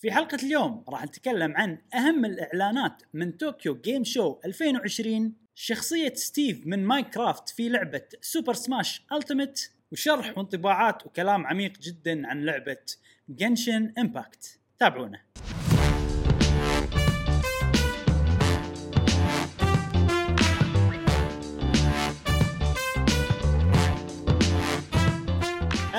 في 0.00 0.10
حلقة 0.10 0.38
اليوم 0.42 0.84
راح 0.88 1.04
نتكلم 1.04 1.56
عن 1.56 1.78
أهم 1.94 2.24
الإعلانات 2.24 3.02
من 3.14 3.32
Tokyo 3.32 3.80
Game 3.80 4.04
Show 4.04 4.40
2020 4.44 5.32
شخصية 5.54 6.14
ستيف 6.14 6.66
من 6.66 6.84
Minecraft 6.84 7.48
في 7.48 7.68
لعبة 7.68 8.02
Super 8.20 8.54
Smash 8.54 9.02
Ultimate 9.12 9.70
وشرح 9.92 10.38
وانطباعات 10.38 11.06
وكلام 11.06 11.46
عميق 11.46 11.78
جدا 11.78 12.26
عن 12.26 12.44
لعبة 12.44 12.76
Genshin 13.28 13.92
Impact 13.98 14.58
تابعونا. 14.78 15.20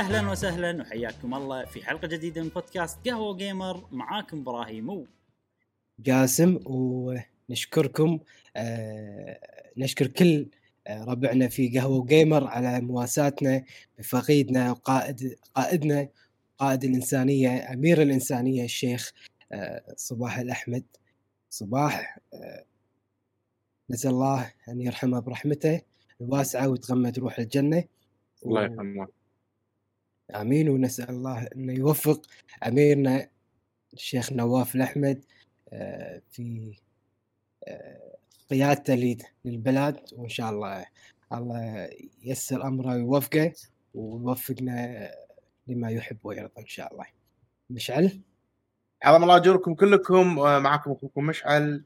أهلا 0.01 0.31
وسهلا 0.31 0.81
وحياكم 0.81 1.33
الله 1.33 1.65
في 1.65 1.85
حلقة 1.85 2.07
جديدة 2.07 2.41
من 2.41 2.49
بودكاست 2.49 3.07
قهوة 3.07 3.37
جيمر 3.37 3.87
معاكم 3.91 4.39
إبراهيم. 4.39 5.05
جاسم 5.99 6.59
ونشكركم 6.65 8.19
آه 8.55 9.39
نشكر 9.77 10.07
كل 10.07 10.47
آه، 10.87 11.03
ربعنا 11.03 11.47
في 11.47 11.79
قهوة 11.79 12.05
جيمر 12.05 12.47
على 12.47 12.81
مواساتنا 12.81 13.63
بفقيدنا 13.99 14.71
وقائد 14.71 15.35
قائدنا 15.55 16.07
قائد 16.57 16.83
الإنسانية 16.83 17.73
أمير 17.73 18.01
الإنسانية 18.01 18.65
الشيخ 18.65 19.11
آه 19.51 19.93
صباح 19.95 20.37
الأحمد. 20.37 20.83
صباح 21.49 22.19
آه 22.33 22.65
نسأل 23.89 24.11
الله 24.11 24.53
أن 24.69 24.81
يرحمه 24.81 25.19
برحمته 25.19 25.81
الواسعة 26.21 26.67
ويتغمد 26.69 27.19
روح 27.19 27.39
الجنة. 27.39 27.83
الله 28.45 28.63
يرحمه. 28.63 29.20
آمين 30.35 30.69
ونسأل 30.69 31.09
الله 31.09 31.47
إنه 31.55 31.73
يوفق. 31.73 32.21
اميرنا 32.67 33.27
الشيخ 33.93 34.33
نواف 34.33 34.75
الأحمد 34.75 35.23
آه، 35.73 36.21
في 36.31 36.73
آه، 37.67 38.15
قيادته 38.49 39.17
للبلاد 39.45 39.99
وإن 40.13 40.29
شاء 40.29 40.49
الله 40.49 40.85
الله 41.33 41.89
ييسر 42.23 42.67
أمره 42.67 42.93
ويوفقه 42.95 43.53
ويوفقنا 43.93 45.11
لما 45.67 45.89
يحب 45.89 46.17
ويرضى 46.23 46.61
إن 46.61 46.67
شاء 46.67 46.93
الله. 46.93 47.05
مشعل؟ 47.69 48.19
عظم 49.03 49.23
الله 49.23 49.35
أجوركم 49.35 49.73
كلكم 49.73 50.39
آه، 50.39 50.59
معكم 50.59 50.91
أخوكم 50.91 51.25
مشعل 51.25 51.83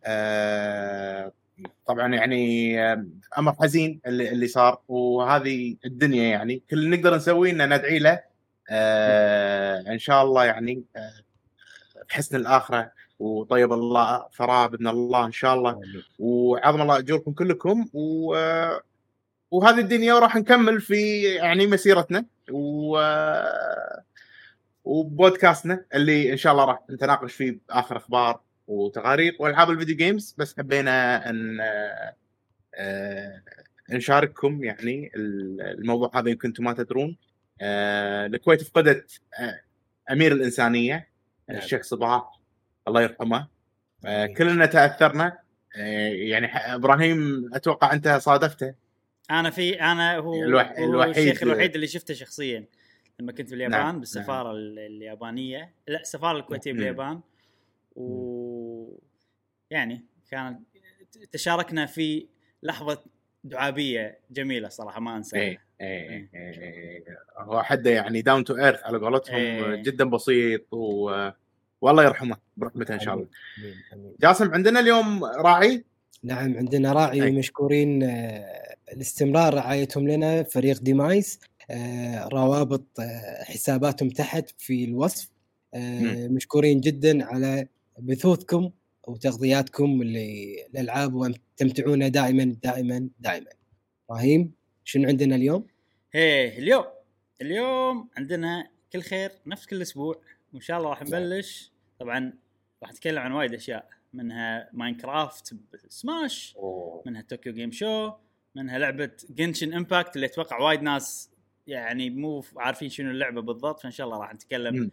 طبعا 1.85 2.13
يعني 2.13 2.79
أمر 3.37 3.53
حزين 3.53 4.01
اللي, 4.05 4.31
اللي 4.31 4.47
صار 4.47 4.81
وهذه 4.87 5.75
الدنيا 5.85 6.23
يعني 6.23 6.61
كل 6.69 6.77
اللي 6.77 6.97
نقدر 6.97 7.15
نسويه 7.15 7.51
ان 7.51 7.73
ندعي 7.73 7.99
له. 7.99 8.34
آه 8.69 9.79
إن 9.87 9.99
شاء 9.99 10.23
الله 10.23 10.45
يعني 10.45 10.83
آه 10.95 11.13
حسن 12.09 12.35
الآخرة. 12.35 12.91
وطيب 13.19 13.73
الله 13.73 14.27
ثراه 14.37 14.67
بإذن 14.67 14.87
الله 14.87 15.25
إن 15.25 15.31
شاء 15.31 15.55
الله. 15.55 15.81
وعظم 16.19 16.81
الله 16.81 16.97
أجوركم 16.97 17.33
كلكم. 17.33 17.89
و 17.93 18.35
وهذه 19.51 19.79
الدنيا 19.79 20.13
وراح 20.13 20.35
نكمل 20.35 20.81
في 20.81 21.23
يعني 21.23 21.67
مسيرتنا. 21.67 22.25
و 22.51 22.99
وبودكاستنا 24.83 25.85
اللي 25.93 26.31
إن 26.31 26.37
شاء 26.37 26.53
الله 26.53 26.65
راح 26.65 26.79
نتناقش 26.89 27.33
فيه 27.33 27.59
بآخر 27.69 27.97
أخبار 27.97 28.41
وتقارير 28.67 29.35
وألعاب 29.39 29.69
الفيديو 29.69 29.95
جيمز. 29.95 30.35
بس 30.37 30.57
حبينا 30.57 31.29
أن 31.29 31.57
آه، 32.75 33.41
نشارككم 33.89 34.63
يعني 34.63 35.11
الموضوع 35.15 36.11
هذا 36.15 36.29
يمكن 36.29 36.47
أنتم 36.47 36.63
ما 36.63 36.73
تدرون. 36.73 37.09
آه، 37.09 37.34
الكويت 37.61 38.63
فقدت 38.63 39.21
آه، 39.39 39.61
أمير 40.11 40.31
الإنسانية 40.31 41.07
نعم. 41.49 41.57
الشيخ 41.57 41.81
صباح 41.81 42.39
الله 42.87 43.01
يرحمه 43.01 43.47
آه، 44.05 44.25
كلنا 44.25 44.65
تأثرنا 44.65 45.39
يعني 45.75 46.47
إبراهيم 46.47 47.49
أتوقع 47.53 47.93
أنت 47.93 48.07
صادفته 48.07 48.73
أنا 49.31 49.49
في 49.49 49.81
أنا 49.81 50.17
هو, 50.17 50.43
الوح... 50.43 50.73
هو 50.79 50.85
الوحيد 50.85 51.17
الشيخ 51.17 51.43
الوحيد 51.43 51.75
اللي 51.75 51.87
شفته 51.87 52.13
شخصيا 52.13 52.65
لما 53.19 53.31
كنت 53.31 53.51
باليابان 53.51 53.77
نعم. 53.77 53.85
نعم. 53.85 53.99
بالسفارة 53.99 54.47
نعم. 54.47 54.57
اليابانية 54.57 55.73
لا 55.87 56.01
السفارة 56.01 56.37
الكويتية 56.37 56.71
نعم. 56.71 56.79
باليابان 56.79 57.21
و 57.95 58.99
يعني 59.69 60.05
كانت 60.31 60.59
تشاركنا 61.31 61.85
في 61.85 62.27
لحظة 62.63 63.03
دعابية 63.43 64.19
جميلة 64.31 64.69
صراحة 64.69 64.99
ما 64.99 65.17
أنساها 65.17 65.64
إيه. 65.81 66.09
إيه،, 66.09 66.29
إيه،, 66.33 66.51
إيه،, 66.51 66.97
إيه 66.97 67.03
هو 67.37 67.63
حده 67.63 67.91
يعني 67.91 68.21
down 68.21 68.43
to 68.43 68.55
earth 68.55 68.83
على 68.83 68.97
قولتهم 68.97 69.35
إيه. 69.35 69.83
جدا 69.83 70.03
بسيط 70.09 70.73
و... 70.73 71.29
والله 71.81 72.03
يرحمه 72.03 72.37
برحمته 72.57 72.93
إن 72.93 72.99
شاء 72.99 73.13
الله. 73.13 73.27
جاسم 74.19 74.53
عندنا 74.53 74.79
اليوم 74.79 75.23
راعي؟ 75.23 75.83
نعم 76.23 76.57
عندنا 76.57 76.93
راعي 76.93 77.23
أي. 77.23 77.31
مشكورين 77.31 78.03
آه، 78.03 78.75
لاستمرار 78.95 79.53
رعايتهم 79.53 80.07
لنا 80.07 80.43
فريق 80.43 80.79
ديمايس 80.81 81.39
آه، 81.71 82.27
روابط 82.27 82.99
آه، 82.99 83.43
حساباتهم 83.43 84.09
تحت 84.09 84.49
في 84.57 84.85
الوصف. 84.85 85.35
مشكورين 86.29 86.81
جدا 86.81 87.25
على 87.25 87.67
بثوثكم 87.99 88.69
وتغطياتكم 89.07 90.03
للالعاب 90.03 91.13
وتمتعونا 91.13 92.07
دائما 92.07 92.55
دائما 92.63 93.09
دائما. 93.19 93.49
إبراهيم؟ 94.09 94.51
شنو 94.85 95.07
عندنا 95.07 95.35
اليوم؟ 95.35 95.67
إيه 96.15 96.59
اليوم 96.59 96.85
اليوم 97.41 98.09
عندنا 98.17 98.67
كل 98.93 99.01
خير 99.01 99.31
نفس 99.45 99.65
كل 99.65 99.81
أسبوع 99.81 100.21
وإن 100.53 100.61
شاء 100.61 100.77
الله 100.77 100.89
راح 100.89 101.01
نبلش. 101.01 101.71
طبعا 101.99 102.33
راح 102.83 102.91
نتكلم 102.91 103.19
عن 103.19 103.31
وايد 103.31 103.53
أشياء 103.53 103.89
منها 104.13 104.69
Minecraft 104.73 105.55
Smash 105.89 106.55
منها 107.05 107.21
Tokyo 107.21 107.53
Game 107.53 107.71
Show 107.71 108.11
منها 108.55 108.77
لعبة 108.77 109.11
Genshin 109.29 109.73
Impact 109.73 110.15
اللي 110.15 110.25
أتوقع 110.25 110.59
وايد 110.59 110.81
ناس 110.81 111.29
يعني 111.67 112.09
مو 112.09 112.43
عارفين 112.57 112.89
شنو 112.89 113.11
اللعبة 113.11 113.41
بالضبط 113.41 113.79
فإن 113.79 113.91
شاء 113.91 114.07
الله 114.07 114.19
راح 114.19 114.33
نتكلم 114.33 114.91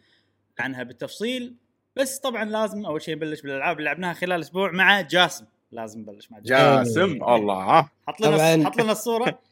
عنها 0.59 0.83
بالتفصيل. 0.83 1.55
بس 1.97 2.19
طبعا 2.19 2.45
لازم 2.45 2.87
أول 2.87 3.03
شيء 3.03 3.15
نبلش 3.15 3.41
بالألعاب 3.41 3.79
اللي 3.79 3.91
لعبناها 3.91 4.13
خلال 4.13 4.41
أسبوع 4.41 4.71
مع 4.71 5.01
جاسم. 5.01 5.47
لازم 5.73 6.01
نبلش 6.01 6.31
مع 6.31 6.39
جاسم. 6.39 6.83
جاسم 6.83 7.25
الله. 7.25 7.83
حط 8.07 8.21
لنا 8.21 8.65
حط 8.65 8.81
لنا 8.81 8.93
الصورة. 8.93 9.39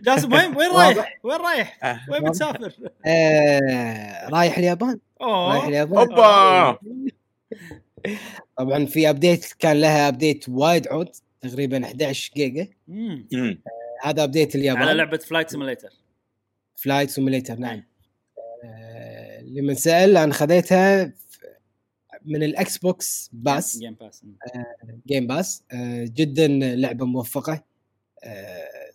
جاسم 0.00 0.32
وين 0.32 0.56
وين 0.56 0.70
رايح؟ 0.70 1.20
وين 1.22 1.36
رايح؟ 1.36 1.84
آه. 1.84 2.00
وين 2.10 2.24
بتسافر؟ 2.24 2.74
آه 3.06 4.28
رايح 4.28 4.58
اليابان. 4.58 4.98
أوه. 5.20 5.52
رايح 5.52 5.64
اليابان. 5.64 5.98
أوبا. 5.98 6.78
طبعا 8.58 8.86
في 8.86 9.10
update 9.10 9.52
كان 9.58 9.80
لها 9.80 10.08
update 10.08 10.48
وايد 10.48 10.88
عود 10.88 11.08
تقريبا 11.40 11.84
11 11.84 12.32
جيجا. 12.36 12.68
آه 12.90 13.58
هذا 14.02 14.24
update 14.24 14.54
اليابان. 14.54 14.82
على 14.82 14.94
لعبة 14.94 15.18
فلايت 15.18 15.50
سيموليتر 15.50 15.90
فلايت 16.76 17.10
سيموليتر 17.10 17.54
نعم. 17.54 17.84
آه 18.64 19.40
لمن 19.40 19.74
سأل 19.74 20.16
أنا 20.16 20.32
خذيتها 20.32 21.12
من 22.24 22.42
ال 22.42 22.78
Xbox 22.78 23.30
Pass. 23.32 23.78
Game 23.78 23.94
Pass 23.94 24.24
Game 25.06 25.26
Pass 25.26 25.64
جدا 26.04 26.48
لعبة 26.48 27.06
موفقة. 27.06 27.64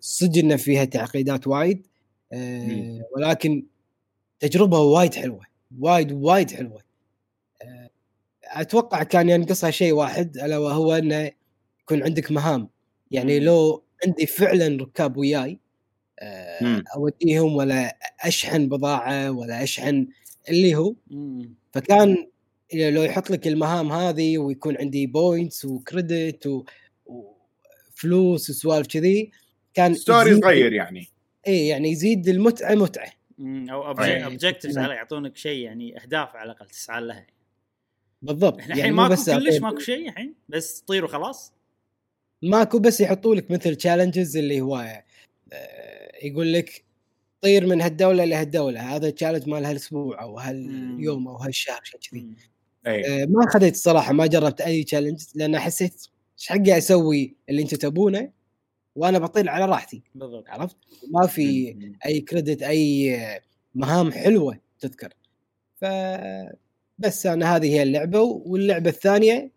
صدق 0.01 0.37
إن 0.37 0.57
فيها 0.57 0.85
تعقيدات 0.85 1.47
وايد. 1.47 1.87
آه 2.33 3.01
ولكن 3.15 3.65
تجربة 4.39 4.79
وايد 4.79 5.13
حلوة 5.15 5.45
وايد 5.79 6.11
وايد 6.11 6.51
حلوة. 6.51 6.81
آه 7.61 7.89
أتوقع 8.43 9.03
كان 9.03 9.29
ينقصها 9.29 9.71
شيء 9.71 9.93
واحد 9.93 10.37
ألا 10.37 10.57
وهو 10.57 10.93
إنه 10.93 11.31
يكون 11.81 12.03
عندك 12.03 12.31
مهام. 12.31 12.69
يعني 13.11 13.39
لو 13.39 13.83
عندي 14.05 14.25
فعلا 14.25 14.77
ركاب 14.83 15.17
وياي 15.17 15.59
آه 16.19 16.83
أوديهم 16.95 17.55
ولا 17.55 17.97
أشحن 18.21 18.69
بضاعة 18.69 19.31
ولا 19.31 19.63
أشحن 19.63 20.07
اللي 20.49 20.75
هو. 20.75 20.95
فكان 21.73 22.27
لو 22.73 23.03
يحط 23.03 23.31
لك 23.31 23.47
المهام 23.47 23.91
هذه 23.91 24.37
ويكون 24.37 24.77
عندي 24.77 25.07
points 25.07 25.65
و 25.65 25.79
credit 25.79 26.63
وفلوس 27.05 28.49
وسوالف 28.49 28.87
كذي 28.87 29.31
كان 29.73 29.93
story 29.93 30.41
صغير 30.41 30.73
يعني. 30.73 31.07
اي 31.47 31.67
يعني 31.67 31.91
يزيد 31.91 32.27
المتعة 32.27 32.75
متعة. 32.75 33.11
أو 33.41 33.87
objectives 33.87 34.79
نعم. 34.79 34.91
يعطونك 34.91 35.37
شيء 35.37 35.59
يعني 35.59 36.01
أهداف 36.03 36.35
على 36.35 36.51
الأقل 36.51 36.67
تسعى 36.67 37.01
لها. 37.01 37.27
بالضبط 38.21 38.57
الحين 38.57 38.77
يعني 38.77 38.91
ماكو 38.91 39.13
بس 39.13 39.29
كلش 39.29 39.57
ماكو 39.57 39.79
شيء 39.79 40.09
الحين 40.09 40.35
بس 40.49 40.79
طير 40.79 41.05
وخلاص. 41.05 41.53
ماكو 42.41 42.79
بس 42.79 43.01
يحطوا 43.01 43.35
لك 43.35 43.51
مثل 43.51 43.75
challenges 43.75 44.37
اللي 44.37 44.61
هو 44.61 45.03
آه، 45.53 46.25
يقول 46.25 46.53
لك 46.53 46.83
طير 47.41 47.67
من 47.67 47.81
هالدولة 47.81 48.25
لهالدولة. 48.25 48.95
هذا 48.95 49.09
challenge 49.09 49.49
مال 49.49 49.65
هالأسبوع 49.65 50.21
أو 50.21 50.39
هاليوم 50.39 51.27
أو 51.27 51.35
هالشهر 51.35 51.81
شيء 51.83 51.99
كذي. 51.99 52.35
آه 52.85 53.25
ما 53.25 53.49
خذيت 53.49 53.73
الصراحة 53.73 54.13
ما 54.13 54.25
جربت 54.25 54.61
أي 54.61 54.83
challenge 54.83 55.21
لأن 55.35 55.59
حسيت 55.59 56.07
إيش 56.39 56.47
حقي 56.47 56.77
أسوي 56.77 57.35
اللي 57.49 57.61
أنتم 57.61 57.77
تبونه؟ 57.77 58.31
وأنا 58.95 59.19
بطير 59.19 59.49
على 59.49 59.65
راحتي 59.65 60.03
بالضبط. 60.15 60.49
عرفت؟ 60.49 60.77
ما 61.11 61.27
في 61.27 61.75
أي 62.05 62.21
credit 62.21 62.63
أي 62.63 63.17
مهام 63.75 64.11
حلوة 64.11 64.57
تذكر. 64.79 65.13
ف 65.81 65.85
بس 66.99 67.25
أنا 67.25 67.55
هذه 67.55 67.73
هي 67.73 67.83
اللعبة 67.83 68.19
واللعبة 68.21 68.89
الثانية. 68.89 69.51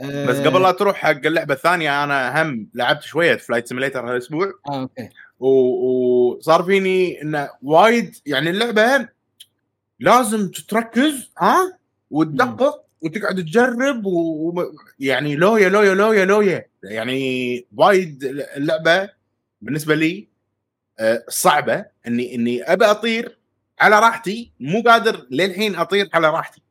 آه 0.00 0.26
بس 0.26 0.36
قبل 0.36 0.62
لا 0.62 0.72
تروح 0.72 0.96
حق 0.96 1.26
اللعبة 1.26 1.54
الثانية 1.54 2.04
أنا 2.04 2.42
هم 2.42 2.70
لعبت 2.74 3.02
شوية 3.02 3.36
Flight 3.36 3.68
Simulator 3.68 4.10
هالاسبوع 4.10 4.52
آه 4.68 4.80
okay. 4.80 5.08
وصار 5.38 6.62
فيني 6.62 7.22
انه 7.22 7.50
وايد 7.62 8.16
يعني 8.26 8.50
اللعبة 8.50 9.08
لازم 10.00 10.50
تركز 10.50 11.30
ها؟ 11.38 11.78
وتدقق. 12.10 12.84
وتقعد 13.00 13.36
تجرب 13.36 14.06
ويعني 14.06 15.36
لويه 15.36 15.68
لويه 15.68 15.94
لويه 15.94 16.24
لويه. 16.24 16.66
يعني 16.84 17.66
وايد 17.76 18.24
اللعبة 18.56 19.10
بالنسبة 19.60 19.94
لي 19.94 20.28
آه، 20.98 21.24
صعبة. 21.28 21.86
إني 22.06 22.34
إني 22.34 22.62
أبي 22.62 22.84
أطير 22.84 23.38
على 23.80 23.98
راحتي 23.98 24.52
مو 24.60 24.82
قادر 24.82 25.26
للحين 25.30 25.76
أطير 25.76 26.08
على 26.14 26.30
راحتي. 26.30 26.62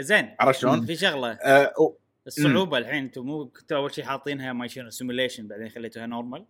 زين. 0.00 0.34
عرفت 0.40 0.60
شلون؟ 0.60 0.86
في 0.86 0.96
شغلة. 0.96 1.32
آه، 1.32 1.74
و- 1.80 1.94
الصعوبة 2.26 2.78
الحين 2.78 2.94
أنتم 3.04 3.26
مو 3.26 3.46
كنتوا 3.48 3.76
أول 3.76 3.94
شيء 3.94 4.04
حاطينها 4.04 4.52
ما 4.52 4.66
يشيل 4.66 4.92
simulation 4.92 5.48
بعدين 5.48 5.68
خليتوها 5.68 6.06
normal 6.06 6.44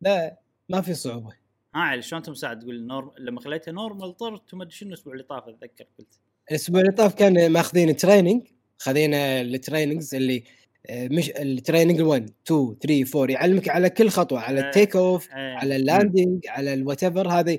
لا 0.00 0.36
ما 0.68 0.80
في 0.80 0.94
صعوبة. 0.94 1.32
ها 1.74 2.00
شلون 2.00 2.18
انت 2.20 2.30
مساعد 2.30 2.58
تقول 2.60 2.86
norm 2.86 3.10
لما 3.18 3.40
خليتها 3.40 3.72
normal 3.72 4.16
طرت 4.16 4.54
وما 4.54 4.62
أدري 4.64 4.74
شنو 4.74 4.88
الأسبوع 4.88 5.12
اللي 5.12 5.24
طاف 5.24 5.48
أتذكر 5.48 5.84
قلت. 5.98 6.20
الأسبوع 6.50 6.80
اللي 6.80 6.92
طاف 6.92 7.14
كان 7.14 7.52
ماخذين 7.52 7.96
training 7.96 8.42
خذينا 8.78 9.40
ال 9.40 9.47
trainings 9.47 10.14
اللي 10.14 10.44
آه، 10.86 11.08
مش 11.08 11.30
ال 11.30 11.38
training 11.38 12.00
1 12.00 12.30
2 12.46 12.76
3 12.82 13.20
4 13.20 13.32
يعلمك 13.32 13.68
على 13.68 13.90
كل 13.90 14.08
خطوة 14.08 14.40
على. 14.40 14.60
ال 14.60 14.67
take 14.67 14.96
off 14.96 15.28
إيه. 15.28 15.56
على 15.56 15.76
ال 15.76 15.85
landing 15.85 16.46
على 16.48 16.74
ال 16.74 17.04
whatever 17.04 17.28
هذه 17.28 17.58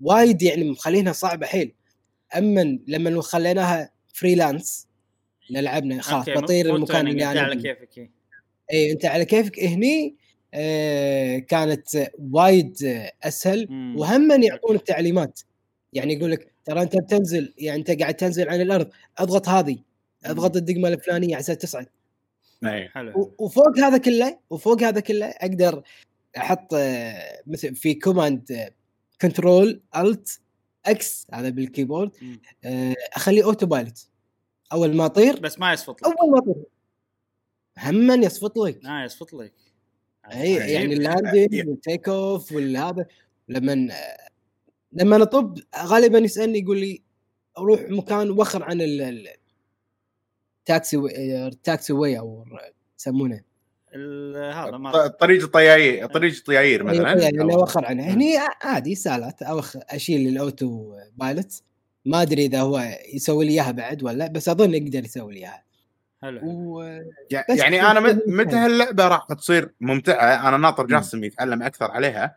وايد 0.00 0.42
يعني 0.42 0.70
مخلينها 0.70 1.12
صعبة 1.12 1.46
حيل 1.46 1.74
أما 2.36 2.78
لما 2.86 3.22
خليناها 3.22 3.90
freelance 4.14 4.88
لعبنا 5.50 6.02
خلاص 6.02 6.28
بطير 6.28 6.76
المكان 6.76 7.08
اللي 7.08 7.30
أنا 7.30 7.40
على 7.40 7.60
كيفي. 7.60 7.72
كيفك 7.72 7.98
إيه. 7.98 8.10
اي 8.72 8.92
أنت 8.92 9.04
على 9.04 9.24
كيفك 9.24 9.60
هني 9.60 10.16
آه 10.54 11.38
كانت 11.38 12.10
وايد 12.32 12.76
أسهل. 13.22 13.68
وهم 13.96 14.42
يعطونك 14.42 14.82
تعليمات 14.82 15.40
يعني 15.92 16.14
يقول 16.14 16.30
لك 16.30 16.52
ترى 16.68 16.82
أنت 16.82 16.96
بتنزل 16.96 17.54
يعني 17.58 17.80
أنت 17.80 17.90
قاعد 17.90 18.14
تنزل 18.14 18.48
عن 18.48 18.60
الأرض 18.60 18.90
أضغط 19.18 19.48
هذه 19.48 19.78
أضغط 20.24 20.56
الدقمة 20.56 20.88
الفلانية 20.88 21.36
عشان 21.36 21.58
تصعد. 21.58 21.86
إيه. 22.64 22.88
حلو. 22.88 23.34
وفوق 23.38 23.78
هذا 23.78 23.98
كله 23.98 24.38
وفوق 24.50 24.82
هذا 24.82 25.00
كله 25.00 25.26
أقدر 25.26 25.82
أحط 26.36 26.74
آه، 26.74 27.42
مثل 27.46 27.74
في 27.74 27.94
command 27.94 28.72
Control 29.20 29.82
Alt 29.96 30.40
X 30.86 31.26
هذا 31.32 31.48
بال 31.48 31.59
keyboard. 31.59 32.10
آه، 32.64 32.94
أخليه 33.12 33.44
autopilot 33.44 34.08
أول 34.72 34.96
ما 34.96 35.06
أطير 35.06 35.40
بس 35.40 35.58
ما 35.58 35.72
يصفط 35.72 36.02
لك. 36.02 36.06
أول 36.06 36.30
ما 36.32 36.38
أطير. 36.38 36.64
هما 37.78 38.14
يصفط 38.14 38.58
لك. 38.58 38.80
لا 38.82 39.04
يصفط 39.04 39.34
لك. 39.34 39.54
أي. 40.32 40.54
يعني 40.54 40.94
اللاندنج 40.94 41.68
والتيك 41.68 42.08
أوف 42.08 42.52
والهذا 42.52 43.06
لما 43.48 43.88
لما 44.92 45.22
اطب 45.22 45.58
غالبا 45.84 46.18
يسألني 46.18 46.58
يقول 46.58 46.78
لي 46.80 47.02
أروح 47.58 47.80
مكان 47.88 48.30
وخر 48.30 48.62
عن 48.62 48.80
ال- 48.80 49.00
ال- 49.02 49.28
التاكسي 50.60 50.96
و- 50.96 51.08
التاكسي 51.46 51.92
واي 51.92 52.18
أو 52.18 52.44
يسمونه. 52.98 53.40
ال- 53.94 54.52
هذا 54.54 54.76
ما 54.76 54.92
ط- 54.92 55.20
طريق 55.20 55.42
الطياير 55.42 56.06
طريق 56.06 56.34
الطياير 56.34 56.84
مثلا؟ 56.84 57.22
يعني 57.22 57.54
اوخر 57.54 57.84
عنه. 57.84 58.02
هني 58.02 58.36
عادي 58.62 58.94
سالات 58.94 59.42
اوخ 59.42 59.76
أشيل 59.76 60.28
الأوتو 60.28 60.96
بايلوت. 61.16 61.62
ما 62.04 62.22
أدري 62.22 62.46
إذا 62.46 62.60
هو 62.60 62.82
يسوي 63.14 63.44
لي 63.46 63.52
إياها 63.52 63.70
بعد 63.70 64.02
ولا 64.02 64.26
بس 64.26 64.48
أظن 64.48 64.74
يقدر 64.74 65.04
يسوي 65.04 65.34
لي 65.34 65.40
إياها. 65.40 65.62
حلو. 66.22 66.40
و... 66.44 66.82
يعني 67.50 67.82
أنا 67.82 68.00
متى 68.26 68.56
هاللعبه 68.56 69.08
راح 69.08 69.26
تصير 69.38 69.74
ممتعة. 69.80 70.48
أنا 70.48 70.56
ناطر. 70.56 70.86
جاسم 70.86 71.24
يتعلم 71.24 71.62
أكثر 71.62 71.90
عليها. 71.90 72.36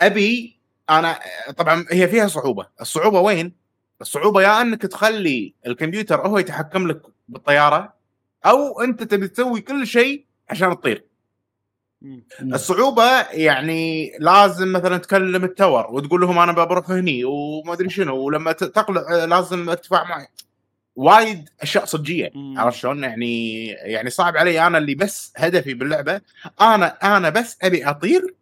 أبي 0.00 0.57
أنا 0.90 1.18
طبعا 1.56 1.84
هي 1.90 2.08
فيها 2.08 2.26
صعوبة. 2.26 2.66
الصعوبة 2.80 3.20
وين؟ 3.20 3.52
الصعوبة 4.00 4.42
يا 4.42 4.60
إنك 4.60 4.82
تخلي 4.82 5.54
الكمبيوتر 5.66 6.26
هو 6.26 6.38
يتحكم 6.38 6.88
لك 6.88 7.02
بالطيارة 7.28 7.94
أو 8.46 8.80
أنت 8.80 9.02
تبي 9.02 9.28
تسوي 9.28 9.60
كل 9.60 9.86
شيء 9.86 10.24
عشان 10.50 10.80
تطير. 10.80 11.04
الصعوبة 12.42 13.20
يعني 13.30 14.12
لازم 14.20 14.72
مثلا 14.72 14.98
تكلم 14.98 15.44
التور 15.44 15.86
وتقول 15.90 16.20
لهم 16.20 16.38
أنا 16.38 16.52
بروح 16.52 16.90
هني 16.90 17.24
وما 17.24 17.72
أدري 17.72 17.90
شنو 17.90 18.16
ولما 18.16 18.52
تقلع 18.52 19.24
لازم 19.24 19.70
ارتفاع 19.70 20.04
معي 20.04 20.26
وايد 20.96 21.48
أشياء 21.62 21.84
صجية. 21.84 22.32
عرفت 22.36 22.78
شلون؟ 22.78 23.04
يعني 23.04 23.66
يعني 23.66 24.10
صعب 24.10 24.36
علي 24.36 24.66
أنا 24.66 24.78
اللي 24.78 24.94
بس 24.94 25.32
هدفي 25.36 25.74
باللعبة. 25.74 26.20
أنا 26.60 27.16
أنا 27.16 27.28
بس 27.28 27.58
أبي 27.62 27.84
أطير 27.84 28.34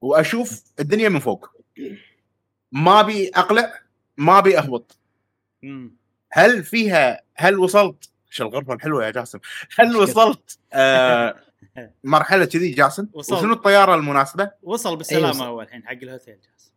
وأشوف 0.00 0.62
الدنيا 0.80 1.08
من 1.08 1.18
فوق. 1.18 1.50
ما 2.72 3.00
أبي 3.00 3.28
اقلع 3.34 3.72
ما 4.16 4.38
أبي 4.38 4.58
أهبط. 4.58 4.98
هل 6.32 6.64
فيها 6.64 7.22
هل 7.34 7.58
وصلت؟ 7.58 8.10
شو 8.30 8.44
الغرفة 8.44 8.74
الحلوة 8.74 9.06
يا 9.06 9.10
جاسم؟ 9.10 9.38
هل 9.78 9.96
وصلت 9.96 10.58
آه 10.72 11.34
مرحلة 12.04 12.44
كذي 12.44 12.68
جاسم؟ 12.70 13.06
وصلت. 13.12 13.38
وشنو 13.38 13.52
الطيارة 13.52 13.94
المناسبة؟ 13.94 14.50
وصل 14.62 14.96
بالسلامة 14.96 15.28
وصل. 15.28 15.44
هو 15.44 15.62
الحين 15.62 15.82
حق 15.86 15.92
الهوتيل 15.92 16.34
جالس 16.34 16.72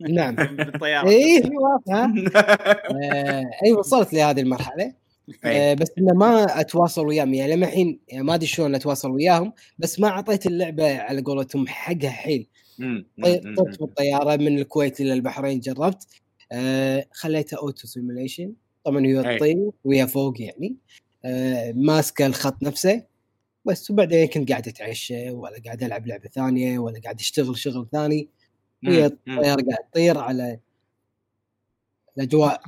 نعم. 0.00 0.34
بالطيارة. 0.56 1.08
اي 1.08 1.42
واضحه 1.54 2.04
آه، 3.04 3.50
أي 3.64 3.72
وصلت 3.72 4.12
لهذه 4.12 4.40
المرحلة. 4.40 4.94
إيه. 5.44 5.70
آه، 5.70 5.74
بس 5.74 5.88
إنه 5.98 6.14
ما 6.14 6.60
أتواصل 6.60 7.06
وياهم. 7.06 7.34
يعني 7.34 7.56
لما 7.56 7.66
الحين 7.66 8.00
يعني 8.08 8.24
ما 8.24 8.34
أدري 8.34 8.46
شلون 8.46 8.74
أتواصل 8.74 9.10
وياهم 9.10 9.52
بس 9.78 10.00
ما 10.00 10.08
أعطيت 10.08 10.46
اللعبة 10.46 10.98
على 10.98 11.22
قولتهم 11.22 11.66
حقها 11.66 12.10
حيل. 12.10 12.46
طرت 13.56 13.80
بالطياره 13.80 14.36
من 14.36 14.58
الكويت 14.58 15.00
إلى 15.00 15.12
البحرين 15.12 15.60
جربت. 15.60 16.06
آه، 16.52 17.06
خليتها 17.12 17.56
auto 17.56 17.86
simulation 17.86 18.52
طبعا 18.84 19.06
هي 19.06 19.28
أي. 19.30 19.36
تطير 19.36 19.70
وهي 19.84 20.06
فوق 20.06 20.40
يعني. 20.40 20.76
آه، 21.24 21.72
ماسكه 21.72 22.26
الخط 22.26 22.62
نفسه 22.62 23.02
بس 23.64 23.90
وبعدين 23.90 24.26
كنت 24.26 24.48
قاعد 24.50 24.68
أتعشى 24.68 25.30
ولا 25.30 25.62
قاعد 25.64 25.82
ألعب 25.82 26.06
لعبة 26.06 26.28
ثانية 26.28 26.78
ولا 26.78 27.00
قاعد 27.00 27.20
أشتغل 27.20 27.58
شغل 27.58 27.86
ثاني. 27.92 28.28
مم. 28.82 28.92
الطياره 28.92 29.62
قاعد 29.62 29.90
تطير 29.92 30.18
على 30.18 30.58
الأجواء 32.16 32.62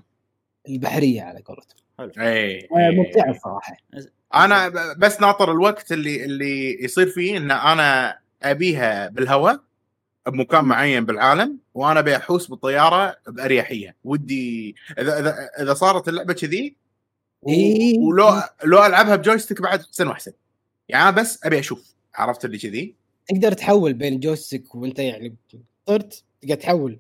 البحرية 0.69 1.23
على 1.23 1.41
قولتهم. 1.41 2.23
إيه. 2.23 2.69
آه، 2.77 2.91
ممتعة 2.91 3.39
صراحة. 3.45 3.77
أنا 4.35 4.69
بس 4.95 5.21
ناطر 5.21 5.53
الوقت 5.53 5.93
اللي 5.93 6.25
اللي 6.25 6.85
يصير 6.85 7.07
فيه 7.07 7.37
إن 7.37 7.51
أنا 7.51 8.19
أبيها 8.43 9.09
بالهواء. 9.09 9.61
بمكان 10.27 10.65
معين 10.65 11.05
بالعالم 11.07 11.59
وأنا 11.75 12.01
بحوس 12.01 12.47
بالطيارة 12.47 13.17
بأريحية. 13.29 13.97
ودي 14.05 14.77
إذا 14.99 15.19
إذا 15.19 15.49
إذا 15.63 15.75
صارت 15.75 16.09
اللعبة 16.09 16.33
كذي 16.35 16.77
و- 17.43 17.49
إيه. 17.49 17.99
ولو 17.99 18.31
لو 18.65 18.87
ألعبها 18.87 19.17
ب 19.17 19.22
joystick 19.22 19.63
بعد 19.63 19.81
احسن 19.81 20.07
واحسن. 20.09 20.33
يعني 20.89 21.03
أنا 21.09 21.11
بس 21.11 21.47
أبي 21.47 21.59
أشوف 21.59 21.95
عرفت 22.15 22.45
اللي 22.45 22.59
كذي؟ 22.59 22.95
تقدر 23.29 23.53
تحول 23.53 23.93
بين 23.93 24.13
ال 24.13 24.19
joystick 24.19 24.75
وأنت 24.75 24.99
يعني 24.99 25.35
طرت 25.87 26.23
تقدر 26.43 26.55
تحول 26.55 26.99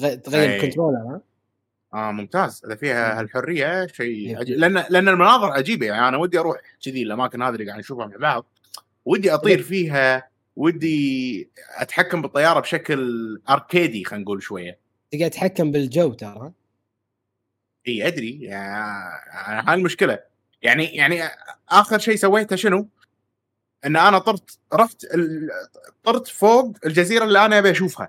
تغ- 0.00 0.14
تغير 0.14 0.50
أي. 0.50 0.56
ال 0.56 0.60
controller 0.60 0.96
ها؟ 0.98 1.20
آه 1.94 2.12
ممتاز. 2.12 2.62
إذا 2.66 2.74
فيها 2.74 3.20
هالحرية 3.20 3.86
شيء. 3.86 4.38
عجيب. 4.38 4.58
لأن 4.58 4.84
لأن 4.90 5.08
المناظر 5.08 5.50
عجيبة. 5.52 5.86
يعني 5.86 6.08
أنا 6.08 6.16
ودي 6.16 6.38
أروح 6.38 6.56
كذي 6.84 7.02
الأماكن 7.02 7.42
هذه 7.42 7.52
اللي 7.54 7.66
قاعد 7.66 7.78
نشوفها 7.78 8.06
مع 8.06 8.16
بعض. 8.16 8.46
ودي 9.04 9.34
أطير 9.34 9.62
فيها. 9.62 10.31
ودي 10.56 11.48
أتحكم 11.76 12.22
بالطيارة 12.22 12.60
بشكل 12.60 13.40
arcade 13.50 13.96
ي 13.96 14.04
خلينا 14.04 14.24
نقول 14.24 14.42
شوية. 14.42 14.78
تقدر 15.12 15.28
تتحكم 15.28 15.70
بالجو 15.70 16.12
ترى. 16.12 16.52
إي 17.88 18.06
أدري. 18.06 18.40
يعني 18.42 19.68
هاي 19.68 19.74
المشكلة. 19.74 20.18
يعني 20.62 20.84
يعني 20.84 21.20
آخر 21.68 21.98
شيء 21.98 22.16
سويته 22.16 22.56
شنو؟ 22.56 22.88
إن 23.86 23.96
أنا 23.96 24.18
طرت 24.18 24.58
رحت 24.72 25.04
ال- 25.04 25.50
طرت 26.04 26.28
فوق 26.28 26.76
الجزيرة 26.86 27.24
اللي 27.24 27.44
أنا 27.46 27.58
أبي 27.58 27.70
أشوفها. 27.70 28.08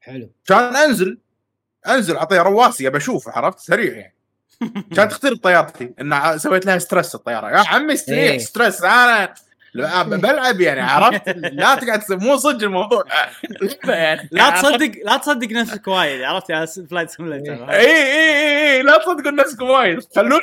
حلو. 0.00 0.30
كان 0.46 0.76
أنزل 0.76 1.18
أنزل 1.86 2.16
أعطيها 2.16 2.42
رواسي 2.42 2.86
أبي 2.86 2.96
أشوف 2.96 3.28
عرفت؟ 3.28 3.58
سريع 3.58 3.92
يعني. 3.96 4.14
كانت 4.96 5.10
تخترب 5.10 5.36
طيارتي. 5.36 5.94
إن 6.00 6.38
سويت 6.38 6.66
لها 6.66 6.78
stress 6.78 7.14
الطيارة. 7.14 7.48
يا 7.50 7.68
عمي 7.68 7.94
إيه. 8.08 8.38
stress 8.38 8.82
أنا 8.82 9.34
بلعب 9.74 10.60
يعني 10.60 10.80
عرفت؟ 10.90 11.28
لا 11.36 11.74
تقعد 11.74 12.00
مو 12.22 12.36
صدق 12.36 12.62
الموضوع. 12.64 13.04
يعني. 13.84 14.28
لا 14.32 14.50
تصدق 14.50 14.92
لا 15.04 15.16
تصدق 15.16 15.52
نفسك 15.52 15.88
وايد 15.88 16.22
عرفت؟ 16.22 16.50
يا 16.50 16.66
Flight 16.66 17.10
Simulator 17.10 17.70
اي 17.70 17.86
اي 17.86 18.76
اي 18.76 18.82
لا 18.82 18.98
تصدقوا 18.98 19.30
نفسكم 19.30 19.64
وايد. 19.70 20.00
خلوني 20.16 20.42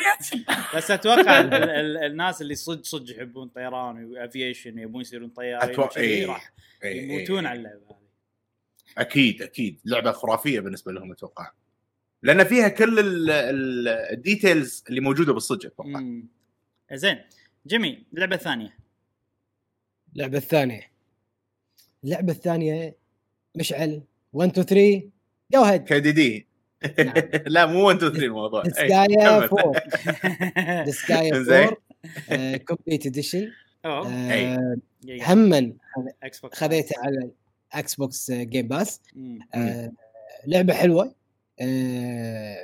بس 0.75 0.91
أتوقع 0.91 1.39
ال- 1.39 1.53
ال- 1.53 1.97
الناس 1.97 2.41
اللي 2.41 2.55
صدق 2.55 2.83
صدق 2.83 3.11
يحبون 3.15 3.47
طيران 3.47 4.05
و 4.05 4.14
aviation 4.14 4.79
يبون 4.79 5.01
يصيرون 5.01 5.29
طيارين 5.29 5.79
وكذي 5.79 6.03
إيه. 6.03 6.27
راح 6.27 6.51
إي، 6.83 6.89
إي، 6.91 6.97
يموتون. 6.97 7.45
على 7.45 7.59
اللعبة 7.59 7.77
هذه. 7.89 7.95
أكيد 8.97 9.41
أكيد. 9.41 9.79
لعبة 9.85 10.11
خرافية 10.11 10.59
بالنسبة 10.59 10.91
لهم 10.91 11.11
أتوقع. 11.11 11.51
لأن 12.23 12.43
فيها 12.43 12.67
كل 12.67 13.00
ال- 13.00 13.29
ال- 13.31 13.88
ال 13.88 14.00
details 14.00 14.83
اللي 14.89 15.01
موجودة 15.01 15.33
بالصج 15.33 15.65
أتوقع. 15.65 16.01
زين. 16.93 17.19
جيمي 17.67 18.03
اللعبه 18.13 18.35
الثانية 18.35 18.77
اللعبة 20.13 20.37
الثانية 20.37 20.91
اللعبة 22.03 22.31
الثانية 22.31 22.95
مشعل 23.55 24.01
1 24.33 24.49
2 24.59 24.65
3 24.65 25.09
go 25.53 25.63
ahead 25.63 25.83
KDD. 25.83 26.47
لا 27.45 27.65
مو 27.65 27.87
1 27.87 27.97
2 27.97 28.11
3 28.11 28.25
الموضوع 28.25 28.63
كمل. 28.63 29.19
4 29.23 30.83
Disgaea 30.85 31.35
إنزين. 31.35 31.69
4 32.31 32.57
Complete 32.57 33.05
Edition 33.05 33.51
أوه 33.85 34.33
أي. 34.33 34.57
دقيقة. 35.03 35.33
هما 35.33 35.73
Xbox 36.23 36.57
خذيته 36.57 36.93
على 36.99 37.31
Xbox 37.73 38.31
Game 38.31 38.67
Pass. 38.67 39.01
آه، 39.55 39.91
لعبة 40.47 40.73
حلوة 40.73 41.15
آه، 41.61 42.57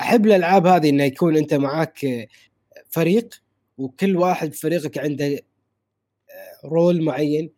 أحب 0.00 0.26
الألعاب 0.26 0.66
هذه 0.66 0.88
إنه 0.88 1.04
يكون 1.04 1.36
أنت 1.36 1.54
معاك 1.54 2.28
فريق 2.90 3.42
وكل 3.78 4.16
واحد 4.16 4.50
بفريقك 4.50 4.98
عنده 4.98 5.40
role 6.64 7.02
معين 7.02 7.50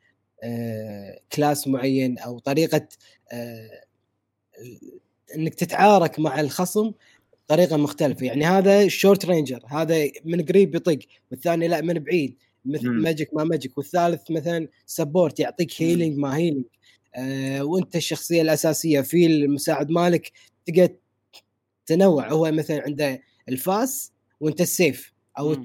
آه، 0.43 1.21
class 1.33 1.69
معين 1.69 2.19
أو 2.19 2.39
طريقة 2.39 2.89
آه، 3.33 3.85
إنك 5.37 5.55
تتعارك 5.55 6.21
مع 6.21 6.41
الخصم 6.41 6.93
بطريقه 7.47 7.77
مختلفة 7.77 8.27
يعني 8.27 8.45
هذا 8.47 8.83
ال 8.83 8.90
short 8.90 9.27
ranger 9.27 9.63
هذا 9.69 10.11
من 10.25 10.45
قريب 10.45 10.75
يطق 10.75 10.99
والثاني 11.31 11.69
لا 11.69 11.81
من 11.81 11.95
بعيد 11.95 12.37
مثل. 12.65 12.89
magic 12.91 13.35
ما 13.35 13.45
magic 13.45 13.79
والثالث 13.79 14.31
مثلا 14.31 14.69
support 14.87 15.41
يعطيك. 15.41 15.83
healing 15.83 16.19
ما 16.19 16.37
healing 16.37 16.65
آه 17.15 17.65
وأنت 17.65 17.97
الشخصية 17.97 18.43
الأساسية 18.43 19.01
في 19.01 19.27
المساعد 19.27 19.91
مالك 19.91 20.33
تقدر 20.67 20.89
تنوع 21.87 22.33
هو 22.33 22.53
مثلا 22.53 22.83
عنده 22.83 23.23
الفاس 23.49 24.13
وأنت 24.41 24.61
السيف 24.61 25.13
أو. 25.39 25.57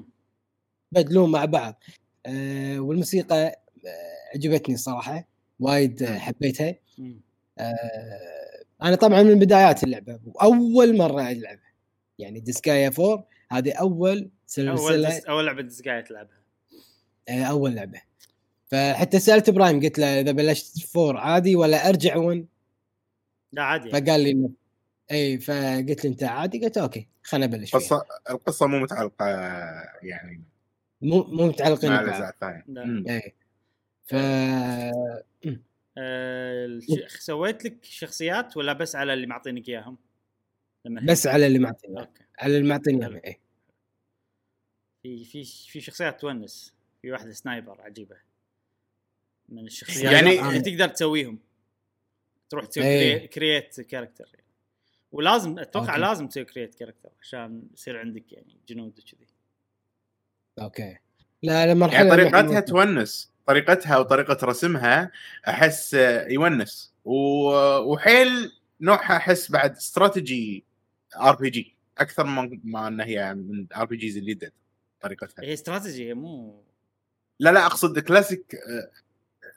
تبدلون 0.94 1.30
مع 1.30 1.44
بعض 1.44 1.82
آه 2.26 2.80
والموسيقى 2.80 3.46
آه 3.86 4.34
عجبتني 4.34 4.76
صراحة 4.76 5.28
وايد 5.60 6.02
مم. 6.02 6.18
حبيتها. 6.18 6.74
آه 7.58 7.74
أنا 8.82 8.96
طبعا 8.96 9.22
من 9.22 9.38
بدايات 9.38 9.84
اللعبة 9.84 10.20
وأول 10.24 10.96
مرة 10.96 11.30
ألعبها 11.30 11.70
يعني 12.18 12.40
Disgaea 12.40 12.92
4 12.98 13.26
هذه 13.50 13.72
أول 13.72 14.08
أول 14.08 14.30
سلسلة 14.46 15.08
دس... 15.08 15.24
أول 15.24 15.46
لعبة 15.46 15.62
Disgaea 15.62 16.02
تلعبها 16.02 16.40
أول 17.28 17.74
لعبة 17.74 18.00
فحتى 18.66 19.18
سألت 19.18 19.48
إبراهيم 19.48 19.80
قلت 19.80 19.98
له 19.98 20.20
إذا 20.20 20.32
بلشت 20.32 20.96
4 20.96 21.20
عادي 21.20 21.56
ولا 21.56 21.88
أرجع 21.88 22.16
1 22.16 22.46
لا 23.52 23.62
عادي 23.62 23.88
يعني. 23.88 24.06
فقال 24.06 24.20
لي 24.20 24.50
إي 25.10 25.38
فقلت 25.38 26.04
له 26.04 26.10
أنت 26.10 26.22
عادي 26.22 26.64
قلت 26.64 26.78
okay 26.78 27.08
خلينا 27.22 27.46
نبلش 27.46 27.70
فيها. 27.70 27.80
القصة 27.80 28.04
القصة 28.30 28.66
مو 28.66 28.78
متعلقة 28.78 29.26
يعني 30.02 30.42
مو 31.02 31.22
مو 31.22 31.46
متعلقين 31.48 31.90
مع 31.90 32.00
الاجزاء 32.00 32.30
الثانية 32.30 33.20
ف 34.04 34.14
الش- 35.98 37.16
سويت 37.18 37.64
لك 37.64 37.84
شخصيات 37.84 38.56
ولا 38.56 38.72
بس 38.72 38.96
على 38.96 39.12
اللي 39.12 39.26
معطينك 39.26 39.68
إياهم؟ 39.68 39.98
بس 41.04 41.26
على 41.26 41.46
اللي 41.46 41.58
معطيني 41.58 42.00
okay 42.00 42.22
على 42.38 42.56
اللي 42.58 42.68
معطيني 42.68 43.04
حلو. 43.04 43.14
إياه. 43.16 43.22
إي. 43.26 43.40
في 45.02 45.24
في 45.24 45.44
في 45.44 45.80
شخصيات 45.80 46.20
تونس 46.20 46.74
في 47.02 47.12
واحدة 47.12 47.32
sniper 47.32 47.80
عجيبة 47.80 48.16
من 49.48 49.66
الشخصيات 49.66 50.12
يعني- 50.12 50.34
يعني 50.34 50.60
تقدر 50.60 50.88
تسويهم 50.88 51.38
تروح 52.50 52.66
تسوي 52.66 52.84
إيه. 52.84 53.26
create 53.26 53.80
character 53.80 54.28
ولازم 55.12 55.58
أتوقع 55.58 55.88
okay. 55.90 56.00
لازم 56.00 56.28
تسوي 56.28 56.44
create 56.44 56.74
character 56.74 57.10
عشان 57.22 57.62
يصير 57.74 57.98
عندك 57.98 58.32
يعني 58.32 58.56
جنود 58.68 58.98
وكذي 58.98 59.26
okay. 60.58 60.96
لا 61.42 61.66
لا 61.66 61.74
مرحلة 61.74 61.96
يعني 61.98 62.12
اللي 62.22 62.30
طريقتها 62.30 62.60
تونس. 62.60 63.30
طريقتها 63.46 63.96
وطريقة 63.98 64.46
رسمها 64.46 65.10
أحس 65.48 65.94
تونس. 66.28 66.92
و- 67.04 67.78
وحيل 67.78 68.52
نوعها 68.80 69.16
أحس 69.16 69.50
بعد 69.50 69.76
استراتيجي 69.76 70.64
RPG. 71.20 71.76
أكثر 71.98 72.24
من 72.24 72.60
ما 72.64 72.88
إنها 72.88 73.06
هي 73.06 73.34
من 73.34 73.66
RPGs 73.76 74.16
اللي 74.16 74.50
طريقتها. 75.00 75.44
هي 75.44 75.52
استراتيجي 75.52 76.14
مو 76.14 76.62
لا 77.40 77.50
لا 77.50 77.66
أقصد 77.66 77.98
classic 77.98 78.56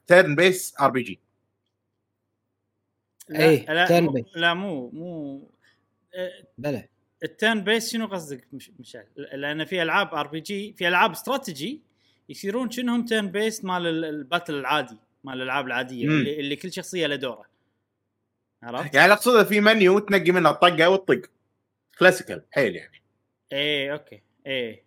turn-based 0.07 0.73
RPG. 0.81 1.19
لا 3.29 3.55
لا 3.55 3.85
based. 3.87 4.37
لا 4.37 4.53
مو 4.53 4.89
مو 4.89 5.37
آه، 6.15 6.31
بلى. 6.57 6.87
ال 7.23 7.61
turn-based 7.63 7.91
شنو 7.93 8.05
قصدك 8.07 8.47
مش 8.53 8.71
مشعل؟ 8.79 9.05
لأن 9.33 9.65
في 9.65 9.81
ألعاب 9.81 10.13
RPG 10.13 10.73
في 10.73 10.87
ألعاب 10.87 11.11
استراتيجي 11.11 11.81
يصيرون 12.29 12.71
شنهم 12.71 13.05
turn-based 13.05 13.65
مال 13.65 13.87
ال- 13.87 14.05
ال 14.05 14.12
battle 14.12 14.53
العادي 14.55 14.97
مال 15.23 15.33
الألعاب 15.37 15.67
العادية 15.67 16.05
مم. 16.05 16.11
اللي, 16.11 16.39
اللي 16.39 16.55
كل 16.55 16.73
شخصية 16.73 17.07
له 17.07 17.15
دورة 17.15 17.45
عرفت؟ 18.63 18.95
يعني 18.95 19.13
اقصد 19.13 19.45
في 19.45 19.61
منيو 19.61 19.99
تنقي 19.99 20.31
منه 20.31 20.49
الطقة 20.49 20.89
والطق 20.89 21.21
classical 21.99 22.43
حيل 22.51 22.75
يعني 22.75 23.01
إيه 23.51 23.93
okay 23.93 24.21
إيه 24.47 24.83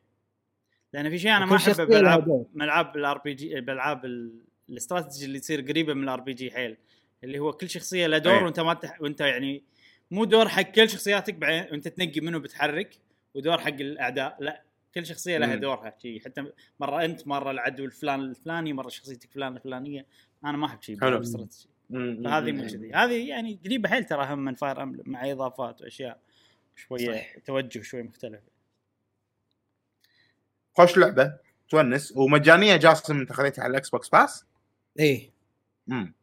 لأن 0.93 1.11
في 1.11 1.19
شيء 1.19 1.31
أنا 1.31 1.47
ما 1.47 1.57
أحبه 1.57 1.85
لها 2.01 2.17
بالعاب 2.55 2.97
ال 2.97 3.19
RPG 3.19 3.61
بألعاب 3.61 4.05
ال- 4.05 4.45
الاستراتيجي 4.69 5.25
اللي 5.25 5.41
تصير 5.41 5.61
قريبة 5.61 5.95
من 5.95 6.05
ال 6.05 6.21
RPG 6.21 6.51
حيل 6.51 6.77
اللي 7.25 7.39
هو 7.39 7.53
كل 7.53 7.71
شخصية 7.71 8.07
له 8.07 8.19
دور 8.19 8.39
أيه. 8.39 8.45
وأنت 8.45 8.61
ما 8.61 8.75
تح... 8.75 9.03
وأنت 9.03 9.21
يعني 9.21 9.63
مو 10.11 10.25
دور 10.25 10.49
حق 10.49 10.63
كل 10.63 10.91
شخصياتك 10.91 11.35
بعدين 11.35 11.73
وانت 11.73 11.89
تنقي 11.89 12.21
منو 12.21 12.41
بتحرك 12.41 12.99
ودور 13.35 13.59
حق 13.59 13.69
الأعداء 13.69 14.37
لا 14.41 14.63
كل 14.95 15.07
شخصية 15.07 15.39
لها. 15.39 15.55
دورها 15.55 15.95
شي. 16.03 16.21
حتى 16.21 16.53
مرة 16.81 17.05
أنت 17.05 17.27
مرة 17.27 17.51
العدو 17.51 17.85
الفلان 17.85 18.21
الفلاني 18.21 18.73
مرة 18.73 18.89
شخصيتك 18.89 19.31
فلان 19.31 19.57
الفلانية. 19.57 20.07
أنا 20.45 20.57
ما 20.57 20.67
أحب 20.67 20.83
شيء 20.83 21.01
حلو. 21.01 21.23
فهذه 21.23 22.53
مو 22.53 22.63
كذي. 22.63 22.93
هذه 22.93 23.29
يعني 23.29 23.59
قريبه 23.65 23.89
حيل 23.89 24.05
ترى 24.05 24.27
هم 24.27 24.39
من 24.39 24.55
Fire 24.55 24.83
Emblem 24.83 25.03
مع 25.07 25.31
إضافات 25.31 25.83
وأشياء 25.83 26.21
شوية 26.77 27.07
صحيح. 27.07 27.39
توجه 27.45 27.83
شوي 27.83 28.03
مختلف. 28.03 28.41
خوش 30.75 30.99
لعبة 30.99 31.39
تونس 31.69 32.17
ومجانية 32.17 32.77
جاسم 32.77 33.21
انت 33.21 33.33
خذيتها 33.33 33.63
على 33.63 33.71
ال 33.71 33.91
Xbox 33.91 34.09
Pass 34.09 34.45
اي 35.01 35.31
امم 35.91 36.15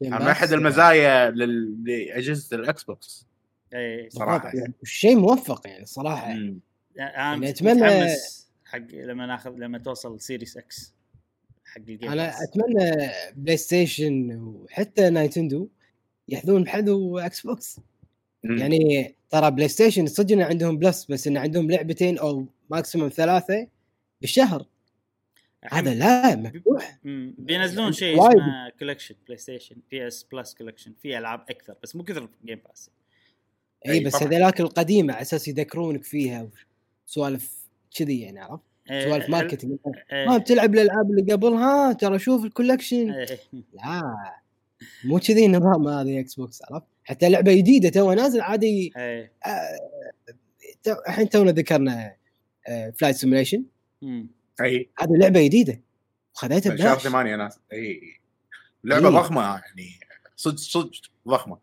من 0.00 0.10
Pass. 0.10 0.22
أحد 0.22 0.52
المزايا 0.52 1.30
لل- 1.30 1.84
لأجهزة 1.84 2.56
ال 2.56 2.82
Xbox 2.84 3.26
اي 3.74 4.08
صراحة 4.10 4.38
بالضبط. 4.38 4.54
يعني. 4.54 4.74
شيء 4.84 5.16
موفق 5.16 5.66
يعني 5.66 5.86
صراحة 5.86 6.32
مم. 6.32 6.60
أنا 6.98 7.12
يعني 7.12 7.40
متحمس 7.40 8.48
حق 8.64 8.78
لما 8.92 9.26
ناخذ 9.26 9.50
لما 9.50 9.78
توصل 9.78 10.20
Series 10.20 10.56
X 10.56 10.94
حق 11.64 11.78
ال 11.88 11.92
game 11.92 12.10
أنا. 12.12 12.32
أتمنى 12.42 13.10
PlayStation 13.36 14.36
وحتى 14.40 15.10
Nintendo 15.10 15.68
ياخذون 16.28 16.64
بحذو 16.64 17.18
Xbox 17.18 17.80
مم. 18.44 18.58
يعني 18.58 19.14
ترى 19.30 19.50
PlayStation 19.50 20.06
صدق 20.06 20.32
إن 20.32 20.42
عندهم 20.42 20.78
Plus 20.78 21.04
بس 21.10 21.26
إن 21.26 21.36
عندهم 21.36 21.70
لعبتين 21.70 22.18
أو 22.18 22.46
maximum 22.70 23.08
ثلاثة 23.08 23.66
بالشهر 24.20 24.66
هذا 25.64 25.94
لا 25.94 26.36
مفتوح. 26.36 26.98
بينزلون 27.38 27.92
شيء. 27.92 28.28
اسمه 28.28 28.68
Collection 28.78 29.14
PlayStation 29.26 29.76
PS 29.90 30.26
Plus 30.32 30.54
Collection 30.54 30.92
في 31.02 31.18
ألعاب 31.18 31.40
أكثر 31.50 31.74
بس 31.82 31.96
مو 31.96 32.04
كثر 32.04 32.28
Game 32.44 32.60
Pass 32.68 32.90
إي 33.88 34.00
بس. 34.04 34.22
هذيلاك 34.22 34.60
القديمة 34.60 35.12
على 35.12 35.22
أساس 35.22 35.48
يذكرونك 35.48 36.04
فيها 36.04 36.48
سوالف 37.06 37.68
كذي 37.96 38.20
يعني 38.20 38.40
عرفت 38.40 38.62
إيه، 38.90 39.04
سوالف 39.04 39.28
marketing 39.28 39.78
إيه، 40.12 40.26
ما 40.26 40.36
بتلعب 40.38 40.74
الألعاب 40.74 41.10
اللي 41.10 41.32
قبل 41.32 41.52
ها 41.52 41.92
ترى 41.92 42.18
شوف 42.18 42.44
ال 42.44 42.50
collection 42.50 43.10
إيه. 43.10 43.38
لا 43.52 44.16
مو 45.04 45.18
كذي 45.18 45.46
النظام 45.46 45.88
هذا 45.88 46.20
Xbox 46.20 46.62
عرفت 46.70 46.86
حتى 47.04 47.28
لعبة 47.28 47.54
جديدة 47.54 47.88
تو 47.88 48.12
نازل 48.12 48.40
عادي. 48.40 48.92
آه، 48.96 49.30
الحين 51.08 51.28
تونا 51.28 51.50
ذكرنا 51.50 52.16
Flight 52.96 53.16
Simulation 53.16 53.64
مم. 54.02 54.37
اي 54.60 54.90
هذه 54.98 55.16
لعبة 55.16 55.44
جديدة. 55.44 55.80
وخذيتها 56.34 56.76
شهر 56.76 56.88
ببلاش. 56.88 57.02
ثمانية 57.02 57.36
ناس. 57.36 57.60
اي 57.72 58.20
لعبة 58.84 59.08
إي. 59.08 59.14
ضخمة 59.14 59.42
يعني. 59.42 60.00
صدق 60.36 60.56
صدق 60.58 60.90
ضخمة. 61.28 61.58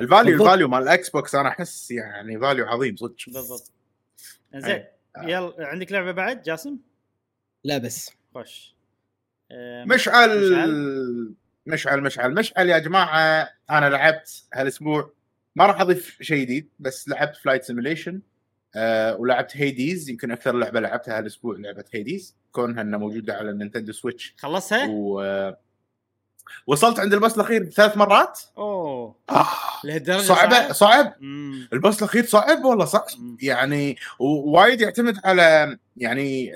ال 0.00 0.04
value 0.04 0.24
بالضبط. 0.24 0.46
ال 0.46 0.50
value 0.50 0.68
مال 0.68 0.82
ال 0.82 1.10
Xbox 1.10 1.34
أنا 1.34 1.48
أحس 1.48 1.90
يعني 1.90 2.40
value 2.40 2.66
عظيم 2.66 2.96
صدق. 2.96 3.16
بالضبط. 3.26 3.72
زين. 4.54 4.70
إيه. 4.70 4.94
يلا 5.18 5.54
عندك 5.58 5.92
لعبة 5.92 6.12
بعد 6.12 6.42
جاسم؟ 6.42 6.78
لا 7.64 7.78
بس. 7.78 8.10
آه، 9.50 9.84
مشعل. 9.84 10.52
مشعل؟ 10.52 11.34
مشعل 11.66 12.00
مشعل. 12.02 12.34
مشعل 12.34 12.68
يا 12.68 12.78
جماعة 12.78 13.50
أنا 13.70 13.90
لعبت 13.90 14.44
هالأسبوع. 14.54 15.12
ما 15.56 15.66
راح 15.66 15.80
أضيف 15.80 16.22
شيء 16.22 16.42
جديد 16.42 16.68
بس 16.78 17.08
لعبت 17.08 17.36
flight 17.36 17.64
simulation 17.64 18.20
آه 18.74 19.16
ولعبت 19.16 19.56
Hades 19.56 20.08
يمكن 20.08 20.30
أكثر 20.30 20.52
لعبة 20.52 20.80
لعبتها 20.80 21.18
هالأسبوع 21.18 21.56
لعبة 21.58 21.84
Hades 21.92 22.36
كونها 22.52 22.82
إنها 22.82 22.98
موجودة 22.98 23.34
على 23.34 23.50
ال 23.50 23.55
Nintendo 23.55 23.92
Switch 23.92 24.34
خلصها؟ 24.38 24.86
و 24.90 25.22
وصلت 26.66 27.00
عند 27.00 27.14
ال 27.14 27.18
boss 27.18 27.34
الأخير 27.34 27.64
ثلاث 27.64 27.96
مرات 27.96 28.40
أوه 28.58 29.14
آه 29.30 29.46
لهالدرجة 29.84 30.22
صعبة 30.22 30.72
صعب 30.72 31.14
مم. 31.20 31.68
ال 31.72 31.77
boss 31.77 31.98
الأخير 31.98 32.24
صعب 32.24 32.64
والله 32.64 32.84
صعب 32.84 33.06
مم. 33.18 33.36
يعني 33.42 33.96
وايد 34.20 34.80
يعتمد 34.80 35.18
على 35.24 35.78
يعني 35.96 36.52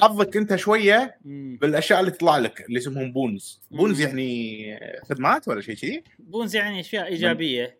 حظك 0.00 0.36
أنت 0.36 0.56
شوية 0.56 1.16
مم. 1.24 1.58
بالأشياء 1.60 2.00
اللي 2.00 2.10
تطلع 2.10 2.38
لك 2.38 2.60
اللي 2.60 2.78
اسمهم 2.78 3.12
boons 3.12 3.60
boons 3.70 4.02
مم. 4.02 4.06
يعني 4.08 5.00
خدمات 5.10 5.48
ولا 5.48 5.60
شيء 5.60 5.74
كذي 5.74 6.04
boons 6.18 6.56
يعني 6.56 6.80
أشياء 6.80 7.06
إيجابية 7.06 7.78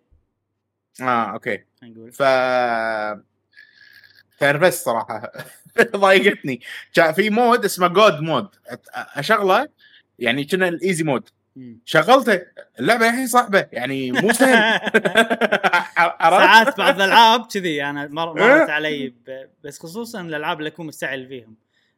آه 1.02 1.32
okay 1.32 1.64
نقول 1.82 2.12
ف 2.12 2.22
تنرفزت 4.38 4.84
صراحة 4.84 5.32
ضايقتني 5.96 6.60
كان 6.94 7.12
في 7.12 7.30
mode 7.30 7.64
اسمه 7.64 7.86
god 7.88 8.20
mode 8.20 8.48
أشغله 8.94 9.68
يعني 10.18 10.44
كنا 10.44 10.68
ال 10.68 10.76
easy 10.76 11.04
mode. 11.04 11.28
شغلته 11.84 12.42
اللعبة 12.80 13.08
الحين 13.08 13.26
صعبة 13.26 13.66
يعني 13.72 14.12
مو 14.12 14.32
سهل؟ 14.32 14.80
ساعات 16.20 16.78
بعض 16.78 16.94
الألعاب 17.00 17.46
كذي 17.46 17.84
أنا 17.84 18.06
مر. 18.06 18.34
مرت 18.34 18.70
علي. 18.70 19.14
بس 19.64 19.78
خصوصا 19.78 20.20
الألعاب 20.20 20.58
اللي 20.58 20.68
أكون 20.68 20.86
مستعجل 20.86 21.28
فيهم 21.28 21.54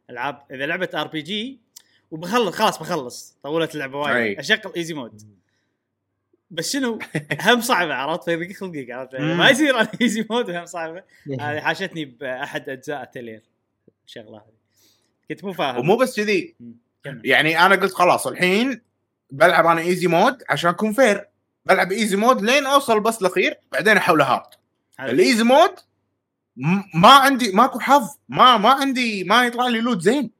ألعاب 0.09 0.43
إذا 0.51 0.65
لعبة 0.65 0.89
RPG 0.93 1.59
وبخلص 2.11 2.55
خلاص 2.55 2.79
بخلص 2.79 3.37
طولت 3.43 3.73
اللعبة 3.75 3.97
وايد. 3.97 4.39
أشغل 4.39 4.59
easy 4.77 4.93
mode 4.93 5.21
بس 6.51 6.73
شنو؟ 6.73 6.99
هم 7.45 7.61
صعبة 7.61 7.93
عرفت؟ 7.93 8.23
فيضيق 8.23 8.51
خلقك 8.51 8.91
عرفت؟ 8.91 9.15
مم. 9.15 9.37
ما 9.37 9.49
يصير 9.49 9.75
على 9.77 9.87
easy 10.01 10.25
mode 10.29 10.49
وهم 10.49 10.65
صعبة. 10.65 11.03
هذه 11.39 11.59
حاشتني 11.59 12.05
بأحد 12.05 12.69
أجزاء 12.69 13.03
اتلير 13.03 13.41
الشغله 14.05 14.37
هذه. 14.37 14.59
كنت 15.29 15.43
مو 15.43 15.53
فاهم. 15.53 15.77
ومو 15.77 15.97
بس 15.97 16.15
كذي. 16.19 16.55
يعني 17.05 17.65
أنا 17.65 17.75
قلت 17.75 17.93
خلاص 17.93 18.27
الحين 18.27 18.81
بلعب 19.31 19.65
أنا 19.65 19.81
easy 19.81 20.07
mode 20.07 20.43
عشان 20.49 20.69
أكون 20.69 20.93
fair 20.93 21.27
بلعب 21.65 21.91
easy 21.91 22.15
mode 22.15 22.41
لين 22.41 22.65
أوصل 22.65 22.99
بس 22.99 23.21
الاخير 23.21 23.57
بعدين 23.71 23.97
أحوله 23.97 24.25
hard. 24.33 24.47
ال 24.99 25.08
easy 25.08 25.43
mode 25.43 25.71
ما 26.93 27.09
عندي 27.09 27.51
ماكو 27.51 27.79
حظ. 27.79 28.15
ما 28.29 28.57
ما 28.57 28.69
عندي 28.69 29.23
ما 29.23 29.45
يطلع 29.45 29.67
لي 29.67 29.81
loot 29.81 30.01
زين. 30.01 30.31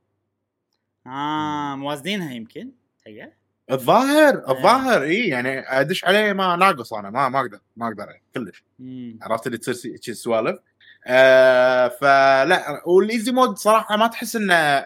آه 1.07 1.75
موازنينها 1.75 2.33
يمكن 2.33 2.71
هي 3.07 3.33
الظاهر 3.71 4.49
الظاهر 4.49 5.03
اي 5.03 5.27
يعني 5.27 5.59
أدش 5.59 6.05
عليه 6.05 6.33
ما 6.33 6.55
ناقص 6.55 6.93
أنا 6.93 7.09
ما 7.09 7.29
ما 7.29 7.39
أقدر 7.39 7.59
ما 7.77 7.87
أقدر 7.87 8.19
كلش. 8.35 8.63
مم. 8.79 9.19
عرفت 9.21 9.47
اللي 9.47 9.57
تصير 9.57 10.13
سوالف. 10.13 10.59
آه 11.07 11.87
فلا 11.87 12.83
وال 12.85 13.01
easy 13.01 13.31
mode 13.31 13.57
صراحة 13.57 13.97
ما 13.97 14.07
تحس 14.07 14.35
إنه 14.35 14.85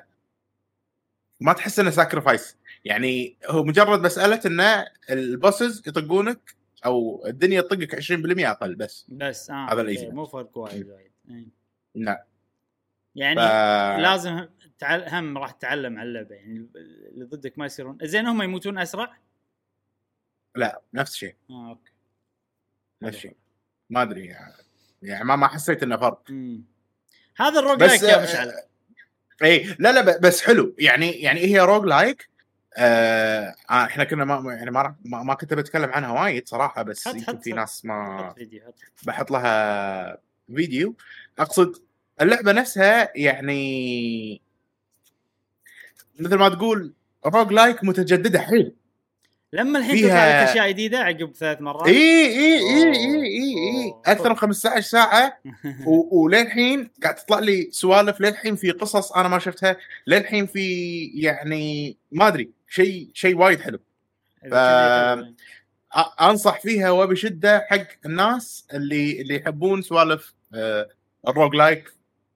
ما 1.39 1.53
تحس 1.53 1.79
إنه 1.79 1.89
sacrifice 1.89 2.57
يعني 2.85 3.37
هو 3.47 3.63
مجرد 3.63 4.01
مسألة 4.01 4.41
انه 4.45 4.85
ال 5.09 5.20
bosses 5.20 5.83
يطقونك 5.87 6.55
أو 6.85 7.23
الدنيا 7.27 7.61
تطقك 7.61 7.95
20% 7.95 8.45
أقل 8.45 8.75
بس. 8.75 9.05
بس 9.09 9.49
آه 9.49 9.53
هذا 9.53 9.71
okay، 9.71 9.81
ال 9.81 9.86
easy. 9.86 10.07
مو 10.07 10.25
فرق 10.25 10.57
وايد 10.57 10.89
وايد. 10.89 11.11
إيه. 11.29 11.45
نعم. 11.95 12.17
يعني 13.15 13.35
ف... 13.35 13.39
لازم 14.01 14.47
هم 14.83 15.37
راح 15.37 15.51
تتعلم 15.51 15.99
على 15.99 16.07
اللعبه 16.09 16.35
يعني 16.35 16.67
اللي 16.75 17.25
ضدك 17.25 17.57
ما 17.59 17.65
يصيرون. 17.65 17.97
زين 18.03 18.27
هم 18.27 18.41
يموتون 18.41 18.77
أسرع؟ 18.77 19.17
لا 20.55 20.81
نفس 20.93 21.11
الشيء. 21.13 21.35
آه 21.49 21.69
okay. 21.69 21.91
نفس 23.01 23.15
الشيء. 23.17 23.35
ما 23.89 24.01
أدري 24.01 24.25
يعني, 24.25 24.53
يعني 25.01 25.23
ما 25.23 25.35
ما 25.35 25.47
حسيت 25.47 25.83
إنه 25.83 25.97
فرق. 25.97 26.23
مم. 26.29 26.63
هذا 27.37 27.59
ال 27.59 27.79
roguelike 27.83 28.01
يا 28.03 28.19
آه، 28.19 28.23
مشعل 28.23 28.51
اي 29.43 29.75
لا 29.79 29.91
لا 29.91 30.19
بس 30.19 30.41
حلو. 30.41 30.75
يعني 30.79 31.11
يعني 31.11 31.39
هي 31.39 31.59
roguelike؟ 31.59 32.29
آه 32.77 33.55
آه، 33.69 33.85
إحنا 33.85 34.03
كنا 34.03 34.25
ما 34.25 34.53
يعني 34.53 34.71
ما, 34.71 34.95
ما, 35.05 35.23
ما 35.23 35.33
كنت 35.33 35.53
بتكلم 35.53 35.89
عنها 35.89 36.11
وايد 36.21 36.47
صراحة 36.47 36.83
بس 36.83 37.07
حط- 37.07 37.15
يمكن 37.15 37.25
حط- 37.27 37.43
في. 37.43 37.51
ناس 37.51 37.85
ما 37.85 38.27
حط 38.29 38.35
فيديو 38.35 38.63
حط 38.65 38.75
بحط 39.03 39.31
لها 39.31 40.17
فيديو. 40.55 40.95
أقصد 41.39 41.83
اللعبة 42.21 42.51
نفسها 42.51 43.11
يعني 43.15 44.41
مثل 46.19 46.35
ما 46.35 46.49
تقول 46.49 46.93
roguelike 47.25 47.83
متجددة 47.83 48.39
حيل. 48.39 48.73
لما 49.53 49.79
الحين 49.79 49.95
فيها- 49.95 50.07
تطلع 50.07 50.41
لك 50.43 50.49
أشياء 50.49 50.69
جديدة 50.69 50.99
عقب 50.99 51.31
ثلاث 51.35 51.61
مرات. 51.61 51.87
إي 51.87 52.25
إي 52.27 52.59
إي 52.59 52.83
إي 52.93 53.55
إي. 53.85 53.93
أكثر 54.05 54.29
من 54.29 54.35
15 54.35 54.81
ساعة. 54.81 55.39
و- 55.87 56.21
وللحين 56.23 56.89
قاعد 57.03 57.15
تطلع 57.15 57.39
لي 57.39 57.69
سوالف. 57.71 58.21
للحين 58.21 58.55
في 58.55 58.71
قصص 58.71 59.11
أنا 59.11 59.27
ما 59.27 59.39
شفتها. 59.39 59.77
للحين 60.07 60.45
في 60.45 61.03
يعني 61.15 61.97
ما 62.11 62.27
أدري 62.27 62.49
شيء 62.69 63.09
شيء 63.13 63.37
وايد 63.37 63.59
حلو. 63.61 63.79
أ- 65.95 66.21
أنصح 66.21 66.59
فيها 66.61 66.89
وبشدة 66.91 67.65
حق 67.69 67.87
الناس 68.05 68.67
اللي 68.73 69.21
اللي 69.21 69.35
يحبون 69.35 69.81
سوالف 69.81 70.33
آه، 70.53 70.89
ال 71.27 71.55
roguelike 71.55 71.93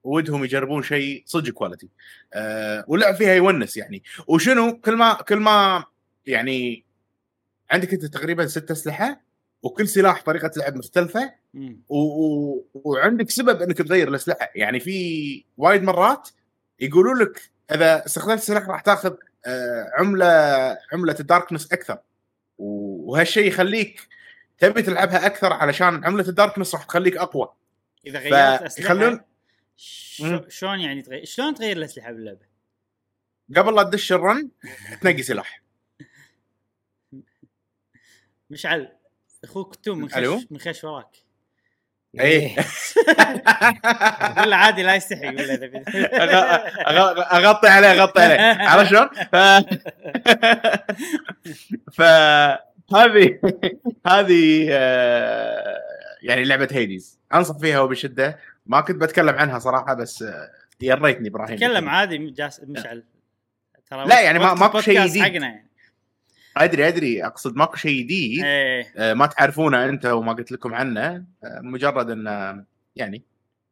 ودهم 0.07 0.43
يجربون 0.43 0.83
شيء 0.83 1.23
صدق 1.25 1.53
quality 1.53 1.89
آه، 2.33 2.85
واللعب 2.87 3.15
فيها 3.15 3.33
يونس 3.33 3.77
يعني. 3.77 4.03
وشنو؟ 4.27 4.81
كل 4.81 4.95
ما 4.95 5.13
كل 5.13 5.35
ما 5.35 5.83
يعني 6.25 6.85
عندك 7.71 7.93
انت 7.93 8.05
تقريبا 8.05 8.47
ست 8.47 8.71
أسلحة 8.71 9.21
وكل 9.63 9.87
سلاح 9.87 10.23
طريقة 10.23 10.51
لعب 10.57 10.77
مختلفة. 10.77 11.33
و... 11.89 11.97
و... 11.97 12.65
وعندك 12.73 13.29
سبب 13.29 13.61
إنك 13.61 13.77
تغير 13.77 14.07
الأسلحة. 14.07 14.51
يعني 14.55 14.79
في 14.79 15.45
وايد 15.57 15.83
مرات 15.83 16.29
يقولوا 16.79 17.15
لك 17.15 17.51
إذا 17.71 18.05
استخدمت 18.05 18.39
سلاح 18.39 18.69
راح 18.69 18.81
تاخذ 18.81 19.13
آه، 19.45 19.91
عملة 19.97 20.27
عملة 20.93 21.15
ال 21.19 21.25
darkness 21.25 21.73
أكثر. 21.73 21.97
وهالشيء 22.57 23.47
يخليك 23.47 24.07
تبي 24.59 24.81
تلعبها 24.81 25.25
أكثر 25.25 25.53
علشان 25.53 26.05
عملة 26.05 26.29
ال 26.29 26.34
darkness 26.34 26.75
راح 26.75 26.83
تخليك 26.83 27.17
أقوى. 27.17 27.49
إذا 28.07 28.19
غيرت 28.19 28.61
أسلحة 28.61 28.93
يخلون-. 28.93 29.36
شلون 29.77 30.79
يعني 30.79 31.01
تغير؟ 31.01 31.25
شلون 31.25 31.55
تغير 31.55 31.77
الأسلحة 31.77 32.11
باللعبة؟ 32.11 32.45
قبل 33.55 33.75
لا 33.75 33.83
تدش 33.83 34.11
ال 34.11 34.21
run 34.21 34.49
تنقي 35.01 35.23
سلاح. 35.23 35.61
مشعل 38.49 38.97
أخوك 39.43 39.75
توم 39.75 39.97
من؟ 39.97 40.09
خش 40.09 40.47
من 40.51 40.59
خش 40.59 40.83
وراك. 40.83 41.27
إيه. 42.19 42.55
ولا 44.37 44.55
عادي 44.55 44.83
لا 44.83 44.95
يستحي 44.95 45.27
ولا 45.27 45.77
أغطي 47.37 47.67
عليه 47.67 47.91
أغطي 47.91 48.21
عليه. 48.21 48.39
عرفت 48.69 48.89
شلون؟ 48.89 49.09
ف 51.93 52.01
فهذه 52.89 53.39
هذه 54.07 54.67
آه، 54.71 55.77
يعني 56.21 56.43
لعبة 56.43 56.67
هيديز. 56.71 57.19
أنصح 57.33 57.57
فيها 57.57 57.79
وبشدة. 57.79 58.39
ما 58.67 58.81
كنت 58.81 59.01
بتكلم 59.01 59.35
عنها 59.35 59.59
صراحة 59.59 59.93
بس 59.93 60.21
آه، 60.23 60.49
يريتني 60.81 61.27
إبراهيم. 61.29 61.57
تكلم 61.57 61.89
عادي 61.89 62.17
جاس 62.17 62.61
مشعل. 62.63 63.03
ترى 63.89 64.05
لا، 64.07 64.21
يعني 64.21 64.39
ما- 64.39 64.53
ماكو 64.53 64.79
شيء 64.81 65.05
جديد. 65.07 65.21
حقنا 65.23 65.47
يعني. 65.47 65.67
أدري 66.57 66.87
أدري. 66.87 67.25
أقصد 67.25 67.55
ماكو 67.55 67.75
شيء 67.75 68.03
جديد 68.03 68.43
إيه. 68.43 68.85
آه، 68.97 69.13
ما 69.13 69.25
تعرفونه 69.25 69.85
أنت 69.85 70.05
وما 70.05 70.33
قلت 70.33 70.51
لكم 70.51 70.73
عنه. 70.73 71.01
آه، 71.05 71.25
مجرد 71.61 72.09
انه 72.09 72.63
يعني 72.95 73.23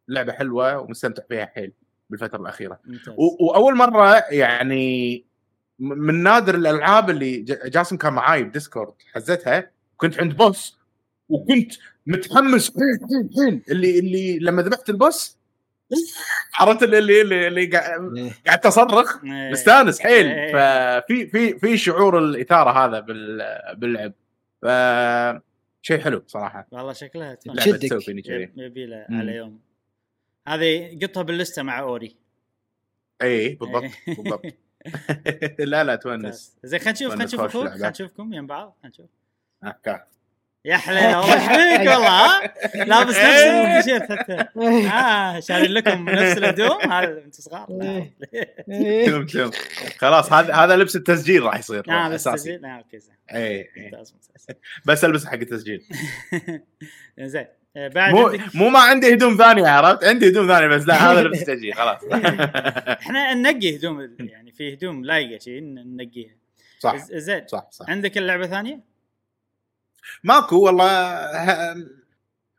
لعبة 0.08 0.34
حلوة 0.34 0.80
ومستمتع 0.80 1.24
فيها 1.30 1.46
حيل 1.46 1.72
بالفترة 2.10 2.42
الأخيرة. 2.42 2.80
وأول 3.18 3.76
مرة 3.76 4.24
يعني 4.30 5.26
من 5.80 6.24
نادر 6.24 6.56
الألعاب 6.56 7.10
اللي 7.10 7.38
جاسم 7.66 7.98
كان 7.98 8.14
معاي 8.14 8.44
بديسكورد 8.44 8.94
حزتها 9.14 9.72
كنت 9.98 10.20
عند 10.20 10.38
بوس. 10.38 10.80
وكنت 11.30 11.74
متحمس 12.06 12.72
حيل 12.72 13.00
حيل 13.10 13.30
حيل 13.36 13.62
اللي 13.76 14.00
اللي 14.00 14.40
لما 14.40 14.62
ذبحت 14.62 14.90
البوس 14.90 15.38
عرفت 16.60 16.84
اللي 16.84 16.98
اللي 16.98 17.22
اللي, 17.22 17.48
اللي 17.48 17.66
قاعد 17.66 18.18
إيه. 18.18 18.32
قاعد 18.46 18.60
تصرخ 18.60 19.24
إيه. 19.24 19.52
مستانس 19.52 20.00
حيل 20.00 20.28
إيه. 20.28 20.52
ففي 20.54 21.28
في 21.28 21.60
في 21.60 21.78
شعور 21.78 22.20
الإثارة 22.20 22.86
هذا 22.86 23.00
بال- 23.00 23.76
باللعب 23.78 24.14
ف 24.62 24.66
شيء 25.82 26.00
حلو 26.02 26.24
صراحة 26.28 26.68
والله 26.72 26.94
شكلها 26.94 27.36
تفهم. 27.36 27.56
لعبه 27.56 27.72
شدك. 27.72 27.82
تسوي 27.82 28.02
فيني 28.02 28.22
كذي 28.22 28.36
يب- 28.44 28.52
يبي 28.58 28.86
له. 28.86 29.06
على 29.10 29.36
يوم 29.36 29.60
هذه 30.48 31.00
قطها 31.04 31.24
باللسته 31.24 31.64
مع 31.64 31.80
أوري 31.80 32.16
اي 33.22 33.50
بالضبط 33.56 33.84
إيه. 34.08 34.16
بالضبط 34.16 34.42
لا 35.60 35.84
لا 35.84 35.96
تونس. 35.96 36.58
زين 36.64 36.80
خلينا 36.80 36.92
نشوف 36.92 37.08
خلينا 37.10 37.24
ونس 37.24 37.34
نشوف 37.34 37.42
خوش 37.42 37.50
أخوك 37.50 37.64
لعبة. 37.64 37.74
خلينا 37.76 37.90
نشوفكم 37.90 38.34
يم 38.34 38.48
بعض 38.48 38.78
خلينا 38.84 38.90
نشوف. 38.94 39.10
يا 40.65 40.78
حليله 40.78 41.19
والله 41.19 41.34
إيش 41.34 41.78
فيك 41.78 41.88
والله 41.91 42.08
ها؟ 42.08 42.54
لابس 42.86 43.15
نفس 43.17 43.43
التيشيرت 43.43 44.12
حتى. 44.12 44.45
آه 44.93 45.39
شارين 45.39 45.71
لكم 45.71 46.10
نفس 46.10 46.38
الهدوم؟ 46.38 46.91
هذا 46.91 47.21
انت 47.25 47.36
صغار. 47.41 47.65
لا. 47.69 48.08
إيه. 48.69 49.06
تم 49.06 49.25
تم 49.25 49.51
خلاص 49.97 50.34
هذا 50.34 50.54
هذا 50.54 50.75
لبس 50.75 50.95
التسجيل 50.95 51.43
راح 51.43 51.60
يصير 51.60 51.84
آه 51.89 52.10
بس 52.10 52.28
أساسي. 52.28 52.38
تسجيل؟ 52.38 52.65
آه 52.65 52.78
okay 52.78 53.00
زين. 52.99 53.15
اي 53.34 53.58
إي. 53.58 53.69
ممتاز 53.78 54.13
ممتاز. 54.13 54.56
بس 54.86 55.06
ألبس 55.06 55.25
حق 55.25 55.34
التسجيل. 55.34 55.84
زين. 57.19 57.45
آه، 57.78 57.88
بعد 57.88 58.13
مو 58.13 58.38
مو 58.54 58.69
ما 58.69 58.80
عندي 58.80 59.13
هدوم 59.13 59.38
ثانية 59.38 59.67
عرفت؟ 59.67 60.04
عندي 60.04 60.30
هدوم 60.30 60.47
ثانية 60.47 60.67
بس 60.67 60.88
لا 60.88 61.12
هذا 61.12 61.21
لبس 61.23 61.41
التسجيل 61.41 61.73
خلاص. 61.73 61.99
إحنا 63.01 63.34
ننقي 63.34 63.75
هدوم 63.78 64.15
يعني 64.19 64.51
في 64.51 64.73
هدوم 64.73 65.06
لايقة 65.06 65.39
شيء 65.39 65.62
ننقيها. 65.63 66.36
صح. 66.80 66.95
زين. 66.97 67.47
صح 67.47 67.67
صح. 67.71 67.89
عندك 67.89 68.17
اللعبة 68.17 68.47
ثانية؟ 68.47 68.95
ماكو 70.24 70.65
والله 70.65 70.86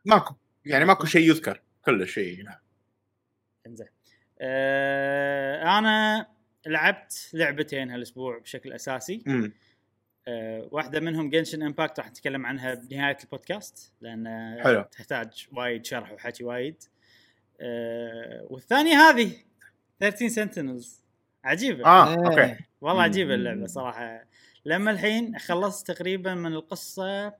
ماكو 0.05 0.35
يعني 0.65 0.85
ماكو 0.85 1.05
شيء 1.05 1.29
يذكر 1.29 1.61
كل 1.85 2.07
شيء 2.07 2.43
نعم. 2.43 2.59
إنزين. 3.67 3.87
آه 4.41 5.79
أنا 5.79 6.27
لعبت 6.65 7.29
لعبتين 7.33 7.91
هالأسبوع 7.91 8.37
بشكل 8.37 8.73
أساسي. 8.73 9.23
آه 10.27 10.69
واحدة 10.71 10.99
منهم 10.99 11.29
Genshin 11.29 11.63
Impact 11.63 11.99
راح 11.99 12.09
نتكلم 12.09 12.45
عنها 12.45 12.73
بنهاية 12.73 13.17
البودكاست 13.23 13.93
لأن 14.01 14.57
حلو. 14.63 14.81
تحتاج 14.81 15.47
وايد 15.51 15.85
شرح 15.85 16.11
وحكي 16.11 16.43
وايد. 16.43 16.83
آه 17.61 18.47
والثانية 18.49 18.95
هذه 18.95 19.31
13 19.99 20.27
Sentinels 20.27 21.03
عجيبة. 21.43 21.85
آه 21.85 22.09
إيه. 22.09 22.25
Okay. 22.25 22.63
والله. 22.81 23.03
عجيبة 23.03 23.33
اللعبة 23.33 23.65
صراحة. 23.65 24.25
لما 24.67 24.91
الحين 24.91 25.39
خلصت 25.39 25.91
تقريبا 25.91 26.33
من 26.35 26.53
القصة 26.53 27.29
70% 27.29 27.33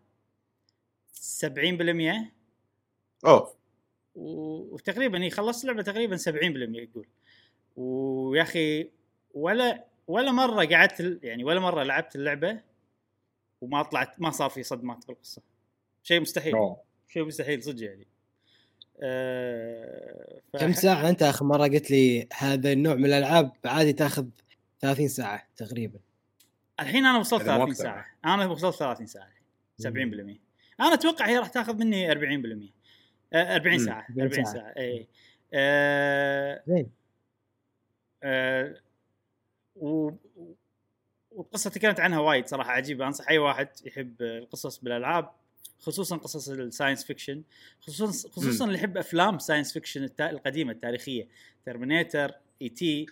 أوه. 3.26 3.54
وتقريبا 4.16 5.24
هي 5.24 5.30
خلصت 5.30 5.62
اللعبة 5.63 5.82
تقريبا 5.84 6.18
70% 6.18 6.30
يقول. 6.76 7.08
ويا 7.76 8.42
أخي 8.42 8.90
ولا 9.34 9.86
ولا 10.08 10.32
مرة 10.32 10.66
قعدت 10.66 11.20
يعني 11.24 11.44
ولا 11.44 11.60
مرة 11.60 11.84
لعبت 11.84 12.16
اللعبة 12.16 12.62
وما 13.62 13.84
طلعت 13.84 14.22
ما 14.22 14.32
صار 14.32 14.50
في 14.50 14.63
صدمات 14.63 15.08
بالقصة. 15.08 15.42
شيء 16.04 16.20
مستحيل. 16.22 16.56
أوه. 16.56 16.82
شيء 17.08 17.26
مستحيل 17.26 17.63
صدق 17.63 17.84
يعني. 17.84 18.08
أه 19.02 20.42
ف- 20.54 20.58
كم 20.58 20.74
ساعة 20.74 21.10
أنت 21.10 21.24
آخر 21.24 21.46
مرة 21.46 21.63
قلت 21.68 21.92
لي 21.92 22.28
هذا 22.34 22.72
النوع 22.72 22.96
من 22.96 23.06
الألعاب؟ 23.06 23.52
عادي 23.66 23.94
تاخذ 23.94 24.26
30 24.80 25.08
ساعة 25.08 25.48
تقريبا. 25.58 26.00
الحين 26.80 27.06
أنا 27.06 27.18
وصلت 27.20 27.42
إذا 27.42 27.52
مو 27.52 27.58
30 27.58 27.72
أكثر. 27.72 27.84
ساعة. 27.84 28.06
أنا 28.26 28.46
وصلت 28.46 28.76
30 28.76 29.06
ساعة. 29.08 29.28
الحين 29.80 30.38
70% 30.38 30.40
أنا 30.80 30.94
أتوقع 30.94 31.28
هي 31.28 31.38
راح 31.38 31.48
تاخذ 31.48 31.76
مني 31.78 32.12
40% 32.12 32.74
آه، 33.34 33.56
40 33.56 33.80
مم. 33.80 33.86
ساعة. 33.86 34.06
40 34.10 34.22
40 34.28 34.46
ساعة. 34.46 34.54
ساعة. 34.56 34.74
اي 34.78 35.08
زين. 36.68 36.92
آه، 38.24 38.76
و 39.76 40.12
والقصة 41.32 41.70
تكلمت 41.70 42.00
عنها 42.00 42.20
وايد 42.20 42.48
صراحة 42.48 42.72
عجيبة. 42.72 43.08
أنصح 43.08 43.30
أي 43.30 43.38
واحد 43.38 43.68
يحب 43.86 44.22
القصص 44.22 44.78
بالألعاب 44.80 45.32
خصوصا 45.80 46.18
قصص 46.18 46.50
ال 46.50 46.56
science 46.56 47.04
fiction. 47.06 47.43
خصوصا 47.82 48.30
خصوصا 48.30 48.66
اللي 48.66 48.78
يحب 48.78 48.98
أفلام 48.98 49.40
science 49.39 49.74
fiction 49.74 50.06
التا- 50.08 50.22
القديمة 50.30 50.72
التاريخية. 50.72 51.28
Terminator 51.65 52.32
E.T. 52.62 53.06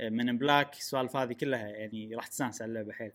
من 0.00 0.38
بلاك 0.38 0.76
السوالف 0.76 1.16
هذه 1.16 1.32
كلها 1.32 1.68
يعني 1.68 2.14
راح 2.14 2.26
تستانس 2.26 2.62
على 2.62 2.68
اللعبة 2.68 2.92
حيل. 2.92 3.12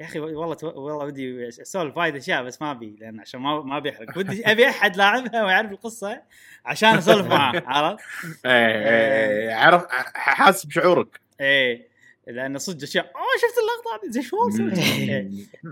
يا 0.00 0.04
أخي 0.04 0.18
والله 0.20 0.56
والله 0.64 1.04
ودي 1.04 1.48
أسولف 1.48 1.96
وايد 1.96 2.16
أشياء 2.16 2.42
بس 2.44 2.62
ما 2.62 2.70
أبي 2.70 2.96
لأن 3.00 3.20
عشان 3.20 3.40
ما 3.40 3.62
ما 3.62 3.78
بيحرق 3.78 4.18
ودي 4.18 4.50
أبي 4.52 4.68
أحد 4.68 4.96
لاعبها 4.96 5.44
ويعرف 5.44 5.70
القصة 5.72 6.22
عشان 6.64 6.88
أسولف 6.88 7.26
معاه 7.26 7.62
عرفت؟ 7.66 8.04
إيه 8.46 8.88
إيه 8.88 9.54
عرف 9.54 9.84
حاسس 10.14 10.66
بشعورك. 10.66 11.20
إيه 11.40 11.88
لأن 12.26 12.58
صدق 12.58 12.82
أشياء 12.82 13.04
أوه 13.04 13.24
شفت 13.42 13.58
اللقطة 13.58 14.06
هذه؟ 14.06 14.10
زين 14.12 14.22
شو؟ 14.22 14.36
إيه. 14.48 15.30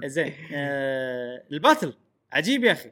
زين. 0.09 0.35
آه 0.55 1.43
الباتل 1.53 1.95
عجيب 2.33 2.65
يا 2.65 2.73
أخي. 2.73 2.91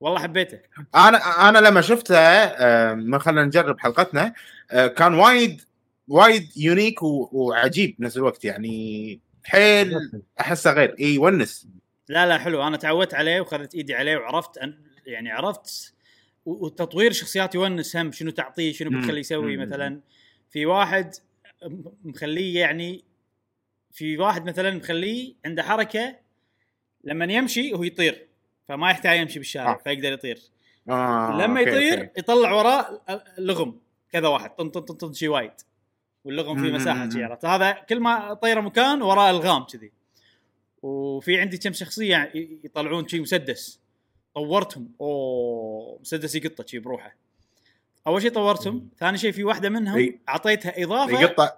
والله 0.00 0.18
حبيته 0.18 0.58
أنا 0.94 1.48
أنا 1.48 1.58
لما 1.58 1.80
شفتها 1.80 2.56
آه، 2.90 2.94
ما 2.94 3.18
خلينا 3.18 3.44
نجرب 3.44 3.80
حلقتنا 3.80 4.34
آه، 4.70 4.86
كان 4.86 5.14
وايد 5.14 5.60
وايد 6.08 6.48
unique 6.56 7.02
وعجيب 7.02 7.96
بنفس 7.98 8.16
الوقت 8.16 8.44
يعني 8.44 9.20
حيل 9.44 10.10
أحسه 10.40 10.72
غير. 10.72 10.94
إي 11.00 11.14
يونس 11.14 11.68
لا 12.08 12.26
لا 12.26 12.38
حلو. 12.38 12.66
أنا 12.66 12.76
تعودت 12.76 13.14
عليه 13.14 13.40
وخذت 13.40 13.74
إيدي 13.74 13.94
عليه 13.94 14.16
وعرفت 14.16 14.58
أن 14.58 14.78
يعني 15.06 15.30
عرفت 15.30 15.94
وتطوير 16.44 17.12
شخصيات 17.12 17.54
يونس 17.54 17.96
هم 17.96 18.12
شنو 18.12 18.30
تعطيه 18.30 18.72
شنو. 18.72 18.98
بتخليه 18.98 19.20
يسوي. 19.20 19.56
مثلا. 19.56 20.00
في 20.50 20.66
واحد 20.66 21.14
مخليه 22.04 22.60
يعني 22.60 23.04
في 23.92 24.18
واحد 24.18 24.48
مثلا 24.48 24.70
مخليه 24.70 25.34
عنده 25.44 25.62
حركة 25.62 26.16
لما 27.04 27.24
يمشي 27.32 27.72
هو 27.72 27.82
يطير. 27.82 28.29
فما 28.70 28.90
يحتاج 28.90 29.20
يمشي 29.20 29.38
بالشارع 29.38 29.72
آه. 29.72 29.78
فيقدر 29.84 30.12
يطير. 30.12 30.40
آه 30.88 31.30
لما 31.40 31.60
okay، 31.60 31.70
يطير 31.70 32.00
أوكي. 32.00 32.20
يطلع 32.20 32.52
وراه 32.52 33.00
لغم 33.38 33.80
كذا 34.12 34.28
واحد 34.28 34.50
طن 34.50 34.70
طن 34.70 34.80
طن 34.80 34.94
طن 34.94 35.12
شي 35.12 35.28
وايد. 35.28 35.50
واللغم 36.24 36.62
فيه 36.62 36.68
مم، 36.68 36.74
مساحة 36.74 37.10
شي. 37.10 37.24
عرفت؟ 37.24 37.44
هذا 37.44 37.72
كل 37.72 38.00
ما 38.00 38.34
طيره 38.34 38.60
مكان 38.60 39.02
وراه 39.02 39.30
الغام 39.30 39.62
كذي. 39.64 39.92
وفي 40.82 41.40
عندي 41.40 41.58
كم 41.58 41.72
شخصية 41.72 42.32
يطلعون 42.64 43.08
شي 43.08 43.20
مسدس. 43.20 43.80
طورتهم. 44.34 44.88
أوه 45.00 45.98
مسدس 46.00 46.34
يقطه 46.34 46.66
شي 46.66 46.78
بروحه. 46.78 47.16
أول 48.06 48.22
شيء 48.22 48.30
طورتهم. 48.30 48.88
ثاني 48.98 49.18
شيء 49.18 49.32
في 49.32 49.44
واحدة 49.44 49.68
منهم. 49.68 50.18
أعطيتها 50.28 50.82
إضافة 50.82 51.20
يقطع 51.20 51.52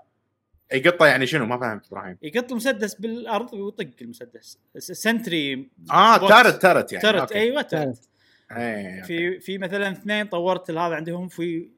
يقطع 0.75 1.07
يعني 1.07 1.27
شنو؟ 1.27 1.47
ما 1.47 1.59
فهمت 1.61 1.87
إبراهيم. 1.87 2.19
يقط 2.23 2.51
المسدس 2.51 2.95
بالأرض 2.95 3.55
ويطق 3.55 3.91
المسدس. 4.03 4.59
sentry 4.79 5.71
آه. 5.91 6.29
turret 6.29 6.63
turret 6.63 6.93
يعني 6.93 7.03
turret 7.03 7.21
okay. 7.21 7.35
أيوه 7.35 7.63
turret 7.63 8.09
إيه، 8.53 9.03
في 9.03 9.41
في 9.41 9.59
مثلا 9.59 9.93
اثنين 9.93 10.27
طورت 10.27 10.71
هذا 10.71 10.95
عندهم 10.95 11.29
في 11.29 11.69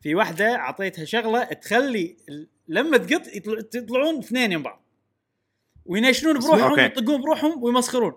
في 0.00 0.14
واحدة 0.14 0.56
أعطيتها 0.56 1.04
شغلة 1.04 1.44
تخلي 1.44 2.16
لما 2.68 2.96
تقط 2.96 3.26
يطلع 3.26 3.58
يطلعون 3.74 4.18
اثنين 4.18 4.52
يم 4.52 4.62
بعض. 4.62 4.82
وينشنون 5.86 6.38
بروحهم 6.38 6.62
okay. 6.70 6.82
ويطقون 6.82 7.20
بروحهم 7.20 7.62
ويمسخرون. 7.62 8.12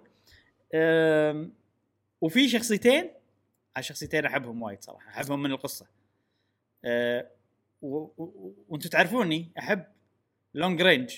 وفي 2.22 2.50
شخصيتين. 2.50 3.10
هالشخصيتين 3.78 4.26
أحبهم 4.26 4.62
وايد 4.62 4.84
صراحة 4.84 5.10
أحبهم 5.10 5.44
من 5.44 5.52
القصة. 5.52 5.86
و- 7.82 8.08
وأنتم 8.70 8.90
تعرفوني 8.90 9.52
أحب 9.60 9.84
long 10.54 10.82
range 10.82 11.12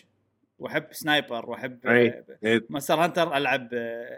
واحب 0.60 0.86
sniper 0.92 1.50
واحب. 1.50 1.88
إيه. 1.88 2.26
Monster 2.70 2.94
Hunter 3.04 3.38
ألعب 3.38 3.70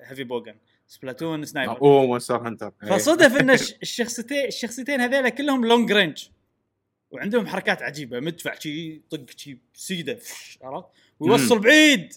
heavy 0.03 0.23
bowgun 0.23 0.55
Splatoon 0.87 1.45
sniper 1.45 1.81
أوه 1.81 2.05
Monster 2.05 2.47
Hunter. 2.47 2.71
فصدف 2.81 3.37
إن 3.39 3.49
الش- 3.49 3.75
الشخصيتين 3.83 4.45
الشخصيتين 4.47 5.01
هذيلا 5.01 5.29
كلهم 5.29 5.65
long 5.65 5.91
range 5.91 6.27
وعندهم 7.11 7.47
حركات 7.47 7.81
عجيبة 7.81 8.19
مدفع 8.19 8.53
شي 8.59 8.95
يطق 8.95 9.25
شي 9.37 9.57
بسيده 9.75 10.15
فش، 10.15 10.59
عرفت 10.61 10.87
ويوصل 11.19 11.59
بعيد 11.59 12.13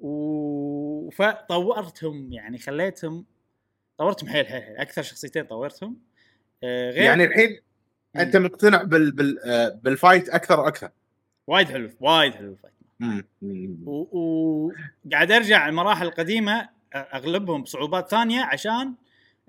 و... 0.00 1.10
فطورتهم 1.10 2.32
يعني 2.32 2.58
خليتهم 2.58 3.24
طورتهم 3.98 4.28
حيل 4.28 4.46
حيل 4.46 4.62
حيل. 4.62 4.76
أكثر 4.76 5.02
شخصيتين 5.02 5.44
طورتهم 5.44 5.96
آه 6.62 6.90
غير 6.90 7.02
يعني 7.02 7.24
الحين. 7.24 7.60
أنت 8.16 8.36
مقتنع 8.36 8.82
بال 8.82 9.12
بال 9.12 9.38
آه، 9.44 9.68
بال 9.68 9.85
fight 9.85 10.28
أكثر 10.28 10.60
وأكثر 10.60 10.90
وايد 11.48 11.68
حلو 11.68 11.90
وايد 12.00 12.34
حلو 12.34 12.52
ال 12.52 12.55
fight. 12.55 12.72
وقاعد 13.86 15.32
أرجع 15.32 15.68
المراحل 15.68 16.06
القديمة 16.06 16.68
أغلبهم 16.94 17.62
بصعوبات 17.62 18.10
ثانية 18.10 18.40
عشان 18.40 18.94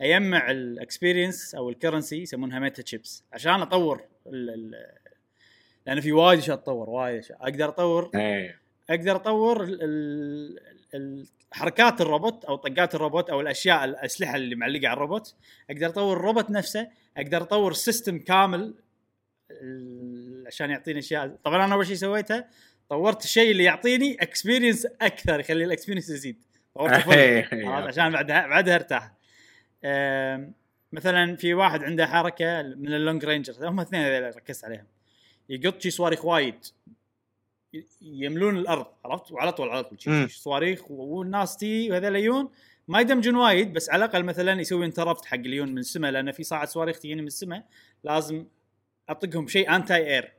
اجمع 0.02 0.52
ال 0.52 0.61
experience 0.61 1.56
أو 1.56 1.70
ال 1.70 1.75
currency 1.75 2.22
يسمونها 2.22 2.60
meta 2.60 2.82
chips 2.82 3.24
عشان 3.34 3.62
أطور 3.62 4.02
ال 4.28 4.50
ال 4.50 4.76
لأن 5.88 6.02
في 6.02 6.12
وايد 6.12 6.40
أشياء 6.40 6.58
تطور 6.58 6.90
وايد 6.90 7.20
أشياء. 7.20 7.38
أقدر 7.42 7.70
أطور 7.70 8.12
إيه. 8.16 8.60
أقدر 8.90 9.16
أطور 9.16 9.68
حركات 11.52 12.02
الروبوت 12.02 12.46
أو 12.46 12.56
طقات 12.56 12.96
الروبوت 12.96 13.30
أو 13.30 13.42
الأشياء 13.42 13.86
الأسلحة 13.86 14.36
اللي 14.36 14.56
معلقة 14.56 14.88
على 14.88 14.94
الروبوت. 14.94 15.36
أقدر 15.70 15.88
أطور 15.88 16.18
الروبوت 16.18 16.52
نفسه 16.52 16.88
أقدر 17.18 17.42
أطور 17.42 17.74
system 17.74 18.20
كامل 18.20 18.74
عشان 20.50 20.70
يعطيني 20.70 21.00
أشياء. 21.00 21.38
طبعا 21.44 21.66
أنا 21.66 21.74
أول 21.74 21.88
شيء 21.88 21.96
سويته 21.96 22.44
طورت 22.90 23.24
الشيء 23.24 23.52
اللي 23.52 23.64
يعطيني 23.64 24.18
experience 24.22 24.86
أكثر 25.02 25.40
يخلي 25.40 25.64
ال 25.64 25.68
experience 25.68 26.10
يزيد. 26.10 26.44
إيه. 27.12 27.50
عرفت؟ 27.54 27.88
عشان 27.88 28.12
بعدها 28.12 28.48
بعدها 28.48 28.76
أرتاح. 28.76 29.12
مثلا 30.92 31.36
في 31.36 31.54
واحد 31.54 31.84
عنده 31.84 32.08
حركة 32.08 32.62
من 32.62 32.94
ال 32.94 33.00
long 33.00 33.26
ranger 33.26 33.70
هم 33.70 33.80
اثنين 33.80 34.02
هذول 34.02 34.36
ركزت 34.36 34.66
عليهم. 34.66 34.86
يقط 35.50 35.82
شي 35.82 35.90
صواريخ 35.90 36.26
وايد. 36.26 36.66
يملون 38.02 38.58
الأرض 38.58 38.88
عرفت؟ 39.06 39.32
وعلى 39.32 39.52
طول 39.52 39.70
على 39.70 39.84
طول. 39.84 40.30
صواريخ 40.30 40.92
والناس 40.92 41.58
تي 41.58 41.92
وهذول 41.92 42.16
يجون 42.16 42.50
ما 42.88 43.00
يدمجون 43.00 43.36
وايد 43.36 43.74
بس 43.74 43.90
على 43.90 44.06
الأقل 44.06 44.24
مثلا 44.24 44.62
يسوي 44.62 44.86
interrupt 44.86 45.26
حق 45.26 45.36
اللي 45.36 45.56
يجون 45.56 45.70
من 45.70 45.78
السماء 45.78 46.12
لأن 46.12 46.32
في 46.32 46.44
صاعد 46.44 46.68
صواريخ 46.68 47.00
تجيني 47.00 47.22
من 47.22 47.28
السماء 47.28 47.66
لازم 48.04 48.46
أطقهم 49.10 49.48
شيء 49.48 49.76
anti 49.76 49.96
air 49.96 50.39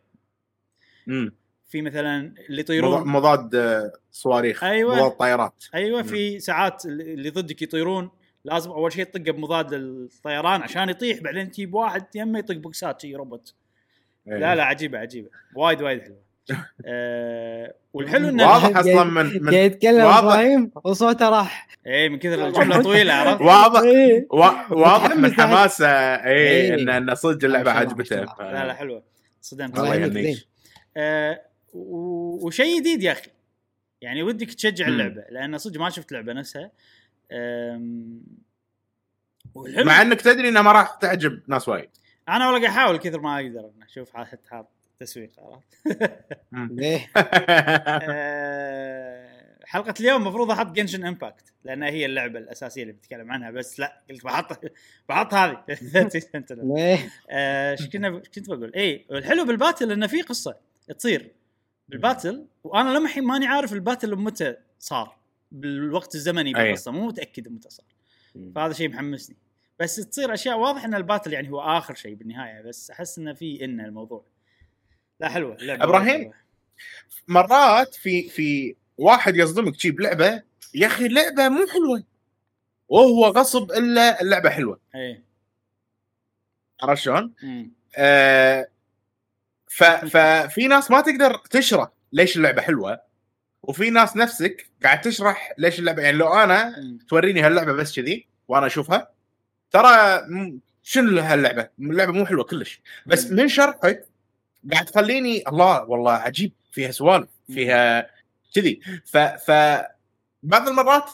مم. 1.10 1.32
في 1.68 1.82
مثلا 1.82 2.34
اللي 2.48 2.60
يطيرون 2.60 3.08
مضاد 3.08 3.54
آه، 3.54 3.92
صواريخ 4.12 4.64
أيوة. 4.64 4.96
مضاد 4.96 5.10
طائرات 5.10 5.64
أيوه. 5.74 6.02
في 6.02 6.40
ساعات 6.40 6.84
اللي 6.86 7.30
ضدك 7.30 7.62
يطيرون 7.62 8.10
لازم 8.44 8.70
أول 8.70 8.92
شيء 8.92 9.04
تطقه 9.04 9.32
بمضاد 9.32 9.72
الطيران 9.72 10.62
عشان 10.62 10.88
يطيح 10.88 11.20
بعدين 11.20 11.50
تجيب 11.50 11.74
واحد 11.74 12.04
يمه 12.14 12.38
يطق 12.38 12.54
بوكسات 12.54 13.00
شي 13.00 13.14
روبوت 13.14 13.54
إيه. 14.28 14.34
لا 14.38 14.54
لا 14.54 14.64
عجيبة 14.64 14.98
عجيبة 14.98 15.28
وايد 15.54 15.82
وايد 15.82 16.02
حلوة 16.02 16.18
آه 16.86 17.74
والحلو 17.92 18.28
انه 18.28 18.46
واضح 18.48 18.76
أصلا 18.78 19.04
من 19.04 19.42
من 19.42 19.50
قاعد 19.54 19.72
يتكلم. 19.72 20.00
إبراهيم 20.00 20.70
وصوته 20.84 21.28
راح 21.28 21.68
إيه 21.86 22.08
من 22.08 22.18
كثر 22.18 22.46
الجملة 22.46 22.82
طويلة 22.88 23.12
عرفت 23.14 23.40
واضح 23.50 23.80
إيه. 23.80 24.26
وا- 24.30 24.72
واضح 24.72 25.16
من. 25.16 25.32
حماسه 25.32 25.86
اي 25.88 26.32
إيه. 26.32 26.74
ان 26.74 26.88
إن 26.88 27.14
صدق 27.14 27.44
اللعبة 27.44 27.70
عجبته. 27.70 28.16
لا 28.16 28.66
لا 28.66 28.74
حلوة 28.74 29.02
صدمت 29.40 29.78
الله 29.78 29.94
يهنيك 29.94 30.46
آه 30.96 31.40
و- 31.74 32.46
وشيء 32.46 32.80
جديد 32.80 33.02
يا 33.02 33.12
أخي 33.12 33.30
يعني 34.00 34.22
ودك 34.22 34.54
تشجع. 34.54 34.88
اللعبة 34.88 35.24
لأن 35.30 35.58
صدق 35.58 35.80
ما 35.80 35.90
شفت 35.90 36.12
لعبة 36.12 36.32
نفسها 36.32 36.70
والحلو 39.54 39.84
مع 39.84 40.02
إنك 40.02 40.20
تدري 40.20 40.48
إنها 40.48 40.62
ما 40.62 40.72
راح 40.72 40.94
تعجب 40.94 41.40
ناس 41.48 41.68
وايد 41.68 41.90
أنا 42.28 42.46
والله 42.50 42.60
قاعد 42.60 42.70
أحاول 42.76 42.96
كثر 42.96 43.20
ما 43.20 43.36
أقدر 43.36 43.70
أنا 43.76 43.84
أشوف 43.86 44.12
حاط 44.16 44.46
حاط 44.50 44.68
تسويق 45.00 45.30
عرفت 45.38 45.86
ليه؟ 46.72 47.10
آه، 47.16 49.58
حلقة 49.64 49.94
اليوم 50.00 50.22
المفروض 50.22 50.50
أحط 50.50 50.66
Genshin 50.72 51.04
Impact 51.06 51.52
لأنها 51.64 51.88
هي 51.88 52.06
اللعبة 52.06 52.38
الأساسية 52.38 52.82
اللي 52.82 52.92
بتكلم 52.92 53.32
عنها 53.32 53.50
بس 53.50 53.80
لا 53.80 54.02
قلت 54.10 54.24
بحط 54.24 54.60
بحط 55.08 55.34
هذه؟ 55.34 55.64
آه، 57.30 57.72
إيش 57.72 57.88
كنا 57.88 58.08
إيش 58.18 58.28
كنت 58.28 58.48
بقول؟ 58.50 58.74
اي 58.74 59.06
الحلو 59.10 59.44
بال 59.44 59.56
battle 59.56 59.92
إنه 59.92 60.06
في 60.06 60.22
قصة 60.22 60.56
تصير 60.92 61.34
بال 61.88 62.03
battle 62.03 62.46
وأنا 62.64 62.88
لما 62.88 63.08
الحين 63.08 63.24
ماني 63.24 63.46
عارف 63.46 63.72
ال 63.72 63.79
battle 63.79 64.16
متى 64.16 64.56
صار. 64.78 65.16
بالوقت 65.52 66.14
الزمني. 66.14 66.52
بالقصة 66.52 66.92
مو 66.92 67.06
متأكد 67.06 67.48
متى 67.48 67.70
صار. 67.70 67.86
فهذا 68.54 68.72
شيء 68.72 68.88
محمسني. 68.88 69.36
بس 69.80 69.96
تصير 69.96 70.34
أشياء 70.34 70.58
واضح 70.58 70.84
إن 70.84 70.94
ال 70.94 71.00
battle 71.00 71.32
يعني 71.32 71.50
هو 71.50 71.60
آخر 71.60 71.94
شيء 71.94 72.14
بالنهاية 72.14 72.62
بس 72.62 72.90
أحس 72.90 73.18
إنه 73.18 73.32
في 73.32 73.64
إن 73.64 73.80
الموضوع. 73.80 74.24
لا 75.20 75.28
حلوة. 75.28 75.54
اللعبه 75.54 75.84
إبراهيم؟ 75.84 76.20
حلوة. 76.20 76.34
مرات 77.28 77.94
في 77.94 78.28
في 78.28 78.76
واحد 78.98 79.36
يصدمك 79.36 79.76
تجيب 79.76 80.00
لعبة 80.00 80.42
يا 80.74 80.86
أخي 80.86 81.06
اللعبة 81.06 81.48
مو 81.48 81.66
حلوة. 81.66 82.04
وهو 82.88 83.26
غصب 83.26 83.70
إلا 83.72 84.22
اللعبة 84.22 84.50
حلوة. 84.50 84.80
أي. 84.94 85.22
عرفت 86.82 87.02
شلون؟ 87.02 87.32
آه 87.96 88.68
ف 89.70 89.84
ففي 89.84 90.66
ناس 90.66 90.90
ما 90.90 91.00
تقدر 91.00 91.36
تشرح 91.50 91.88
ليش 92.12 92.36
اللعبة 92.36 92.62
حلوة 92.62 93.00
وفي 93.62 93.90
ناس 93.90 94.16
نفسك 94.16 94.70
قاعد 94.84 95.00
تشرح 95.00 95.52
ليش 95.58 95.78
اللعبة 95.78 96.02
يعني 96.02 96.16
لو 96.16 96.28
أنا. 96.34 96.74
توريني 97.08 97.40
هاللعبة 97.42 97.72
بس 97.72 97.96
كذي 97.96 98.26
وأنا 98.48 98.66
أشوفها 98.66 99.10
ترى 99.70 100.20
شنو 100.82 101.20
هاللعبة؟ 101.20 101.68
اللعبة 101.80 102.12
مو 102.12 102.26
حلوة 102.26 102.44
كلش 102.44 102.80
بس. 103.06 103.26
من 103.30 103.48
شرحك 103.48 104.06
قاعد 104.72 104.84
تخليني 104.84 105.44
الله 105.48 105.84
والله 105.84 106.12
عجيب 106.12 106.52
فيها 106.72 106.90
سوالف 106.90 107.28
فيها 107.46 108.10
كذي 108.54 108.80
ف 109.06 109.16
ف 109.18 109.50
بعض 110.42 110.68
المرات 110.68 111.10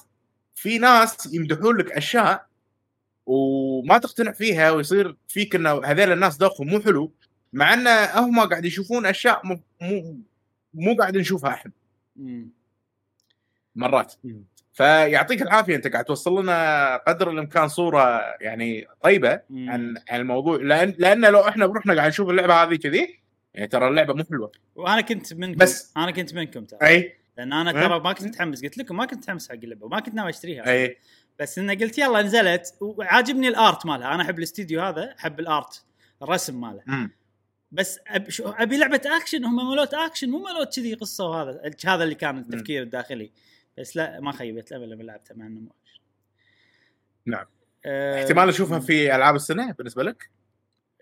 في 0.55 0.79
ناس 0.79 1.35
يمدحون 1.35 1.77
لك 1.77 1.93
أشياء 1.93 2.47
وما 3.27 3.99
تقتنع 3.99 4.33
فيها 4.33 4.71
ويصير 4.71 5.17
فيك 5.29 5.55
إنه 5.55 5.85
هذول 5.85 6.13
الناس 6.13 6.37
ذوقهم 6.41 6.67
مو 6.69 6.81
حلو 6.81 7.13
مع 7.57 7.75
إن 7.75 7.87
هم 8.25 8.41
قاعد 8.41 8.65
يشوفون 8.65 9.07
أشياء 9.07 9.47
مو 9.47 9.61
مو, 9.81 10.19
مو 10.75 10.95
قاعد 10.95 11.17
نشوفها 11.17 11.51
إحنا. 11.51 11.73
مرات. 13.75 14.15
فيعطيك 14.73 15.43
العافية 15.43 15.77
أنت 15.77 15.87
قاعد 15.87 16.05
توصل 16.05 16.43
لنا 16.43 16.97
قدر 16.97 17.31
الإمكان 17.31 17.69
صورة 17.69 18.21
يعني 18.41 18.87
طيبة 19.03 19.41
مم. 19.51 19.71
عن 19.71 19.95
عن 20.11 20.21
الموضوع. 20.21 20.57
لأن 20.57 20.95
لأن 20.99 21.25
لو 21.25 21.41
إحنا 21.49 21.67
بروحنا 21.67 21.95
قاعد 21.95 22.09
نشوف 22.09 22.29
اللعبة 22.31 22.55
هذه 22.63 22.75
كذي 22.77 23.19
يعني 23.55 23.69
ترى 23.69 23.89
اللعبة 23.89 24.15
مو 24.15 24.25
حلوة. 24.31 24.53
وأنا 24.75 25.01
كنت 25.01 25.35
منكم. 25.35 25.59
بس- 25.59 25.93
أنا 25.97 26.11
كنت 26.11 26.35
منكم 26.35 26.65
ترى. 26.65 26.79
أي. 26.89 27.17
لأن 27.39 27.53
أنا؟ 27.53 27.73
ترى 27.73 28.01
ما 28.01 28.13
كنت 28.13 28.27
متحمس. 28.29 28.63
قلت 28.63 28.79
لكم 28.79 28.97
ما 28.97 29.05
كنت 29.05 29.19
متحمس 29.19 29.49
حق 29.49 29.55
اللعبة 29.55 29.85
وما 29.87 30.01
كنت 30.01 30.15
ناوي 30.15 30.31
أشتريها. 30.31 30.67
أي. 30.73 30.97
بس 31.41 31.59
انه 31.59 31.75
قلت 31.75 31.99
يلا 31.99 32.23
نزلت 32.23 32.75
وعاجبني 32.81 33.49
ال 33.49 33.58
art 33.58 33.87
مالها. 33.87 34.15
أنا 34.15 34.23
أحب 34.23 34.39
الاستديو 34.39 34.81
هذا 34.83 35.15
أحب 35.19 35.41
ال 35.41 35.52
art 35.52 35.85
الرسم 36.23 36.61
ماله. 36.61 36.83
مم. 36.87 37.11
بس 37.73 38.01
أب 38.07 38.29
شو 38.31 38.49
أبي 38.49 38.79
لعبة 38.79 39.01
اكشن 39.07 39.45
هم 39.45 39.71
ملوت 39.71 39.95
اكشن 39.95 40.31
مو 40.31 40.39
ملوت 40.39 40.77
كذي 40.77 40.95
قصة 40.95 41.27
وهذا 41.27 41.71
هذا 41.87 42.05
اللي 42.05 42.15
كان 42.15 42.39
التفكير 42.39 42.83
الداخلي. 42.83 43.33
بس 43.79 43.97
لا 43.97 44.21
ما 44.21 44.33
خيبت 44.33 44.73
الامل 44.73 44.91
لما 44.91 45.03
لعبتها 45.03 45.35
مع 45.35 45.47
انه 45.47 45.61
مو 45.61 45.71
أكشن. 45.71 46.01
نعم. 47.27 47.47
أه 47.87 48.19
احتمال 48.23 48.49
أشوفها 48.49 48.79
في 48.79 49.17
ألعاب 49.17 49.35
السنة 49.35 49.73
بالنسبة 49.73 50.03
لك؟ 50.03 50.31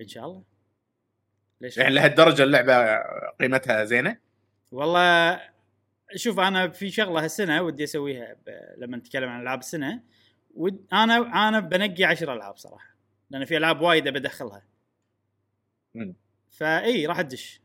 إن 0.00 0.09
شاء 0.09 0.24
الله. 0.24 0.42
ليش 1.61 1.77
يعني 1.79 1.94
لهالدرجة 1.94 2.42
اللعبة 2.42 2.98
قيمتها 3.40 3.85
زينة؟ 3.85 4.18
والله 4.72 5.40
شوف 6.16 6.40
أنا 6.40 6.68
في 6.68 6.90
شغلة 6.90 7.24
هالسنة 7.24 7.62
ودي 7.62 7.85
أسويها 7.85 8.37
ب... 8.46 8.50
لما 8.79 8.96
نتكلم 8.96 9.29
عن 9.29 9.40
ألعاب 9.40 9.59
السنة. 9.59 10.03
ود... 10.55 10.87
أنا 10.92 11.48
أنا 11.48 11.61
بنقي 11.61 12.05
10 12.05 12.33
ألعاب 12.33 12.57
صراحة 12.57 12.94
لأن 13.31 13.44
في 13.44 13.57
ألعاب 13.57 13.81
وايد 13.81 14.09
بدخلها. 14.09 14.62
فاي 16.55 17.07
راح 17.07 17.19
ادش 17.19 17.61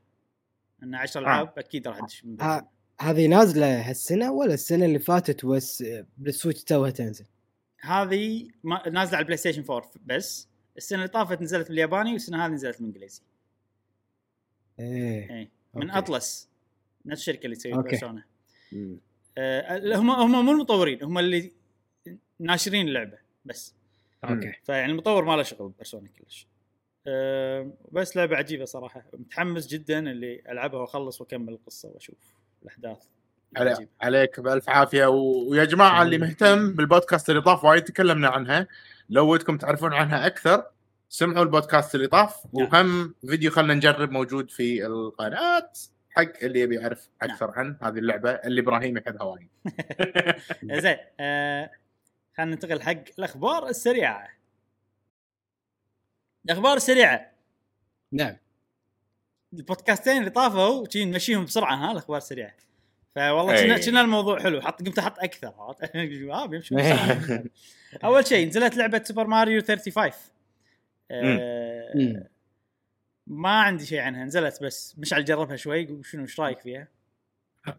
إن 0.84 0.95
10 0.95 1.19
آه. 1.21 1.23
ألعاب 1.23 1.54
أكيد 1.60 1.88
راح 1.88 1.99
بدري. 2.23 2.45
ها- 2.47 2.69
هذه 3.02 3.28
نازلة 3.28 3.89
هالسنة 3.89 4.32
ولا 4.32 4.54
السنة 4.54 4.86
اللي 4.86 4.99
فاتت 4.99 5.45
بس 5.45 5.84
بال 6.17 6.29
Switch 6.29 6.63
توها 6.63 6.89
تنزل؟ 6.89 7.25
هذه 7.82 8.47
ما... 8.63 8.89
نازلة 8.89 9.15
على 9.15 9.19
ال 9.23 9.38
PlayStation 9.38 9.63
4 9.69 9.91
بس 10.06 10.47
السنة 10.78 10.97
اللي 10.99 11.08
طافت 11.10 11.41
نزلت 11.41 11.67
بالياباني 11.67 12.13
والسنة 12.13 12.45
هذه 12.45 12.52
نزلت 12.52 12.78
بالإنجليزي 12.78 13.21
إيه 14.80 15.30
اي 15.38 15.49
من 15.73 15.89
okay. 15.89 15.97
Atlus 15.99 16.49
نفس 17.06 17.21
الشركة 17.21 17.45
اللي 17.45 17.56
تسوي. 17.56 17.84
Persona 17.84 18.23
آه 19.38 19.95
هم 19.97 20.12
هم 20.12 20.45
مو 20.45 20.52
المطورين 20.52 21.04
هم 21.04 21.17
اللي 21.19 21.52
ناشرين 22.39 22.88
اللعبة 22.88 23.17
بس 23.45 23.73
okay 24.23 24.54
فيعني 24.63 24.91
المطور 24.91 25.25
ما 25.25 25.36
له 25.36 25.43
شغل 25.43 25.69
Persona 25.69 26.10
كلش 26.10 26.47
بس 27.91 28.17
لعبة 28.17 28.38
عجيبة 28.38 28.65
صراحة. 28.65 29.04
متحمس 29.13 29.67
جدا 29.67 30.00
اللي 30.00 30.41
ألعبها 30.50 30.80
وأخلص 30.80 31.22
وأكمل 31.22 31.54
القصة 31.54 31.89
وأشوف 31.89 32.15
الأحداث. 32.63 33.04
علي. 33.58 33.88
عليك 34.02 34.39
بألف 34.39 34.69
عافية. 34.69 35.06
و... 35.06 35.50
ويا 35.50 35.65
جماعة 35.65 36.02
اللي 36.02 36.17
مهتم 36.17 36.74
بالبودكاست 36.74 37.30
اللي 37.30 37.41
طاف 37.41 37.63
وايد 37.63 37.84
تكلمنا 37.84 38.28
عنها. 38.28 38.67
لو 39.10 39.32
ودكم 39.34 39.58
تعرفون 39.58 39.93
عنها 39.93 40.28
أكثر 40.28 40.65
سمعوا 41.10 41.43
البودكاست 41.43 41.95
اللي 41.95 42.08
طاف. 42.08 42.45
نعم. 42.54 42.67
وهم 42.74 43.15
فيديو 43.28 43.52
خلنا 43.52 43.74
نجرب 43.74 44.12
موجود 44.12 44.52
في 44.52 44.86
القناة 44.86 45.72
حق 46.10 46.43
اللي 46.43 46.60
يبي 46.60 46.76
يعرف 46.76 47.10
أكثر 47.22 47.52
عن 47.52 47.78
هذه 47.82 47.98
اللعبة 47.98 48.32
اللي 48.32 48.62
إبراهيم 48.62 48.98
يحبها 48.98 49.24
وايد. 49.24 49.50
زين 50.84 50.98
أه 51.19 51.72
خلينا 52.38 52.52
ننتقل 52.52 52.82
حق 52.82 53.04
الأخبار 53.19 53.67
السريعة. 53.67 54.38
الاخبار 56.49 56.77
السريعه 56.77 57.31
نعم. 58.12 58.38
البودكاستين 59.53 60.17
اللي 60.17 60.29
طافوا 60.29 60.89
شي 60.89 61.05
نمشيهم 61.05 61.45
بسرعة 61.45 61.75
ها 61.75 61.91
الأخبار 61.91 62.17
السريعه 62.17 62.53
فوالله. 63.15 63.63
كنا 63.63 63.77
كنا 63.77 64.01
الموضوع 64.01 64.39
حلو. 64.39 64.62
حط 64.62 64.83
قمت 64.83 64.99
أحط 64.99 65.19
أكثر؟ 65.19 65.53
آه 66.31 66.45
بيمشي 66.45 66.75
بسرعة. 66.75 67.43
أول 68.03 68.27
شيء 68.27 68.47
نزلت 68.47 68.77
لعبة 68.77 69.03
سوبر 69.03 69.27
ماريو 69.27 69.62
35 69.62 70.12
آه 71.12 71.91
مم. 71.95 72.23
ما 73.27 73.62
عندي 73.62 73.85
شيء 73.85 73.99
عنها. 73.99 74.25
نزلت 74.25 74.63
بس 74.63 74.95
مشعل 74.97 75.25
جربها 75.25 75.55
شوي. 75.55 76.03
شنو 76.03 76.21
إيش 76.21 76.39
رأيك 76.39 76.59
فيها؟ 76.59 76.88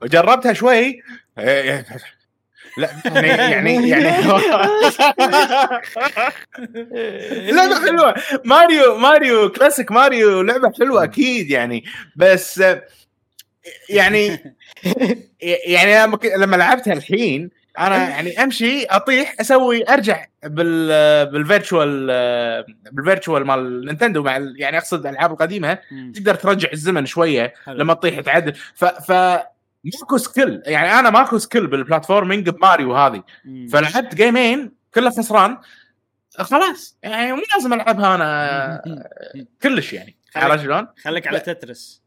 وجربتها 0.02 0.52
شوي؟ 0.52 1.02
إيه، 1.38 1.86
لا 2.76 2.90
يعني 3.04 3.88
يعني 3.88 3.88
يعني 4.18 4.22
لعبة 7.56 7.80
حلوة 7.86 8.14
ماريو 8.44 8.96
ماريو 8.98 9.48
كلاسيك 9.48 9.92
ماريو 9.92 10.42
لعبة 10.42 10.72
حلوة 10.78 11.04
أكيد 11.04 11.50
يعني 11.50 11.84
بس 12.16 12.62
يعني 13.88 14.54
يعني 15.66 16.02
لما 16.06 16.16
ك- 16.16 16.32
لما 16.38 16.56
لعبتها 16.56 16.92
الحين 16.92 17.50
أنا 17.78 18.08
يعني 18.08 18.42
أمشي 18.42 18.84
أطيح 18.84 19.34
أسوي 19.40 19.88
أرجع 19.88 20.24
بال 20.42 21.26
بال 21.32 21.48
virtual 21.48 22.06
بال 22.92 23.04
virtual 23.04 23.44
مال 23.46 23.86
Nintendo 23.86 24.22
مع 24.22 24.36
ال- 24.36 24.54
يعني 24.58 24.78
أقصد 24.78 25.06
الألعاب 25.06 25.32
القديمة. 25.32 25.78
تقدر 26.14 26.34
ترجع 26.34 26.68
الزمن 26.72 27.06
شوية. 27.06 27.54
لما 27.68 27.94
تطيح 27.94 28.20
تعدل 28.20 28.52
ف 28.74 28.84
ف 28.84 29.38
ماكو 29.84 30.16
skill. 30.16 30.62
يعني 30.66 30.98
أنا 30.98 31.10
ماكو 31.10 31.38
skill 31.38 31.66
بال 31.66 31.79
platforming 31.79 32.48
بماريو 32.48 32.96
هذه. 32.96 33.22
فلعبت 33.72 34.14
جيمين 34.14 34.72
كله 34.94 35.10
خسران. 35.10 35.58
خلاص. 36.38 36.98
يعني 37.02 37.32
مو 37.32 37.42
لازم 37.54 37.72
ألعبها 37.72 38.14
أنا 38.14 38.82
كلش 39.62 39.92
يعني. 39.92 40.16
عرفت 40.36 40.62
شلون؟ 40.64 40.86
خليك 41.02 41.26
على 41.26 41.40
تترس. 41.40 42.02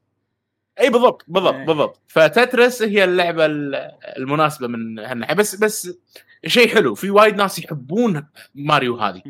إي 0.80 0.90
بالضبط 0.90 1.24
بالضبط 1.28 1.54
إيه. 1.56 1.66
بالضبط. 1.66 2.02
فتترس 2.08 2.82
هي 2.82 3.04
اللعبة 3.04 3.46
ال- 3.46 3.92
المناسبة 4.18 4.68
من 4.68 5.00
هالناحية. 5.00 5.34
بس 5.36 5.56
بس 5.56 5.92
شيء 6.48 6.68
حلو 6.76 6.96
في 6.96 7.10
وايد 7.10 7.36
ناس 7.36 7.60
يحبون 7.60 8.28
ماريو 8.56 8.98
هذه. 8.98 9.22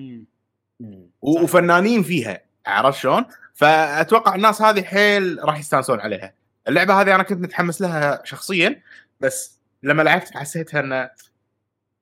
وفنانين 1.22 2.04
فيها. 2.04 2.42
عرفت 2.66 3.00
شلون؟ 3.00 3.26
فأتوقع 3.54 4.36
الناس 4.36 4.62
هذه 4.62 4.82
حيل 4.84 5.40
راح 5.44 5.60
يستانسون 5.60 6.00
عليها. 6.00 6.34
اللعبة 6.68 7.02
هذه 7.02 7.16
أنا 7.16 7.24
كنت 7.24 7.40
متحمس 7.42 7.82
لها 7.82 8.22
شخصيا 8.26 8.82
بس 9.20 9.60
لما 9.84 10.04
لعبت 10.04 10.38
حسيتها 10.38 10.80
إنه 10.80 10.96
آه، 10.96 11.10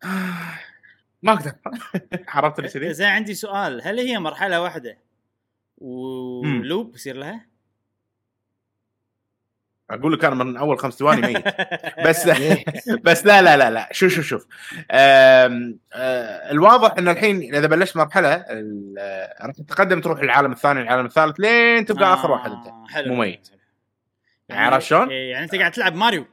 ما 1.23 1.33
أقدر. 1.33 1.51
عرفت 2.27 2.59
اللي 2.59 2.69
كذي؟ 2.69 2.93
زين 2.93 3.07
عندي 3.07 3.33
سؤال. 3.33 3.81
هل 3.87 3.99
هي 3.99 4.19
مرحلة 4.19 4.61
واحدة 4.61 4.97
ولوب 5.77 6.95
يصير 6.95 7.15
لها؟ 7.15 7.45
أقول 9.89 10.13
لك 10.13 10.25
أنا 10.25 10.35
من 10.43 10.57
أول 10.57 10.79
خمس 10.79 10.93
ثواني 10.93 11.21
ميت. 11.21 11.43
بس 12.07 12.27
بس 13.05 13.25
لا 13.25 13.41
لا 13.41 13.57
لا 13.57 13.71
لا. 13.71 13.89
شوف 13.91 14.11
شوف 14.13 14.25
شوف. 14.25 14.47
آه 14.91 15.77
الواضح 16.51 16.97
ان 16.97 17.07
الحين 17.07 17.55
إذا 17.55 17.67
بلشت 17.67 17.97
مرحلة 17.97 18.33
ال- 18.33 19.27
راح 19.41 19.51
تتقدم 19.55 20.01
تروح 20.01 20.19
للعالم 20.23 20.51
الثاني 20.51 20.81
العالم 20.81 21.05
الثالث 21.05 21.39
لين 21.39 21.85
تبقى 21.85 22.03
آه 22.03 22.13
آخر 22.13 22.31
واحد 22.31 22.51
أنت. 22.51 22.67
حلو. 22.91 23.13
مميت. 23.13 23.49
يعني 24.53 24.65
عرفت 24.65 24.87
شلون؟ 24.87 25.09
إيه، 25.09 25.31
يعني 25.31 25.43
أنت 25.43 25.55
قاعد 25.55 25.71
تلعب 25.71 25.95
ماريو. 25.95 26.25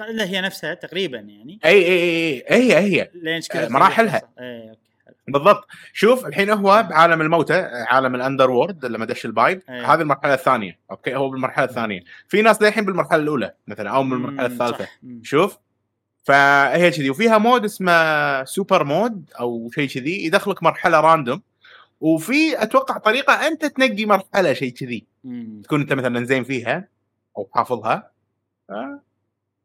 الا 0.00 0.24
هي 0.24 0.40
نفسها 0.40 0.74
تقريبا 0.74 1.18
يعني. 1.18 1.60
اي 1.64 1.86
اي 1.86 2.44
اي 2.50 2.72
هي 2.72 2.78
هي. 2.78 3.10
لين 3.14 3.40
آه، 3.54 3.68
مراحلها. 3.68 4.22
اي 4.40 4.68
okay 4.68 4.78
حلو. 5.06 5.14
بالضبط. 5.28 5.66
شوف 5.92 6.26
الحين 6.26 6.50
هو 6.50 6.86
بعالم 6.90 7.20
الموتى 7.20 7.68
عالم 7.88 8.14
ال 8.14 8.50
underworld 8.50 8.86
لما 8.86 9.04
دش 9.04 9.24
ال 9.24 9.32
pipe 9.32 9.62
أيه. 9.68 9.94
هذه 9.94 10.00
المرحلة 10.00 10.34
الثانية. 10.34 10.78
okay 10.90 11.16
هو 11.16 11.30
بالمرحلة 11.30 11.64
الثانية. 11.64 12.00
في 12.28 12.42
ناس 12.42 12.62
للحين 12.62 12.84
بالمرحلة 12.84 13.22
الأولى 13.22 13.54
مثلا 13.66 13.90
أو 13.90 14.02
بالمرحله 14.02 14.46
الثالثة. 14.46 14.88
شوف. 15.22 15.58
فهي 16.24 16.90
كذي. 16.90 17.10
وفيها 17.10 17.38
mode 17.38 17.64
اسمه 17.64 18.44
super 18.44 18.84
mode 18.84 19.30
أو 19.40 19.70
شيء 19.74 19.88
كذي 19.88 20.26
يدخلك 20.26 20.62
مرحلة 20.62 21.00
random. 21.00 21.42
وفي 22.00 22.62
أتوقع 22.62 22.98
طريقة 22.98 23.46
أنت 23.46 23.64
تنقي 23.66 24.04
مرحلة 24.04 24.52
شيء 24.52 24.72
كذي. 24.72 25.06
تكون 25.62 25.80
أنت 25.80 25.92
مثلا 25.92 26.24
زين 26.24 26.44
فيها. 26.44 26.91
أو 27.38 27.50
حافظها 27.54 28.10
آه، 28.70 29.00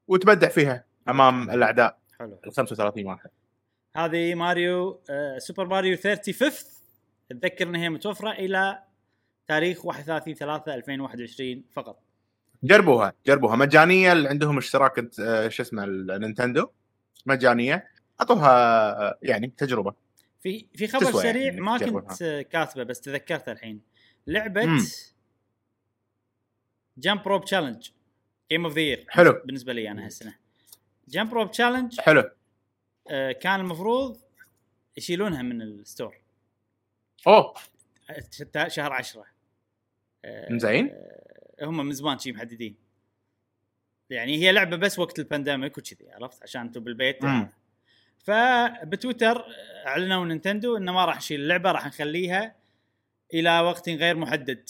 وتبدع 0.07 0.47
فيها 0.47 0.85
أمام 1.09 1.49
الأعداء. 1.49 1.97
حلو. 2.19 2.39
ال 2.47 2.51
35 2.53 3.05
واحد. 3.05 3.29
هذه 3.95 4.35
ماريو 4.35 5.01
آه 5.09 5.37
Super 5.37 5.67
Mario 5.67 5.97
35 5.97 6.51
اتذكر 7.31 7.67
ان 7.67 7.75
هي 7.75 7.89
متوفرة 7.89 8.31
إلى 8.31 8.83
تاريخ 9.47 9.85
31 9.85 10.33
3 10.33 10.73
2021 10.75 11.63
فقط. 11.73 11.99
جربوها 12.63 13.13
جربوها. 13.27 13.55
مجانية 13.55 14.11
اللي 14.11 14.29
عندهم 14.29 14.57
اشتراك 14.57 15.09
آه، 15.19 15.47
شو 15.47 15.63
اسمه 15.63 15.83
ال 15.83 15.91
Nintendo. 15.91 16.67
مجانية. 17.25 17.87
أعطوها 18.21 19.17
يعني 19.23 19.53
تجربة. 19.57 19.93
في 20.43 20.65
في 20.75 20.87
خبر 20.87 21.03
يعني 21.03 21.17
سريع 21.17 21.53
إنك 21.53 21.59
ما. 21.59 21.77
كنت 21.77 22.45
كاتبه 22.51 22.83
بس 22.83 23.01
تذكرته 23.01 23.51
الحين. 23.51 23.81
لعبة 24.27 24.63
Jump 26.97 27.27
Rope 27.27 27.45
Challenge 27.45 27.89
game 28.51 28.65
of 28.65 28.73
the 28.73 28.81
year 28.81 29.05
حلو. 29.09 29.41
بالنسبة 29.45 29.73
لي 29.73 29.91
أنا 29.91 30.05
هالسنة. 30.05 30.35
Jump 31.07 31.33
Rope 31.33 31.51
Challenge 31.51 32.01
حلو. 32.01 32.31
آه، 33.09 33.31
كان 33.31 33.59
المفروض 33.59 34.21
يشيلونها 34.97 35.41
من 35.41 35.61
ال 35.61 35.69
store. 35.69 36.17
أوه. 37.27 37.53
شهر 38.67 38.93
10 38.93 39.25
آه، 40.25 40.57
زين. 40.57 40.89
آه، 40.91 41.65
هم 41.65 41.77
من 41.85 41.91
زمان 41.91 42.19
شي 42.19 42.31
محددين. 42.31 42.75
يعني 44.09 44.37
هي 44.37 44.51
لعبة 44.51 44.77
بس 44.77 44.99
وقت 44.99 45.19
ال 45.19 45.26
pandemic 45.26 45.77
وكذي 45.77 46.11
عرفت؟ 46.11 46.43
عشان 46.43 46.61
أنتم 46.61 46.83
بالبيت. 46.83 47.19
فبتويتر 48.19 49.45
أعلنوا 49.85 50.25
نينتندو 50.25 50.77
إنه 50.77 50.91
ما 50.91 51.05
راح 51.05 51.17
نشيل 51.17 51.41
اللعبة 51.41 51.71
راح 51.71 51.87
نخليها 51.87 52.55
إلى 53.33 53.59
وقت 53.59 53.89
غير 53.89 54.17
محدد. 54.17 54.69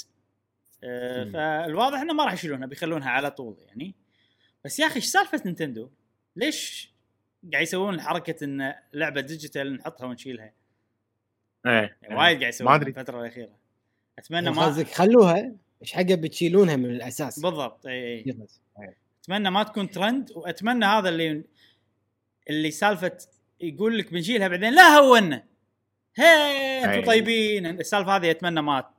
فالواضح 1.33 1.99
إنه 1.99 2.13
ما 2.13 2.25
راح 2.25 2.33
يشيلونها 2.33 2.67
بيخلونها 2.67 3.09
على 3.09 3.31
طول 3.31 3.57
يعني. 3.67 3.95
بس 4.65 4.79
يا 4.79 4.87
أخي 4.87 4.95
إيش 4.95 5.05
سالفة 5.05 5.41
نينتندو؟ 5.45 5.89
ليش 6.35 6.91
قاعد 7.51 7.63
يسوون 7.63 8.01
حركة 8.01 8.43
إن 8.43 8.73
لعبة 8.93 9.21
digital 9.21 9.73
نحطها 9.73 10.05
ونشيلها؟ 10.05 10.53
إيه 11.65 11.97
يعني 12.01 12.15
وايد 12.15 12.39
قاعد 12.39 12.53
يسوون 12.53 12.69
ما 12.69 12.75
أدري. 12.75 12.89
الفترة 12.89 13.21
الأخيرة. 13.21 13.55
أتمنى 14.19 14.49
ما 14.49 14.55
ما 14.55 14.65
قصدك 14.65 14.87
خلوها 14.87 15.51
إيش 15.81 15.93
حقه 15.93 16.15
بتشيلونها 16.15 16.75
من 16.75 16.89
الأساس؟ 16.89 17.39
بالضبط 17.39 17.85
اي 17.85 17.93
اي 17.93 18.23
يخلص. 18.27 18.61
أتمنى 19.23 19.49
ما 19.49 19.63
تكون 19.63 19.89
ترند 19.89 20.31
وأتمنى 20.35 20.85
هذا 20.85 21.09
اللي 21.09 21.43
اللي 22.49 22.71
سالفة 22.71 23.17
يقول 23.61 23.97
لك 23.97 24.13
بنشيلها 24.13 24.47
بعدين 24.47 24.73
لا 24.73 24.81
هونا 24.81 25.43
هي 26.15 26.79
أنتم 26.79 26.99
أي. 26.99 27.01
طيبين 27.01 27.65
السالفة 27.65 28.15
هذه 28.15 28.31
أتمنى 28.31 28.61
ما 28.61 28.89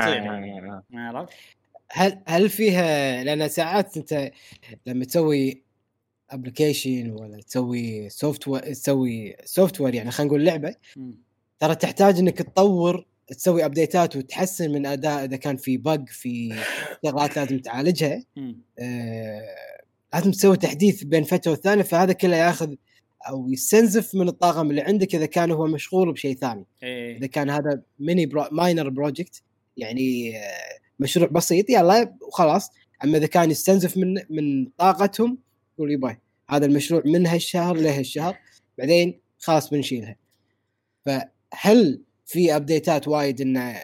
تصير 0.00 0.22
يعني. 0.22 0.70
آه. 0.70 0.82
عرفت؟ 0.94 1.32
هل 1.90 2.22
هل 2.26 2.50
فيها 2.50 3.24
لأن 3.24 3.48
ساعات 3.48 3.96
أنت 3.96 4.30
لما 4.86 5.04
تسوي 5.04 5.62
application 6.30 7.10
ولا 7.10 7.40
تسوي 7.40 8.08
software 8.08 8.62
تسوي 8.62 9.36
software 9.44 9.94
يعني 9.94 10.10
خلينا 10.10 10.28
نقول 10.28 10.44
لعبة. 10.44 10.74
ترى 11.58 11.74
تحتاج 11.74 12.18
إنك 12.18 12.38
تطور 12.38 13.06
تسوي 13.26 13.64
ابديتات 13.64 14.16
وتحسن 14.16 14.70
من 14.70 14.86
أداء 14.86 15.24
إذا 15.24 15.36
كان 15.36 15.56
في 15.56 15.76
bug 15.76 16.04
في 16.06 16.54
شغلات 17.04 17.36
لازم 17.36 17.58
تعالجها. 17.58 18.24
آه 18.78 19.42
لازم 20.14 20.30
تسوي 20.30 20.56
تحديث 20.56 21.02
بين 21.02 21.24
فترة 21.24 21.50
والثانية 21.50 21.82
فهذا 21.82 22.12
كله 22.12 22.36
ياخذ 22.36 22.74
أو 23.28 23.50
يستنزف 23.50 24.14
من 24.14 24.28
الطاقم 24.28 24.70
اللي 24.70 24.80
عندك 24.80 25.14
إذا 25.14 25.26
كان 25.26 25.50
هو 25.50 25.66
مشغول 25.66 26.12
بشيء 26.12 26.36
ثاني 26.36 26.64
إيه 26.82 27.16
إذا 27.18 27.26
كان 27.26 27.50
هذا 27.50 27.82
mini 27.98 28.26
pro 28.26 28.44
minor 28.52 28.88
project 28.88 29.42
يعني 29.78 30.32
مشروع 30.98 31.28
بسيط 31.28 31.70
يلا 31.70 32.16
وخلاص. 32.28 32.70
أما 33.04 33.18
إذا 33.18 33.26
كان 33.26 33.50
يستنزف 33.50 33.96
من 33.96 34.14
من 34.30 34.66
طاقتهم 34.78 35.38
يقول 35.74 35.92
يبا 35.92 36.16
هذا 36.50 36.66
المشروع 36.66 37.02
من 37.04 37.26
هالشهر 37.26 37.76
لهالشهر 37.76 38.38
بعدين 38.78 39.20
خلاص 39.38 39.70
بنشيلها. 39.70 40.16
فهل 41.06 42.02
في 42.26 42.56
ابديتات 42.56 43.08
وايد 43.08 43.40
إنه 43.40 43.82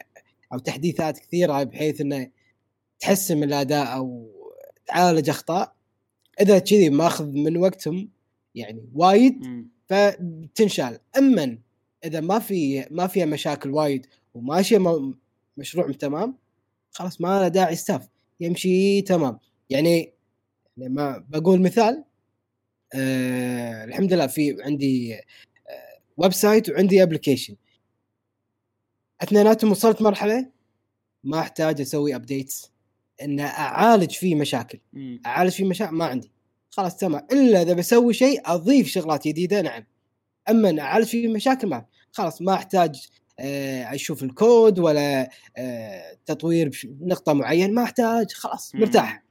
أو 0.53 0.59
تحديثات 0.59 1.19
كثيرة 1.19 1.63
بحيث 1.63 2.01
إنه 2.01 2.31
تحسن 3.01 3.37
من 3.37 3.45
الأداء 3.45 3.97
أو 3.97 4.31
تعالج 4.87 5.29
أخطاء؟ 5.29 5.75
إذا 6.41 6.59
كذي 6.59 6.91
ماخذ 6.91 7.27
من 7.27 7.57
وقتهم 7.57 8.09
يعني 8.55 8.89
وايد. 8.95 9.45
فتنشال. 9.89 10.99
أما 11.19 11.59
إذا 12.05 12.21
ما 12.21 12.39
في 12.39 12.87
ما 12.91 13.07
فيها 13.07 13.27
مشاكل 13.27 13.71
وايد 13.71 14.07
وماشية 14.35 14.79
مشروع 15.57 15.93
تمام 15.93 16.39
خلاص 16.91 17.21
ما 17.21 17.41
له 17.41 17.49
داعي 17.49 17.77
ستاف 17.77 18.09
يمشي 18.41 19.03
تمام. 19.03 19.39
يعني 19.71 20.13
يعني 20.77 20.95
ما 20.95 21.25
بقول 21.29 21.63
مثال 21.63 22.05
آه 22.95 23.85
الحمد 23.85 24.13
لله 24.13 24.27
في 24.27 24.57
عندي 24.63 25.15
آه 25.15 25.21
website 26.17 26.71
وعندي 26.71 27.03
application 27.03 27.57
اثنيناتهم 29.23 29.71
وصلت 29.71 30.03
مرحلة 30.03 30.51
ما 31.25 31.41
احتاج 31.41 31.81
أسوي 31.81 32.15
updates 32.15 32.73
إن 33.23 33.41
أعالج 33.41 34.11
فيه 34.11 34.35
مشاكل. 34.35 34.79
أعالج 35.27 35.53
فيه 35.53 35.65
مشاكل 35.65 35.95
ما 35.95 36.05
عندي. 36.05 36.33
خلاص 36.71 36.97
تمام. 36.97 37.27
إلا 37.33 37.63
إذا 37.63 37.73
بسوي 37.75 38.15
شيء 38.15 38.41
أضيف 38.45 38.89
شغلات 38.89 39.29
جديدة 39.29 39.61
نعم. 39.61 39.85
أما 40.51 40.71
إن 40.71 40.79
أعالج 40.79 41.07
فيه 41.07 41.29
مشاكل 41.29 41.69
ما 41.69 41.87
خلاص 42.13 42.43
ما 42.43 42.55
أحتاج 42.55 43.09
أشوف 43.41 44.23
الكود 44.23 44.79
ولا 44.79 45.31
آه، 45.57 46.17
تطوير 46.27 46.71
نقطة 47.01 47.33
معينة 47.33 47.73
ما 47.73 47.83
أحتاج 47.83 48.33
خلاص. 48.33 48.75
مرتاح. 48.75 49.25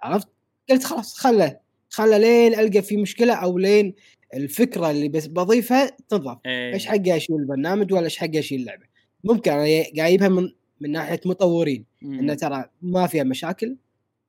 عرفت؟ 0.00 0.28
قلت 0.70 0.84
خلاص 0.84 1.14
خله 1.18 1.56
خله 1.90 2.18
لين 2.18 2.54
ألقى 2.54 2.82
في 2.82 2.96
مشكلة 2.96 3.34
أو 3.34 3.58
لين 3.58 3.94
الفكرة 4.34 4.90
اللي 4.90 5.08
بس 5.08 5.26
بضيفها 5.26 5.96
تنضاف 6.08 6.38
إيه. 6.46 6.74
إيش 6.74 6.86
حقي 6.86 7.16
أشيل 7.16 7.36
البرنامج 7.36 7.92
ولا 7.92 8.04
إيش 8.04 8.16
حقي 8.16 8.38
أشيل 8.38 8.60
اللعبة؟ 8.60 8.84
ممكن 9.24 9.52
أنا 9.52 9.84
جايبها 9.94 10.28
من 10.28 10.52
من 10.80 10.92
ناحية 10.92 11.20
مطورين. 11.24 11.84
انه 12.02 12.34
ترى 12.34 12.64
ما 12.82 13.06
فيها 13.06 13.24
مشاكل 13.24 13.76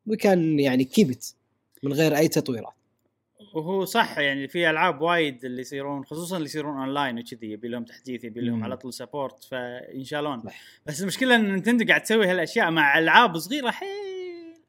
وكان 0.07 0.59
يعني 0.59 0.83
keep 0.83 1.18
it 1.18 1.35
من 1.83 1.93
غير 1.93 2.17
أي 2.17 2.27
تطويرات. 2.27 2.73
وهو 3.53 3.85
صح 3.85 4.17
يعني 4.17 4.47
في 4.47 4.69
ألعاب 4.69 5.01
وايد 5.01 5.45
اللي 5.45 5.61
يصيرون 5.61 6.05
خصوصا 6.05 6.37
اللي 6.37 6.45
يصيرون 6.45 6.77
اونلاين 6.77 7.19
وكذي 7.19 7.51
يبي 7.51 7.67
لهم 7.67 7.83
تحديث 7.83 8.23
يبي 8.23 8.41
لهم. 8.41 8.63
على 8.63 8.77
طول 8.77 8.93
support 8.93 9.43
فينشالون. 9.43 10.43
بس 10.85 11.01
المشكلة 11.01 11.35
إن 11.35 11.51
نينتندو 11.51 11.85
قاعد 11.85 12.01
تسوي 12.01 12.27
هالأشياء 12.27 12.71
مع 12.71 12.99
ألعاب 12.99 13.37
صغيرة 13.37 13.71
حيل 13.71 13.89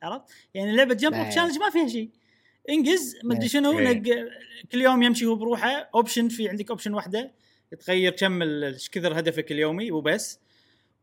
عرفت؟ 0.03 0.25
يعني 0.55 0.77
لعبة 0.77 0.95
جمب 0.95 1.15
إيه. 1.15 1.31
تشالنج 1.31 1.59
ما 1.59 1.71
فيها 1.71 1.89
شيء 1.89 2.11
إنجز 2.71 3.17
مدري 3.25 3.43
إيه. 3.43 3.49
شنو 3.49 3.79
إيه. 3.79 3.93
نق 3.93 4.29
كل 4.73 4.81
يوم 4.81 5.03
يمشي 5.03 5.27
هو 5.27 5.35
بروحه 5.35 5.91
اوبشن 5.95 6.29
في 6.29 6.49
عندك 6.49 6.71
اوبشن 6.71 6.95
واحدة 6.95 7.31
تغير 7.81 8.13
كم 8.13 8.43
إيش 8.43 8.91
كثر 8.91 9.19
هدفك 9.19 9.53
اليومي 9.53 9.93
وبس 9.93 10.41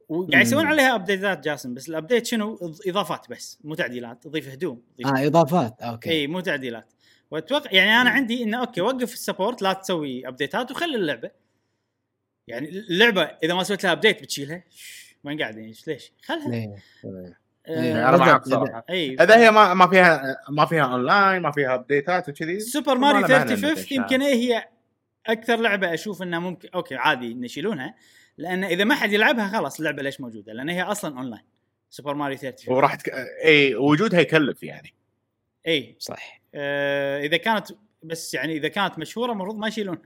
وقاعد 0.09 0.45
يسوون. 0.45 0.65
عليها 0.65 0.95
ابديتات 0.95 1.43
جاسم 1.45 1.73
بس 1.73 1.89
الابديت 1.89 2.25
شنو؟ 2.25 2.75
إضافات 2.87 3.29
بس 3.29 3.59
مو 3.63 3.75
تعديلات 3.75 4.23
تضيف 4.23 4.49
هدوم 4.49 4.81
آه 5.05 5.27
إضافات 5.27 5.81
أوكي 5.81 6.09
إي 6.09 6.27
مو 6.27 6.39
تعديلات 6.39 6.93
واتوقع 7.31 7.71
يعني 7.71 8.01
أنا 8.01 8.09
عندي 8.09 8.43
إنه 8.43 8.59
أوكي 8.59 8.81
وقف 8.81 9.13
السبورت 9.13 9.61
لا 9.61 9.73
تسوي 9.73 10.27
ابديتات 10.27 10.71
وخلي 10.71 10.95
اللعبة. 10.95 11.31
يعني 12.47 12.69
اللعبة 12.69 13.23
إذا 13.23 13.53
ما 13.53 13.63
سويت 13.63 13.83
لها 13.83 13.91
ابديت 13.91 14.21
بتشيلها؟ 14.21 14.63
وين 15.23 15.39
قاعد 15.39 15.57
يعني 15.57 15.73
ليش؟ 15.87 16.11
خلها. 16.23 16.53
إيه. 17.67 18.09
أنا 18.09 18.17
معك 18.17 18.41
بالضبط. 18.41 18.67
صراحة 18.67 18.85
اي 18.89 19.13
اذا 19.13 19.37
هي 19.37 19.51
ما 19.51 19.73
ما 19.73 19.87
فيها 19.87 20.37
ما 20.49 20.65
فيها 20.65 20.83
اونلاين 20.83 21.41
ما 21.41 21.51
فيها 21.51 21.75
ابديتات 21.75 22.29
وكذي 22.29 22.59
سوبر 22.59 22.95
ما 22.95 23.13
ماريو 23.13 23.27
له 23.27 23.37
معنى 23.37 23.49
35 23.49 23.77
إنك 23.77 23.91
يمكن 23.91 24.21
إيه 24.21 24.33
هي 24.33 24.67
أكثر 25.27 25.55
لعبة 25.55 25.93
أشوف 25.93 26.21
إنها 26.21 26.39
ممكن 26.39 26.69
أوكي 26.75 26.95
عادي 26.95 27.33
نشيلونها. 27.33 27.95
لأن 28.37 28.63
إذا 28.63 28.83
ما 28.83 28.95
حد 28.95 29.13
يلعبها 29.13 29.47
خلاص 29.47 29.79
اللعبة 29.79 30.03
ليش 30.03 30.21
موجودة؟ 30.21 30.53
لأن 30.53 30.69
هي 30.69 30.81
أصلا 30.81 31.17
اونلاين 31.17 31.43
سوبر 31.89 32.13
ماريو 32.13 32.37
35 32.37 32.75
وراح 32.75 32.95
تك... 32.95 33.09
اي 33.43 33.75
وجودها 33.75 34.19
يكلف 34.19 34.63
يعني. 34.63 34.93
اي 35.67 35.95
صح. 35.99 36.36
آه 36.55 37.19
إذا 37.19 37.37
كانت 37.37 37.67
بس 38.03 38.33
يعني 38.33 38.57
إذا 38.57 38.67
كانت 38.67 38.99
مشهورة 38.99 39.31
المفروض 39.31 39.57
ما 39.57 39.67
يشيلونها 39.67 40.01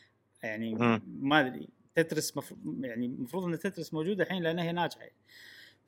يعني. 0.42 0.74
ما 1.20 1.40
أدري 1.40 1.68
تترس 1.94 2.36
مف... 2.36 2.54
يعني 2.80 3.06
المفروض 3.06 3.44
إن 3.44 3.58
تترس 3.58 3.94
موجودة 3.94 4.24
الحين 4.24 4.42
لأن 4.42 4.58
هي 4.58 4.72
ناجحة. 4.72 5.08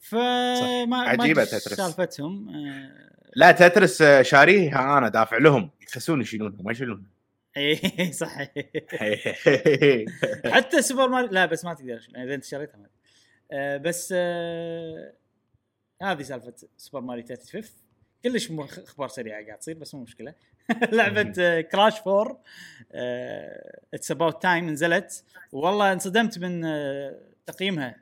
فما 0.01 1.13
أدري 1.13 1.35
تترس. 1.35 1.75
سالفتهم 1.75 2.49
آه. 2.49 3.11
لا 3.37 3.53
تترس 3.53 4.03
آه، 4.03 4.23
شاريها 4.23 4.99
أنا 4.99 5.09
دافع 5.09 5.37
لهم. 5.37 5.71
يخسون 5.83 6.21
يشيلونها 6.21 6.63
ما 6.63 6.73
يشيلونها. 6.73 7.07
اي 7.57 7.77
صح. 8.13 8.39
حتى 10.55 10.83
سوبر 10.83 11.09
ماريو 11.09 11.31
لا 11.31 11.47
بس 11.47 11.65
ما 11.65 11.75
تقدر 11.75 12.09
إذا 12.17 12.35
أنت 12.35 12.45
شريتها 12.45 12.77
ما 12.77 12.87
آه 13.53 13.77
بس 13.77 14.15
آه 14.17 15.13
هذه 16.03 16.23
سالفة 16.23 16.55
سوبر 16.77 17.01
ماريو 17.01 17.27
35 17.27 17.63
كلش 18.33 18.51
أخبار 18.79 19.09
سريعة 19.09 19.47
قاعد 19.47 19.59
تصير 19.59 19.75
بس 19.79 19.95
مو 19.95 20.03
مشكلة. 20.03 20.35
لعبة 20.93 21.61
Crash 21.61 21.95
4 22.07 22.43
It's 23.95 24.11
About 24.11 24.43
Time 24.43 24.71
نزلت. 24.71 25.25
والله 25.53 25.93
انصدمت 25.93 26.39
من 26.39 26.65
آه 26.65 27.21
تقييمها 27.47 27.97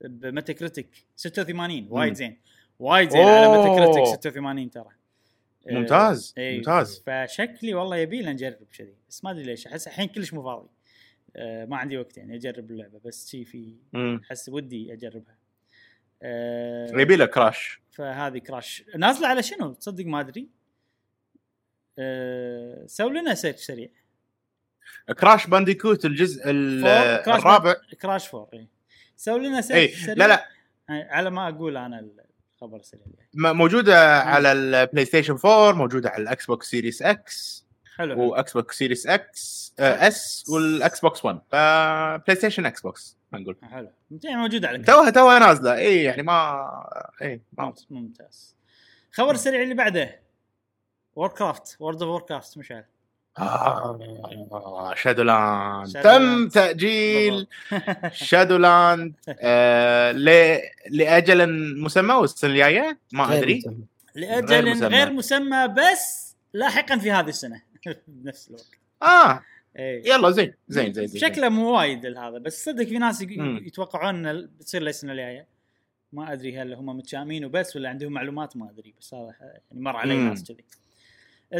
بميتا 0.00 0.52
كريتيك 0.52 1.06
86 1.16 1.86
وايد. 1.90 2.14
زين. 2.14 2.36
وايد 2.78 3.10
زين 3.10 3.20
على 3.20 3.48
ميتا 3.48 3.68
أوه. 3.68 3.92
كريتيك 3.92 4.20
86 4.20 4.70
ترى. 4.70 4.88
آه، 5.68 5.72
ممتاز، 5.72 6.34
إيه، 6.38 6.56
ممتاز. 6.56 7.02
فشكلي 7.06 7.74
والله 7.74 7.96
يبي 7.96 8.22
لنا 8.22 8.32
نجرب 8.32 8.66
كذي. 8.78 8.94
بس 9.08 9.24
ما 9.24 9.30
أدري 9.30 9.42
ليش. 9.42 9.66
أحس 9.66 9.88
الحين 9.88 10.08
كلش 10.08 10.34
مو 10.34 10.42
فاضي. 10.42 10.68
آه، 11.36 11.64
ما 11.64 11.76
عندي 11.76 11.98
وقت 11.98 12.16
يعني 12.18 12.34
أجرب 12.34 12.70
اللعبة 12.70 13.00
بس 13.04 13.30
شي 13.30 13.44
في. 13.44 13.74
أحس 14.24 14.48
ودي 14.48 14.92
أجربها. 14.92 15.37
آه، 16.22 16.90
يبي 17.00 17.16
له 17.16 17.26
كراش 17.26 17.80
فهذه 17.92 18.38
كراش 18.38 18.84
نازلة 18.96 19.28
على 19.28 19.42
شنو؟ 19.42 19.72
تصدق 19.72 20.04
ما 20.04 20.20
أدري. 20.20 20.48
أه 21.98 22.86
سوي 22.86 23.10
لنا 23.10 23.34
search 23.34 23.56
سريع. 23.60 23.88
Crash 25.18 25.46
Bandicoot 25.46 26.04
الجزء 26.04 26.42
ال- 26.50 26.80
four، 26.82 27.24
Crash 27.24 27.40
الرابع. 27.40 27.74
Crash 28.02 28.34
4 28.34 28.48
اي 28.54 28.68
سوي 29.16 29.38
لنا 29.48 29.60
search 29.60 30.02
سريع 30.04 30.14
لا 30.14 30.28
لا. 30.28 30.46
آه، 30.90 31.08
على 31.10 31.30
ما 31.30 31.48
أقول 31.48 31.76
أنا 31.76 32.08
الخبر 32.56 32.76
السريع. 32.76 33.04
م- 33.34 33.56
موجودة 33.56 34.18
على 34.20 34.52
ال 34.52 35.04
PlayStation 35.04 35.32
4 35.44 35.72
موجودة 35.72 36.10
على 36.10 36.22
ال 36.22 36.46
Xbox 36.46 36.70
Series 36.70 37.02
X 37.02 37.66
حلو. 37.96 38.20
و 38.30 38.52
Xbox 38.52 38.78
Series 38.78 39.06
X 39.06 39.74
آه، 39.78 40.08
S 40.08 40.44
وال 40.48 41.00
Xbox 41.00 41.24
1 41.24 41.40
آه، 41.54 42.16
PlayStation 42.16 42.66
Xbox 42.66 43.17
نقول. 43.32 43.56
حلو. 43.62 43.90
يعني 44.24 44.36
موجوده 44.36 44.68
على 44.68 44.78
توها 44.78 45.10
توها 45.10 45.38
نازلة. 45.38 45.74
اي 45.74 46.02
يعني 46.02 46.22
ما 46.22 46.68
اي 47.22 47.40
ما 47.58 47.64
ممتاز 47.64 47.86
ممتاز. 47.90 48.56
خبر 49.12 49.30
السريع 49.30 49.62
اللي 49.62 49.74
بعده. 49.74 50.20
Warcraft 51.16 51.76
World 51.80 52.02
of 52.02 52.10
Warcraft 52.10 52.58
مشعل 52.58 52.84
آه 53.38 54.94
Shadowland 54.96 55.88
Shadow 55.88 56.02
تم. 56.02 56.48
تأجيل. 56.48 57.46
بالضبط. 57.70 58.12
Shadowland 58.28 59.14
آه 59.28 60.12
ل... 60.12 60.58
لأجل 60.90 61.52
مسمى 61.82 62.14
والسنة 62.14 62.50
الجاية؟ 62.50 62.98
ما 63.12 63.38
أدري. 63.38 63.62
غير 64.16 64.26
لأجل 64.28 64.70
مسمى. 64.70 64.88
غير 64.88 65.12
مسمى 65.12 65.68
بس 65.68 66.36
لاحقا 66.52 66.98
في 66.98 67.12
هذه 67.12 67.28
السنة. 67.28 67.62
بنفس 68.08 68.48
الوقت. 68.48 68.66
آه. 69.02 69.42
اي 69.78 70.02
يلا 70.06 70.30
زين 70.30 70.54
زين 70.68 70.92
زين, 70.92 71.06
زين. 71.06 71.20
شكله 71.20 71.48
مو 71.48 71.76
وايد 71.78 72.06
هذا 72.06 72.38
بس 72.38 72.64
صدق 72.64 72.84
في 72.84 72.98
ناس. 72.98 73.22
يتوقعون 73.22 74.26
إن 74.26 74.46
بتصير 74.58 74.82
السنة 74.82 75.12
الجاية 75.12 75.46
ما 76.12 76.32
أدري 76.32 76.58
هل 76.58 76.72
هم 76.74 76.86
متشائمين 76.86 77.44
وبس 77.44 77.76
ولا 77.76 77.88
عندهم 77.88 78.12
معلومات 78.12 78.56
ما 78.56 78.70
أدري 78.70 78.94
بس 79.00 79.14
هذا 79.14 79.34
يعني 79.40 79.62
مر 79.72 79.96
علي. 79.96 80.16
ناس 80.16 80.44
كذي. 80.44 80.64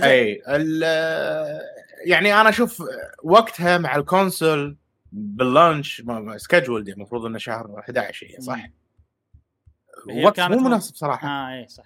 اي 0.04 0.42
ال- 0.48 1.60
يعني 2.04 2.40
أنا 2.40 2.48
أشوف 2.48 2.82
وقتها 3.22 3.78
مع 3.78 3.96
ال 3.96 4.06
console 4.06 4.76
بال 5.12 5.35
launch 5.35 6.02
schedule 6.36 6.88
المفروض 6.88 7.24
إنه 7.26 7.38
شهر 7.38 7.78
11 7.78 8.26
هي 8.26 8.40
صح؟ 8.40 8.68
وقت 10.24 10.40
مو 10.40 10.56
ما- 10.56 10.68
مناسب 10.68 10.94
صراحة 10.94 11.28
آه 11.28 11.54
اي 11.62 11.68
صح 11.68 11.84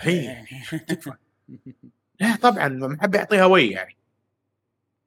هي 0.00 0.44
تكفى 0.88 1.12
لا 2.20 2.36
طبعا 2.36 2.68
محب 2.68 3.14
يعطيها 3.14 3.44
وي 3.44 3.70
يعني 3.70 3.96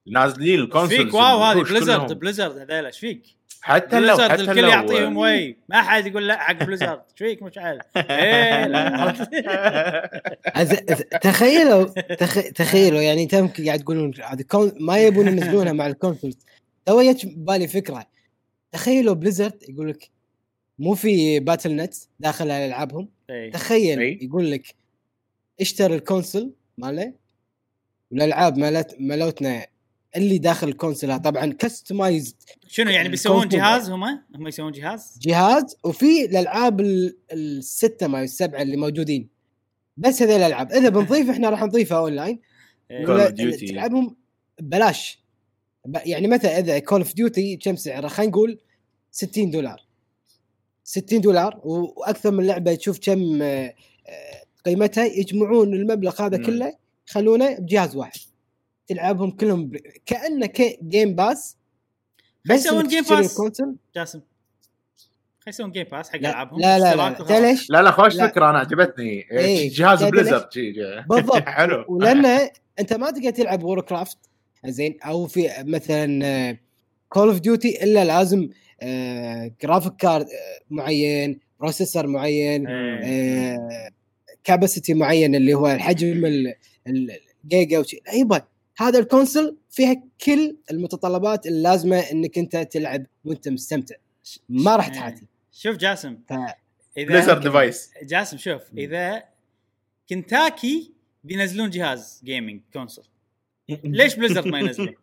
نازلين 0.08 0.60
ال 0.60 0.65
console 0.65 0.98
فيك 0.98 1.14
wow 1.14 1.44
هذه 1.44 1.64
Blizzard 1.64 2.20
Blizzard 2.20 2.58
هذيل 2.58 2.86
إيش 2.86 3.00
فيك؟ 3.00 3.24
حتى 3.62 4.00
لو 4.00 4.06
Blizzard 4.16 4.32
حتى 4.32 4.42
الكل 4.42 4.62
لو 4.62 4.70
يعطيهم 4.70 5.18
وي 5.18 5.58
ما 5.70 5.82
حد 5.82 6.08
يقول 6.08 6.28
لا 6.28 6.38
حق 6.38 6.64
Blizzard 6.64 6.90
إيش 6.90 7.18
فيك 7.18 7.44
مشعل؟ 7.44 7.80
إيه 7.98 8.68
لا 8.68 9.14
أز- 10.58 11.20
تخيلوا 11.22 11.84
تخ... 12.16 12.40
تخيلوا 12.56 13.02
يعني 13.02 13.26
تم 13.26 13.48
قاعد 13.48 13.80
تقولون. 13.80 14.14
ما 14.80 14.98
يبون 14.98 15.28
ينزلونها 15.28 15.74
مع 15.74 15.88
ال 15.88 15.94
console 15.94 16.34
تو 16.86 17.02
جت 17.12 17.26
بالي 17.26 17.68
فكرة 17.68 18.06
تخيلوا 18.72 19.14
Blizzard 19.16 19.64
يقول 19.70 19.90
لك 19.90 20.10
مو 20.80 20.94
في 20.96 21.40
Battle.net 21.40 21.94
داخل 22.20 22.52
على 22.52 22.66
ألعابهم 22.66 23.10
إيه. 23.30 23.52
تخيل. 23.52 24.24
يقول 24.24 24.52
لك 24.52 24.76
اشتري 25.62 25.96
ال 25.96 26.03
console 26.03 26.52
مالة 26.78 27.14
والألعاب 28.12 28.58
مالت 28.58 28.96
مالتنا 29.00 29.66
اللي 30.16 30.38
داخل 30.38 30.68
ال 30.70 30.76
console 30.76 31.20
طبعا 31.20 31.54
customized 31.60 32.36
شنو 32.68 32.92
يعني 32.92 33.10
بيسوون. 33.10 33.48
جهاز 33.48 33.90
هم؟ 33.90 34.04
هم 34.36 34.48
يسوون 34.48 34.72
جهاز؟ 34.72 35.20
جهاز 35.22 35.76
وفي 35.84 36.26
الألعاب 36.26 36.80
ال- 36.82 37.18
الستة 37.32 38.08
ما 38.08 38.24
السبعة 38.24 38.62
اللي 38.62 38.78
موجودين 38.78 39.30
بس 39.98 40.22
هذول 40.22 40.36
الألعاب 40.36 40.72
إذا 40.72 40.90
بنضيف 40.90 41.30
إحنا 41.30 41.50
راح 41.50 41.64
نضيفها 41.64 41.98
اونلاين 41.98 42.40
إيه. 42.92 43.06
Duty. 43.30 43.70
تلعبهم 43.70 44.16
ببلاش 44.60 45.20
ب- 45.86 45.98
يعني 46.06 46.28
مثلا 46.28 46.60
إذا 46.60 46.80
Call 46.80 47.02
of 47.02 47.14
Duty 47.14 47.56
كم 47.58 47.76
سعره 47.76 48.08
خلينا 48.08 48.32
نقول 48.32 48.60
60 49.12 49.52
دولار 49.52 49.82
60 50.84 51.22
دولار 51.22 51.62
وأكثر 51.64 52.32
من 52.32 52.48
لعبة 52.48 52.76
تشوف 52.76 53.00
كم 53.02 53.42
آه، 53.42 53.74
قيمتها 54.66 55.06
يجمعون 55.06 55.74
المبلغ 55.74 56.22
هذا. 56.22 56.38
كله 56.38 56.74
يخلونه 57.10 57.56
بجهاز 57.60 57.96
واحد 57.96 58.20
تلعبهم 58.88 59.32
كلهم 59.32 59.66
ب... 59.66 59.78
كأنه 60.06 60.46
ك... 60.46 60.80
Game 60.84 61.16
Pass 61.16 61.58
بس 62.46 62.66
يسوون 62.66 62.88
Game 62.88 63.04
Pass. 63.04 63.38
جاسم 63.96 64.20
خلي 65.40 65.50
يسوون 65.50 65.72
Game 65.72 65.86
Pass 65.92 66.10
حق 66.10 66.16
لا 66.20 66.30
ألعابهم 66.30 66.60
لا 66.60 66.80
لا 66.80 66.96
لا. 66.96 67.10
تعرف 67.14 67.32
ليش؟ 67.32 67.70
لا 67.70 67.82
لا 67.82 67.92
خوش 67.92 68.16
لا. 68.16 68.28
فكرة 68.28 68.50
أنا 68.50 68.60
عجبتني 68.60 69.32
إيه. 69.32 69.70
جهاز 69.74 70.04
جي. 70.04 70.12
بالضبط 71.10 71.44
حلو 71.58 71.86
ولان 71.88 72.50
أنت 72.80 72.94
ما 72.94 73.12
تقدر 73.12 73.30
تلعب 73.30 73.64
Warcraft 73.64 74.18
زين 74.66 74.98
أو 75.02 75.28
في 75.28 75.50
مثلا 75.60 76.58
Call 77.10 77.28
of 77.28 77.40
Duty 77.40 77.84
إلا 77.84 78.06
لازم 78.06 78.50
graphic 79.64 79.94
card 79.96 80.28
معين 80.70 81.40
processor 81.60 82.08
معين 82.08 82.68
إيه. 82.68 83.58
capacity 84.44 84.94
معين 84.94 85.36
اللي 85.36 85.54
هو 85.54 85.68
الحجم 85.68 86.26
ال- 86.26 86.56
ال- 86.88 87.12
الجيجا 87.44 87.80
وشي 87.80 88.00
أيضا 88.14 88.42
هذا 88.78 89.00
ال 89.00 89.07
console 89.07 89.58
فيها 89.70 90.04
كل 90.26 90.58
المتطلبات 90.72 91.48
اللازمة 91.48 92.00
إنك 92.00 92.38
أنت 92.38 92.58
تلعب 92.58 93.06
وأنت 93.26 93.50
مستمتع. 93.50 93.96
ما 94.50 94.76
راح 94.76 94.86
إيه. 94.88 94.94
تحاتي. 94.94 95.26
شوف 95.52 95.78
جاسم. 95.78 96.18
ف... 96.30 96.34
إذا 96.98 97.08
Blizzard 97.08 97.42
device 97.42 97.92
جاسم 98.04 98.38
شوف 98.38 98.62
إذا 98.78 99.24
كنتاكي 100.10 100.92
بينزلون 101.24 101.70
جهاز 101.70 102.22
gaming 102.24 102.62
console 102.74 103.06
ليش 103.84 104.16
Blizzard 104.16 104.48
ما 104.48 104.60
ينزلون؟ 104.60 104.96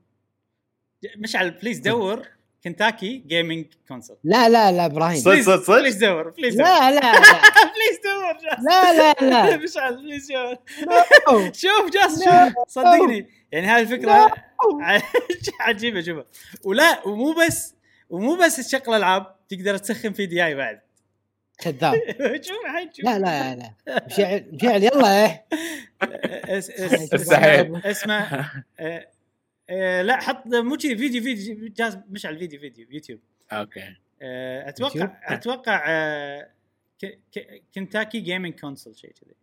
ج- 1.04 1.18
مشعل 1.18 1.50
please 1.50 1.78
دور. 1.78 2.28
كنتاكي 2.64 3.24
gaming 3.26 3.66
console 3.88 4.16
لا 4.24 4.48
لا 4.48 4.72
لا 4.72 4.86
إبراهيم 4.86 5.16
صدق 5.20 5.40
صدق 5.40 5.62
صدق 5.62 5.78
please 5.78 5.96
دور 5.96 6.30
please 6.30 6.54
دور 6.54 6.64
لا 6.66 6.90
لا 6.90 7.00
لا 7.00 7.40
please 7.72 8.00
دور 8.04 8.36
لا 8.62 8.92
لا 8.92 9.46
لا 9.50 9.56
مشعل 9.56 9.96
please 9.96 10.32
شوف 10.32 10.58
أوه. 11.28 11.52
شوف 11.52 11.90
جاسم 11.92 12.30
لا. 12.30 12.48
شوف 12.48 12.68
صدقني 12.68 13.26
يعني 13.52 13.66
هاي 13.66 13.82
الفكرة 13.82 14.32
عجيبه 15.60 16.00
شوفها 16.00 16.24
ولا 16.64 17.06
ومو 17.08 17.32
بس 17.32 17.74
ومو 18.10 18.36
بس 18.36 18.56
تشغل 18.56 18.94
العاب 18.94 19.36
تقدر 19.48 19.76
تسخن 19.76 20.12
في 20.12 20.26
دياي 20.26 20.54
بعد 20.54 20.80
كذاب 21.58 21.94
شوف 22.42 22.56
شوف 22.92 23.04
لا 23.04 23.18
لا 23.18 23.54
لا 23.54 23.74
مشعل 24.06 24.44
مشعل 24.52 24.82
يلا 24.84 25.22
إيه. 25.24 25.46
استحيل. 27.14 27.76
اسمع 27.76 28.50
آه، 29.70 30.02
لا 30.02 30.20
حط 30.20 30.46
مو 30.46 30.76
كذي 30.76 30.96
فيديو 30.96 31.22
فيديو 31.22 31.68
جاز 31.68 31.98
مشعل 32.10 32.38
فيديو 32.38 32.60
فيديو 32.60 32.86
YouTube. 32.90 33.20
okay. 33.52 33.96
آه، 34.22 34.66
يوتيوب؟ 34.66 34.90
أتوقع 34.90 35.34
أتوقع 35.34 35.86
كنتاكي 37.74 38.20
gaming 38.20 38.60
console 38.60 38.98
شيء 38.98 39.12
كذي. 39.12 39.34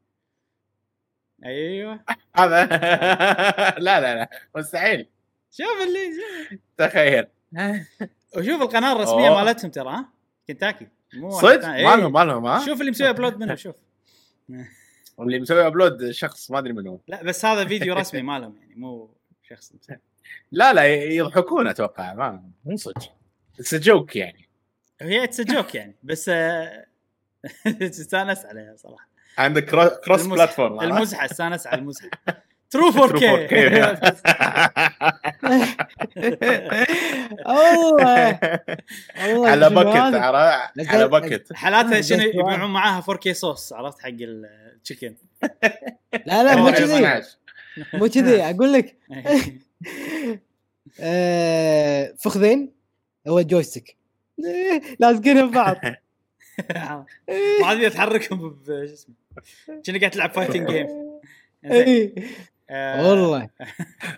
أيوه. 1.46 2.00
هذا 2.40 2.66
لا 3.86 4.02
لا 4.02 4.16
لا 4.16 4.30
مستحيل. 4.56 5.08
شوف 5.52 5.88
اللي 5.88 6.12
شوف. 6.16 6.60
تخيل. 6.78 7.28
وشوف 8.38 8.62
القناة 8.62 8.96
الرسمية 8.96 9.28
أوه. 9.28 9.44
مالتهم 9.44 9.72
ترى 9.72 9.90
ها؟ 9.90 10.10
كنتاكي 10.48 10.88
مو 11.14 11.30
صدق؟ 11.30 11.62
ثاني. 11.62 11.84
ما 11.84 11.94
إيه. 11.94 12.00
لهم 12.00 12.14
ما 12.14 12.24
لهم 12.24 12.46
ها؟ 12.46 12.66
شوف 12.66 12.80
اللي 12.80 12.92
مسوي 12.92 13.10
upload 13.10 13.38
منه 13.38 13.56
شوف. 13.56 13.76
اللي 15.20 15.40
مسوي 15.40 15.68
upload 15.68 16.12
شخص 16.12 16.52
ما 16.52 16.60
أدري 16.60 16.74
منو. 16.74 17.02
لا 17.08 17.24
بس 17.24 17.46
هذا 17.46 17.66
فيديو 17.66 17.96
رسمي 17.96 18.22
مالهم 18.22 18.58
يعني 18.58 18.76
مو 18.76 19.10
شخص 19.44 19.74
مسوي. 19.76 19.98
لا 20.52 20.74
لا 20.74 20.86
يضحكون 20.96 21.68
أتوقع 21.68 22.14
ما 22.14 22.44
مو 22.66 22.78
صدق. 22.78 23.14
it's 23.60 23.76
joke 23.76 24.16
يعني. 24.16 24.50
هي 25.02 25.24
it's 25.24 25.42
joke 25.42 25.76
يعني 25.76 25.96
بس 26.04 26.30
آه، 26.30 26.86
استانس 27.82 28.46
عليها 28.46 28.76
صراحة. 28.78 29.08
عندك 29.38 29.66
cross 30.06 30.26
platform 30.26 30.82
المزحة 30.82 31.26
استانس 31.26 31.68
على 31.68 31.80
المزحة. 31.82 32.10
true 32.70 32.90
4 32.90 33.48
K 33.48 33.68
والله 37.46 38.40
والله 39.28 39.50
على 39.50 39.70
bucket 39.70 40.16
على 40.88 41.08
bucket 41.08 41.54
حالاتها 41.54 42.02
شنو. 42.02 42.22
يبيعون 42.22 42.74
معاها 42.74 43.02
4 43.04 43.18
K 43.18 43.34
صوص 43.34 43.74
عرفت؟ 43.74 44.00
حق 44.02 44.10
ال 44.22 44.34
chicken 44.34 45.16
لا 46.26 46.44
لا 46.44 46.56
مو 46.56 46.72
كذي. 46.72 46.96
12. 46.98 47.28
مو 47.94 48.08
كذي. 48.08 48.42
أقول 48.44 48.74
لك. 48.74 48.96
آه، 51.00 52.14
فخذين 52.20 52.74
هو 53.28 53.42
joystick 53.42 53.98
إيه، 54.46 54.82
لازقينهم 55.00 55.52
ببعض 55.52 55.76
ما 56.76 57.06
عاد 57.66 57.80
يتحركهم 57.80 58.50
ب- 58.50 58.66
شو 58.66 58.94
اسمه 58.94 59.16
كأنك 59.84 60.00
قاعد 60.00 60.12
تلعب 60.12 60.32
fighting 60.32 60.72
game 60.72 60.88
إيه. 61.72 62.16
والله. 62.72 63.50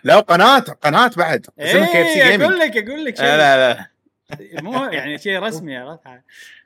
لا 0.04 0.20
قناة 0.20 0.60
قناة 0.60 1.12
بعد. 1.18 1.46
اسمها 1.60 1.94
KFC 1.94 2.44
أقول 2.44 2.60
لك 2.60 2.78
أقول 2.78 3.06
لك 3.06 3.16
شيء. 3.18 3.26
لا 3.26 3.74
لا. 3.74 3.90
مو 4.62 4.84
يعني 4.86 5.18
شيء 5.18 5.40
رسمي 5.40 5.78
عرفت 5.78 6.02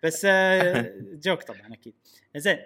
بس 0.04 0.28
آه، 0.30 0.94
joke 1.24 1.44
طبعا 1.44 1.74
أكيد. 1.74 1.94
زين. 2.36 2.58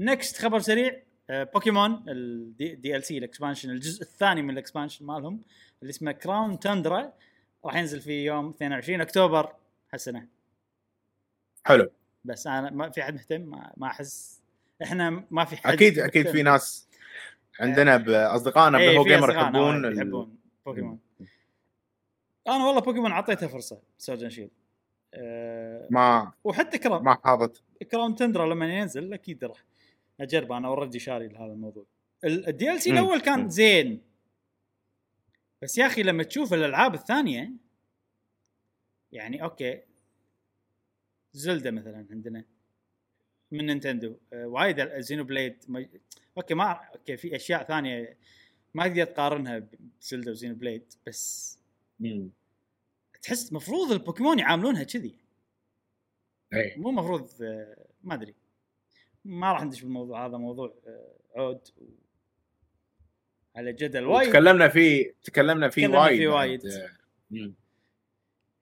next 0.00 0.38
خبر 0.38 0.58
سريع. 0.60 0.88
آه، 0.88 1.02
بوكيمون 1.30 2.04
الدي 2.08 2.96
ال 2.96 3.04
DLC 3.04 3.18
ال 3.18 3.23
expansion 3.23 3.70
الجزء 3.70 4.02
الثاني 4.02 4.42
من 4.42 4.50
ال 4.50 4.56
expansion 4.56 5.06
مالهم 5.06 5.42
اللي 5.82 5.90
اسمه 5.90 6.12
Crown 6.12 6.58
Tundra 6.58 7.12
راح 7.64 7.76
ينزل 7.76 8.00
في 8.00 8.24
يوم 8.24 8.48
22 8.48 9.00
أكتوبر 9.00 9.52
هالسنة. 9.92 10.26
حلو. 11.64 11.90
بس 12.24 12.46
أنا 12.46 12.70
ما 12.70 12.90
في 12.90 13.02
حد 13.02 13.14
مهتم 13.14 13.40
ما, 13.40 13.72
ما 13.76 13.86
أحس 13.86 14.42
إحنا 14.82 15.24
ما 15.30 15.44
في 15.44 15.56
حد 15.56 15.72
أكيد 15.72 15.98
أكيد 15.98 16.28
في 16.28 16.42
ناس 16.42 16.88
عندنا 17.60 17.96
بأصدقائنا 17.96 18.78
إيه، 18.78 18.94
بهو 18.94 19.04
جيمر 19.04 19.30
يحبون 19.30 19.96
يحبون 19.96 20.36
بوكيمون. 20.66 20.98
أنا 22.48 22.66
والله 22.66 22.80
بوكيمون 22.80 23.12
اعطيتها 23.12 23.48
فرصة 23.48 23.80
سورجن 23.98 24.30
شيل 24.30 24.50
أه 25.14 25.88
ما 25.90 26.32
وحتى 26.44 26.78
كراون 26.78 27.04
ما 27.04 27.18
حاضت. 27.24 27.62
كراون 27.90 28.14
تندرا 28.14 28.46
لما 28.46 28.78
ينزل 28.78 29.12
أكيد 29.12 29.44
راح. 29.44 29.64
اجربه 30.20 30.56
أنا 30.56 30.68
اوريدي 30.68 30.98
شاري 30.98 31.28
لهذا 31.28 31.52
الموضوع 31.52 31.86
الدي 32.24 32.72
ال 32.72 32.80
سي. 32.80 32.90
الأول 32.90 33.20
كان. 33.20 33.48
زين 33.48 34.02
بس 35.62 35.78
يا 35.78 35.86
أخي 35.86 36.02
لما 36.02 36.22
تشوف 36.22 36.54
الألعاب 36.54 36.94
الثانية 36.94 37.52
يعني 39.12 39.42
أوكي 39.42 39.82
زلدا 41.32 41.70
مثلا 41.70 42.06
عندنا 42.10 42.44
من 43.50 43.66
Nintendo 43.66 44.16
آه، 44.32 44.46
وايد 44.46 44.98
Xenoblade. 44.98 45.64
okay 46.36 46.54
ما 46.54 46.72
okay 46.72 47.16
في 47.16 47.36
أشياء 47.36 47.64
ثانية 47.64 48.18
ما 48.74 48.88
تقدر 48.88 49.04
تقارنها 49.04 49.68
ب 50.00 50.04
Zelda 50.04 50.26
و 50.26 50.30
Xenoblade 50.30 50.92
بس 51.06 51.58
مم. 52.00 52.30
تحس 53.22 53.52
مفروض 53.52 53.92
البوكيمون 53.92 54.38
يعاملونها 54.38 54.82
كذي 54.82 55.14
اي 56.52 56.74
مو 56.76 56.90
مفروض 56.90 57.42
آه، 57.42 57.86
ما 58.02 58.14
أدري 58.14 58.34
ما 59.28 59.52
راح 59.52 59.64
ندش 59.64 59.82
بالموضوع 59.82 60.26
هذا 60.26 60.36
موضوع 60.36 60.74
آه، 60.86 61.16
عود. 61.36 61.60
على 63.56 63.72
جدل 63.72 64.04
وايد 64.06 64.30
تكلمنا 64.30 64.68
فيه 64.68 65.14
تكلمنا 65.22 65.68
فيه 65.68 65.82
تكلمنا 65.82 66.00
وايد 66.00 66.18
فيه 66.18 66.28
بعد. 66.28 66.48
وايد. 66.48 66.62
مم. 67.30 67.54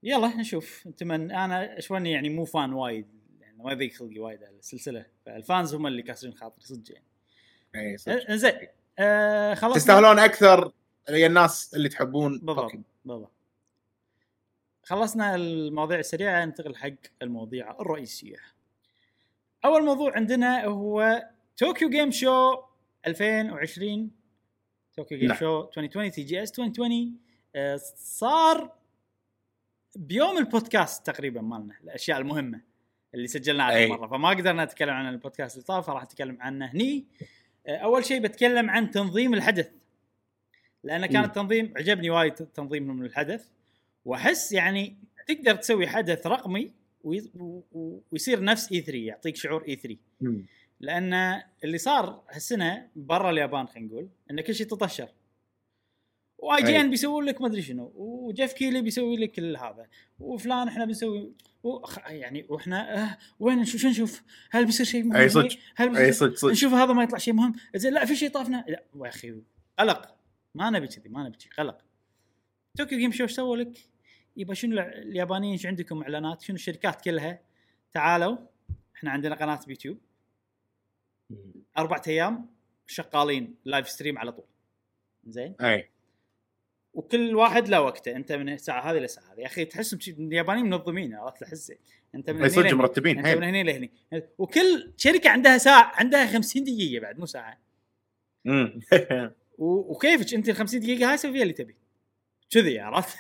يلا 0.03 0.37
نشوف 0.37 0.89
أتمنى 0.89 1.45
أنا 1.45 1.81
شوي 1.81 1.96
يعني 1.96 2.11
يعني 2.13 2.29
مو 2.31 2.45
فان 2.45 2.73
وايد 2.73 3.07
يعني 3.41 3.57
ما 3.63 3.73
يضيق 3.73 3.93
خلقي 3.93 4.19
وايد 4.19 4.45
على 4.45 4.57
السلسلة 4.57 5.07
فال 5.27 5.43
fans 5.43 5.75
هم 5.75 5.87
اللي 5.87 6.03
كاسرين 6.03 6.35
خاطري 6.35 6.65
صدق 6.65 6.93
يعني 6.93 7.07
اي 7.75 7.97
صدق. 7.97 8.31
آه، 8.31 8.37
زين 8.37 8.53
آه 8.99 9.55
خلاص 9.55 9.77
تستاهلون 9.77 10.19
أكثر 10.19 10.73
يا 11.09 11.27
الناس 11.27 11.75
اللي 11.75 11.89
تحبون 11.89 12.39
بالضبط. 12.39 12.73
بالضبط 13.05 13.33
خلصنا 14.83 15.35
المواضيع 15.35 15.99
السريعة 15.99 16.45
ننتقل 16.45 16.77
حق 16.77 16.91
المواضيع 17.23 17.81
الرئيسية 17.81 18.37
أول 19.67 19.85
موضوع 19.85 20.17
عندنا 20.17 20.65
هو 20.65 21.25
Tokyo 21.59 21.91
Game 21.91 22.11
Show 22.11 22.63
2020 23.07 24.11
Tokyo 24.97 25.19
Game. 25.19 25.35
Show 25.35 25.61
2020 25.61 26.11
TGS 26.11 26.51
2020 26.51 27.19
آه، 27.57 27.77
صار 27.97 28.73
بيوم 29.97 30.39
البودكاست 30.39 31.07
تقريبا 31.07 31.41
مالنا 31.41 31.75
الأشياء 31.85 32.19
المهمة 32.19 32.61
اللي 33.15 33.27
سجلناها 33.27 33.71
أي. 33.71 33.87
اخر 33.87 34.01
مرة 34.01 34.07
فما 34.07 34.29
قدرنا 34.29 34.65
نتكلم 34.65 34.91
عن 34.91 35.09
البودكاست 35.09 35.55
اللي 35.55 35.65
طاف 35.67 35.87
فراح 35.87 36.03
أتكلم 36.03 36.39
عنه 36.41 36.67
هني 36.67 37.07
آه، 37.67 37.77
أول 37.77 38.05
شيء 38.05 38.21
بتكلم 38.21 38.71
عن 38.71 38.91
تنظيم 38.91 39.35
الحدث 39.35 39.71
لأن 40.85 41.07
كان. 41.07 41.25
التنظيم 41.25 41.73
عجبني 41.77 42.11
وايد 42.11 42.35
تنظيمهم 42.35 43.03
للحدث 43.03 43.49
وأحس 44.05 44.53
يعني 44.53 44.97
تقدر 45.27 45.55
تسوي 45.55 45.87
حدث 45.87 46.27
رقمي 46.27 46.73
ويصير 47.07 48.45
نفس 48.45 48.73
اي 48.73 48.81
3 48.81 48.99
يعطيك 48.99 49.37
شعور 49.37 49.65
اي 49.69 49.77
3 49.77 49.97
مم. 50.21 50.47
لأن 50.81 51.43
اللي 51.65 51.79
صار 51.79 52.23
هالسنة 52.31 52.89
برا 52.97 53.31
اليابان 53.31 53.67
خلينا 53.67 53.89
نقول 53.89 54.09
ان 54.31 54.41
كل 54.41 54.55
شيء 54.55 54.67
تطشر. 54.67 55.09
واي 56.39 56.63
جي. 56.63 56.81
ان 56.81 56.91
بيسوون 56.91 57.25
لك 57.25 57.41
ما 57.41 57.47
أدري 57.47 57.63
شنو 57.63 57.93
وجيف 57.97 58.53
كيلي 58.53 58.83
بيسوي 58.83 59.17
لك 59.17 59.33
كل 59.33 59.57
هذا 59.57 59.87
وفلان 60.19 60.69
إحنا 60.69 60.85
بنسوي 60.85 61.33
وخ- 61.63 61.99
يعني 62.11 62.47
وإحنا 62.49 63.03
آه 63.03 63.19
وين 63.41 63.59
نشوف 63.59 63.81
شو 63.81 63.89
نشوف؟ 63.89 64.23
هل 64.51 64.65
بيصير 64.67 64.87
شيء 64.87 65.03
مهم؟ 65.05 65.17
أي 65.17 65.29
صدق. 65.29 65.49
هل 65.77 65.97
أي 65.97 66.13
صدق 66.13 66.35
صدق. 66.37 66.51
نشوف 66.51 66.73
هذا 66.73 66.93
ما 66.93 67.03
يطلع 67.03 67.19
شيء 67.19 67.35
مهم؟ 67.35 67.53
زين 67.77 67.93
لا 67.93 68.05
في 68.05 68.17
شيء 68.17 68.31
طافنا؟ 68.31 68.65
لا 68.69 68.85
يا 69.05 69.09
أخي 69.09 69.35
قلق. 69.79 70.17
ما 70.55 70.71
نبي 70.71 70.87
كذي 70.87 71.09
ما 71.09 71.25
نبي 71.29 71.37
كذي 71.39 71.51
قلق. 71.59 71.79
توكيو 72.79 72.99
جيم 72.99 73.13
شو 73.13 73.27
سووا 73.27 73.57
لك؟ 73.57 73.79
يبا 74.37 74.55
شنو 74.55 74.81
اليابانيين 74.81 75.53
إيش 75.53 75.67
عندكم 75.67 76.03
إعلانات؟ 76.03 76.43
شنو 76.43 76.57
الشركات 76.57 77.01
كلها؟ 77.01 77.41
تعالوا 77.93 78.39
إحنا 78.97 79.11
عندنا 79.11 79.35
قناة 79.35 79.61
بيوتيوب. 79.67 79.99
أربع 81.79 82.03
أيام 82.07 82.47
شغالين 82.87 83.55
live 83.65 83.89
stream 83.89 84.19
على 84.19 84.33
طول. 84.33 84.45
زين؟ 85.27 85.55
أي. 85.61 85.91
وكل 86.95 87.35
واحد 87.35 87.69
له 87.69 87.81
وقته. 87.81 88.17
أنت 88.17 88.33
من 88.33 88.49
الساعة 88.49 88.91
هذه 88.91 88.99
للساعه 88.99 89.33
هذه. 89.33 89.41
يا 89.41 89.47
أخي 89.47 89.65
تحس 89.65 90.09
اليابانيين 90.09 90.67
منظمين 90.67 91.15
عرفت؟ 91.15 91.41
تحس 91.41 91.73
أنت 92.15 92.31
من 92.31 92.47
لهني. 92.47 92.73
مرتبين 92.73 93.27
أنت 93.27 93.39
من 93.39 93.45
هني 93.45 93.63
لهني. 93.63 93.91
وكل 94.39 94.93
شركة 94.97 95.31
عندها 95.31 95.59
ساعة 95.59 95.93
عندها 95.95 96.27
50 96.27 96.65
دقيقة 96.65 97.03
بعد 97.03 97.19
مو 97.19 97.27
ساعة. 97.27 97.59
وكيفك؟ 99.59 100.35
أنت 100.35 100.49
ال 100.49 100.55
50 100.55 100.81
دقيقة 100.81 101.11
هاي 101.11 101.17
سوي 101.17 101.33
فيها 101.33 101.43
اللي 101.43 101.53
تبي. 101.53 101.77
كذي 102.51 102.81
عرفت؟ 102.81 103.19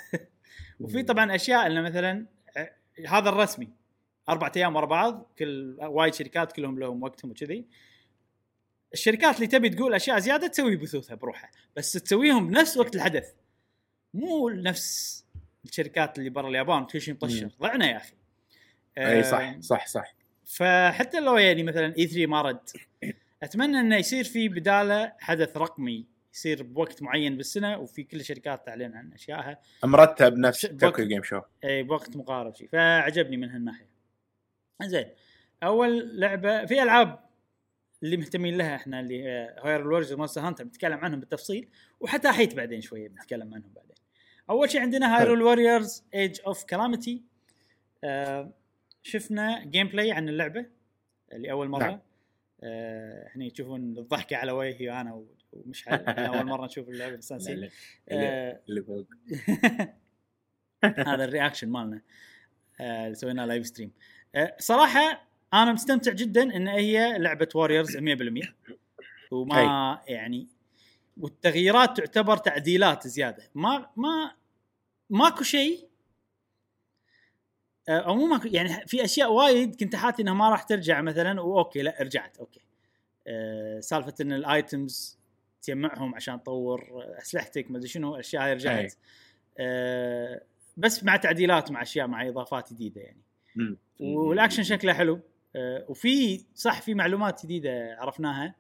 وفي 0.80 1.02
طبعا 1.02 1.34
أشياء 1.34 1.66
إنه 1.66 1.80
مثلا 1.80 2.26
ع- 2.56 2.66
هذا 3.18 3.28
الرسمي 3.28 3.68
أربع 4.28 4.52
أيام 4.56 4.76
ورا 4.76 4.86
بعض 4.86 5.32
كل 5.38 5.76
وايد 5.80 6.14
شركات 6.14 6.52
كلهم 6.52 6.78
لهم 6.78 7.02
وقتهم 7.02 7.30
وكذي. 7.30 7.64
الشركات 8.92 9.36
اللي 9.36 9.46
تبي 9.46 9.68
تقول 9.68 9.94
أشياء 9.94 10.18
زيادة 10.18 10.46
تسوي 10.46 10.76
بثوثها 10.76 11.14
بروحها 11.14 11.50
بس 11.76 11.92
تسويهم 11.92 12.46
بنفس 12.48 12.76
وقت 12.76 12.96
الحدث. 12.96 13.32
مو 14.14 14.48
نفس 14.48 15.24
الشركات 15.64 16.18
اللي 16.18 16.30
برا 16.30 16.48
اليابان 16.48 16.84
كل 16.84 17.00
شيء 17.00 17.14
مطشر. 17.14 17.50
ضعنا 17.60 17.90
يا 17.90 17.96
أخي. 17.96 18.12
إي 18.98 19.18
آه، 19.18 19.22
صح 19.22 19.60
صح 19.60 19.86
صح. 19.86 20.14
فحتى 20.44 21.20
لو 21.20 21.36
يعني 21.36 21.62
مثلا 21.62 21.94
إي 21.98 22.06
3 22.06 22.26
ما 22.26 22.42
رد 22.42 22.68
أتمنى 23.42 23.80
إنه 23.80 23.96
يصير 23.96 24.24
في 24.24 24.48
بدالة 24.48 25.12
حدث 25.20 25.56
رقمي. 25.56 26.06
يصير 26.36 26.62
بوقت 26.62 27.02
معين 27.02 27.36
بالسنة 27.36 27.78
وفي 27.78 28.02
كل 28.02 28.20
الشركات 28.20 28.66
تعلن 28.66 28.94
عن 28.94 29.12
أشيائها. 29.12 29.58
مرتب 29.84 30.38
نفس 30.38 30.60
Tokyo 30.60 31.08
Game 31.08 31.22
Show. 31.22 31.40
إي 31.64 31.82
بوقت 31.82 32.16
مقارب 32.16 32.54
شيء 32.54 32.68
فعجبني 32.68 33.36
من 33.36 33.50
هالناحية. 33.50 33.88
زين. 34.82 35.06
أول 35.62 36.20
لعبة 36.20 36.64
في 36.64 36.82
ألعاب 36.82 37.26
اللي 38.02 38.16
مهتمين 38.16 38.58
لها 38.58 38.76
إحنا 38.76 39.00
اللي 39.00 39.22
Hyrule 39.62 39.88
Warriors 39.88 40.12
و 40.12 40.16
Monster 40.16 40.40
Hunter 40.40 40.64
بنتكلم 40.64 40.98
عنهم 40.98 41.20
بالتفصيل 41.20 41.68
وحتى 42.00 42.32
حيت 42.32 42.54
بعدين 42.54 42.80
شوية 42.80 43.08
بنتكلم 43.08 43.54
عنهم 43.54 43.72
بعدين. 43.76 43.96
أول 44.50 44.70
شيء 44.70 44.80
عندنا 44.80 45.16
Hyrule 45.16 45.42
Warriors 45.42 46.04
Age 46.14 46.40
of 46.46 46.64
Calamity 46.64 47.22
شفنا 49.02 49.64
gameplay 49.64 50.12
عن 50.12 50.28
اللعبة 50.28 50.66
لاول 51.32 51.68
مرة. 51.68 51.84
نعم. 51.84 52.00
آه 52.62 53.28
هني 53.34 53.50
تشوفون 53.50 53.98
الضحكة 53.98 54.36
على 54.36 54.52
وجهي 54.52 55.00
أنا 55.00 55.24
ومشعل 55.52 55.98
أول 56.04 56.46
مرة 56.46 56.64
نشوف 56.66 56.88
اللعبة 56.88 57.14
اللي- 57.54 57.70
آه، 58.08 58.60
اللي 58.68 58.82
فوق. 58.82 59.06
هذا 60.84 61.24
ال 61.24 61.29
reaction 61.29 61.68
مالنا. 61.68 62.02
آه، 62.80 63.04
اللي 63.04 63.14
سويناه 63.14 63.44
live 63.46 63.66
stream 63.66 63.92
صراحة 64.58 65.28
أنا 65.54 65.72
مستمتع 65.72 66.12
جدا 66.12 66.42
إن 66.56 66.68
هي 66.68 67.18
لعبة 67.18 67.48
Warriors 67.54 67.96
100% 67.96 68.54
وما 69.30 70.00
يعني 70.08 70.48
والتغييرات 71.16 71.96
تعتبر 71.96 72.36
تعديلات 72.36 73.06
زيادة. 73.06 73.50
ما 73.54 73.90
ما 73.96 74.32
ماكو 75.10 75.42
شيء 75.44 75.85
أو 77.88 78.14
مو 78.14 78.40
يعني 78.44 78.86
في 78.86 79.04
أشياء 79.04 79.32
وايد 79.32 79.76
كنت 79.76 79.96
حاتي 79.96 80.22
إنها 80.22 80.34
ما 80.34 80.50
راح 80.50 80.62
ترجع 80.62 81.00
مثلا 81.00 81.40
و 81.40 81.49
okay 81.49 81.82
لا 81.82 81.96
رجعت 82.00 82.38
okay. 82.38 82.60
آه، 83.26 83.80
سالفة 83.80 84.14
إن 84.20 84.32
ال 84.32 84.47
items 84.47 85.18
تجمعهم 85.62 86.14
عشان 86.14 86.42
تطور 86.42 87.04
أسلحتك 87.18 87.70
ما 87.70 87.76
أدري 87.78 87.88
شنو 87.88 88.14
الأشياء 88.14 88.42
هاي. 88.42 88.52
رجعت. 88.54 88.94
آه، 89.58 90.42
بس 90.76 91.04
مع 91.04 91.16
تعديلات 91.16 91.70
مع 91.70 91.82
أشياء 91.82 92.06
مع 92.06 92.28
إضافات 92.28 92.72
جديدة 92.72 93.00
يعني. 93.00 93.22
مم. 93.56 93.76
والأكشن 94.00 94.62
شكله 94.62 94.92
حلو. 94.92 95.20
آه، 95.56 95.84
وفي 95.88 96.44
صح 96.54 96.82
في 96.82 96.94
معلومات 96.94 97.42
جديدة 97.44 97.96
عرفناها. 98.00 98.54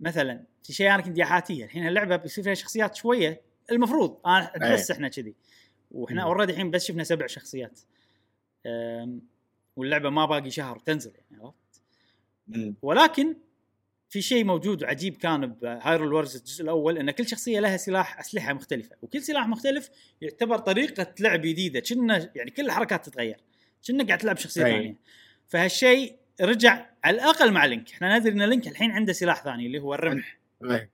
مثلا 0.00 0.44
في 0.62 0.72
شيء 0.72 0.94
أنا 0.94 1.02
كنت 1.02 1.20
حاتيه 1.20 1.64
الحين 1.64 1.86
اللعبه 1.86 2.16
بيصير 2.16 2.44
فيها 2.44 2.54
شخصيات 2.54 2.94
شوية. 2.94 3.40
المفروض 3.72 4.20
أنا 4.26 4.52
نحس 4.60 4.90
إحنا 4.90 5.08
كذي. 5.08 5.34
وإحنا. 5.90 6.22
already 6.22 6.52
الحين 6.52 6.70
بس 6.70 6.84
شفنا 6.84 7.04
سبع 7.04 7.26
شخصيات. 7.26 7.80
واللعبة 9.76 10.10
ما 10.10 10.26
باقي 10.26 10.50
شهر 10.50 10.78
تنزل 10.78 11.12
يعني 11.30 11.42
عرفت. 11.44 11.82
ولكن 12.82 13.36
في 14.08 14.22
شيء 14.22 14.44
موجود 14.44 14.82
وعجيب 14.82 15.16
كان 15.16 15.46
ب 15.46 15.55
Hyrule 15.55 16.12
Warriors 16.12 16.36
الجزء 16.36 16.64
الأول 16.64 16.98
إن 16.98 17.10
كل 17.10 17.26
شخصية 17.28 17.60
لها 17.60 17.76
سلاح 17.76 18.18
أسلحة 18.18 18.52
مختلفة 18.52 18.96
وكل 19.02 19.22
سلاح 19.22 19.48
مختلف 19.48 19.90
يعتبر 20.20 20.58
طريقة 20.58 21.14
لعب 21.20 21.40
جديدة 21.40 21.80
كنا 21.80 22.30
يعني 22.34 22.50
كل 22.50 22.66
الحركات 22.66 23.06
تتغير 23.08 23.36
كنا 23.88 24.04
قاعد 24.04 24.18
تلعب 24.18 24.36
شخصية. 24.36 24.62
ثانية. 24.62 24.96
فهالشيء 25.46 26.16
رجع 26.40 26.86
على 27.04 27.14
الأقل 27.14 27.52
مع 27.52 27.64
لينك. 27.64 27.92
إحنا 27.92 28.18
ندري 28.18 28.32
إن 28.32 28.42
لينك 28.42 28.68
الحين 28.68 28.90
عنده 28.90 29.12
سلاح 29.12 29.44
ثاني 29.44 29.66
اللي 29.66 29.78
هو 29.78 29.94
الرمح. 29.94 30.38
أي. 30.64 30.88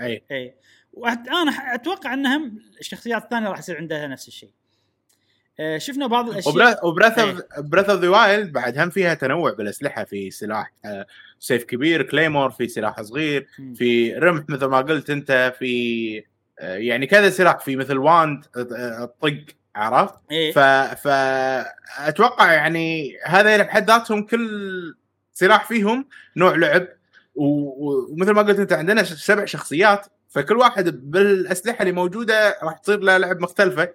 أي. 0.00 0.22
أي. 0.30 0.54
وأت- 0.96 1.28
أنا 1.32 1.50
ح- 1.50 1.72
أتوقع 1.74 2.14
ان 2.14 2.26
هم 2.26 2.58
الشخصيات 2.80 3.22
الثانية 3.24 3.48
راح 3.48 3.58
يصير 3.58 3.76
عندها 3.76 4.06
نفس 4.06 4.28
الشيء. 4.28 4.50
شفنا 5.78 6.06
بعض 6.06 6.28
الأشياء 6.28 6.86
و 6.86 6.91
Breath 6.91 7.18
إيه. 7.18 7.24
of 7.32 7.64
Breath 7.64 7.90
of 7.90 8.00
the 8.00 8.08
Wild 8.08 8.52
بعد 8.52 8.78
هم 8.78 8.90
فيها 8.90 9.14
تنوع 9.14 9.52
بالأسلحة 9.52 10.04
في 10.04 10.30
سلاح 10.30 10.72
آه، 10.84 11.06
سيف 11.38 11.64
كبير 11.64 12.02
claymore 12.02 12.50
في 12.50 12.68
سلاح 12.68 13.02
صغير. 13.02 13.46
في 13.74 14.14
رمح 14.14 14.44
مثل 14.48 14.66
ما 14.66 14.78
قلت 14.78 15.10
أنت 15.10 15.54
في 15.58 16.24
آه، 16.58 16.76
يعني 16.76 17.06
كذا 17.06 17.30
سلاح 17.30 17.58
في 17.58 17.76
مثل 17.76 17.98
wand 17.98 18.44
آه، 18.56 19.04
الطق 19.04 19.44
عرفت؟ 19.76 20.14
إيه. 20.30 20.52
ف 20.52 20.58
فاتوقع 21.08 22.52
يعني 22.52 23.16
هذا 23.24 23.62
بحد 23.62 23.90
ذاتهم 23.90 24.22
كل 24.22 24.96
سلاح 25.32 25.64
فيهم 25.68 26.08
نوع 26.36 26.56
لعب 26.56 26.88
ومثل 27.34 28.30
ما 28.30 28.42
قلت 28.42 28.58
أنت 28.58 28.72
عندنا 28.72 29.02
سبع 29.02 29.44
شخصيات 29.44 30.06
فكل 30.28 30.56
واحد 30.56 31.10
بالأسلحة 31.10 31.82
اللي 31.82 31.92
موجودة 31.92 32.58
راح 32.62 32.78
تصير 32.78 33.00
له 33.00 33.16
لعب 33.16 33.40
مختلفة 33.40 33.88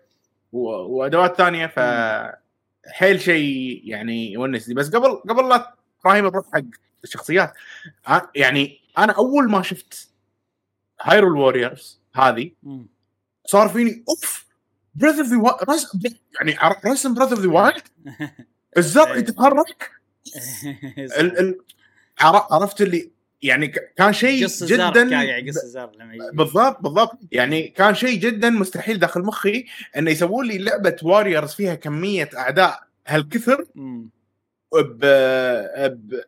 وأدوات 0.52 1.38
ثانية 1.38 1.68
ف 1.68 1.80
حيل 2.88 3.22
شيء 3.22 3.82
يعني 3.84 4.32
يونسني 4.32 4.76
بس 4.76 4.90
قبل 4.90 5.16
قبل 5.16 5.50
لا 5.50 5.76
إبراهيم 6.02 6.26
نروح 6.26 6.46
حق 6.54 6.64
الشخصيات 7.04 7.54
يعني 8.36 8.80
أنا 8.98 9.14
أول 9.14 9.52
ما 9.52 9.62
شفت 9.62 10.10
Hyrule 11.02 11.38
Warriors 11.38 12.02
هذه. 12.14 12.52
صار 13.46 13.70
فيني 13.70 14.04
of 14.10 14.46
Breath 14.96 15.20
of 15.20 15.96
the 15.96 16.10
يعني 16.36 16.58
رسم 16.86 17.14
Breath 17.14 17.32
of 17.32 17.40
the 17.40 17.50
Wild 17.50 17.84
الزر 18.78 19.14
إيه. 19.14 19.20
يتحرك 19.20 19.92
عرفت 22.52 22.82
اللي 22.82 23.12
يعني 23.42 23.68
كان 23.68 24.14
شيء 24.14 24.48
جدا 24.48 25.02
يجي. 25.02 25.52
بالضبط 26.34 26.82
بالضبط. 26.82 27.20
يعني 27.32 27.68
كان 27.68 27.96
شيء 27.96 28.20
جدا 28.20 28.50
مستحيل 28.50 29.00
داخل 29.00 29.22
مخي 29.22 29.66
إنه 29.98 30.12
يسوون 30.12 30.48
لي 30.48 30.58
لعبة 30.58 30.96
Warriors 31.04 31.54
فيها 31.54 31.76
كمية 31.76 32.30
أعداء 32.38 32.84
هالكثر. 33.08 33.66
ب... 34.74 35.06
ب... 35.06 36.24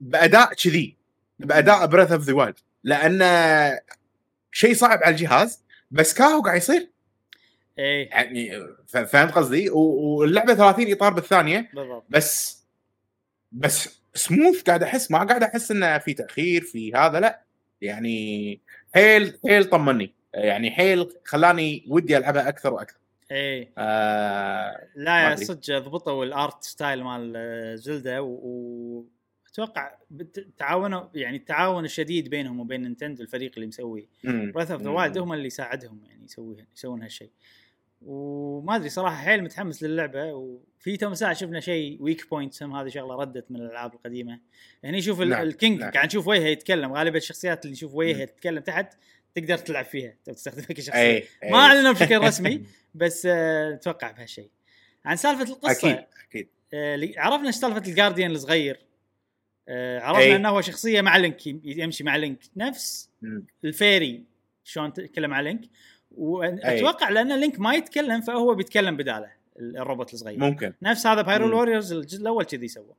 بأداء 0.00 0.54
كذي 0.54 0.96
بأداء 1.38 1.86
Breath 1.86 2.12
of 2.12 2.22
the 2.22 2.32
Wild 2.32 2.54
لأن 2.84 3.78
شيء 4.52 4.74
صعب 4.74 4.98
على 5.02 5.14
الجهاز 5.14 5.62
بس 5.90 6.14
كاهو 6.14 6.42
قاعد 6.42 6.56
يصير. 6.56 6.90
إيه. 7.78 8.08
يعني 8.08 8.66
فهمت 8.86 9.32
قصدي؟ 9.32 9.70
واللعبة 9.70 10.54
30 10.54 10.92
إطار 10.92 11.12
بالثانية 11.12 11.70
بالضبط. 11.74 12.04
بس 12.08 12.62
بس 13.52 14.00
سموث 14.16 14.62
قاعد 14.62 14.82
أحس 14.82 15.10
ما 15.10 15.24
قاعد 15.24 15.42
أحس 15.42 15.70
إنه 15.70 15.98
في 15.98 16.14
تأخير 16.14 16.62
في 16.62 16.92
هذا 16.94 17.20
لا 17.20 17.42
يعني 17.80 18.60
حيل 18.94 19.38
حيل 19.48 19.64
طمني 19.64 20.14
يعني 20.34 20.70
حيل 20.70 21.08
خلاني 21.24 21.84
ودي 21.88 22.16
العبها 22.16 22.48
أكثر 22.48 22.72
وأكثر 22.74 22.98
إيه 23.30 23.70
آه 23.78 24.86
لا. 24.96 25.36
صدق 25.36 25.78
ضبطوا 25.78 26.24
ال 26.24 26.34
art 26.34 26.64
style 26.64 27.04
مال 27.04 27.32
آه، 27.36 27.74
زلدا 27.74 28.18
وأتوقع 28.18 29.94
تعاونوا 30.58 31.04
يعني 31.14 31.36
التعاون 31.36 31.84
الشديد 31.84 32.28
بينهم 32.28 32.60
وبين 32.60 32.82
نينتندو 32.82 33.22
الفريق 33.22 33.52
اللي 33.54 33.66
مسوي 33.66 34.08
مم. 34.24 34.52
Breath 34.52 34.70
of 34.70 34.82
the. 34.82 34.90
Wild 34.90 35.18
هم 35.18 35.32
اللي 35.32 35.46
يساعدهم 35.46 36.00
يعني 36.08 36.24
يسوي 36.24 36.66
يسوون 36.76 37.02
هالشيء 37.02 37.30
وما 38.02 38.76
أدري 38.76 38.88
صراحة 38.88 39.16
حيل 39.16 39.44
متحمس 39.44 39.82
للعبة 39.82 40.32
وفي 40.32 40.96
تو 40.96 41.14
ساعة 41.14 41.32
شفنا 41.34 41.60
شيء 41.60 42.02
weak 42.02 42.30
points 42.30 42.62
هم 42.62 42.76
هذه 42.76 42.88
شغلة 42.88 43.14
ردت 43.14 43.50
من 43.50 43.60
الألعاب 43.60 43.94
القديمة 43.94 44.40
هني 44.84 45.02
شوف 45.02 45.20
ال- 45.20 45.28
نعم، 45.28 45.42
ال 45.42 45.50
King 45.50 45.80
نعم. 45.80 45.90
قاعد 45.90 46.06
نشوف 46.06 46.26
وجهه 46.28 46.46
يتكلم 46.46 46.92
غالبا 46.92 47.16
الشخصيات 47.18 47.64
اللي 47.64 47.72
نشوف 47.72 47.94
وجهها. 47.94 48.24
تتكلم 48.24 48.58
تحت 48.58 48.94
تقدر 49.34 49.58
تلعب 49.58 49.84
فيها 49.84 50.14
تستخدمها 50.24 50.66
كشخصية 50.66 50.92
أي 51.02 51.24
أي. 51.44 51.50
ما 51.50 51.58
أعلنوا 51.58 51.92
بشكل 51.92 52.18
رسمي 52.28 52.66
بس 52.94 53.26
آه، 53.30 53.74
أتوقع 53.74 54.10
بهالشيء 54.10 54.50
عن 55.04 55.16
سالفة 55.16 55.42
القصة 55.54 55.90
أكيد 55.90 56.04
أكيد 56.28 56.48
آه، 56.74 57.10
عرفنا 57.16 57.46
إيش 57.46 57.54
سالفة 57.56 57.82
ال 57.90 57.94
Guardian 57.94 58.30
الصغير 58.30 58.78
آه، 59.68 60.00
عرفنا 60.00 60.22
أي. 60.24 60.36
إنه 60.36 60.48
هو 60.48 60.60
شخصية 60.60 61.00
مع 61.00 61.16
لينك 61.16 61.46
يم- 61.46 61.60
يمشي 61.64 62.04
مع 62.04 62.16
لينك 62.16 62.38
نفس. 62.56 63.10
ال 63.64 63.74
fairy 63.74 64.24
شلون 64.64 64.92
تتكلم 64.92 65.30
مع 65.30 65.40
لينك 65.40 65.60
واتوقع 66.16 67.08
لأن 67.08 67.40
لينك 67.40 67.60
ما 67.60 67.74
يتكلم 67.74 68.20
فهو 68.20 68.54
بيتكلم 68.54 68.96
بدالة 68.96 69.30
ال- 69.58 69.76
الروبوت 69.76 70.14
الصغير. 70.14 70.38
ممكن. 70.38 70.72
نفس 70.82 71.06
هذا 71.06 71.22
ب 71.22 71.26
Hyrule 71.26 71.48
مم. 71.50 71.54
Warriors 71.56 71.92
الجزء 71.92 72.22
الأول 72.22 72.44
كذي 72.44 72.68
سوى. 72.68 72.94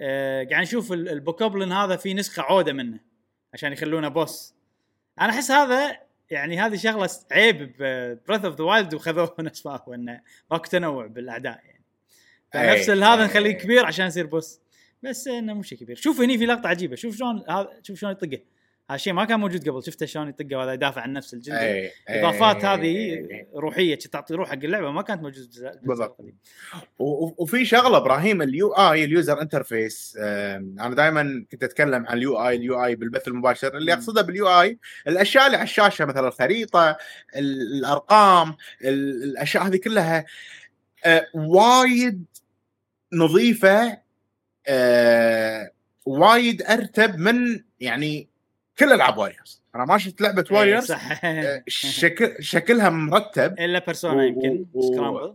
آه 0.00 0.44
قاعد 0.44 0.62
نشوف 0.62 0.92
ال- 0.92 1.08
ال 1.08 1.15
Bokoblin 1.15 1.72
هذا 1.72 1.96
في 1.96 2.14
نسخة 2.14 2.42
عودة 2.42 2.72
منه 2.72 2.98
عشان 3.54 3.72
يخلونه 3.72 4.08
boss. 4.08 4.54
أنا 5.20 5.30
أحس 5.30 5.50
هذا 5.50 5.98
يعني 6.30 6.60
هذه 6.60 6.76
شغلة 6.76 7.08
عيب 7.32 7.74
ب 7.78 7.87
Breath 7.87 8.44
of 8.44 8.56
the 8.58 8.64
Wild 8.64 8.94
وخذوه 8.94 9.34
نفس 9.40 9.66
ما 9.66 9.80
هو 9.88 9.94
إنه 9.94 10.20
ماكو 10.50 10.64
تنوع 10.64 11.06
بالأعداء 11.06 11.60
يعني. 11.64 11.82
فنفس 12.52 12.90
هذا. 12.90 13.24
نخليه 13.24 13.52
كبير 13.52 13.86
عشان 13.86 14.06
يصير 14.06 14.26
boss. 14.26 14.60
بس 15.02 15.28
إنه 15.28 15.54
مو 15.54 15.62
شيء 15.62 15.78
كبير. 15.78 15.96
شوف 15.96 16.20
هني 16.20 16.38
في 16.38 16.46
لقطة 16.46 16.68
عجيبة. 16.68 16.96
شوف 16.96 17.16
شلون 17.16 17.44
هذا 17.50 17.68
شوف 17.82 17.98
شلون 17.98 18.12
يطقه. 18.12 18.38
هذا 18.92 18.96
الشيء 18.96 19.12
ما 19.12 19.24
كان 19.24 19.40
موجود 19.40 19.68
قبل 19.68 19.84
شفته 19.84 20.06
شلون 20.06 20.28
يطقه 20.28 20.56
وهذا 20.56 20.72
يدافع 20.72 21.00
عن 21.00 21.12
نفس 21.12 21.34
الجندي 21.34 21.60
أي 21.60 21.84
أي. 21.84 21.92
الإضافات 22.10 22.64
هذه. 22.64 23.26
روحية 23.54 23.94
تعطي 23.94 24.34
روح 24.34 24.48
حق 24.48 24.54
اللعبة 24.64 24.90
ما 24.90 25.02
كانت 25.02 25.22
موجودة 25.22 25.46
بالجزء 25.46 25.70
بالضبط. 25.82 26.20
وفي 26.98 27.64
شغلة 27.64 27.96
إبراهيم 27.96 28.42
ال 28.42 28.72
UI 28.72 29.04
ال 29.04 29.12
user 29.12 29.42
interface 29.42 30.16
أنا 30.20 30.94
دائما 30.94 31.44
كنت 31.52 31.64
أتكلم 31.64 32.06
عن 32.06 32.16
ال 32.18 32.48
UI 32.48 32.56
ال 32.56 32.84
UI 32.84 32.94
بالبث 32.94 33.28
المباشر 33.28 33.76
اللي. 33.76 33.92
أقصده 33.92 34.22
بال 34.22 34.48
UI 34.60 34.78
الأشياء 35.06 35.46
اللي 35.46 35.56
على 35.56 35.64
الشاشة 35.64 36.04
مثلا 36.04 36.28
الخريطة 36.28 36.90
ال- 37.36 37.78
الأرقام 37.78 38.56
ال- 38.84 39.22
الأشياء 39.24 39.66
هذه 39.66 39.76
كلها 39.76 40.24
آه، 41.04 41.26
وايد 41.34 42.24
نظيفة 43.12 43.98
آه، 44.66 45.70
وايد 46.06 46.62
أرتب 46.62 47.18
من 47.18 47.60
يعني 47.80 48.28
كل 48.78 48.92
ألعاب 48.92 49.18
Warriors 49.18 49.62
أنا 49.74 49.84
ما 49.84 49.98
شفت 49.98 50.20
لعبة 50.20 50.44
إيه، 50.50 50.56
Warriors 50.56 50.84
صح. 50.84 51.20
آه، 51.24 51.62
شكل 51.68 52.36
شكلها 52.44 52.90
مرتب. 52.90 53.54
إلا 53.58 53.78
Persona 53.78 54.24
يمكن. 54.24 54.66
و- 54.74 54.92
Scramble 54.94 55.34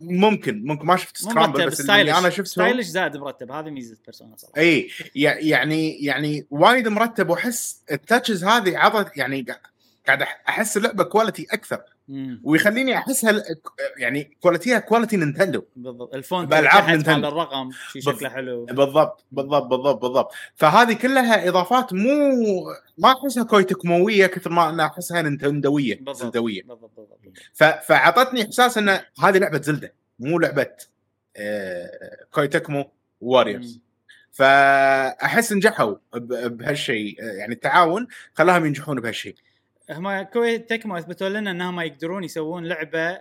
ممكن. 0.00 0.62
ممكن. 0.64 0.86
ما 0.86 0.96
شفت 0.96 1.16
Scramble 1.16 1.66
بس 1.66 1.80
اللي 1.80 2.18
أنا 2.18 2.30
شفته 2.30 2.44
stylish 2.44 2.86
زائد 2.86 3.16
مرتب. 3.16 3.52
هذه 3.52 3.70
ميزة 3.70 3.96
Persona 4.06 4.36
صراحة. 4.36 4.58
إي 4.60 4.90
يع- 5.14 5.38
يعني 5.38 6.04
يعني 6.04 6.46
وايد 6.50 6.88
مرتب 6.88 7.28
وأحس 7.30 7.82
ال 7.92 7.99
touches 7.99 8.44
هذه 8.44 8.78
عطت 8.78 9.16
يعني 9.16 9.46
قا- 9.50 9.68
قاعد 10.06 10.22
أحس 10.48 10.76
اللعبة 10.76 11.04
quality 11.04 11.46
أكثر. 11.52 11.82
مم. 12.08 12.40
ويخليني 12.44 12.98
أحسها 12.98 13.42
يعني 13.96 14.36
quality 14.40 14.78
ها 14.78 14.83
quality 14.83 15.16
Nintendo 15.16 15.64
بالضبط 15.76 16.14
ال 16.14 16.22
font 16.22 16.54
Nintendo. 16.54 17.28
الرقم 17.28 17.70
شي. 17.92 18.00
شكله 18.00 18.28
حلو 18.28 18.64
بالضبط 18.64 19.24
بالضبط 19.32 19.66
بالضبط 19.66 20.02
بالضبط 20.02 20.32
فهذه 20.54 20.92
كلها 20.92 21.48
إضافات 21.48 21.92
مو 21.92 22.34
ما 22.98 23.12
أحسها 23.12 23.44
كويتكموية 23.44 24.26
كثر 24.26 24.50
ما 24.50 24.68
أنا 24.68 24.86
أحسها 24.86 25.22
نينتندوية 25.22 25.96
بالضبط 25.96 26.16
زلدوية 26.16 26.62
بالضبط 26.62 26.92
بالضبط. 26.96 27.20
ف... 27.54 27.64
فأعطتني 27.64 28.42
إحساس 28.44 28.78
إن 28.78 28.88
هذه 29.20 29.38
لعبة 29.38 29.60
Zelda 29.60 29.92
مو 30.18 30.38
لعبة 30.38 30.70
آه... 31.36 32.26
Koei 32.32 32.58
Tecmo 32.58 32.90
Warriors. 33.20 33.80
فأحس 34.32 35.52
نجحوا 35.52 35.94
بهالشيء 36.48 37.22
يعني 37.22 37.54
التعاون 37.54 38.06
خلاهم 38.34 38.66
ينجحون 38.66 39.00
بهالشيء 39.00 39.34
هم 39.90 40.22
Koei 40.22 40.70
Tecmo 40.70 40.98
أثبتوا 40.98 41.28
لنا 41.28 41.50
انهم 41.50 41.80
يقدرون 41.80 42.24
يسوون 42.24 42.64
لعبة 42.64 43.20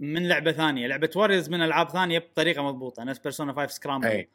من 0.00 0.28
لعبة 0.28 0.52
ثانية. 0.52 0.86
لعبة 0.86 1.10
Warriors 1.16 1.50
من 1.50 1.62
ألعاب 1.62 1.90
ثانية 1.90 2.18
بطريقة 2.18 2.62
مضبوطة 2.62 3.04
نفس 3.04 3.20
Persona 3.20 3.52
5 3.52 3.74
Scramble 3.74 4.06
أي. 4.06 4.28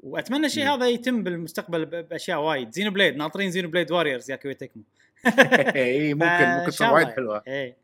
وأتمنى 0.00 0.46
الشيء. 0.46 0.64
هذا 0.68 0.88
يتم 0.88 1.22
بالمستقبل 1.22 1.84
بأشياء 2.02 2.40
وايد. 2.40 2.72
Xenoblade 2.72 3.16
ناطرين 3.16 3.50
Xenoblade 3.50 3.92
Warriors 3.92 4.30
يا 4.30 4.36
Koei 4.36 4.60
Tecmo 4.60 4.82
إي 5.76 6.14
ممكن 6.14 6.26
ممكن 6.26 6.70
تصير 6.70 6.92
وايد. 6.92 7.08
حلوة. 7.08 7.42
إيه 7.46 7.76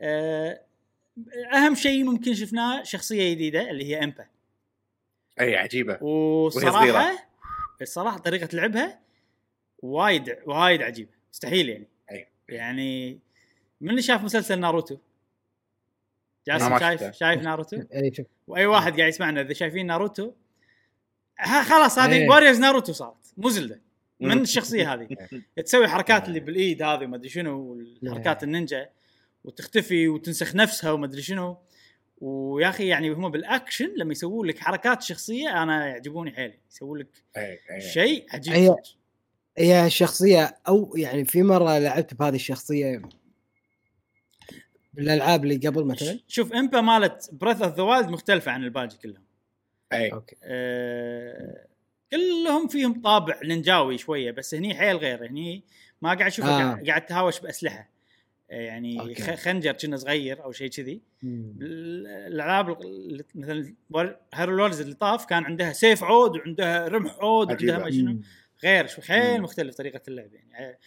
آه، 0.00 0.60
أهم 1.54 1.74
شيء 1.74 2.04
ممكن 2.04 2.34
شفناه 2.34 2.82
شخصية 2.82 3.34
جديدة 3.34 3.70
اللي 3.70 3.84
هي 3.84 4.04
Impa 4.04 4.26
إي 5.40 5.56
عجيبة. 5.56 6.02
وصراحه. 6.02 7.26
الصراحه 7.82 8.18
طريقة 8.18 8.48
لعبها 8.52 9.00
وايد 9.78 10.36
وايد 10.46 10.82
عجيبة. 10.82 11.10
مستحيل 11.32 11.68
يعني. 11.68 11.88
يعني 12.48 13.18
من 13.80 13.90
اللي 13.90 14.02
شاف 14.02 14.24
مسلسل 14.24 14.60
ناروتو؟ 14.60 14.96
جاسم 16.48 16.78
شايف. 16.78 17.10
شايف 17.10 17.42
ناروتو؟ 17.42 17.76
أي 17.94 18.14
شوف. 18.14 18.26
وأي 18.46 18.66
واحد 18.66 18.96
قاعد 18.96 19.08
يسمعنا 19.08 19.40
إذا 19.40 19.52
شايفين 19.52 19.86
ناروتو 19.86 20.32
ها 21.38 21.62
خلاص 21.62 21.98
هذه 21.98 22.12
إيه. 22.12 22.28
Warriors 22.28 22.60
ناروتو 22.60 22.92
صارت. 22.92 23.34
مو 23.36 23.48
Zelda. 23.48 23.80
من. 24.20 24.40
الشخصية 24.40 24.94
هذه؟ 24.94 25.08
تسوي 25.64 25.88
حركات 25.88 26.28
اللي 26.28 26.40
بالإيد 26.40 26.82
هذه 26.82 27.04
وما 27.04 27.16
أدري 27.16 27.28
شنو 27.28 27.84
حركات 28.08 28.42
النينجا 28.42 28.88
وتختفي 29.44 30.08
وتنسخ 30.08 30.56
نفسها 30.56 30.90
وما 30.90 31.06
أدري 31.06 31.22
شنو. 31.22 31.56
ويا 32.20 32.68
أخي 32.68 32.86
يعني 32.86 33.10
هم 33.10 33.28
بالأكشن 33.28 33.94
لما 33.96 34.12
يسوون 34.12 34.46
لك 34.46 34.58
حركات 34.58 35.02
شخصية 35.02 35.62
أنا 35.62 35.86
يعجبوني 35.86 36.30
حيل 36.30 36.54
يسوون 36.70 36.98
لك. 36.98 37.08
شيء 37.78 38.26
عجيب. 38.30 38.76
هي- 39.58 39.86
الشخصيه 39.86 40.56
أو 40.68 40.92
يعني 40.96 41.24
في 41.24 41.42
مرة 41.42 41.78
لعبت 41.78 42.14
بهذه 42.14 42.34
الشخصية 42.34 43.02
بالألعاب 44.94 45.44
اللي 45.44 45.56
قبل 45.68 45.84
مثلا؟ 45.84 46.18
شوف 46.28 46.52
Impa 46.52 46.80
مالت 46.80 47.30
Breath 47.32 47.62
of 47.62 47.76
the 47.76 47.82
Wild 47.82 48.08
مختلفة 48.08 48.52
عن 48.52 48.64
الباقي 48.64 48.96
كلهم. 49.02 49.22
أي. 49.92 50.12
أوكي. 50.12 50.36
أه 50.44 51.66
كلهم 52.12 52.68
فيهم 52.68 53.00
طابع 53.02 53.40
نينجاوي 53.44 53.98
شوية 53.98 54.30
بس 54.30 54.54
هني 54.54 54.74
حيل 54.74 54.96
غير. 54.96 55.26
هني 55.26 55.64
ما 56.02 56.08
قاعد 56.08 56.22
أشوفه 56.26 56.48
آه. 56.72 56.82
قاعد, 56.86 57.06
تهاوش 57.06 57.40
بأسلحة. 57.40 57.90
آه، 58.50 58.54
يعني 58.60 59.00
أوكي. 59.00 59.36
خنجر 59.36 59.72
كنا 59.72 59.96
صغير 59.96 60.44
أو 60.44 60.52
شيء 60.52 60.68
كذي. 60.70 61.00
الألعاب 61.22 62.80
اللي- 62.82 63.24
مثلا 63.34 63.74
هارو 64.34 64.56
لورز 64.56 64.80
اللي 64.80 64.94
طاف 64.94 65.24
كان 65.26 65.44
عندها 65.44 65.72
سيف 65.72 66.04
عود 66.04 66.36
وعندها 66.36 66.88
رمح 66.88 67.14
عود 67.20 67.48
وعندها. 67.48 67.78
ما 67.78 67.90
شنو. 67.90 68.20
غير 68.64 68.86
شو 68.86 69.02
حيل. 69.02 69.42
مختلف 69.42 69.74
طريقة 69.76 70.00
اللعب 70.08 70.30
يعني. 70.34 70.78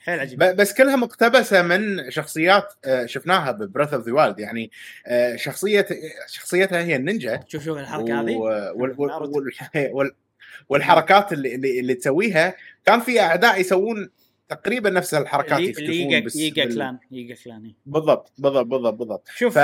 حيل 0.00 0.20
عجيب. 0.20 0.38
ب- 0.38 0.56
بس 0.56 0.74
كلها 0.74 0.96
مقتبسة 0.96 1.62
من 1.62 2.10
شخصيات 2.10 2.72
آه، 2.84 3.06
شفناها 3.06 3.50
ببريث 3.50 3.94
اوف 3.94 4.06
ذا 4.06 4.12
وايلد 4.12 4.38
يعني 4.38 4.70
آه، 5.06 5.36
شخصية 5.36 5.86
شخصيتها 6.28 6.82
هي 6.84 6.96
النينجا. 6.96 7.44
شوف 7.48 7.64
شوف 7.64 7.78
الحركة 7.78 8.20
هذه. 8.20 8.36
و- 8.36 8.72
والحركات 10.68 11.32
اللي 11.32 11.54
اللي, 11.54 11.80
اللي 11.80 11.94
تسويها. 11.94 12.54
كان 12.86 13.00
في 13.00 13.20
أعداء 13.20 13.60
يسوون 13.60 14.10
تقريبا 14.48 14.90
نفس 14.90 15.14
الحركات 15.14 15.58
اللي 15.58 15.96
Yiga 15.96 16.20
بس 16.26 16.36
بال- 16.36 16.54
Clan 16.74 16.98
Yiga 17.10 17.34
Clan 17.44 17.64
إيه. 17.64 17.74
بالضبط 17.86 18.32
بالضبط 18.38 18.66
بالضبط 18.66 18.94
بالضبط. 18.94 19.28
شوف. 19.36 19.54
ف 19.54 19.58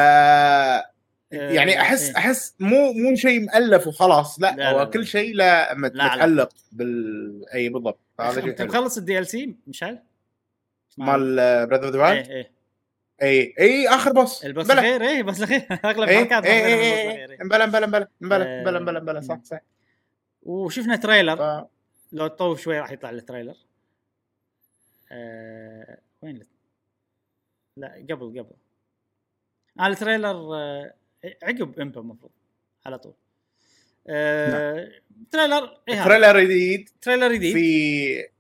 يعني 1.33 1.81
أحس 1.81 2.09
إيه. 2.09 2.17
أحس 2.17 2.55
مو 2.61 2.93
مو 2.93 3.15
شيء 3.15 3.41
مؤلف 3.41 3.87
وخلاص 3.87 4.41
لا, 4.41 4.55
لا، 4.57 4.71
هو 4.73 4.79
لا، 4.79 4.85
كل. 4.85 5.07
شيء 5.07 5.35
لا،. 5.35 5.75
متعلق 5.75 6.49
بال 6.73 7.45
أي 7.55 7.69
بالضبط 7.69 7.99
هذا 8.21 8.41
شيء 8.41 8.51
أنت. 8.51 8.63
مخلص 8.63 8.99
ال 8.99 9.27
DLC 9.27 9.57
مشعل؟ 9.67 9.99
مال 10.99 11.37
Breath 11.67 11.83
of 11.83 11.93
the 11.95 12.01
Wild 12.03 12.29
إيه 12.29 12.53
اي 13.23 13.55
اي 13.61 13.89
آخر 13.89 14.13
boss 14.13 14.45
ال 14.45 14.49
boss. 14.49 14.71
الاخير 14.71 15.03
إيه 15.03 15.19
ال 15.19 15.23
boss 15.23 15.39
الاخير 15.39 15.67
أغلب 15.85 16.09
اي 16.09 16.23
الحركات 16.23 16.45
اي 16.47 16.63
ماخذينها 16.63 16.77
من 16.77 16.83
اي 16.83 17.15
ال 17.15 17.16
boss 17.16 17.19
اي 17.19 17.25
الأخير. 17.25 17.45
مبلا 17.45 17.67
مبلا 17.67 17.87
مبلا 17.87 18.09
مبلا 18.21 18.59
آه، 18.59 18.61
مبلا 18.63 18.79
مبلا 18.81 19.01
مبلا 19.01 19.21
صح 19.21 19.39
صح 19.45 19.61
وشفنا 20.43 20.97
trailer 20.97 21.67
لو 22.13 22.27
تطوف 22.27 22.61
شوي 22.61 22.81
راح 22.81 22.91
يطلع 22.93 23.11
ال 23.11 23.16
trailer 23.17 23.57
آه 25.13 25.99
وين 26.23 26.47
لا 27.77 28.07
قبل 28.11 28.39
قبل 28.41 28.51
آه 29.81 29.87
ال 29.87 29.95
trailer 29.95 30.55
آه 30.57 30.95
عقب 31.43 31.81
Impa 31.81 32.01
المفروض 32.01 32.33
على 32.87 32.99
طول. 32.99 33.15
آه 34.07 34.89
trailer 35.31 35.79
هذا. 35.89 36.05
trailer 36.05 36.41
جديد. 36.41 36.91
trailer 37.03 37.33
جديد. 37.33 37.53
في 37.53 38.33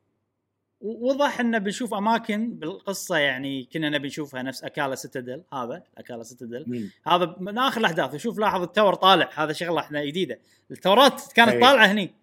وضح 0.80 1.40
إنه 1.40 1.58
بنشوف 1.58 1.94
أماكن 1.94 2.54
بالقصة 2.54 3.16
يعني 3.16 3.68
كنا 3.72 3.88
نبي 3.88 4.08
نشوفها 4.08 4.42
نفس 4.42 4.64
Akkala 4.64 4.94
Citadel 4.94 5.42
هذا 5.52 5.82
Akkala 5.98 6.22
Citadel 6.22 6.90
هذا 7.06 7.36
من 7.40 7.58
آخر 7.58 7.80
الأحداث 7.80 8.14
وشوف 8.14 8.38
لاحظ 8.38 8.62
ال 8.62 8.68
tower 8.68 8.94
طالع 8.94 9.30
هذا 9.34 9.52
شغلة 9.52 9.80
إحنا 9.80 10.04
جديدة. 10.04 10.38
ال 10.70 10.79
tower 10.79 11.23
ات 11.23 11.32
كانت 11.32 11.50
أي. 11.50 11.60
طالعة 11.60 11.86
هني 11.86 12.14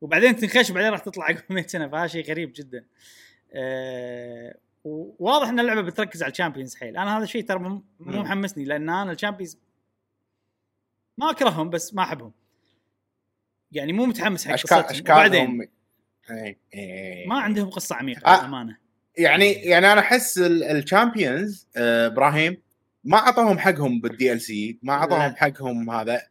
وبعدين 0.00 0.36
تنخش 0.36 0.70
وبعدين 0.70 0.90
راح 0.90 1.00
تطلع 1.00 1.24
عقب 1.24 1.42
100 1.50 1.66
سنة 1.66 1.88
فهذا 1.88 2.06
شيء 2.06 2.24
غريب 2.24 2.52
جدا. 2.54 2.84
أه 3.52 4.54
وواضح 4.84 5.48
إن 5.48 5.60
اللعبة 5.60 5.82
بتركز 5.82 6.22
على 6.22 6.32
ال 6.32 6.36
Champions 6.36 6.74
حيل. 6.74 6.96
أنا 6.96 7.16
هذا 7.16 7.24
الشيء 7.24 7.44
ترى 7.44 7.58
مو. 7.58 7.82
محمسني 8.00 8.64
لأن 8.64 8.90
أنا 8.90 9.12
ال 9.12 9.17
Champions 9.17 9.58
ما 11.18 11.30
اكرههم 11.30 11.70
بس 11.70 11.94
ما 11.94 12.02
احبهم 12.02 12.32
يعني 13.72 13.92
مو 13.92 14.06
متحمس 14.06 14.46
حق 14.46 14.52
اشكال 14.52 14.78
قصتهم 14.78 14.90
أشكالهم 14.90 15.60
إي، 16.30 16.58
إي. 16.74 17.26
ما 17.26 17.40
عندهم 17.40 17.70
قصة 17.70 17.96
عميقة 17.96 18.34
آه. 18.34 18.40
للأمانة 18.40 18.76
يعني 19.16 19.52
يعني 19.52 19.92
أنا 19.92 20.00
أحس 20.00 20.38
ال 20.38 20.51
Champions 20.51 21.66
إبراهيم 21.76 22.56
ما 23.04 23.18
اعطوهم 23.18 23.58
حقهم 23.58 24.00
بال 24.00 24.32
DLC 24.32 24.78
ما 24.82 24.92
اعطوهم. 24.92 25.34
حقهم 25.36 25.90
هذا. 25.90 26.22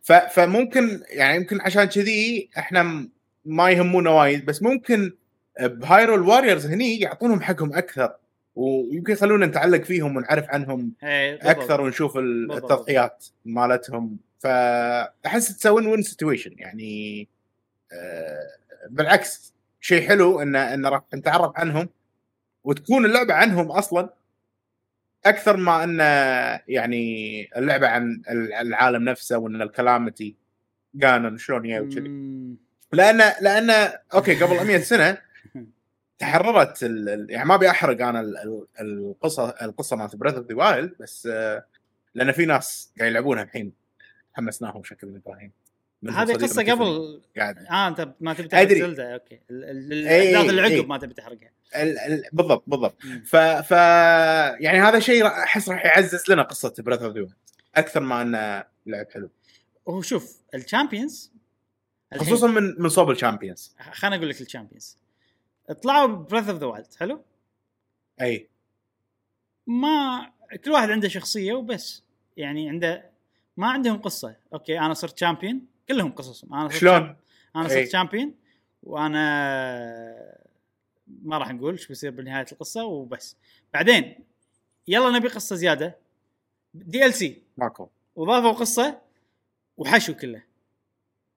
ف 0.00 0.12
فممكن 0.12 1.02
يعني 1.10 1.36
يمكن 1.36 1.60
عشان 1.60 1.84
كذي 1.84 2.50
إحنا 2.58 3.08
ما 3.44 3.70
يهمونا 3.70 4.10
وايد 4.10 4.44
بس 4.44 4.62
ممكن 4.62 5.12
ب 5.60 5.69
Hyrule 5.69 6.22
Warriors 6.22 6.66
هني 6.66 7.00
يعطونهم 7.00 7.40
حقهم 7.40 7.74
أكثر 7.74 8.16
ويمكن 8.54 9.12
يخلونا 9.12 9.46
نتعلق 9.46 9.82
فيهم 9.82 10.16
ونعرف 10.16 10.44
عنهم 10.48 10.92
إيه،. 11.02 11.50
أكثر 11.50 11.80
ونشوف. 11.80 12.16
التضحيات 12.16 13.26
مالتهم 13.44 14.18
فأحس 14.40 15.56
تسوي 15.58 15.86
win 15.86 16.02
situation 16.02 16.54
يعني 16.58 17.28
آه، 17.92 18.46
بالعكس 18.90 19.54
شيء 19.80 20.08
حلو 20.08 20.40
إن 20.42 20.56
إن 20.56 20.86
راح 20.86 21.02
نتعرف 21.14 21.52
عنهم 21.56 21.88
وتكون 22.64 23.04
اللعبة 23.04 23.34
عنهم 23.34 23.70
أصلا 23.72 24.10
أكثر 25.26 25.56
ما 25.56 25.84
إن 25.84 25.98
يعني 26.68 27.48
اللعبة 27.56 27.88
عن 27.88 28.22
العالم 28.60 29.04
نفسه 29.04 29.38
وإن 29.38 29.62
ال 29.62 29.70
Calamity 29.70 30.34
Ganon 31.02 31.38
شلون 31.38 31.64
هي 31.64 31.80
وكذي. 31.80 32.08
لأن 32.92 33.18
لأن 33.40 33.70
okay 34.14 34.34
قبل 34.44 34.66
100 34.66 34.78
سنة 34.78 35.18
تحررت 36.18 36.82
ال... 36.82 37.26
يعني 37.30 37.48
ما 37.48 37.54
أبي 37.54 37.70
أحرق 37.70 38.06
أنا 38.06 38.20
ال- 38.20 38.38
ال- 38.38 38.66
القصة 38.80 39.48
القصة 39.62 39.96
مالت 39.96 40.16
Breath 40.16 40.34
of 40.34 40.46
the 40.46 40.54
Wild 40.56 40.94
بس 41.00 41.28
آه، 41.32 41.64
لأن 42.14 42.32
في 42.32 42.46
ناس 42.46 42.92
قاعد 42.98 43.10
يلعبونها 43.10 43.42
الحين 43.42 43.72
حمسناهم 44.32 44.84
شكل 44.84 45.16
إبراهيم. 45.16 45.52
هذه 46.10 46.32
قصة 46.32 46.62
قبل. 46.62 47.22
قاعد. 47.36 47.58
آه 47.58 47.88
أنت 47.88 48.14
ما 48.20 48.34
تبي 48.34 48.48
تحرق. 48.48 48.68
Zelda. 48.68 49.14
okay. 49.14 49.40
الاحداث 49.50 50.50
اللي 50.50 50.66
إي. 50.66 50.76
عقب 50.76 50.88
ما 50.88 50.98
تبي 50.98 51.14
تحرقها. 51.14 51.50
ال... 51.76 51.98
ال... 51.98 52.24
بالضبط 52.32 52.64
بالضبط. 52.66 52.96
ف... 53.26 53.36
ف 53.36 53.70
يعني 54.60 54.80
هذا 54.80 54.98
شيء 54.98 55.26
أحس 55.26 55.68
راح 55.68 55.84
يعزز 55.84 56.30
لنا 56.30 56.42
قصة 56.42 56.74
Breath 56.78 57.02
of 57.02 57.16
the 57.16 57.26
أكثر 57.74 58.00
ما 58.00 58.22
إنه 58.22 58.64
لعب 58.86 59.06
حلو. 59.10 59.30
هو 59.88 60.02
شوف 60.02 60.42
ال 60.54 60.62
Champions 60.62 61.32
خصوصا 62.16 62.46
من 62.46 62.82
من 62.82 62.88
صوب 62.88 63.10
ال 63.10 63.16
Champions 63.16 63.74
خليني 63.92 64.16
أقول 64.16 64.28
لك 64.28 64.40
ال 64.40 64.46
Champions 64.46 64.98
طلعوا 65.82 66.06
Breath 66.06 66.48
of 66.48 66.58
the 66.58 66.66
Wild 66.66 66.94
حلو؟ 66.94 67.24
أي. 68.20 68.48
ما 69.66 70.30
كل 70.64 70.70
واحد 70.70 70.90
عنده 70.90 71.08
شخصية 71.08 71.52
وبس. 71.52 72.02
يعني 72.36 72.68
عنده 72.68 73.09
ما 73.56 73.66
عندهم 73.70 73.98
قصة. 73.98 74.36
okay 74.52 74.78
أنا 74.78 74.94
صرت 74.94 75.18
champion 75.18 75.66
كلهم 75.88 76.12
قصصهم 76.12 76.54
أنا 76.54 76.68
صرت 76.68 76.78
شلون؟ 76.78 77.16
أنا 77.56 77.64
إي. 77.64 77.68
صرت 77.68 77.92
champion 77.92 78.34
وأنا 78.82 79.20
ما 81.22 81.38
راح 81.38 81.50
نقول 81.50 81.72
إيش 81.72 81.86
بيصير 81.86 82.10
بنهايه 82.10 82.46
القصة 82.52 82.84
وبس. 82.84 83.36
بعدين 83.74 84.24
يلا 84.88 85.10
نبي 85.10 85.28
قصة 85.28 85.56
زيادة. 85.56 85.96
DLC 86.74 87.42
ماكو. 87.56 87.88
وضافوا 88.16 88.52
قصة 88.52 89.00
وحشوا 89.76 90.14
كله. 90.14 90.42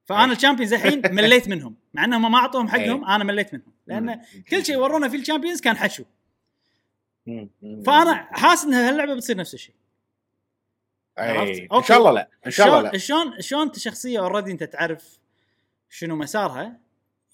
فأنا 0.04 0.32
ال 0.32 0.36
Champions 0.36 0.72
الحين 0.72 1.02
مليت 1.14 1.48
منهم. 1.48 1.74
مع 1.94 2.04
إنهم 2.04 2.32
ما 2.32 2.38
أعطوهم 2.38 2.68
حقهم 2.68 3.04
أنا 3.04 3.24
مليت 3.24 3.54
منهم. 3.54 3.72
لأن 3.86 4.20
كل 4.50 4.64
شيء 4.64 4.76
ورونا 4.76 5.08
في 5.08 5.16
ال 5.16 5.20
Champions 5.20 5.60
كان 5.60 5.76
حشو. 5.76 6.04
فأنا 7.86 8.28
حاسس 8.32 8.64
إن 8.64 8.74
هاللعبة 8.74 9.14
بتصير 9.14 9.36
نفس 9.36 9.54
الشيء. 9.54 9.74
عرفت؟ 11.18 11.50
أي. 11.50 11.68
إن. 11.72 11.82
شاء 11.82 11.98
الله 11.98 12.10
لا 12.10 12.28
إن 12.46 12.50
شاء 12.50 12.66
الله 12.66 12.80
لا 12.80 12.98
شلون 12.98 13.40
شلون 13.40 13.62
أنت 13.62 13.78
شخصية 13.78 14.18
already 14.18 14.52
أنت 14.52 14.64
تعرف 14.64 15.18
شنو 15.90 16.16
مسارها 16.16 16.80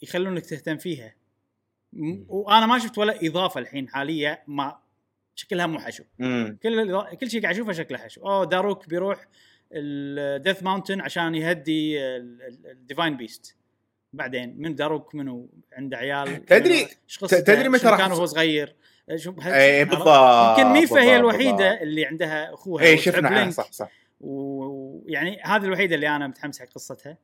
يخلونك 0.02 0.46
تهتم 0.46 0.76
فيها 0.76 1.14
وأنا 2.28 2.66
ما 2.66 2.78
شفت 2.78 2.98
ولا 2.98 3.26
إضافة 3.26 3.60
الحين 3.60 3.88
حاليه 3.88 4.42
ما 4.46 4.78
شكلها 5.34 5.66
مو 5.66 5.78
حشو 5.78 6.04
مم. 6.18 6.58
كل 6.62 7.02
كل 7.20 7.30
شيء 7.30 7.42
قاعد 7.42 7.54
أشوفه 7.54 7.72
شكله 7.72 7.98
حشو 7.98 8.20
أوه 8.20 8.44
Daruk 8.44 8.88
بيروح 8.88 9.26
ال 9.72 9.87
Death 9.87 10.62
Mountain 10.62 11.00
عشان 11.00 11.34
يهدي 11.34 12.00
ال 12.00 12.17
Divine 12.17 13.16
Beast 13.16 13.56
بعدين 14.12 14.54
من 14.58 14.74
Daruk 14.74 15.14
منو 15.14 15.48
عنده 15.72 15.96
عيال 15.96 16.44
تدري-؟ 16.44 16.88
تدري 17.20 17.68
متى 17.68 17.86
راح 17.86 17.98
كان 17.98 18.12
وهو 18.12 18.26
صغير 18.26 18.76
شو 19.16 19.34
اي؟ 19.46 19.84
بالضبط 19.84 20.58
يمكن 20.58 20.72
Mipha 20.72 21.00
هي 21.02 21.16
الوحيدة 21.16 21.56
بالضبط. 21.56 21.82
اللي 21.82 22.06
عندها 22.06 22.54
أخوها 22.54 22.84
اي 22.84 22.98
شفنا. 22.98 23.50
صح 23.50 23.72
صح. 23.72 23.90
ويعني 24.20 25.40
هذه 25.42 25.64
الوحيدة 25.64 25.94
اللي 25.94 26.08
أنا 26.16 26.26
متحمس 26.26 26.60
حق 26.60 26.66
قصتها. 26.66 27.16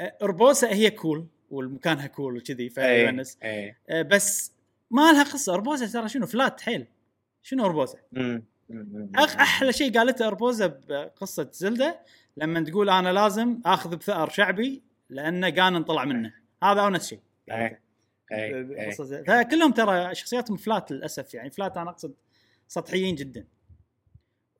أه، 0.00 0.16
Urbosa 0.22 0.72
هي 0.72 0.90
cool 0.90 1.26
والمكانها 1.50 2.06
cool 2.06 2.36
وكذي 2.36 2.68
فيونس 2.68 3.38
اي 3.42 3.76
أه، 3.88 4.02
بس 4.02 4.52
ما 4.90 5.12
لها 5.12 5.22
قصة. 5.22 5.54
Urbosa 5.54 5.86
ترى 5.86 6.08
شنو؟ 6.08 6.26
flat 6.26 6.60
حيل. 6.60 6.86
شنو 7.42 7.64
Urbosa. 7.64 7.98
أخ 9.14 9.36
أحلى 9.36 9.72
شيء 9.72 9.98
قالته 9.98 10.26
Urbosa 10.26 10.66
بقصة 10.66 11.48
Zelda 11.52 12.00
لما 12.36 12.60
تقول 12.60 12.90
أنا 12.90 13.12
لازم 13.12 13.60
آخذ 13.66 13.96
بثأر 13.96 14.28
شعبي 14.28 14.82
لأنه 15.10 15.48
جانن 15.48 15.84
طلع 15.84 16.04
منه. 16.04 16.32
هذا 16.62 16.80
أونس 16.80 17.08
شيء. 17.08 17.20
بقصة 18.30 19.04
زلدة. 19.04 19.42
فكلهم 19.42 19.72
ترى 19.72 20.14
شخصياتهم 20.14 20.56
فلات 20.56 20.92
للأسف 20.92 21.34
يعني. 21.34 21.50
فلات 21.50 21.76
أنا 21.76 21.90
أقصد 21.90 22.14
سطحيين 22.68 23.14
جدا. 23.14 23.46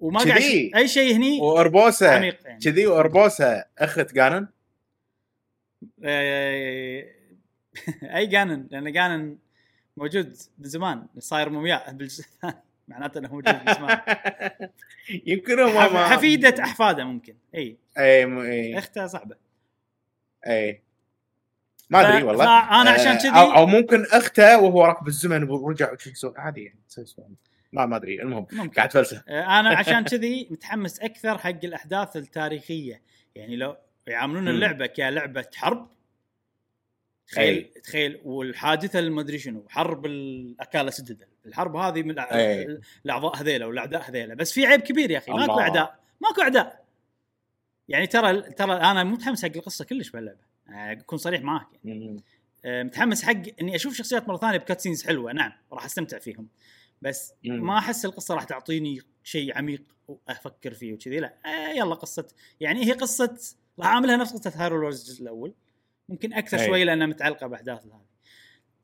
وما 0.00 0.20
قاعد. 0.20 0.70
أي 0.76 0.88
شيء 0.88 1.16
هني 1.16 1.40
واربوسا 1.40 2.04
عميق 2.06 2.38
يعني. 2.44 2.60
كذي 2.60 2.86
واربوسا 2.86 3.64
أخت 3.78 4.14
جانن 4.14 4.46
آه، 6.04 7.04
أي 8.16 8.26
جانن 8.26 8.68
لأن 8.70 8.92
جانن 8.92 9.38
موجود 9.96 10.36
من 10.58 10.68
زمان. 10.68 11.06
صاير 11.18 11.50
مومياء 11.50 11.92
بالجزء 11.92 12.24
الثاني. 12.24 12.62
معناته 12.88 13.18
إنه 13.18 13.28
موجود 13.28 13.48
من 13.48 13.74
زمان. 13.74 14.00
يمكن 15.26 15.60
هو 15.60 15.80
حفيدة 15.80 16.64
أحفاده 16.64 17.04
ممكن. 17.04 17.36
إي. 17.54 17.76
إي 17.98 18.24
إي. 18.24 18.78
أختها 18.78 19.06
صعبه 19.06 19.36
إي. 20.46 20.82
ما 21.90 22.08
أدري 22.08 22.22
والله. 22.22 22.48
عشان 22.48 23.06
آه، 23.12 23.18
كذي- 23.18 23.28
أو, 23.28 23.56
أو 23.56 23.66
ممكن 23.66 24.04
أخته 24.12 24.58
وهو 24.58 24.84
راكب 24.84 25.06
الزمن 25.08 25.42
ورجع 25.50 25.94
عادي 26.36 26.64
يعني. 26.64 26.78
ما 27.72 27.86
ما 27.86 27.96
أدري 27.96 28.22
المهم 28.22 28.46
ممكن. 28.52 28.70
قاعد 28.70 28.92
فلسفه 28.92 29.22
آه، 29.28 29.60
أنا 29.60 29.68
عشان 29.76 30.04
كذي 30.04 30.48
متحمس 30.50 31.00
أكثر 31.00 31.38
حق 31.38 31.64
الأحداث 31.64 32.16
التاريخية. 32.16 33.02
يعني 33.34 33.56
لو 33.56 33.76
يعاملون. 34.06 34.48
اللعبة 34.48 34.86
كلعبة 34.86 35.46
حرب 35.56 35.88
تخيل 37.28 37.70
تخيل 37.84 38.20
والحادثة 38.24 38.98
المدري 38.98 39.38
شنو 39.38 39.66
حرب 39.68 40.06
الاكالا 40.06 40.90
سدد. 40.90 41.24
الحرب 41.46 41.76
هذه 41.76 42.02
من 42.02 42.18
أي. 42.18 42.78
الأعضاء 43.04 43.36
هذيلا 43.36 43.66
والأعداء 43.66 44.10
هذيلا. 44.10 44.34
بس 44.34 44.52
في 44.52 44.66
عيب 44.66 44.80
كبير 44.80 45.10
يا 45.10 45.18
أخي 45.18 45.32
ماكو. 45.32 45.60
اعداء 45.60 45.98
ماكو 46.20 46.42
أعداء. 46.42 46.84
يعني 47.88 48.06
ترى 48.06 48.40
ترى 48.42 48.72
أنا 48.72 49.04
مو 49.04 49.10
متحمس 49.14 49.42
حق 49.44 49.50
القصة 49.56 49.84
كلش 49.84 50.10
بهاللعبه 50.10 50.38
آه، 50.38 50.55
اكون 50.68 51.18
صريح 51.18 51.42
معاك 51.42 51.68
يعني. 51.84 52.22
آه، 52.64 52.82
متحمس 52.82 53.22
حق 53.22 53.42
إني 53.60 53.76
أشوف 53.76 53.94
شخصيات 53.94 54.28
مرة 54.28 54.36
ثانية 54.36 54.58
ب 54.58 54.63
cutscenes 54.63 55.06
حلوة. 55.06 55.32
نعم 55.32 55.52
راح 55.72 55.84
أستمتع 55.84 56.18
فيهم. 56.18 56.48
بس. 57.02 57.32
ما 57.44 57.78
أحس 57.78 58.04
القصة 58.04 58.34
راح 58.34 58.44
تعطيني 58.44 59.00
شيء 59.24 59.58
عميق 59.58 59.82
وأفكر 60.08 60.74
فيه 60.74 60.94
وكذي. 60.94 61.20
لا 61.20 61.34
آه 61.46 61.68
يلا 61.68 61.94
قصة. 61.94 62.28
يعني 62.60 62.84
هي 62.86 62.92
قصة 62.92 63.38
راح 63.78 63.86
أعملها 63.86 64.16
نفس 64.16 64.32
قصة 64.32 64.52
Hyrule 64.56 64.80
Warriors 64.80 65.00
الجزء 65.00 65.22
الأول. 65.22 65.54
ممكن 66.08 66.32
أكثر. 66.32 66.66
شوي 66.66 66.84
لأنها 66.84 67.06
متعلقة 67.06 67.46
بأحداث 67.46 67.86
هذه. 67.86 68.06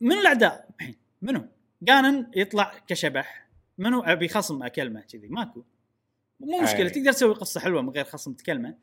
منو 0.01 0.21
الأعداء؟ 0.21 0.69
الحين 0.81 0.97
منو؟ 1.23 1.49
Ganon 1.83 2.31
يطلع 2.37 2.79
كشبح. 2.87 3.49
منو؟ 3.79 4.01
أبي 4.01 4.29
خصم 4.29 4.63
اكلمه 4.63 5.01
كذي. 5.01 5.29
ماكو. 5.29 5.65
مو 6.41 6.61
مشكلة 6.61 6.87
أي. 6.87 6.91
تقدر 6.91 7.13
تسوي 7.13 7.35
قصة 7.35 7.61
حلوة 7.61 7.83
من 7.83 7.91
غير 7.91 8.05
خصم 8.05 8.33
تكلمة. 8.33 8.75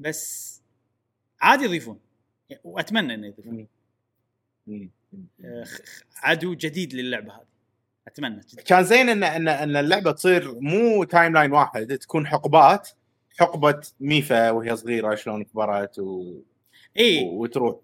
بس 0.00 0.54
عادي 1.40 1.64
يضيفون. 1.64 2.00
وأتمنى 2.64 3.14
إنه 3.14 3.26
يضيفون. 3.26 3.66
آه، 5.44 5.66
عدو 6.22 6.54
جديد 6.54 6.94
للعبة 6.94 7.32
هذه. 7.32 7.46
أتمنى 8.08 8.40
كذي. 8.42 8.62
كان 8.62 8.84
زين 8.84 9.08
ان 9.08 9.24
ان 9.24 9.48
إن 9.48 9.76
اللعبة 9.76 10.12
تصير 10.12 10.54
مو 10.60 11.04
timeline 11.04 11.52
واحد 11.52 11.98
تكون 11.98 12.26
حقبات 12.26 12.88
حقبة 13.38 13.80
Mipha 14.00 14.50
وهي 14.50 14.76
صغيرة 14.76 15.14
شلون 15.14 15.44
كبرت 15.44 15.98
و... 15.98 16.34
إي. 16.98 17.24
وتروح. 17.24 17.76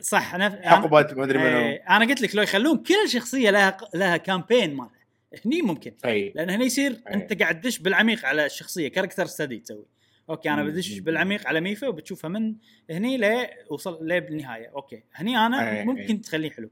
صح 0.00 0.34
أنا 0.34 0.68
حقبه 0.68 1.14
ما 1.16 1.24
أدري 1.24 1.38
منو. 1.38 1.58
إيه، 1.58 1.84
أنا 1.88 2.04
قلت 2.04 2.20
لك 2.20 2.34
لو 2.34 2.42
يخلون 2.42 2.82
كل 2.82 3.08
شخصية 3.08 3.50
لها 3.50 3.76
لها 3.94 4.16
campaign 4.16 4.74
مالها. 4.74 4.98
هني 5.46 5.62
ممكن. 5.62 5.94
أي. 6.04 6.32
لأن 6.34 6.50
هني 6.50 6.64
يصير 6.64 6.92
أي. 6.92 7.14
أنت 7.14 7.42
قاعد 7.42 7.60
تدش 7.60 7.78
بالعميق 7.78 8.26
على 8.26 8.46
الشخصية 8.46 8.88
character 8.88 9.26
study 9.26 9.58
تسوي. 9.58 9.84
okay 10.30 10.50
أنا. 10.50 10.64
بدش 10.64 10.98
بالعميق 10.98 11.46
على 11.46 11.60
Mipha 11.60 11.88
وبتشوفها 11.88 12.28
من 12.28 12.54
هني 12.90 13.16
ل 13.18 13.46
وصل 13.70 14.08
ل 14.08 14.20
بالنهاية. 14.20 14.68
okay 14.68 15.02
هني 15.14 15.38
أنا 15.38 15.78
أي. 15.78 15.84
ممكن 15.84 16.20
تخليه 16.20 16.50
حلو. 16.50 16.70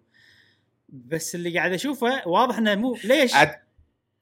بس 0.89 1.35
اللي 1.35 1.59
قاعد 1.59 1.73
أشوفه 1.73 2.29
واضح 2.29 2.59
إنه 2.59 2.75
مو 2.75 2.97
ليش؟ 3.05 3.35
عاد 3.35 3.55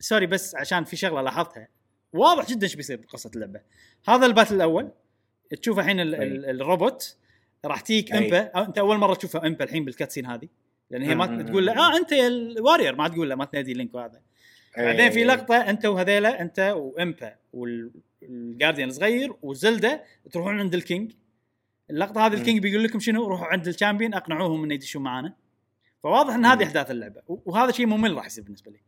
sorry 0.00 0.26
بس 0.26 0.54
عشان 0.54 0.84
في 0.84 0.96
شغلة 0.96 1.22
لاحظتها. 1.22 1.68
واضح 2.12 2.46
جدا 2.46 2.62
إيش 2.62 2.74
بيصير 2.74 2.96
بقصة 2.96 3.30
اللعبة. 3.34 3.60
هذا 4.08 4.26
ال 4.26 4.30
battle 4.30 4.54
الأول. 4.54 4.90
تشوف 5.62 5.78
الحين 5.78 6.00
ال- 6.00 6.14
ال- 6.14 6.60
الروبوت 6.60 7.16
راح 7.64 7.80
تجيك. 7.80 8.12
Impa. 8.12 8.40
أو 8.40 8.62
أنت 8.64 8.78
أول 8.78 8.98
مرة 8.98 9.14
تشوفها 9.14 9.46
Impa 9.46 9.64
الحين 9.64 9.84
بال 9.84 9.93
cutscene 9.93 10.26
هذه. 10.26 10.48
لأن 10.90 11.02
هي 11.02 11.14
ما. 11.14 11.42
تقول 11.42 11.66
له 11.66 11.72
آه 11.78 11.96
أنت 11.96 12.12
ال 12.12 12.22
warrior 12.22 12.94
ما 12.94 13.08
تقول 13.08 13.28
له 13.30 13.34
ما 13.34 13.44
تنادي 13.44 13.74
Link 13.74 13.94
وهذا. 13.94 14.20
إيه. 14.78 14.84
بعدين 14.84 15.10
في 15.10 15.24
لقطة 15.24 15.56
أنت 15.56 15.86
وهذيلا 15.86 16.40
أنت 16.40 16.74
و 16.76 16.88
Impa 16.88 17.34
وال 18.28 18.40
Guardian 18.40 18.88
الصغير 18.88 19.32
و 19.42 19.52
Zelda 19.52 20.04
تروحون 20.32 20.60
عند 20.60 20.74
ال 20.74 20.82
king 20.82 21.12
اللقطة 21.90 22.26
هذه. 22.26 22.34
ال 22.34 22.39
king 22.39 22.58
بيقول 22.58 22.84
لكم 22.84 23.00
شنو 23.00 23.26
روحوا 23.26 23.46
عند 23.46 23.68
ال 23.68 23.73
Champion 23.73 24.14
أقنعوهم 24.14 24.64
إنه 24.64 24.74
يدشون 24.74 25.02
معانا 25.02 25.34
فواضح 26.02 26.34
إن 26.34 26.44
هذه. 26.46 26.64
أحداث 26.64 26.90
اللعبة 26.90 27.22
وهذا 27.28 27.72
شيء 27.72 27.86
ممل 27.86 28.14
راح 28.16 28.26
يصير 28.26 28.44
بالنسبة 28.44 28.70
لي 28.70 28.80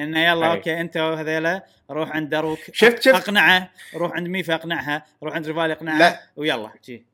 انه 0.00 0.20
يلا 0.20 0.46
أي. 0.52 0.56
okay 0.56 0.80
انت 0.80 0.96
وهذيلا 0.96 1.66
روح 1.90 2.10
عند 2.10 2.28
Daruk 2.28 2.58
شفت- 2.72 3.02
شفت؟ 3.02 3.14
أقنعه 3.14 3.70
روح 3.94 4.12
عند 4.12 4.28
Mipha 4.28 4.54
أقنعها 4.54 5.06
روح 5.22 5.34
عند 5.34 5.46
Revali 5.46 5.70
أقنعها 5.70 5.98
لا. 5.98 6.20
ويلا 6.36 6.72
شي 6.82 7.04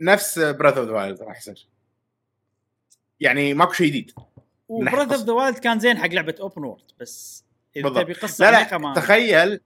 نفس 0.00 0.38
Breath 0.38 0.78
of 0.78 0.88
the 0.88 0.92
Wild 0.94 1.22
راح 1.22 1.38
يصير 1.38 1.66
يعني 3.20 3.54
ماكو 3.54 3.72
شيء 3.72 3.86
جديد 3.86 4.12
و 4.68 4.74
Breath 4.74 5.12
of. 5.12 5.12
the 5.22 5.32
Wild 5.32 5.58
كان 5.58 5.78
زين 5.78 5.98
حق 5.98 6.06
لعبة 6.08 6.34
open 6.40 6.64
world 6.64 6.82
بس 7.00 7.44
إذا. 7.76 7.88
تبي 8.02 8.12
قصة 8.12 8.50
لا 8.50 8.68
لا 8.70 8.78
ما 8.78 8.94
تخيل 8.94 9.60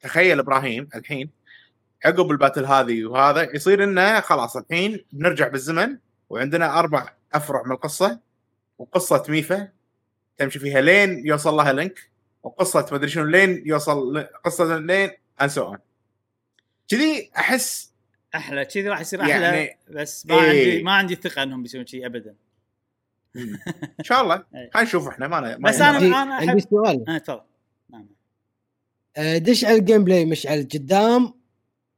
تخيل 0.00 0.38
إبراهيم 0.38 0.88
الحين 0.94 1.30
عقب 2.04 2.30
ال 2.30 2.35
battle 2.35 2.64
هذه 2.66 3.04
وهذا 3.04 3.54
يصير 3.56 3.84
إنه 3.84 4.20
خلاص 4.20 4.56
الحين 4.56 5.04
بنرجع 5.12 5.48
بالزمن 5.48 5.98
وعندنا 6.30 6.78
أربع 6.78 7.12
أفرع 7.34 7.62
من 7.66 7.72
القصة 7.72 8.20
وقصة 8.78 9.24
Mipha 9.28 9.68
تمشي 10.36 10.58
فيها 10.58 10.80
لين 10.80 11.26
يوصل 11.26 11.54
لها 11.54 11.72
Link 11.72 12.10
وقصة 12.42 12.86
مدري 12.92 13.08
شنو 13.10 13.24
لين 13.24 13.62
يوصل 13.66 14.26
قصة 14.44 14.78
لين 14.78 15.10
ان 15.42 15.48
سو 15.48 15.76
كذي 16.88 17.30
أحس 17.36 17.92
أحلى 18.34 18.64
كذي 18.64 18.88
راح 18.88 19.00
يصير 19.00 19.20
أحلى 19.22 19.32
يعني- 19.32 19.78
بس 19.90 20.26
ما 20.26 20.34
إيه. 20.34 20.40
عندي 20.40 20.82
ما 20.82 20.92
عندي 20.92 21.14
ثقة 21.14 21.42
إنهم 21.42 21.62
بيسوون 21.62 21.86
شيء 21.86 22.06
ابدا. 22.06 22.34
إن 23.36 24.04
شاء 24.04 24.22
الله. 24.22 24.34
إيه. 24.54 24.70
حنشوف 24.74 25.08
إحنا 25.08 25.28
ما 25.28 25.40
ما 25.40 25.56
بس 25.70 25.78
أنا- 25.78 25.82
عندي, 25.82 26.06
أنا 26.06 26.40
أحب- 26.40 26.48
عندي 26.48 26.60
سؤال. 26.70 27.04
آه 27.10 27.18
تفضل. 27.18 27.40
دش 29.18 29.64
على 29.64 29.78
ال 29.78 30.04
gameplay 30.04 30.24
مشعل 30.24 30.68
قدام 30.74 31.34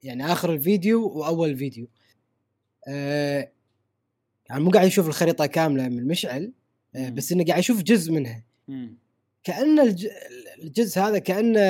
يعني 0.03 0.33
آخر 0.33 0.53
الفيديو 0.53 1.09
وأول 1.09 1.57
فيديو 1.57 1.89
آه 2.89 3.53
يعني 4.51 4.63
مو 4.65 4.71
قاعد 4.71 4.87
يشوف 4.87 5.09
الخريطة 5.09 5.47
كاملة 5.47 5.89
من 5.89 6.07
مشعل 6.07 6.53
آه 6.97 7.09
مم. 7.11 7.15
بس 7.15 7.33
انه 7.33 7.45
قاعد 7.45 7.59
يشوف 7.59 7.83
جزء 7.83 8.13
منها. 8.13 8.45
كأن 9.45 9.81
الج... 9.81 10.07
الجزء 10.63 11.01
هذا 11.01 11.19
كانه 11.19 11.61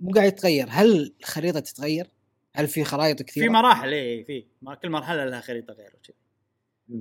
مو 0.00 0.10
قاعد 0.10 0.28
يتغير 0.28 0.66
هل 0.70 1.14
الخريطة 1.20 1.60
تتغير؟ 1.60 2.10
هل 2.54 2.68
في 2.68 2.84
خرائط 2.84 3.22
كثيرة؟ 3.22 3.44
في 3.44 3.50
مراحل 3.50 3.92
اي 3.92 4.24
في 4.24 4.44
ما 4.62 4.74
كل 4.74 4.90
مرحلة 4.90 5.24
لها 5.24 5.40
خريطة 5.40 5.72
غير 5.74 5.90
وكذي 5.94 6.14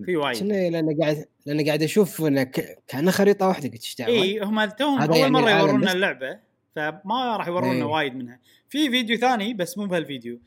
في 0.06 0.16
وايد 0.18 0.40
كنا 0.40 0.70
لأن 0.70 0.98
قاعد 1.02 1.26
لأن 1.46 1.66
قاعد 1.66 1.84
أشوف 1.84 2.22
إنه 2.22 2.44
ك- 2.44 2.84
كأنه 2.88 3.12
خريطة 3.12 3.48
واحدة 3.48 3.70
قلت 3.70 3.82
إيش 3.84 3.96
دعوه 3.96 4.22
اي 4.24 4.40
هم 4.40 4.66
توهم 4.66 5.02
أول 5.02 5.18
يعني 5.18 5.32
مرة 5.32 5.50
يورونا. 5.52 5.92
اللعبة 5.94 6.40
فما 6.76 7.38
راح 7.38 7.48
يورونا 7.48 7.74
إيه. 7.74 7.84
وايد 7.84 8.16
منها. 8.16 8.40
في 8.70 8.90
فيديو 8.90 9.18
ثاني 9.18 9.54
بس 9.54 9.78
مو 9.78 9.86
بهالفيديو. 9.86 10.40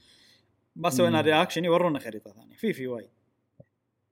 ما 0.76 0.90
سوينا. 0.90 1.20
reaction 1.20 1.64
يورونا 1.64 1.98
خريطة 1.98 2.32
ثانية. 2.32 2.56
في 2.56 2.72
في 2.72 2.86
وايد. 2.86 3.08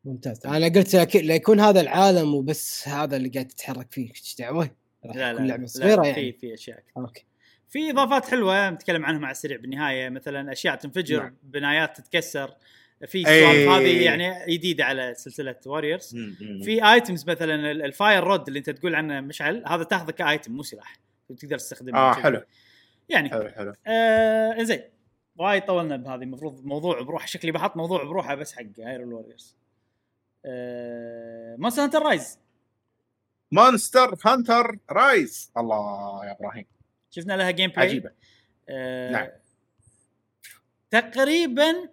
ممتاز. 0.04 0.46
أنا 0.46 0.68
قلت 0.68 0.94
أكيد 0.94 1.24
لا 1.24 1.34
يكون 1.34 1.60
هذا 1.60 1.80
العالم 1.80 2.34
وبس 2.34 2.88
هذا 2.88 3.16
اللي 3.16 3.28
قاعد 3.28 3.46
تتحرك 3.46 3.92
فيه. 3.92 4.08
إيش 4.10 4.36
دعوة؟ 4.38 4.70
راح 5.06 5.16
لا 5.16 5.32
لا 5.32 5.38
لعبة 5.38 5.62
لا، 5.62 5.66
صغيرة 5.66 6.02
في 6.02 6.08
يعني. 6.08 6.32
في 6.32 6.54
أشياء 6.54 6.80
كثير. 6.80 6.92
okay. 6.96 7.24
في 7.68 7.90
إضافات 7.90 8.26
حلوة 8.26 8.70
نتكلم 8.70 9.06
عنها 9.06 9.18
مع 9.18 9.30
السريع 9.30 9.56
بالنهاية. 9.56 10.08
مثلا 10.08 10.52
أشياء 10.52 10.74
تنفجر 10.74 11.22
نعم. 11.22 11.36
بنايات 11.42 11.96
تتكسر. 12.00 12.54
في 13.06 13.18
أي. 13.18 13.40
سوالف 13.42 13.68
هذه 13.68 14.04
يعني 14.04 14.56
جديدة 14.56 14.84
على 14.84 15.14
سلسلة 15.14 15.56
Warriors. 15.66 16.16
في 16.64 16.92
items 16.92 17.30
مثلا 17.30 17.70
ال- 17.70 17.82
ال 17.82 17.91
fire 17.91 18.24
rod 18.24 18.46
اللي 18.48 18.58
أنت 18.58 18.70
تقول 18.70 18.94
عنه 18.94 19.20
مشعل 19.20 19.64
هذا 19.66 19.82
تاخذه 19.82 20.10
ك 20.10 20.19
item 20.19 20.52
مو 20.52 20.62
سلاح. 20.62 21.00
تقدر 21.36 21.58
تستخدمه 21.58 21.98
آه. 21.98 22.12
حلو. 22.12 22.42
يعني 23.08 23.30
حلو 23.30 23.48
حلو. 23.48 23.72
آه 23.86 24.62
زين 24.62 24.82
وايد 25.36 25.64
طولنا 25.64 25.96
بهذه 25.96 26.22
المفروض 26.22 26.64
موضوع 26.64 27.02
بروحه 27.02 27.26
شكلي 27.26 27.52
بحط 27.52 27.76
موضوع 27.76 28.04
بروحه 28.04 28.34
بس 28.34 28.52
حق 28.52 28.62
Hyrule 28.78 29.12
Warriors 29.12 29.56
آه 30.44 31.56
Monster 31.56 31.82
Hunter 31.82 32.02
Rise 32.02 32.38
Monster 33.52 34.14
Hunter 34.26 34.78
Rise 34.90 35.52
الله 35.56 36.26
يا 36.26 36.32
إبراهيم. 36.32 36.66
شفنا 37.10 37.36
لها 37.36 37.50
gameplay 37.50 37.86
عجيبة. 37.88 38.10
آه 38.68 39.10
نعم. 39.10 39.28
تقريبا 40.90 41.88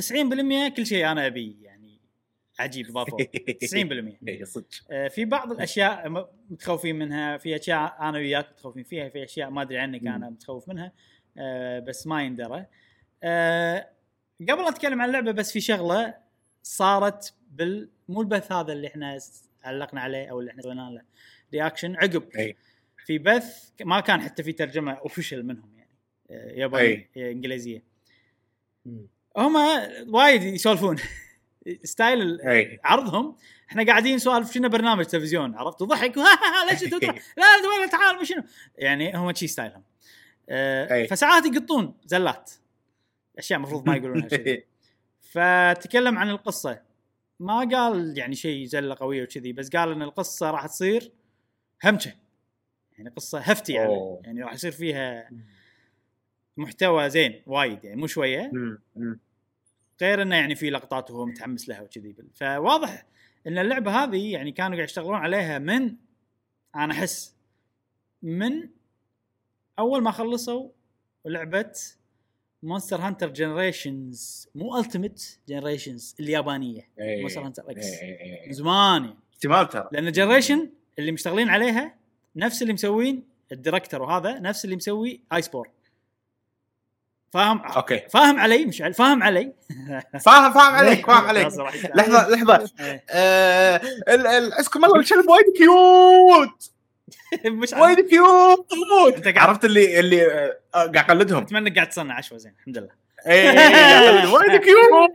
90% 0.00 0.76
كل 0.76 0.86
شيء 0.86 1.06
أنا 1.10 1.26
يعني 1.26 1.65
عجيب 2.58 2.92
ضافوا 2.92 3.18
90% 3.22 4.18
اي 4.28 4.44
صدق. 4.44 4.66
آه، 4.90 5.08
في 5.08 5.24
بعض 5.24 5.52
الأشياء 5.52 6.28
متخوفين 6.50 6.96
منها 6.96 7.36
في 7.36 7.56
أشياء 7.56 7.96
أنا 8.00 8.18
وياك 8.18 8.50
متخوفين 8.50 8.82
فيها 8.82 9.08
في 9.08 9.24
أشياء 9.24 9.50
ما 9.50 9.62
أدري 9.62 9.78
عنك. 9.78 10.00
أنا 10.00 10.30
متخوف 10.30 10.68
منها 10.68 10.92
آه، 11.38 11.78
بس 11.78 12.06
ما 12.06 12.22
يندرى. 12.22 12.66
آه، 13.22 13.90
قبل 14.40 14.64
أتكلم 14.66 15.02
عن 15.02 15.08
اللعبة 15.08 15.32
بس 15.32 15.52
في 15.52 15.60
شغلة 15.60 16.14
صارت 16.62 17.34
بال 17.50 17.90
مو 18.08 18.20
البث 18.20 18.52
هذا 18.52 18.72
اللي 18.72 18.86
إحنا 18.86 19.18
علقنا 19.64 20.00
عليه 20.00 20.26
أو 20.26 20.40
اللي 20.40 20.50
إحنا 20.50 20.62
سوينا 20.62 20.80
له 20.80 21.02
reaction 21.52 21.96
عقب. 21.96 22.22
اي 22.38 22.56
في 23.06 23.18
بث 23.18 23.70
ما 23.84 24.00
كان 24.00 24.20
حتى 24.20 24.42
في 24.42 24.52
ترجمة 24.52 24.92
official 24.92 25.46
منهم 25.46 25.76
يعني 25.76 25.90
يابانيه 26.60 27.10
آه، 27.16 27.30
إنجليزية. 27.30 27.82
هم 29.36 29.56
وايد 30.14 30.42
يسولفون. 30.42 30.96
style 31.84 32.38
عرضهم. 32.84 33.36
إحنا 33.70 33.86
قاعدين 33.86 34.14
نسولف 34.14 34.52
شنو 34.52 34.68
برنامج 34.68 35.04
تلفزيون؟ 35.04 35.54
عرفت؟ 35.54 35.82
وضحك 35.82 36.16
ليش 36.70 36.84
أنت؟ 36.84 37.04
لا 37.38 37.80
لا 37.80 37.86
تعال 37.90 38.26
شنو. 38.26 38.42
يعني 38.76 39.16
هم 39.16 39.34
شي 39.34 39.46
style 39.46 39.68
هم. 39.68 39.82
آه. 40.48 41.06
فساعات 41.06 41.46
يقطون 41.46 41.94
زلات. 42.04 42.52
أشياء 43.38 43.58
المفروض 43.58 43.88
ما 43.88 43.96
يقولونها 43.96 44.28
فتكلم 45.32 46.18
عن 46.18 46.30
القصة. 46.30 46.80
ما 47.40 47.58
قال 47.58 48.18
يعني 48.18 48.34
شيء 48.34 48.66
زلة 48.66 48.96
قوية 49.00 49.22
وكذي 49.22 49.52
بس 49.52 49.70
قال 49.70 49.92
إن 49.92 50.02
القصة 50.02 50.50
راح 50.50 50.66
تصير 50.66 51.12
همشة. 51.84 52.12
يعني 52.98 53.10
قصة 53.10 53.38
hefty 53.38 53.72
يعني, 53.72 53.86
أوه. 53.86 54.20
يعني 54.24 54.42
راح 54.42 54.52
يصير 54.52 54.72
فيها 54.72 55.30
محتوى 56.56 57.10
زين 57.10 57.42
وايد 57.46 57.84
يعني 57.84 58.00
مو 58.00 58.06
شوية. 58.06 58.50
غير 60.02 60.22
إنه 60.22 60.36
يعني 60.36 60.54
في 60.54 60.70
لقطات 60.70 61.10
وهو 61.10 61.26
متحمس 61.26 61.68
لها 61.68 61.80
وكذي 61.80 62.16
فواضح 62.34 63.06
إن 63.46 63.58
اللعبة 63.58 63.90
هذه 63.90 64.32
يعني 64.32 64.52
كانوا 64.52 64.76
قاعد 64.76 64.88
يشتغلون 64.88 65.14
عليها 65.14 65.58
من 65.58 65.96
أنا 66.76 66.92
أحس 66.92 67.34
من 68.22 68.68
أول 69.78 70.02
ما 70.02 70.10
خلصوا 70.10 70.70
لعبة 71.26 71.72
مونستر 72.62 73.00
هانتر 73.00 73.28
جنريشنز 73.28 74.48
مو 74.54 74.78
Ultimate 74.78 75.40
Generations 75.48 76.14
اليابانية. 76.20 76.88
مونستر 76.98 77.46
هانتر 77.46 77.70
X. 77.70 77.86
من 78.46 78.52
زمان. 78.52 79.14
احتمال 79.32 79.68
ترى. 79.68 79.88
لأن 79.92 80.12
جنريشن 80.12 80.70
اللي 80.98 81.12
مشتغلين 81.12 81.48
عليها 81.48 81.94
نفس 82.36 82.62
اللي 82.62 82.72
مسوين 82.72 83.24
الديركتور 83.52 84.02
وهذا 84.02 84.38
نفس 84.38 84.64
اللي 84.64 84.76
مسوي 84.76 85.20
ايس 85.32 85.48
بور 85.48 85.70
فاهم؟ 87.32 87.58
أوكي. 87.62 88.02
فاهم 88.10 88.38
علي 88.40 88.64
مش 88.66 88.82
عل- 88.82 88.94
فاهم 88.94 89.22
علي. 89.22 89.52
فاهم 90.24 90.52
فاهم 90.52 90.74
عليك 90.74 91.06
فاهم 91.10 91.24
عليك. 91.26 91.46
لحظة 91.94 92.28
لحظة. 92.28 92.70
إيه. 92.80 93.04
آه، 93.10 93.76
ال- 94.08 94.26
ال- 94.26 94.52
اسكم 94.52 94.84
الله 94.84 94.96
الكلب 95.00 95.28
وايد 95.28 95.44
كيوت. 95.56 96.70
مش. 97.62 97.72
وايد 97.72 98.00
كيوت 98.00 99.38
عرفت 99.38 99.64
اللي 99.64 100.00
اللي 100.00 100.26
آه، 100.26 100.56
قاعد 100.74 100.96
اقلدهم 100.96 101.42
أتمنى 101.42 101.70
قاعد 101.70 101.88
تصنع 101.88 102.14
عشوه 102.14 102.38
زين 102.38 102.52
الحمد 102.60 102.78
لله. 102.78 103.06
إيه، 103.26 103.50
أقلدهم. 103.50 104.32
وايد 104.32 104.56
cute. 104.66 105.10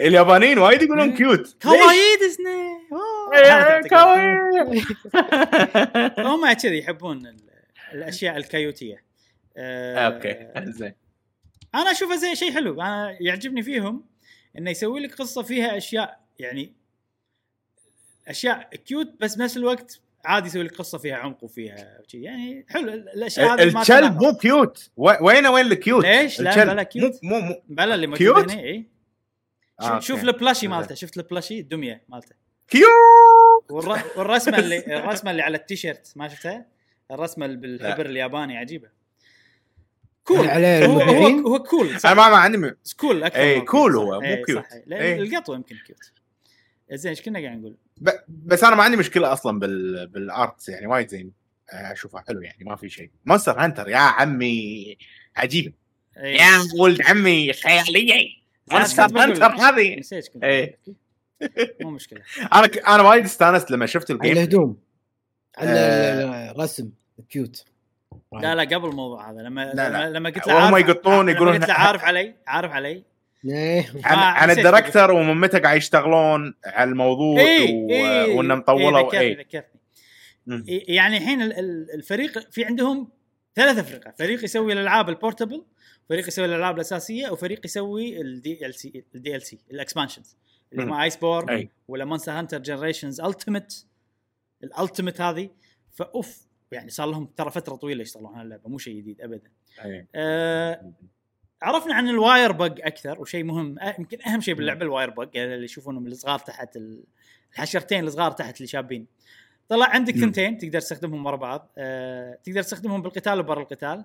اليابانيين 0.00 0.58
وايد 0.58 0.82
يقولون 0.82 1.14
cute؟ 1.16 1.56
kawaii 1.62 2.16
ديزني 2.20 2.76
إيه، 3.34 3.80
kawaii 3.88 4.82
هم 6.18 6.52
كذي 6.52 6.78
يحبون 6.78 7.26
ال- 7.26 7.36
الأشياء 7.92 8.36
الكيوتية. 8.36 9.06
آه، 9.56 9.96
أوكي 9.98 10.48
زين 10.78 10.94
أنا 11.74 11.90
أشوفه 11.90 12.16
زي 12.16 12.34
شيء 12.36 12.52
حلو 12.52 12.82
أنا 12.82 13.16
يعجبني 13.20 13.62
فيهم 13.62 14.04
إنه 14.58 14.70
يسوي 14.70 15.00
لك 15.00 15.14
قصة 15.14 15.42
فيها 15.42 15.76
أشياء 15.76 16.20
يعني 16.38 16.72
أشياء 18.28 18.68
cute 18.76 19.14
بس 19.20 19.34
بنفس 19.34 19.56
الوقت 19.56 20.00
عادي 20.24 20.46
يسوي 20.46 20.62
لك 20.62 20.74
قصة 20.76 20.98
فيها 20.98 21.16
عمق 21.16 21.44
وفيها 21.44 22.02
يعني 22.14 22.66
حلو 22.68 22.92
ال- 22.92 23.08
الأشياء 23.08 23.54
هذه 23.54 23.62
الكلب. 23.62 24.22
مو 24.22 24.36
كيوت 24.36 24.90
وينه 24.96 25.50
وين 25.50 25.66
الكيوت 25.66 26.04
ليش؟ 26.04 26.40
لا، 26.40 26.64
بلا 26.64 26.82
كيوت. 26.82 27.20
مو 27.24 27.40
مو 27.40 27.62
بلا 27.68 27.94
اللي 27.94 28.06
موجود؟ 28.06 28.50
هنا 28.50 28.60
إي 28.62 28.86
آه، 29.80 30.00
شوف. 30.00 30.22
البلاشي. 30.24 30.68
مالته 30.68 30.94
شفت 30.94 31.16
البلاشي 31.16 31.60
الدمية 31.60 32.02
مالته 32.08 32.34
كيوت 32.68 33.70
والر... 33.70 34.02
والرسمة 34.16 34.58
اللي 34.58 34.78
الرسمة 34.98 35.30
اللي 35.30 35.42
على 35.42 35.56
التيشيرت 35.56 36.12
ما 36.16 36.28
شفتها؟ 36.28 36.66
الرسمة 37.10 37.46
بالحبر 37.46 38.06
الياباني 38.06 38.56
عجيبة 38.56 38.88
كول 40.26 40.48
عليه 40.48 40.86
هو 40.86 40.92
هو, 40.92 41.00
المبيعين 41.00 41.40
هو 41.40 41.58
كول 41.58 41.88
أنا 41.88 41.98
صح 41.98 42.10
ما 42.12 42.28
ما 42.28 42.36
عندي 42.36 42.72
كول 42.96 43.22
أكثر 43.24 43.38
إيه، 43.40 43.58
ما 43.58 43.64
كول. 43.64 43.96
هو، 43.96 44.20
مو 44.20 44.26
إيه، 44.26 44.44
كيوت. 44.44 44.64
لأن 44.86 45.00
إيه. 45.00 45.22
القطو 45.22 45.54
يمكن 45.54 45.76
كيوت 45.86 46.12
زين 46.92 47.10
إيش 47.10 47.22
كنا 47.22 47.40
قاعد 47.40 47.58
نقول؟ 47.58 47.76
بس 48.28 48.64
أنا 48.64 48.76
ما 48.76 48.82
عندي 48.82 48.96
مشكلة 48.96 49.32
أصلا 49.32 49.58
بال 49.58 50.06
بالأرت 50.06 50.68
يعني 50.68 50.86
وايد 50.86 51.08
زين 51.08 51.32
آه، 51.72 51.92
اشوفه 51.92 52.20
حلو 52.28 52.40
يعني 52.40 52.64
ما 52.64 52.76
في 52.76 52.88
شيء 52.88 53.10
مونستر 53.24 53.60
هانتر 53.60 53.88
يا 53.88 53.96
عمي 53.96 54.96
عجيب 55.36 55.74
إيه. 56.16 56.36
يا 56.40 56.48
ولد 56.78 57.02
عمي 57.02 57.52
خياليه 57.52 58.28
مونستر 58.72 59.02
هانتر. 59.02 59.46
هذه 59.46 59.98
نسيت 59.98 60.28
كنت 60.28 60.44
إيه. 60.44 60.78
مو 61.82 61.90
مشكلة 61.90 62.20
أنا 62.54 62.66
ك- 62.66 62.88
أنا 62.88 63.02
وايد 63.02 63.24
استانست 63.24 63.70
لما 63.70 63.86
شفت 63.86 64.10
الجيم 64.10 64.32
الهدوم 64.32 64.76
على 65.58 65.70
آه. 65.70 66.50
الرسم 66.50 66.90
كيوت 67.28 67.64
لا 68.32 68.54
لا 68.54 68.62
قبل 68.76 68.88
الموضوع 68.88 69.30
هذا 69.30 69.42
لما 69.42 69.72
لا، 69.74 69.90
لا. 69.90 70.10
لما, 70.10 70.30
قلت 70.30 70.46
له 70.46 70.54
وهم 70.54 70.74
عارف- 70.74 70.88
يقطون 70.88 71.28
يقولون 71.28 71.54
قلت 71.54 71.68
له 71.68 71.74
عارف 71.74 72.04
علي 72.04 72.34
عارف 72.46 72.72
علي 72.72 73.04
إيه. 73.44 73.86
عن, 74.04 74.18
عن 74.18 74.48
نسيت 74.50 74.66
الديركتر 74.66 75.10
ومن 75.10 75.40
متى 75.40 75.58
قاعد 75.58 75.76
يشتغلون 75.76 76.54
على 76.66 76.90
الموضوع 76.90 77.40
اي 77.40 77.74
و... 77.74 77.90
اي 77.90 78.34
وانه 78.34 78.54
مطولوا 78.54 78.98
إيه 78.98 79.06
ذكرني 79.06 79.20
اي 79.26 79.34
ذكرتني 79.34 79.80
مم. 80.46 80.64
إيه، 80.68 80.96
يعني 80.96 81.16
الحين 81.16 81.42
ال- 81.42 81.58
ال- 81.58 81.90
الفريق 81.94 82.50
في 82.50 82.64
عندهم 82.64 83.08
ثلاث 83.54 83.78
افرقه 83.78 84.14
فريق 84.18 84.44
يسوي 84.44 84.72
الألعاب 84.72 85.08
ال 85.08 85.14
portable 85.14 85.64
فريق 86.08 86.28
يسوي 86.28 86.44
الألعاب 86.44 86.74
الأساسية 86.74 87.28
وفريق 87.30 87.60
يسوي 87.64 88.20
ال 88.20 88.74
DLC 88.74 89.36
ال 89.36 89.42
DLC 89.42 89.58
ال 89.70 89.76
expansions 89.76 90.36
اللي 90.72 90.84
هم. 90.84 90.92
Iceborne 90.92 91.50
أي. 91.50 91.70
ولا 91.88 92.04
مونستر 92.04 92.32
هانتر 92.32 92.58
Generations 92.58 93.20
Ultimate 93.20 93.86
ال 94.64 94.70
Ultimate 94.70 95.20
هذه 95.20 95.50
فأوف 95.92 96.45
يعني 96.72 96.90
صار 96.90 97.06
لهم 97.06 97.26
ترى 97.26 97.50
فترة 97.50 97.76
طويلة 97.76 98.02
يشتغلون 98.02 98.34
على 98.34 98.42
اللعبة 98.42 98.68
مو 98.68 98.78
شيء 98.78 98.96
جديد 98.96 99.20
ابدا. 99.20 99.50
أي. 99.84 100.06
أه 100.14 100.92
عرفنا 101.62 101.94
عن 101.94 102.08
ال 102.08 102.52
wirebug 102.52 102.74
أكثر 102.86 103.20
وشيء 103.20 103.44
مهم 103.44 103.78
أه، 103.78 103.94
يمكن 103.98 104.18
أهم 104.22 104.40
شيء 104.40 104.54
باللعبة 104.54 104.82
ال 104.82 105.10
wirebug 105.10 105.30
يعني 105.34 105.54
اللي 105.54 105.64
يشوفونهم 105.64 106.06
الصغار 106.06 106.38
تحت 106.38 106.76
ال- 106.76 107.04
الحشرتين 107.52 108.04
الصغار 108.04 108.32
تحت 108.32 108.56
اللي 108.56 108.66
شابين. 108.66 109.06
طلع 109.68 109.86
عندك. 109.86 110.14
ثنتين 110.14 110.58
تقدر 110.58 110.80
تستخدمهم 110.80 111.26
ورا 111.26 111.36
بعض. 111.36 111.70
أه 111.78 112.38
تقدر 112.44 112.62
تستخدمهم 112.62 113.02
بالقتال 113.02 113.40
وبرا 113.40 113.60
القتال. 113.62 114.04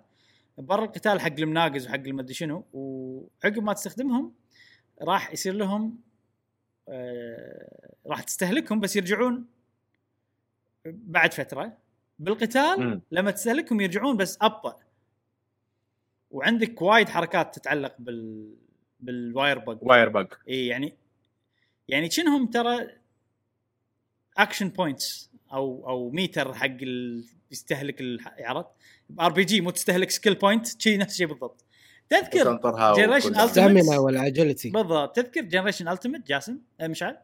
برا 0.57 0.85
القتال 0.85 1.21
حق 1.21 1.27
المناقز 1.39 1.87
وحق 1.87 1.95
المدري 1.95 2.33
شنو 2.33 2.65
وعقب 2.73 3.63
ما 3.63 3.73
تستخدمهم 3.73 4.33
راح 5.01 5.31
يصير 5.33 5.53
لهم 5.53 5.99
أه 6.89 7.91
راح 8.07 8.23
تستهلكهم 8.23 8.79
بس 8.79 8.95
يرجعون 8.95 9.45
بعد 10.85 11.33
فترة. 11.33 11.77
بالقتال 12.21 12.79
مم. 12.79 13.01
لما 13.11 13.31
تستهلكهم 13.31 13.81
يرجعون 13.81 14.17
بس 14.17 14.37
أبطأ. 14.41 14.75
وعندك 16.31 16.81
وايد 16.81 17.09
حركات 17.09 17.55
تتعلق 17.55 17.95
بال 17.99 18.53
بال 18.99 19.59
wirebug. 19.59 19.77
wirebug. 19.81 20.33
إي 20.49 20.67
يعني 20.67 20.93
يعني 21.87 22.09
شنهم 22.09 22.47
ترى 22.47 22.87
action 24.37 24.69
points 24.69 25.29
أو 25.53 25.87
أو 25.89 26.09
ميتر 26.09 26.53
حق 26.53 26.65
ال... 26.81 27.25
يستهلك 27.51 28.01
ال- 28.01 28.19
عرفت؟ 28.39 28.69
RPG 29.19 29.61
مو 29.61 29.69
تستهلك 29.69 30.09
skill 30.11 30.35
point 30.35 30.81
شي 30.81 30.97
نفس 30.97 31.11
الشيء 31.13 31.27
بالضبط. 31.27 31.65
تذكر. 32.09 32.59
stamina 33.47 33.97
وال 33.99 34.15
agility 34.15 34.69
بالضبط. 34.69 35.15
تذكر 35.15 35.41
Generations 35.41 35.87
Ultimate 35.87 36.27
جاسم؟ 36.27 36.57
آه، 36.79 36.87
مشعل؟ 36.87 37.17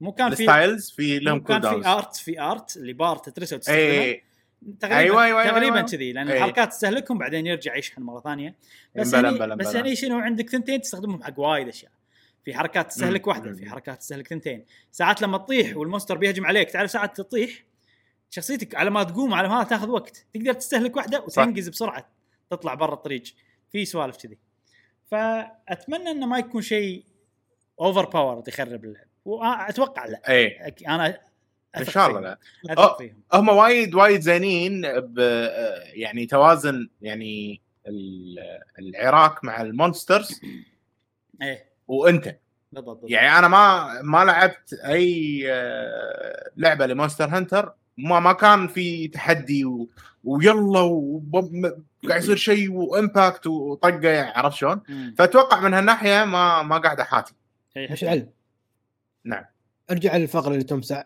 مو 0.00 0.12
كان 0.12 0.34
في 0.34 0.40
ال 0.40 0.47
styles 0.47 0.90
في 0.90 1.18
لهم 1.18 1.38
مو 1.38 1.44
كان 1.44 1.60
في 1.60 1.86
art 1.88 2.16
في 2.16 2.40
art 2.40 2.76
اللي 2.76 2.92
بار 2.92 3.16
تترسل 3.16 3.56
وتستخدمها 3.56 3.82
اي 4.02 4.22
تقريبا 4.80 4.98
أيوة، 4.98 5.24
أيوة، 5.24 5.42
أيوة، 5.42 5.52
تقريبا 5.52 5.76
أيوة. 5.76 5.86
كذي 5.88 6.12
لأن 6.12 6.28
إيه. 6.28 6.36
الحركات 6.36 6.68
تستهلكهم 6.68 7.18
بعدين 7.18 7.46
يرجع 7.46 7.76
يشحن 7.76 8.02
مرة 8.02 8.20
ثانية. 8.20 8.54
بس 8.96 9.14
بلا- 9.14 9.30
هني 9.30 9.38
بلا- 9.38 9.54
بس. 9.54 9.76
هني 9.76 9.96
شنو 9.96 10.18
عندك 10.18 10.50
ثنتين 10.50 10.80
تستخدمهم 10.80 11.22
حق 11.22 11.38
وايد 11.40 11.68
أشياء. 11.68 11.92
في 12.44 12.54
حركات 12.54 12.88
تستهلك. 12.88 13.26
واحدة 13.26 13.52
في 13.52 13.70
حركات 13.70 13.98
تستهلك 13.98 14.28
ثنتين. 14.28 14.64
ساعات 14.92 15.22
لما 15.22 15.38
تطيح 15.38 15.76
وال 15.76 15.85
monster 15.85 16.18
بيهجم 16.18 16.46
عليك 16.46 16.70
تعرف 16.70 16.90
ساعات 16.90 17.16
تطيح 17.16 17.64
شخصيتك 18.30 18.74
على 18.74 18.90
ما 18.90 19.02
تقوم 19.02 19.34
على 19.34 19.48
ما 19.48 19.64
تاخذ 19.64 19.88
وقت 19.90 20.26
تقدر 20.34 20.52
تستهلك 20.52 20.96
واحدة 20.96 21.20
وتنقز 21.20 21.68
بسرعة 21.68 22.08
تطلع 22.50 22.74
برا 22.74 22.94
الطريق. 22.94 23.22
في 23.72 23.84
سوالف 23.84 24.16
كذي. 24.16 24.38
فأتمنى 25.10 26.10
إنه 26.10 26.26
ما 26.26 26.38
يكون 26.38 26.62
شيء 26.62 27.04
overpower 27.80 28.42
يخرب 28.48 28.84
اللعب 28.84 29.07
واتوقع 29.28 30.06
لا. 30.06 30.20
اي 30.28 30.72
أنا 30.88 31.18
إن 31.76 31.84
شاء 31.84 32.08
الله. 32.08 32.20
لا. 32.20 32.38
أه. 32.78 32.98
هم 33.32 33.48
وايد 33.48 33.94
وايد 33.94 34.20
زينين 34.20 34.82
ب 35.00 35.18
يعني 35.94 36.26
توازن 36.26 36.88
يعني 37.02 37.60
ال- 37.86 38.60
العراك 38.78 39.44
مع 39.44 39.60
ال 39.60 39.68
monsters. 39.68 40.40
إيه. 41.42 41.64
وأنت. 41.88 42.36
بالضبط 42.72 42.94
بالضبط. 42.94 43.10
يعني 43.10 43.38
أنا 43.38 43.48
ما 43.48 43.94
ما 44.02 44.24
لعبت 44.24 44.72
أي 44.84 45.42
آه، 45.52 46.50
لعبة 46.56 46.86
لمونستر 46.86 47.24
هانتر 47.28 47.72
ما 47.98 48.20
ما 48.20 48.32
كان 48.32 48.68
في 48.68 49.08
تحدي 49.08 49.64
و... 49.64 49.88
ويلا 50.24 50.80
وب- 50.80 51.82
قاعد 52.08 52.22
يصير 52.22 52.36
شيء 52.36 52.72
و 52.72 52.83
impact 52.83 53.46
وطقة 53.46 54.22
عرفت 54.22 54.56
شلون؟ 54.56 54.80
فأتوقع 55.18 55.60
من 55.60 55.74
هالناحية 55.74 56.24
ما 56.24 56.62
ما 56.62 56.78
قاعد 56.78 57.00
أحاتي. 57.00 57.34
إيه، 57.76 57.92
مشعل 57.92 58.28
نعم. 59.24 59.44
ارجع 59.90 60.16
للفقرة 60.16 60.52
اللي 60.52 60.64
تمسع 60.64 61.04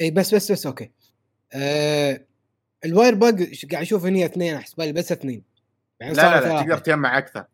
اي 0.00 0.10
بس 0.10 0.34
بس 0.34 0.52
بس 0.52 0.66
أوكي 0.66 0.90
آه 1.52 2.20
ال 2.84 3.14
wirebug 3.14 3.66
قاعد 3.70 3.82
أشوف 3.82 4.04
هني 4.06 4.24
اثنين 4.24 4.54
احسب 4.54 4.80
لي 4.80 4.92
بس 4.92 5.12
اثنين 5.12 5.42
يعني 6.00 6.14
لا 6.14 6.22
لا 6.22 6.34
لا 6.34 6.40
ثلاثة. 6.40 6.62
تقدر 6.62 6.78
تجمع 6.78 7.18
أكثر 7.18 7.44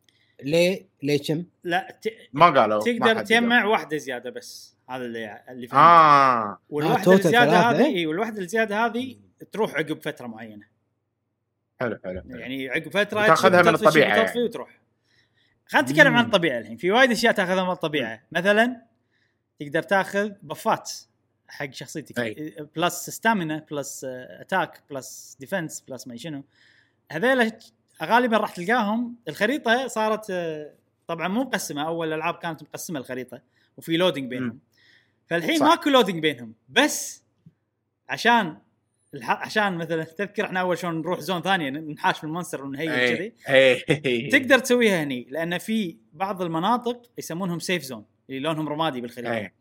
ليه 0.43 0.89
ليه 1.03 1.19
كم؟ 1.23 1.45
لا 1.65 1.99
ت... 2.03 2.09
ما 2.33 2.61
قالوا 2.61 2.83
تقدر 2.83 3.23
تجمع 3.23 3.65
واحدة 3.65 3.97
زيادة 3.97 4.31
بس 4.31 4.77
هذا 4.91 5.05
اللي 5.05 5.45
اللي 5.49 5.67
فهمته 5.67 5.85
آه 5.85 6.59
والواحدة 6.69 7.13
آه، 7.13 7.17
الزيادة 7.17 7.59
هذه؟ 7.61 7.87
اي 7.87 8.07
والواحدة 8.07 8.43
الزيادة 8.43 8.87
هذه 8.87 9.17
تروح 9.53 9.75
عقب 9.75 10.03
فترة 10.03 10.27
معينة 10.27 10.67
حلو 11.81 11.99
حلو, 12.05 12.23
حلو. 12.23 12.39
يعني 12.39 12.69
عقب 12.69 12.89
فترة 12.89 13.23
وتاخذها 13.23 13.63
تشوف 13.63 13.69
من 13.69 13.75
وتطفي 13.75 14.01
يعني. 14.01 14.43
وتروح 14.43 14.84
خلينا 15.67 15.91
نتكلم 15.91 16.17
عن. 16.17 16.25
الطبيعة 16.25 16.59
الحين 16.59 16.77
في 16.77 16.91
وايد 16.91 17.11
أشياء 17.11 17.33
تأخذها 17.33 17.65
من 17.65 17.71
الطبيعة 17.71 18.23
مثلا 18.33 18.83
تقدر 19.61 19.83
تأخذ 19.83 20.33
buffات 20.43 20.93
حق 21.49 21.73
شخصيتك 21.73 22.19
أي. 22.19 22.57
plus 22.77 23.11
stamina 23.11 23.67
plus 23.71 24.05
attack 24.05 24.83
plus 24.91 25.37
defense 25.41 25.81
plus 25.89 26.07
ما 26.07 26.17
شنو 26.17 26.45
هذيلا 27.13 27.59
غالبا 28.03 28.37
راح 28.37 28.51
تلقاهم 28.51 29.17
الخريطة 29.29 29.87
صارت 29.87 30.27
آه، 30.31 30.75
طبعا 31.07 31.29
مو 31.29 31.41
مقسمة 31.43 31.87
أول 31.87 32.09
الالعاب 32.09 32.35
كانت 32.35 32.63
مقسمة 32.63 33.01
الخريطة 33.01 33.41
وفي 33.77 33.97
loading 33.97 34.31
بينهم 34.31 34.49
مم. 34.49 34.59
فالحين 35.27 35.59
صح. 35.59 35.67
ماكو 35.67 35.91
loading 35.91 36.19
بينهم 36.23 36.55
بس 36.69 37.23
عشان. 38.09 38.59
عشان 39.23 39.75
مثلا 39.79 40.05
تذكر 40.05 40.45
إحنا 40.45 40.61
أول 40.61 40.79
شلون 40.79 40.99
نروح 41.01 41.21
zone 41.21 41.43
ثانية 41.43 41.71
نحاش 41.71 42.19
في 42.19 42.25
ال 42.25 42.30
monster 42.30 42.65
و 42.65 42.69
نheal 42.69 42.91
كذي 42.91 43.33
اي 43.49 43.85
اي 44.07 44.29
تقدر 44.29 44.59
تسويها 44.59 45.03
هني 45.03 45.27
لأن 45.31 45.59
في 45.59 45.97
بعض 46.13 46.43
المناطق 46.43 47.11
يسمونهم 47.19 47.59
safe 47.59 47.83
zone 47.83 48.05
اللي 48.31 48.41
لونهم 48.41 48.69
رمادي 48.69 49.01
بالخريطة. 49.01 49.37
اي 49.37 49.53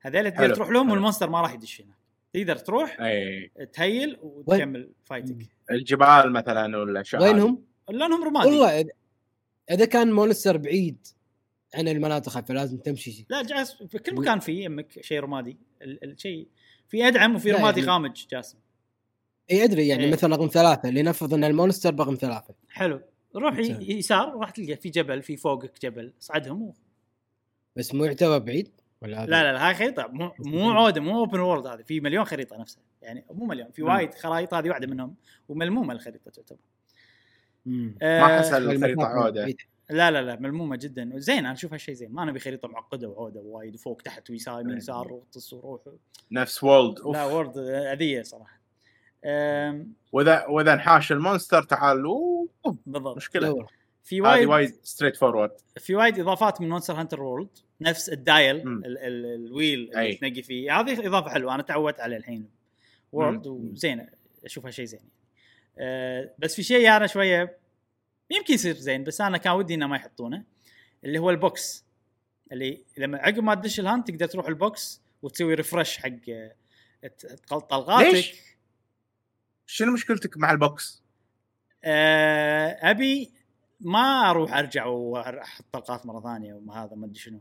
هذول 0.00 0.30
تقدر 0.30 0.54
تروح 0.54 0.70
لهم. 0.70 0.90
وال 0.90 0.99
monster 0.99 1.30
ما 1.30 1.40
راح 1.40 1.54
يدش 1.54 1.80
هنا 1.80 1.94
تقدر 2.32 2.56
تروح 2.56 3.00
اي 3.00 3.50
ت 3.72 3.81
heal 3.81 4.18
وتكمل 4.22 4.90
fight 5.04 5.31
ك 5.31 5.36
الجبال 5.70 6.32
مثلا 6.32 6.76
ولا 6.78 7.02
وينهم؟ 7.20 7.64
لونهم 7.90 8.24
رمادي. 8.24 8.48
والله 8.48 8.82
إذا- 8.82 8.94
إذا 9.70 9.84
كان 9.84 10.12
monster 10.12 10.56
بعيد 10.56 11.06
عن 11.74 11.88
المناطق 11.88 12.40
فلازم 12.46 12.78
تمشي. 12.78 13.26
لا 13.30 13.42
جاسم 13.42 13.82
في 13.82 13.98
كل 13.98 14.14
مكان 14.14 14.38
في 14.40 14.64
يمك 14.64 15.00
شيء 15.02 15.20
رمادي. 15.20 15.56
ال- 15.82 16.04
الشيء 16.12 16.48
في 16.88 17.08
أدعم 17.08 17.34
وفي 17.34 17.50
لا، 17.50 17.58
رمادي 17.58 17.80
يعني- 17.80 17.92
غامج 17.92 18.26
جاسم. 18.30 18.58
إي 19.50 19.64
أدري 19.64 19.88
يعني 19.88 20.04
إيه. 20.04 20.12
مثلا 20.12 20.36
رقم 20.36 20.46
ثلاثة 20.46 20.90
لنفرض 20.90 21.34
إن 21.34 21.44
ال 21.44 21.50
monster 21.50 21.94
رقم 21.94 22.14
ثلاثة 22.14 22.54
حلو 22.70 23.00
روح. 23.36 23.58
يسار 23.58 24.38
راح 24.38 24.50
تلقى 24.50 24.76
في 24.76 24.90
جبل 24.90 25.22
في 25.22 25.36
فوقك 25.36 25.72
جبل 25.82 26.12
اصعدهم 26.22 26.62
و... 26.62 26.74
بس 27.76 27.94
مو 27.94 28.04
يعتبر 28.04 28.38
بعيد 28.38 28.70
ولا 29.02 29.22
هذا؟ 29.22 29.30
لا 29.30 29.42
لا 29.42 29.52
لا 29.52 29.68
هاي 29.68 29.74
خريطة 29.74 30.08
مو 30.12 30.32
مو 30.38 30.70
عودة 30.70 31.00
مو 31.00 31.18
open 31.18 31.40
world 31.40 31.66
هذه 31.66 31.82
في 31.82 32.00
مليون 32.00 32.24
خريطة 32.24 32.56
نفسها 32.56 32.82
يعني 33.02 33.24
مو 33.30 33.46
مليون 33.46 33.70
في. 33.70 33.82
وايد 33.82 34.14
خرائط 34.14 34.54
هذه 34.54 34.68
واحدة 34.68 34.86
منهم 34.86 35.14
وملمومة 35.48 35.92
الخريطة 35.92 36.30
تعتبر. 36.30 36.58
آه، 38.02 38.20
ما 38.20 38.38
احس 38.38 38.52
الخريطه 38.52 39.04
عودة. 39.04 39.54
لا 39.90 40.10
لا 40.10 40.22
لا 40.22 40.36
ملمومة 40.40 40.76
جدا 40.76 41.12
زين 41.14 41.38
أنا 41.38 41.52
اشوفها 41.52 41.78
شيء 41.78 41.94
زين 41.94 42.12
ما 42.12 42.24
نبي 42.24 42.38
خريطة 42.38 42.68
معقدة 42.68 43.08
وعودة 43.08 43.40
وايد 43.40 43.76
فوق 43.76 44.02
تحت 44.02 44.30
ويسار 44.30 44.60
يمين 44.60 44.70
إيه. 44.70 44.78
يسار 44.78 45.12
وطس 45.12 45.52
وروح 45.52 45.80
نفس 46.32 46.64
World 46.64 46.98
لا 46.98 47.22
أوف. 47.22 47.32
World 47.32 47.58
أذية 47.58 48.22
صراحة 48.22 48.57
وإذا 50.12 50.46
وإذا 50.46 50.72
انحاش 50.72 51.12
ال 51.12 51.18
monster 51.18 51.62
تعال 51.62 52.02
بالضبط. 52.86 53.16
مشكلة. 53.16 53.48
دور. 53.48 53.72
في 54.04 54.16
هذه 54.20 54.22
وايد 54.26 54.48
وايد 54.48 54.74
straightforward 54.82 55.50
في 55.76 55.94
وايد 55.94 56.18
إضافات 56.20 56.60
من 56.60 56.68
Monster 56.68 56.94
Hunter 56.94 57.22
World 57.22 57.48
نفس 57.80 58.08
ال 58.08 58.16
dial. 58.16 58.56
ال 58.56 58.84
ال 58.98 59.26
ال 59.46 59.53
wheel 59.53 59.90
اللي. 59.98 60.14
تنقي 60.14 60.42
فيه. 60.42 60.80
هذه 60.80 61.06
إضافة 61.06 61.30
حلوة. 61.30 61.54
أنا 61.54 61.62
تعودت 61.62 62.00
عليه 62.00 62.16
الحين. 62.16 62.48
World. 63.12 63.46
وزينه 63.46 64.08
أشوفها 64.44 64.70
شيء 64.70 64.84
زين. 64.84 65.00
أه 65.78 66.30
بس 66.38 66.54
في 66.54 66.62
شيء 66.62 66.96
أنا 66.96 67.06
شوية 67.06 67.58
يمكن 68.30 68.54
يصير 68.54 68.74
زين 68.74 69.04
بس 69.04 69.20
أنا 69.20 69.38
كان 69.38 69.52
ودي 69.52 69.74
إنه 69.74 69.86
ما 69.86 69.96
يحطونه 69.96 70.42
اللي 71.04 71.18
هو 71.18 71.30
ال 71.30 71.41
box. 71.41 71.84
اللي 72.52 72.82
لما 72.98 73.18
عقب 73.18 73.38
ما 73.42 73.54
تدش 73.54 73.80
ال 73.80 73.85
hunt 73.85 74.04
تقدر 74.04 74.26
تروح 74.26 74.46
ال 74.48 74.61
box 74.61 75.02
وتسوي 75.22 75.54
refresh 75.54 75.96
حق 75.98 76.08
آه، 76.28 76.52
ت- 77.18 77.40
طلقاتك. 77.48 78.14
ليش؟ 78.14 78.47
شنو 79.70 79.92
مشكلتك 79.92 80.36
مع 80.38 80.50
ال 80.50 80.60
box؟ 80.60 81.02
آه، 81.84 82.90
أبي 82.90 83.32
ما 83.80 84.30
أروح 84.30 84.54
أرجع 84.54 84.84
وأحط 84.86 85.64
طلقات 85.72 86.06
مرة 86.06 86.20
ثانية 86.20 86.54
وما 86.54 86.84
هذا 86.84 86.94
ما 86.96 87.06
أدري 87.06 87.18
شنو 87.18 87.40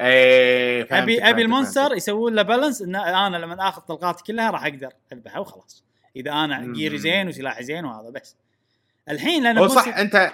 إيه 0.00 0.84
فهمتك، 0.84 1.02
أبي 1.02 1.22
ابي 1.30 1.42
ال 1.42 1.48
monster. 1.48 1.92
يسوون 1.96 2.34
له 2.34 2.42
balance 2.42 2.82
إن 2.82 2.96
أنا 2.96 3.36
لما 3.36 3.68
آخذ 3.68 3.82
طلقاتي 3.82 4.24
كلها 4.24 4.50
راح 4.50 4.64
أقدر 4.64 4.92
اذبحها 5.12 5.38
وخلاص 5.38 5.84
إذا 6.16 6.30
أنا. 6.32 6.72
gear 6.72 6.93
ي 6.93 6.98
زين 6.98 7.28
وسلاحي 7.28 7.64
زين 7.64 7.84
وهذا 7.84 8.10
بس 8.10 8.36
الحين 9.08 9.42
لأن 9.42 9.58
هو 9.58 9.68
صح 9.68 9.96
انت 9.98 10.30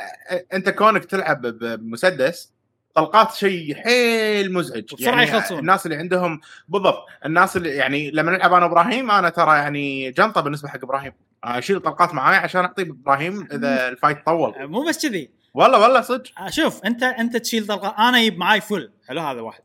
أنت 0.53 0.69
كونك 0.69 1.05
تلعب 1.05 1.41
بمسدس 1.47 2.53
طلقات 2.97 3.35
شيء 3.35 3.75
حيل 3.75 4.53
مزعج. 4.53 4.93
وبسرعة 4.93 5.23
يخلصون. 5.23 5.59
الناس 5.59 5.87
اللي 5.87 5.97
عندهم 5.97 6.41
بالضبط 6.69 7.07
الناس 7.27 7.57
اللي 7.57 7.71
يعني 7.71 8.11
لما 8.11 8.33
نلعب 8.33 8.53
أنا 8.53 8.67
وإبراهيم 8.67 9.11
أنا 9.11 9.29
ترى 9.29 9.57
يعني 9.57 10.11
جنطة 10.11 10.41
بالنسبة 10.41 10.69
حق 10.69 10.79
إبراهيم. 10.85 11.13
أشيل 11.45 11.81
طلقات 11.81 12.15
معاي 12.15 12.37
عشان 12.37 12.61
اعطي 12.61 12.83
إبراهيم 12.83 13.49
إذا 13.53 13.89
ال 13.89 13.95
fight 13.95 14.27
طول. 14.27 14.67
مو 14.69 14.85
بس 14.89 15.07
كذي. 15.07 15.31
والله 15.55 15.81
والله 15.81 16.01
صدق. 16.01 16.31
آه، 16.39 16.51
شوف 16.51 16.85
أنت 16.85 17.03
أنت 17.03 17.37
تشيل 17.37 17.67
طلقات 17.67 17.95
أنا 17.99 18.19
أجيب 18.19 18.39
معاي 18.39 18.61
full 18.61 18.91
حلو 19.09 19.21
هذا 19.21 19.41
واحد. 19.41 19.63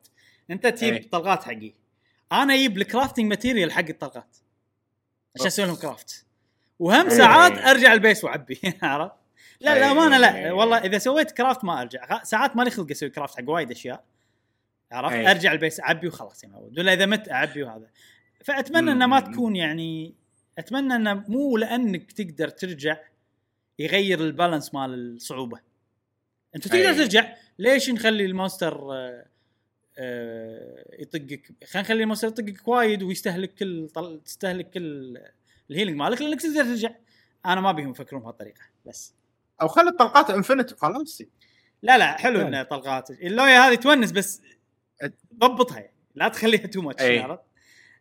أنت 0.51 0.67
تجيب 0.67 0.93
إيه. 0.93 1.09
طلقات 1.09 1.43
حقي. 1.43 1.73
أنا 2.31 2.53
أجيب 2.53 2.77
ال 2.77 2.83
crafting 2.83 3.25
material 3.25 3.71
حق 3.71 3.85
الطلقات. 3.89 4.37
عشان 5.35 5.47
أسوي 5.47 5.65
لهم 5.65 5.75
craft 5.75 6.25
وهم 6.79 7.09
إيه. 7.09 7.17
ساعات 7.17 7.57
أرجع 7.57 7.93
ال 7.93 7.99
base 7.99 8.23
وأعبي 8.23 8.59
عرفت؟ 8.83 9.20
لا 9.61 9.79
لا 9.79 9.91
امانه 9.91 10.17
لا 10.17 10.35
إيه. 10.35 10.51
والله 10.51 10.77
إذا 10.77 10.97
سويت 10.97 11.31
craft 11.31 11.63
ما 11.63 11.81
أرجع 11.81 12.23
ساعات 12.23 12.55
مالي 12.55 12.69
خلق 12.71 12.91
أسوي 12.91 13.09
craft 13.09 13.37
حق 13.37 13.49
وايد 13.49 13.71
أشياء 13.71 14.03
عرفت؟ 14.91 15.15
إيه. 15.15 15.31
أرجع 15.31 15.51
ال 15.51 15.57
base 15.57 15.79
أعبي 15.79 16.07
وخلاص 16.07 16.45
معود 16.45 16.79
ولا 16.79 16.93
إذا 16.93 17.05
مت 17.05 17.29
أعبي 17.29 17.63
وهذا 17.63 17.87
فأتمنى 18.43 18.91
إنه 18.91 19.07
ما. 19.07 19.19
تكون 19.19 19.55
يعني 19.55 20.15
أتمنى 20.57 20.95
إنه 20.95 21.13
مو 21.27 21.57
لأنك 21.57 22.11
تقدر 22.11 22.49
ترجع 22.49 22.97
يغير 23.79 24.19
ال 24.19 24.26
balance 24.26 24.73
مال 24.73 25.15
الصعوبة 25.15 25.59
أنت 26.55 26.67
تقدر. 26.67 26.93
ترجع 26.93 27.35
ليش 27.59 27.89
نخلي 27.89 28.25
ال 28.25 28.34
monster 28.34 28.93
آه، 28.93 29.25
آه، 29.97 30.95
يطقك 30.99 31.51
خلينا 31.65 31.85
نخلي 31.85 32.03
ال 32.03 32.06
monster 32.06 32.27
يطقك 32.27 32.67
وايد 32.67 33.03
ويستهلك 33.03 33.53
كل 33.53 33.89
طل... 33.89 34.21
تستهلك 34.25 34.69
كل 34.69 35.17
ال 35.69 35.73
healing 35.73 35.97
مالك 35.97 36.21
لأنك 36.21 36.41
تقدر 36.41 36.63
ترجع 36.63 36.91
أنا 37.45 37.61
ما 37.61 37.71
بيهم 37.71 37.91
يفكرون 37.91 38.21
بهالطريقة 38.21 38.61
بس 38.85 39.13
أو 39.61 39.67
خلي 39.67 39.89
الطلقات 39.89 40.29
infinite 40.29 40.73
وخلاص 40.73 41.21
لا 41.81 41.97
لا 41.97 42.17
حلو. 42.17 42.41
انه 42.41 42.63
طلقات 42.63 43.11
اللويا 43.11 43.67
هذه 43.67 43.75
تونس 43.75 44.11
بس 44.11 44.41
ضبطها 45.35 45.79
يعني. 45.79 45.93
لا 46.15 46.27
تخليها 46.27 46.67
too 46.67 46.81
much. 46.81 47.01
عرفت؟ 47.03 47.41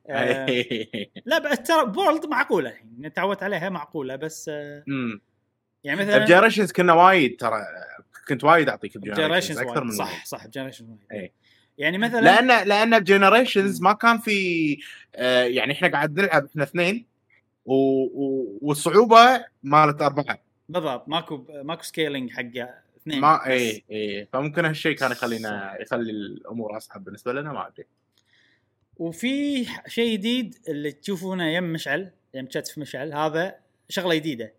آه، 0.08 0.46
لا 1.26 1.38
بعد 1.38 1.62
ترى 1.62 1.86
ب 1.86 1.93
World 1.93 2.26
معقولة 2.26 2.70
يعني 2.70 3.10
تعودت 3.10 3.42
عليها 3.42 3.68
معقولة 3.68 4.16
بس 4.16 4.48
آه، 4.48 4.84
امم 4.88 5.20
يعني 5.84 6.00
مثلا 6.00 6.18
ب 6.24 6.28
Generations 6.28 6.72
كنا 6.72 6.92
وايد 6.92 7.36
ترى 7.36 7.60
كنت 8.28 8.44
وايد 8.44 8.68
أعطيك 8.68 8.98
ب 8.98 9.01
Generations 9.01 9.26
Generations 9.26 9.58
أكثر 9.58 9.84
من 9.84 9.90
صح 9.90 10.24
صح 10.24 10.46
Generations 10.46 10.88
أي. 11.12 11.32
يعني 11.78 11.98
مثلا 11.98 12.20
لأن 12.20 12.68
لأن 12.68 12.98
ب 12.98 13.05
Generations 13.05 13.82
ما 13.82 13.92
كان 13.92 14.18
في 14.18 14.78
آه 15.14 15.42
يعني 15.42 15.72
إحنا 15.72 15.88
قاعد 15.88 16.20
نلعب 16.20 16.46
إحنا 16.46 16.62
اثنين 16.62 17.06
و... 17.64 17.74
و... 17.74 18.58
والصعوبة 18.62 19.44
مالت 19.62 20.02
أربعة. 20.02 20.38
بالضبط 20.72 21.08
ماكو 21.08 21.44
ماكو 21.62 21.82
scaling 21.82 22.30
حق 22.30 22.68
اثنين 22.96 23.20
ما. 23.20 23.46
اي 23.46 23.84
اي 23.90 24.26
فممكن 24.32 24.64
هالشيء 24.64 24.96
كان 24.96 25.10
يخلينا 25.12 25.76
يخلي 25.82 26.10
الأمور 26.10 26.76
اصعب 26.76 27.04
بالنسبة 27.04 27.32
لنا 27.32 27.52
ما 27.52 27.66
أدري 27.68 27.86
وفي 28.96 29.66
شيء 29.86 30.12
جديد 30.12 30.54
اللي 30.68 30.92
تشوفونه 30.92 31.48
يم 31.48 31.72
مشعل 31.72 32.10
يم 32.34 32.46
كتف 32.46 32.78
مشعل 32.78 33.12
هذا 33.12 33.56
شغلة 33.88 34.14
جديدة 34.14 34.54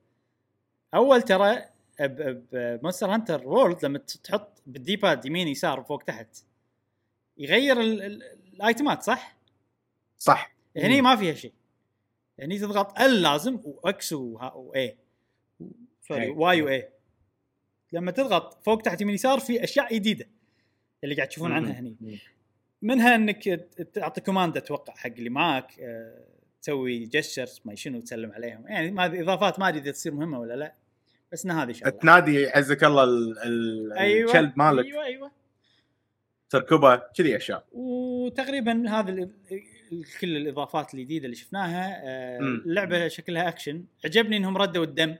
أول 0.96 1.22
ترى 1.22 1.66
ب 2.00 2.14
Monster 2.14 3.14
Hunter 3.14 3.48
World 3.48 3.86
لما 3.86 3.98
تحط 4.24 4.62
بال 4.68 4.84
D-pad 4.84 5.26
يمين 5.26 5.48
يسار 5.48 5.84
فوق 5.84 6.04
تحت 6.04 6.38
يغير 7.38 7.82
ال- 7.82 8.02
ال- 8.04 8.24
ال 8.54 8.62
item 8.62 8.95
ات 8.95 9.04
صح؟ 9.04 9.38
صح 10.20 10.52
هني. 10.78 11.02
ما 11.02 11.16
فيها 11.16 11.34
شيء 11.34 11.54
هني 12.40 12.60
تضغط 12.60 13.00
ال 13.02 13.22
لازم 13.22 13.60
و 13.66 13.90
X 13.90 14.14
Y 14.14 14.98
sorry. 16.16 16.30
Y 16.30 16.62
Y 16.62 16.90
لما 17.94 18.12
تضغط 18.12 18.64
فوق 18.66 18.82
تحت 18.82 19.02
يمين 19.02 19.16
يسار 19.16 19.40
في 19.40 19.64
أشياء 19.64 19.96
جديدة 19.96 20.28
اللي 21.04 21.16
قاعد 21.16 21.28
تشوفون 21.28 21.52
عنها 21.52 21.80
هني. 21.80 22.20
منها 22.82 23.16
إنك 23.16 23.44
تعطي 23.94 24.22
command 24.22 24.58
أتوقع 24.58 24.94
حق 24.96 25.10
اللي 25.18 25.30
معك 25.30 25.80
آه، 25.80 26.26
تسوي 26.62 27.06
gestures 27.06 27.62
ما 27.66 27.76
شنو 27.76 28.00
تسلم 28.00 28.32
عليهم. 28.32 28.68
يعني 28.68 28.92
ما 28.92 29.06
إضافات 29.22 29.60
ما 29.60 29.68
أدري 29.68 29.80
إذا 29.80 29.92
تصير 29.92 30.14
مهمة 30.14 30.40
ولا 30.40 30.54
لا 30.54 30.74
بس 31.32 31.46
إن 31.46 31.52
هذه 31.52 31.72
شغله 31.72 31.90
تنادي 31.90 32.48
عزك 32.48 32.84
الله 32.84 33.04
ال- 33.04 33.40
ال- 33.40 33.94
أيوه 33.94 34.30
الكلب 34.30 34.54
مالك. 34.56 34.86
أيوه 34.86 35.04
أيوه. 35.04 35.32
تركبه 36.50 36.96
كذي 36.96 37.36
أشياء. 37.38 37.66
وتقريبا 37.72 38.90
هذا 38.90 39.30
كل 40.22 40.38
الإضافات 40.38 40.94
الجديدة 40.94 41.26
اللي 41.26 41.36
شفناها 41.36 42.02
آه،. 42.04 42.40
اللعبه 42.40 43.08
شكلها 43.08 43.48
اكشن 43.48 43.86
عجبني 44.06 44.38
إنهم 44.38 44.58
ردوا 44.58 44.84
الدم. 44.84 45.16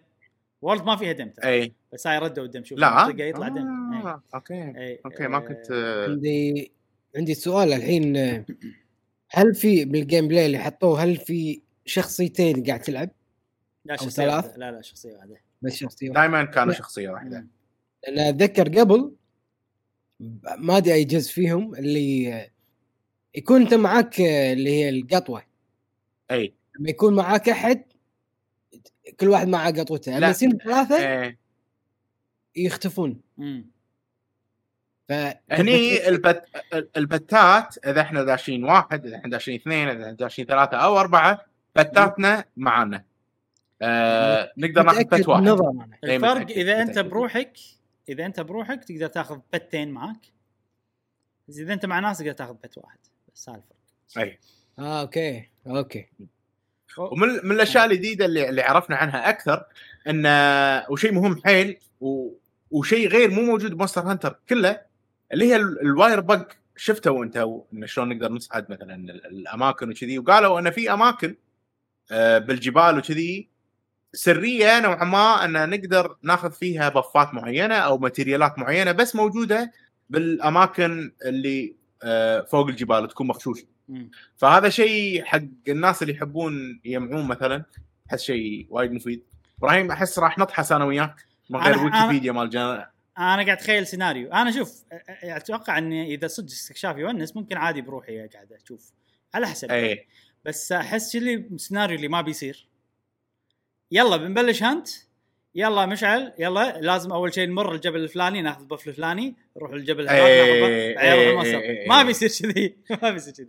World 0.62 0.84
ما 0.84 0.96
فيها 0.96 1.12
دم 1.12 1.30
ترى 1.30 1.50
أي 1.50 1.74
بس 1.94 2.08
هاي 2.08 2.18
ردوا 2.18 2.44
الدم 2.44 2.64
شوف 2.64 2.80
لا 2.80 3.14
يطلع 3.18 3.48
دم 3.48 3.94
إيه. 3.94 4.08
آه، 4.08 4.24
okay 4.36 4.54
إيه. 4.54 5.02
okay 5.06 5.28
ما 5.28 5.38
آه، 5.38 5.40
كنت 5.40 5.72
آه، 5.72 6.10
عندي 6.10 6.72
عندي 7.16 7.34
سؤال 7.34 7.74
الحين 7.74 8.18
آه، 8.18 8.46
هل 9.30 9.56
في 9.56 9.86
بال 9.86 10.28
gameplay 10.28 10.46
اللي 10.46 10.60
حطوه 10.60 11.04
هل 11.04 11.18
في 11.18 11.62
شخصيتين 11.86 12.64
قاعد 12.64 12.80
تلعب 12.80 13.10
لا 13.86 13.94
أو 13.94 13.98
شخصية 13.98 14.24
ثلاث. 14.24 14.46
واحدة. 14.46 14.58
لا 14.58 14.72
لا 14.72 14.82
شخصية 14.82 15.16
واحدة 15.16 15.42
بس 15.62 15.76
شخصية 15.76 16.10
واحدة؟ 16.10 16.22
دائما 16.22 16.44
كانوا 16.44 16.74
واحدة 16.98 17.40
مم. 17.40 17.48
لأن 18.04 18.20
أتذكر 18.20 18.80
قبل 18.80 19.16
ما 20.58 20.78
أدري 20.78 20.94
أي 20.94 21.04
جزء 21.04 21.34
فيهم 21.34 21.76
اللي 21.76 22.34
آه، 22.34 22.52
يكون 23.36 23.62
أنت 23.62 23.74
معاك 23.74 24.22
آه، 24.22 24.54
اللي 24.54 24.70
هي 24.70 24.90
القطوة 24.90 25.44
أي 26.32 26.54
لما 26.80 26.90
يكون 26.90 27.16
معاك 27.16 27.50
أحد 27.50 27.84
كل 29.22 29.30
واحد 29.30 29.48
معاه 29.48 29.72
قطوته. 29.72 30.12
لا. 30.12 30.18
لما 30.18 30.30
يصير 30.30 30.50
ثلاثة 30.64 30.98
إيه. 30.98 31.38
يختفون. 32.56 33.22
مم. 33.38 33.66
ف 35.10 35.12
هني 35.52 36.08
البت... 36.08 36.46
البتات 36.98 37.86
إذا 37.86 38.02
إحنا 38.02 38.24
داشين 38.24 38.64
واحد 38.64 39.06
إذا 39.06 39.18
إحنا 39.18 39.30
داشين 39.30 39.56
اثنين 39.56 39.90
إذا 39.90 40.02
إحنا 40.02 40.12
داشين 40.12 40.46
ثلاثة 40.46 40.78
أو 40.78 41.00
أربعة 41.00 41.46
بتاتنا 41.76 42.46
معانا 42.58 43.04
آه 43.82 44.52
نقدر 44.58 44.84
ناخذ 44.84 45.04
pet 45.04 45.28
واحد. 45.28 45.48
إيه، 45.48 46.16
الفرق 46.16 46.36
متأكد، 46.36 46.52
إذا 46.52 46.82
أنت. 46.82 47.00
بروحك 47.00 47.58
إذا 48.10 48.26
أنت 48.26 48.40
بروحك 48.40 48.84
تقدر 48.84 49.08
تاخذ 49.08 49.40
pet 49.54 49.77
ين 49.77 49.92
معك 49.92 50.32
إذا 51.50 51.74
أنت 51.74 51.86
مع 51.86 52.00
ناس 52.00 52.18
تقدر 52.18 52.32
تاخذ 52.32 52.54
pet 52.54 52.78
واحد. 52.78 53.00
بس 53.36 53.50
هذا 53.50 53.64
الفرق. 54.10 54.24
اي 54.24 54.40
آه 54.80 55.02
okay. 55.02 55.50
okay. 55.68 56.10
ومن 56.98 57.28
من 57.44 57.52
الأشياء 57.52 57.86
الجديدة 57.86 58.26
اللي, 58.26 58.50
اللي 58.50 58.62
عرفنا 58.62 58.96
عنها 58.96 59.30
أكثر 59.30 59.64
إن 60.08 60.26
وشيء 60.90 61.12
مهم 61.14 61.42
حيل. 61.46 61.78
وشيء 62.72 63.08
غير 63.08 63.32
مو 63.32 63.42
موجود 63.42 63.74
ب 63.74 63.77
Monster 63.77 64.02
Hunter 64.02 64.40
كله 64.50 64.82
اللي 65.34 65.46
هي 65.46 65.56
ال- 65.56 65.82
ال 65.82 66.20
Wirebug 66.20 66.48
شفتوا 66.76 67.24
انت 67.24 67.38
انه 67.74 67.86
شلون 67.86 68.10
نقدر 68.10 68.32
نصعد 68.32 68.72
مثلا 68.72 68.96
ال- 68.96 69.26
الأماكن 69.26 69.90
وكذي 69.90 70.20
وقالوا 70.20 70.60
إن 70.60 70.70
في 70.72 70.94
أماكن 70.94 71.36
آه، 72.12 72.38
بالجبال 72.38 72.98
وكذي 72.98 73.50
سرية 74.14 74.80
نوعا 74.80 75.04
ما 75.06 75.46
إن 75.46 75.70
نقدر 75.70 76.16
ناخذ 76.24 76.52
فيها 76.52 76.90
buff 76.90 77.25
ات 77.25 77.34
معينة 77.34 77.76
أو 77.76 77.98
ماتيريالات 77.98 78.60
معينة 78.60 78.92
بس 78.92 79.16
موجودة 79.16 79.72
بالأماكن 80.10 81.12
اللي 81.26 81.76
آه، 82.04 82.42
فوق 82.42 82.68
الجبال 82.68 83.08
تكون 83.08 83.28
مغشوشة 83.28 83.64
مم. 83.64 83.70
فهذا 84.38 84.70
شيء 84.70 85.24
حق 85.26 85.42
الناس 85.68 86.02
اللي 86.02 86.14
يحبون 86.14 86.82
يجمعون 86.86 87.28
مثلا 87.28 87.64
أحس 88.10 88.22
شيء 88.22 88.68
وايد 88.70 88.92
مفيد. 88.92 89.24
إبراهيم 89.58 89.92
أحس 89.92 90.20
راح 90.20 90.38
نطحس 90.38 90.72
أنا 90.72 90.86
وياك 90.86 91.26
من 91.50 91.60
غير 91.60 91.84
ويكيبيديا 91.84 92.32
مال 92.32 92.50
جن... 92.50 92.60
أنا 92.60 92.86
قاعد 93.18 93.50
أتخيل 93.50 93.88
سيناريو 93.88 94.32
أنا 94.34 94.52
شوف 94.52 94.84
أتوقع 95.24 95.78
إني 95.78 96.14
إذا 96.14 96.28
صدق 96.28 96.52
استكشاف 96.52 96.98
يونس 96.98 97.36
ممكن 97.36 97.58
عادي 97.58 97.82
بروحي 97.82 98.28
قاعد 98.28 98.54
أشوف 98.54 98.92
على 99.34 99.48
حسب 99.48 99.72
اي 99.72 100.08
بس 100.46 100.72
أحس 100.72 101.16
اللي 101.16 101.34
السيناريو 101.34 101.96
اللي 101.96 102.08
ما 102.08 102.22
بيصير. 102.22 102.68
يلا 103.92 104.18
بنبلش 104.18 104.64
hunt. 104.64 104.88
يلا 105.56 105.86
مشعل 105.86 106.34
يلا 106.40 106.82
لازم 106.82 107.12
أول 107.12 107.34
شيء 107.34 107.50
نمر 107.50 107.76
الجبل 107.76 108.04
الفلاني 108.04 108.42
ناخذ 108.42 108.62
ال 108.62 108.67
buff 108.67 108.88
الفلاني 108.88 109.36
نروح 109.58 109.72
الجبل 109.72 110.10
هذاك 110.10 110.20
ناخذ 110.20 110.24
إيه، 110.24 110.90
نروح 110.92 111.02
إيه، 111.02 111.32
المصر 111.32 111.58
إيه، 111.58 111.88
ما. 111.90 112.04
بيصير 112.04 112.52
كذي 112.52 112.76
ما 113.02 113.12
بيصير 113.12 113.34
كذي. 113.34 113.48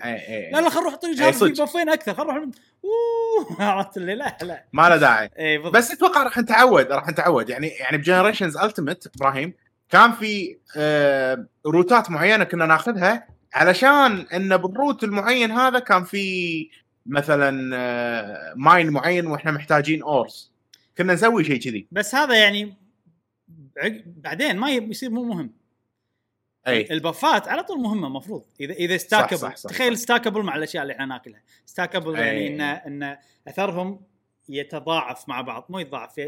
لا 0.52 0.60
لا 0.60 0.68
خل 0.68 0.80
نروح 0.80 0.94
طريق 0.94 1.20
هذا 1.20 1.30
في. 1.32 1.62
buff 1.62 1.80
ين 1.80 1.88
أكثر 1.88 2.14
خل 2.14 2.24
نروح 2.24 2.44
عرفت 3.60 3.96
اللي 3.96 4.14
لا 4.14 4.36
لا. 4.42 4.64
ما 4.72 4.88
له 4.88 4.96
داعي. 4.96 5.58
بس 5.58 5.90
أتوقع 5.90 6.22
راح 6.22 6.38
نتعود 6.38 6.92
راح 6.92 7.08
نتعود. 7.08 7.48
يعني 7.48 7.68
يعني 7.68 7.98
ب 7.98 8.03
Generations 8.03 8.56
Ultimate 8.56 9.10
إبراهيم 9.16 9.54
كان 9.90 10.12
في 10.12 10.58
آه 10.76 11.46
route 11.66 12.03
ات 12.03 12.10
معينة 12.10 12.44
كنا 12.44 12.66
ناخذها 12.66 13.26
علشان 13.54 14.26
إن 14.34 14.56
بال 14.56 14.70
route 14.70 15.04
المعين 15.04 15.50
هذا 15.50 15.78
كان 15.78 16.04
في 16.04 16.68
مثلا 17.06 17.76
آه 17.76 18.54
mine 18.56 18.90
معين 18.90 19.26
وإحنا 19.26 19.50
محتاجين 19.50 20.02
ores 20.02 20.51
كنا 20.98 21.14
نسوي 21.14 21.44
شيء 21.44 21.60
كذي. 21.60 21.86
بس 21.92 22.14
هذا 22.14 22.34
يعني 22.44 22.74
بعدين 24.06 24.56
ما 24.56 24.70
يصير 24.70 25.10
مو 25.10 25.24
مهم. 25.24 25.52
أي. 26.66 26.88
ال 26.90 27.00
buff 27.00 27.39
ات 27.39 27.48
على 27.48 27.62
طول 27.62 27.80
مهمة 27.80 28.06
المفروض. 28.06 28.44
اذا 28.60 28.72
إذا 28.72 28.96
stackable 28.96 29.38
صح، 29.38 29.56
صح، 29.56 29.70
تخيل 29.70 29.96
صح. 29.96 30.02
stackable 30.02 30.42
مع 30.42 30.56
الأشياء 30.56 30.82
اللي 30.82 30.94
إحنا 30.94 31.06
ناكلها. 31.06 31.42
stackable. 31.66 32.18
يعني 32.18 32.46
ان 32.46 32.60
إن 32.60 33.16
أثرهم 33.48 34.00
يتضاعف 34.48 35.28
مع 35.28 35.40
بعض. 35.40 35.66
مو 35.68 35.78
يتضاعف. 35.78 36.18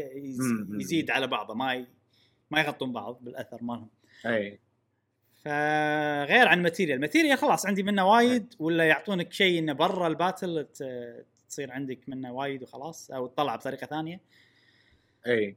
يزيد 0.79 1.11
على 1.11 1.27
بعضه. 1.27 1.53
ما 1.53 1.73
ي... 1.73 1.87
ما 2.51 2.59
يغطون 2.59 2.91
بعض 2.91 3.19
بالأثر 3.21 3.63
مالهم. 3.63 3.89
أي. 4.25 4.59
فغير 5.43 6.47
عن 6.47 6.61
material 6.63 6.99
material 6.99 7.37
خلاص 7.37 7.65
عندي 7.65 7.83
منه 7.83 8.05
وايد. 8.05 8.53
ولا 8.59 8.83
يعطونك 8.87 9.33
شيء 9.33 9.59
إنه 9.59 9.73
برا 9.73 10.07
ال 10.07 10.16
battle 10.16 10.67
تصير 11.49 11.71
عندك 11.71 11.99
منه 12.07 12.33
وايد 12.33 12.63
وخلاص. 12.63 13.11
أو 13.11 13.27
تطلع 13.27 13.55
بطريقة 13.55 13.87
ثانية. 13.87 14.19
اي 15.27 15.55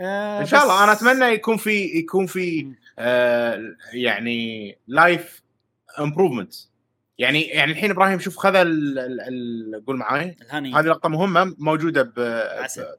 آه 0.00 0.40
إن 0.40 0.46
شاء 0.46 0.62
الله 0.62 0.84
أنا 0.84 0.92
أتمنى 0.92 1.24
يكون 1.24 1.56
في 1.56 1.84
يكون 1.98 2.26
في. 2.26 2.72
آه 2.98 3.74
يعني 3.92 4.78
life 4.88 5.42
improvement 5.98 6.54
يعني 7.18 7.42
يعني 7.42 7.72
الحين 7.72 7.90
إبراهيم 7.90 8.18
شوف 8.18 8.36
خذ 8.36 8.52
قول 9.86 9.96
معاي 9.96 10.36
هذه 10.50 10.80
لقطة 10.86 11.08
مهمة 11.08 11.54
موجودة. 11.58 12.02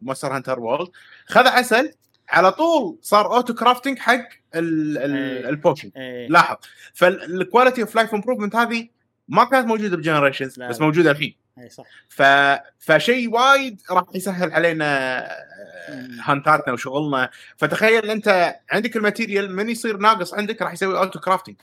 ب 0.01 0.06
Monster 0.06 0.35
Hunter 0.35 0.59
World 0.59 0.89
خذ 1.26 1.47
عسل 1.47 1.91
على 2.30 2.51
طول 2.51 2.97
صار 3.01 3.35
auto 3.35 3.53
crafting 3.53 3.99
حق 3.99 4.27
ال- 4.55 4.97
ال- 4.97 5.15
إيه. 5.15 5.49
ال 5.49 5.55
potion 5.55 5.91
إيه. 5.97 6.27
لاحظ 6.27 6.55
فال 6.93 7.13
quality 7.13 7.81
of 7.81 7.95
life 7.95 8.13
improvement 8.13 8.55
هذه 8.55 8.88
ما 9.27 9.43
كانت 9.43 9.68
موجودة 9.68 9.97
ب 9.97 10.03
Generations 10.03 10.59
بس. 10.59 10.81
موجودة 10.81 11.11
الحين 11.11 11.35
إي 11.63 11.69
صح. 11.69 11.85
ف... 12.09 12.21
فشيء 12.79 13.33
وايد 13.33 13.81
راح 13.91 14.03
يسهل 14.15 14.51
علينا 14.51 15.19
آه،. 15.19 16.07
hunt 16.23 16.57
اتنا 16.57 16.73
وشغلنا. 16.73 17.29
فتخيل 17.57 18.11
أنت 18.11 18.59
عندك 18.71 18.95
ال 18.95 19.02
material 19.02 19.55
من 19.55 19.69
يصير 19.69 19.97
ناقص 19.97 20.33
عندك 20.33 20.61
راح 20.61 20.73
يسوي 20.73 20.97
auto 20.97 21.19
crafting. 21.19 21.55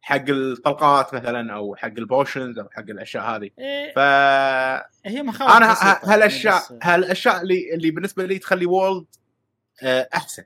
حق 0.00 0.24
الطلقات 0.28 1.14
مثلا 1.14 1.54
أو 1.54 1.76
حق 1.76 1.92
ال 1.98 2.05
potions 2.05 2.58
أو 2.58 2.68
حق 2.72 2.82
الأشياء 2.82 3.24
هذه. 3.24 3.50
ف 3.96 3.98
هي 5.06 5.22
مخاوف 5.22 5.56
أنا 5.56 5.74
هالأشياء 6.04 6.62
هالأشياء 6.82 7.42
اللي 7.42 7.74
اللي 7.74 7.90
بالنسبة 7.90 8.24
لي 8.24 8.38
تخلي 8.38 8.66
World 8.66 9.06
أحسن. 10.14 10.44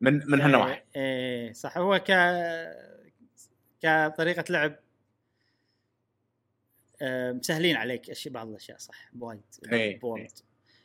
من 0.00 0.30
من 0.30 0.40
هالنواحي. 0.40 0.72
إيه 0.72 0.82
إيه، 0.96 1.52
صح. 1.52 1.78
هو 1.78 1.98
ك 1.98 2.12
كطريقة 3.82 4.44
لعب 4.50 4.70
آه، 4.72 4.89
مسهلين 7.02 7.76
عليك 7.76 8.10
اشياء 8.10 8.34
بعض 8.34 8.48
الأشياء 8.48 8.78
صح؟ 8.78 9.10
بوايد 9.12 9.40
إيه، 9.72 10.00
ب 10.00 10.05
World 10.05 10.30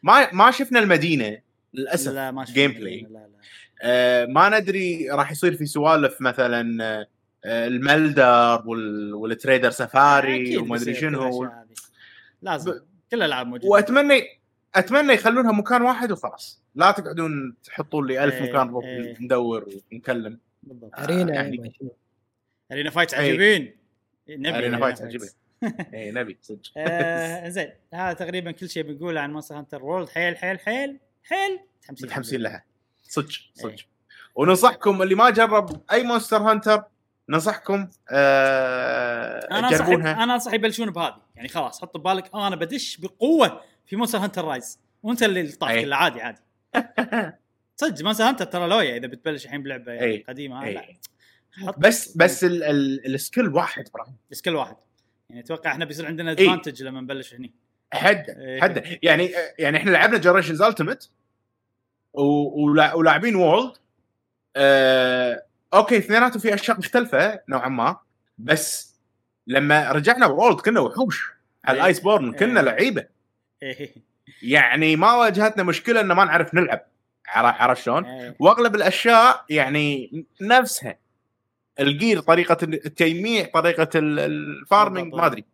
ما 0.04 0.34
ما 0.34 0.52
شفنا 0.52 0.80
المدينة 0.80 1.40
للأسف 1.74 2.12
لا 2.12 2.32
ما 2.32 2.46
شفت 2.46 2.54
gameplay. 2.56 3.02
لا 3.02 3.08
لا. 3.10 3.30
آه 3.82 4.26
ما 4.26 4.60
ندري 4.60 5.10
راح 5.12 5.32
يصير 5.32 5.56
في 5.56 5.66
سوالف 5.66 6.22
مثلا 6.22 6.84
آه 6.84 7.68
ال 7.68 7.82
Melder 7.82 8.64
وال... 8.66 9.14
وال 9.14 9.23
Tailraider 9.23 9.70
Safari 9.70 10.58
وما 10.58 10.76
أدري 10.76 10.96
شنو. 10.96 11.50
لازم. 12.42 12.72
ب- 12.72 12.76
كل 13.12 13.18
الألعاب 13.18 13.48
موجودة. 13.48 13.70
وأتمنى 13.70 14.22
أتمنى 14.76 15.14
يخلونها 15.14 15.52
مكان 15.52 15.82
واحد 15.82 16.12
وخلاص. 16.12 16.62
لا 16.76 16.92
تقعدون 16.92 17.56
تحطون 17.64 18.08
لي 18.08 18.24
ألف 18.24 18.34
إيه، 18.36 18.42
مكان 18.54 18.82
إيه. 18.84 19.16
ندور 19.22 19.70
ونكلم. 19.92 20.40
بالضبط. 20.64 21.00
arena 21.00 21.34
يعني- 21.34 21.58
يعني. 21.58 21.74
arena 22.72 22.90
fight 22.90 23.14
إيه. 23.14 23.20
عجيبين. 23.30 23.76
نبي 24.30 24.58
arena 24.58 24.78
fight 24.80 25.02
عجيبين. 25.02 25.30
اي 25.94 26.12
نبي 26.12 26.38
صدق. 26.42 26.62
آه، 26.78 27.50
زين. 27.56 27.70
هذا 27.94 28.14
تقريبا 28.14 28.52
كل 28.52 28.70
شيء 28.70 28.84
بنقوله 28.84 29.22
عن 29.22 29.34
Monster 29.34 29.58
Hunter 29.58 29.84
World 29.86 30.10
حيل 30.10 30.38
حيل 30.38 30.60
حيل 30.60 31.00
حيل. 31.24 31.60
متحمسين 31.80 32.08
متحمسين 32.08 32.42
لها. 32.42 32.64
صدق 33.04 33.30
صدق. 33.56 33.70
إيه. 33.70 33.76
وننصحكم 34.36 35.02
اللي 35.02 35.16
ما 35.16 35.30
جرب 35.30 35.82
أي 35.92 36.04
Monster 36.04 36.38
Hunter 36.38 36.84
ننصحكم 37.30 37.88
آه 38.12 39.40
أنا 39.52 39.68
انصح 39.70 39.86
أنا 39.88 40.34
أنصح 40.34 40.54
يبلشون 40.54 40.90
بهذه. 40.90 41.16
يعني 41.36 41.48
خلاص 41.48 41.82
حط 41.82 41.98
ببالك 41.98 42.36
أنا 42.36 42.56
بدش 42.56 42.98
بقوة 42.98 43.62
في 43.86 43.96
Monster 43.96 44.18
Hunter 44.18 44.46
Rise 44.46 44.80
وأنت 45.04 45.24
اللي 45.24 45.48
طاف 45.52 45.70
أي. 45.70 45.82
كله 45.84 45.96
عادي 45.96 46.22
عادي. 46.22 46.42
صدق 47.78 48.04
Monster 48.04 48.24
Hunter 48.24 48.46
ترى 48.46 48.68
لويا 48.68 48.98
إذا 48.98 49.08
بتبلش 49.08 49.46
الحين 49.46 49.64
بلعبة 49.64 49.92
يعني. 49.92 50.26
قديمة. 50.30 50.70
لا. 50.70 50.86
بس 51.78 52.18
بس 52.18 52.44
ال- 52.44 52.64
ال- 52.64 53.14
ال 53.16 53.21
skill 53.21 53.48
واحد 53.50 53.88
إبراهيم 53.90 54.16
بس 54.32 54.42
كل 54.42 54.56
واحد. 54.56 54.76
يعني 55.30 55.42
أتوقع 55.42 55.72
إحنا 55.72 55.86
بيصير 55.86 56.06
عندنا. 56.06 56.32
advantage 56.32 56.84
لما 56.84 57.02
نبلش 57.02 57.34
هني 57.34 57.54
حد 57.94 58.30
إيه. 58.30 58.62
حد 58.62 59.00
يعني 59.04 59.32
يعني 59.60 59.78
إحنا 59.78 59.92
لعبنا 59.92 60.18
Generations 60.18 60.62
Ultimate 60.62 61.10
ولاعبين 62.14 63.36
World 63.36 63.74
آه 64.56 65.44
okay 65.74 65.98
اثنيناتهم 65.98 66.40
في 66.40 66.54
أشياء 66.54 66.78
مختلفة 66.78 67.40
نوعا 67.50 67.70
ما 67.70 67.98
بس 68.38 68.96
لما 69.48 69.92
رجعنا 69.92 70.26
World 70.28 70.60
كنا 70.62 70.80
وحوش 70.80 71.30
على 71.66 71.76
إيه. 71.76 71.82
ال 71.82 72.00
Iceborne 72.00 72.34
كنا 72.34 72.60
إيه. 72.60 72.66
لعيبة 72.66 73.06
إيه. 73.64 73.94
يعني 74.42 74.96
ما 74.96 75.14
واجهتنا 75.14 75.64
مشكلة 75.64 76.02
ان 76.02 76.08
ما 76.08 76.26
نعرف 76.26 76.54
نلعب 76.56 76.86
عر- 77.28 77.46
عرفت 77.62 77.84
شلون؟ 77.84 78.06
إيه. 78.06 78.36
وأغلب 78.40 78.76
الأشياء 78.76 79.46
يعني 79.50 80.26
نفسها 80.42 80.98
ال 81.80 81.88
gear 81.88 82.20
طريقة 82.20 82.58
التجميع 82.64 83.46
طريقة 83.54 83.90
ال- 84.00 84.20
ال 84.20 84.30
farming. 84.30 85.14
ما 85.14 85.26
أدري. 85.26 85.46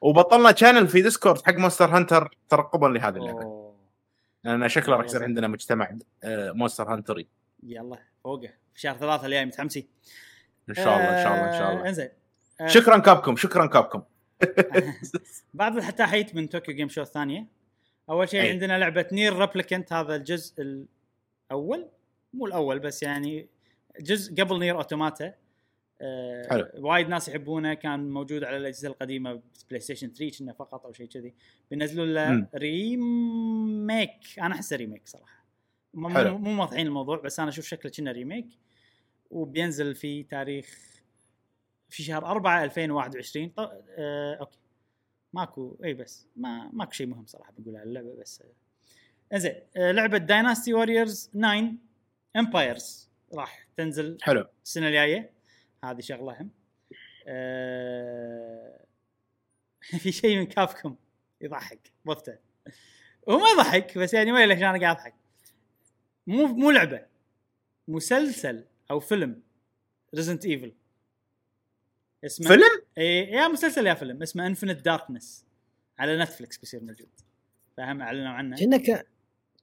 وبطلنا 0.00 0.54
channel 0.56 0.88
في 0.88 1.02
Discord 1.02 1.42
حق 1.46 1.54
Monster 1.54 1.96
Hunter 1.96 2.36
ترقبا 2.48 2.86
لهذه 2.86 3.16
اللعبة. 3.16 3.72
لأن 4.44 4.68
شكله 4.68 4.96
راح 4.96 5.04
يصير. 5.04 5.22
عندنا 5.22 5.48
مجتمع 5.48 5.98
آه، 6.24 6.52
Monster 6.52 6.92
Hunter 6.94 7.21
ي 7.21 7.26
يلا 7.62 7.98
فوقه 8.24 8.48
في 8.74 8.80
شهر 8.80 8.96
ثلاثة 8.96 9.26
الجاي 9.26 9.44
متحمسين 9.46 9.88
إن 10.68 10.74
شاء 10.74 10.86
الله 10.96 11.18
إن 11.18 11.24
شاء 11.24 11.34
الله 11.34 11.46
إن 11.48 11.52
شاء 11.52 11.68
آه، 11.68 11.72
الله 11.72 11.88
إنزين 11.88 12.08
آه، 12.60 12.66
شكرا 12.66 12.98
Capcom 12.98 13.36
شكرا 13.36 13.66
Capcom 13.66 14.02
بعض 15.54 15.76
التحيت 15.76 16.34
من 16.34 16.46
Tokyo 16.46 16.74
Game 16.74 16.88
Show 16.88 17.02
الثانية 17.02 17.46
أول 18.10 18.28
شيء 18.28 18.40
أي. 18.40 18.50
عندنا 18.50 18.78
لعبة 18.78 19.06
NieR 19.12 19.38
Replicant 19.38 19.92
هذا 19.92 20.16
الجزء 20.16 20.54
الأول 21.50 21.88
مو 22.34 22.46
الأول 22.46 22.78
بس 22.78 23.02
يعني 23.02 23.48
جزء 24.00 24.34
قبل 24.42 24.58
NieR 24.58 24.76
Automata 24.76 25.24
آه 25.26 25.34
حلو. 26.50 26.68
وايد 26.74 27.08
ناس 27.08 27.28
يحبونه. 27.28 27.74
كان 27.74 28.10
موجود 28.10 28.44
على 28.44 28.56
الأجهزة 28.56 28.88
القديمة 28.88 29.42
PlayStation 29.68 30.12
3 30.12 30.38
كنه 30.38 30.52
فقط 30.52 30.86
أو 30.86 30.92
شيء 30.92 31.06
كذي. 31.06 31.34
بينزلوا 31.70 32.06
له. 32.06 32.48
remake 32.54 34.38
أنا 34.38 34.54
احسه 34.54 34.76
remake 34.76 35.02
صراحة. 35.08 35.44
مو. 35.94 36.08
مو 36.38 36.60
واضحين 36.60 36.86
الموضوع 36.86 37.16
بس 37.20 37.40
أنا 37.40 37.48
أشوف 37.48 37.64
شكله 37.64 37.92
كنه 37.96 38.12
remake 38.12 38.46
وبينزل 39.30 39.94
في 39.94 40.22
تاريخ 40.22 40.78
في 41.88 42.02
شهر 42.02 42.26
4 42.26 42.64
2021 42.64 43.48
ط... 43.48 43.60
آه، 43.60 44.34
okay. 44.34 44.58
ماكو 45.32 45.78
إي 45.84 45.94
بس. 45.94 46.28
ما 46.36 46.70
ماكو 46.72 46.92
شيء 46.92 47.06
مهم 47.06 47.26
صراحة 47.26 47.52
بقول 47.58 47.76
على 47.76 47.88
اللعبة 47.88 48.14
بس 48.20 48.42
آه. 49.32 49.38
زين 49.38 49.54
آه، 49.76 49.92
لعبة 49.92 50.18
Dynasty 50.18 50.74
Warriors 50.74 51.30
9 51.34 51.72
Empires 52.36 53.10
راح 53.34 53.68
تنزل 53.76 54.18
حلو. 54.22 54.44
السنة 54.64 54.88
الجاية. 54.88 55.30
هذه 55.84 56.00
شغلة 56.00 56.40
هم. 56.40 56.50
آه... 57.26 58.84
في 60.02 60.12
شيء 60.12 60.38
من 60.38 60.46
Capcom 60.46 60.96
يضحك 61.40 61.92
بوفته 62.04 62.36
هو 63.28 63.38
ما 63.38 63.48
يضحك 63.50 63.98
بس 63.98 64.14
يعني 64.14 64.32
ويلك 64.32 64.56
أنا 64.56 64.80
قاعد 64.80 64.96
أضحك. 64.96 65.14
مو 66.26 66.46
مو 66.46 66.70
لعبة 66.70 67.06
مسلسل 67.88 68.64
أو 68.90 69.00
فيلم. 69.00 69.42
Resident 70.14 70.46
Evil 70.46 70.72
اسمه 72.24 72.48
فيلم؟ 72.48 72.82
إي 72.98 73.18
يا 73.30 73.48
مسلسل 73.48 73.86
يا 73.86 73.94
فيلم. 73.94 74.22
اسمه 74.22 74.46
Infinite 74.46 74.84
Darkness 74.84 75.44
على 75.98 76.18
Netflix 76.18 76.58
بيصير 76.58 76.80
موجود. 76.80 77.08
فهم 77.76 78.02
أعلنوا 78.02 78.32
عنه. 78.32 78.56
كنا 78.56 78.76
كان 78.76 79.04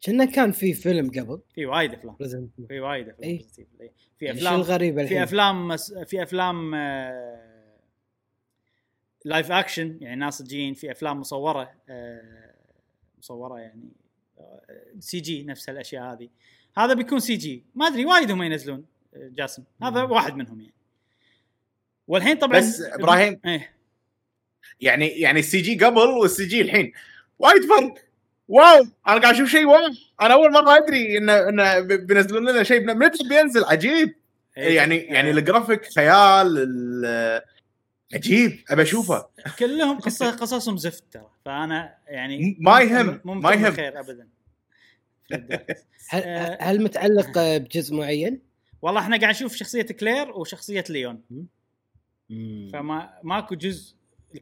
كنا 0.05 0.25
كان 0.25 0.51
في 0.51 0.73
فيلم 0.73 1.09
قبل. 1.09 1.41
في 1.55 1.65
وايد 1.65 1.93
أفلام. 1.93 2.15
في 2.67 2.79
وايد 2.79 3.09
أفلام 3.09 3.29
إي. 3.29 3.39
Resident 3.39 3.57
Evil، 3.57 3.81
إي. 3.81 3.91
في 4.19 4.25
يعني 4.25 4.39
شو 4.39 4.45
افلام 4.45 4.59
الغريب 4.59 4.95
في 4.95 5.01
الحين؟ 5.01 5.21
أفلام 5.21 5.67
مس... 5.67 5.93
في 5.93 6.23
أفلام 6.23 6.75
live 9.25 9.51
action 9.51 9.97
يعني 10.01 10.15
ناس 10.15 10.37
صجيين 10.37 10.73
في 10.73 10.91
أفلام 10.91 11.19
مصورة 11.19 11.71
آه، 11.89 12.53
مصورة 13.19 13.59
يعني 13.59 13.89
CG 14.99 15.43
نفس 15.43 15.69
الأشياء 15.69 16.13
هذه. 16.13 16.29
هذا 16.77 16.93
بيكون 16.93 17.19
CG 17.19 17.63
ما 17.75 17.87
أدري 17.87 18.05
وايد 18.05 18.31
هم 18.31 18.43
ينزلون 18.43 18.85
آه، 19.15 19.29
جاسم. 19.33 19.63
هذا 19.83 20.05
مم. 20.05 20.11
واحد 20.11 20.35
منهم 20.35 20.61
يعني. 20.61 20.73
والحين 22.07 22.37
طبعا 22.37 22.57
بس 22.57 22.81
إبراهيم، 22.81 23.39
إيه. 23.45 23.75
يعني 24.81 25.07
يعني 25.07 25.39
السي 25.39 25.61
جي 25.61 25.85
قبل 25.85 25.97
والسي 25.97 26.45
جي 26.45 26.61
الحين. 26.61 26.91
وايد 27.39 27.61
فرق. 27.63 28.08
wow 28.49 28.81
أنا 29.07 29.21
قاعد 29.21 29.25
أشوف 29.25 29.49
شيء 29.49 29.65
wow. 29.65 29.79
أنا 30.21 30.33
أول 30.33 30.51
مرة 30.51 30.77
أدري 30.77 31.17
انه 31.17 31.49
انه 31.49 31.79
بينزلون 31.79 32.49
لنا 32.49 32.63
شيء 32.63 32.93
متى 32.95 33.27
بينزل؟ 33.29 33.63
عجيب. 33.63 34.15
إيه، 34.57 34.75
يعني 34.75 34.95
يعني 34.97 35.31
الجرافيك 35.31 35.85
خيال 35.95 36.57
ال- 36.57 37.41
عجيب. 38.13 38.59
ابى 38.69 38.81
أشوفه. 38.81 39.27
كلهم 39.59 39.99
قصه 39.99 40.31
قصصهم 40.31 40.77
زفت 40.77 41.03
ترى. 41.11 41.29
فأنا 41.45 41.95
يعني 42.07 42.57
ما 42.59 42.79
يهم، 42.79 43.21
ما 43.25 43.53
يهم. 43.53 43.71
خير 43.71 43.99
ابدا. 43.99 44.27
هل, 46.09 46.21
آه. 46.23 46.57
هل 46.61 46.83
متعلق 46.83 47.37
آه، 47.37 47.57
بجزء 47.57 47.95
معين؟ 47.95 48.41
والله 48.81 49.01
إحنا 49.01 49.17
قاعد 49.17 49.29
نشوف 49.33 49.55
شخصية 49.55 49.81
كلير 49.81 50.31
وشخصية 50.31 50.83
ليون. 50.89 51.21
فما 51.29 52.69
فما 52.73 53.19
ماكو 53.23 53.55
جزء 53.55 53.95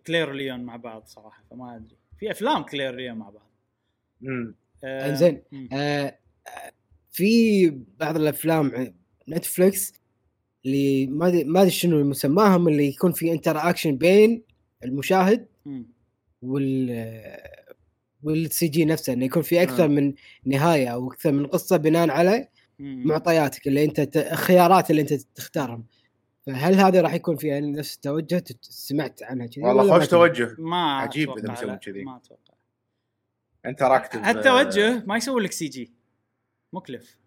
كلير 0.07 0.29
وليون 0.29 0.59
مع 0.59 0.75
بعض 0.75 1.03
صراحة 1.05 1.43
فما 1.51 1.75
أدري. 1.75 1.95
في 2.19 2.31
أفلام 2.31 2.63
كلير 2.63 2.93
وليون 2.93 3.17
مع 3.17 3.29
بعض. 3.29 3.47
آه، 4.84 5.10
انزين 5.10 5.41
مم. 5.52 5.69
آه 5.73 6.18
في 7.11 7.69
بعض 7.99 8.15
الأفلام 8.15 8.94
Netflix 9.30 9.93
اللي 10.65 11.07
ما 11.07 11.27
ادري 11.27 11.44
ما 11.44 11.60
أدري 11.61 11.72
شنو 11.72 12.03
مسماهم 12.03 12.68
اللي 12.68 12.88
يكون 12.88 13.11
في 13.11 13.31
interaction 13.31 13.97
بين 13.98 14.44
المشاهد. 14.84 15.48
وال 16.41 17.07
وال 18.23 18.68
CG 18.68 18.85
نفسه 18.85 19.14
إنه 19.14 19.26
يكون 19.26 19.41
في 19.44 19.61
أكثر 19.64 19.84
آه. 19.84 19.88
من 19.88 20.14
نهاية 20.45 20.88
أو 20.88 21.07
أكثر 21.11 21.31
من 21.31 21.45
قصة 21.48 21.77
بناء 21.77 22.10
على. 22.10 22.48
معطياتك 22.80 23.68
اللي 23.68 23.84
أنت 23.84 24.02
ت- 24.02 24.18
الخيارات 24.18 24.91
اللي 24.91 25.02
أنت 25.02 25.14
تختارهم 25.14 25.85
فهل 26.45 26.76
هذا 26.76 27.02
راح 27.02 27.14
يكون 27.14 27.35
في 27.35 27.48
يعني 27.48 27.72
نفس 27.72 27.95
التوجه 27.95 28.44
سمعت 28.61 29.23
عنها 29.23 29.48
كذي 29.48 29.64
والله 29.65 29.99
خوش؟ 29.99 30.07
توجه 30.07 30.56
ما 30.60 30.98
عجيب 30.98 31.30
بيسوون 31.34 31.72
لا، 31.72 31.76
كذي. 31.76 32.03
ما 32.03 32.18
أتوقع 32.18 32.47
interactive 33.65 34.22
هالتوجه 34.21 35.03
ما 35.05 35.17
يسوي 35.17 35.43
لك 35.43 35.51
CG. 35.51 35.91
مكلف. 36.73 37.17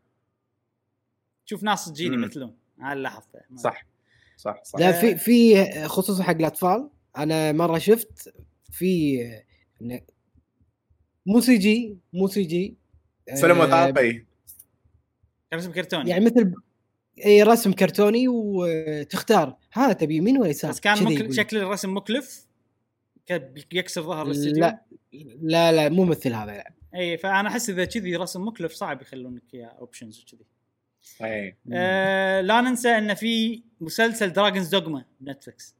شوف 1.45 1.63
ناس. 1.63 2.01
يمثلون 2.01 2.57
هاي 2.81 2.93
اللي 2.93 3.03
لاحظته 3.03 3.39
صح. 3.57 3.87
صح 4.37 4.61
صح. 4.65 4.79
لا 4.79 4.93
في 4.93 5.17
في 5.17 5.65
خصوصا 5.89 6.23
حق 6.23 6.31
الأطفال. 6.31 6.91
أنا 7.19 7.53
مرة 7.53 7.79
شفت 7.79 8.35
في 8.71 9.19
مو 11.27 11.41
سي 11.41 11.57
جي 11.57 11.99
مو 12.13 12.29
سي 12.29 12.43
جي. 12.43 12.77
فيلم 13.41 13.61
آه، 13.61 13.65
وثائقي. 13.65 14.25
رسم 15.55 15.73
كرتوني. 15.73 16.11
يعني 16.11 16.25
مثل 16.25 16.55
إي 17.25 17.43
رسم 17.43 17.73
كرتوني 17.73 18.29
وتختار. 18.29 19.57
ها 19.73 19.93
تبي 19.93 20.17
يمين 20.17 20.39
ولا 20.39 20.49
يسار؟ 20.49 20.71
بس 20.71 20.81
كان 20.81 21.05
مكل... 21.05 21.35
شكل 21.35 21.57
الرسم 21.57 21.97
مكلف. 21.97 22.47
يكسر 23.73 24.03
ظهر 24.03 24.27
الاستديو؟ 24.27 24.65
لا 24.65 24.85
لا 25.43 25.73
لا 25.73 25.89
مو 25.89 26.05
مثل 26.05 26.33
هذا. 26.33 26.53
لا. 26.53 26.73
اي 26.95 27.19
فأنا 27.19 27.49
أحس 27.49 27.71
إذا 27.71 27.85
كذي 27.85 28.17
رسم 28.17 28.47
مكلف 28.47 28.73
صعب 28.73 29.03
يخلونك 29.03 29.43
اياه 29.55 29.67
options 29.67 30.23
وكذي. 30.23 30.47
اي 31.23 31.57
آه 31.73 32.41
لا 32.41 32.61
ننسى 32.61 32.89
إن 32.89 33.15
في 33.15 33.63
مسلسل 33.81 34.33
Dragon's 34.33 34.69
Dogma 34.69 35.05
ب 35.21 35.27
Netflix. 35.27 35.75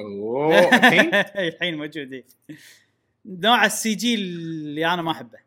أوه 0.00 0.58
الحين؟ 0.76 1.14
الحين 1.14 1.76
موجود 1.76 2.12
إيه. 2.12 2.24
نوع 3.24 3.64
ال 3.64 3.94
CG 3.94 4.14
اللي 4.14 4.86
أنا 4.86 5.02
ما 5.02 5.10
أحبه. 5.10 5.38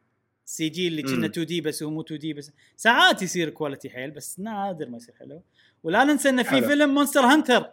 ال 0.45 0.69
CG 0.69 0.87
اللي 0.87 1.01
كنا 1.01 1.15
مم. 1.17 1.23
2D 1.23 1.61
بس 1.61 1.83
هو 1.83 1.89
مو 1.89 2.01
2D 2.01 2.33
بس. 2.33 2.51
ساعات 2.77 3.21
يصير 3.21 3.49
quality 3.49 3.89
حيل 3.89 4.11
بس 4.11 4.39
نادر 4.39 4.89
ما 4.89 4.97
يصير 4.97 5.15
حلو. 5.19 5.41
ولا 5.83 6.03
ننسى 6.03 6.29
انه 6.29 6.43
في 6.43 6.49
حلو. 6.49 6.67
فيلم 6.67 6.93
Monster 6.93 7.21
Hunter 7.21 7.69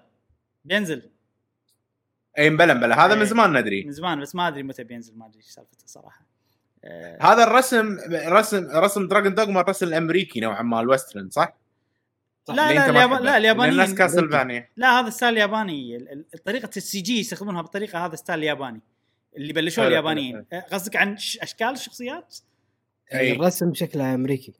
بينزل. 0.65 1.11
اي 2.41 2.51
مبلا 2.51 2.75
مبلا 2.75 3.05
هذا 3.07 3.13
إيه. 3.13 3.19
من 3.19 3.25
زمان 3.25 3.59
ندري. 3.59 3.85
من 3.85 3.93
زمان 3.93 4.21
بس 4.21 4.35
ما 4.35 4.49
أدري 4.49 4.63
متى 4.63 4.85
بينزل 4.85 5.19
ما 5.19 5.27
أدري 5.27 5.37
إيش 5.39 5.47
سالفته 5.47 5.87
صراحة. 5.87 6.27
آه، 6.85 7.19
هذا 7.23 7.45
الرسم 7.45 7.99
رسم 8.13 8.67
رسم 8.71 9.09
Dragon 9.09 9.35
Dogma 9.35 9.61
الرسم 9.61 9.87
الأمريكي 9.87 10.41
نوعا 10.41 10.63
ما 10.63 10.81
ال 10.81 10.87
western 10.87 11.31
صح؟ 11.31 11.57
لا 12.49 12.55
اللي 12.71 12.75
لا 12.75 12.91
اليابان 12.91 13.11
تحبه. 13.11 13.25
لا 13.25 13.37
اليابانيين 13.37 13.73
الناس 13.73 13.95
Castlevania 13.95 14.69
لا 14.77 15.01
هذا 15.01 15.11
style 15.11 15.37
ياباني 15.37 15.99
طريقة 16.45 16.71
ال 16.77 17.01
CG 17.01 17.19
يستخدمونها 17.21 17.63
بطريقة 17.63 18.07
هذا 18.07 18.17
style 18.17 18.43
ياباني 18.45 18.81
اللي 19.37 19.53
بلشوه 19.53 19.87
اليابانيين. 19.87 20.45
قصدك 20.73 20.97
عن 20.97 21.17
ش- 21.17 21.39
أشكال 21.39 21.69
الشخصيات؟ 21.69 22.37
أي. 23.15 23.33
الرسم 23.33 23.75
شكله 23.75 24.15
أمريكي. 24.15 24.53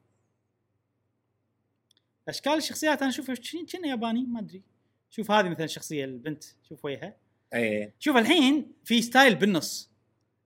أشكال 2.27 2.53
الشخصيات 2.53 3.01
أنا 3.01 3.09
أشوفها 3.09 3.35
كنا 3.71 3.87
ياباني؟ 3.87 4.25
ما 4.25 4.39
أدري. 4.39 4.61
شوف 5.09 5.31
هذه 5.31 5.49
مثلا 5.49 5.65
الشخصيه 5.65 6.05
البنت 6.05 6.43
شوف 6.69 6.85
وجهها 6.85 7.15
اي 7.53 7.93
شوف 7.99 8.17
الحين 8.17 8.71
في 8.85 9.01
style 9.01 9.35
بالنص 9.35 9.91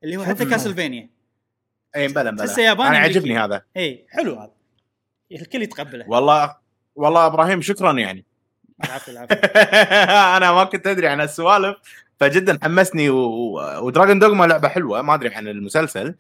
اللي 0.04 0.18
هو 0.18 0.24
حتى. 0.24 0.46
Castlevania. 0.46 1.10
اي 1.96 2.08
مبلا 2.08 2.36
تحسه 2.38 2.62
ياباني 2.62 2.90
أنا. 2.90 2.98
عجبني 2.98 3.40
هذا. 3.40 3.62
اي 3.78 4.06
حلو 4.10 4.36
هذا. 4.36 4.52
الكل 5.32 5.62
يتقبله. 5.62 6.10
والله 6.10 6.56
والله 6.96 7.26
إبراهيم 7.26 7.62
شكرا 7.62 7.92
يعني. 7.92 8.26
العفو 8.84 9.12
العفو 9.12 9.34
أنا 10.38 10.52
ما 10.52 10.64
كنت 10.64 10.88
أدري 10.88 11.08
عن 11.08 11.22
السوالف 11.22 11.78
فجدا 12.20 12.60
حمسني 12.64 13.10
و... 13.10 13.60
و 13.86 13.90
Dragon 13.90 14.20
Dogma 14.20 14.46
لعبة 14.46 14.68
حلوة 14.68 15.02
ما 15.02 15.14
أدري 15.14 15.36
عن 15.36 15.48
المسلسل 15.48 16.16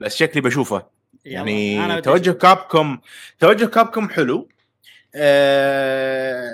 بس 0.00 0.16
شكلي 0.16 0.42
بشوفه. 0.42 0.86
يعني 1.24 2.00
توجه 2.00 2.30
Capcom 2.30 2.98
توجه 3.38 3.64
Capcom 3.64 4.08
حلو. 4.08 4.48
أه... 5.14 6.50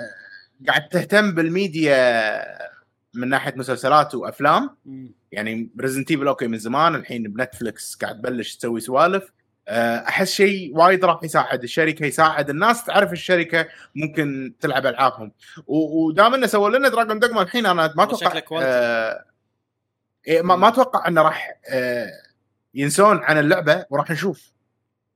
قاعد 0.67 0.89
تهتم 0.89 1.35
بالميديا 1.35 2.66
من 3.17 3.29
ناحية 3.29 3.53
مسلسلات 3.57 4.15
وأفلام. 4.15 4.77
يعني 5.31 5.69
Resident 5.81 6.11
Evil 6.11 6.27
okay 6.27 6.47
من 6.47 6.57
زمان. 6.57 6.95
الحين 6.95 7.23
ب 7.23 7.32
Netflix 7.32 7.95
قاعد 7.95 8.21
تبلش 8.21 8.55
تسوي 8.55 8.79
سوالف. 8.79 9.31
أه، 9.67 9.97
أحس 9.97 10.33
شيء 10.33 10.77
وايد 10.77 11.05
راح 11.05 11.23
يساعد. 11.23 11.63
الشركة 11.63 12.05
يساعد. 12.05 12.49
الناس 12.49 12.83
تعرف 12.83 13.11
الشركة 13.11 13.67
ممكن 13.95 14.53
تلعب 14.59 14.85
ألعابهم. 14.85 15.31
ودام 15.67 16.33
إنه 16.33 16.47
سووا 16.47 16.69
لنا 16.69 16.89
Dragon 16.89 17.19
Dogma 17.19 17.41
الحين 17.41 17.65
أنا 17.65 17.93
ما 17.95 18.03
أتوقع. 18.03 18.41
أه 18.61 19.25
إيه، 20.27 20.41
ما, 20.41 20.55
ما 20.55 20.67
أتوقع 20.67 21.07
إنه 21.07 21.21
راح 21.21 21.59
أه 21.69 22.11
ينسون 22.73 23.17
عن 23.17 23.37
اللعبة 23.37 23.85
وراح 23.89 24.11
نشوف. 24.11 24.51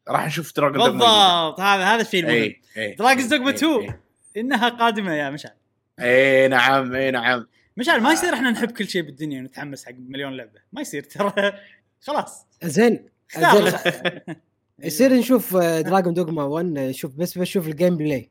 راح 0.09 0.25
نشوف 0.25 0.55
Dragon 0.55 0.77
Dogma 0.77 0.91
بالضبط. 0.91 1.59
هذا 1.59 1.83
هذا 1.83 2.01
الشيء 2.01 2.23
المهم. 2.23 2.53
Dogma 2.75 3.47
إي، 3.47 3.53
2. 3.53 3.81
إي. 3.81 3.93
إنها 4.37 4.69
قادمة 4.69 5.13
يا 5.13 5.29
مشعل. 5.29 5.53
اي 5.99 6.47
نعم 6.47 6.93
اي 6.93 7.11
نعم. 7.11 7.47
مشعل 7.81 8.01
ما 8.01 8.11
يصير 8.13 8.33
إحنا 8.33 8.51
نحب 8.51 8.71
كل 8.71 8.87
شيء 8.89 9.01
بالدنيا 9.01 9.41
ونتحمس 9.41 9.85
حق 9.85 9.91
مليون 9.99 10.37
لعبة. 10.37 10.59
ما 10.73 10.81
يصير 10.81 11.03
ترى. 11.03 11.33
خلاص. 12.07 12.45
زين. 12.63 13.09
اختار. 13.35 13.69
زين. 13.69 14.21
يصير 14.79 15.13
نشوف 15.13 15.57
Dragon 15.57 16.13
Dogma 16.13 16.43
1 16.43 16.65
نشوف 16.65 17.15
بس 17.15 17.37
بشوف 17.37 17.67
ال 17.67 17.97
gameplay 17.97 18.29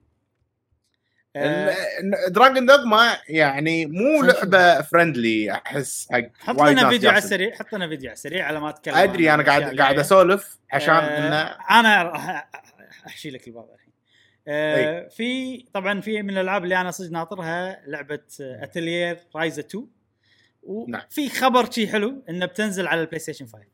Dragon 2.28 2.66
Dogma 2.66 3.16
يعني 3.28 3.86
مو 3.86 4.22
لعبة 4.22 4.82
friendly 4.82 5.52
أحس 5.52 6.08
حق 6.12 6.22
حط 6.38 6.60
وايد 6.60 6.78
لنا 6.78 6.88
فيديو 6.88 7.10
على. 7.10 7.18
السريع 7.18 7.54
حط 7.54 7.74
لنا 7.74 7.88
فيديو 7.88 8.08
على 8.10 8.14
السريع 8.16 8.46
على 8.46 8.60
ما 8.60 8.68
أتكلم 8.70 8.94
أدري 8.94 9.34
أنا 9.34 9.42
قاعد 9.42 9.80
قاعد. 9.80 9.98
أسولف 9.98 10.58
عشان 10.72 10.94
آه، 10.94 11.28
انه 11.28 11.56
أنا 11.80 12.02
راح 12.02 12.50
أحشي 13.06 13.30
لك 13.30 13.48
الباب 13.48 13.64
الحين 13.74 13.89
آه، 14.48 15.08
في 15.08 15.58
طبعا 15.72 16.00
في 16.00 16.22
من 16.22 16.30
الألعاب 16.30 16.64
اللي 16.64 16.80
أنا 16.80 16.90
صدق 16.90 17.10
ناطرها 17.10 17.82
لعبة 17.86 18.20
Atelier 18.40 19.18
Ryza 19.36 19.62
2 19.62 19.86
نعم. 20.88 21.02
وفي 21.06 21.28
خبر 21.28 21.70
شي 21.70 21.88
حلو 21.88 22.22
إنه 22.28 22.46
بتنزل 22.46 22.86
على 22.86 23.00
ال 23.00 23.18
PlayStation 23.18 23.46
5 23.46 23.64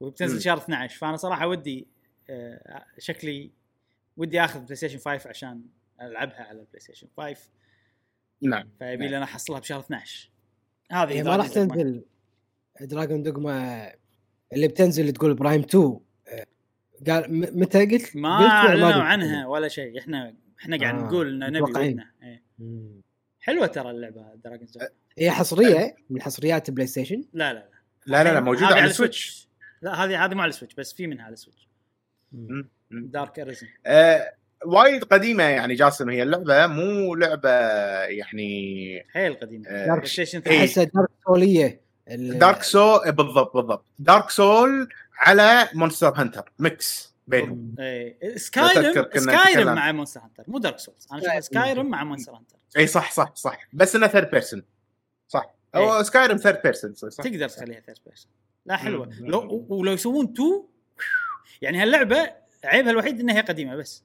وبتنزل 0.00 0.34
مم. 0.34 0.40
شهر 0.40 0.56
12 0.56 0.98
فأنا 0.98 1.16
صراحة 1.16 1.46
ودي 1.46 1.86
آه، 2.30 2.84
شكلي 2.98 3.50
ودي 4.16 4.40
آخذ 4.40 4.60
PlayStation 4.60 4.98
5 4.98 5.28
عشان 5.28 5.62
ألعبها 6.00 6.42
على 6.42 6.60
ال 6.60 6.80
PlayStation 6.80 7.08
5 7.16 7.36
نعم. 8.42 8.68
فيبي 8.78 9.08
لي 9.08 9.16
أنا 9.16 9.24
احصلها 9.24 9.60
بشهر 9.60 9.80
12 9.80 10.30
هذه 10.92 11.12
هي 11.12 11.22
ما 11.22 11.36
راح. 11.36 11.48
تنزل. 11.48 12.04
Dragon 12.80 13.22
Dogma 13.22 13.92
اللي 14.52 14.68
بتنزل 14.68 15.12
تقول 15.12 15.30
إبراهيم 15.30 15.60
2 15.60 15.84
آه، 15.84 16.00
قال 17.08 17.58
متى 17.58 17.86
قلت؟ 17.86 18.16
ما 18.16 18.48
اعلنوا؟ 18.48 18.92
عنها 18.92 19.46
ولا 19.46 19.68
شيء. 19.68 19.98
إحنا 19.98 20.34
إحنا 20.60 20.76
قاعد 20.78 20.94
آه، 20.94 20.98
نقول 20.98 21.28
إنه 21.28 21.46
نبي. 21.46 21.60
ودنا 21.60 22.10
إيه. 22.22 22.42
حلوة 23.40 23.66
ترى 23.66 23.90
اللعبة 23.90 24.34
Dragon's 24.44 24.82
هي 25.18 25.30
حصرية 25.30 25.96
من 26.10 26.22
حصريات 26.22 26.70
PlayStation؟ 26.70 27.24
لا 27.32 27.52
لا 27.52 27.58
لا. 27.58 27.68
لا 28.06 28.24
لا 28.24 28.34
لا 28.34 28.40
موجودة 28.40 28.66
على 28.66 28.84
ال 28.84 28.93
Switch 28.93 29.48
لا 29.82 30.04
هذه 30.04 30.24
هذه 30.24 30.34
مو 30.34 30.42
على 30.42 30.48
ال 30.48 30.52
Switch 30.52 30.74
بس 30.74 30.92
في 30.92 31.06
منها 31.06 31.24
على 31.24 31.32
ال 31.32 31.36
Switch. 31.36 31.68
Dark 32.90 33.38
Arisen 33.38 33.66
آه 33.86 34.32
وايد 34.66 35.04
قديمة 35.04 35.44
يعني 35.44 35.74
جاسم 35.74 36.10
هي 36.10 36.22
اللعبة 36.22 36.66
مو 36.66 37.14
لعبة 37.14 37.50
يعني 38.04 39.04
حيل 39.12 39.34
قديمه 39.34 39.68
آه، 39.68 39.94
PlayStation. 39.94 40.40
3 40.40 40.60
احسها 40.60 40.84
Dark 40.84 41.08
سوليه 41.26 41.80
Dark 42.08 42.62
Souls 42.62 43.12
بالضبط 43.12 43.56
بالضبط. 43.56 43.84
Dark 43.98 44.30
Souls 44.30 44.88
على 45.24 45.68
Monster 45.74 46.08
Hunter 46.14 46.52
mix 46.58 47.14
بينهم. 47.26 47.74
إيه. 47.78 48.18
أتذكر 48.22 48.36
Skyrim 48.38 49.08
Skyrim. 49.16 49.74
مع 49.74 49.92
Monster 49.92 50.20
Hunter 50.20 50.44
مو 50.48 50.58
Dark 50.58 50.78
Souls 50.78 51.06
أنا 51.12 51.32
أشوف 51.32 51.44
Skyrim. 51.44 51.86
مع 51.86 52.04
Monster 52.04 52.32
Hunter 52.32 52.56
اي 52.76 52.86
صح 52.86 53.12
صح 53.12 53.34
صح. 53.34 53.68
بس 53.72 53.96
إنه 53.96 54.06
third 54.06 54.30
person 54.30 54.62
صح. 55.28 55.54
إيه. 55.74 56.02
Skyrim 56.02 56.36
third 56.36 56.62
person 56.62 56.94
صح 56.94 57.24
تقدر 57.24 57.48
تخليها 57.48 57.80
third 57.80 57.98
person 58.06 58.30
لا 58.66 58.76
حلوة. 58.76 59.06
مم. 59.06 59.26
لو 59.26 59.66
ولو 59.68 59.92
يسوون 59.92 60.34
two 60.34 60.66
يعني 61.62 61.82
هاللعبة 61.82 62.30
عيبها 62.64 62.90
الوحيد 62.90 63.20
إنها 63.20 63.36
هي 63.36 63.40
قديمة 63.40 63.76
بس. 63.76 64.04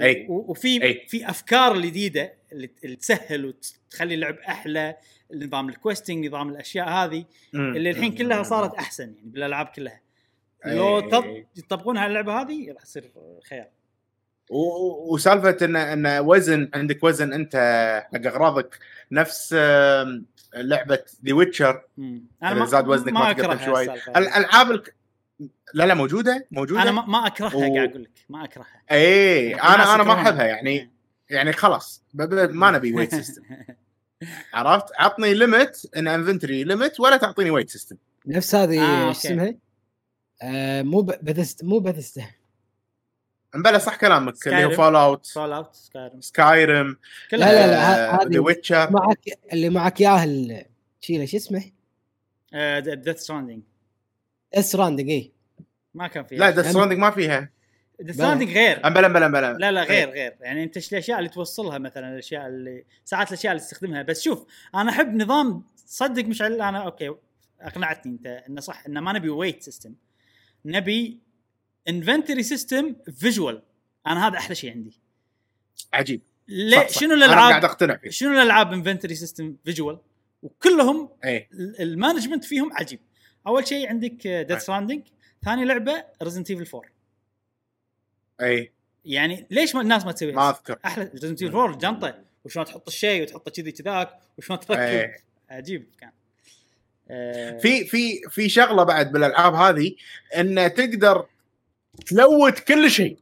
إي. 0.00 0.26
وفي 0.28 0.82
أي. 0.82 1.06
في 1.08 1.30
أفكار 1.30 1.80
جديده 1.80 2.34
اللي 2.52 2.70
اللي 2.84 2.96
تسهل 2.96 3.46
وتخلي 3.46 4.14
اللعب 4.14 4.38
أحلى. 4.38 4.96
نظام 5.34 5.68
ال 5.68 5.74
questing 5.74 6.26
نظام 6.26 6.48
الأشياء 6.48 6.88
هذه. 6.88 7.24
اللي 7.54 7.90
الحين. 7.90 8.14
كلها 8.14 8.42
صارت 8.42 8.74
أحسن 8.74 9.04
يعني 9.04 9.30
بالألعاب 9.30 9.66
كلها 9.66 10.00
أي. 10.66 10.76
لو 10.76 11.00
طب 11.00 11.24
يطبقونها 11.56 12.02
على 12.02 12.08
اللعبة 12.08 12.40
هذه 12.42 12.72
راح 12.72 12.82
تصير 12.82 13.12
خيال 13.48 13.68
وسالفة 15.10 15.56
ان 15.66 15.76
إن 15.76 16.18
وزن 16.26 16.70
عندك 16.74 17.04
وزن 17.04 17.32
أنت 17.32 17.56
حق 18.12 18.26
أغراضك 18.26 18.78
نفس 19.12 19.52
لعبة 20.54 20.98
ذا 21.26 21.34
Witcher. 21.34 21.82
إذا 22.42 22.64
زاد 22.64 22.88
وزنك 22.88 23.12
ما. 23.12 23.30
هالسالفة 23.30 23.72
هذه. 24.12 24.18
الألعاب 24.18 24.70
الك... 24.70 24.94
لا 25.74 25.84
لا 25.86 25.94
موجودة 25.94 26.46
موجودة 26.50 26.82
أنا 26.82 26.90
ما, 26.90 27.06
ما 27.06 27.26
أكرهها 27.26 27.56
و- 27.56 27.74
قاعد 27.74 27.90
أقول 27.90 28.02
لك 28.02 28.10
ما 28.28 28.44
أكرهها 28.44 28.82
اي 28.90 29.54
أنا 29.54 29.94
أنا 29.94 30.02
ما. 30.02 30.12
أحبها 30.14 30.44
يعني 30.44 30.90
يعني 31.30 31.52
خلاص 31.52 32.04
ما 32.50 32.70
نبي 32.70 32.92
weight 32.94 33.14
system 33.14 33.42
عرفت؟ 34.54 34.86
عطني 34.98 35.34
limit 35.34 35.90
ان 35.96 36.08
inventory 36.08 36.64
limit 36.64 37.00
ولا 37.00 37.16
تعطيني 37.16 37.50
weight 37.50 37.70
system 37.70 37.96
نفس 38.26 38.54
هذه 38.54 38.80
آه، 38.82 39.08
إيش 39.08 39.16
اسمها؟ 39.16 39.54
آه 40.42 40.82
مو 40.82 41.00
بثست 41.02 41.64
مو 41.64 41.78
بثست 41.78 42.20
مبلا 43.54 43.78
صح 43.78 43.96
كلامك 43.96 44.46
اللي 44.48 44.64
هو 44.64 44.70
Skyrim. 44.70 44.76
فول 44.76 44.96
اوت 44.96 45.26
فول 45.26 45.52
اوت 45.52 45.74
سكايرم 45.74 46.20
سكايرم 46.20 46.96
لا، 47.32 47.36
لا، 47.38 47.66
لا، 47.66 47.92
ه- 47.92 48.16
ذا 48.22 48.28
هذه- 48.28 48.38
ويتشر 48.38 48.92
معك 48.92 49.18
اللي 49.52 49.68
معك 49.70 50.00
اياه 50.00 50.24
ال- 50.24 50.64
شيله 51.00 51.24
شو 51.26 51.36
اسمه؟ 51.36 51.64
ديث 52.94 53.18
ستراندنج 53.18 53.62
اس 54.54 54.76
راندنج 54.76 55.10
اي 55.10 55.32
ما 55.94 56.06
كان 56.08 56.24
فيها. 56.24 56.38
لا 56.38 56.50
ذا 56.50 56.60
يعني- 56.60 56.72
ستراندنج 56.72 56.98
ما 56.98 57.10
فيها. 57.10 57.40
ديث 57.40 57.48
ستراندنج 58.10 58.48
غير. 58.52 58.86
امبلا 58.86 59.06
امبلا 59.06 59.26
امبلا 59.26 59.52
لا 59.52 59.72
لا 59.72 59.82
غير 59.82 60.10
غير. 60.10 60.36
يعني 60.40 60.62
أنت 60.64 60.92
الأشياء 60.92 61.18
اللي 61.18 61.28
توصلها 61.30 61.78
مثلا 61.78 62.12
الأشياء 62.12 62.46
اللي 62.46 62.84
ساعات 63.04 63.28
الأشياء 63.28 63.52
اللي 63.52 63.64
تستخدمها. 63.64 64.02
بس 64.02 64.22
شوف 64.22 64.46
أنا 64.74 64.90
أحب 64.90 65.14
نظام 65.22 65.62
صدق 65.86 66.24
مش 66.24 66.42
عل- 66.42 66.60
أنا 66.62 66.78
أوكي 66.84 67.14
أقنعتني 67.60 68.12
أنت 68.12 68.26
إنه 68.26 68.60
صح 68.60 68.86
إنه 68.86 69.00
ما 69.00 69.12
نبي 69.12 69.28
weight 69.28 69.62
system 69.62 69.94
نبي 70.64 71.18
inventory 71.88 72.42
system 72.42 72.96
visual 73.18 73.62
أنا 74.06 74.26
هذا 74.28 74.38
أحلى 74.38 74.54
شيء 74.54 74.70
عندي. 74.72 75.00
عجيب. 75.94 76.20
ليه 76.48 76.76
صح، 76.78 76.88
صح. 76.88 77.00
شنو 77.00 77.14
أنا 77.14 77.26
قاعد 77.26 77.40
الالعاب 77.40 77.64
أقتنع 77.64 77.96
فيه. 77.96 78.10
شنو 78.10 78.32
الألعاب 78.32 78.72
inventory 78.72 79.14
system 79.14 79.56
visual 79.64 79.98
وكلهم 80.42 81.08
ال- 81.24 81.80
ال 81.80 81.86
management 81.86 82.44
فيهم 82.44 82.72
عجيب. 82.72 83.00
أول 83.46 83.66
شيء 83.68 83.88
عندك. 83.88 84.26
Death 84.26 84.58
Stranding 84.62 85.02
ثاني 85.44 85.64
لعبة 85.64 86.04
Resident 86.22 86.50
Evil 86.50 86.66
4 86.76 86.93
اي. 88.40 88.72
يعني 89.04 89.46
ليش 89.50 89.74
ما 89.74 89.80
الناس 89.80 90.06
ما 90.06 90.12
تسويها؟ 90.12 90.34
ما 90.34 90.50
أذكر. 90.50 90.78
أحلى 90.84 91.10
Resident 91.14 91.42
Evil 91.42 91.56
4 91.56 91.78
جنطة. 91.78 92.14
وشلون 92.44 92.64
تحط 92.66 92.88
الشيء 92.88 93.22
وتحطه 93.22 93.50
كذي 93.50 93.72
كذاك 93.72 94.18
وشلون 94.38 94.60
تركب 94.60 94.80
إيه. 94.80 95.16
عجيب 95.50 95.86
كان. 96.00 96.10
آه، 97.10 97.58
في 97.58 97.84
في 97.84 98.20
في 98.30 98.48
شغلة 98.48 98.82
بعد 98.82 99.12
بالألعاب 99.12 99.54
هذه 99.54 99.94
إن 100.36 100.74
تقدر 100.74 101.26
تلوت 102.06 102.58
كل 102.58 102.90
شيء. 102.90 103.18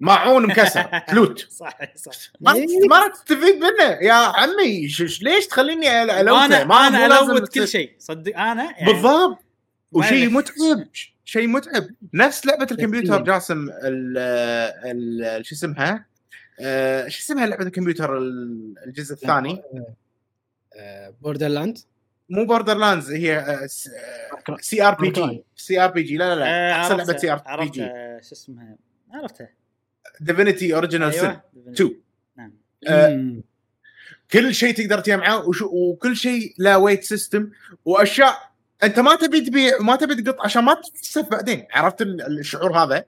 ماعون 0.00 0.46
مكسر 0.46 0.98
تلوت 1.08 1.46
صح 1.50 1.78
صح 1.94 2.12
ما. 2.40 2.66
ما 2.90 3.08
تستفيد 3.08 3.54
منه. 3.54 3.98
يا 4.00 4.12
عمي 4.12 4.88
ليش 5.22 5.46
تخليني 5.46 6.02
الوته 6.02 6.44
أنا 6.44 6.64
ما 6.64 6.86
أنا 6.86 7.06
الوت 7.06 7.54
كل 7.54 7.68
شيء. 7.68 7.92
صدق 7.98 8.38
أنا 8.38 8.64
يعني 8.64 8.92
بالضبط. 8.92 9.38
وشيء. 9.92 10.30
متعب 10.30 10.86
شيء 11.24 11.46
متعب. 11.46 11.86
نفس 12.14 12.46
لعبة 12.46 12.66
الكمبيوتر. 12.70 13.22
جاسم 13.24 13.68
ال 13.70 14.18
ال 14.84 15.46
شو 15.46 15.54
اسمها؟ 15.54 16.06
آه، 16.60 17.08
شو 17.08 17.18
اسمها 17.20 17.46
لعبة 17.46 17.64
الكمبيوتر 17.66 18.18
ال- 18.18 18.74
الجزء 18.86 19.14
الثاني؟ 19.14 19.62
Borderland 21.22 21.78
مو 22.28 22.44
Borderlands 22.46 23.12
هي 23.12 23.38
آه، 23.38 23.66
CRPG. 24.60 25.44
سي 25.56 25.80
ار 25.80 25.90
بي 25.90 26.02
جي 26.02 26.16
لا 26.16 26.34
لا 26.34 26.42
آه، 26.44 26.70
لا 26.70 26.72
أحسن 26.82 26.96
لعبة 26.96 27.16
سي 27.16 27.30
ار 27.32 27.60
بي 27.60 27.68
جي 27.68 27.80
شو 28.22 28.32
اسمها؟ 28.34 28.76
عرفتها 29.12 29.48
Divinity 30.20 30.74
Original 30.74 31.14
Sin 31.14 31.24
أيوه 31.24 31.42
2 31.72 32.00
نعم. 32.36 32.52
آه، 32.88 33.36
كل 34.30 34.54
شيء 34.54 34.74
تقدر 34.74 35.00
تجمعه 35.00 35.44
وكل 35.62 36.16
شيء 36.16 36.54
له 36.58 36.78
weight 36.78 37.04
system 37.04 37.50
وأشياء 37.84 38.45
أنت 38.82 38.98
ما 39.00 39.14
تبي 39.14 39.40
تبيع 39.40 39.80
وما 39.80 39.96
تبي 39.96 40.22
تقط 40.22 40.40
عشان 40.40 40.64
ما 40.64 40.74
تتسف 40.74 41.28
بعدين. 41.28 41.66
عرفت 41.70 42.02
ال- 42.02 42.38
الشعور 42.38 42.78
هذا؟ 42.78 43.04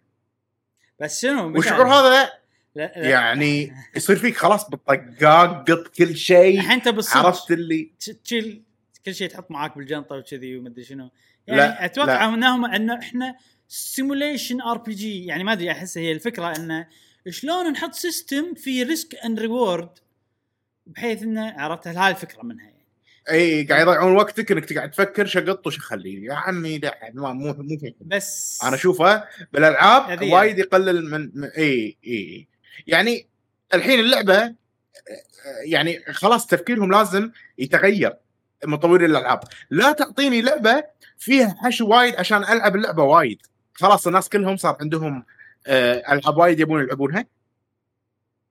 بس 1.01 1.23
شنو؟ 1.23 1.47
والشعور 1.53 1.87
هذا 1.87 2.11
لا 2.11 2.33
لا. 2.75 3.09
يعني 3.09 3.73
يصير 3.97 4.17
فيك 4.17 4.37
خلاص 4.37 4.71
بالطقاق 4.71 5.65
قط 5.71 5.89
كل 5.89 6.17
شيء. 6.17 6.59
الحين 6.61 6.71
انت 6.71 6.89
بالصدق 6.89 7.17
عرفت 7.27 7.51
اللي؟ 7.51 7.91
تشيل 8.25 8.63
كل 9.07 9.15
شيء 9.15 9.29
تحط 9.29 9.51
معاك 9.51 9.77
بالجنطة 9.79 10.17
وكذي 10.17 10.57
ومدري 10.57 10.85
شنو. 10.85 11.11
لا، 11.49 11.57
يعني 11.65 11.85
أتوقع 11.85 12.07
لا. 12.07 12.35
انهم 12.35 12.65
إنه 12.65 12.99
إحنا 12.99 13.37
simulation 13.69 14.61
RPG 14.61 15.27
يعني 15.27 15.45
ما 15.45 15.53
أدري 15.53 15.71
أحس 15.71 15.99
هي 15.99 16.13
الفكرة 16.13 16.57
إنه 16.57 16.87
شلون 17.29 17.71
نحط 17.73 17.93
system 17.95 18.55
في 18.55 18.83
risk 18.83 19.15
and 19.15 19.41
reward 19.41 19.89
بحيث 20.87 21.23
إنه 21.23 21.51
عرفت؟ 21.59 21.89
هاي 21.89 22.11
الفكرة 22.11 22.43
منها 22.43 22.65
يعني 22.65 22.78
إي 23.31 23.65
قاعد 23.65 23.81
يضيعون 23.83 24.17
وقتك 24.17 24.53
إنك 24.53 24.65
تقعد 24.65 24.91
تفكر 24.91 25.27
شقط 25.27 25.67
وش 25.67 25.77
اخليه 25.79 26.25
يا 26.29 26.35
عمي 26.35 26.79
لا 26.79 26.99
ما- 27.15 27.33
مو 27.33 27.53
مو 27.59 27.79
فيه. 27.79 27.95
بس 28.01 28.61
أنا 28.65 28.75
اشوفها 28.75 29.29
بالألعاب 29.53 30.03
هذه 30.03 30.33
وايد 30.33 30.59
يقلل 30.59 31.11
من, 31.11 31.31
من 31.35 31.45
إي 31.49 31.97
إي 32.07 32.49
يعني 32.87 33.27
الحين 33.75 34.01
اللعبة 34.01 34.55
يعني 35.65 36.05
خلاص 36.13 36.47
تفكيرهم 36.47 36.91
لازم 36.93 37.31
يتغير 37.59 38.17
مطورين 38.65 39.11
الألعاب. 39.11 39.41
لا 39.71 39.93
تعطيني 39.93 40.43
لعبة 40.43 40.85
فيها 41.19 41.57
حشو 41.65 41.87
وايد 41.89 42.17
عشان 42.17 42.45
ألعب 42.45 42.77
اللعبة 42.77 43.03
وايد. 43.03 43.43
خلاص 43.75 44.07
الناس 44.07 44.29
كلهم 44.29 44.57
صار 44.57 44.77
عندهم 44.81 45.25
آه، 45.67 46.13
ألعاب 46.13 46.37
وايد 46.37 46.61
يبون 46.61 46.83
يلعبونها. 46.83 47.25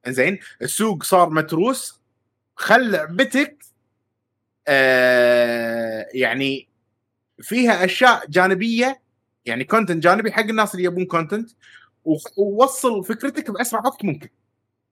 زين 0.07 0.39
السوق 0.61 1.03
صار 1.03 1.29
متروس. 1.29 1.99
خل 2.55 2.91
لعبتك 2.91 3.63
يعني 6.13 6.67
فيها 7.41 7.85
أشياء 7.85 8.25
جانبية 8.29 9.01
يعني 9.45 9.63
content 9.63 10.03
جانبي 10.03 10.31
حق 10.31 10.43
الناس 10.43 10.75
اللي 10.75 10.85
يبون 10.85 11.05
content 11.05 11.49
ووصل 12.37 13.03
فكرتك 13.05 13.51
بأسرع 13.51 13.79
وقت 13.85 14.05
ممكن 14.05 14.29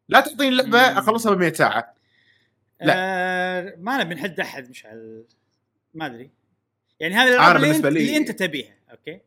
لا 0.10 0.20
تعطيني 0.20 0.48
اللعبة. 0.50 1.00
أخلصها 1.00 1.36
ب 1.36 1.40
100 1.40 1.54
ساعة 1.54 1.96
لا. 2.82 2.94
آه 2.98 3.76
ما 3.80 4.04
نبي 4.04 4.16
نحد 4.16 4.40
أحد 4.40 4.70
مشعل 4.70 5.26
ما 5.94 6.06
أدري 6.06 6.30
يعني 7.00 7.14
هذه 7.16 7.28
الالعاب 7.28 7.56
اللي, 7.56 7.72
انت 7.76 7.86
لي- 7.86 8.00
اللي 8.00 8.18
أنت 8.18 8.32
تبيها 8.32 8.76
أوكي 8.92 9.20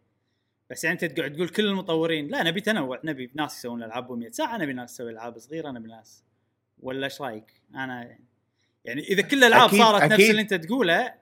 بس 0.70 0.84
يعني 0.84 0.94
أنت 1.02 1.04
تقعد 1.04 1.32
تقول 1.32 1.48
كل 1.48 1.66
المطورين 1.66 2.28
لا 2.28 2.42
نبي 2.42 2.60
تنوع 2.60 3.00
نبي 3.04 3.30
ناس 3.34 3.58
يسوون 3.58 3.82
ألعاب 3.82 4.08
ب 4.08 4.12
100 4.12 4.30
ساعة 4.30 4.56
نبي 4.56 4.72
ناس 4.72 4.94
تسوي 4.94 5.10
ألعاب 5.10 5.38
صغيرة 5.38 5.70
نبي 5.70 5.88
ناس 5.88 6.24
ولا 6.80 7.04
إيش 7.04 7.20
رأيك؟ 7.22 7.52
أنا 7.74 8.04
يعني 8.04 8.24
إذا 8.92 9.22
كل 9.22 9.36
الألعاب 9.44 9.70
أكيد- 9.70 9.78
صارت 9.78 10.02
نفس 10.02 10.12
أكيد. 10.12 10.30
اللي 10.30 10.42
أنت 10.42 10.54
تقوله 10.54 11.14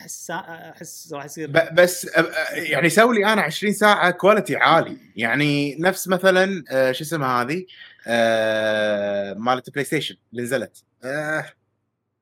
أحس 0.00 0.30
أحس 0.30 1.12
راح 1.12 1.24
يصير 1.24 1.50
بس 1.72 2.10
يعني 2.52 2.88
سوي 2.88 3.18
لي 3.18 3.32
أنا 3.32 3.42
20 3.42 3.72
ساعة 3.72 4.10
quality 4.10 4.56
عالي. 4.56 4.96
يعني 5.16 5.76
نفس 5.80 6.08
مثلا 6.08 6.64
آه، 6.70 6.92
شو 6.92 7.04
اسمها 7.04 7.42
هذه؟ 7.42 7.64
آه، 8.06 9.34
مالت 9.34 9.70
PlayStation 9.70 10.16
اللي 10.32 10.42
نزلت. 10.42 10.82
آه، 11.04 11.46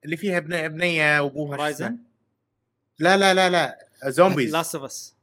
اللي 0.05 0.17
فيها 0.17 0.39
بنيه 0.39 0.67
بنية 0.67 1.19
وأبوها؟ 1.19 1.57
Horizon 1.57 1.97
لا 2.99 3.17
لا 3.17 3.33
لا 3.33 3.49
لا. 3.49 3.77
zombies 4.05 4.53
Last 4.53 4.75
of 4.75 4.83
Us 4.83 5.15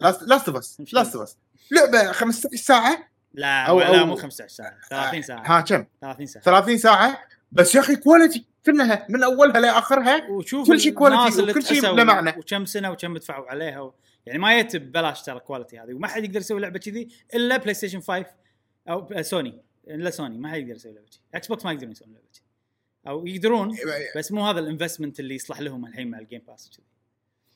Last 0.00 0.48
of 0.48 0.56
Us 0.56 0.80
Last 0.92 1.14
of 1.16 1.22
Us 1.22 1.36
لعبه 1.70 2.12
15 2.12 2.56
ساعة؟ 2.56 3.08
لا 3.34 3.66
أو- 3.66 3.70
لا 3.70 4.04
مو 4.04 4.16
15 4.16 4.48
ساعة 4.48 4.74
30 4.90 5.22
ساعة. 5.22 5.42
ها 5.46 5.60
كم؟ 5.60 5.84
30 6.00 6.26
ساعة. 6.26 6.44
30 6.44 6.78
ساعة؟ 6.78 7.18
بس 7.52 7.74
يا 7.74 7.80
أخي 7.80 7.96
quality 7.96 8.44
كلها 8.72 9.06
من 9.08 9.22
أولها 9.22 9.60
لآخرها 9.60 10.30
وشوف 10.30 10.66
كل 10.66 10.80
شيء 10.80 10.92
quality 10.92 11.42
وكل 11.42 11.62
شيء 11.62 11.82
له 11.82 12.04
معنى. 12.04 12.30
وكم 12.38 12.64
سنة 12.64 12.90
وكم 12.90 13.16
دفعوا 13.16 13.50
عليها 13.50 13.80
و... 13.80 13.94
يعني 14.26 14.38
ما 14.38 14.58
يت 14.58 14.76
ببلاش 14.76 15.22
ترى 15.22 15.40
quality 15.40 15.78
هذه 15.78 15.94
وما 15.94 16.08
حد 16.08 16.24
يقدر 16.24 16.40
يسوي 16.40 16.60
لعبة 16.60 16.78
كذي 16.78 17.08
إلا 17.34 17.56
PlayStation 17.56 18.00
5 18.00 18.26
أو 18.88 19.22
سوني 19.22 19.62
إلا 19.88 20.10
سوني 20.10 20.38
ما 20.38 20.48
حد 20.48 20.58
يقدر 20.58 20.74
يسوي 20.74 20.92
لعبة 20.92 21.06
كذي. 21.06 21.20
Xbox 21.34 21.64
ما 21.64 21.72
يقدرون 21.72 21.92
يسوون 21.92 22.10
لعبة 22.10 22.26
كذي. 22.32 22.42
أو 23.08 23.26
يقدرون 23.26 23.76
بس 24.16 24.32
مو 24.32 24.46
هذا 24.46 24.60
ال 24.60 24.65
investment 24.65 25.20
اللي 25.20 25.34
يصلح 25.34 25.60
لهم 25.60 25.86
الحين 25.86 26.10
مع 26.10 26.18
ال 26.18 26.23
Game 26.23 26.42
Pass 26.48 26.68
وكذي. 26.68 26.86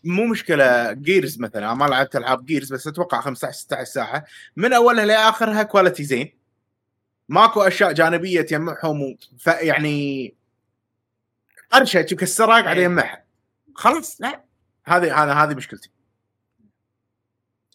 مو 0.05 0.27
مشكلة 0.27 0.93
Gears 0.93 1.41
مثلا 1.41 1.67
أنا 1.67 1.75
ما 1.75 1.85
لعبت 1.85 2.17
ألعاب 2.17 2.47
Gears 2.47 2.73
بس 2.73 2.87
أتوقع 2.87 3.21
15 3.21 3.59
16 3.59 3.85
ساعة. 3.85 4.25
من 4.57 4.73
أولها 4.73 5.05
لآخرها 5.05 5.63
quality 5.63 6.05
زين. 6.05 6.33
ماكو 7.29 7.61
أشياء 7.63 7.93
جانبية 7.93 8.43
تجمعهم. 8.43 9.17
يعني 9.47 10.35
قرشه 11.73 12.07
مكسره 12.13 12.47
قاعد 12.47 12.67
إيه. 12.79 12.85
يجمعها 12.85 13.25
خلاص؟ 13.75 14.21
لا. 14.21 14.45
هذه 14.85 15.23
هذا 15.23 15.33
هذه 15.33 15.55
مشكلتي. 15.55 15.91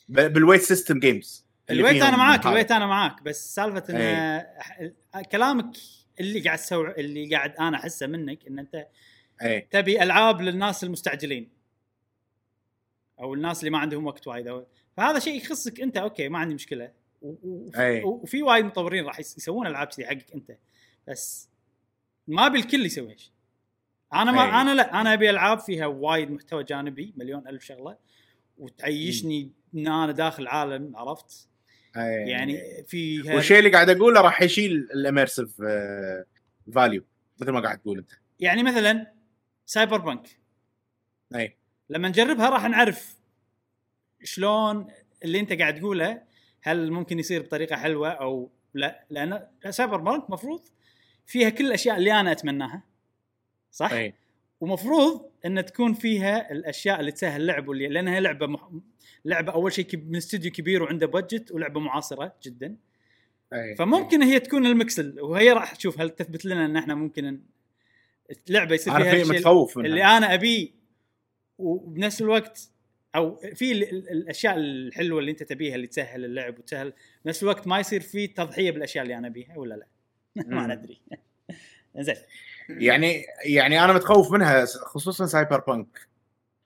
بال 0.10 0.23
weight 0.23 0.62
system 0.62 1.00
games 1.00 1.46
ال 1.70 1.74
weight 1.74 2.02
أنا 2.04 2.18
معاك 2.18 2.46
ال 2.48 2.51
weight 2.51 2.72
أنا 2.72 2.86
معاك 2.86 3.22
بس 3.24 3.56
سالفة 3.56 3.84
إن 3.90 3.96
إيه. 3.96 5.22
كلامك 5.32 5.78
اللي 6.20 6.40
قاعد 6.40 6.58
تسوي 6.58 6.92
اللي 6.92 7.36
قاعد 7.36 7.56
أنا 7.56 7.78
أحسه 7.78 8.08
منك 8.08 8.48
إن 8.48 8.60
أنت 8.60 8.88
اي 9.42 9.62
تبي 9.62 10.04
ألعاب 10.04 10.42
للناس 10.42 10.84
المستعجلين. 10.84 11.50
أو 13.20 13.34
الناس 13.34 13.60
اللي 13.60 13.70
ما 13.70 13.78
عندهم 13.78 14.06
وقت 14.06 14.28
وايد. 14.28 14.66
فهذا 14.98 15.20
شيء 15.20 15.38
يخصك 15.42 15.82
أنت 15.82 15.98
okay 15.98 16.30
ما 16.30 16.40
عندي 16.40 16.54
مشكلة. 16.56 16.92
و- 17.22 17.30
و- 17.44 17.72
أي. 17.76 18.04
وفي 18.04 18.44
وايد 18.44 18.66
مطورين 18.66 19.06
راح 19.06 19.20
يس- 19.20 19.38
يسوون 19.38 19.68
ألعاب 19.68 19.88
كذي 19.88 20.06
حقك 20.06 20.32
أنت. 20.36 20.58
بس 21.08 21.50
ما 22.28 22.48
بالكل 22.48 22.86
يسوي 22.86 23.12
هالشيء 23.14 23.32
أنا 24.14 24.32
ما 24.32 24.44
أي. 24.44 24.62
أنا 24.62 24.76
لا 24.76 25.02
أنا 25.02 25.14
ابي 25.14 25.30
العاب 25.30 25.60
فيها 25.60 25.86
وايد 25.86 26.32
محتوى 26.32 26.64
جانبي 26.64 27.14
مليون 27.18 27.48
ألف 27.48 27.64
شغلة 27.64 27.98
وتعيشني 28.58 29.52
إن 29.76 29.88
أنا 29.88 30.12
داخل 30.12 30.48
عالم 30.48 30.96
عرفت؟ 30.96 31.50
أي. 31.98 32.30
يعني 32.30 32.84
في 32.88 33.22
والشيء 33.22 33.60
اللي 33.60 33.70
قاعد 33.70 33.90
أقوله 33.90 34.22
راح 34.22 34.42
يشيل 34.42 34.72
ال 34.72 34.81
immersive 34.81 35.62
value 36.74 37.04
مثل 37.42 37.52
ما 37.52 37.60
قاعد 37.60 37.78
تقول 37.78 37.98
أنت. 37.98 38.10
يعني 38.40 38.64
مثلا 38.64 39.12
Cyberpunk 39.66 40.28
اي 41.36 41.58
لما 41.90 42.10
نجربها 42.10 42.50
راح 42.50 42.66
نعرف 42.66 43.18
شلون 44.24 44.88
اللي 45.24 45.40
أنت 45.40 45.54
قاعد 45.54 45.76
تقوله 45.80 46.22
هل 46.62 46.92
ممكن 46.92 47.20
يصير 47.20 47.42
بطريقة 47.42 47.76
حلوة 47.76 48.10
أو 48.10 48.52
لا. 48.74 49.06
لأن 49.10 49.48
Cyberpunk 49.70 50.30
مفروض 50.30 50.68
فيها 51.26 51.50
كل 51.50 51.66
الأشياء 51.66 51.98
اللي 51.98 52.20
أنا 52.20 52.32
أتمناها. 52.32 52.84
صح؟ 53.78 53.92
اي 53.92 54.14
ومفروض 54.62 55.30
إن 55.46 55.66
تكون 55.66 55.94
فيها 55.94 56.52
الأشياء 56.52 57.00
اللي 57.00 57.12
تسهل 57.12 57.42
اللعب 57.42 57.68
واللي 57.68 57.88
لأنها 57.88 58.20
لعبة 58.20 58.48
مح... 58.48 58.70
لعبة 59.26 59.52
أول 59.54 59.74
شيء 59.74 59.86
من 59.98 60.16
استوديو 60.16 60.52
كبير 60.52 60.84
وعنده 60.84 61.08
budget 61.08 61.52
ولعبة 61.52 61.80
معاصرة 61.80 62.36
جدا 62.44 62.76
أي. 63.54 63.76
فممكن 63.76 64.22
هي 64.24 64.40
تكون 64.40 64.66
المكسل 64.66 65.22
وهي 65.22 65.52
راح 65.52 65.76
تشوف 65.76 66.02
هل 66.02 66.10
تثبت 66.10 66.46
لنا 66.46 66.66
إن 66.66 66.78
إحنا 66.78 66.96
ممكن 66.96 67.26
ن- 67.26 67.42
اللعبه 68.50 68.76
يصير 68.76 68.94
فيها 68.94 69.12
في 69.12 69.22
الشيء 69.22 69.36
متخوف 69.36 69.78
منها 69.78 69.88
اللي 69.90 70.04
أنا 70.04 70.34
ابيه 70.34 70.70
وبنفس 71.58 72.22
الوقت 72.22 72.70
أو 73.16 73.36
في 73.54 73.72
ال- 73.72 73.84
ال- 73.90 74.10
الأشياء 74.10 74.56
الحلوة 74.58 75.20
اللي 75.20 75.32
أنت 75.32 75.44
تبيها 75.44 75.76
اللي 75.76 75.88
تسهل 75.88 76.26
اللعب 76.26 76.60
وتسهل 76.60 76.94
بنفس 77.26 77.44
الوقت 77.44 77.68
ما 77.68 77.80
يصير 77.80 78.02
في 78.02 78.28
تضحية 78.28 78.72
بالأشياء 78.72 79.04
اللي 79.04 79.18
أنا 79.18 79.28
أبيها 79.28 79.58
ولا 79.58 79.76
لا 79.76 79.88
ما. 80.48 80.68
ندري 80.76 81.02
زين. 81.98 82.16
يعني 82.70 83.26
يعني 83.46 83.84
أنا 83.84 83.94
متخوف 83.94 84.32
منها 84.32 84.66
خصوصا 84.66 85.26
سايبر 85.26 85.60
بانك 85.60 86.08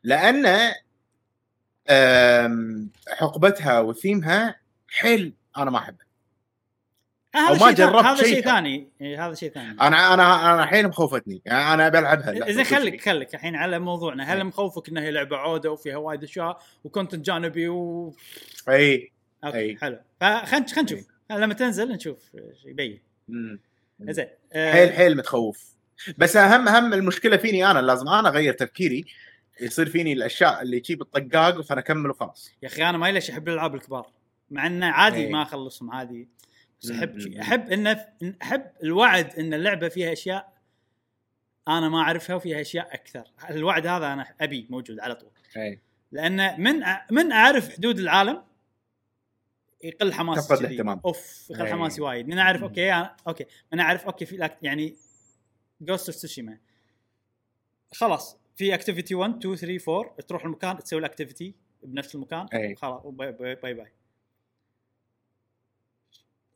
لأن 0.03 0.71
حقبتها 3.07 3.79
وثيمها 3.79 4.55
حيل 4.87 5.33
أنا 5.57 5.71
ما 5.71 5.77
أحبه. 5.77 6.11
هذا 7.35 7.51
ما 7.51 7.57
شيء 7.57 7.71
جربت 7.71 8.05
هذا 8.05 8.23
شيء. 8.23 8.41
ثاني. 8.41 8.89
إيه، 9.01 9.27
هذا 9.27 9.33
شيء 9.35 9.51
ثاني. 9.51 9.71
أنا 9.71 10.13
أنا 10.13 10.53
أنا 10.53 10.63
الحين 10.63 10.87
مخوفتني. 10.87 11.41
يعني 11.45 11.73
أنا 11.73 11.89
بلعبها 11.89 12.31
لا، 12.31 12.51
زين 12.51 12.63
خليك. 12.63 13.01
خليك 13.01 13.35
الحين 13.35 13.55
على 13.55 13.79
موضوعنا. 13.79 14.23
هل 14.23 14.37
إيه. 14.37 14.43
مخوفك 14.43 14.89
إنها 14.89 15.03
هي 15.03 15.11
لعبة 15.11 15.37
عودة 15.37 15.71
وفيها 15.71 15.97
وايد 15.97 16.23
أشياء 16.23 16.61
و 16.83 16.89
content 16.89 17.25
جانبي 17.25 17.69
و 17.69 18.15
اي 18.69 19.11
okay 19.43 19.57
إيه. 19.57 19.77
حلو. 19.77 19.99
فخلينا 20.19 20.67
خلينا 20.67 20.81
نشوف. 20.81 21.07
لما 21.31 21.53
تنزل 21.53 21.91
نشوف 21.91 22.31
يبين. 22.65 23.01
زين 24.09 24.27
آه، 24.53 24.71
حيل 24.71 24.93
حيل 24.93 25.17
متخوف. 25.17 25.71
بس 26.17 26.35
أهم 26.35 26.67
أهم 26.67 26.93
المشكلة 26.93 27.37
فيني 27.37 27.71
أنا 27.71 27.79
لازم 27.79 28.07
أنا 28.07 28.29
أغير 28.29 28.53
تفكيري. 28.53 29.05
يصير 29.61 29.89
فيني 29.89 30.13
الأشياء 30.13 30.61
اللي 30.61 30.79
تجيب 30.79 31.01
الطقاق 31.01 31.61
فأنا 31.61 31.79
اكمل 31.81 32.09
وخلاص 32.09 32.51
يا 32.63 32.67
أخي 32.67 32.83
أنا 32.89 32.97
ما 32.97 33.11
ليش 33.11 33.29
أحب 33.29 33.47
الألعاب 33.47 33.75
الكبار 33.75 34.11
مع 34.51 34.67
إنه 34.67 34.85
عادي 34.85 35.17
إيه. 35.17 35.29
ما 35.31 35.41
أخلصهم 35.41 35.91
عادي. 35.91 36.29
بس 36.81 36.91
أحب. 36.91 37.17
أحب 37.41 37.69
إنه 37.71 38.05
أحب 38.41 38.63
الوعد 38.83 39.35
إن 39.39 39.53
اللعبة 39.53 39.89
فيها 39.89 40.13
أشياء 40.13 40.53
أنا 41.67 41.89
ما 41.89 41.99
أعرفها 42.01 42.35
وفيها 42.35 42.61
أشياء 42.61 42.93
أكثر. 42.93 43.23
الوعد 43.49 43.87
هذا 43.87 44.13
أنا 44.13 44.25
أبي 44.41 44.67
موجود 44.69 44.99
على 44.99 45.15
طول. 45.15 45.29
اي 45.57 45.79
لأن 46.11 46.61
من 46.61 46.85
أ- 46.85 47.11
من 47.11 47.31
أعرف 47.31 47.69
حدود 47.75 47.99
العالم 47.99 48.41
يقل 49.83 50.13
حماسي 50.13 50.41
تفقد. 50.47 50.65
الاهتمام. 50.65 51.01
أوف 51.05 51.47
يقل 51.49 51.61
أي. 51.65 51.71
حماسي 51.71 52.01
وايد 52.01 52.27
من 52.27 52.37
اعرف. 52.37 52.63
أوكي 52.63 52.91
أوكي 53.27 53.45
من 53.73 53.79
اعرف 53.79 54.05
أوكي 54.05 54.25
في 54.25 54.37
لك- 54.37 54.57
يعني 54.61 54.95
Ghost 55.81 56.07
of 56.09 56.15
Tsushima 56.17 56.57
خلاص 57.93 58.37
في 58.55 58.73
activity 58.73 59.15
1 59.15 59.37
2 59.45 59.55
3 59.55 59.97
4 59.99 60.15
تروح 60.27 60.45
المكان 60.45 60.77
تسوي 60.77 60.99
ال 60.99 61.06
activity 61.06 61.55
بنفس 61.83 62.15
المكان 62.15 62.45
أي. 62.53 62.75
خلاص 62.75 63.01
باي 63.05 63.31
باي 63.31 63.55
باي, 63.55 63.73
باي. 63.73 63.91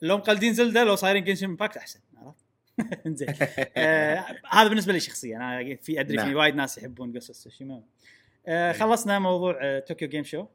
لو 0.02 0.18
مقلدين 0.18 0.54
Zelda 0.54 0.84
لو 0.84 0.96
صايرين 0.96 1.24
Genshin 1.24 1.46
Impact 1.46 1.78
أحسن 1.78 2.00
عرفت؟ 2.18 2.46
زين 3.18 3.28
آه 3.78 4.26
هذا 4.52 4.68
بالنسبة 4.70 4.94
لي 4.94 5.00
شخصيا 5.00 5.38
أنا 5.38 5.76
في 5.76 6.00
أدري 6.00 6.18
في 6.18 6.24
نعم. 6.26 6.36
وايد 6.36 6.56
ناس 6.56 6.78
يحبون 6.78 7.12
of 7.12 7.38
Tsushima 7.38 7.84
آه 8.48 8.72
خلصنا 8.72 9.20
موضوع 9.20 9.60
آه 9.62 9.80
طوكيو 9.80 10.08
Game 10.10 10.24
Show 10.24 10.46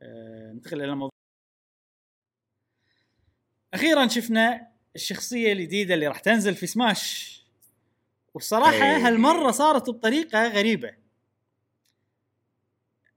آه 0.00 0.52
ننتقل 0.52 0.82
إلى 0.82 0.94
موضوع 0.94 1.10
أخيرا 3.74 4.08
شفنا 4.08 4.68
الشخصية 4.96 5.52
الجديدة 5.52 5.94
اللي 5.94 6.06
راح 6.06 6.18
تنزل 6.20 6.54
في 6.54 6.66
سماش. 6.66 7.38
والصراحة 8.34 8.72
أي. 8.72 9.00
هالمرة 9.00 9.50
صارت 9.50 9.90
بطريقة 9.90 10.48
غريبة. 10.48 10.94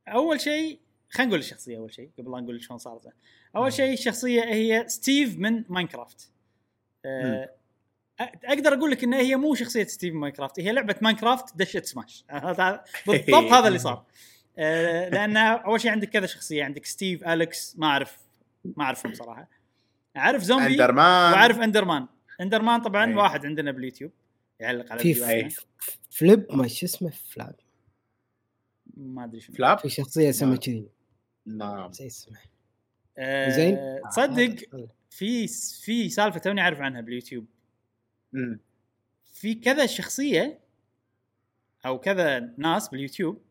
أول 0.08 0.42
شيء 0.42 0.80
خلينا 1.10 1.28
نقول 1.30 1.40
الشخصية 1.40 1.78
أول 1.78 1.94
شيء 1.94 2.10
قبل 2.18 2.32
لا 2.32 2.40
نقول 2.42 2.64
شلون 2.64 2.78
صارت. 2.80 3.02
أول 3.56 3.74
شيء 3.74 3.94
الشخصية 3.94 4.44
هي 4.44 4.86
ستيف 4.88 5.38
من 5.38 5.64
Minecraft. 5.70 6.32
آه 7.06 7.50
أ- 8.22 8.24
أقدر 8.46 8.74
أقول 8.74 8.92
لك 8.92 9.04
ان 9.04 9.14
هي 9.14 9.36
مو 9.36 9.56
شخصية 9.56 9.84
ستيف 9.84 10.14
من 10.14 10.20
Minecraft 10.20 10.60
هي 10.60 10.72
لعبة 10.72 10.96
Minecraft 11.02 11.58
دشت 11.58 11.86
Smash. 11.86 12.26
بالضبط 13.08 13.52
هذا 13.52 13.68
اللي 13.68 13.80
صار. 13.80 14.06
آه، 14.58 15.10
لأن 15.10 15.38
أول 15.38 15.82
شيء 15.82 15.92
عندك 15.92 16.10
كذا 16.10 16.26
شخصية 16.26 16.64
عندك 16.64 16.86
ستيف 16.86 17.24
أليكس 17.28 17.76
ما 17.78 17.88
أعرف 17.88 18.18
ما 18.78 18.84
أعرفهم 18.84 19.14
صراحة. 19.14 19.48
اعرف 20.18 20.44
zombie؟ 20.44 20.68
Enderman. 20.68 21.34
واعرف 21.34 21.60
Enderman. 21.60 22.08
أندرمان 22.42 22.82
طبعا 22.82 23.06
أي. 23.06 23.16
واحد 23.16 23.46
عندنا 23.46 23.72
باليوتيوب. 23.72 24.12
يعلق 24.60 24.92
على 24.92 25.02
في 25.02 25.14
فيديوهاتنا 25.14 25.48
أي. 25.48 25.56
فليب 26.10 26.46
ما 26.50 26.68
شو 26.68 26.86
اسمه 26.86 27.10
فلاب. 27.10 27.56
ما 28.98 29.24
أدري 29.24 29.40
شنو. 29.40 29.56
فلاب؟ 29.56 29.80
في 29.80 29.90
شخصية 29.90 30.30
اسمها 30.30 30.50
نعم. 30.50 30.60
كذي. 30.60 30.90
نعم. 31.46 31.90
نسيت 31.90 32.12
اسمه؟ 32.12 32.38
آه، 33.18 33.50
زين. 33.50 33.78
تصدق 34.10 34.56
آه، 34.74 34.88
في 35.10 35.48
في 35.82 36.10
سالفة 36.10 36.40
توني 36.40 36.62
أعرف 36.62 36.82
عنها 36.82 37.02
باليوتيوب. 37.02 37.46
مم. 38.34 38.60
في 39.34 39.56
كذا 39.56 39.86
شخصية 39.86 40.60
أو 41.86 42.00
كذا 42.00 42.54
ناس 42.58 42.90
باليوتيوب 42.90 43.42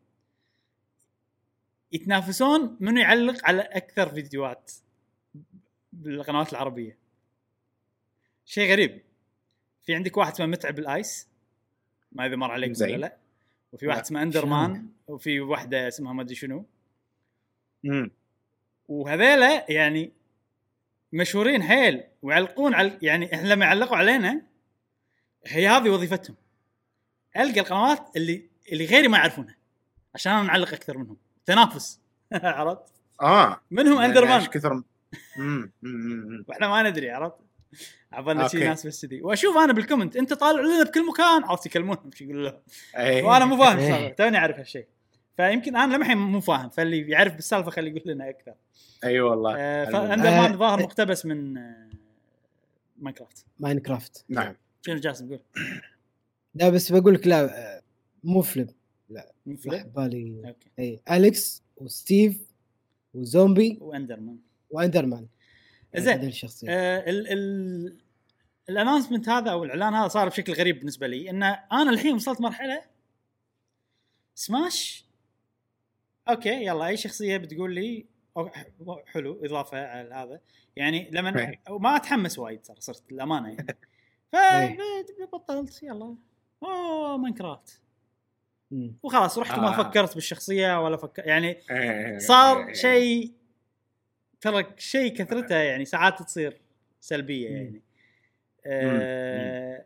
يتنافسون 1.91 2.77
منو 2.79 3.01
يعلق 3.01 3.47
على 3.47 3.61
أكثر 3.61 4.09
فيديوهات. 4.09 4.71
بالقنوات 5.93 6.51
العربية. 6.51 6.97
شيء 8.45 8.71
غريب. 8.71 9.01
في 9.83 9.95
عندك 9.95 10.17
واحد 10.17 10.33
اسمه 10.33 10.45
متعب 10.45 10.79
الآيس؟ 10.79 11.27
ما 12.11 12.25
اذا 12.25 12.35
مر 12.35 12.51
عليكم 12.51 12.73
زين. 12.73 12.89
ولا 12.89 12.97
لا. 12.97 13.17
وفي 13.71 13.87
واحد. 13.87 14.01
اسمه 14.01 14.21
أندرمان 14.21 14.87
وفي 15.07 15.39
واحدة 15.39 15.87
اسمها 15.87 16.13
ما 16.13 16.21
أدري 16.21 16.35
شنو. 16.35 16.65
مم. 17.83 18.11
وهذيلا 18.87 19.71
يعني 19.71 20.11
مشهورين 21.13 21.63
حيل 21.63 22.03
ويعلقون 22.21 22.73
على 22.73 22.99
يعني 23.01 23.35
إحنا 23.35 23.47
لما 23.47 23.65
يعلقوا 23.65 23.97
علينا 23.97 24.41
هي 25.47 25.67
هذه 25.67 25.89
وظيفتهم. 25.89 26.35
ألقى 27.37 27.59
القنوات 27.59 28.15
اللي 28.15 28.49
اللي 28.71 28.85
غيري 28.85 29.07
ما 29.07 29.17
يعرفونها 29.17 29.55
عشان 30.15 30.31
أنا 30.33 30.43
نعلق 30.43 30.73
أكثر 30.73 30.97
منهم. 30.97 31.17
تنافس. 31.45 31.99
عرفت؟ 32.33 32.93
آه. 33.21 33.61
منهم 33.71 33.93
يعني 33.93 34.05
Enderman. 34.05 34.45
كثر. 34.45 34.83
وإحنا 36.47 36.67
ما 36.67 36.89
ندري 36.89 37.09
عرفت؟ 37.09 37.35
عبالنا 38.11 38.47
شي. 38.47 38.59
ناس 38.59 38.87
بس 38.87 39.05
كذي. 39.05 39.21
واشوف 39.21 39.57
أنا 39.57 39.73
بال 39.73 39.82
comment 39.82 40.15
أنت 40.15 40.33
طالع 40.33 40.61
لنا 40.61 40.83
بكل 40.83 41.07
مكان 41.07 41.43
عرفت 41.43 41.65
يكلمونهم 41.65 42.11
شو 42.13 42.23
يقولوا 42.23 42.49
لهم 42.49 42.59
أي. 42.97 43.21
وأنا 43.21 43.45
مو 43.45 43.57
فاهم 43.57 43.77
إيه. 43.77 43.87
السالفه 43.87 44.15
توني 44.15 44.37
أعرف 44.37 44.59
هالشيء. 44.59 44.87
فيمكن 45.37 45.75
أنا 45.75 45.95
لمحين 45.95 46.17
مو 46.17 46.39
فاهم 46.39 46.69
فاللي 46.69 47.09
يعرف 47.09 47.35
بالسالفة 47.35 47.71
خليه 47.71 47.91
يقول 47.91 48.13
لنا 48.13 48.29
أكثر. 48.29 48.53
إي 49.03 49.19
والله. 49.19 49.55
آه، 49.57 49.87
المهم. 49.87 50.07
ف 50.07 50.12
Enderman 50.12 50.51
آه، 50.51 50.55
ظاهر 50.55 50.83
مقتبس 50.83 51.25
من 51.25 51.57
آه، 51.57 51.89
ماينكرافت 52.97 53.45
ماينكرافت 53.59 54.25
نعم. 54.29 54.55
شنو 54.81 54.95
جاسم 54.99 55.29
قول. 55.29 55.39
لا 56.55 56.69
بس 56.69 56.91
بقول 56.91 57.13
لك 57.13 57.27
لا 57.27 57.81
مو 58.23 58.41
flip 58.41 58.69
مو 59.09 59.17
راح 59.45 59.59
flip 59.59 59.93
بالي. 59.93 60.41
أوكي. 60.47 60.69
إي. 60.79 61.01
اليكس 61.11 61.63
وستيف 61.77 62.41
و 63.13 63.21
zombie. 63.21 63.77
و 63.81 63.87
Enderman. 63.87 64.37
و 64.71 64.77
Enderman 64.77 65.27
زين. 65.95 66.13
هذول 66.13 66.27
الشخصيات 66.27 66.71
آه 66.73 67.09
ال 67.09 67.27
ال 67.31 67.97
ال 68.69 68.74
announcement 68.74 69.29
هذا 69.29 69.51
أو 69.51 69.63
الإعلان 69.63 69.93
هذا 69.93 70.07
صار 70.07 70.29
بشكل 70.29 70.53
غريب 70.53 70.77
بالنسبة 70.79 71.07
لي 71.07 71.29
إن 71.29 71.43
أنا 71.43 71.89
الحين 71.89 72.13
وصلت 72.15 72.41
مرحلة 72.41 72.81
سماش 74.35 75.05
أوكي 76.29 76.65
يلا 76.65 76.87
أي 76.87 76.97
شخصية 76.97 77.37
بتقول 77.37 77.75
لي 77.75 78.05
أو- 78.39 78.49
حلو 79.05 79.45
إضافة 79.45 79.85
على 79.87 80.15
هذا 80.15 80.39
يعني 80.75 81.09
لما 81.11 81.39
إيه. 81.39 81.61
ما 81.69 81.95
أتحمس 81.95 82.39
وايد 82.39 82.65
صار 82.65 82.79
صرت 82.79 83.11
الامانه 83.11 83.49
يعني 83.49 83.77
إيه. 84.35 84.77
فبطلت 85.25 85.83
يلا 85.83 86.15
أوه 86.63 87.17
Minecraft. 87.17 87.81
وخلاص 89.03 89.37
رحت 89.37 89.59
ما 89.59 89.79
آه. 89.79 89.83
فكرت 89.83 90.15
بالشخصية 90.15 90.83
ولا 90.83 90.97
فكر 90.97 91.27
يعني 91.27 91.57
إيه. 91.71 92.17
صار 92.17 92.73
شيء 92.73 93.33
ترى 94.41 94.65
شيء 94.77 95.15
كثرته 95.15 95.55
يعني 95.55 95.85
ساعات 95.85 96.21
تصير 96.21 96.57
سلبية 96.99 97.49
مم. 97.49 97.55
يعني. 97.55 97.81
آه 98.65 99.85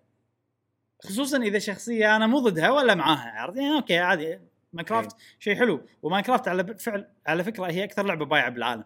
خصوصا 1.03 1.37
إذا 1.37 1.59
شخصية 1.59 2.15
أنا 2.15 2.27
مو 2.27 2.39
ضدها 2.39 2.71
ولا 2.71 2.95
معاها 2.95 3.31
عرفت؟ 3.39 3.57
يعني 3.57 3.75
أوكي 3.75 3.97
عادي. 3.97 4.39
Minecraft 4.73 5.15
شيء 5.39 5.55
حلو. 5.55 5.85
و 6.01 6.06
Minecraft 6.06 6.47
على 6.47 6.77
فعل 6.77 7.07
على 7.27 7.43
فكرة 7.43 7.65
هي 7.65 7.83
أكثر 7.83 8.05
لعبة 8.05 8.25
بايعة 8.25 8.49
بالعالم. 8.49 8.83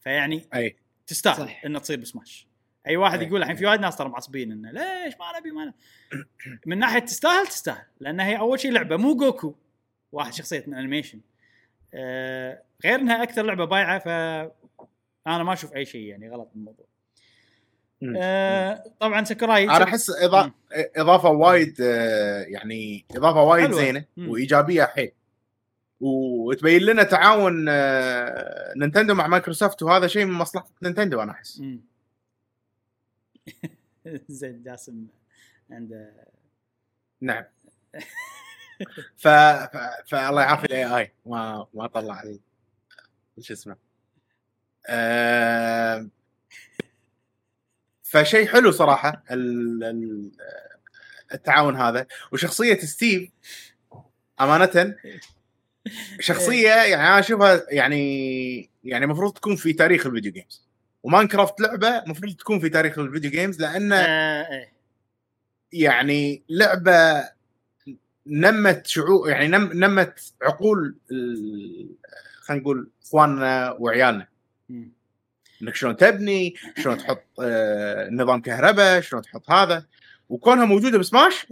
فيعني 0.00 0.44
أي. 0.54 0.76
تستاهل. 1.06 1.48
إنها 1.66 1.80
تصير 1.80 2.00
بسماش. 2.00 2.46
أي 2.86 2.96
واحد 2.96 3.20
أي. 3.20 3.26
يقول 3.26 3.42
الحين 3.42 3.56
في 3.56 3.66
وايد 3.66 3.80
ناس 3.80 3.96
ترى 3.96 4.08
معصبين 4.08 4.52
إنه 4.52 4.70
ليش 4.70 5.14
ما 5.20 5.38
نبي 5.38 5.50
ما 5.50 5.64
نبي. 5.64 5.74
من 6.66 6.78
ناحية 6.78 6.98
تستاهل 6.98 7.46
تستاهل. 7.46 7.86
لأن 8.00 8.20
هي 8.20 8.38
أول 8.38 8.60
شيء 8.60 8.72
لعبة 8.72 8.96
مو 8.96 9.16
joke. 9.16 9.54
واحد 10.12 10.32
شخصية 10.32 10.64
من 10.66 10.74
animation 10.74 11.20
آه 11.94 12.62
غير 12.84 12.98
إنها 12.98 13.22
أكثر 13.22 13.42
لعبة 13.42 13.64
بايعة 13.64 13.98
ف 13.98 14.08
أنا 15.26 15.42
ما 15.42 15.52
أشوف 15.52 15.74
أي 15.74 15.84
شيء 15.84 16.06
يعني 16.06 16.30
غلط 16.30 16.50
بالموضوع. 16.54 16.86
آه 18.16 18.84
طبعا 19.00 19.24
ساكوراي 19.24 19.64
أنا 19.64 19.84
أحس 19.84 20.10
إضا... 20.10 20.50
إضافة 20.96 21.28
وايد 21.28 21.76
آه، 21.80 22.42
يعني 22.42 23.04
إضافة 23.10 23.42
وايد 23.42 23.66
حلوة. 23.66 23.78
زينة. 23.78 24.04
وإيجابية 24.16 24.84
حيل 24.84 25.12
وتبين 26.00 26.82
لنا 26.82 27.02
تعاون 27.02 27.66
آه، 27.68 28.72
Nintendo 28.76 29.14
مع 29.14 29.26
مايكروسوفت 29.26 29.82
وهذا 29.82 30.06
شيء 30.06 30.24
من 30.24 30.32
مصلحة 30.32 30.68
نينتندو 30.82 31.22
أنا 31.22 31.32
أحس. 31.32 31.62
زين 34.28 34.62
جاسم 34.62 35.06
عنده 35.70 36.14
نعم 37.20 37.44
ف... 39.22 39.28
ف... 39.28 39.76
فالله 40.06 40.42
يعافي 40.42 40.64
ال 40.64 40.96
AI 40.96 41.12
ما 41.26 41.66
ما 41.74 41.86
طلع 41.86 42.22
شو 43.40 43.52
اسمه 43.52 43.76
آه... 44.86 46.08
فشيء 48.02 48.46
حلو 48.46 48.70
صراحة 48.70 49.24
ال... 49.30 49.84
ال... 49.84 50.30
التعاون 51.34 51.76
هذا. 51.76 52.06
وشخصية 52.32 52.78
ستيف 52.78 53.30
أمانة 54.40 54.94
شخصية 56.20 56.68
يعني 56.68 56.94
أنا 56.94 57.18
أشوفها 57.18 57.66
يعني 57.70 58.70
يعني 58.84 59.04
المفروض 59.04 59.32
تكون 59.32 59.56
في 59.56 59.72
تاريخ 59.72 60.06
ال 60.06 60.10
video 60.10 60.32
games 60.32 60.64
و 61.02 61.08
Minecraft 61.08 61.60
لعبة 61.60 61.88
المفروض 61.88 62.34
تكون 62.34 62.60
في 62.60 62.68
تاريخ 62.68 62.98
ال 62.98 63.03
video 63.03 63.30
games 63.30 63.60
لأن 63.60 63.92
آه 63.92 64.48
إيه. 64.50 64.72
يعني 65.72 66.42
لعبة 66.48 67.28
نمت 68.26 68.86
شعور 68.86 69.30
يعني 69.30 69.48
نم 69.48 69.70
نمت 69.74 70.34
عقول 70.42 70.96
خلينا 72.40 72.62
نقول 72.62 72.90
إخواننا 73.04 73.76
وعيالنا. 73.78 74.33
إنك 74.70 75.74
شلون 75.74 75.96
تبني 75.96 76.54
شلون 76.76 76.98
تحط 76.98 77.22
آه، 77.42 78.08
نظام 78.10 78.40
كهرباء 78.40 79.00
شلون 79.00 79.22
تحط 79.22 79.50
هذا. 79.50 79.86
وكونها 80.28 80.64
موجودة 80.64 80.98
بسماش 80.98 81.46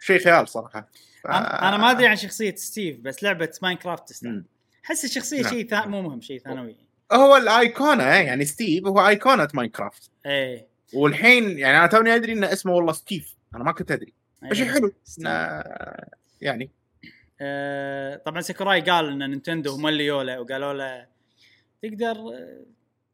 شيء 0.00 0.24
خيال 0.24 0.48
صراحة. 0.48 0.88
ف- 1.22 1.26
أنا 1.26 1.76
ما 1.76 1.90
أدري 1.90 2.06
عن 2.06 2.16
شخصية 2.16 2.54
ستيف 2.54 2.98
بس 3.00 3.22
لعبة 3.22 3.52
Minecraft 3.62 4.08
تستاهل. 4.08 4.44
أحس 4.86 5.04
الشخصية 5.04 5.42
نعم. 5.42 5.50
شيء 5.52 5.68
ثا... 5.68 5.86
مو 5.86 6.02
مهم 6.02 6.20
شيء 6.20 6.38
ثانوي. 6.40 6.76
هو 7.12 7.36
الايقونه 7.36 8.04
يعني 8.04 8.44
ستيف 8.44 8.86
هو 8.86 9.08
ايقونه 9.08 9.48
Minecraft. 9.54 10.10
إيه. 10.26 10.66
والحين 10.94 11.58
يعني 11.58 11.78
أنا 11.78 11.86
توني 11.86 12.14
أدري 12.14 12.32
ان 12.32 12.44
اسمه 12.44 12.72
والله 12.72 12.92
ستيف. 12.92 13.34
أنا 13.54 13.64
ما 13.64 13.72
كنت 13.72 13.90
أدري. 13.90 14.12
إيه. 14.44 14.52
شيء 14.52 14.72
حلو 14.72 14.92
يعني. 16.40 16.70
آه، 17.40 18.16
طبعا 18.16 18.40
ساكوراي 18.40 18.80
قال 18.80 19.08
إن 19.08 19.30
Nintendo 19.30 19.74
هم 19.74 19.86
اللي 19.86 20.06
يوله 20.06 20.40
وقالوا 20.40 20.72
له 20.72 21.06
تقدر 21.88 22.16
آه، 22.34 22.64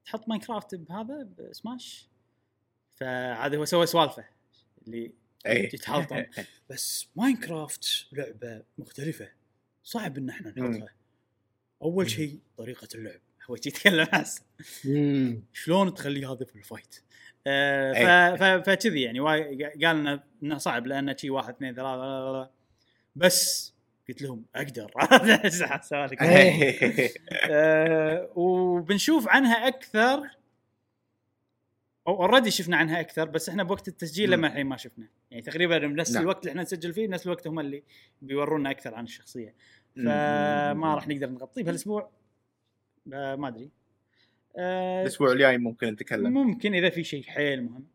تحط 0.05 0.29
Minecraft 0.29 0.75
بهذا 0.75 1.29
ب 1.39 1.49
Smash. 1.49 2.09
فهذا 2.97 3.57
هو 3.57 3.65
سوى 3.65 3.87
سوالفه 3.87 4.25
اللي 4.87 5.13
إيه. 5.47 5.65
يتحلطم 5.75 6.25
بس 6.71 7.09
Minecraft 7.17 8.07
لعبة 8.13 8.63
مختلفة 8.79 9.29
صعب 9.85 10.19
إن 10.19 10.29
إحنا. 10.31 10.51
نحطها. 10.57 10.89
أول 11.83 12.11
شيء 12.11 12.39
طريقة 12.57 12.89
اللعب 12.95 13.21
هو 13.51 13.57
شي 13.57 13.69
يتكلم 13.69 14.07
هسه. 14.13 14.43
شلون 15.53 15.95
تخلي 15.95 16.27
هذا 16.27 16.45
في 16.45 16.57
ال 16.57 16.63
fight؟ 16.63 17.03
آه 17.47 18.37
ف- 18.37 18.69
فكذي 18.71 19.03
يعني 19.03 19.21
قال 19.85 20.21
انه 20.43 20.59
صعب 20.59 20.87
لأنه 20.87 21.17
شي 21.17 21.31
واحد 21.31 21.55
اثنين 21.55 21.75
ثلاثة 21.75 21.97
لا 21.97 22.33
لا 22.33 22.33
لا. 22.39 22.51
بس 23.17 23.73
قلت 24.13 24.23
لهم 24.23 24.45
أقدر. 24.55 24.91
سوالف. 25.83 26.13
آه، 27.51 28.31
وبنشوف 28.35 29.29
عنها 29.29 29.69
أكثر. 29.69 30.41
أو 32.07 32.23
already 32.23 32.51
شفنا 32.51 32.77
عنها 32.77 33.01
أكثر 33.01 33.25
بس 33.25 33.49
إحنا 33.49 33.63
بوقت 33.63 33.89
التسجيل. 33.89 34.31
لما 34.31 34.47
الحين 34.47 34.67
ما 34.67 34.77
شفنا. 34.77 35.09
يعني 35.31 35.43
تقريبا 35.43 35.79
بنفس 35.79 36.13
نعم. 36.13 36.23
الوقت 36.23 36.41
اللي 36.41 36.51
إحنا 36.51 36.63
نسجل 36.63 36.93
فيه 36.93 37.07
بنفس 37.07 37.27
الوقت 37.27 37.47
هم 37.47 37.61
اللي 37.61 37.83
بيورونا 38.23 38.71
أكثر 38.71 38.95
عن 38.95 39.05
الشخصية. 39.05 39.55
فما 39.97 40.95
راح 40.95 41.09
نقدر 41.09 41.31
نغطيه 41.31 41.63
بهالاسبوع 41.63 42.11
آه، 43.13 43.37
ما 43.37 43.49
أدري. 43.49 43.71
آه، 44.57 45.03
الأسبوع 45.03 45.33
الجاي 45.33 45.59
ممكن 45.59 45.87
نتكلم. 45.87 46.33
ممكن 46.33 46.75
إذا 46.75 46.91
في 46.91 47.05
شيء 47.05 47.23
حيل 47.23 47.63
مهم. 47.63 47.87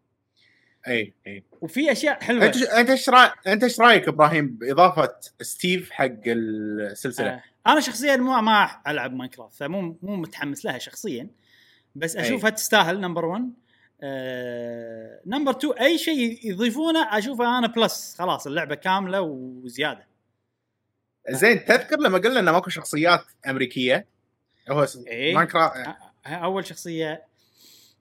اي 0.87 1.13
اي 1.27 1.43
وفي 1.61 1.91
أشياء 1.91 2.23
حلوة 2.23 2.45
أنت 2.45 2.55
أنت 2.57 2.89
إيش 2.89 3.09
رايك 3.09 3.31
أنت 3.47 3.63
إيش 3.63 3.79
رأيك 3.79 4.07
إبراهيم 4.07 4.47
بإضافة 4.47 5.15
ستيف 5.41 5.91
حق 5.91 6.11
السلسلة؟ 6.25 7.29
آه. 7.29 7.43
أنا 7.67 7.79
شخصيا 7.79 8.15
مو 8.15 8.41
ما 8.41 8.69
ألعب 8.87 9.13
Minecraft 9.13 9.57
فمو 9.57 9.97
مو 10.01 10.15
متحمس 10.15 10.65
لها 10.65 10.77
شخصيا 10.77 11.27
بس 11.95 12.15
أي. 12.15 12.21
أشوفها 12.21 12.49
تستاهل 12.49 13.01
number 13.01 13.25
1 13.25 13.51
آه، 14.03 15.21
number 15.25 15.51
2 15.51 15.73
أي 15.73 15.97
شيء 15.97 16.39
يضيفونه 16.43 17.17
أشوفه 17.17 17.57
أنا 17.57 17.67
plus 17.67 18.15
خلاص 18.17 18.47
اللعبة 18.47 18.75
كاملة 18.75 19.21
وزيادة 19.21 20.07
زين 21.29 21.65
تذكر 21.65 21.99
لما 21.99 22.17
قلنا 22.17 22.39
إنه 22.39 22.51
ماكو 22.51 22.69
شخصيات 22.69 23.25
أمريكية 23.47 24.05
هو 24.69 24.87
إيه. 25.07 25.35
ماينكرافت 25.35 25.95
أول 26.25 26.65
شخصية 26.65 27.23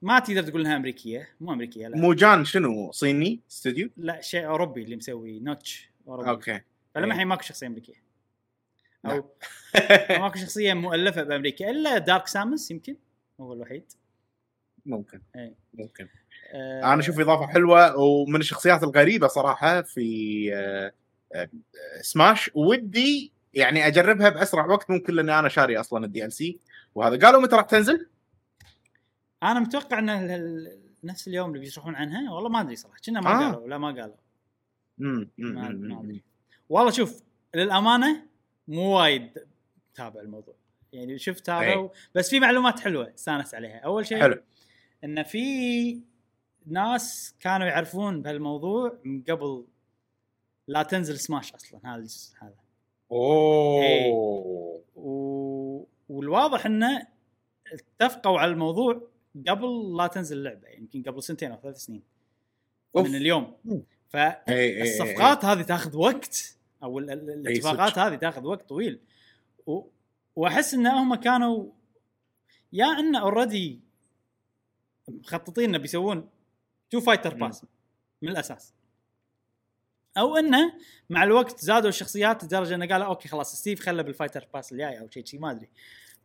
ما 0.04 0.18
تقدر 0.18 0.42
تقول 0.42 0.60
إنها 0.60 0.76
أمريكية 0.76 1.28
مو 1.40 1.52
أمريكية 1.52 1.88
لا 1.88 1.96
موجان 1.96 2.44
شنو 2.44 2.92
صيني 2.92 3.40
استوديو؟ 3.50 3.90
لا 3.96 4.20
شيء 4.20 4.46
أوروبي 4.46 4.82
اللي 4.82 4.96
مسوي 4.96 5.40
نوتش 5.40 5.90
أوروبي 6.08 6.30
أوكي 6.30 6.60
فلما 6.94 7.06
إيه. 7.06 7.12
الحين 7.12 7.26
ماكو 7.26 7.42
شخصية 7.42 7.66
أمريكية. 7.66 8.04
أو 9.06 9.24
ماكو 10.20 10.38
شخصية 10.38 10.74
مؤلفة 10.74 11.22
بأمريكا 11.22 11.70
إلا 11.70 11.98
دارك 11.98 12.26
سامس 12.26 12.70
يمكن 12.70 12.96
هو 13.40 13.52
الوحيد 13.52 13.92
ممكن 14.86 15.20
إيه. 15.36 15.54
ممكن 15.74 16.08
آه، 16.54 16.92
أنا 16.92 17.00
أشوف 17.00 17.20
إضافة 17.20 17.46
حلوة 17.46 17.96
ومن 17.96 18.40
الشخصيات 18.40 18.82
الغريبة 18.82 19.26
صراحة 19.26 19.82
في 19.82 20.50
آه، 20.54 20.92
آه، 21.34 21.48
سماش 22.00 22.50
ودي 22.54 23.32
يعني 23.54 23.86
أجربها 23.86 24.28
بأسرع 24.28 24.66
وقت 24.66 24.90
ممكن 24.90 25.14
لاني 25.14 25.38
أنا 25.38 25.48
شاري 25.48 25.80
أصلا 25.80 26.04
الدي 26.04 26.24
ال 26.24 26.32
سي 26.32 26.60
وهذا 26.94 27.26
قالوا 27.26 27.42
متى 27.42 27.56
راح 27.56 27.64
تنزل؟ 27.64 28.13
أنا 29.50 29.60
متوقع 29.60 29.98
إن 29.98 30.68
نفس 31.04 31.28
اليوم 31.28 31.48
اللي 31.48 31.60
بيشرحون 31.60 31.94
عنها 31.94 32.32
والله 32.32 32.48
ما 32.48 32.60
أدري 32.60 32.76
صراحة 32.76 32.98
كنا 33.06 33.20
ما 33.20 33.30
آه. 33.30 33.52
قالوا 33.52 33.68
لا 33.68 33.78
ما 33.78 33.86
قالوا. 33.88 34.16
مم، 34.98 35.30
مم، 35.38 35.54
ما. 35.54 36.00
أدري. 36.00 36.22
والله 36.68 36.90
شوف 36.90 37.22
للأمانة 37.54 38.26
مو 38.68 38.98
وايد 38.98 39.38
تابع 39.94 40.20
الموضوع. 40.20 40.54
يعني 40.92 41.18
شفت 41.18 41.50
هذا. 41.50 41.76
و... 41.76 41.92
بس 42.14 42.30
في 42.30 42.40
معلومات 42.40 42.80
حلوة 42.80 43.14
استانس 43.14 43.54
عليها. 43.54 43.78
أول 43.78 44.06
شيء 44.06 44.20
حلو. 44.20 44.42
إن 45.04 45.22
في 45.22 46.00
ناس 46.66 47.34
كانوا 47.40 47.66
يعرفون 47.66 48.22
بهالموضوع 48.22 48.98
من 49.04 49.22
قبل 49.22 49.64
لا 50.68 50.82
تنزل 50.82 51.18
سماش 51.18 51.52
أصلا 51.52 51.80
هذا 51.84 52.06
هذا. 52.42 52.54
أوه. 53.12 54.82
و... 54.96 55.84
والواضح 56.08 56.66
إنه 56.66 57.06
اتفقوا 57.72 58.38
على 58.38 58.52
الموضوع 58.52 59.08
قبل 59.48 59.96
لا 59.96 60.06
تنزل 60.06 60.36
اللعبه 60.38 60.68
يمكن 60.68 61.02
قبل 61.02 61.22
سنتين 61.22 61.52
أو 61.52 61.60
ثلاث 61.62 61.76
سنين 61.76 62.02
أوف. 62.96 63.08
من 63.08 63.14
اليوم. 63.14 63.56
فالصفقات 64.08 64.48
إي، 64.48 65.50
إي، 65.50 65.52
إي. 65.52 65.58
هذه 65.58 65.62
تاخذ 65.62 65.96
وقت 65.96 66.58
أو 66.82 66.98
الاتفاقات. 66.98 67.98
هذه 67.98 68.14
تاخذ 68.14 68.44
وقت 68.44 68.68
طويل 68.68 69.00
و... 69.66 69.82
وأحس 70.36 70.74
إن 70.74 70.86
هم 70.86 71.14
كانوا 71.14 71.70
يا 72.72 72.86
إن 72.86 73.16
already 73.16 73.80
مخططين 75.08 75.68
إنه 75.68 75.78
بيسوون 75.78 76.28
two 76.90 77.00
fighter. 77.00 77.34
pass 77.34 77.64
من 78.22 78.28
الأساس 78.28 78.74
أو 80.18 80.36
انه 80.36 80.72
مع 81.10 81.22
الوقت 81.22 81.60
زادوا 81.60 81.88
الشخصيات 81.88 82.44
لدرجة 82.44 82.74
إنه 82.74 82.86
قالوا 82.86 83.06
أوكي 83.06 83.28
خلاص 83.28 83.54
ستيف 83.54 83.80
خله 83.80 84.02
بال 84.02 84.12
fighter 84.12 84.48
pass 84.54 84.72
الجاي 84.72 85.00
أو 85.00 85.10
شيء 85.10 85.24
شي 85.24 85.38
ما 85.38 85.50
أدري 85.50 85.68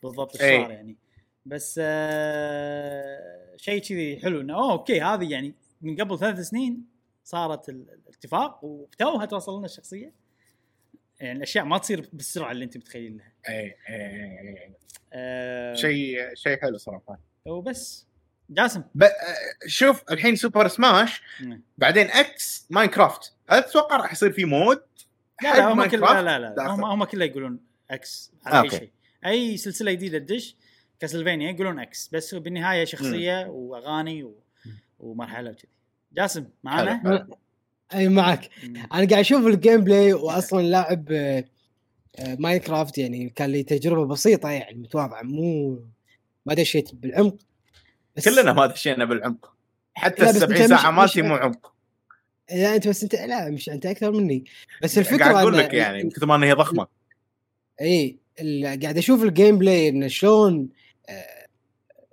بالضبط 0.04 0.42
إيش. 0.42 0.62
صار 0.62 0.72
يعني 0.72 0.98
بس 1.50 1.80
آه 1.84 3.56
شيء 3.58 3.82
كذي 3.82 4.20
حلو 4.24 4.42
إنه 4.42 4.54
أوه 4.56 4.72
أوكي 4.72 5.02
هذه 5.02 5.32
يعني 5.32 5.54
من 5.82 5.96
قبل 6.02 6.20
ثلاث 6.20 6.40
سنين 6.40 6.86
صارت 7.24 7.70
ال- 7.70 7.86
الاتفاق 8.08 8.64
وتوها 8.66 9.26
توصل 9.26 9.58
لنا 9.58 9.66
الشخصية. 9.66 10.14
يعني 11.20 11.38
الأشياء 11.38 11.66
ما 11.66 11.78
تصير 11.78 12.10
بالسرعة 12.14 12.52
اللي 12.52 12.66
أنت 12.66 12.78
متخيل 12.78 13.18
لها 13.18 13.34
إي، 13.50 13.56
إي، 13.60 13.76
إي، 13.90 14.50
إي. 14.50 14.74
آه 15.14 15.74
شيء 15.74 16.18
شيء 16.36 16.62
حلو 16.62 16.78
صراحة. 16.78 17.20
وبس. 17.46 18.06
جاسم؟ 18.50 18.84
ب... 18.96 19.04
آه، 19.04 19.10
شوف 19.68 20.04
الحين 20.12 20.36
سوبر 20.36 20.68
سماش 20.68 21.22
مم. 21.42 21.62
بعدين 21.78 22.08
x 22.08 22.68
ماينكرافت 22.70 23.34
هل 23.50 23.64
تتوقع 23.64 23.98
راح 23.98 24.12
يصير 24.12 24.32
في 24.32 24.46
mode. 24.46 24.82
لا 25.44 25.58
لا 25.58 25.74
هم 25.74 25.86
كل 25.86 26.00
لا 26.00 26.22
لا, 26.22 26.40
لا؟ 26.40 26.68
هم 26.68 26.86
هم 26.86 27.04
كلهم 27.04 27.30
يقولون 27.30 27.60
x 27.92 28.32
على 28.46 28.56
أي 28.56 28.60
أوكي. 28.64 28.78
شيء. 28.78 28.90
أي 29.26 29.58
سلسلة 29.58 29.92
جديدة 29.92 30.18
تدش 30.20 30.56
كاسلفينيا 31.00 31.52
يقولون 31.52 31.80
x 31.80 32.10
بس 32.14 32.34
هو 32.34 32.40
بالنهاية 32.40 32.86
شخصية 32.86 33.48
وأغاني 33.48 34.24
و... 34.24 34.36
ومرحلة 35.00 35.50
وكذي. 35.52 35.70
جاسم 36.14 36.46
معانا؟ 36.64 37.00
حلو. 37.04 37.38
أي 37.94 38.08
معك 38.10 38.50
مم. 38.64 38.76
أنا 38.78 38.88
قاعد 38.94 39.14
أشوف 39.14 39.48
ال 39.48 39.82
gameplay 39.84 40.14
واصلا 40.14 40.62
لاعب 40.62 41.06
آه، 41.12 41.44
آه، 42.20 42.36
ماينكرافت 42.40 42.98
يعني 42.98 43.30
كان 43.30 43.50
لي 43.50 43.64
تجربة 43.64 44.06
بسيطة 44.06 44.50
يعني 44.50 44.78
متواضعة 44.80 45.22
مو 45.22 45.80
ما 46.46 46.54
دشيت 46.54 46.96
بالعمق. 46.96 47.38
بس 48.16 48.30
كلنا 48.30 48.54
ما 48.54 48.66
دشينا 48.66 49.06
بالعمق. 49.06 49.54
حتى 49.94 50.30
ال 50.30 50.36
70 50.36 50.62
أنت 50.62 50.74
مش- 50.74 50.80
ساعة 50.80 50.92
مش- 50.92 50.98
مالتي 50.98 51.22
مو 51.22 51.36
عمق. 51.36 51.74
لا 52.52 52.76
أنت 52.76 52.88
بس 52.88 53.04
أنت 53.04 53.16
لا 53.16 53.50
مش 53.50 53.70
أنت 53.70 53.86
أكثر 53.86 54.12
مني. 54.12 54.44
بس 54.84 54.98
الفكرة 54.98 55.18
قاعد 55.24 55.36
أقول 55.36 55.58
لك 55.58 55.74
يعني 55.74 56.10
كثر 56.10 56.26
ما 56.26 56.46
هي 56.48 56.54
ضخمة. 56.54 56.88
اي 57.82 58.18
قاعد 58.64 58.98
أشوف 58.98 59.24
ال 59.24 59.58
gameplay 59.58 59.90
انه 59.90 60.08
شلون 60.08 60.70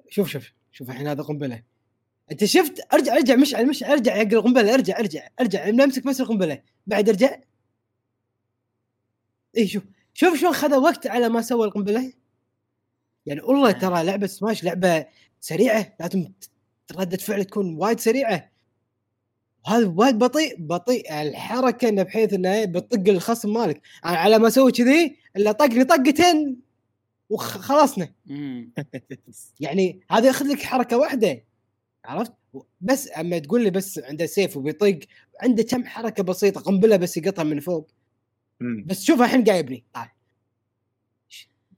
شوف 0.09 0.28
شوف 0.28 0.52
شوف 0.73 0.90
الحين 0.90 1.09
هذا 1.09 1.23
قنبلة. 1.23 1.62
أنت 2.32 2.44
شفت؟ 2.44 2.94
أرجع 2.94 3.14
أرجع 3.14 3.36
مشعل 3.36 3.66
مش 3.66 3.85
أرجع 3.85 4.12
حق 4.12 4.20
القنبله 4.20 4.74
أرجع 4.74 4.98
أرجع 4.98 5.28
أرجع 5.40 5.68
امسك 5.68 6.06
بس 6.06 6.20
القنبلة. 6.20 6.62
بعد 6.86 7.09
أرجع. 7.09 7.40
اي 9.56 9.68
شوف 9.68 9.82
شوف 10.14 10.39
شلون 10.39 10.52
خذ 10.52 10.77
وقت 10.77 11.06
على 11.06 11.28
ما 11.28 11.43
سوى 11.43 11.66
القنبلة. 11.66 12.12
يعني 13.27 13.40
والله 13.40 13.70
ترى 13.70 14.05
لعبة 14.05 14.27
سماش 14.27 14.64
لعبة 14.64 15.06
سريعة 15.40 15.97
لازم 16.01 16.32
ردة 16.97 17.16
فعل 17.16 17.44
تكون 17.44 17.77
وايد 17.77 18.01
سريعة. 18.01 18.51
وهذا 19.66 19.86
وايد 19.86 20.18
بطيء 20.18 20.56
بطيء 20.59 21.23
الحركة 21.23 21.89
إنه 21.89 22.02
بحيث 22.02 22.32
إنه 22.32 22.64
بتطق 22.64 23.09
الخصم 23.09 23.52
مالك. 23.52 23.82
أنا 24.05 24.16
على 24.16 24.39
ما 24.39 24.48
أسوي 24.48 24.73
كذي 24.73 25.16
إلا 25.36 25.52
طقني 25.52 25.85
طقتين. 25.85 26.66
وخلصنا. 27.31 28.09
يعني 29.61 30.01
هذا 30.11 30.27
ياخذ 30.27 30.47
لك 30.47 30.62
حركة 30.62 30.97
واحدة 30.98 31.44
عرفت 32.05 32.32
بس 32.81 33.11
أما 33.19 33.39
تقول 33.39 33.65
لي 33.65 33.70
بس 33.70 33.98
عنده 33.98 34.27
سيف 34.27 34.57
وبيطق 34.57 34.98
عنده 35.43 35.62
كم 35.62 35.85
حركة 35.85 36.23
بسيطة 36.23 36.61
قنبلة 36.61 36.97
بس 36.97 37.16
يقطها 37.16 37.43
من 37.43 37.61
فوق 37.61 37.90
مم. 38.61 38.85
بس 38.86 39.03
شوف 39.05 39.23
الحين 39.23 39.44
قاعد 39.44 39.59
يبني 39.59 39.85
تعال 39.94 40.09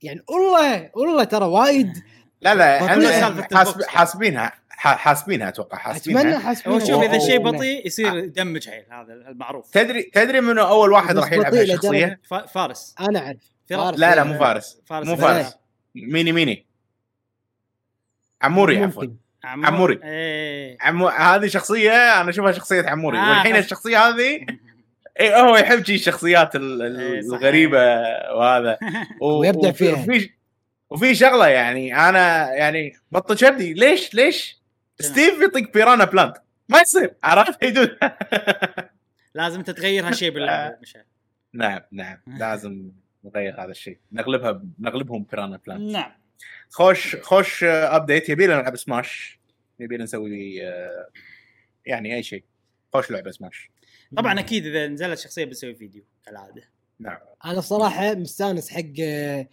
يعني 0.03 0.21
والله 0.29 0.91
والله 0.95 1.23
ترى 1.23 1.45
وايد 1.45 1.93
لا 2.41 2.55
لا. 2.55 2.85
إحنا 2.85 3.47
حاسب. 3.57 3.81
حاسبينها 3.83 4.51
ح- 4.69 4.95
حاسبينها 4.97 5.49
أتوقع 5.49 5.77
أتمنى 5.95 6.17
حاسبينها 6.17 6.39
حاسبين 6.39 6.73
هو 6.73 6.79
شوف 6.79 7.03
إذا. 7.03 7.19
شيء 7.19 7.39
بطيء 7.39 7.87
يصير 7.87 8.17
يدمج 8.17 8.69
حيل 8.69 8.83
هذا 8.91 9.13
المعروف 9.13 9.71
تدري 9.71 10.03
تدري 10.03 10.41
منو 10.41 10.63
أول 10.67 10.91
واحد 10.91 11.17
راح 11.17 11.31
يلعب 11.33 12.17
فا- 12.29 12.45
فارس 12.45 12.95
أنا 12.99 13.19
أعرف. 13.19 13.58
فارس 13.77 13.99
لا 13.99 14.15
لا 14.15 14.21
إيه. 14.23 14.27
مو 14.27 14.39
فارس. 14.39 14.81
فارس. 14.85 15.07
مو 15.07 15.15
فارس. 15.15 15.45
عياض. 15.45 15.53
ميني 15.95 16.31
ميني. 16.31 16.65
عموري 18.41 18.83
عفوا. 18.83 19.05
عموري. 19.43 19.99
إيه 20.03 20.77
عمو... 20.81 21.07
هذه 21.07 21.47
شخصية 21.47 22.21
أنا 22.21 22.29
أشوفها 22.29 22.51
شخصية 22.51 22.89
عموري. 22.89 23.17
آه، 23.17 23.29
والحين. 23.29 23.55
الشخصية 23.55 24.07
هذه 24.07 24.45
إيه 25.19 25.39
هو 25.41 25.57
يحب 25.57 25.85
شي 25.85 25.95
الشخصيات 25.95 26.55
إيه،. 26.55 26.61
الغريبة 27.19 27.77
وهذا. 28.35 28.77
و- 29.21 29.39
ويبدع 29.39 29.71
فيها. 29.71 29.93
وفي 29.93 30.29
وفي 30.89 31.15
شغلة 31.15 31.47
يعني 31.47 32.09
أنا 32.09 32.53
يعني 32.53 32.93
بطل 33.11 33.37
شردي 33.37 33.73
ليش 33.73 34.13
ليش؟ 34.13 34.59
ستيف 34.99 35.41
يطق 35.41 35.73
بيرانا 35.73 36.05
بلانت. 36.05 36.37
ما 36.69 36.79
يصير. 36.79 37.13
عرفت؟ 37.23 37.63
يا 37.63 37.70
dude 37.70 37.97
لازم 39.33 39.61
تتغير 39.61 40.07
هالشيء 40.07 40.31
باللعبة 40.31 40.77
مشعل. 40.81 41.03
نعم 41.53 41.81
نعم. 41.91 42.17
لازم. 42.27 42.91
نغير 43.23 43.63
هذا 43.63 43.71
الشيء. 43.71 43.97
نغلبها 44.11 44.63
نغلبهم 44.79 45.23
بيرانا 45.23 45.59
بلانت 45.67 45.91
نعم. 45.91 46.11
خوش 46.69 47.15
خوش 47.15 47.63
ابديت 47.63 48.29
يبي 48.29 48.45
لنا 48.47 48.55
نلعب 48.61 48.75
سماش 48.75 49.39
يبي 49.79 49.95
لنا 49.95 50.03
نسوي 50.03 50.67
آه، 50.67 51.07
يعني 51.85 52.15
أي 52.15 52.23
شيء. 52.23 52.43
خوش 52.93 53.11
لعبة 53.11 53.31
سماش 53.31 53.71
طبعا 54.17 54.39
أكيد 54.39 54.65
إذا 54.65 54.87
نزلت 54.87 55.19
شخصية 55.19 55.45
بنسوي 55.45 55.75
فيديو 55.75 56.03
كالعادة. 56.25 56.63
نعم. 56.99 57.17
أنا 57.45 57.61
صراحة 57.61 58.13
مستانس 58.15 58.69
حق 58.69 58.81
آه، 59.01 59.47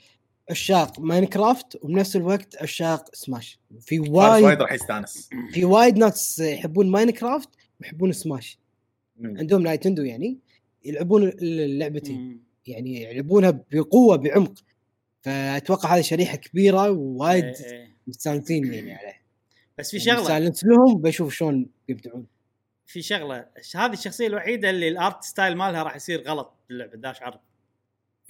عشاق 0.50 1.00
ماينكرافت 1.00 1.78
وبنفس 1.84 2.16
الوقت 2.16 2.62
عشاق 2.62 3.14
سماش 3.14 3.58
في 3.80 4.00
وايد 4.00 4.44
وايد 4.44 4.62
راح 4.62 4.72
يستانس. 4.72 5.30
في 5.52 5.64
وايد 5.64 5.98
ناس 5.98 6.38
يحبون 6.38 6.90
ماينكرافت 6.90 7.48
ويحبون 7.80 8.12
سماش 8.12 8.58
مم. 9.16 9.38
عندهم 9.38 9.62
نايتندو 9.62 10.02
يعني 10.02 10.38
يلعبون 10.84 11.28
اللعبتين. 11.28 12.18
مم. 12.18 12.45
يعني 12.66 13.02
يلعبونها 13.02 13.64
بقوة 13.72 14.16
بعمق. 14.16 14.54
فأتوقع 15.22 15.96
هذه 15.96 16.00
شريحة 16.00 16.36
كبيرة 16.36 16.90
ووايد 16.90 17.44
إيه، 17.44 17.72
إيه. 17.72 17.96
مستانسين 18.06 18.74
يعني 18.74 18.94
عليه 18.98 19.22
بس 19.78 19.90
في 19.90 19.96
يعني 19.96 20.10
شغلة. 20.10 20.20
مستانس 20.20 20.64
لهم 20.64 21.02
بشوف 21.02 21.34
شلون 21.34 21.70
يبدعون. 21.88 22.26
في 22.86 23.02
شغلة. 23.02 23.46
هذه 23.74 23.92
الشخصية 23.92 24.26
الوحيدة 24.26 24.70
اللي 24.70 24.88
ال 24.88 24.97
art 24.97 25.22
style 25.22 25.56
مالها 25.56 25.82
راح 25.82 25.96
يصير 25.96 26.22
غلط 26.22 26.54
باللعبه 26.68 26.96
داش 26.96 27.22
عرض. 27.22 27.40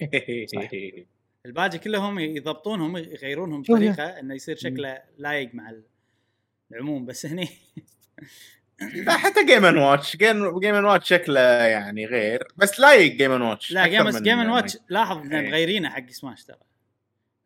الباقي 1.45 1.77
كلهم 1.77 2.19
يضبطونهم 2.19 2.97
يغيرونهم 2.97 3.61
بطريقة 3.61 4.03
إنه 4.03 4.33
يصير 4.33 4.55
شكله 4.55 5.01
لايق 5.17 5.55
مع 5.55 5.73
العموم 6.71 7.05
بس 7.05 7.25
هني 7.25 7.49
حتى 9.07 9.45
جيم 9.45 9.65
ان 9.65 9.77
واتش 9.77 10.15
جيم 10.17 10.59
جيم 10.59 10.75
ان 10.75 10.85
واتش 10.85 11.09
شكله 11.09 11.39
يعني 11.39 12.05
غير 12.05 12.47
بس 12.57 12.79
لايق 12.79 13.13
جيم 13.13 13.31
ان 13.31 13.41
واتش 13.41 13.71
لا 13.71 13.87
جيم 13.87 14.09
جيم 14.09 14.39
ان 14.39 14.49
واتش 14.49 14.77
لاحظ 14.89 15.17
انه 15.17 15.39
إيه. 15.39 15.49
مغيرينه 15.49 15.89
حق 15.89 16.09
سماش 16.09 16.43
ترى. 16.43 16.57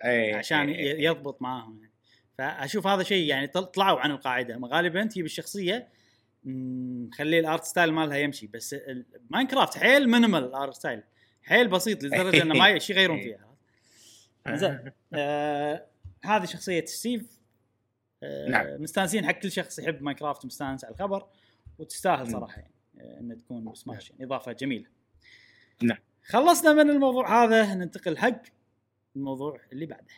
أي 0.06 0.34
عشان 0.34 0.74
أي- 0.74 0.78
ي- 0.80 1.04
يضبط 1.04 1.42
معاهم. 1.42 1.80
يعني 1.82 1.92
فأشوف 2.38 2.88
هذا 2.88 3.04
شيء 3.04 3.26
يعني 3.28 3.48
طل- 3.48 3.66
طلعوا 3.66 4.00
عن 4.00 4.12
القاعدة. 4.12 4.60
غالبا 4.64 5.04
تجيب 5.04 5.26
الشخصية 5.26 5.88
مم، 6.44 7.10
خلي 7.14 7.40
ال 7.40 7.46
art 7.46 7.64
style 7.64 7.92
مالها 7.94 8.18
يمشي 8.18 8.48
بس 8.48 8.76
ماينكرافت 9.30 9.78
حيل 9.78 10.10
minimal 10.10 10.44
ال 10.44 10.51
art 10.51 10.74
style 10.74 11.04
حيل 11.44 11.68
بسيط 11.68 12.04
لدرجة 12.04 12.42
إنه 12.42 12.56
ما 12.56 12.80
شيء 12.80 12.96
يغيرون 12.96 13.22
فيها. 13.22 13.48
زين 14.56 14.92
آه 15.14 15.86
هذه 16.24 16.46
شخصية 16.46 16.86
ستيف 16.86 17.26
نعم. 18.50 18.82
مستانسين 18.84 19.26
حق 19.26 19.32
كل 19.40 19.52
شخص 19.52 19.80
يحب 19.80 20.02
ماينكرافت 20.02 20.46
مستانس 20.46 20.86
على 20.86 20.94
الخبر 20.94 21.28
وتستاهل. 21.80 22.32
صراحة 22.32 22.58
يعني 22.62 22.74
آه 23.00 23.20
انها 23.20 23.36
تكون 23.36 23.76
سماش. 23.76 24.10
يعني 24.12 24.24
إضافة 24.26 24.52
جميلة. 24.52 24.86
نعم. 25.84 25.98
خلصنا 26.26 26.74
من 26.74 26.90
الموضوع 26.90 27.44
هذا 27.44 27.74
ننتقل 27.74 28.18
حق 28.18 28.42
الموضوع 29.16 29.62
اللي 29.72 29.86
بعده. 29.86 30.14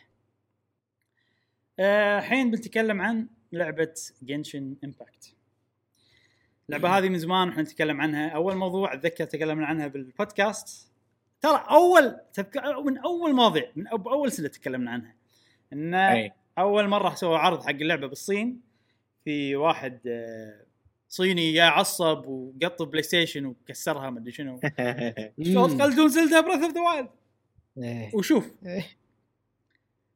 آه، 1.80 2.19
الحين 2.19 2.51
بنتكلم 2.51 3.01
عن 3.01 3.27
لعبة 3.51 3.93
جنشن 4.21 4.75
امباكت 4.84 5.34
اللعبة 6.69 6.97
هذه 6.97 7.09
من 7.09 7.17
زمان 7.19 7.49
إحنا 7.49 7.61
نتكلم 7.61 8.01
عنها. 8.01 8.30
أول 8.30 8.55
موضوع 8.55 8.93
أتذكر 8.93 9.25
تكلمنا 9.25 9.65
عنها 9.65 9.88
بالبودكاست. 9.88 10.91
ترى 11.41 11.65
أول 11.69 12.19
تذك- 12.34 12.57
من 12.85 12.97
أول 12.97 13.34
مواضيع 13.35 13.71
من 13.75 13.84
بأول 13.84 14.31
سنة 14.31 14.47
تكلمنا 14.47 14.91
عنها. 14.91 15.15
إن. 15.73 16.31
أول 16.57 16.88
مرة 16.88 17.15
سووا 17.15 17.38
عرض 17.38 17.63
حق 17.63 17.69
اللعبة 17.69 18.07
بالصين 18.07 18.61
في 19.25 19.55
واحد 19.55 19.99
آه، 20.07 20.65
صيني 21.09 21.53
جاي 21.53 21.61
عصب 21.67 22.25
وقط 22.27 22.81
بلاي 22.81 23.03
ستيشن 23.03 23.45
وكسرها 23.45 24.09
ما 24.09 24.19
أدري 24.19 24.31
شنو 24.31 24.59
شلون 25.43 25.71
مم. 25.71 25.77
تقلدون 25.77 26.07
زلدا 26.09 26.39
براذ 26.41 26.63
اوف 26.63 26.73
ذا 26.73 26.81
وايلد. 26.81 27.09
وشوف. 28.13 28.51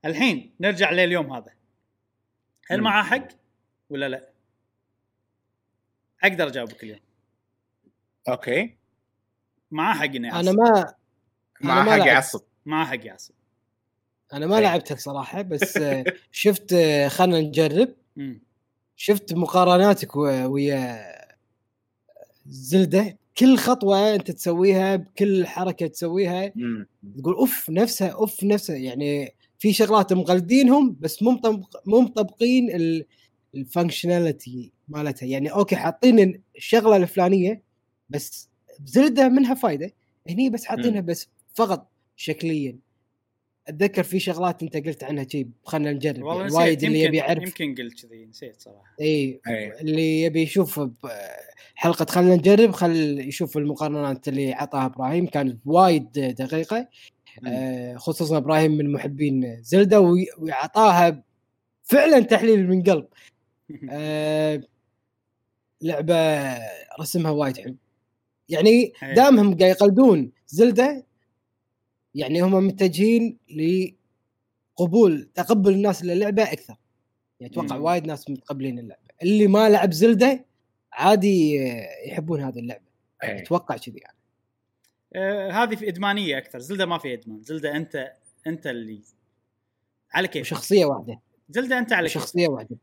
الحين 0.05 0.55
نرجع 0.59 0.91
لليوم 0.91 1.33
هذا 1.33 1.51
هل. 2.69 2.81
معاه 2.81 3.03
حق 3.03 3.27
ولا 3.89 4.09
لا؟ 4.09 4.29
أقدر 6.23 6.47
أجاوبك 6.47 6.83
اليوم 6.83 6.99
أوكي 8.29 8.77
معاه 9.71 9.93
حق 9.95 10.03
انه 10.03 10.39
أنا 10.39 10.51
ما 10.51 10.93
مع 11.61 11.83
ما 11.83 11.91
حق. 11.91 12.07
يعصب 12.07 12.41
معاه 12.65 12.85
حق 12.85 13.05
يعصب 13.05 13.33
أنا 14.33 14.45
ما 14.47 14.55
إيه. 14.57 14.61
لعبتها 14.63 14.95
بصراحه 14.95 15.41
بس 15.41 15.79
شفت 16.31 16.75
خلنا 17.07 17.41
نجرب. 17.41 17.89
شفت 18.95 19.33
مقارناتك 19.33 20.15
ويا 20.15 20.99
زلدة. 22.45 23.17
كل 23.37 23.57
خطوة 23.57 24.15
أنت 24.15 24.31
تسويها 24.31 24.95
بكل 24.95 25.47
حركة 25.47 25.87
تسويها. 25.87 26.53
تقول 27.17 27.33
أوف 27.35 27.69
نفسها 27.69 28.07
أوف 28.07 28.43
نفسها. 28.43 28.75
يعني 28.75 29.33
في 29.59 29.73
شغلات 29.73 30.13
مقلدينهم 30.13 30.97
بس 30.99 31.23
مو 31.23 31.39
مو 31.85 31.99
مطبقين 32.01 32.75
ال- 32.75 33.05
ال 33.55 33.63
functionality 33.63 34.71
مالتها. 34.87 35.25
يعني 35.27 35.51
أوكي 35.51 35.75
حاطين 35.75 36.41
الشغلة 36.57 36.97
الفلانية 36.97 37.61
بس 38.09 38.49
زلدة 38.85 39.29
منها 39.29 39.53
فايدة. 39.53 39.91
هني 40.29 40.49
بس 40.49 40.65
حاطينها 40.65 41.01
بس 41.01 41.27
فقط 41.53 41.87
شكليا. 42.15 42.77
أتذكر 43.67 44.03
في 44.03 44.19
شغلات 44.19 44.63
أنت 44.63 44.77
قلت 44.77 45.03
عنها 45.03 45.25
شي 45.31 45.47
خلينا 45.63 45.91
نجرب. 45.91 46.15
يعني 46.27 46.51
وايد 46.53 46.83
اللي 46.83 47.01
يبي 47.01 47.17
يعرف. 47.17 47.43
يمكن 47.43 47.83
قلت 47.83 48.05
كذي 48.05 48.25
نسيت 48.25 48.61
صراحة. 48.61 48.95
إي. 49.01 49.41
اللي 49.81 50.21
يبي 50.21 50.41
يشوف 50.41 50.81
حلقة 51.75 52.05
خلينا 52.05 52.35
نجرب 52.35 52.71
خل 52.71 53.19
يشوف 53.19 53.57
المقارنات 53.57 54.27
اللي 54.27 54.53
عطاها 54.53 54.85
إبراهيم. 54.85 55.25
كانت 55.27 55.57
وايد 55.65 56.11
دقيقة. 56.11 56.87
آه، 57.47 57.95
خصوصا 57.95 58.37
إبراهيم 58.37 58.71
من 58.71 58.91
محبين 58.91 59.61
زلدا 59.61 59.97
وي- 59.97 60.27
وعطاها 60.39 61.23
فعلا 61.83 62.19
تحليل 62.19 62.67
من 62.67 62.83
قلب. 62.83 63.07
آه، 63.91 64.61
لعبة 65.81 66.15
رسمها 66.99 67.31
وايد 67.31 67.57
حلو. 67.57 67.75
يعني. 68.49 68.93
دامهم 69.15 69.57
قاعد 69.57 69.71
يقلدون 69.71 70.31
زلدا 70.47 71.03
يعني 72.15 72.41
هم 72.41 72.67
متجهين 72.67 73.37
لقبول 74.77 75.29
تقبل 75.35 75.73
الناس 75.73 76.03
للعبة 76.03 76.43
أكثر. 76.43 76.75
يعني 77.39 77.53
أتوقع. 77.53 77.75
وايد 77.75 78.07
ناس 78.07 78.29
متقبلين 78.29 78.79
اللعبة. 78.79 79.01
اللي 79.23 79.47
ما 79.47 79.69
لعب 79.69 79.93
زلدا 79.93 80.45
عادي 80.93 81.55
يحبون 82.07 82.41
هذه 82.41 82.59
اللعبة. 82.59 82.85
أي. 83.23 83.41
أتوقع 83.41 83.77
كذي 83.77 83.97
يعني. 83.97 84.17
آه 85.15 85.51
هذه 85.51 85.75
في 85.75 85.87
إدمانية 85.87 86.37
أكثر. 86.37 86.59
زلدا 86.59 86.85
ما 86.85 86.97
في 86.97 87.13
إدمان. 87.13 87.41
زلدا 87.41 87.75
أنت 87.75 88.13
أنت 88.47 88.67
اللي 88.67 89.01
على 90.13 90.27
كيفك. 90.27 90.45
وشخصية 90.45 90.85
واحدة. 90.85 91.19
زلدا 91.49 91.79
أنت 91.79 91.93
على 91.93 92.07
كيفك. 92.07 92.21
شخصيه 92.21 92.47
واحدة. 92.47 92.77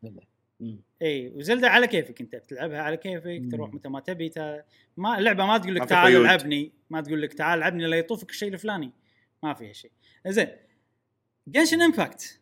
اي 1.03 1.29
وزلدا 1.29 1.69
على 1.69 1.87
كيفك 1.87 2.21
أنت. 2.21 2.37
بتلعبها 2.37 2.83
على 2.83 2.97
كيفك 2.97 3.27
مم. 3.27 3.49
تروح 3.49 3.75
متى 3.75 3.89
ما 3.89 4.01
تبي 4.01 4.29
تا... 4.29 4.63
ما 4.97 5.19
اللعبة 5.19 5.47
ما 5.47 5.59
تقول 5.59 5.75
لك 5.75 5.85
تعال. 5.85 6.17
ألعبني. 6.17 6.73
ما 6.91 7.01
تقول 7.01 7.23
لك 7.23 7.35
تعال 7.35 7.59
ألعبني 7.59 7.87
لا 7.87 7.97
يطوفك 7.97 8.31
الشيء 8.31 8.53
الفلاني. 8.53 8.93
ما 9.45 9.55
فيها 9.55 9.73
شيء. 9.73 9.91
زين. 10.27 10.49
جنشن 11.49 11.83
امباكت 11.83 12.41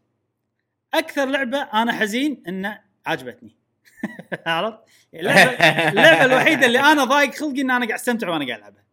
أكثر 0.94 1.24
لعبة 1.26 1.58
أنا 1.62 1.92
حزين 1.92 2.42
إنه 2.48 2.80
عجبتني. 3.06 3.56
عرفت؟ 4.46 4.78
اللعبه 5.14 5.50
اللعبة 5.90 6.24
الوحيدة 6.24 6.66
اللي 6.66 6.78
أنا 6.80 7.04
ضايق 7.04 7.34
خلقي 7.34 7.60
إن 7.60 7.70
أنا 7.70 7.86
قاعد 7.86 7.98
أستمتع 7.98 8.28
وأنا 8.30 8.46
قاعد 8.46 8.58
ألعبها. 8.58 8.84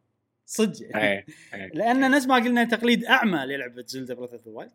صدق. 0.45 0.95
أي. 0.97 1.25
أي. 1.53 1.69
لأن 1.77 2.11
نفس 2.11 2.25
ما 2.27 2.35
قلنا 2.35 2.63
تقليد 2.63 3.05
أعمى 3.05 3.37
للعبة 3.45 3.83
زلدا 3.87 4.13
Breath 4.13 4.33
of 4.33 4.47
the 4.47 4.51
Wild 4.51 4.69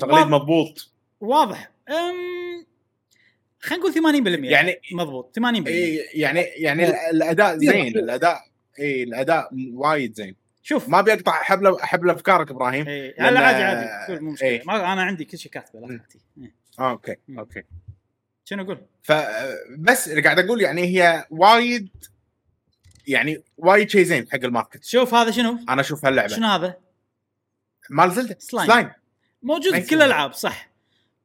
تقليد 0.00 0.26
مضبوط. 0.26 0.92
واضح. 1.20 1.70
أم... 1.88 2.66
خلينا 3.60 3.84
نقول 3.88 3.92
80% 4.42 4.44
يعني 4.44 4.80
مضبوط. 4.92 5.38
80% 5.40 5.66
إيه، 5.66 6.20
يعني 6.22 6.40
يعني 6.40 6.84
ال- 6.88 6.94
الأداء 6.94 7.56
زين 7.56 7.86
الاداء 7.98 8.38
إي 8.78 9.02
الأداء 9.02 9.48
وايد 9.72 10.14
زين 10.14 10.36
شوف 10.62 10.88
ما 10.88 11.00
بيقطع 11.00 11.32
حبل 11.42 11.76
حبل 11.80 12.10
أفكارك 12.10 12.50
إبراهيم. 12.50 12.84
لأن- 12.84 13.20
لا 13.20 13.40
عادي 13.40 13.62
عادي 13.62 14.20
مو 14.24 14.30
مشكلة. 14.30 14.60
ما 14.66 14.92
أنا 14.92 15.02
عندي 15.02 15.24
كل 15.24 15.38
شيء 15.38 15.52
كاتبه 15.52 15.80
لا. 15.80 16.00
آه، 16.78 16.90
okay. 16.90 17.16
okay 17.38 17.62
شنو 18.44 18.62
أقول؟ 18.62 18.86
فبس 19.02 20.08
اللي 20.08 20.22
قاعد 20.22 20.38
أقول 20.38 20.60
يعني 20.60 20.82
هي 20.82 21.26
وايد 21.30 21.88
يعني 23.06 23.42
وايد 23.56 23.90
شيء 23.90 24.02
زين 24.02 24.26
حق 24.30 24.44
ال 24.44 24.50
market 24.50 24.84
شوف 24.84 25.14
هذا 25.14 25.30
شنو؟ 25.30 25.58
أنا 25.68 25.80
أشوف 25.80 26.04
هاللعبة 26.06 26.28
شنو 26.28 26.46
هذا؟ 26.46 26.76
مال 27.90 28.10
زلدة 28.10 28.36
slime. 28.38 28.66
slime 28.70 28.90
موجود 29.42 29.72
ما 29.72 29.80
في 29.80 29.86
كل 29.86 29.94
يسوى. 29.94 30.04
الألعاب 30.04 30.32
صح 30.32 30.70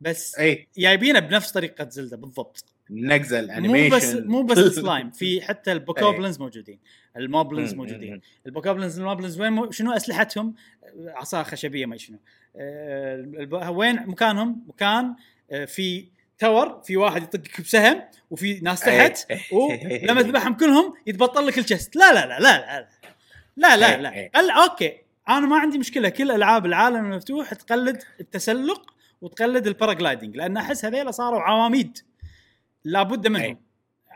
بس 0.02 0.40
إي 0.40 0.68
جايبينه 0.78 1.20
بنفس 1.20 1.52
طريقة 1.52 1.90
زلدة 1.90 2.18
بالضبط 2.18 2.66
نقزة 2.90 3.40
ال 3.40 3.44
animation 3.44 3.88
مو 3.88 3.98
بس 3.98 4.16
مو 4.16 4.44
بس 4.44 4.58
السلايم 4.58 5.12
في 5.12 5.42
حتى 5.42 5.72
ال 5.72 5.78
Bokoblins 5.78 6.40
موجودين. 6.40 6.80
ال 7.18 7.24
Moblins 7.24 7.70
إيه. 7.70 7.78
موجودين. 7.78 8.22
ال 8.46 8.51
Bokoblins 8.51 9.00
ال 9.00 9.05
Moblins 9.05 9.42
وين 9.42 9.54
مو... 9.54 9.72
شنو 9.72 9.92
أسلحتهم؟ 9.92 10.56
عصا 11.08 11.44
خشبيه 11.44 11.86
ما 11.86 11.98
شنو. 11.98 12.18
أه... 12.56 13.72
وين 13.72 14.08
مكانهم؟ 14.08 14.64
مكان 14.68 15.16
آه، 15.52 15.66
في 15.66 16.08
tower 16.38 16.82
في 16.86 16.98
واحد 16.98 17.24
يطقك 17.24 17.62
بسهم 17.62 18.02
وفي 18.32 18.60
ناس 18.60 18.80
تحت 18.80 19.32
إيه. 19.32 19.40
ولما 20.04 20.22
تذبحهم 20.22 20.54
كلهم 20.54 20.94
يتبطل 21.08 21.48
لك 21.48 21.58
ال 21.58 21.63
chest. 21.63 21.96
لا 21.96 22.14
لا 22.14 22.28
لا 22.28 22.40
لا 22.40 22.88
لا 23.58 23.78
لا. 23.78 23.78
لا, 23.78 24.02
لا. 24.02 24.10
قال 24.36 24.52
إيه. 24.52 24.64
okay. 24.64 24.98
أنا 25.30 25.48
ما 25.48 25.60
عندي 25.60 25.78
مشكلة. 25.78 26.10
كل 26.10 26.32
ألعاب 26.32 26.66
العالم 26.66 27.06
المفتوح 27.06 27.54
تقلد 27.54 28.04
التسلق 28.20 28.94
وتقلد 29.22 29.68
ال 29.68 29.73
paragliding 29.73 30.36
لأن 30.36 30.58
أحس 30.58 30.86
هذيلا 30.86 31.12
صاروا 31.12 31.40
عواميد. 31.40 31.98
لابد 32.84 33.28
منهم 33.28 33.44
إيه. 33.44 33.60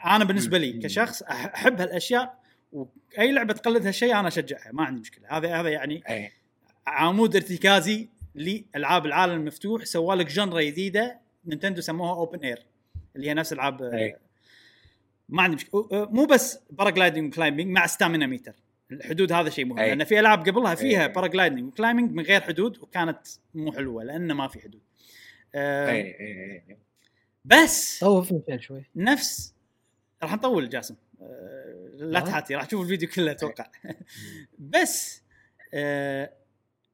أنا 0.05 0.23
بالنسبة 0.23 0.57
لي. 0.57 0.71
كشخص 0.73 1.23
أحب 1.23 1.81
هالأشياء 1.81 2.43
وأي 2.71 3.31
لعبة 3.31 3.53
تقلد 3.53 3.85
هالشيء 3.85 4.19
أنا 4.19 4.27
أشجعها 4.27 4.71
ما 4.71 4.83
عندي 4.83 4.99
مشكلة 4.99 5.37
هذا 5.37 5.59
هذا 5.59 5.69
يعني 5.69 6.03
اي 6.09 6.31
عمود 6.87 7.35
ارتكازي 7.35 8.09
لألعاب 8.35 9.05
العالم 9.05 9.33
المفتوح 9.33 9.83
سوى 9.83 10.15
لك 10.15 10.25
genre 10.25 10.61
جديدة 10.61 11.19
نينتندو 11.45 11.81
سموها 11.81 12.13
open 12.13 12.39
air 12.39 12.65
اللي 13.15 13.29
هي 13.29 13.33
نفس 13.33 13.53
العاب 13.53 13.81
أي. 13.81 14.15
ما 15.29 15.41
عندي 15.41 15.55
مشكلة 15.55 15.87
مو 15.91 16.25
بس 16.25 16.59
paragliding 16.69 17.33
و 17.33 17.38
climbing 17.38 17.71
مع 17.71 17.85
stamina 17.85 18.27
meter 18.27 18.55
الحدود 18.91 19.31
هذا 19.31 19.49
شيء 19.49 19.65
مهم 19.65 19.79
أي. 19.79 19.89
لأن 19.89 20.03
في 20.03 20.19
ألعاب 20.19 20.49
قبلها 20.49 20.75
فيها 20.75 21.03
أي. 21.03 21.13
paragliding 21.13 21.63
و 21.63 21.69
climbing 21.69 22.11
من 22.11 22.23
غير 22.23 22.41
حدود 22.41 22.77
وكانت 22.77 23.19
مو 23.53 23.71
حلوة 23.71 24.03
لأن 24.03 24.31
ما 24.31 24.47
في 24.47 24.59
حدود 24.59 24.81
اي 25.55 26.01
اي 26.01 26.63
اي 26.69 26.77
بس 27.45 27.99
طوف 27.99 28.33
مشان 28.33 28.59
شوي. 28.61 28.85
نفس 28.95 29.53
راح 30.23 30.33
نطول 30.33 30.69
جاسم. 30.69 30.95
آه، 31.21 31.89
لا 31.95 32.19
آه. 32.19 32.23
تحاتي 32.23 32.55
راح 32.55 32.65
تشوف 32.65 32.81
الفيديو 32.81 33.09
كله 33.09 33.31
أتوقع. 33.31 33.71
بس 34.59 35.21
آه، 35.73 36.33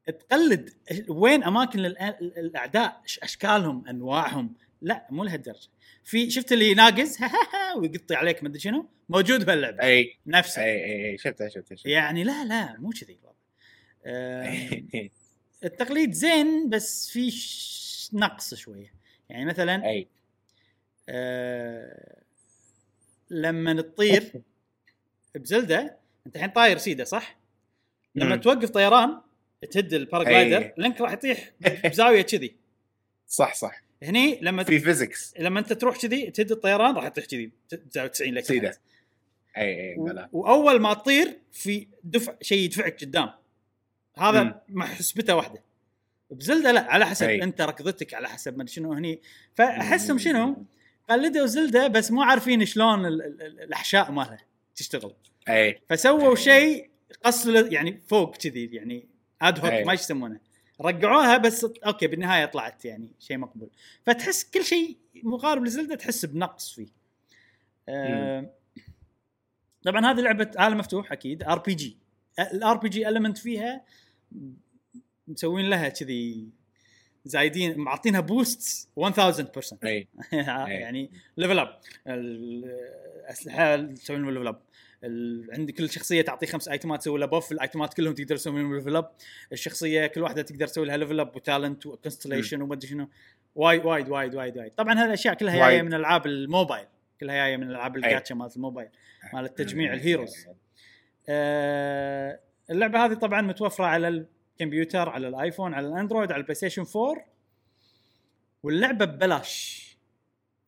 تقلد 0.06 0.70
وين 1.08 1.44
أماكن 1.44 1.78
الأعداء 2.20 3.02
أشكالهم 3.22 3.88
أنواعهم؟ 3.88 4.54
لا 4.82 5.06
مو 5.10 5.24
لهالدرجة. 5.24 5.68
في 6.04 6.30
شفت 6.30 6.52
اللي 6.52 6.74
ناقز 6.74 7.18
ويقطي 7.78 8.14
عليك 8.14 8.42
ما 8.42 8.48
أدري 8.48 8.60
شنو؟ 8.60 8.86
موجود 9.08 9.46
بهاللعبة. 9.46 9.82
إي. 9.82 10.16
نفسه. 10.26 10.62
إي 10.64 11.10
إي 11.10 11.18
شفتها 11.18 11.48
شفتها 11.48 11.76
شفتها 11.76 11.90
يعني 11.92 12.24
لا 12.24 12.44
لا 12.44 12.76
مو 12.78 12.90
كذي 12.90 13.18
التقليد 15.64 16.12
زين 16.12 16.68
بس 16.68 17.10
في 17.10 17.30
ش- 17.30 18.10
نقص 18.12 18.54
شوية. 18.54 18.92
يعني 19.28 19.44
مثلا 19.44 19.88
إي. 19.88 20.08
آه 21.10 22.16
لما 23.30 23.82
تطير 23.82 24.32
بزلدة 25.34 25.96
أنت 26.26 26.36
الحين 26.36 26.50
طاير 26.50 26.78
سيدة 26.78 27.04
صح؟ 27.04 27.36
لما 28.14 28.34
مم. 28.36 28.40
توقف 28.40 28.70
طيران 28.70 29.20
تهد 29.70 29.94
ال 29.94 30.00
paraglider 30.00 30.58
أي. 30.58 30.74
لينك 30.78 31.00
راح 31.00 31.12
يطيح 31.12 31.50
بزاوية 31.84 32.22
كذي 32.22 32.56
صح 33.28 33.54
صح 33.54 33.82
هني 34.02 34.38
لما 34.42 34.64
في 34.64 34.78
physics 34.78 35.34
لما 35.38 35.60
أنت 35.60 35.72
تروح 35.72 35.96
كذي 35.96 36.30
تهد 36.30 36.52
الطيران 36.52 36.94
راح 36.94 37.04
يطيح 37.04 37.24
كذي 37.24 37.50
بزاوية 37.72 38.08
90 38.10 38.34
لك. 38.34 38.44
تحت. 38.46 38.80
اي 39.56 39.90
اي 39.90 39.94
و- 39.98 40.04
بلا 40.04 40.28
وأول 40.32 40.80
ما 40.80 40.94
تطير 40.94 41.38
في 41.52 41.86
دفع 42.04 42.34
شيء 42.42 42.58
يدفعك 42.58 43.00
قدام 43.00 43.30
هذا. 44.18 44.62
مع 44.68 44.86
حسبته 44.86 45.34
واحدة 45.36 45.62
بزلدة 46.30 46.72
لا 46.72 46.80
على 46.92 47.06
حسب 47.06 47.26
أي. 47.26 47.42
أنت 47.42 47.60
ركضتك 47.60 48.14
على 48.14 48.28
حسب 48.28 48.58
ما 48.58 48.66
شنو 48.66 48.92
هني 48.92 49.20
فأحسهم 49.54 50.18
شنو 50.18 50.64
قلدوا 51.08 51.46
زلده 51.46 51.86
بس 51.88 52.10
مو 52.10 52.22
عارفين 52.22 52.64
شلون 52.66 53.06
ال- 53.06 53.22
ال- 53.22 53.42
ال- 53.42 53.60
الأحشاء 53.60 54.12
مالها 54.12 54.38
تشتغل. 54.76 55.14
اي 55.48 55.80
فسووا 55.88 56.30
أي. 56.30 56.36
شيء 56.36 56.90
قص 57.24 57.46
يعني 57.46 58.00
فوق 58.08 58.36
كذي 58.36 58.64
يعني 58.72 59.08
ad 59.42 59.58
hoc 59.58 59.72
أي. 59.72 59.84
ما 59.84 59.92
يسمونه. 59.92 60.40
رقعوها 60.80 61.36
بس 61.36 61.64
okay 61.86 62.06
بالنهاية 62.06 62.44
طلعت 62.44 62.84
يعني 62.84 63.12
شيء 63.18 63.38
مقبول. 63.38 63.70
فتحس 64.06 64.50
كل 64.50 64.64
شيء 64.64 64.96
مقارب 65.22 65.64
لزلدة 65.64 65.94
تحس 65.94 66.24
بنقص 66.24 66.72
فيه. 66.74 66.88
آه 67.88 68.50
طبعا 69.84 70.12
هذه 70.12 70.20
لعبة 70.20 70.50
عالم 70.56 70.78
مفتوح 70.78 71.12
أكيد 71.12 71.42
RPG. 71.42 71.96
ال 72.40 72.76
RPG 72.76 73.08
element 73.08 73.38
فيها 73.38 73.84
مسوين 75.28 75.70
لها 75.70 75.88
كذي 75.88 76.48
زايدين 77.24 77.78
معطينها 77.78 78.20
boost 78.20 78.88
1000% 79.00 79.04
اي 79.84 80.08
يعني 80.32 81.10
level 81.36 81.58
up 81.58 81.78
الأسلحة 82.06 83.76
تسوي 83.76 84.16
لهم 84.16 84.30
level 84.30 84.48
up 84.48 84.60
عندك 85.52 85.74
كل 85.74 85.90
شخصية 85.90 86.22
تعطي 86.22 86.46
خمس 86.46 86.68
item 86.68 86.94
ات 86.94 87.00
تسوي 87.00 87.18
لها 87.18 87.26
buff 87.26 87.52
ال 87.52 87.59
item 87.59 87.87
ات 87.87 87.94
كلهم 87.94 88.14
تقدر 88.14 88.36
تسوي 88.36 88.62
لهم 88.62 88.74
level 88.74 88.96
up 88.96 89.10
الشخصية 89.52 90.06
كل 90.06 90.22
واحدة 90.22 90.42
تقدر 90.42 90.66
تسوي 90.66 90.86
لها 90.86 90.96
level 90.96 91.20
up 91.20 91.36
و 91.36 91.43
talent 91.43 91.86
و 91.86 91.91
constellation 91.91 92.62
وما 92.62 92.74
أدري 92.74 92.88
شنو. 92.88 93.08
وايد 93.54 93.84
وايد 93.84 94.08
وايد 94.08 94.34
وايد 94.34 94.58
وايد. 94.58 94.72
طبعا 94.72 95.04
هالاشياء 95.04 95.34
كلها 95.34 95.70
جاية. 95.70 95.82
من 95.82 95.94
ألعاب 95.94 96.26
الموبايل. 96.26 96.86
كلها 97.20 97.34
جاية 97.34 97.56
من 97.56 97.70
ألعاب 97.70 97.96
الجاتشا 97.96 98.34
مالت 98.34 98.56
الموبايل 98.56 98.88
مال 99.32 99.44
التجميع 99.44 99.94
ال 99.94 100.01
heroes 100.01 100.46
آه 101.28 102.40
اللعبة 102.70 103.04
هذه 103.04 103.14
طبعا 103.14 103.40
متوفرة 103.40 103.84
على 103.84 104.26
الكمبيوتر 104.60 105.08
على 105.08 105.28
الآيفون 105.28 105.74
على 105.74 105.88
الأندرويد 105.88 106.32
على 106.32 106.40
البلاي 106.40 106.54
ستيشن 106.54 106.84
4 106.96 107.26
واللعبة 108.62 109.04
ببلاش. 109.04 109.80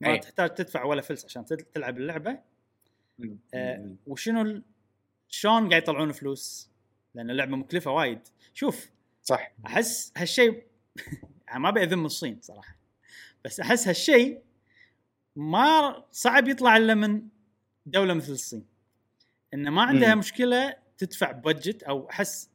ما 0.01 0.09
أي. 0.13 0.19
تحتاج 0.19 0.55
تدفع 0.55 0.85
ولا 0.85 1.03
فلس 1.03 1.25
عشان 1.25 1.45
تل- 1.45 1.57
تلعب 1.57 1.99
اللعبة. 1.99 2.39
آه 3.55 3.95
وشنو 4.07 4.63
شلون 5.29 5.69
قاعد 5.69 5.83
يطلعون 5.83 6.13
فلوس؟ 6.13 6.71
لأن 7.15 7.31
اللعبة 7.31 7.57
مكلفة 7.57 7.91
وايد. 7.91 8.19
شوف 8.55 8.91
صح. 9.23 9.53
أحس 9.67 10.13
هالشيء 10.17 10.63
ما 11.57 11.69
ابي 11.69 11.83
اذم 11.83 12.07
الصين 12.07 12.39
صراحة. 12.43 12.77
بس 13.45 13.61
أحس 13.61 13.89
هالشيء 13.89 14.43
ما 15.37 16.05
صعب 16.11 16.49
يطلع 16.49 16.77
إلا 16.77 16.95
من 16.95 17.23
دولة 17.87 18.15
مثل 18.15 18.33
الصين. 18.33 18.67
انه 19.55 19.71
ما 19.71 19.83
عندها 19.83 20.15
مم. 20.15 20.19
مشكلة 20.21 20.77
تدفع 20.99 21.31
بادجت 21.33 21.83
أو 21.83 22.11
أحس 22.11 22.51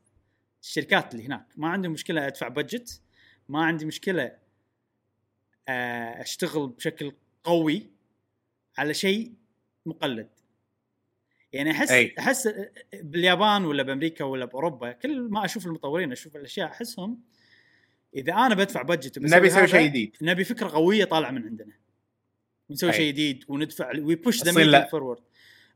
الشركات 0.67 1.13
اللي 1.13 1.25
هناك. 1.25 1.45
ما 1.55 1.69
عندهم 1.69 1.91
مشكلة 1.91 2.27
أدفع 2.27 2.47
بادجت 2.47 3.01
ما 3.49 3.65
عندي 3.65 3.85
مشكلة 3.85 4.31
آه، 5.67 6.21
أشتغل 6.21 6.67
بشكل 6.67 7.11
قوي 7.43 7.89
على 8.77 8.93
شيء 8.93 9.33
مقلد. 9.85 10.29
يعني 11.53 11.71
أحس 11.71 11.91
أي. 11.91 12.15
أحس 12.19 12.49
باليابان 12.93 13.65
ولا 13.65 13.83
بأمريكا 13.83 14.25
ولا 14.25 14.45
بأوروبا 14.45 14.91
كل 14.91 15.21
ما 15.21 15.45
أشوف 15.45 15.65
المطورين 15.65 16.11
أشوف 16.11 16.35
الأشياء 16.35 16.67
أحسهم 16.67 17.21
إذا 18.15 18.33
أنا 18.33 18.55
بدفع 18.55 18.81
budget 18.81 19.17
وبسوي 19.17 19.37
نبي 19.37 19.47
نسوي 19.47 19.67
شيء 19.67 19.87
جديد. 19.87 20.17
نبي 20.21 20.43
فكرة 20.43 20.69
قوية 20.69 21.05
طالعة 21.05 21.31
من 21.31 21.43
عندنا. 21.43 21.73
ونسوي 22.69 22.89
أي. 22.89 22.95
شيء 22.95 23.11
جديد 23.11 23.43
وندفع 23.47 23.91
we 23.99 24.15
push 24.15 24.43
the. 24.43 24.85
forward 24.85 25.23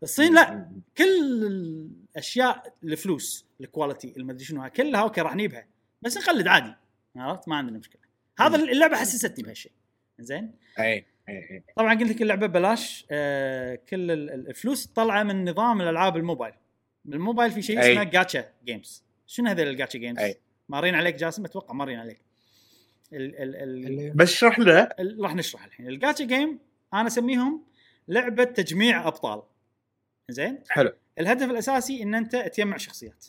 الصين 0.04 0.34
لا. 0.34 0.72
كل 0.98 1.90
الاشياء 2.12 2.74
الفلوس 2.84 3.46
ال 3.62 3.68
quality 3.68 4.14
المدري 4.18 4.46
شنو 4.46 4.70
كلها 4.70 5.02
okay 5.02 5.22
راح 5.22 5.36
نجيبها 5.36 5.66
بس 6.02 6.18
نقلد 6.18 6.48
عادي 6.48 6.74
عرفت؟ 7.16 7.48
ما 7.48 7.56
عندنا 7.56 7.78
مشكلة. 7.78 8.02
هذا 8.40 8.56
اللعبة 8.56 8.96
حسستني 8.98 9.44
بهالشيء 9.44 9.72
زين 10.20 10.52
اي 10.80 10.86
اي 10.94 11.06
اي 11.30 11.64
طبعا 11.78 11.94
قلت 12.00 12.10
لك 12.12 12.22
اللعبة 12.22 12.48
ببلاش 12.48 13.06
آه 13.12 13.76
كل 13.76 14.12
ال- 14.12 14.30
ال- 14.30 14.48
الفلوس 14.50 14.86
طالعة 14.86 15.24
من 15.24 15.50
نظام 15.50 15.82
الألعاب 15.82 16.18
الموبايل. 16.18 16.54
بالموبايل 17.06 17.52
في 17.52 17.62
شيء 17.62 17.82
أي. 17.82 17.92
اسمه 17.94 18.04
gacha 18.04 18.50
games 18.66 19.04
شنو 19.28 19.48
هذول 19.50 19.68
ال 19.68 19.73
gacha 19.73 20.00
games. 20.00 20.20
مارين 20.70 20.96
عليك 20.96 21.16
جاسم؟ 21.16 21.46
أتوقع 21.46 21.74
مارين 21.74 22.00
عليك. 22.00 22.20
ال 23.14 23.36
ال 23.36 23.56
ال 23.56 24.12
بس 24.14 24.32
اشرح 24.34 24.58
ال- 24.60 25.18
راح 25.22 25.36
نشرح 25.36 25.66
الحين. 25.66 25.88
الجاتشا 25.88 26.26
جيم 26.26 26.60
أنا 26.94 27.08
أسميهم 27.08 27.64
لعبة 28.08 28.44
تجميع 28.44 29.08
أبطال. 29.08 29.44
زين 30.30 30.60
حلو. 30.70 30.92
الهدف 31.22 31.50
الأساسي 31.50 32.04
إن 32.04 32.16
أنت 32.16 32.36
تجمع 32.36 32.78
شخصيات 32.78 33.26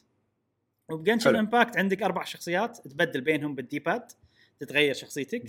وبجنشن. 0.89 1.37
امباكت 1.37 1.77
عندك 1.77 2.03
أربع 2.03 2.25
شخصيات 2.25 2.89
تبدل 2.89 3.21
بينهم 3.21 3.55
بال 3.55 3.71
D-pad 3.71 4.13
تتغير 4.61 4.95
شخصيتك 4.95 5.43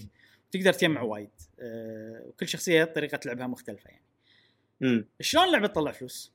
تقدر 0.52 0.74
تجمع 0.74 1.02
وايد 1.02 1.30
آه، 1.60 2.24
وكل 2.28 2.48
شخصية 2.48 2.84
طريقة 2.84 3.20
لعبها 3.26 3.48
مختلفة 3.48 3.90
يعني 3.90 4.06
امم 4.82 5.06
شلون 5.22 5.44
اللعبه 5.45 5.68
تطلع 5.68 5.91
فلوس؟ 5.91 6.34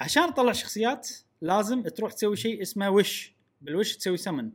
عشان 0.00 0.34
تطلع 0.34 0.52
شخصيات 0.52 1.10
لازم 1.40 1.82
تروح 1.82 2.12
تسوي 2.12 2.36
شيء 2.36 2.62
اسمه 2.62 2.90
wish 2.90 3.34
بال 3.60 3.72
wish 3.72 3.96
تسوي 3.96 4.16
summon 4.16 4.52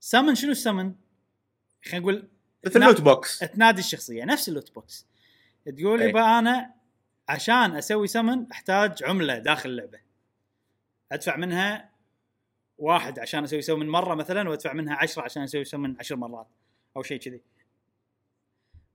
summon 0.00 0.34
شنو 0.34 0.50
السمن؟ 0.50 0.94
خلينا 1.84 1.98
نقول 1.98 2.28
مثل 2.66 2.80
نعم. 2.80 2.88
loot 2.88 3.00
box 3.00 3.38
تنادي 3.38 3.80
الشخصية 3.80 4.24
نفس 4.24 4.48
ال 4.48 4.53
loot 4.53 4.74
box 4.74 5.06
تقول 5.78 6.02
أي. 6.02 6.08
يبقى 6.08 6.38
أنا 6.38 6.74
عشان 7.28 7.76
أسوي 7.76 8.06
سمن 8.06 8.50
أحتاج 8.52 9.04
عملة 9.04 9.38
داخل 9.38 9.70
اللعبة. 9.70 9.98
أدفع 11.12 11.36
منها 11.36 11.90
واحد 12.78 13.18
عشان 13.18 13.44
أسوي 13.44 13.62
سمن 13.62 13.88
مرة 13.88 14.14
مثلا 14.14 14.48
وأدفع 14.48 14.72
منها 14.72 14.96
عشرة 14.96 15.22
عشان 15.22 15.42
أسوي 15.42 15.64
سمن 15.64 15.96
عشر 15.98 16.16
مرات 16.16 16.48
أو 16.96 17.02
شيء 17.02 17.18
كذي. 17.18 17.40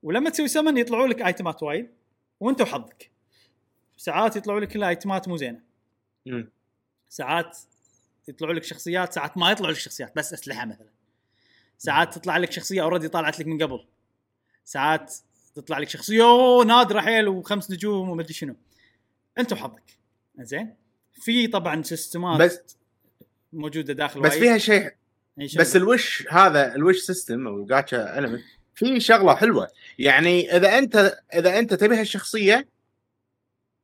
ولما 0.03 0.29
تسوي 0.29 0.47
سمن 0.47 0.77
يطلعوا 0.77 1.07
لك 1.07 1.21
item 1.21 1.55
ات 1.55 1.63
وايد 1.63 1.91
وأنت 2.39 2.61
وحظك. 2.61 3.11
ساعات 3.97 4.35
يطلعوا 4.35 4.59
لك 4.59 4.67
كلها 4.67 4.89
item 4.89 5.20
ات 5.20 5.27
مو 5.27 5.37
زينة. 5.37 5.61
ساعات 7.09 7.57
يطلعوا 8.27 8.53
لك 8.53 8.63
شخصيات 8.63 9.13
ساعات 9.13 9.37
ما 9.37 9.51
يطلعوا 9.51 9.73
لك 9.73 9.79
شخصيات 9.79 10.15
بس 10.15 10.33
أسلحة 10.33 10.65
مثلا. 10.65 10.89
ساعات 11.77 12.17
تطلع 12.17 12.37
لك 12.37 12.51
شخصية 12.51 12.81
already 12.81 13.07
طلعت 13.07 13.39
لك 13.39 13.47
من 13.47 13.63
قبل. 13.63 13.87
ساعات 14.65 15.13
تطلع 15.57 15.77
لك 15.79 15.89
شخصيه 15.89 16.23
أوه 16.23 16.65
نادره 16.65 17.01
حيل 17.01 17.27
وخمس 17.27 17.71
نجوم 17.71 18.09
ومدري 18.09 18.33
شنو. 18.33 18.55
أنت 19.39 19.53
وحظك. 19.53 19.83
زين 20.39 20.75
في 21.13 21.47
طبعا 21.47 21.83
system 21.83 22.31
ات 22.31 22.39
بس 22.41 22.77
موجودة 23.53 23.93
داخل 23.93 24.21
بس 24.21 24.31
وايد. 24.31 24.43
فيها 24.43 24.57
شيء. 24.57 24.91
بس 25.57 25.75
ال 25.75 25.86
wish 25.86 26.27
هذا 26.31 26.75
ال 26.75 26.80
wish 26.80 26.97
system 26.99 27.47
أو 27.47 27.65
gacha 27.65 28.19
element 28.19 28.41
في 28.75 28.99
شغلة 28.99 29.35
حلوة. 29.35 29.67
يعني 29.99 30.57
إذا 30.57 30.77
أنت 30.77 31.17
إذا 31.33 31.59
أنت 31.59 31.73
تبي 31.73 31.95
هالشخصية 31.95 32.67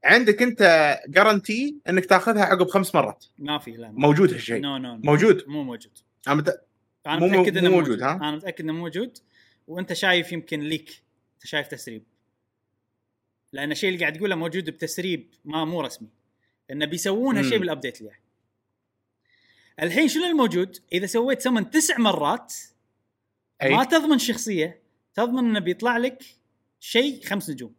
عندك 0.03 0.41
أنت 0.41 0.61
guarantee 1.07 1.75
إنك 1.89 2.05
تاخذها 2.05 2.43
عقب 2.43 2.67
خمس 2.67 2.95
مرات. 2.95 3.25
ما 3.39 3.59
في 3.59 3.71
لا 3.71 3.91
موجود 3.91 4.33
هالشيء. 4.33 4.61
no 4.61 4.77
no. 4.77 4.97
موجود. 5.03 5.43
مو 5.47 5.63
موجود. 5.63 5.91
مت- 6.27 6.61
أنا 7.07 7.19
مو- 7.19 7.27
متأكد 7.27 7.57
إنه 7.57 7.69
موجود، 7.69 7.89
موجود. 7.89 8.01
ها؟ 8.03 8.15
أنا 8.15 8.31
متأكد 8.31 8.63
إنه 8.63 8.73
موجود. 8.73 9.17
وأنت 9.67 9.93
شايف 9.93 10.31
يمكن 10.31 10.59
leak. 10.59 11.03
شايف 11.43 11.67
تسريب. 11.67 12.03
لأن 13.51 13.71
الشيء 13.71 13.89
اللي 13.89 13.99
قاعد 13.99 14.13
تقوله 14.17 14.35
موجود 14.35 14.69
بتسريب 14.69 15.33
ما 15.45 15.65
مو 15.65 15.81
رسمي. 15.81 16.07
انه 16.71 16.85
بيسوون 16.85 17.37
هالشيء. 17.37 17.57
بال 17.57 17.68
update 17.68 18.01
اللي 18.01 18.11
جاي 18.11 18.19
الحين 19.79 20.07
شنو 20.07 20.25
الموجود؟ 20.25 20.79
إذا 20.93 21.05
سويت 21.05 21.41
سمن 21.41 21.69
تسع 21.69 21.97
مرات 21.97 22.53
أي. 23.63 23.75
ما 23.75 23.83
تضمن 23.83 24.17
شخصية 24.17 24.81
تضمن 25.13 25.39
إنه 25.39 25.59
بيطلع 25.59 25.97
لك 25.97 26.23
شيء 26.79 27.25
خمس 27.25 27.49
نجوم. 27.49 27.75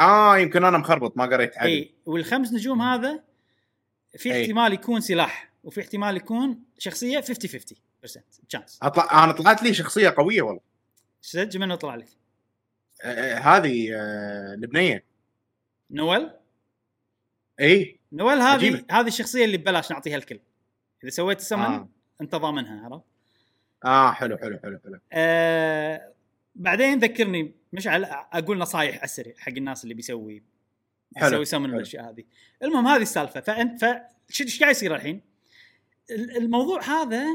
آه 0.00 0.38
يمكن 0.38 0.64
أنا 0.64 0.78
مخربط 0.78 1.16
ما 1.16 1.24
قريت 1.24 1.58
عدل 1.58 1.70
اي 1.70 1.94
والخمس 2.06 2.52
نجوم 2.52 2.82
هذا 2.82 3.24
في 4.18 4.32
أي. 4.32 4.42
احتمال 4.42 4.72
يكون 4.72 5.00
سلاح 5.00 5.52
وفي 5.64 5.80
احتمال 5.80 6.16
يكون 6.16 6.62
شخصية 6.78 7.20
50 7.20 7.60
50% 8.04 8.20
تشانس 8.48 8.78
أطلع 8.82 9.24
أنا 9.24 9.32
طلعت 9.32 9.62
لي 9.62 9.74
شخصية 9.74 10.14
قوية 10.16 10.42
والله. 10.42 10.60
سجل 11.20 11.60
منه 11.60 11.74
طلع 11.74 11.94
لك؟ 11.94 12.08
هذه 13.34 13.94
آه، 13.94 14.54
لبنيه 14.54 15.04
نويل؟ 15.90 16.30
إي. 17.60 18.00
نويل 18.12 18.38
هذه. 18.38 18.84
هذه 18.90 19.06
الشخصية 19.06 19.44
اللي 19.44 19.56
ببلاش 19.56 19.90
نعطيها 19.90 20.16
الكل. 20.16 20.40
إذا 21.02 21.10
سويت 21.10 21.38
السمن 21.38 21.62
آه. 21.62 21.88
انت 22.20 22.34
ضامنها 22.34 22.84
عرفت؟ 22.84 23.04
آه 23.84 24.12
حلو 24.12 24.38
حلو 24.38 24.58
حلو 24.62 24.78
حلو. 24.84 25.00
آه 25.12 26.12
بعدين 26.54 26.98
ذكرني 26.98 27.54
مشعل 27.72 28.04
أقول 28.04 28.58
نصايح 28.58 28.94
على 28.96 29.04
السريع 29.04 29.34
حق 29.38 29.52
الناس 29.52 29.84
اللي 29.84 29.94
بيسوي 29.94 30.42
حلو، 31.16 31.28
يسوي 31.28 31.44
سمن. 31.44 31.70
والأشياء 31.70 32.10
هذه. 32.10 32.24
المهم 32.62 32.86
هذه 32.86 33.02
السالفة. 33.02 33.40
فأنت 33.40 33.84
ف 33.84 33.86
شو 34.28 34.44
إيش 34.44 34.60
قاعد 34.60 34.70
يصير 34.74 34.94
الحين؟ 34.94 35.20
ال- 36.10 36.36
الموضوع 36.36 36.82
هذا 36.82 37.26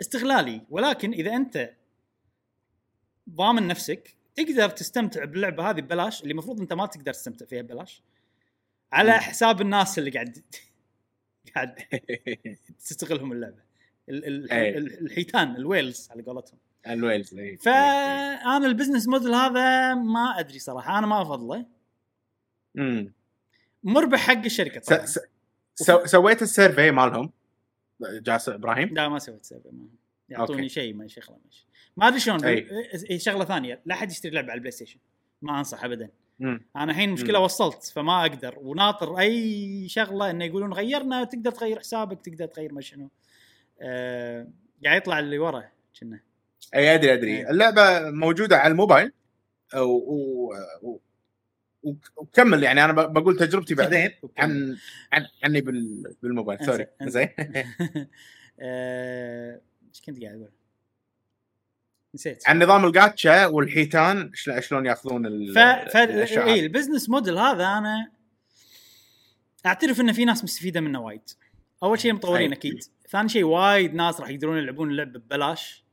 استغلالي. 0.00 0.60
ولكن 0.70 1.12
إذا 1.12 1.36
أنت 1.36 1.70
ضامن 3.30 3.66
نفسك 3.68 4.16
تقدر 4.34 4.68
تستمتع 4.68 5.24
باللعبة 5.24 5.70
هذه 5.70 5.80
ببلاش 5.80 6.22
اللي 6.22 6.32
المفروض 6.32 6.60
أنت 6.60 6.72
ما 6.72 6.86
تقدر 6.86 7.12
تستمتع 7.12 7.46
فيها 7.46 7.62
ببلاش. 7.62 8.02
على. 8.92 9.12
حساب 9.12 9.60
الناس 9.60 9.98
اللي 9.98 10.10
قاعد 10.10 10.38
قاعد 11.54 11.74
تستغلهم 12.84 13.32
اللعبة. 13.32 13.62
ال- 14.08 14.52
الحيتان 15.02 15.56
ال 15.56 15.63
whales 15.63 16.08
على 16.10 16.22
قولتهم. 16.22 16.58
ال 16.86 16.93
whales 16.93 17.34
إي. 17.34 17.56
فانا 17.56 18.66
ال 18.66 18.71
business 18.71 19.08
model 19.08 19.34
هذا 19.34 19.94
ما 19.94 20.34
أدري 20.38 20.58
صراحة 20.58 20.98
أنا 20.98 21.06
ما 21.06 21.22
أفضله. 21.22 21.66
امم 22.78 23.12
مربح 23.82 24.18
حق 24.18 24.44
الشركة 24.44 24.80
س- 24.80 24.86
طبعا. 24.86 25.06
س- 25.06 25.20
سو- 25.74 26.06
سويت 26.06 26.42
ال 26.42 26.49
survey 26.49 26.90
مالهم. 26.90 27.32
جاس 28.00 28.48
إبراهيم. 28.48 28.94
لا 28.94 29.08
ما 29.08 29.18
سويت 29.18 29.44
survey 29.44 29.68
ما 29.72 29.88
يعطوني. 30.28 30.68
شيء 30.68 30.94
ما 30.94 31.06
شغله 31.08 31.38
ماشي 31.44 31.66
ما 31.96 32.08
أدري 32.08 32.20
شلون 32.20 32.44
أي. 32.44 32.66
هي 33.10 33.18
شغلة 33.18 33.44
ثانية 33.44 33.80
لا 33.86 33.94
احد 33.94 34.10
يشتري 34.10 34.30
لعبة 34.30 34.50
على 34.50 34.54
البلاي 34.54 34.70
ستيشن 34.70 34.98
ما 35.42 35.58
أنصح 35.58 35.84
ابدا 35.84 36.10
مم. 36.38 36.60
أنا 36.76 36.92
الحين 36.92 37.10
مشكلة 37.10 37.38
مم. 37.38 37.44
وصلت 37.44 37.84
فما 37.84 38.26
أقدر 38.26 38.58
وناطر 38.58 39.18
أي 39.18 39.88
شغلة 39.88 40.30
إنه 40.30 40.44
يقولون 40.44 40.72
غيرنا 40.72 41.24
تقدر 41.24 41.50
تغير 41.50 41.78
حسابك 41.78 42.20
تقدر 42.20 42.46
تغير 42.46 42.72
ما 42.72 42.80
شنو 42.80 43.10
آه 43.80 44.46
قاعد 44.84 44.96
يطلع 44.96 45.18
اللي 45.18 45.38
ورا 45.38 45.64
كنا 46.00 46.20
أي 46.74 46.94
أدري 46.94 47.12
أدري 47.12 47.36
إيه. 47.36 47.50
اللعبة 47.50 48.10
موجودة 48.10 48.56
على 48.56 48.70
الموبايل 48.70 49.12
و... 49.76 50.54
و... 50.82 51.00
وكمل 52.16 52.62
يعني 52.62 52.84
أنا 52.84 52.92
بقول 52.92 53.36
تجربتي 53.36 53.74
بعدين 53.74 54.10
عن 54.38 54.76
عن 55.12 55.26
عني 55.44 55.60
بال... 55.60 56.14
بالموبايل 56.22 56.66
سوري. 56.66 56.86
زين 57.02 57.28
آه، 58.60 59.60
إيش 59.88 60.00
كنت 60.00 60.22
قاعد 60.22 60.34
أقول؟ 60.34 60.50
نسيت. 62.14 62.48
عن 62.48 62.62
نظام 62.62 62.84
الجاتشا 62.84 63.46
والحيتان 63.46 64.30
شل- 64.34 64.62
شلون 64.62 64.86
ياخذون 64.86 65.26
ال... 65.26 65.54
ف 65.54 65.58
ف 65.92 65.96
اي. 66.38 66.60
ال 66.60 66.66
business 66.66 67.10
model 67.10 67.38
هذا 67.38 67.64
أنا 67.64 68.10
أعترف 69.66 70.00
إن 70.00 70.12
في 70.12 70.24
ناس 70.24 70.44
مستفيدة 70.44 70.80
منه 70.80 71.00
وايد. 71.00 71.20
أول 71.82 72.00
شيء 72.00 72.10
المطورين 72.10 72.50
أي. 72.50 72.56
أكيد. 72.58 72.84
ثاني 73.08 73.28
شيء 73.28 73.44
وايد 73.44 73.94
ناس 73.94 74.20
راح 74.20 74.28
يقدرون 74.28 74.58
يلعبون 74.58 74.90
اللعبة 74.90 75.18
ببلاش. 75.18 75.84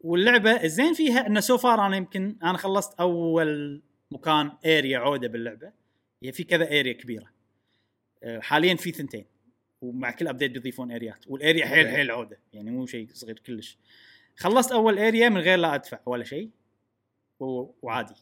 واللعبة 0.00 0.50
الزين 0.64 0.94
فيها 0.94 1.26
إنه 1.26 1.40
so 1.40 1.58
far 1.58 1.86
أنا 1.86 1.96
يمكن 1.96 2.36
أنا 2.42 2.58
خلصت 2.58 3.00
أول 3.00 3.82
مكان 4.10 4.52
area 4.66 4.98
عودة 4.98 5.28
باللعبة. 5.28 5.72
هي 6.22 6.32
في 6.32 6.44
كذا 6.44 6.66
area 6.66 6.92
كبيرة. 6.92 7.30
آه، 8.22 8.40
حاليا 8.40 8.74
في 8.74 8.92
ثنتين. 8.92 9.24
ومع 9.80 10.10
كل 10.10 10.28
update 10.28 10.50
بيضيفون 10.50 10.92
area 10.92 11.18
ات 11.18 11.24
وال 11.26 11.39
area 11.39 11.66
حيل. 11.66 11.88
حيل 11.88 12.10
عودة. 12.10 12.38
يعني 12.52 12.70
مو 12.70 12.86
شيء 12.86 13.08
صغير 13.12 13.38
كلش. 13.38 13.78
خلصت 14.36 14.72
أول 14.72 14.98
area 14.98 15.28
من 15.28 15.40
غير 15.40 15.58
لا 15.58 15.74
أدفع 15.74 15.98
ولا 16.06 16.24
شيء 16.24 16.50
وعادي 17.82 18.14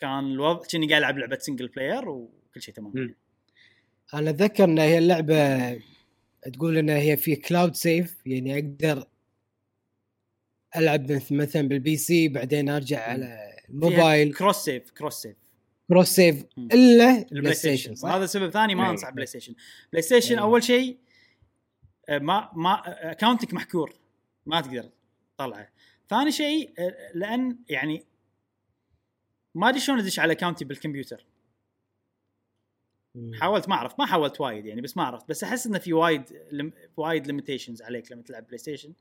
كان 0.00 0.18
الوضع 0.32 0.66
كني 0.66 0.88
قاعد 0.88 1.00
ألعب 1.02 1.18
لعبة 1.18 1.38
single 1.38 1.68
player 1.68 2.08
وكل 2.08 2.62
شيء 2.62 2.74
تمام. 2.74 3.14
أنا 4.14 4.30
أتذكر 4.30 4.64
إن 4.64 4.78
هي 4.78 4.98
اللعبة 4.98 5.72
تقول 6.52 6.78
إن 6.78 6.88
هي 6.90 7.16
في 7.16 7.36
cloud 7.36 7.74
save 7.74 8.16
يعني 8.26 8.54
أقدر 8.54 9.04
ألعب 10.76 11.12
مث- 11.12 11.32
مثلا 11.32 11.68
بال 11.68 11.96
PC 11.96 12.28
بعدين 12.28 12.68
أرجع 12.68 13.00
على 13.10 13.38
الموبايل 13.68 14.34
cross 14.34 14.56
save 14.56 14.90
cross 14.90 15.14
save 15.22 15.36
cross 15.88 16.08
save. 16.08 16.44
إلا 16.58 17.10
البلاي 17.18 17.26
بلاي 17.40 17.54
ستيشن 17.54 17.94
صح؟ 17.94 18.08
هذا 18.08 18.26
سبب 18.26 18.50
ثاني 18.50 18.74
ما 18.74 18.84
إيه. 18.84 18.90
أنصح 18.90 19.10
بلاي 19.10 19.26
ستيشن 19.26 19.54
بلاي 19.92 20.02
ستيشن. 20.02 20.38
أول 20.38 20.62
شيء 20.62 20.98
آه، 22.08 22.18
ما 22.18 22.50
ما 22.56 22.82
اكونتك 23.12 23.54
محكور 23.54 23.92
ما 24.46 24.60
تقدر 24.60 24.90
تطلعه 25.38 25.68
ثاني 26.08 26.32
شيء 26.32 26.72
آه، 26.78 27.12
لأن 27.14 27.58
يعني 27.68 28.04
ما 29.54 29.68
أدري 29.68 29.80
شلون 29.80 29.98
أدش 29.98 30.18
على 30.18 30.32
account 30.32 30.60
ي 30.60 30.64
بالكمبيوتر. 30.64 31.26
حاولت 33.34 33.68
ما 33.68 33.74
أعرف 33.74 33.98
ما 33.98 34.06
حاولت 34.06 34.40
وايد 34.40 34.66
يعني 34.66 34.80
بس 34.80 34.96
ما 34.96 35.02
عرفت. 35.02 35.28
بس 35.28 35.44
أحس 35.44 35.66
إنه 35.66 35.78
في 35.78 35.92
وايد 35.92 36.22
لم 36.52 36.72
وايد 36.96 37.26
limitations 37.26 37.82
عليك 37.82 38.12
لما 38.12 38.22
تلعب 38.22 38.46
بلاي 38.46 38.58
ستيشن 38.58 38.92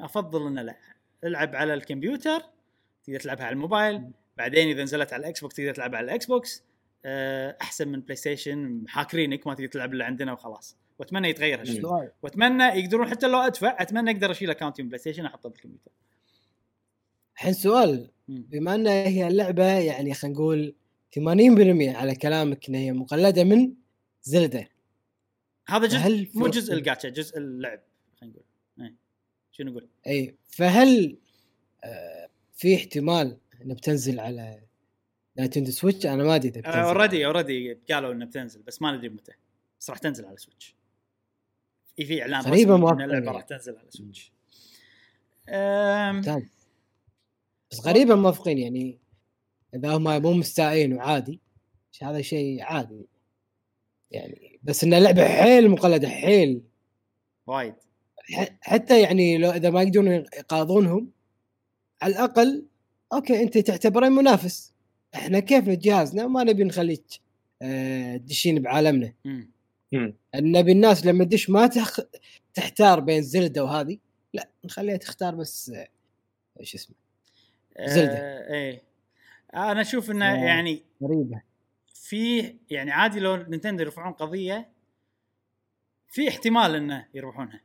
أفضل 0.00 0.46
إنه 0.46 0.62
لا. 0.62 0.76
ألعب 1.24 1.56
على 1.56 1.74
الكمبيوتر 1.74 2.40
تقدر 3.04 3.20
تلعبها 3.20 3.46
على 3.46 3.52
الموبايل. 3.52 4.10
بعدين 4.36 4.68
إذا 4.68 4.82
نزلت 4.82 5.12
على 5.12 5.20
الاكس 5.20 5.40
بوكس 5.40 5.56
تقدر 5.56 5.74
تلعبها 5.74 5.98
على 5.98 6.04
الاكس 6.04 6.26
بوكس 6.26 6.62
آه، 7.04 7.56
أحسن 7.62 7.88
من 7.88 8.00
بلاي 8.00 8.16
ستيشن 8.16 8.84
حاكرينك 8.88 9.46
ما 9.46 9.54
تقدر 9.54 9.66
تلعب 9.66 9.94
إلا 9.94 10.04
عندنا 10.04 10.32
وخلاص. 10.32 10.76
وأتمنى 10.98 11.28
يتغير 11.28 11.60
هالشيء. 11.60 11.86
وأتمنى 12.22 12.64
يقدرون 12.64 13.08
حتى 13.08 13.26
لو 13.26 13.38
أدفع 13.38 13.76
أتمنى 13.82 14.10
أقدر 14.10 14.30
أشيل 14.30 14.50
account 14.50 14.78
ي 14.78 14.82
من 14.82 14.88
بلاي 14.88 14.98
ستيشن 14.98 15.24
أحطه 15.24 15.48
بالكمبيوتر. 15.48 15.90
الحين 17.34 17.52
سؤال. 17.52 18.10
بما 18.28 18.74
أن 18.74 18.86
هي 18.86 19.28
اللعبة 19.28 19.64
يعني 19.64 20.14
خلينا 20.14 20.36
نقول 20.36 20.74
80% 21.10 21.96
على 21.96 22.14
كلامك 22.14 22.68
إن 22.68 22.74
هي 22.74 22.92
مقلدة 22.92 23.44
من 23.44 23.72
زلدة. 24.22 24.68
هذا 25.68 25.86
جزء 25.86 26.30
مو 26.34 26.46
جزء 26.46 26.74
الجاتشا 26.74 27.08
جزء 27.08 27.38
اللعب 27.38 27.80
خلينا 28.20 28.34
نقول. 28.34 28.44
إيه. 28.80 28.94
شنو 29.52 29.70
نقول؟ 29.70 29.88
أي 30.06 30.36
فهل 30.48 31.18
آه، 31.84 32.28
في 32.54 32.76
احتمال 32.76 33.38
إنها 33.62 33.76
بتنزل 33.76 34.20
على 34.20 34.60
نينتندو 35.36 35.70
سويتش؟ 35.70 36.06
أنا 36.06 36.24
ما 36.24 36.34
أدري 36.34 36.48
إذا 36.48 36.60
بتنزل. 36.60 36.78
already 36.78 37.26
already 37.26 37.74
قالوا 37.90 38.12
إنها 38.12 38.26
بتنزل 38.26 38.62
بس 38.62 38.82
ما 38.82 38.96
ندري 38.96 39.08
متى. 39.08 39.32
بس 39.80 39.90
راح 39.90 39.98
تنزل 39.98 40.24
على 40.24 40.36
سويتش. 40.36 40.77
في 41.98 42.04
في 42.04 42.22
إعلان 42.22 42.40
غريبة 42.40 42.74
رسمي 42.74 42.90
إن 42.92 43.00
اللعبة. 43.02 43.32
راح 43.32 43.42
تنزل 43.42 43.76
على 43.76 43.90
سويتش 43.90 44.32
أم، 45.48 46.20
بس 47.70 47.86
غريبا 47.86 48.14
موافقين 48.14 48.58
يعني. 48.58 48.98
إذا 49.74 49.96
هم 49.96 50.22
مو 50.22 50.32
مستائين 50.32 50.92
وعادي 50.92 51.40
هذا 52.02 52.20
شيء 52.20 52.62
عادي. 52.62 53.06
يعني 54.10 54.58
بس 54.62 54.84
انها 54.84 55.00
لعبه 55.00 55.28
حيل 55.28 55.70
مقلدة 55.70 56.08
حيل. 56.08 56.62
وايد. 57.46 57.74
حتى 58.60 59.02
يعني 59.02 59.38
لو 59.38 59.50
إذا 59.50 59.70
ما 59.70 59.82
يقدرون 59.82 60.08
يقاضونهم 60.08 61.10
على 62.02 62.12
الأقل 62.12 62.66
okay 63.12 63.42
أنت 63.42 63.58
تعتبره 63.58 64.08
منافس. 64.08 64.72
إحنا 65.14 65.40
كيف 65.40 65.68
جهازنا 65.68 66.26
ما 66.26 66.44
نبي 66.44 66.64
نخليك 66.64 67.04
آه، 67.62 68.16
تدشين 68.16 68.62
بعالمنا. 68.62 69.12
نبي 70.34 70.72
الناس 70.72 71.06
لما 71.06 71.24
تدش 71.24 71.50
ما 71.50 71.66
تخ... 71.66 72.00
تحتار 72.54 73.00
بين 73.00 73.22
زلدة 73.22 73.64
وهذه. 73.64 73.98
لا 74.32 74.48
نخليها 74.64 74.96
تختار 74.96 75.34
بس 75.34 75.70
آه، 75.70 75.88
إيش 76.60 76.74
اسمه؟ 76.74 76.96
زلدة. 77.86 78.12
آه، 78.12 78.54
إيه. 78.54 78.82
أنا 79.54 79.80
أشوف 79.80 80.10
إنه 80.10 80.32
آه. 80.32 80.44
يعني 80.44 80.82
غريبة. 81.02 81.42
في 81.94 82.54
يعني 82.70 82.90
عادي 82.90 83.20
لو 83.20 83.36
نينتندو 83.36 83.82
يرفعون 83.82 84.12
قضية 84.12 84.68
في 86.08 86.28
احتمال 86.28 86.74
إنه 86.74 87.06
يربحونها 87.14 87.60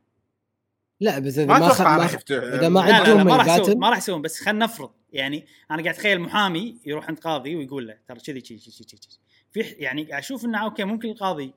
لا 1.00 1.18
بس 1.18 1.38
إذا 1.38 1.46
ما 1.46 1.58
ما, 1.58 1.68
خ... 1.68 1.80
أتوقع 1.80 1.96
ما 1.96 2.06
خ... 2.06 2.16
إذا 2.30 2.68
ما 2.68 2.80
عندهم 2.80 3.26
ما 3.26 3.36
راح 3.36 3.46
يسوون 3.46 3.78
ما 3.78 3.90
راح 3.90 3.98
يسوون 3.98 4.22
بس 4.22 4.40
خلينا 4.40 4.64
نفرض. 4.64 4.90
يعني 5.12 5.46
أنا 5.70 5.82
قاعد 5.82 5.94
أتخيل 5.94 6.20
محامي 6.20 6.78
يروح 6.86 7.08
عند 7.08 7.18
قاضي 7.18 7.56
ويقول 7.56 7.86
له 7.86 7.98
ترى 8.08 8.20
كذي 8.20 8.40
كذي 8.40 8.58
كذي 8.58 8.84
كذي 8.84 9.18
في 9.52 9.60
يعني 9.60 10.18
أشوف 10.18 10.44
إنه 10.44 10.64
okay 10.64 10.84
ممكن 10.84 11.10
القاضي 11.10 11.54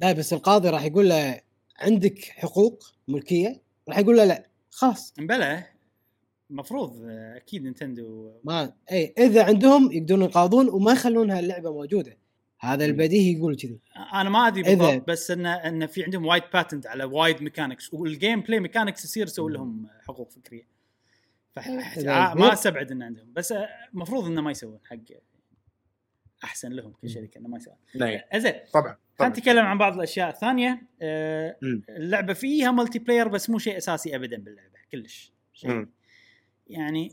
لا 0.00 0.12
بس 0.12 0.32
القاضي 0.32 0.68
راح 0.68 0.84
يقول 0.84 1.08
له 1.08 1.40
عندك 1.78 2.18
حقوق 2.24 2.84
ملكية؟ 3.08 3.62
راح 3.88 3.98
يقول 3.98 4.16
له 4.16 4.24
لا 4.24 4.46
خلاص. 4.70 5.14
مبلى 5.18 5.64
المفروض 6.50 7.02
آه، 7.04 7.36
أكيد 7.36 7.62
نينتندو. 7.62 8.32
ما 8.44 8.72
اي 8.92 9.14
إذا 9.18 9.44
عندهم 9.44 9.92
يقدرون 9.92 10.22
يقاضون 10.22 10.68
وما 10.68 10.92
يخلونها 10.92 11.40
اللعبة 11.40 11.72
موجودة. 11.72 12.16
هذا 12.60 12.84
البديهي 12.84 13.38
يقول 13.38 13.56
كذي. 13.56 13.78
أنا 14.14 14.30
ما 14.30 14.46
أدري 14.46 14.64
إذا- 14.64 14.68
بالضبط 14.68 15.08
بس 15.08 15.30
انه 15.30 15.54
انه 15.54 15.86
في 15.86 16.04
عندهم 16.04 16.26
وايد 16.26 16.42
patent 16.54 16.86
على 16.86 17.04
وايد 17.04 17.42
mechanics 17.42 17.94
وال 17.94 18.40
gameplay 18.40 18.60
mechanics 18.60 19.04
يصير 19.04 19.26
يسوي 19.26 19.52
لهم 19.52 19.86
حقوق 20.08 20.30
فكرية. 20.30 20.66
إذا 21.58 22.12
آه، 22.12 22.34
ما. 22.34 22.52
أستبعد 22.52 22.90
انه 22.90 23.04
عندهم 23.04 23.32
بس 23.32 23.52
آه، 23.52 23.68
المفروض 23.94 24.24
إنه 24.24 24.40
ما 24.40 24.50
يسوون 24.50 24.78
حق 24.84 24.96
أحسن 26.44 26.72
لهم 26.72 26.92
كشركة 27.02 27.38
إنه 27.38 27.48
ما 27.48 27.56
يسوون. 27.56 27.76
زين. 28.36 28.52
طبعا. 28.72 28.96
خلينا 29.20 29.38
نتكلم 29.38 29.66
عن 29.66 29.78
بعض 29.78 29.94
الأشياء 29.94 30.28
الثانية. 30.28 30.82
آه،. 31.02 31.56
اللعبة 31.88 32.32
فيها 32.32 32.70
multiplayer 32.70 33.28
بس 33.28 33.50
مو 33.50 33.58
شيء 33.58 33.76
أساسي 33.76 34.16
ابدا 34.16 34.36
باللعبة 34.36 34.78
كلش 34.92 35.32
شيء. 35.54 35.70
مم. 35.70 35.90
يعني 36.68 37.12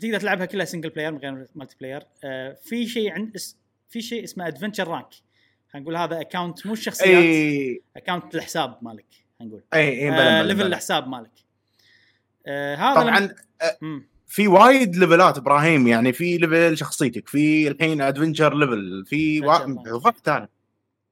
تقدر 0.00 0.20
تلعبها 0.20 0.46
كلها 0.46 0.64
single 0.64 0.90
player 0.90 1.12
من 1.12 1.18
غير 1.18 1.46
multiplayer 1.54 2.02
آه، 2.24 2.56
في 2.64 2.86
شيء 2.86 3.12
عند 3.12 3.34
اس- 3.34 3.56
في 3.88 4.00
شيء 4.00 4.24
اسمه 4.24 4.46
adventure 4.46 4.88
rank 4.88 5.08
خلينا 5.72 5.82
نقول 5.84 5.96
هذا 5.96 6.20
account 6.20 6.66
مو 6.66 6.72
الشخصيات 6.72 7.08
إي. 7.24 7.82
account 7.96 8.34
الحساب 8.34 8.78
مالك 8.82 9.06
خلينا 9.38 9.54
نقول. 9.54 9.62
إي 9.74 9.88
إي 9.88 10.10
آه 10.10 10.42
level. 10.42 10.66
الحساب 10.66 11.08
مالك. 11.08 11.30
آه 12.46 12.74
هذا 12.74 12.94
طبعا 13.00 13.34
مم. 13.82 14.08
في 14.26 14.48
وايد 14.48 14.96
level 14.96 15.31
ات 15.31 15.38
إبراهيم 15.38 15.86
يعني 15.88 16.12
في 16.12 16.36
level 16.38 16.76
شخصيتك 16.76 17.28
في 17.28 17.68
الحين 17.68 18.00
adventure 18.00 18.54
level 18.54 19.04
في 19.06 19.40
Adventure 19.40 19.44
وا... 19.88 19.92
وقت 19.92 20.16
ثاني. 20.24 20.48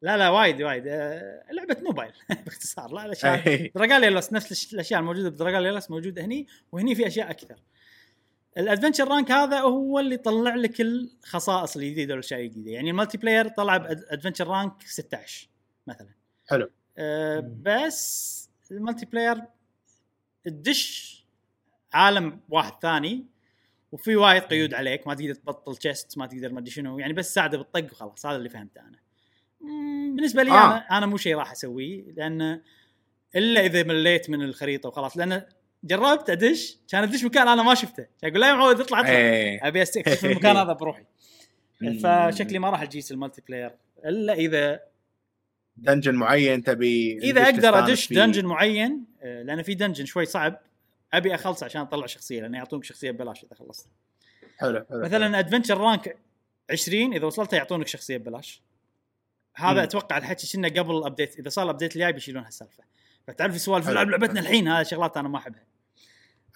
لا 0.03 0.17
لا 0.17 0.29
وايد 0.29 0.63
وايد 0.63 0.85
آه 0.87 1.53
لعبة 1.53 1.77
موبايل 1.83 2.13
باختصار 2.45 2.93
لا 2.93 3.05
الاشياء. 3.05 3.71
دراجاليا 3.75 4.05
لوست 4.05 4.33
نفس 4.33 4.75
الأشياء 4.75 5.01
الموجودة 5.01 5.31
بدراجاليا 5.31 5.67
لوست 5.67 5.91
موجودة 5.91 6.25
هني 6.25 6.47
وهني 6.73 6.95
في 6.95 7.07
أشياء 7.07 7.31
أكثر 7.31 7.57
ال 8.59 8.64
adventure 8.64 9.09
rank 9.09 9.31
هذا 9.31 9.61
هو 9.61 9.99
اللي 9.99 10.15
يطلع 10.15 10.55
لك 10.55 10.81
الخصائص 10.81 11.77
الجديدة 11.77 12.15
والأشياء 12.15 12.41
الجديدة 12.41 12.71
يعني 12.71 12.91
ال 12.91 13.19
multiplayer 13.19 13.49
طلع 13.49 13.77
ب 13.77 13.84
adventure 13.84 14.47
rank 14.47 14.83
16 14.83 15.49
مثلا 15.87 16.09
حلو. 16.49 16.71
أه. 16.99 17.53
بس 17.63 18.51
المالتي 18.71 19.07
بلاير 19.07 19.43
تدش 20.45 21.17
عالم 21.93 22.41
واحد 22.49 22.73
ثاني 22.83 23.27
وفي 23.93 24.17
وايد 24.17 24.43
قيود 24.43 24.75
عليك 24.75 25.07
ما 25.07 25.15
تقدر 25.15 25.35
تبطل 25.35 25.77
chest 25.77 26.19
ما 26.19 26.27
تقدر 26.27 26.53
ما 26.53 26.59
أدري 26.59 26.71
شنو 26.71 26.99
يعني 26.99 27.13
بس 27.13 27.35
ساعده 27.35 27.59
بالطق 27.59 27.93
وخلاص 27.93 28.27
هذا 28.27 28.37
اللي 28.37 28.49
فهمته 28.49 28.81
أنا 28.81 28.99
بالنسبة 29.61 30.43
لي 30.43 30.51
آه. 30.51 30.67
أنا 30.67 30.99
أنا 30.99 31.07
مو 31.07 31.17
شيء 31.17 31.37
راح 31.37 31.53
أسويه 31.53 32.13
لأن 32.13 32.61
إلا 33.37 33.67
إذا 33.67 33.83
مليت 33.83 34.31
من 34.31 34.43
الخريطة 34.43 34.89
وخلاص. 34.89 35.17
لأن 35.17 35.43
جربت 35.85 36.31
أدش 36.31 36.79
كان 36.89 37.03
أدش 37.03 37.25
مكان 37.25 37.49
أنا 37.49 37.63
ما 37.63 37.75
شفته. 37.75 38.07
كان 38.23 38.31
أقول 38.31 38.41
لا 38.41 38.49
يا 38.49 38.55
معود 38.55 38.81
اطلع 38.81 39.01
اطلع. 39.01 39.11
اي 39.11 39.59
أبي 39.59 39.83
أستكشف 39.83 40.25
المكان 40.25 40.57
هذا 40.57 40.73
بروحي. 40.73 41.05
فشكلي 42.03 42.59
ما 42.59 42.71
راح 42.71 42.83
أجيس 42.83 43.13
ال 43.13 43.43
multiplayer. 43.49 43.71
إلا 44.05 44.33
إذا 44.33 44.81
dungeon 45.77 46.15
معين 46.15 46.63
تبي 46.63 47.19
إذا 47.19 47.43
أقدر 47.43 47.79
أدش 47.79 48.05
فيه. 48.05 48.15
dungeon 48.15 48.47
معين 48.47 49.05
آه، 49.23 49.43
لأن 49.43 49.63
في 49.63 49.75
dungeon 49.75 50.05
شوي 50.05 50.25
صعب 50.25 50.61
أبي 51.13 51.35
اخلص 51.35 51.63
عشان 51.63 51.81
أطلع 51.81 52.07
شخصية 52.07 52.41
لأن 52.41 52.55
يعطونك 52.55 52.85
شخصية 52.85 53.11
ببلاش 53.11 53.45
إذا 53.45 53.55
خلصت. 53.55 53.89
حلو 54.59 54.85
حلو 54.91 55.03
مثلا 55.03 55.39
adventure 55.39 55.79
rank 55.79 56.17
20 56.71 57.15
إذا 57.15 57.27
وصلت 57.27 57.53
يعطونك 57.53 57.87
شخصية 57.87 58.17
ببلاش. 58.17 58.63
هذا 59.57 59.73
مم. 59.73 59.79
أتوقع 59.79 60.19
الحكي 60.19 60.53
كنا 60.53 60.69
قبل 60.69 60.97
ال 60.97 61.03
update 61.03 61.39
إذا 61.39 61.49
صار 61.49 61.65
ال 61.65 61.69
update 61.69 61.97
الجاي 61.97 62.13
بيشيلون 62.13 62.45
هالسالفه 62.45 62.85
فتعرف 63.27 63.53
في 63.53 63.59
سوالف 63.59 63.85
حلو. 63.87 63.95
نلعب 63.95 64.09
لعبتنا 64.09 64.41
الحين 64.41 64.69
هذه 64.69 64.83
شغلات 64.83 65.17
أنا 65.17 65.29
ما 65.29 65.39
أحبها. 65.39 65.65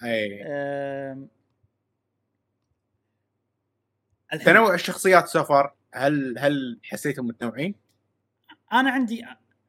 أي. 0.03 0.43
أم، 0.43 1.27
الحين 4.33 4.45
تنوع 4.45 4.73
الشخصيات 4.73 5.27
سفر 5.27 5.73
هل 5.93 6.35
هل 6.39 6.79
حسيتهم 6.83 7.27
متنوعين؟ 7.27 7.75
أنا 8.73 8.91
عندي 8.91 9.25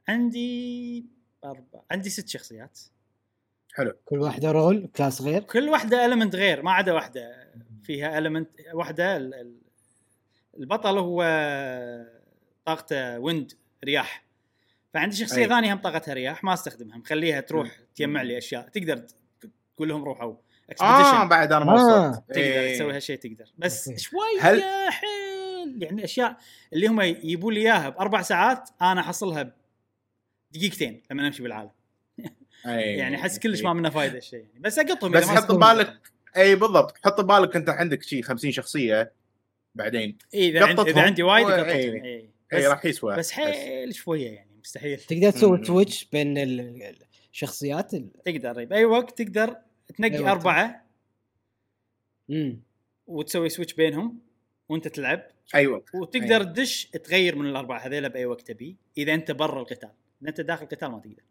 عندي 0.09 1.07
أربعة 1.45 1.85
عندي 1.91 2.11
ست 2.11 2.29
شخصيات. 2.29 2.79
حلو. 3.75 3.93
كل 4.05 4.19
واحدة 4.19 4.53
role 4.53 4.89
class 4.97 5.23
غير؟ 5.23 5.43
كل 5.43 5.69
واحدة 5.69 6.05
element 6.07 6.35
غير 6.37 6.63
ما 6.63 6.73
عدا 6.73 6.93
واحدة 6.93 7.53
فيها 7.83 8.19
element 8.19 8.51
واحدة 8.73 9.17
ال- 9.17 9.35
ال- 9.35 9.61
البطل 10.59 10.99
هو 10.99 11.23
طاقته 12.65 13.19
wind 13.19 13.53
رياح. 13.85 14.25
فعندي 14.95 15.17
شخصية. 15.17 15.47
ثانية 15.47 15.73
هم 15.75 15.79
طاقتها 15.79 16.15
رياح 16.15 16.45
ما 16.45 16.55
أستخدمها. 16.55 16.99
مخليها 16.99 17.41
تروح 17.41 17.71
تجمع 17.95 18.23
لي 18.23 18.39
أشياء. 18.39 18.69
تقدر 18.69 19.07
تقول 19.77 19.89
لهم 19.89 20.05
روحوا. 20.05 20.33
آه 20.33 20.41
expedition 20.71 21.29
بعد 21.29 21.53
أنا 21.53 21.65
ما 21.65 21.73
آه. 21.73 22.09
وصلت 22.11 22.25
تقدر 22.29 22.41
إيه. 22.41 22.75
تسوي 22.75 22.93
هالشيء 22.97 23.17
تقدر. 23.19 23.45
بس. 23.59 23.91
شوية 24.01 24.41
هل- 24.41 24.63
حيل. 24.93 25.83
يعني 25.83 26.05
أشياء 26.05 26.37
اللي 26.73 26.87
هم 26.87 27.01
يجيبوا 27.01 27.53
لي 27.53 27.61
إياها 27.61 27.89
بأربع 27.89 28.23
ساعات 28.23 28.71
أنا 28.83 29.01
أحصلها 29.01 29.53
دقيقتين 30.51 31.03
لما 31.11 31.27
امشي 31.27 31.43
بالعالم. 31.43 31.71
أي. 32.67 32.97
يعني 33.01 33.17
أحس 33.17 33.39
كلش 33.39 33.63
ما 33.63 33.73
منه 33.73 33.91
فايدة 33.91 34.19
الشيء. 34.19 34.39
يعني 34.41 34.61
بس 34.61 34.79
أقطهم 34.79 35.11
بس 35.13 35.25
حط. 35.29 35.53
ببالك 35.53 36.13
أي 36.37 36.55
بالضبط. 36.55 36.99
حط 37.05 37.21
ببالك 37.21 37.57
أنت 37.57 37.69
عندك 37.69 38.03
شيء 38.03 38.23
50 38.23 38.51
شخصية 38.53 39.13
بعدين 39.75 40.19
إيه 40.35 40.51
إذا 40.51 40.67
عندي 40.67 40.83
إذا 40.91 41.03
عندي 41.03 41.23
وايد 41.23 41.47
قطتهم. 41.47 42.05
إيه. 42.05 42.31
إيه. 42.53 42.59
اي 42.59 42.65
بس, 42.65 42.71
راح 42.71 42.85
يسوى. 42.85 43.17
بس 43.17 43.31
حيل 43.31 43.95
شوية 43.95 44.31
يعني 44.31 44.51
مستحيل. 44.61 44.99
تقدر 44.99 45.31
تسوي. 45.31 45.65
switch 45.65 46.05
بين 46.05 46.39
ال- 46.39 46.97
الشخصيات 47.33 47.95
ال- 47.95 48.13
تقدر 48.25 48.65
بأي 48.65 48.85
وقت 48.85 49.23
تقدر 49.23 49.57
تنقي 49.97 50.15
أي 50.15 50.21
وقت. 50.21 50.31
أربعة 50.31 50.87
مم. 52.29 52.63
وتسوي 53.07 53.49
switch 53.49 53.73
بينهم 53.75 54.19
وأنت 54.69 54.89
تلعب. 54.89 55.23
أيوه 55.55 55.85
وتقدر 55.95 56.41
أي. 56.41 56.45
تدش 56.45 56.87
تغير 56.87 57.37
من 57.37 57.47
الأربعة 57.47 57.79
هذيلا 57.79 58.09
بأي 58.09 58.27
وقت 58.27 58.51
تبي 58.51 58.77
إذا 58.99 59.15
أنت 59.15 59.31
برا 59.31 59.61
القتال. 59.61 59.91
إذا 60.23 60.29
أنت 60.29 60.41
داخل 60.41 60.63
القتال 60.63 60.89
ما 60.91 60.99
تقدر. 60.99 61.23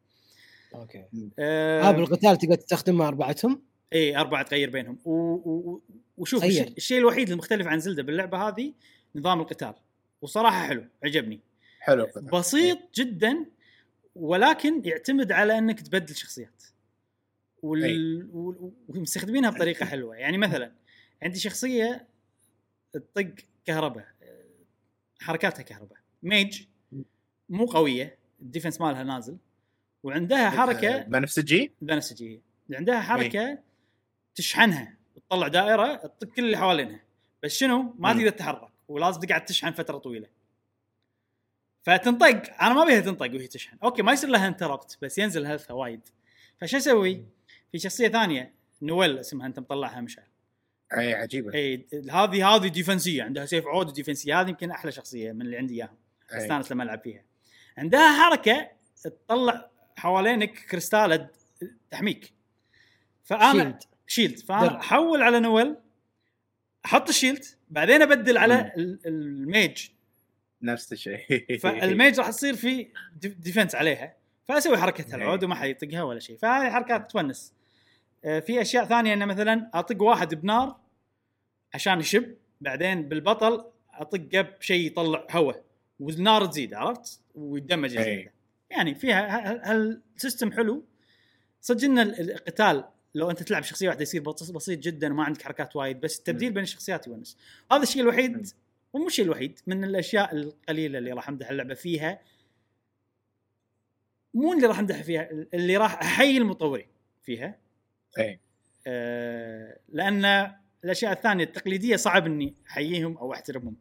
أوكي. 0.76 1.06
آه 1.40 1.82
آه 1.82 1.92
بالقتال 1.92 2.38
تقدر 2.38 2.56
تستخدمها 2.56 3.08
أربعتهم؟ 3.08 3.62
اي 3.94 4.18
أربعة 4.18 4.44
تغير 4.44 4.70
بينهم. 4.70 5.00
و... 5.06 5.12
و... 5.14 5.82
وشوف 6.18 6.44
الشيء 6.44 6.98
الوحيد 7.00 7.30
المختلف 7.30 7.68
عن 7.68 7.80
زلدة 7.80 8.04
باللعبة 8.04 8.38
هذه 8.48 8.74
نظام 9.16 9.42
القتال. 9.42 9.74
وصراحة 10.22 10.68
حلو 10.68 10.86
عجبني. 11.04 11.40
حلو 11.80 12.08
بسيط 12.16 12.78
جدا 12.96 13.46
ولكن 14.16 14.82
يعتمد 14.86 15.32
على 15.32 15.58
إنك 15.58 15.82
تبدل 15.82 16.16
شخصيات. 16.16 16.64
وال... 17.64 18.30
وال- 18.34 18.72
ومستخدمينها 18.88 19.50
بطريقة 19.50 19.86
حلوة. 19.86 20.16
يعني 20.16 20.38
مثلا 20.38 20.72
عندي 21.24 21.40
شخصية 21.40 22.08
تطق 22.92 23.34
كهرباء 23.66 24.08
حركاتها 25.20 25.64
كهرباء. 25.64 25.98
mage 26.24 26.64
مو 27.50 27.66
قوية 27.66 28.18
ال 28.42 28.47
defense 28.47 28.82
مالها 28.82 29.04
نازل. 29.04 29.38
وعندها 30.04 30.50
حركة 30.50 30.98
بنفسجي 30.98 31.72
بنفسجيه 31.82 32.42
عندها 32.74 33.00
حركة 33.00 33.60
تشحنها 34.36 34.98
تطلع 35.16 35.48
دائرة 35.48 35.96
تطق 35.96 36.28
كل 36.28 36.46
اللي 36.46 36.58
حوالينها. 36.58 37.00
بس 37.44 37.52
شنو؟ 37.58 37.96
ما. 38.00 38.14
تقدر 38.14 38.30
تتحرك. 38.30 38.71
ولازم 38.92 39.20
تقعد 39.20 39.46
تشحن 39.46 39.72
فترة 39.72 39.98
طويلة. 39.98 40.28
فتنطق. 41.84 42.62
أنا 42.62 42.74
ما 42.74 42.84
أبيها 42.84 43.00
تنطق 43.00 43.36
وهي 43.36 43.48
تشحن. 43.48 43.78
okay 43.84 44.02
ما 44.02 44.12
يصير 44.12 44.30
لها 44.30 44.48
interrupt 44.48 44.98
بس 45.02 45.18
ينزل 45.18 45.46
health 45.46 45.70
ها 45.70 45.74
وايد. 45.74 46.02
فشو 46.62 46.78
أسوي؟ 46.78 47.26
في 47.72 47.80
شخصية 47.80 48.08
ثانية 48.08 48.54
نويل 48.82 49.18
اسمها 49.20 49.48
أنت 49.48 49.60
مطلعها 49.60 50.02
مشعل 50.02 50.26
إي 50.98 51.14
عجيبة. 51.14 51.54
إي 51.54 51.88
هذه 52.12 52.48
هذه 52.48 52.68
defense 52.68 53.11
ية 53.11 53.24
عندها 53.24 53.46
سيف 53.46 53.68
عود 53.68 53.94
defense 53.94 54.31
يه 54.31 54.42
هذه 54.42 54.50
يمكن 54.50 54.72
أحلى 54.72 54.92
شخصية 54.92 55.32
من 55.32 55.42
اللي 55.42 55.58
عندي 55.58 55.74
اياهم. 55.74 55.98
استانس 56.32 56.72
لما 56.72 56.84
ألعب 56.84 57.02
فيها. 57.04 57.24
عندها 57.78 58.24
حركة 58.24 58.72
تطلع 59.04 59.70
حوالينك 59.96 60.54
كريستاله 60.54 61.30
تحميك. 61.92 62.34
فأنا 63.24 63.52
shield. 63.54 63.84
shield. 64.08 64.40
فأنا. 64.40 64.80
أحول 64.80 65.22
على 65.22 65.40
نويل 65.40 65.76
أحط 66.86 67.10
ال 67.10 67.15
shield 67.15 67.46
بعدين 67.72 68.02
أبدل. 68.02 68.38
على 68.38 68.74
ال- 68.78 69.00
ال 69.06 69.20
mage. 69.20 69.88
نفس 70.62 70.94
الشيء. 70.94 71.46
فال 71.64 71.83
mage 71.83 72.20
راح 72.20 72.30
تصير 72.30 72.56
في 72.56 72.88
def- 73.22 73.38
defense 73.38 73.76
عليها. 73.76 74.14
فأسوي 74.48 74.78
إيه. 75.16 75.22
العود 75.22 75.44
وما 75.44 75.56
حد 75.56 75.70
يطقها 75.70 76.04
ولا 76.04 76.20
شيء. 76.20 76.38
فهذه 76.38 76.72
حركات 76.72 77.12
تونس. 77.12 77.54
آه، 78.26 78.40
في 78.40 78.62
أشياء 78.62 78.86
ثانية 78.86 79.14
إنه 79.14 79.26
مثلا 79.26 79.70
أطق 79.74 80.02
واحد 80.04 80.36
بنار 80.36 80.80
عشان 81.74 82.00
يشب 82.00 82.36
بعدين 82.62 83.10
بالبطل 83.10 83.66
أطقه 83.94 84.42
بشيء 84.42 84.86
يطلع 84.88 85.28
هواء 85.32 85.64
والنار 86.00 86.46
تزيد 86.46 86.74
عرفت؟ 86.74 87.22
ويتدمج 87.36 87.98
إيه. 87.98 88.34
يعني 88.70 88.96
فيها 88.96 89.72
هال 89.72 89.92
system 89.92 90.52
حلو؟ 90.52 90.86
صدق 91.62 91.84
إن 91.84 92.00
ال- 92.00 92.32
القتال 92.32 92.84
لو 93.16 93.32
انت 93.32 93.44
تلعب 93.44 93.64
شخصية 93.64 93.88
واحدة 93.88 94.02
يصير 94.02 94.22
بسيط 94.22 94.80
جدا 94.80 95.14
وما 95.14 95.24
عندك 95.24 95.42
حركات 95.42 95.76
وايد 95.76 96.00
بس 96.00 96.20
التبديل 96.20 96.52
بين 96.52 96.64
الشخصيات 96.64 97.08
يونس. 97.08 97.38
هذا 97.72 97.84
الشيء. 97.84 98.02
الوحيد 98.02 98.48
ومو 98.94 99.08
الشيء 99.08 99.26
الوحيد 99.26 99.60
من 99.68 99.84
الأشياء 99.84 100.36
القليلة 100.36 101.00
اللي 101.00 101.12
راح 101.12 101.30
أمدح 101.30 101.50
اللعبة 101.50 101.74
فيها. 101.74 102.20
مو 104.34 104.54
اللي 104.54 104.68
راح 104.68 104.80
امدح 104.80 105.02
فيها 105.02 105.30
اللي 105.54 105.78
راح 105.78 106.00
أحيي 106.02 106.38
المطورين 106.38 106.88
فيها. 107.22 107.58
أي. 108.18 108.40
آه 108.88 109.80
لأن 109.90 110.52
الأشياء 110.84 111.12
الثانية 111.12 111.44
التقليدية 111.44 111.96
صعب 111.96 112.26
إني 112.26 112.56
أحييهم 112.70 113.18
أو 113.18 113.34
أحترمهم 113.34 113.76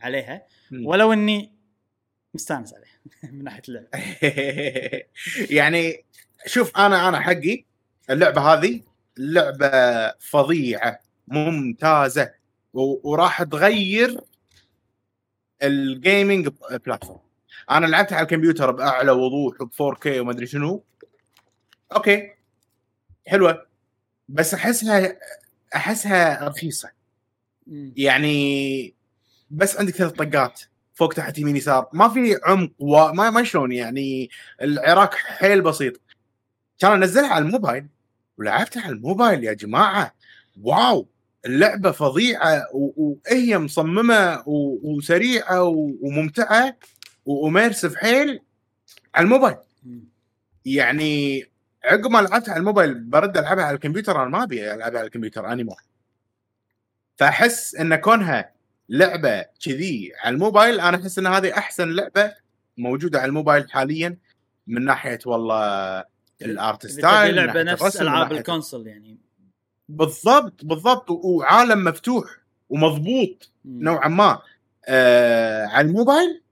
عليها. 0.00 0.46
ولو 0.72 1.12
إني 1.12 1.52
مستانس 2.34 2.74
عليها 2.74 2.98
من 3.32 3.44
ناحية 3.44 3.62
اللعبة. 3.68 3.88
يعني 5.58 6.04
شوف 6.46 6.76
أنا 6.76 7.08
أنا 7.08 7.20
حقي 7.20 7.64
اللعبة 8.10 8.40
هذه 8.40 8.80
لعبة 9.18 10.08
فظيعة 10.10 11.00
ممتازة 11.28 12.30
وراح 12.74 13.42
تغير 13.42 14.20
الجيمنج 15.62 16.48
بلاتفورم 16.86 17.20
أنا 17.70 17.86
لعبتها 17.86 18.16
على 18.16 18.24
الكمبيوتر 18.24 18.70
بأعلى 18.70 19.10
وضوح 19.10 19.62
ب 19.62 19.70
4K 19.70 20.06
وما 20.06 20.32
ادري 20.32 20.46
شنو. 20.46 20.84
أوكي. 21.96 22.32
حلوة. 23.26 23.66
بس 24.28 24.54
أحسها 24.54 25.18
أحسها 25.76 26.48
رخيصة. 26.48 26.90
يعني 27.96 28.94
بس 29.50 29.76
عندك 29.76 29.94
ثلاث 29.94 30.12
طقات 30.12 30.60
فوق 30.94 31.12
تحت 31.12 31.38
يمين 31.38 31.56
يسار. 31.56 31.88
ما 31.92 32.08
في 32.08 32.40
عمق 32.44 32.70
و... 32.78 33.12
ما 33.12 33.30
ما 33.30 33.44
شلون 33.44 33.72
يعني 33.72 34.30
العراق 34.62 35.14
حيل 35.14 35.62
بسيط. 35.62 36.00
كان 36.78 36.92
أنزلها 36.92 37.28
على 37.28 37.44
الموبايل. 37.44 37.86
ولعبتها 38.38 38.82
على 38.82 38.92
الموبايل 38.92 39.44
يا 39.44 39.52
جماعة 39.52 40.14
واو 40.62 41.08
اللعبة 41.46 41.90
فظيعة 41.90 42.66
وهي 42.72 43.58
مصممة. 43.58 44.42
وسريعة. 44.46 45.62
وممتعة 46.00 46.76
و 47.26 47.33
immersive 47.33 47.94
حيل 47.96 48.40
على 49.14 49.24
الموبايل. 49.24 49.56
يعني 50.64 51.44
عقب 51.84 52.10
ما 52.10 52.18
لعبتها 52.18 52.52
على 52.52 52.60
الموبايل 52.60 52.94
برد 52.94 53.36
ألعبها 53.36 53.64
على 53.64 53.74
الكمبيوتر 53.74 54.22
أنا 54.22 54.30
ما 54.30 54.42
أبي 54.42 54.74
ألعبها 54.74 54.98
على 54.98 55.06
الكمبيوتر 55.06 55.52
anymore 55.52 55.80
فأحس 57.16 57.74
إن 57.74 57.96
كونها 57.96 58.52
لعبة 58.88 59.44
كذي 59.64 60.12
على 60.24 60.34
الموبايل 60.34 60.80
أنا 60.80 60.96
أحس 60.96 61.18
إن 61.18 61.26
هذه 61.26 61.58
أحسن 61.58 61.88
لعبة 61.90 62.34
موجودة 62.78 63.18
على 63.18 63.28
الموبايل 63.28 63.70
حاليا 63.70 64.16
من 64.66 64.84
ناحية 64.84 65.18
والله 65.26 66.04
ال 66.42 66.53
art 66.53 66.86
style 66.86 67.34
لعبه 67.34 67.62
نفس 67.62 67.96
ألعاب 68.00 68.32
ال 68.32 68.39
console 68.39 68.86
يعني. 68.86 69.18
بالضبط 69.88 70.64
بالضبط 70.64 71.10
وعالم 71.10 71.84
مفتوح 71.84 72.36
ومضبوط 72.68 73.50
مم. 73.64 73.82
نوعا 73.82 74.08
ما. 74.08 74.42
آه 74.86 75.66
على 75.66 75.88
الموبايل؟ 75.88 76.42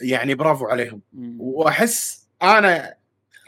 يعني 0.00 0.34
برافو 0.34 0.66
عليهم. 0.66 1.00
مم. 1.12 1.36
وأحس 1.40 2.26
أنا 2.42 2.94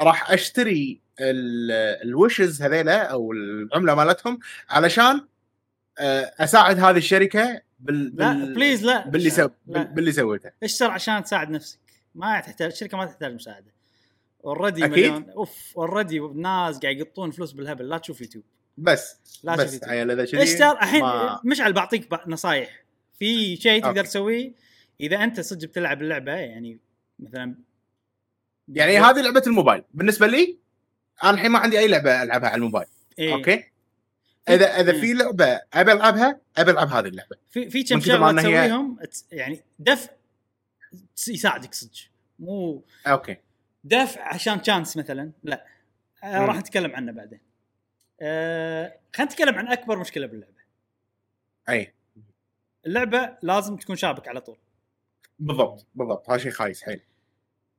راح 0.03 0.31
أشتري 0.31 1.01
ال- 1.21 2.03
ال 2.09 2.16
wishes 2.16 2.63
هذيلا 2.63 3.03
أو 3.03 3.33
العملة 3.33 3.95
مالتهم 3.95 4.39
علشان 4.71 5.21
آه، 5.99 6.33
أساعد 6.39 6.79
هذه 6.79 6.97
الشركة 6.97 7.61
بال, 7.81 8.17
لا 8.17 8.33
بال... 8.33 8.55
please 8.55 8.85
لا 8.85 9.09
باللي 9.09 9.31
سو... 9.31 9.43
لا. 9.43 9.51
بال... 9.67 9.85
باللي 9.85 10.13
سويته 10.13 10.51
اشتر 10.63 10.91
عشان 10.91 11.25
تساعد 11.25 11.51
نفسك. 11.51 11.79
ما 12.15 12.41
تحتاج 12.41 12.71
الشركة 12.73 12.97
ما 12.99 13.05
تحتاج 13.05 13.35
مساعدة. 13.35 13.74
already. 14.45 14.83
مليون. 14.89 15.31
أوف 15.31 15.73
already 15.77 16.19
ناس 16.21 16.79
قاعد 16.79 16.97
يقطون 16.97 17.31
فلوس 17.31 17.53
بالهبل. 17.53 17.89
لا 17.89 17.99
تشوف 17.99 18.21
يوتيوب. 18.21 18.45
بس 18.79 19.17
لا 19.45 19.57
تشوف 19.57 19.67
بس 19.67 19.73
يوتيوب. 19.75 19.91
عيال 19.91 20.11
إذا 20.11 20.25
كذي 20.25 20.43
اشتر 20.43 20.73
الحين 20.73 21.01
ما- 21.01 21.41
مشعل 21.45 21.73
بعطيك 21.73 22.09
نصايح. 22.27 22.85
في 23.19 23.57
شيء 23.57 23.83
تقدر 23.83 23.99
okay. 23.99 24.09
تسويه؟ 24.09 24.53
إذا 25.01 25.25
أنت 25.25 25.41
صدق 25.41 25.69
بتلعب 25.69 26.03
اللعبة 26.03 26.33
يعني 26.33 26.79
مثلا 27.19 27.55
يعني 28.69 28.99
هذه 28.99 29.21
لعبة 29.21 29.43
الموبايل. 29.47 29.83
بالنسبة 29.95 30.27
لي 30.27 30.59
أنا 31.25 31.31
الحين 31.31 31.51
ما 31.51 31.59
عندي 31.59 31.79
أي 31.79 31.89
لعبة 31.89 32.23
ألعبها 32.23 32.49
على 32.49 32.57
الموبايل. 32.59 32.87
إيه. 33.19 33.35
okay؟ 33.35 33.65
إذا 34.49 34.81
إذا 34.81 34.93
إيه. 34.93 35.01
في 35.01 35.13
لعبة 35.13 35.61
أبي 35.75 35.93
ألعبها 35.93 36.41
أبي 36.57 36.71
ألعب 36.71 36.89
هذه 36.89 37.07
اللعبة. 37.09 37.37
في 37.51 37.71
في 37.71 37.83
كم 37.83 38.01
شغلة 38.01 38.31
هي- 38.31 38.37
تسويهم؟ 38.43 38.97
تس- 39.11 39.27
يعني 39.33 39.61
دفع 39.79 40.11
يساعدك 41.29 41.75
صدق. 41.75 41.91
مو 42.39 42.85
okay. 43.07 43.37
دفع 43.85 44.35
عشان 44.35 44.63
chance 44.63 44.97
مثلا. 44.97 45.33
لا. 45.43 45.67
آه. 46.25 46.39
راح 46.39 46.57
نتكلم 46.57 46.97
عنه 46.97 47.13
بعدين. 47.13 47.41
آه 48.21 48.99
خلينا 49.15 49.33
نتكلم 49.33 49.55
عن 49.55 49.69
أكبر 49.69 49.99
مشكلة 49.99 50.27
باللعبة. 50.27 50.55
أي. 51.69 51.95
اللعبة 52.87 53.37
لازم 53.43 53.77
تكون 53.77 53.97
شابك 53.97 54.29
على 54.29 54.41
طول. 54.41 54.57
بالضبط 55.39 55.87
بالضبط. 55.95 56.31
هذا 56.31 56.39
شيء 56.39 56.51
خايس 56.51 56.83
حيل. 56.83 57.01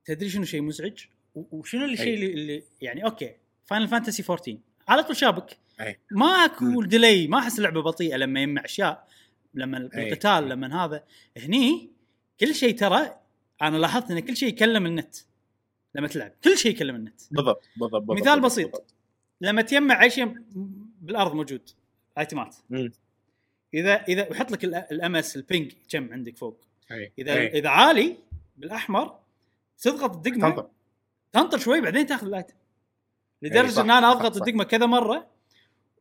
تدري 0.04 0.28
شنو 0.28 0.44
شيء 0.44 0.62
مزعج؟ 0.62 1.06
وشنو. 1.34 1.84
الشيء 1.84 2.14
اللي, 2.14 2.32
اللي 2.32 2.62
يعني 2.80 3.04
okay 3.04 3.36
Final 3.64 3.88
Fantasy 3.88 4.22
14 4.22 4.58
على 4.88 5.02
طول 5.02 5.16
شابك. 5.16 5.58
أي. 5.80 6.00
ماكو 6.10 6.64
مم. 6.64 6.82
delay 6.86 7.28
ما 7.28 7.38
أحس 7.38 7.58
اللعبة 7.58 7.82
بطيئة 7.82 8.16
لما 8.16 8.42
يجمع 8.42 8.64
أشياء 8.64 9.08
لما. 9.54 9.78
القتال 9.78 10.48
لما 10.48 10.84
هذا. 10.84 11.04
هني 11.36 11.90
كل 12.40 12.54
شيء 12.54 12.78
ترى 12.78 13.20
أنا 13.62 13.76
لاحظت 13.76 14.10
إن 14.10 14.20
كل 14.20 14.36
شيء 14.36 14.48
يكلم 14.48 14.86
النت. 14.86 15.16
لما 15.96 16.08
تلعب 16.08 16.32
كل 16.44 16.58
شيء 16.58 16.72
يكلم 16.72 16.94
النت 16.96 17.20
بالضبط 17.30 17.62
بالضبط, 17.76 18.02
بالضبط 18.02 18.20
مثال 18.20 18.40
بالضبط، 18.40 18.52
بسيط. 18.52 18.66
بالضبط. 18.70 18.94
لما 19.40 19.62
تجمع 19.62 20.02
أي 20.02 20.10
شيء 20.10 20.34
بالأرض 21.00 21.34
موجود 21.34 21.60
items. 22.18 22.56
إذا 23.74 23.94
إذا 23.94 24.30
وحط 24.30 24.50
لك 24.50 24.64
ال- 24.64 24.74
الـ 24.74 24.95
ms 24.95 25.36
الـ 25.36 25.43
ping 25.43 25.72
كم 25.88 26.12
عندك 26.12 26.36
فوق 26.36 26.60
أي. 26.90 27.12
إذا 27.18 27.32
أي. 27.34 27.46
إذا 27.58 27.68
عالي 27.68 28.16
بالأحمر 28.56 29.18
تضغط 29.78 30.16
الدقمة 30.16 30.50
تنطر 30.50 30.68
تنطر 31.32 31.58
شوي 31.58 31.80
بعدين 31.80 32.06
تأخذ 32.06 32.26
الـ 32.26 32.32
item 32.32 32.54
لدرجة 33.42 33.80
إن 33.80 33.90
أنا 33.90 34.12
أضغط 34.12 34.32
صح. 34.34 34.42
الدقمة 34.42 34.64
كذا 34.64 34.86
مرة 34.86 35.26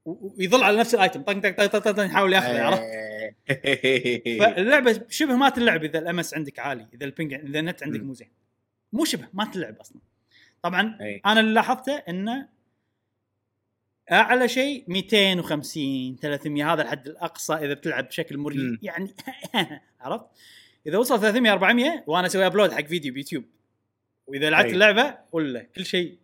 ويظل 0.06 0.64
على 0.64 0.78
نفس 0.78 0.96
الـ 0.96 1.01
item 1.01 1.22
طق 1.22 1.34
طق 1.50 1.66
طق 1.66 1.92
طق 1.92 2.06
يحاول 2.06 2.34
ياخذه 2.34 2.62
عرفت. 2.64 2.82
فاللعبة 4.40 5.02
شبه 5.10 5.36
ما 5.36 5.50
تلعب 5.50 5.84
إذا 5.84 6.00
الـ 6.00 6.11
ms 6.11 6.34
عندك 6.34 6.60
عالي 6.60 6.88
إذا 6.94 7.06
الـ 7.06 7.11
ping 7.11 7.34
إذا 7.34 7.60
النت 7.60 7.84
عندك. 7.84 8.00
مو 8.02 8.14
زين 8.14 8.30
مو 8.96 9.06
شبه 9.06 9.28
ما 9.34 9.46
تلعب 9.46 9.76
أصلا 9.80 9.98
طبعا 10.62 10.98
أي. 11.02 11.22
أنا 11.26 11.40
اللي 11.40 11.54
لاحظته 11.54 11.94
إنه 11.94 12.48
أعلى 14.12 14.48
شيء 14.48 14.84
250 14.88 16.16
300 16.22 16.74
هذا 16.74 16.82
الحد 16.82 17.08
الأقصى 17.08 17.54
إذا 17.54 17.74
بتلعب 17.74 18.08
بشكل 18.08 18.38
مريح. 18.38 18.80
يعني 18.82 19.14
عرفت 20.02 20.26
إذا 20.88 20.98
وصل 20.98 21.22
300 21.22 21.52
400 21.52 22.04
وأنا 22.08 22.28
أسوي 22.28 22.46
upload 22.46 22.72
حق 22.72 22.86
فيديو 22.86 23.14
بيوتيوب 23.14 23.44
وإذا 24.28 24.50
لعبت. 24.50 24.74
اللعبة 24.74 25.18
ولا 25.32 25.64
كل 25.64 25.86
شيء 25.86 26.18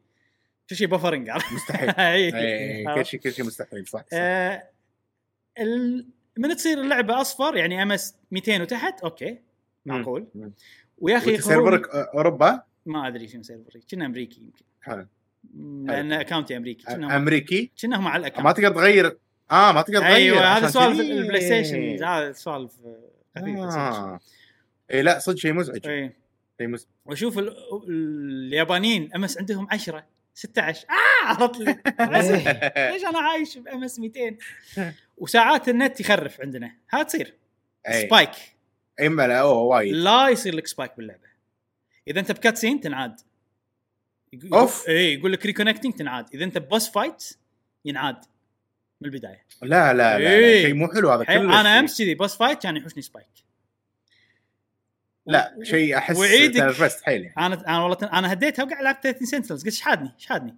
كل 0.70 0.76
شيء 0.76 0.88
بفرنج 0.88 1.30
عرفت 1.30 1.54
مستحيل. 1.54 1.90
إيه، 2.00 2.96
كل؟ 2.96 3.06
شيء 3.06 3.20
كل 3.20 3.34
شيء 3.34 3.46
مستحيل 3.46 3.88
صح, 3.88 4.00
صح. 4.00 4.06
آه، 4.14 4.70
ال... 5.60 6.08
من 6.38 6.56
تصير 6.56 6.82
اللعبة 6.82 7.22
أصفر 7.22 7.56
يعني 7.56 7.84
ms 7.84 8.16
200 8.32 8.62
وتحت 8.62 9.02
okay 9.02 9.40
معقول. 9.86 10.28
ويا 11.02 11.18
أخي 11.18 11.38
server 11.42 11.83
ك 11.83 11.90
أوروبا؟ 11.96 12.62
ما 12.86 13.08
أدري 13.08 13.28
شنو 13.28 13.44
server 13.44 13.76
ي 13.76 13.82
كنا 13.92 14.06
أمريكي 14.06 14.42
يمكن. 14.42 14.66
حلو. 14.82 15.08
لأن 15.86 16.14
account 16.14 16.52
ي 16.52 16.58
أمريكي. 16.58 16.86
كنا 16.86 17.16
أمريكي؟ 17.18 17.72
كنا 17.82 18.00
هم 18.00 18.08
على 18.08 18.22
ما 18.22 18.28
الـ 18.28 18.32
account 18.32 18.58
تقدر 18.58 18.76
تغير. 18.76 19.18
آه 19.52 19.72
ما 19.72 19.82
تقدر 19.82 20.00
تغير 20.00 20.16
أيوه 20.16 20.58
هذا 20.58 20.68
سوالف. 20.68 21.00
البلاي 21.00 21.42
ستيشن 21.42 22.04
هذا 22.04 22.32
سوالف. 22.32 22.72
آه. 23.38 24.20
اي 24.94 25.02
لا 25.02 25.20
صدق 25.20 25.38
شيء 25.38 25.54
مزعج. 25.54 25.88
إيه. 25.88 26.18
شيء 26.58 26.68
مزعج 26.68 26.88
واشوف 27.06 27.38
ال- 27.40 27.56
اليابانيين 27.90 29.10
ms 29.16 29.38
عندهم 29.38 29.68
10 29.72 30.04
16 30.34 30.86
آه 30.90 31.28
عرفت 31.28 31.60
لي. 31.60 31.70
إيه. 32.78 32.92
ليش 32.94 33.06
أنا 33.06 33.20
عايش 33.20 33.58
ب 33.58 33.72
ms 33.72 34.00
200 34.00 34.38
وساعات 35.18 35.70
النت 35.70 36.00
يخرف 36.00 36.42
عندنا. 36.42 36.72
ها 36.92 37.04
تصير. 37.04 37.34
اي 37.88 38.08
spike 38.08 38.30
اي 39.02 39.10
ما 39.10 39.28
لا 39.28 39.40
اوه 39.42 39.58
وايد. 39.58 39.94
لا 39.94 40.30
يصير 40.30 40.56
لك 40.56 40.68
spike 40.68 40.92
باللعبة. 40.98 41.28
إذا 42.08 42.20
أنت 42.20 42.32
ب 42.32 42.37
cutscene 42.37 42.82
تنعاد. 42.82 43.20
أوف. 44.54 44.90
اي 44.90 45.14
يقول 45.14 45.34
لك 45.34 45.46
reconnecting 45.46 45.94
تنعاد. 45.94 46.26
إذا 46.34 46.44
أنت 46.44 46.58
boss 46.58 46.90
fight 46.90 47.30
ينعاد. 47.86 48.26
من 49.02 49.08
البداية. 49.10 49.46
لا 49.62 49.94
لا 49.94 49.94
لا, 49.94 50.20
لا. 50.20 50.30
إيه. 50.30 50.62
شيء 50.66 50.74
مو 50.74 50.88
حلو 50.88 51.10
هذا 51.12 51.24
كله 51.24 51.60
أنا 51.62 51.80
أمس 51.80 51.98
كذي 51.98 52.16
boss 52.16 52.36
fight 52.38 52.62
كان 52.64 52.78
يحوشني 52.78 53.02
spike 53.02 53.28
لا 55.26 55.56
شيء 55.64 55.98
أحس 55.98 56.18
تنرفزت 56.54 57.02
حيل 57.02 57.22
يعني. 57.22 57.36
أنا 57.38 57.68
أنا 57.68 57.80
والله 57.82 57.96
تن- 57.96 58.08
أنا 58.08 58.34
هديتها 58.34 58.64
وقاعد 58.64 58.84
لعبت 58.84 59.04
13 59.04 59.26
Sentinels 59.28 59.64
قلت 59.66 59.74
شحادني 59.74 60.12
شحادني. 60.18 60.56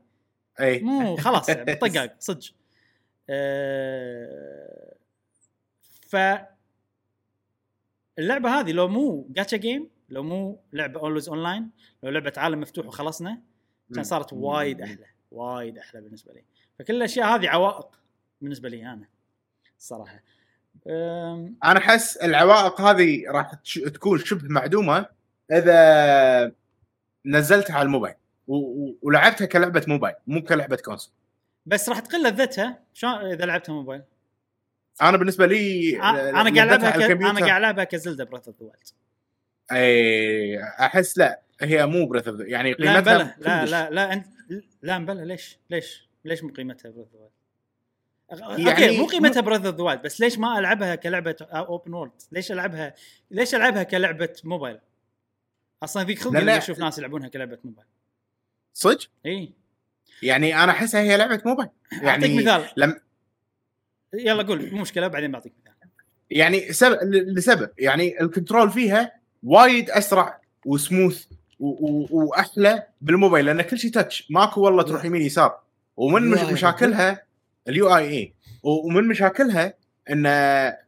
اي 0.60 0.80
مو 0.80 1.16
خلاص 1.16 1.50
يعني 1.50 1.76
طقاق 1.76 2.16
صدق. 2.20 2.44
أه 3.30 4.96
ف 6.08 6.16
اللعبة 8.20 8.60
هذه 8.60 8.72
لو 8.72 8.88
مو 8.88 9.28
جاتشا 9.30 9.58
جيم 9.58 9.90
لو 10.10 10.24
مو 10.24 10.60
لعبة 10.74 11.00
always 11.00 11.30
online 11.30 11.70
لو 12.04 12.10
لعبة 12.10 12.34
عالم 12.38 12.60
مفتوح 12.62 12.86
وخلصنا 12.86 13.42
كان 13.96 14.04
صارت 14.04 14.34
وايد 14.34 14.82
أحلى 14.82 15.06
وايد 15.32 15.78
أحلى 15.78 16.02
بالنسبة 16.02 16.34
لي. 16.34 16.44
فكل 16.80 16.96
الأشياء 16.96 17.28
هذه 17.36 17.50
عوائق 17.50 18.00
بالنسبة 18.42 18.70
لي 18.70 18.86
أنا 18.86 19.08
الصراحه 19.80 20.24
أم، 20.88 21.56
أنا 21.64 21.80
أحس 21.80 22.18
العوائق 22.18 22.82
هذه 22.82 23.24
راح 23.28 23.54
تكون 23.94 24.20
شبه 24.20 24.48
معدومة 24.50 25.06
إذا 25.52 26.52
نزلتها 27.26 27.74
على 27.76 27.86
الموبايل 27.86 28.16
و- 28.48 28.92
ولعبتها 29.02 29.46
كلعبة 29.46 29.84
موبايل 29.88 30.16
مو 30.28 30.44
كلعبة 30.44 30.76
console. 30.76 31.14
بس 31.66 31.90
راح 31.90 32.00
تقل 32.00 32.24
لذتها 32.24 32.80
شلون 32.94 33.14
إذا 33.14 33.46
لعبتها 33.46 33.74
موبايل. 33.74 34.02
أنا 35.02 35.18
بالنسبة 35.18 35.46
لي 35.46 35.96
أنا 36.00 36.56
قاعد 36.56 36.58
ألعبها. 36.58 36.96
أنا 37.30 37.40
قاعد 37.40 37.60
ألعبها 37.60 37.84
ك 37.84 37.91
Zelda 37.91 38.24
Breath 38.24 38.48
of 38.48 38.56
the 38.62 38.66
Wild 38.66 38.88
أي 39.72 40.64
أحس 40.64 41.18
لا 41.18 41.42
هي 41.62 41.86
مو 41.86 42.06
Breath 42.06 42.30
يعني 42.40 42.74
لا 42.74 42.94
قيمتها 42.94 43.02
بلا 43.02 43.36
لا. 43.40 43.66
لا 43.66 43.90
لا 43.90 44.14
انت 44.14 44.26
لا 44.82 44.98
بلا 44.98 45.26
ليش 45.26 45.58
ليش 45.70 46.10
ليش 46.26 46.44
مو 46.44 46.50
قيمتها 46.50 46.92
Breath 46.92 47.10
of 48.32 48.60
يعني 48.60 48.72
okay 48.72 48.98
مو 48.98 49.06
قيمتها 49.06 49.42
Breath 49.42 49.70
of 49.70 49.92
the 49.92 49.96
بس 49.96 50.22
ليش 50.22 50.40
ما 50.40 50.60
ألعبها 50.60 50.96
كلعبة 50.96 51.36
open 51.42 51.94
world؟ 51.94 52.22
ليش 52.32 52.52
العبها 52.52 52.94
ليش 53.32 53.56
ألعبها 53.56 53.84
كلعبة 53.84 54.34
موبايل؟ 54.44 54.80
أصلا 55.84 56.06
فيك 56.06 56.20
خلق 56.20 56.34
لا، 56.34 56.40
لا. 56.40 56.52
اني 56.52 56.58
أشوف 56.58 56.80
ناس 56.80 56.98
يلعبونها 56.98 57.28
كلعبة 57.28 57.58
موبايل 57.64 57.88
صدق 58.74 59.10
إي 59.26 59.54
يعني 60.24 60.64
أنا 60.64 60.72
أحسها 60.72 61.02
هي 61.02 61.18
لعبة 61.18 61.42
موبايل 61.46 61.70
أعطيك 61.94 62.30
يعني 62.30 62.38
مثال 62.38 62.66
لم 62.78 63.00
يلا 64.14 64.44
قول 64.44 64.70
مو 64.72 64.82
مشكلة 64.82 65.08
بعدين 65.08 65.32
بعطيك 65.32 65.54
مثال. 65.62 65.74
يعني 66.32 66.74
سبب 66.74 66.98
ل- 67.04 67.34
لسبب. 67.36 67.70
يعني 67.80 68.22
الـ 68.22 68.28
control 68.28 68.72
فيها 68.72 69.12
وايد 69.44 69.90
أسرع 69.90 70.42
وسموث 70.66 71.26
و- 71.60 71.68
و- 71.88 72.08
وأحلى 72.12 72.84
بالموبايل 73.02 73.46
لأن 73.46 73.62
كل 73.62 73.78
شيء 73.80 73.92
touch 73.92 74.28
ماكو 74.32 74.62
والله 74.62 74.84
تروح 74.84 75.06
يمين 75.06 75.22
يسار. 75.22 75.60
ومن 75.98 76.30
مش 76.30 76.40
مشاكلها 76.40 77.24
الـ 77.70 77.96
UI 77.96 78.10
اي 78.10 78.34
ومن 78.64 79.08
مشاكلها 79.08 79.74
إن 80.10 80.26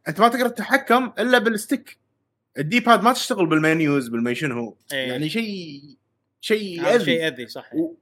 أنت 0.08 0.20
ما 0.20 0.28
تقدر 0.28 0.48
تتحكم 0.48 1.12
إلا 1.18 1.38
بالـ 1.38 1.53
stick. 1.53 1.98
الـ 2.58 2.80
D-pad 2.80 3.02
ما 3.02 3.12
تشتغل 3.12 3.46
بالـ 3.46 3.64
menus 3.64 4.08
بالمي 4.08 4.34
شنو 4.34 4.76
إيه. 4.92 5.08
يعني 5.08 5.28
شيء 5.28 5.80
شيء 6.40 6.82
يأذي 6.84 7.04
شيء 7.04 7.20
ياذي 7.20 7.46
صح 7.46 7.74
و- 7.74 7.94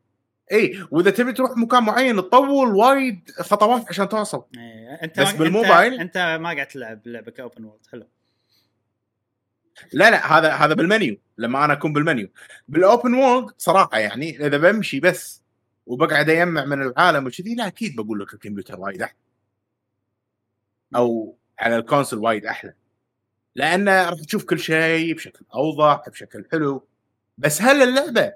اي 0.52 0.86
وإذا 0.90 1.10
تبي 1.10 1.32
تروح 1.32 1.56
مكان 1.56 1.82
معين 1.82 2.16
تطول 2.16 2.74
وايد 2.74 3.30
خطوات 3.40 3.84
عشان 3.88 4.08
توصل 4.08 4.44
إيه. 4.56 4.94
أنت 5.02 5.20
بس 5.20 5.32
بالـ 5.32 5.47
mobile- 5.47 6.00
أنت, 6.00 6.16
انت 6.16 6.40
ما 6.42 6.52
قاعد 6.54 6.66
تلعب 6.68 7.00
لعبة 7.06 7.30
ك 7.30 7.37
open 7.37 7.64
world 7.64 7.86
حلو. 7.92 8.06
لا 9.92 10.10
لا 10.10 10.38
هذا 10.38 10.52
هذا 10.52 10.74
بالمنيو 10.74 11.16
لما 11.38 11.64
أنا 11.64 11.72
أكون 11.72 11.92
بالمنيو. 11.92 12.28
بالـ 12.68 12.83
open 12.83 13.14
world 13.14 13.54
صراحة 13.58 13.98
يعني 13.98 14.46
إذا 14.46 14.58
بمشي 14.58 15.00
بس 15.00 15.42
وبقعد 15.86 16.30
أجمع 16.30 16.64
من 16.64 16.82
العالم 16.82 17.26
وكذي 17.26 17.54
لا 17.54 17.66
أكيد 17.66 17.96
بقول 17.96 18.20
لك 18.20 18.34
الكمبيوتر 18.34 18.80
وايد 18.80 19.02
أحلى. 19.02 19.16
أو 20.96 21.36
على 21.58 21.76
الـ 21.76 21.81
console 21.81 22.18
وايد 22.18 22.46
أحلى. 22.46 22.74
لأن 23.54 23.88
راح 23.88 24.20
تشوف 24.26 24.44
كل 24.44 24.58
شيء 24.58 25.14
بشكل 25.14 25.44
أوضح 25.54 26.08
بشكل 26.08 26.44
حلو. 26.52 26.86
بس 27.38 27.62
هل 27.62 27.82
اللعبة 27.82 28.32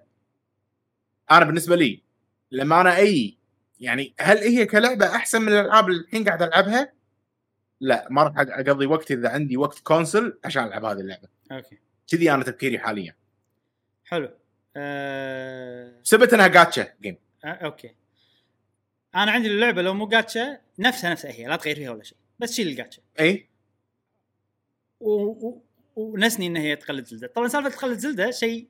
أنا 1.31 1.45
بالنسبة 1.45 1.77
لي 1.77 2.03
لما 2.51 2.81
أنا 2.81 2.97
أي 2.97 3.39
يعني 3.81 4.15
هل 4.21 4.39
هي 4.39 4.67
كلعبة 4.67 5.07
أحسن 5.17 5.43
من 5.43 5.49
الألعاب 5.49 5.89
اللي 5.89 6.01
الحين 6.01 6.25
قاعد 6.25 6.43
ألعبها؟ 6.43 6.93
لا 7.81 8.07
ما 8.11 8.23
راح 8.23 8.35
أقضي 8.39 8.87
وقتي 8.87 9.15
إذا 9.15 9.29
عندي 9.29 9.57
وقت 9.57 9.79
console 9.79 10.39
عشان 10.45 10.65
ألعب 10.65 10.85
هذه 10.85 11.01
اللعبة. 11.01 11.29
okay. 11.53 11.79
كذي 12.11 12.33
أنا 12.33 12.45
تفكيري 12.45 12.79
حاليا. 12.79 13.15
حلو. 14.05 14.31
آه... 14.77 16.01
بسبب 16.05 16.35
إنها 16.35 16.47
جاتشا 16.47 16.93
جيم 17.03 17.17
آه، 17.45 17.49
okay. 17.49 17.95
أنا 19.15 19.31
عندي 19.33 19.49
اللعبة 19.49 19.83
لو 19.83 19.95
مو 19.95 20.07
جاتشا 20.09 20.59
نفسها 20.79 21.11
نفسها 21.11 21.31
هي 21.31 21.47
لا 21.47 21.57
تغير 21.57 21.77
فيها 21.77 21.91
ولا 21.91 22.03
شيء 22.03 22.19
بس 22.39 22.53
شيل 22.53 22.69
الجاتشا. 22.69 23.03
إي. 23.21 23.49
و... 25.01 25.11
و... 25.13 25.63
ونسني 25.97 26.47
إن 26.47 26.57
هي 26.57 26.77
تقلد 26.77 27.05
Zelda. 27.05 27.27
طبعا 27.27 27.49
سالفة 27.49 27.69
تقلد 27.69 27.99
Zelda 27.99 28.31
شيء 28.31 28.69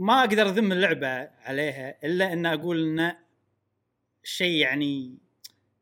ما 0.00 0.20
أقدر 0.20 0.48
أذم 0.48 0.72
اللعبة 0.72 1.30
عليها 1.44 1.94
إلا 2.04 2.32
إن 2.32 2.46
أقول 2.46 2.82
انه 2.82 3.16
شيء 4.22 4.56
يعني 4.56 5.18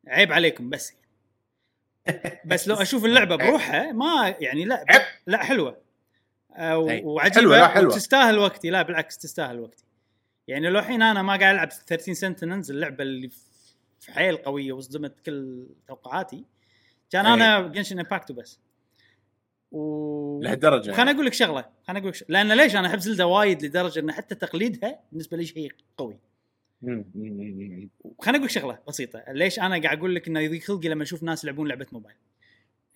عيب 0.07 0.33
عليكم 0.33 0.71
بس 0.71 0.93
بس 2.45 2.69
لو 2.69 2.75
أشوف 2.75 3.05
اللعبة 3.05 3.37
بروحها 3.47 3.93
ما 3.93 4.35
يعني 4.41 4.65
لا. 4.65 4.85
لا 5.27 5.45
حلوة 5.45 5.81
آه، 6.57 6.91
أي. 6.91 7.03
وعجيبة 7.05 7.41
حلوة، 7.41 7.59
لا 7.59 7.69
حلوة. 7.69 7.93
وتستاهل 7.93 8.39
وقتي 8.39 8.71
لا 8.71 8.83
بالعكس 8.83 9.19
تستاهل 9.19 9.61
وقتي 9.61 9.85
يعني 10.49 10.69
لو 10.71 10.79
الحين 10.79 11.03
أنا 11.03 11.23
ما 11.23 11.37
قاعد 11.37 11.55
ألعب 11.55 11.71
13 11.71 12.13
Sentinels 12.13 12.71
اللعبة 12.71 13.03
اللي 13.03 13.29
في 14.01 14.13
حيل 14.13 14.37
قوية 14.37 14.73
وصدمت 14.73 15.21
كل 15.21 15.67
توقعاتي 15.89 16.45
كان. 17.11 17.27
أنا 17.27 17.61
Genshin 17.61 17.99
Impact 17.99 18.30
و 18.30 18.35
بس 18.35 18.61
و 19.71 20.41
لهالدرجة 20.43 20.93
خليني 20.93 21.11
أقول 21.11 21.27
لك 21.27 21.33
شغلة 21.33 21.65
خليني 21.87 22.01
أقول 22.01 22.09
لك 22.09 22.15
شغلة. 22.15 22.29
لأن 22.29 22.53
ليش؟ 22.53 22.77
أنا 22.77 22.89
أحب 22.89 22.99
Zelda 22.99 23.27
وايد 23.27 23.65
لدرجة 23.65 24.01
إن 24.01 24.13
حتى 24.13 24.35
تقليدها 24.35 25.01
بالنسبة 25.13 25.37
لي 25.37 25.45
شيء 25.47 25.73
قوي. 25.97 26.19
خليني 26.83 28.37
أقول 28.39 28.43
لك 28.43 28.51
شغلة 28.51 28.79
بسيطة. 28.89 29.25
ليش 29.29 29.59
أنا 29.59 29.83
قاعد 29.83 29.99
أقول 29.99 30.15
لك 30.15 30.29
إنه 30.29 30.41
يضيق 30.41 30.63
خلقي 30.63 30.89
لما 30.89 31.03
أشوف 31.03 31.23
ناس 31.23 31.45
يلعبون 31.45 31.69
لعبة 31.69 31.87
موبايل؟ 31.93 32.17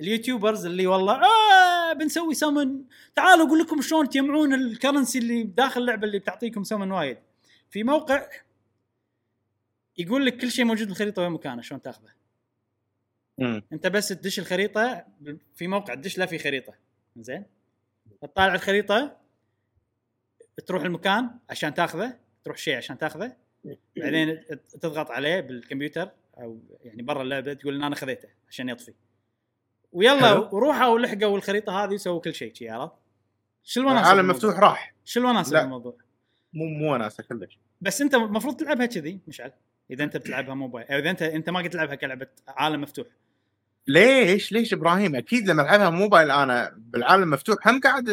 الـ 0.00 0.07
YouTubers 0.07 0.66
اللي 0.66 0.86
والله 0.86 1.14
آه 1.14 1.92
بنسوي 1.92 2.34
سمن 2.34 2.84
تعالوا 3.16 3.46
أقول 3.46 3.58
لكم 3.58 3.80
شلون 3.80 4.08
تجمعون 4.08 4.54
الـ 4.54 4.61
currency 4.61 5.18
اللي 5.18 5.42
داخل 5.42 5.80
اللعبة 5.80 6.06
اللي 6.06 6.18
بتعطيكم 6.18 6.64
سمن 6.64 6.92
وايد. 6.92 7.18
في 7.70 7.82
موقع 7.84 8.28
يقول 9.98 10.26
لك 10.26 10.36
كل 10.36 10.50
شيء 10.50 10.64
موجود 10.64 10.88
بالخريطة 10.88 11.22
وين 11.22 11.30
مكانه 11.32 11.62
شلون 11.62 11.82
تاخذه؟ 11.82 12.21
مم. 13.38 13.62
انت 13.72 13.86
بس 13.86 14.08
تدش 14.08 14.38
الخريطة 14.38 15.04
في 15.54 15.66
موقع 15.66 15.94
تدش 15.94 16.18
له 16.18 16.26
في 16.26 16.38
خريطة 16.38 16.74
زين 17.16 17.44
تطالع 18.22 18.54
الخريطة 18.54 19.16
تروح 20.66 20.82
المكان 20.82 21.30
عشان 21.50 21.74
تاخذه 21.74 22.18
تروح 22.44 22.56
شيء 22.56 22.76
عشان 22.76 22.98
تاخذه 22.98 23.36
بعدين 23.96 24.40
تضغط 24.80 25.10
عليه 25.10 25.40
بالكمبيوتر 25.40 26.10
أو 26.38 26.60
يعني 26.84 27.02
برا 27.02 27.22
اللعبة 27.22 27.52
تقول 27.52 27.74
إن 27.74 27.82
أنا 27.82 27.94
خذيته 27.94 28.28
عشان 28.48 28.68
يطفي 28.68 28.94
ويلا. 29.92 30.32
وروحوا 30.32 30.86
ولحقوا 30.86 31.36
الخريطه 31.36 31.84
هذه 31.84 31.94
وسووا 31.94 32.20
كل 32.20 32.34
شيء 32.34 32.54
شي 32.54 32.68
عرفت؟ 32.68 32.94
شو 33.64 33.80
الوناسه 33.80 34.12
العالم؟ 34.12 34.28
مفتوح 34.28 34.58
راح 34.58 34.94
شو 35.04 35.20
الوناسه 35.20 35.52
لا. 35.52 35.60
بالموضوع؟ 35.60 35.96
مو 36.52 36.64
مو 36.64 36.94
وناسه 36.94 37.24
كلش 37.24 37.58
بس 37.80 38.00
أنت 38.00 38.14
المفروض 38.14 38.56
تلعبها 38.56 38.86
كذي 38.86 39.20
مشعل 39.28 39.52
إذا 39.92 40.04
أنت 40.04 40.16
بتلعبها 40.16 40.54
موبايل. 40.54 40.86
أو 40.86 40.98
إذا 40.98 41.10
انت 41.10 41.22
أنت 41.22 41.50
ما 41.50 41.60
قد 41.60 41.70
تلعبها 41.70 41.94
كلعبة 41.94 42.26
عالم 42.48 42.80
مفتوح. 42.80 43.06
ليش؟ 43.88 44.52
ليش 44.52 44.72
إبراهيم؟ 44.72 45.16
أكيد 45.16 45.48
لما 45.48 45.62
ألعبها 45.62 45.90
موبايل 45.90 46.30
أنا 46.30 46.72
بالعالم 46.76 47.30
مفتوح 47.30 47.68
هم 47.68 47.80
قاعد 47.80 48.08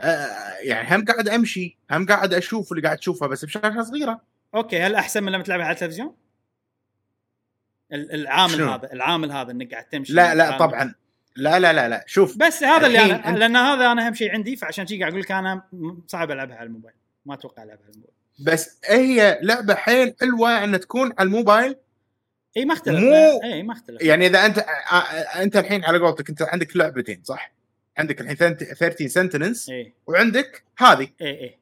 آه، 0.00 0.26
يعني 0.62 0.96
هم 0.96 1.04
قاعد 1.04 1.28
أمشي 1.28 1.76
هم 1.90 2.06
قاعد 2.06 2.34
أشوف 2.34 2.72
اللي 2.72 2.82
قاعد 2.82 2.96
تشوفه 2.96 3.26
بس 3.26 3.44
بشاشة 3.44 3.82
صغيرة. 3.82 4.20
okay 4.54 4.80
هل 4.80 4.94
أحسن 4.94 5.22
من 5.22 5.32
لما 5.32 5.42
تلعبها 5.42 5.66
على 5.66 5.74
التلفزيون؟ 5.74 6.14
ال- 7.92 8.12
العامل 8.14 8.52
شنو؟ 8.52 8.72
هذا 8.72 8.92
العامل 8.92 9.32
هذا 9.32 9.50
إنك 9.50 9.72
قاعد 9.72 9.84
تمشي. 9.84 10.12
لا 10.12 10.22
لا 10.22 10.32
العامل. 10.32 10.58
طبعا. 10.58 10.94
لا 11.36 11.58
لا 11.58 11.72
لا 11.72 11.88
لا. 11.88 12.04
شوف 12.06 12.36
بس 12.36 12.62
هذا 12.62 12.86
اللي 12.86 12.98
أنا 13.00 13.38
لأن 13.38 13.56
هذا 13.56 13.92
أنا 13.92 14.06
اهم 14.06 14.14
شيء 14.14 14.32
عندي 14.32 14.56
فعشان 14.56 14.86
شي 14.86 14.98
قاعد 14.98 15.12
أقول 15.12 15.22
لك 15.22 15.32
أنا 15.32 15.62
صعب 16.06 16.30
ألعبها 16.30 16.56
على 16.56 16.66
الموبايل. 16.66 16.96
ما 17.26 17.34
أتوقع 17.34 17.62
ألعبها 17.62 17.84
على 17.84 17.92
الموبايل. 17.92 18.17
بس 18.38 18.78
هي 18.84 19.38
لعبة 19.42 19.74
حيل 19.74 20.14
حلوة 20.20 20.64
ان 20.64 20.80
تكون 20.80 21.12
على 21.18 21.26
الموبايل. 21.26 21.76
إي 22.56 22.64
ما 22.64 22.74
اختلف. 22.74 23.00
مو- 23.00 23.40
إي 23.44 23.62
ما 23.62 23.72
اختلف. 23.72 24.02
يعني 24.02 24.26
إذا 24.26 24.46
أنت 24.46 24.58
آه، 24.58 24.62
آه، 24.62 25.42
أنت 25.42 25.56
الحين 25.56 25.84
على 25.84 25.98
قولتك 25.98 26.28
أنت 26.28 26.42
عندك 26.42 26.76
لعبتين 26.76 27.20
صح؟ 27.24 27.52
عندك 27.98 28.20
الحين 28.20 28.36
13 28.36 29.06
Sentinels 29.08 29.68
إي. 29.70 29.92
وعندك 30.06 30.64
هذه. 30.78 31.08
إي 31.22 31.28
إي. 31.40 31.58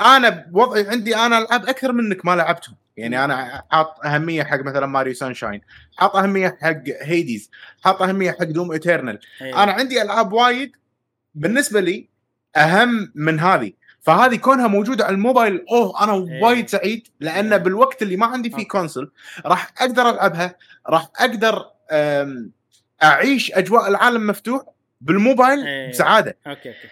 أنا 0.00 0.28
بوضعي 0.28 0.88
عندي 0.88 1.16
أنا 1.16 1.38
ألعاب 1.38 1.66
أكثر 1.68 1.92
منك 1.92 2.24
ما 2.24 2.36
لعبتهم. 2.36 2.76
يعني 2.96 3.24
أنا 3.24 3.62
حاط 3.70 4.06
أهمية 4.06 4.42
حق 4.44 4.60
مثلا 4.60 4.86
Mario 4.86 5.14
Sunshine 5.14 5.60
حاط 5.96 6.16
أهمية 6.16 6.58
حق 6.62 6.82
Hades 7.02 7.50
حاط 7.84 8.02
أهمية 8.02 8.30
حق 8.30 8.42
Doom 8.44 8.72
Eternal. 8.72 9.18
إي. 9.42 9.54
أنا 9.54 9.72
عندي 9.72 10.02
ألعاب 10.02 10.32
وايد 10.32 10.76
بالنسبة 11.34 11.80
لي 11.80 12.08
أهم 12.56 13.12
من 13.14 13.40
هذه. 13.40 13.72
فهذه 14.06 14.36
كونها 14.36 14.66
موجودة 14.66 15.04
على 15.04 15.14
الموبايل 15.14 15.64
أوه 15.70 16.04
أنا 16.04 16.14
إيه. 16.14 16.42
وايد 16.42 16.68
سعيد 16.68 17.08
لأن 17.20 17.52
إيه. 17.52 17.58
بالوقت 17.58 18.02
اللي 18.02 18.16
ما 18.16 18.26
عندي 18.26 18.48
فيه 18.50 18.56
okay. 18.56 18.68
console 18.68 19.10
راح 19.46 19.72
أقدر 19.78 20.10
ألعبها 20.10 20.56
راح 20.88 21.08
أقدر 21.20 21.66
أعيش 23.02 23.52
أجواء 23.52 23.88
العالم 23.88 24.26
مفتوح 24.26 24.62
بالموبايل 25.00 25.66
إيه. 25.66 25.90
بسعادة 25.90 26.36
okay 26.46 26.68
okay 26.68 26.88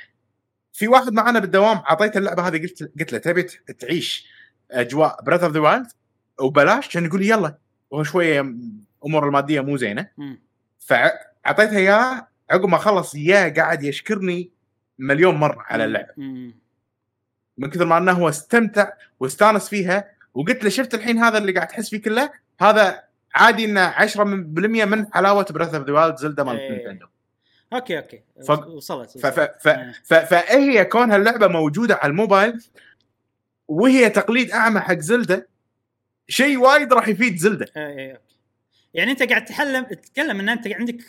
في 0.72 0.88
واحد 0.88 1.12
معنا 1.12 1.38
بالدوام 1.38 1.76
أعطيته 1.76 2.18
اللعبة 2.18 2.48
هذه 2.48 2.62
قلت 2.62 2.90
قلت 3.00 3.12
له 3.12 3.18
تبي 3.18 3.42
تعيش 3.78 4.26
أجواء 4.70 5.22
Breath 5.22 5.44
of 5.44 5.52
the 5.52 5.60
Wild 5.60 5.86
وبلاش 6.40 6.88
كان 6.88 7.04
يقول 7.04 7.20
لي 7.20 7.28
يلا 7.28 7.58
وهو 7.90 8.02
شوية 8.02 8.40
أمور 9.06 9.26
المادية 9.26 9.60
مو 9.60 9.76
زينة 9.76 10.08
مم. 10.16 10.42
فأعطيته 10.78 11.76
اياه 11.76 12.28
عقب 12.50 12.68
ما 12.68 12.78
خلص 12.78 13.14
اياه 13.14 13.48
قاعد 13.48 13.82
يشكرني 13.82 14.50
مليون 14.98 15.34
مرة 15.34 15.64
على 15.68 15.84
اللعبة. 15.84 16.12
من 17.58 17.70
كثر 17.70 17.84
ما 17.84 17.98
أنه 17.98 18.12
هو 18.12 18.28
استمتع 18.28 18.92
واستانس 19.20 19.68
فيها 19.68 20.10
وقلت 20.34 20.64
له 20.64 20.70
شفت 20.70 20.94
الحين 20.94 21.18
هذا 21.18 21.38
اللي 21.38 21.52
قاعد 21.52 21.68
تحس 21.68 21.90
فيه 21.90 22.02
كله 22.02 22.30
هذا 22.60 23.02
عادي 23.34 23.64
إنه 23.64 23.90
10% 23.90 24.18
من 24.18 25.12
حلاوة 25.14 25.46
Breath 25.50 25.74
of 25.74 25.86
the 25.86 25.92
Wild 25.92 26.16
Zelda 26.16 26.42
مال 26.42 26.58
إيه. 26.58 26.70
Nintendo 26.70 27.06
okay 27.72 27.98
أوكي 27.98 28.22
ف- 28.46 28.50
وصلت 28.50 29.18
ف-. 29.18 29.26
ف- 29.26 29.68
إيه. 29.68 29.92
ف- 30.04 30.14
فهي 30.14 30.84
كونها 30.84 31.16
اللعبة 31.16 31.46
موجودة 31.48 31.94
على 31.94 32.10
الموبايل 32.10 32.64
وهي 33.68 34.10
تقليد 34.10 34.50
أعمى 34.50 34.80
حق 34.80 34.98
Zelda 34.98 35.48
شيء 36.28 36.58
وايد 36.58 36.92
راح 36.92 37.08
يفيد 37.08 37.36
Zelda 37.36 37.66
اي 37.76 37.82
اي 37.82 38.12
okay 38.12 38.34
يعني 38.94 39.10
أنت 39.10 39.22
قاعد 39.22 39.44
تحلم 39.44 39.84
تتكلم 39.84 40.40
إن 40.40 40.48
أنت 40.48 40.66
عندك 40.66 41.04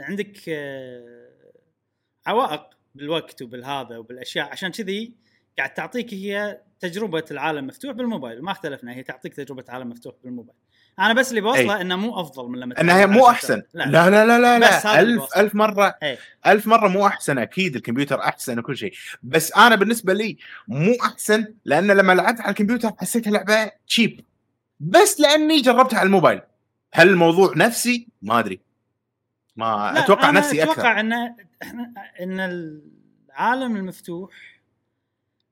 عندك 0.00 0.36
آه، 0.48 1.28
عوائق 2.26 2.70
بالوقت 2.94 3.42
وبالهذا 3.42 3.96
وبالأشياء 3.98 4.48
عشان 4.50 4.70
كذي 4.70 5.14
قاعد 5.58 5.74
تعطيك 5.74 6.14
هي 6.14 6.60
تجربة 6.80 7.24
العالم 7.30 7.66
مفتوح 7.66 7.92
بالموبايل. 7.92 8.42
ما 8.42 8.52
اختلفنا 8.52 8.92
هي 8.92 9.02
تعطيك 9.02 9.34
تجربة 9.34 9.64
عالم 9.68 9.88
مفتوح 9.88 10.14
بالموبايل. 10.24 10.58
أنا 10.98 11.12
بس 11.12 11.30
اللي 11.30 11.40
بوصله 11.40 11.80
إنه 11.80 11.96
مو 11.96 12.20
أفضل 12.20 12.48
من 12.48 12.58
لما 12.58 12.80
إنها 12.80 13.06
مو 13.06 13.28
أحسن. 13.28 13.62
لا, 13.74 13.84
لا 13.84 14.10
لا 14.10 14.26
لا 14.26 14.38
لا, 14.38 14.58
لا, 14.58 14.74
بوصله. 15.02 15.40
ألف 15.40 15.54
مرة 15.54 15.98
إيه. 16.02 16.18
ألف 16.46 16.66
مرة 16.66 16.88
مو 16.88 17.06
أحسن. 17.06 17.38
أكيد 17.38 17.76
الكمبيوتر 17.76 18.20
أحسن 18.20 18.58
وكل 18.58 18.76
شيء. 18.76 18.92
بس 19.22 19.52
أنا 19.52 19.76
بالنسبة 19.76 20.12
لي 20.12 20.38
مو 20.68 20.94
أحسن 21.02 21.54
لأن 21.64 21.86
لما 21.86 22.12
لعبت 22.12 22.40
على 22.40 22.50
الكمبيوتر 22.50 22.92
حسيتها 22.98 23.30
لعبة 23.30 23.70
cheap 23.86 24.20
بس 24.80 25.20
لأني 25.20 25.60
جربتها 25.60 25.98
على 25.98 26.06
الموبايل. 26.06 26.40
هل 26.92 27.08
الموضوع 27.08 27.52
نفسي؟ 27.56 28.08
ما 28.22 28.38
أدري. 28.38 28.60
ما 29.56 29.92
لا، 29.94 30.04
أتوقع 30.04 30.28
أنا 30.28 30.38
نفسي 30.38 30.62
أكثر. 30.62 30.72
أتوقع 30.72 31.00
إن 31.00 31.12
إحنا 31.62 31.86
إن 32.20 32.40
العالم 32.40 33.76
المفتوح 33.76 34.53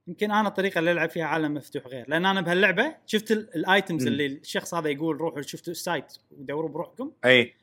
يمكن 0.07 0.31
أنا 0.31 0.49
الطريقة 0.49 0.79
اللي 0.79 0.93
ألعب 0.93 1.11
فيها 1.11 1.25
عالم 1.25 1.55
مفتوح 1.55 1.87
غير 1.87 2.05
لأن 2.09 2.27
أنا 2.27 2.41
بهاللعبة 2.41 2.95
شفت 3.07 3.31
ال- 3.33 3.55
ال 3.55 3.62
items. 3.62 4.07
اللي 4.07 4.27
الشخص 4.27 4.75
هذا 4.75 4.89
يقول 4.89 5.17
روحوا 5.17 5.43
شفتوا 5.43 5.73
ال 5.73 5.81
site 5.81 6.13
ودوروا 6.31 6.69
بروحكم. 6.71 7.11
أي. 7.25 7.55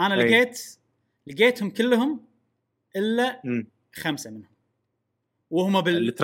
أنا 0.00 0.14
أي. 0.14 0.24
لقيت 0.28 0.62
لقيتهم 1.26 1.70
كلهم 1.70 2.20
إلا 2.96 3.40
مم. 3.44 3.66
خمسة 3.94 4.30
منهم. 4.30 4.54
وهم 5.50 5.80
بال؟ 5.80 6.14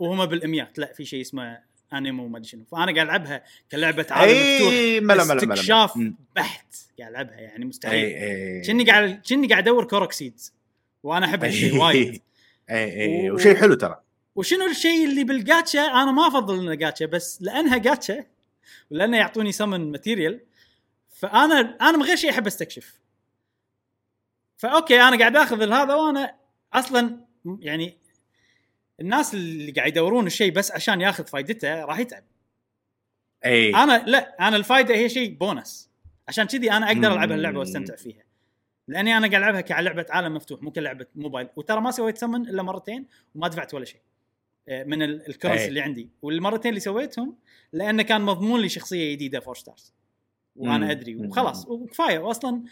وهم 0.00 0.26
بالاميات 0.26 0.78
لا 0.78 0.92
في 0.92 1.04
شيء 1.04 1.20
اسمه 1.20 1.58
Anemo 1.92 2.28
ما 2.28 2.38
أدري 2.38 2.48
شنو. 2.48 2.64
فأنا 2.64 2.84
قاعد 2.94 2.98
ألعبها 2.98 3.44
كلعبة 3.72 4.06
عالم 4.10 4.30
مفتوح. 4.32 4.72
أي 4.72 5.00
ملا 5.00 5.24
ملا 5.24 5.34
ملا. 5.34 5.54
استكشاف 5.54 5.96
مم. 5.96 6.14
بحت. 6.36 6.74
قاعد 6.98 7.10
ألعبها 7.10 7.40
يعني 7.40 7.64
مستحيل. 7.64 8.66
كني 8.66 8.84
قاعد 8.84 9.22
كني 9.28 9.46
قاعد 9.46 9.62
أدور 9.68 9.84
Korok 9.84 10.15
seeds. 10.15 10.52
وأنا 11.02 11.26
أحب 11.26 11.44
هالشيء 11.44 11.76
وايد. 11.76 12.22
أي. 12.70 13.30
و- 13.30 13.34
وشيء 13.34 13.54
حلو 13.56 13.74
ترى. 13.74 14.00
وشنو 14.38 14.66
الشيء 14.66 15.04
اللي 15.04 15.24
بالجاتشا؟ 15.24 15.80
أنا 15.80 16.12
ما 16.12 16.26
أفضل 16.26 16.58
إنه 16.58 16.74
جاتشا 16.74 17.06
بس 17.06 17.42
لأنها 17.42 17.78
جاتشا 17.78 18.24
ولأنه 18.90 19.16
يعطوني 19.16 19.52
summon 19.52 19.92
material 19.92 20.40
فأنا 21.08 21.76
أنا 21.80 21.96
من 21.96 22.02
غير 22.02 22.16
شيء 22.16 22.30
أحب 22.30 22.46
أستكشف. 22.46 23.00
ف 24.56 24.65
okay 24.65 25.00
أنا 25.00 25.18
قاعد 25.18 25.36
آخذ 25.36 25.72
هذا 25.72 25.94
وأنا 25.94 26.34
أصلا 26.72 27.20
يعني 27.60 27.98
الناس 29.00 29.34
اللي 29.34 29.72
قاعد 29.72 29.88
يدورون 29.88 30.26
الشيء 30.26 30.52
بس 30.52 30.72
عشان 30.72 31.00
ياخذ 31.00 31.26
فائدته 31.26 31.84
راح 31.84 31.98
يتعب. 31.98 32.24
أي 33.44 33.74
أنا 33.74 34.04
لا 34.06 34.48
أنا 34.48 34.56
الفائده 34.56 34.94
هي 34.94 35.08
شيء 35.08 35.34
بونس. 35.34 35.90
عشان 36.28 36.44
كذي 36.44 36.72
أنا 36.72 36.86
أقدر 36.86 37.12
ألعب 37.12 37.32
هاللعبه 37.32 37.54
مم. 37.54 37.60
واستمتع 37.60 37.96
فيها. 37.96 38.22
لأني 38.88 39.16
أنا 39.16 39.28
قاعد 39.28 39.42
ألعبها 39.42 39.60
كلعبه 39.60 40.06
عالم 40.10 40.34
مفتوح 40.34 40.62
مو 40.62 40.70
كلعبة 40.70 41.06
موبايل. 41.14 41.48
وترى 41.56 41.80
ما 41.80 41.90
سويت 41.90 42.18
سمن 42.18 42.48
إلا 42.48 42.62
مرتين 42.62 43.06
وما 43.34 43.48
دفعت 43.48 43.74
ولا 43.74 43.84
شيء. 43.84 44.00
من 44.68 45.02
ال- 45.02 45.28
ال 45.28 45.32
currency 45.32 45.62
أي. 45.62 45.68
اللي 45.68 45.80
عندي. 45.80 46.08
والمرتين 46.22 46.68
اللي 46.68 46.80
سويتهم 46.80 47.36
لأنه 47.72 48.02
كان 48.02 48.20
مضمون 48.20 48.60
لي 48.60 48.68
شخصيه 48.68 49.12
جديدة 49.14 49.40
four 49.40 49.54
stars 49.54 49.92
وأنا. 50.56 50.90
أدري. 50.90 51.16
وخلاص. 51.16 51.66
وكفاية. 51.68 52.18
واصلا 52.18 52.62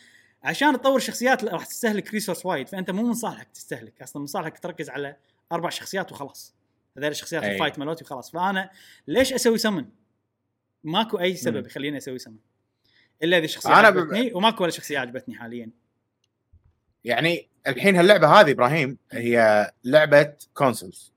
عشان 0.42 0.72
تطور 0.80 0.98
شخصيات 0.98 1.44
راح 1.44 1.66
تستهلك 1.66 2.10
resource 2.14 2.46
وايد. 2.46 2.68
فأنت 2.68 2.90
مو 2.90 3.02
من 3.02 3.14
صالحك 3.14 3.48
تستهلك. 3.48 4.02
أصلا 4.02 4.20
من 4.20 4.26
صالحك 4.26 4.58
تركز 4.58 4.90
على 4.90 5.16
أربع 5.52 5.68
شخصيات 5.68 6.12
وخلاص. 6.12 6.54
هذول 6.98 7.10
الشخصيات 7.10 7.42
أي. 7.42 7.52
ال 7.54 7.58
fight 7.58 7.78
مالوتي 7.78 8.04
وخلاص. 8.04 8.30
فأنا 8.30 8.70
ليش 9.08 9.32
أسوي 9.32 9.58
سمن؟ 9.58 9.84
ماكو 10.84 11.18
أي 11.18 11.36
سبب. 11.36 11.66
يخليني 11.66 11.96
أسوي 11.96 12.18
سمن 12.18 12.36
إلا 13.22 13.36
إذا 13.36 13.44
الشخصية 13.44 13.80
أنا 13.80 13.90
ب- 13.90 13.98
عجبتني 13.98 14.32
وماكو 14.34 14.62
ولا 14.62 14.72
شخصية 14.72 14.98
عجبتني 14.98 15.34
حاليا. 15.34 15.70
يعني 17.04 17.48
الحين 17.66 17.96
هاللعبة 17.96 18.40
هذه 18.40 18.50
إبراهيم 18.50 18.98
هي 19.12 19.70
لعبة 19.84 20.32
consoles 20.54 21.12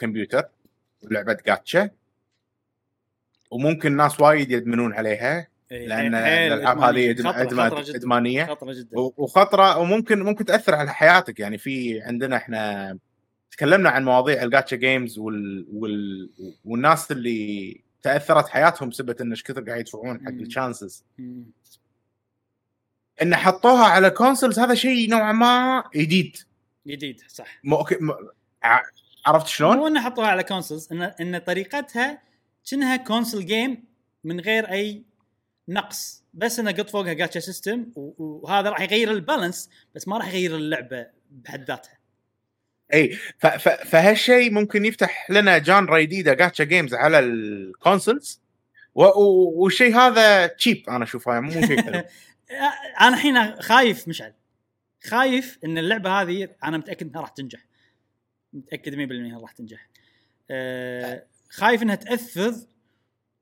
كمبيوتر 0.00 0.44
ولعبه 1.02 1.36
جاتشا 1.46 1.90
وممكن 3.50 3.96
ناس 3.96 4.20
وايد 4.20 4.50
يدمنون 4.50 4.92
عليها 4.92 5.48
إيه، 5.72 5.86
لأن 5.88 6.16
حيل 6.16 6.52
الألعاب. 6.52 6.78
هذه 6.78 7.10
إدمانية. 7.94 8.44
خطرة 8.44 8.72
جدا 8.72 8.98
وخطرة 8.98 9.78
وممكن 9.78 10.22
ممكن 10.22 10.44
تأثر 10.44 10.74
على 10.74 10.94
حياتك. 10.94 11.40
يعني 11.40 11.58
في 11.58 12.00
عندنا 12.00 12.36
إحنا 12.36 12.98
تكلمنا 13.50 13.90
عن 13.90 14.04
مواضيع 14.04 14.42
ال 14.42 14.48
gacha 14.48 14.76
games 14.76 15.18
وال... 15.18 15.66
وال... 15.72 16.30
والناس 16.64 17.12
اللي 17.12 17.80
تأثرت 18.02 18.48
حياتهم 18.48 18.88
بسبب 18.88 19.20
إن 19.20 19.30
إيش 19.30 19.42
كثر 19.42 19.60
قاعد 19.60 19.80
يدفعون 19.80 20.20
حق. 20.24 20.32
ال 20.32 20.40
chances. 20.40 21.04
إن 23.22 23.36
حطوها 23.36 23.84
على 23.84 24.10
consoles 24.10 24.58
هذا 24.58 24.74
شيء 24.74 25.10
نوعا 25.10 25.32
ما 25.32 25.84
جديد. 25.96 26.36
جديد 26.86 27.20
صح. 27.28 27.60
مو 27.64 27.86
م... 28.00 28.12
عرفت 29.26 29.46
شلون؟ 29.46 29.76
مو 29.76 29.86
إنه 29.86 30.00
حطوها 30.00 30.26
على 30.26 30.42
consoles 30.42 30.88
ان 30.92 31.02
إن 31.02 31.38
طريقتها 31.38 32.22
كأنها 32.70 32.96
console 32.96 33.46
game 33.46 33.84
من 34.24 34.40
غير 34.40 34.70
أي 34.70 35.02
نقص 35.68 36.24
بس 36.34 36.58
إنه 36.58 36.72
قط 36.72 36.90
فوقها 36.90 37.12
gacha 37.12 37.40
system 37.40 37.86
وهذا 37.96 38.70
راح 38.70 38.80
يغير 38.80 39.10
ال 39.10 39.18
balance 39.18 39.70
بس 39.94 40.08
ما 40.08 40.18
راح 40.18 40.28
يغير 40.28 40.56
اللعبة 40.56 41.06
بحد 41.30 41.64
ذاتها 41.64 42.00
إي. 42.94 43.18
فهالشيء 43.84 44.50
ممكن 44.50 44.84
يفتح 44.84 45.30
لنا 45.30 45.58
genre 45.58 46.00
جديدة 46.00 46.34
gacha 46.34 46.64
games 46.64 46.94
على 46.94 47.18
ال 47.18 47.30
consoles. 47.30 48.40
والشيء 48.94 49.96
هذا 49.96 50.46
تشيب 50.46 50.90
أنا 50.90 51.04
أشوفه 51.04 51.40
مو 51.40 51.50
شيء 51.50 51.82
حلو 51.82 52.02
أنا 53.00 53.08
الحين 53.08 53.62
خايف 53.62 54.08
مشعل 54.08 54.32
خايف 55.04 55.58
إن 55.64 55.78
اللعبة 55.78 56.10
هذه 56.10 56.48
أنا 56.64 56.78
متأكد 56.78 57.06
إنها 57.06 57.20
راح 57.20 57.28
تنجح 57.28 57.60
متأكد 58.52 58.94
100% 58.94 58.98
انها 59.12 59.40
راح 59.40 59.52
تنجح. 59.52 59.88
أه 60.50 61.26
خايف 61.50 61.82
إنها 61.82 61.94
تأثر. 61.94 62.54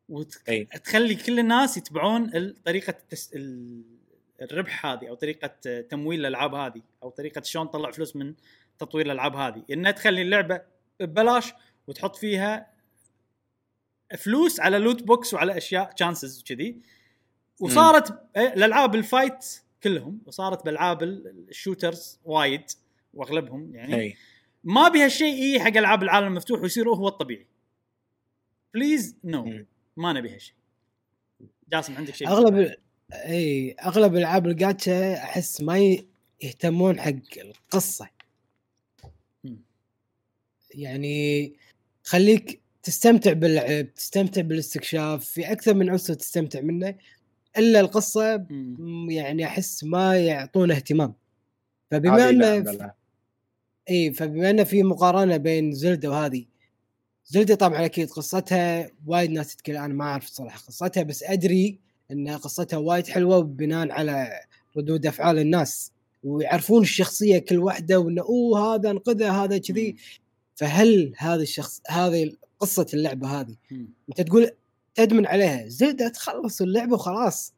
وتخلي 0.08 1.14
كل 1.14 1.38
الناس 1.38 1.76
يتبعون 1.76 2.52
طريقة 2.64 2.90
التس... 2.90 3.30
ال- 3.34 3.82
الربح 4.42 4.86
هذه 4.86 5.08
أو 5.08 5.14
طريقة 5.14 5.80
تمويل 5.80 6.20
الألعاب 6.20 6.54
هذه 6.54 6.82
أو 7.02 7.10
طريقة 7.10 7.42
شلون 7.42 7.70
تطلع 7.70 7.90
فلوس 7.90 8.16
من 8.16 8.34
تطوير 8.78 9.06
الألعاب 9.06 9.36
هذه. 9.36 9.62
إنها 9.70 9.90
تخلي 9.90 10.22
اللعبة 10.22 10.60
ببلاش 11.00 11.52
وتحط 11.86 12.16
فيها 12.16 12.66
فلوس 14.18 14.60
على 14.60 14.78
loot 14.78 15.02
box 15.02 15.34
وعلى 15.34 15.56
أشياء 15.56 15.92
chances 15.92 16.40
وكذي. 16.40 16.80
وصارت 17.60 18.22
إيه، 18.36 18.52
الألعاب 18.54 18.94
ال 18.94 19.02
fight 19.02 19.44
كلهم 19.82 20.20
وصارت 20.26 20.64
بالالعاب 20.64 21.02
ال- 21.02 21.46
ال 21.48 21.56
shooters 21.56 22.18
وايد 22.24 22.62
وأغلبهم 23.14 23.74
يعني. 23.74 23.94
أي. 24.00 24.16
ما 24.64 24.88
بها 24.88 25.08
شيء 25.08 25.34
يجي 25.42 25.60
حق 25.60 25.76
ألعاب 25.76 26.02
العالم 26.02 26.26
المفتوح 26.26 26.60
ويصير 26.60 26.88
هو 26.88 27.08
الطبيعي 27.08 27.46
please 28.74 29.16
no. 29.24 29.64
ما 29.96 30.12
نبي 30.12 30.34
هالشيء 30.34 30.54
جاسم 31.72 31.96
عندك 31.96 32.14
شيء 32.14 32.28
أغلب 32.28 32.58
ال- 32.58 32.76
إي 33.12 33.72
أغلب 33.72 34.16
ألعاب 34.16 34.46
الجاتشا 34.46 35.14
أحس 35.14 35.60
ما 35.60 35.98
يهتمون 36.42 37.00
حق 37.00 37.12
القصة 37.38 38.08
مم. 39.44 39.60
يعني 40.74 41.52
خليك 42.04 42.60
تستمتع 42.82 43.32
باللعب 43.32 43.94
تستمتع 43.94 44.40
بالاستكشاف 44.40 45.24
في 45.24 45.52
أكثر 45.52 45.74
من 45.74 45.90
عنصر 45.90 46.14
تستمتع 46.14 46.60
منه 46.60 46.94
إلا 47.58 47.80
القصة 47.80 48.46
مم. 48.50 49.10
يعني 49.10 49.44
أحس 49.46 49.84
ما 49.84 50.18
يعطونه 50.18 50.74
اهتمام 50.74 51.14
فبما 51.90 52.28
إنه. 52.30 52.92
إي 53.90 54.12
فبما 54.12 54.50
إنه 54.50 54.64
في 54.64 54.82
مقارنة 54.82 55.36
بين 55.36 55.72
زلدة 55.72 56.10
وهذه 56.10 56.44
زلدة 57.24 57.54
طبعا 57.54 57.84
أكيد 57.84 58.10
قصتها 58.10 58.90
وايد 59.06 59.30
ناس 59.30 59.56
تتكلم 59.56 59.76
أنا 59.82 59.94
ما 59.94 60.04
أعرف 60.04 60.26
صراحة 60.26 60.58
قصتها 60.58 61.02
بس 61.02 61.22
أدري 61.22 61.78
إن 62.10 62.28
قصتها 62.28 62.76
وايد 62.76 63.06
حلوة 63.06 63.40
بناء 63.40 63.90
على 63.90 64.40
ردود 64.76 65.06
أفعال 65.06 65.38
الناس 65.38 65.92
ويعرفون 66.24 66.82
الشخصية 66.82 67.38
كل 67.38 67.58
واحدة 67.58 67.98
وإنه 68.00 68.22
أوه 68.22 68.74
هذا 68.74 68.90
أنقذه 68.90 69.44
هذا 69.44 69.58
كذي. 69.58 69.96
فهل 70.54 71.12
هذا 71.16 71.42
الشخص 71.42 71.80
هذه 71.88 72.32
قصة 72.60 72.86
اللعبة 72.94 73.40
هذه. 73.40 73.56
أنت 74.08 74.20
تقول 74.20 74.50
تدمن 74.94 75.26
عليها 75.26 75.68
زلدة 75.68 76.08
تخلص 76.08 76.62
اللعبة 76.62 76.94
وخلاص. 76.94 77.54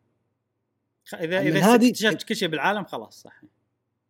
إذا 1.14 1.40
إذا 1.40 1.60
هذه- 1.60 1.88
اكتشفت 1.88 2.22
كل 2.22 2.36
شيء 2.36 2.48
بالعالم 2.48 2.84
خلاص 2.84 3.22
صح. 3.22 3.42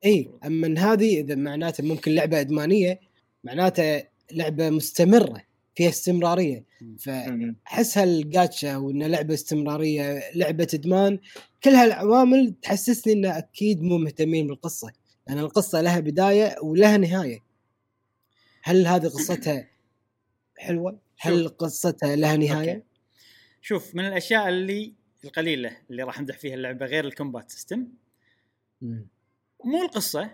إي 0.05 0.31
أما 0.45 0.93
هذه 0.93 1.21
إذا 1.21 1.35
معناته 1.35 1.85
ممكن 1.85 2.13
لعبة 2.13 2.41
إدمانية 2.41 3.01
معناته 3.45 4.03
لعبة 4.33 4.71
مستمرة 4.71 5.43
فيها 5.75 5.89
استمرارية. 5.89 6.65
فاحس 6.99 7.99
هالجاتشا 7.99 8.77
وانه 8.77 9.07
لعبة 9.07 9.35
استمرارية 9.35 10.23
لعبة 10.35 10.69
إدمان 10.75 11.19
كل 11.65 11.71
هالعوامل 11.71 12.55
تحسسني 12.63 13.13
إنه 13.13 13.39
أكيد 13.39 13.83
مو 13.83 13.99
مهتمين 13.99 14.47
بالقصة 14.47 14.93
لأن 15.29 15.39
القصة 15.39 15.81
لها 15.81 16.01
بداية 16.01 16.57
ولها 16.63 16.97
نهاية 16.97 17.39
هل 18.63 18.87
هذه 18.87 19.07
قصتها 19.07 19.69
حلوة؟ 20.59 20.99
هل 21.19 21.49
قصتها 21.49 22.17
لها 22.17 22.37
نهاية؟ 22.37 22.73
okay. 22.73 22.83
شوف 23.63 23.95
من 23.95 24.07
الأشياء 24.07 24.49
اللي 24.49 24.95
القليلة 25.25 25.77
اللي 25.91 26.03
راح 26.03 26.19
امدح 26.19 26.39
فيها 26.39 26.55
اللعبة 26.55 26.87
غير 26.87 27.05
ال 27.05 27.11
combat 27.11 27.51
system. 27.51 27.87
مو 29.65 29.83
القصة 29.83 30.31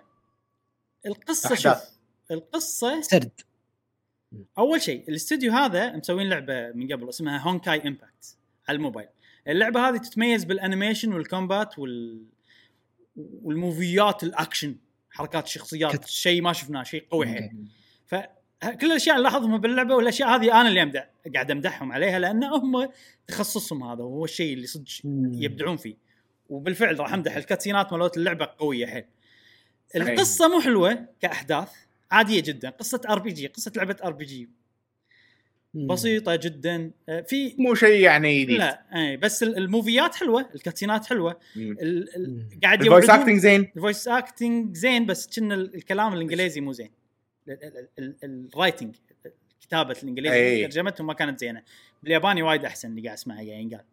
القصة 1.06 1.46
أحداث. 1.46 1.60
شوف 1.62 1.96
القصة 2.30 3.00
سرد 3.00 3.40
أول 4.58 4.82
شيء 4.82 5.08
الاستوديو 5.08 5.52
هذا 5.52 5.96
مسوين 5.96 6.28
لعبة 6.28 6.72
من 6.72 6.92
قبل 6.92 7.08
اسمها 7.08 7.38
Honkai 7.38 7.88
Impact 7.88 8.36
على 8.68 8.76
الموبايل 8.76 9.08
اللعبة 9.48 9.88
هذه 9.88 9.96
تتميز 9.96 10.44
بال 10.44 10.57
animation 10.57 11.12
وال 11.12 11.29
combat 11.29 11.78
وال 11.78 12.24
والموفيات 13.16 14.22
الأكشن 14.22 14.76
حركات 15.10 15.44
الشخصيات 15.44 16.04
شيء 16.06 16.42
ما 16.42 16.52
شفناه 16.52 16.82
شيء 16.82 17.06
قوي 17.10 17.26
حيل. 17.26 17.50
فكل 18.06 18.86
الأشياء 18.86 19.16
اللي 19.16 19.28
لاحظهم 19.28 19.58
باللعبة 19.58 19.94
والأشياء 19.94 20.28
هذه 20.28 20.60
أنا 20.60 20.68
اللي 20.68 20.82
أمدح 20.82 21.10
قاعد 21.34 21.50
أمدحهم 21.50 21.92
عليها 21.92 22.18
لأن 22.18 22.44
هم 22.44 22.88
تخصصهم 23.26 23.82
هذا 23.82 24.02
وهو 24.02 24.24
الشيء 24.24 24.54
اللي 24.54 24.66
صدق. 24.66 24.90
يبدعون 25.32 25.76
فيه 25.76 25.96
وبالفعل 26.48 27.00
راح 27.00 27.14
أمدح 27.14 27.36
الكاتسينات 27.36 27.92
مالت 27.92 28.16
اللعبة 28.16 28.48
قوية 28.58 28.86
حيل. 28.86 29.04
القصة 29.96 30.48
مو 30.48 30.60
حلوة 30.60 31.06
كأحداث 31.20 31.68
عادية 32.10 32.40
جدا. 32.40 32.70
قصة 32.70 33.00
RPG 33.08 33.46
قصة 33.46 33.72
لعبة 33.76 33.96
RPG. 34.04 34.48
بسيطة 35.74 36.36
جدا. 36.36 36.90
آه، 37.08 37.20
في 37.20 37.54
مو 37.58 37.74
شيء 37.74 38.00
يعني 38.00 38.42
جديد. 38.44 38.58
لا 38.58 38.82
إي 38.94 39.16
بس 39.16 39.42
ال- 39.42 39.56
الموفيات 39.56 40.14
حلوة 40.14 40.48
الكاتسينات 40.54 41.06
حلوة. 41.06 41.38
ال- 41.56 42.16
ال-. 42.16 42.46
قاعد 42.62 42.82
ال 42.82 42.87
voice 42.87 43.10
acting 43.10 43.38
زين. 43.38 43.72
ال 43.76 43.82
voice 43.82 44.08
acting 44.08 44.76
زين 44.76 45.06
بس 45.06 45.38
كنا 45.38 45.54
ال- 45.54 45.74
الكلام 45.74 46.12
الإنجليزي 46.14 46.60
مو 46.60 46.72
زين. 46.72 46.90
ال 48.24 48.33
writing 48.33 48.96
كتابه 49.60 49.96
الإنجليزي. 50.02 50.62
ترجمتهم 50.66 51.06
ما 51.06 51.12
كانت 51.14 51.40
زينة. 51.40 51.62
بالياباني 52.02 52.42
وايد 52.42 52.64
أحسن 52.64 52.90
اللي 52.90 53.02
قاعد 53.02 53.16
أسمعه 53.18 53.36
قاعد 53.36 53.48
ينقال 53.48 53.84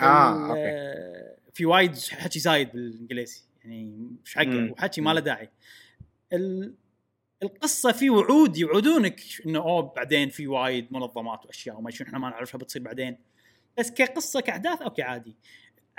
آه، 0.00 0.36
ال- 0.36 0.48
أوكي. 0.50 0.60
آه، 0.60 1.36
في 1.54 1.66
وايد 1.66 1.98
حكي 1.98 2.38
زايد 2.38 2.72
بالإنجليزي. 2.72 3.40
يعني 3.66 4.08
مش 4.24 4.34
حقه 4.34 4.46
مم. 4.46 4.70
وحكي 4.70 5.00
ما 5.00 5.10
له 5.14 5.20
داعي. 5.20 5.50
ال- 6.32 6.74
القصة 7.42 7.92
في 7.92 8.10
وعود 8.10 8.56
يوعدونك 8.56 9.20
إنه 9.46 9.58
أوه 9.58 9.82
بعدين 9.82 10.28
في 10.28 10.46
وايد 10.46 10.92
منظمات 10.92 11.46
وأشياء 11.46 11.76
وما 11.78 11.90
شنو 11.90 12.06
إحنا 12.06 12.18
ما 12.18 12.30
نعرفها 12.30 12.58
بتصير 12.58 12.82
بعدين. 12.82 13.18
بس 13.78 13.90
كقصة 13.90 14.40
كأحداث 14.40 14.82
أوكي 14.82 15.02
عادي. 15.02 15.36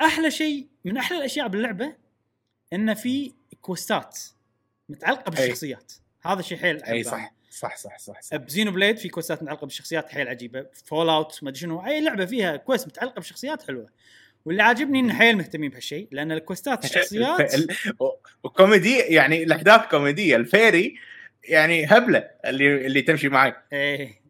أحلى 0.01 0.31
شيء 0.31 0.67
من 0.85 0.97
أحلى 0.97 1.17
الأشياء 1.17 1.47
باللعبة 1.47 1.95
إنه 2.73 2.93
في 2.93 3.33
كوستات 3.61 4.19
متعلقة 4.89 5.29
بالشخصيات. 5.29 5.93
هذا 6.21 6.41
شيء 6.41 6.57
حيل 6.57 6.83
أي. 6.83 7.03
صح 7.03 7.33
صح 7.49 7.77
صح 7.77 7.97
صح, 7.99 8.21
صح. 8.21 8.37
ب 8.37 8.71
Xenoblade 8.71 8.97
في 8.97 9.09
كوستات 9.09 9.43
متعلقة 9.43 9.65
بالشخصيات 9.65 10.09
حيل 10.09 10.27
عجيبة. 10.27 10.65
Fallout 10.85 11.43
ما 11.43 11.49
أدري 11.49 11.59
شنو 11.61 11.85
أي 11.85 12.01
لعبة 12.01 12.25
فيها 12.25 12.55
quest 12.55 12.87
متعلقة 12.87 13.13
بالشخصيات 13.15 13.63
حلوة. 13.67 13.89
واللي 14.45 14.63
عاجبني 14.63 14.99
انه 14.99 15.13
حيل 15.13 15.37
مهتمين 15.37 15.69
بهالشيء 15.71 16.07
لأن 16.11 16.31
الكوستات 16.31 16.83
الشخصيات 16.85 17.53
وكوميدي 18.43 18.97
يعني 18.97 19.43
الأحداث 19.43 19.81
كوميدية. 19.91 20.35
ال 20.35 20.45
fairy 20.45 20.95
يعني 21.43 21.85
هبلة 21.85 22.23
اللي 22.45 22.85
اللي 22.85 23.01
تمشي 23.01 23.29
معك 23.29 23.63
إيه. 23.73 24.27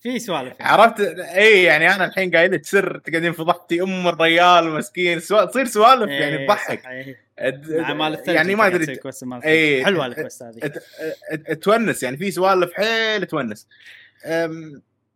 في 0.00 0.18
سوالف. 0.18 0.54
عرفت؟ 0.60 1.00
اي 1.18 1.62
يعني 1.62 1.94
أنا 1.94 2.04
الحين 2.04 2.30
قايل 2.36 2.52
لك 2.52 2.64
سر 2.64 2.98
تقعدين 2.98 3.32
فضحتي 3.32 3.82
أم 3.82 4.08
الريال 4.08 4.70
مسكين. 4.70 5.20
سوا... 5.20 5.44
تصير 5.44 5.64
سوالف 5.64 6.10
إيه، 6.10 6.20
يعني 6.20 6.46
تضحك. 6.46 6.86
إيه. 6.86 7.20
أد- 7.40 7.70
مال 7.90 8.12
الثلج 8.14 8.34
يعني 8.34 8.54
ما 8.54 8.66
أدري. 8.66 8.92
الثلج. 8.92 9.84
حلوة 9.84 10.06
ال 10.06 10.12
quest 10.12 10.42
هذه. 10.42 11.54
تونس 11.54 12.02
يعني 12.02 12.16
في 12.16 12.30
سوالف 12.30 12.72
حيل 12.72 13.26
تونس. 13.26 13.68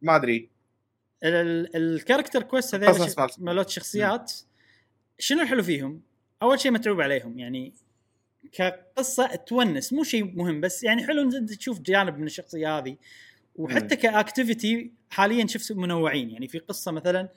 ما 0.03 0.17
أدري. 0.17 0.49
ال 1.25 1.36
character 1.36 2.43
quest 2.43 2.75
هذول 2.75 3.09
مال- 3.19 3.29
مالت 3.39 3.69
شخصيات 3.69 4.33
شنو 5.19 5.43
الحلو 5.43 5.63
فيهم؟ 5.63 6.01
أول 6.43 6.61
شيء 6.61 6.73
متعوب 6.73 7.01
عليهم 7.01 7.39
يعني 7.39 7.73
كقصة 8.53 9.35
تونس 9.35 9.93
مو 9.93 10.03
شيء 10.05 10.25
مهم 10.37 10.61
بس 10.61 10.85
يعني 10.85 11.07
حلو 11.07 11.23
أنت 11.23 11.53
تشوف 11.53 11.81
جانب 11.81 12.19
من 12.19 12.27
الشخصية 12.27 12.79
هذه. 12.79 12.97
وحتى 13.57 13.97
ك 13.97 14.07
activity 14.07 14.93
حاليا 15.11 15.47
شفت 15.47 15.73
منوعين 15.73 16.31
يعني 16.31 16.49
في 16.49 16.59
قصة 16.59 16.93
مثلا 16.93 17.29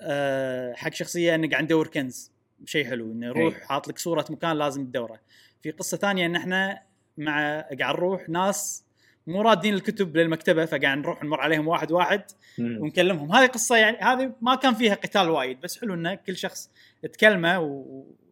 آه، 0.00 0.72
حق 0.74 0.92
شخصية 0.92 1.34
انه 1.34 1.48
قاعد 1.50 1.64
ندور 1.64 1.86
كنز 1.88 2.30
شيء 2.64 2.84
حلو 2.86 3.12
إنه 3.12 3.26
يروح 3.26 3.54
إي. 3.56 3.60
حاط 3.66 3.88
لك 3.88 3.98
صورة 3.98 4.24
مكان 4.30 4.56
لازم 4.58 4.84
تدوره. 4.86 5.20
في 5.62 5.70
قصة 5.70 5.96
ثانية 5.96 6.26
إن 6.26 6.36
إحنا 6.36 6.82
مع 7.18 7.60
قاعد 7.60 7.94
نروح 7.94 8.28
ناس 8.28 8.84
مو 9.26 9.42
رادين 9.42 9.74
الكتب 9.74 10.16
للمكتبة 10.16 10.64
فقاعد 10.64 10.98
نروح 10.98 11.24
نمر 11.24 11.40
عليهم 11.40 11.68
واحد 11.68 11.92
واحد 11.92 12.22
مم. 12.58 12.78
ونكلمهم. 12.80 13.32
هذه 13.32 13.46
قصة 13.46 13.76
يعني 13.76 13.98
هذه 13.98 14.32
ما 14.40 14.54
كان 14.54 14.74
فيها 14.74 14.94
قتال 14.94 15.28
وايد 15.30 15.60
بس 15.60 15.80
حلو 15.80 15.94
انه 15.94 16.14
كل 16.14 16.36
شخص 16.36 16.70
تكلمه 17.12 17.60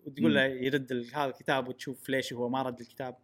وتقول 0.07 0.35
له 0.35 0.45
يرد 0.45 1.07
هذا 1.15 1.27
الكتاب 1.27 1.69
وتشوف 1.69 2.09
ليش 2.09 2.33
هو 2.33 2.49
ما 2.49 2.63
رد 2.63 2.81
الكتاب. 2.81 3.17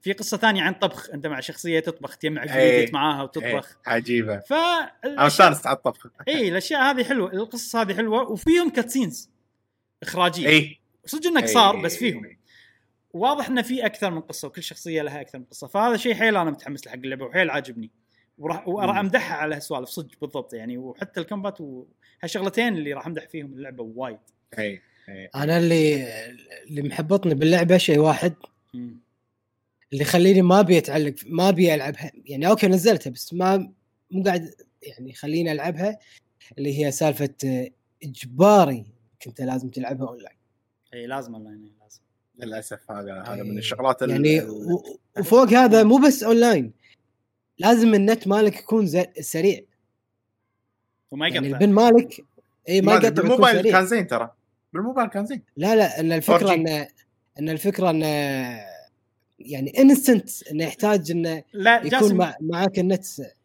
في 0.00 0.12
قصة 0.12 0.36
ثانية 0.36 0.62
عن 0.62 0.74
طبخ 0.74 1.10
أنت 1.10 1.26
مع 1.26 1.40
شخصية 1.40 1.80
تطبخ 1.80 2.16
تجمع 2.16 2.42
إيه. 2.42 2.50
ingredient 2.50 2.94
معاها 2.94 3.22
وتطبخ. 3.22 3.78
إيه، 3.86 3.92
عجيبة. 3.92 4.38
ف 4.38 4.52
استانست 5.04 5.66
على 5.66 5.76
الطبخ. 5.76 6.06
اي 6.28 6.48
الأشياء 6.48 6.80
هذه 6.80 7.04
حلوة 7.04 7.32
القصص 7.32 7.76
هذه 7.76 7.94
حلوة 7.94 8.30
وفيهم 8.30 8.70
cutscenes 8.70 9.30
إخراجية. 10.02 10.48
اي 10.48 10.80
صدق 11.04 11.26
إنه 11.26 11.40
قصار 11.40 11.76
إي. 11.76 11.82
بس 11.82 11.96
فيهم. 11.96 12.37
واضح 13.12 13.48
إنه 13.48 13.62
في 13.62 13.86
أكثر 13.86 14.10
من 14.10 14.20
قصة 14.20 14.48
وكل 14.48 14.62
شخصية 14.62 15.02
لها 15.02 15.20
أكثر 15.20 15.38
من 15.38 15.44
قصة. 15.44 15.66
فهذا 15.66 15.96
شيء 15.96 16.14
حيل 16.14 16.36
أنا 16.36 16.50
متحمس 16.50 16.86
له 16.86 16.92
حق 16.92 16.98
اللعبة 16.98 17.24
وحيل 17.24 17.50
عاجبني. 17.50 17.90
وراح 18.38 18.68
وراح. 18.68 18.96
أمدحها 18.96 19.36
على 19.36 19.54
هالسوالف 19.54 19.88
صدق 19.88 20.20
بالضبط 20.20 20.54
يعني. 20.54 20.78
وحتى 20.78 21.20
الكومبات 21.20 21.60
وهالشغلتين 21.60 22.76
اللي 22.76 22.92
راح 22.92 23.06
أمدح 23.06 23.28
فيهم 23.28 23.52
اللعبة 23.52 23.84
وايد. 23.84 24.18
أي 24.58 24.80
أي. 25.08 25.30
أنا 25.34 25.58
اللي 25.58 26.06
اللي 26.68 26.82
محبطني 26.82 27.34
باللعبة 27.34 27.76
شيء 27.76 27.98
واحد. 27.98 28.34
مم. 28.74 29.00
اللي 29.92 30.02
يخليني 30.02 30.42
ما 30.42 30.60
أبي 30.60 30.78
أتعلق 30.78 31.14
ما 31.26 31.48
أبي 31.48 31.74
ألعبها. 31.74 32.12
يعني 32.24 32.48
أوكي 32.48 32.66
نزلتها 32.66 33.10
بس 33.10 33.34
ما 33.34 33.72
مو 34.10 34.22
قاعد 34.22 34.54
يعني 34.82 35.12
خليني 35.12 35.52
ألعبها. 35.52 35.98
اللي 36.58 36.84
هي 36.84 36.90
سالفة 36.90 37.34
إجباري 38.02 38.86
كنت 39.22 39.40
لازم 39.40 39.68
تلعبها 39.68 40.08
أونلاين. 40.08 40.38
إي 40.94 41.06
لازم 41.06 41.34
أونلاين 41.34 41.77
للأسف 42.38 42.90
هذا 42.90 43.22
هذا 43.26 43.42
من 43.42 43.50
إيه. 43.50 43.58
الشغلات 43.58 44.02
ال- 44.02 44.10
يعني 44.10 44.38
ال- 44.38 44.50
و- 44.50 44.98
وفوق 45.18 45.48
هذا 45.48 45.82
مو 45.82 45.96
بس 45.96 46.22
اونلاين 46.22 46.72
لازم 47.58 47.94
النت 47.94 48.28
مالك 48.28 48.56
يكون 48.58 48.86
زي 48.86 49.06
سريع. 49.20 49.60
وما 51.10 51.28
يعني 51.28 51.48
يقطع. 51.48 51.60
البن 51.64 51.72
مالك 51.72 52.24
اي 52.68 52.80
ما 52.80 52.92
يقطع 52.94 53.08
بالموبايل 53.08 53.56
سريع. 53.58 53.72
كان 53.72 53.86
زين 53.86 54.06
ترى. 54.06 54.30
بالموبايل 54.72 55.08
كان 55.08 55.26
زين 55.26 55.42
لا 55.56 55.76
لا 55.76 56.00
إن 56.00 56.12
الفكرة 56.12 56.48
4G. 56.48 56.50
إن 56.50 56.86
إن 57.38 57.48
الفكرة 57.48 57.90
إن 57.90 58.02
يعني 59.38 59.70
انستنت 59.78 60.48
إنه 60.50 60.64
يحتاج 60.64 61.10
إنه 61.10 61.42
لا 61.52 61.76
يكون 61.76 61.88
جاسم. 61.90 62.16
مع 62.16 62.36
معاك 62.40 62.78
النت 62.78 63.04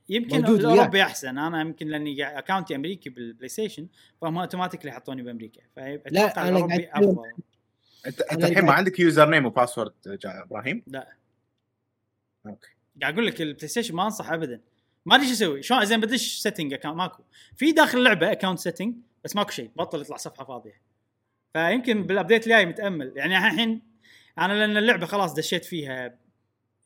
يمكن. 0.10 0.46
الاوروبي 0.46 1.02
أحسن. 1.04 1.38
أنا 1.38 1.62
يمكن 1.62 1.88
لأني 1.88 2.24
account 2.40 2.71
ي 2.71 2.76
أمريكي 2.76 3.10
بالبلاي 3.10 3.50
ستيشن 3.50 3.88
فهم 4.22 4.38
automatically 4.38 4.92
يحطوني 4.92 5.24
بأمريكا. 5.24 5.62
فاتوقع 5.76 6.48
الأوروبي 6.50 6.90
أفضل. 6.94 7.32
انت 8.08 8.22
أنت 8.22 8.44
الحين 8.44 8.66
ما 8.66 8.74
عندك 8.74 9.00
username 9.00 9.30
و 9.30 9.46
password 9.46 9.94
إبراهيم؟ 10.26 10.84
لا. 10.88 11.14
أوكي. 12.46 12.68
قاعد 13.02 13.14
أقول 13.14 13.28
لك 13.28 13.42
البلاي 13.42 13.68
ستيشن 13.68 13.96
ما 13.96 14.04
أنصح 14.04 14.32
ابدا. 14.32 14.62
ما 15.06 15.16
أدري 15.16 15.28
شو 15.28 15.34
أسوي. 15.34 15.64
شلون 15.64 15.86
زين 15.86 16.00
بدش 16.00 16.38
setting 16.38 16.74
account 16.74 16.96
ماكو. 16.96 17.24
في 17.56 17.72
داخل 17.72 17.98
اللعبه 17.98 18.32
account 18.32 18.60
setting 18.60 18.96
بس 19.24 19.36
ماكو 19.36 19.52
شيء. 19.52 19.72
بطل 19.76 20.02
يطلع 20.02 20.18
صفحة 20.18 20.46
فاضية. 20.46 20.82
فيمكن 21.54 22.04
بال 22.04 22.14
update 22.14 22.44
الجاي 22.44 22.66
متأمل. 22.66 23.14
يعني 23.16 23.38
الحين 23.38 23.82
أنا 24.38 24.54
لأن 24.54 24.78
اللعبة 24.78 25.06
خلاص 25.06 25.34
دشيت 25.34 25.66
فيها 25.66 26.18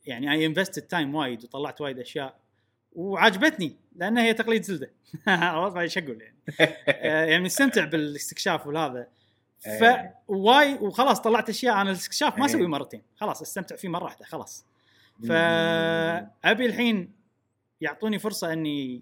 يعني 0.05 0.31
اي 0.31 0.45
invested 0.45 0.81
time 0.81 1.15
وايد 1.15 1.43
وطلعت 1.43 1.81
وايد 1.81 1.99
أشياء. 1.99 2.39
وعجبتني 2.93 3.75
لأن 3.95 4.17
هي 4.17 4.33
تقليد 4.33 4.63
Zelda. 4.63 4.91
عرفت 5.27 5.77
إيش 5.77 5.97
أقول 5.97 6.21
يعني. 6.21 6.37
آه، 6.87 7.25
يعني 7.25 7.43
مستمتع 7.43 7.85
بالاستكشاف 7.85 8.67
والهذا. 8.67 9.07
ف 9.59 9.67
إيه. 9.67 10.15
واي 10.27 10.73
وخلاص 10.73 11.21
طلعت 11.21 11.49
أشياء 11.49 11.81
أنا 11.81 11.89
الاستكشاف 11.89 12.37
ما 12.37 12.45
إيه. 12.45 12.51
أسوي 12.51 12.67
مرتين. 12.67 13.01
خلاص 13.15 13.41
استمتع 13.41 13.75
فيه 13.75 13.89
مرة 13.89 14.03
واحدة 14.03 14.25
خلاص. 14.25 14.65
فابي 15.27 16.65
الحين 16.65 17.11
يعطوني 17.81 18.19
فرصة 18.19 18.53
إني 18.53 19.01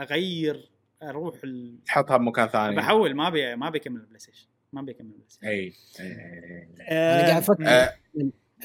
أغير 0.00 0.70
أروح 1.02 1.34
ال... 1.44 1.78
تحطها 1.86 2.16
بمكان 2.16 2.48
ثاني. 2.48 2.76
بحول 2.76 3.14
ما 3.14 3.28
أبي 3.28 3.56
ما 3.56 3.68
أبي 3.68 3.78
أكمل 3.78 4.00
البلاي 4.00 4.18
ستيشن 4.18 4.46
ما 4.72 4.80
أبي 4.80 4.92
أكمل 4.92 5.06
البلاي 5.06 5.28
ستيشن 5.28 5.46
اي 5.48 5.72
إي. 6.00 6.68
أنا 6.90 7.28
قاعد 7.28 7.42
أفكر 7.42 7.68
آه، 7.68 7.94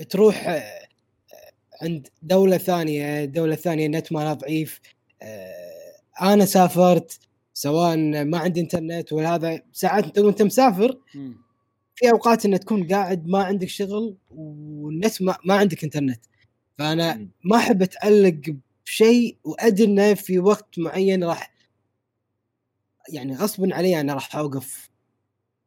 تروح 0.09 0.47
آه، 0.47 0.87
عند 1.81 2.07
دولة 2.21 2.57
ثانية 2.57 3.25
دولة 3.25 3.55
ثانية 3.55 3.87
نت 3.87 4.13
مالها 4.13 4.33
ضعيف. 4.33 4.79
آه، 5.21 5.95
أنا 6.21 6.45
سافرت 6.45 7.19
سواء 7.53 7.97
ما 8.23 8.37
عندي 8.37 8.61
انترنت 8.61 9.13
ولا 9.13 9.35
هذا 9.35 9.61
ساعات 9.73 10.05
أنت 10.05 10.19
وانت 10.19 10.41
مسافر. 10.41 10.97
في 11.95 12.11
أوقات 12.11 12.45
إن 12.45 12.59
تكون 12.59 12.87
قاعد 12.87 13.27
ما 13.27 13.43
عندك 13.43 13.67
شغل 13.67 14.17
والنت 14.31 15.21
ما, 15.21 15.37
ما 15.45 15.53
عندك 15.55 15.83
انترنت 15.83 16.25
فأنا. 16.77 17.27
ما 17.43 17.57
أحب 17.57 17.81
أتعلق 17.81 18.55
بشيء 18.85 19.37
وأدري 19.43 19.85
إنه 19.85 20.13
في 20.13 20.39
وقت 20.39 20.79
معين 20.79 21.23
راح 21.23 21.53
يعني 23.09 23.35
غصبا 23.35 23.75
علي 23.75 24.01
أنا 24.01 24.13
راح 24.13 24.35
أوقف 24.35 24.89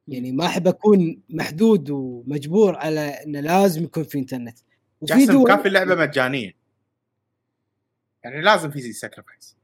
يعني 0.08 0.32
ما 0.32 0.46
أحب 0.46 0.68
أكون 0.68 1.22
محدود 1.30 1.90
ومجبور 1.90 2.76
على 2.76 3.00
انه 3.00 3.40
لازم 3.40 3.84
يكون 3.84 4.04
في 4.04 4.18
انترنت 4.18 4.58
وفي 5.00 5.14
جاسم 5.14 5.32
دول 5.32 5.48
كافي 5.48 5.68
اللعبه 5.68 5.94
مجانية 5.94 6.54
يعني 8.24 8.40
لازم 8.40 8.70
في 8.70 8.92
sacrifice 8.92 9.56
مم. 9.56 9.63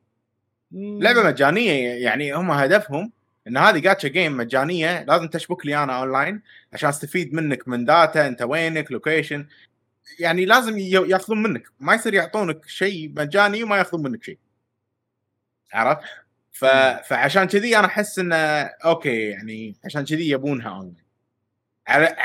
لعبة 0.73 1.23
مجانية 1.23 1.73
يعني 2.05 2.35
هم 2.35 2.51
هدفهم 2.51 3.13
إن 3.47 3.57
هذه 3.57 3.79
جاتشا 3.79 4.09
جيم 4.09 4.37
مجانية 4.37 5.03
لازم 5.05 5.29
تشبك 5.29 5.67
لي 5.67 5.83
أنا 5.83 5.99
اونلاين 5.99 6.43
عشان 6.73 6.89
أستفيد 6.89 7.35
منك 7.35 7.69
من 7.69 7.85
data 7.85 8.27
أنت 8.27 8.43
وينك 8.43 8.93
location 8.93 9.47
يعني 10.19 10.45
لازم 10.45 10.79
يأخذون 10.79 11.43
منك 11.43 11.63
ما 11.81 11.95
يصير 11.95 12.15
يعطونك 12.15 12.67
شيء 12.67 13.13
مجاني 13.17 13.63
وما 13.63 13.77
يأخذون 13.79 14.03
منك 14.03 14.25
شيء. 14.25 14.39
عرفت؟ 15.73 16.01
ف... 16.53 16.65
فعشان 17.09 17.45
كذي 17.45 17.79
أنا 17.79 17.87
أحس 17.87 18.19
انه 18.19 18.37
أوكي 18.85 19.29
يعني 19.29 19.77
عشان 19.85 20.05
كذي 20.05 20.31
يبونها 20.31 20.69
اونلاين 20.71 21.05
على... 21.87 22.17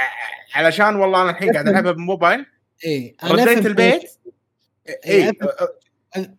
علشان 0.55 0.95
والله 0.95 1.21
أنا 1.21 1.29
الحين 1.31 1.51
قاعد 1.53 1.67
ألعبها 1.67 1.91
بالموبايل 1.91 2.45
إيه 2.85 3.15
أنا 3.23 3.31
رديت 3.31 3.65
البيت؟ 3.65 4.11
إيه، 4.87 5.25
اي 5.25 5.31
أفهم- 5.31 5.84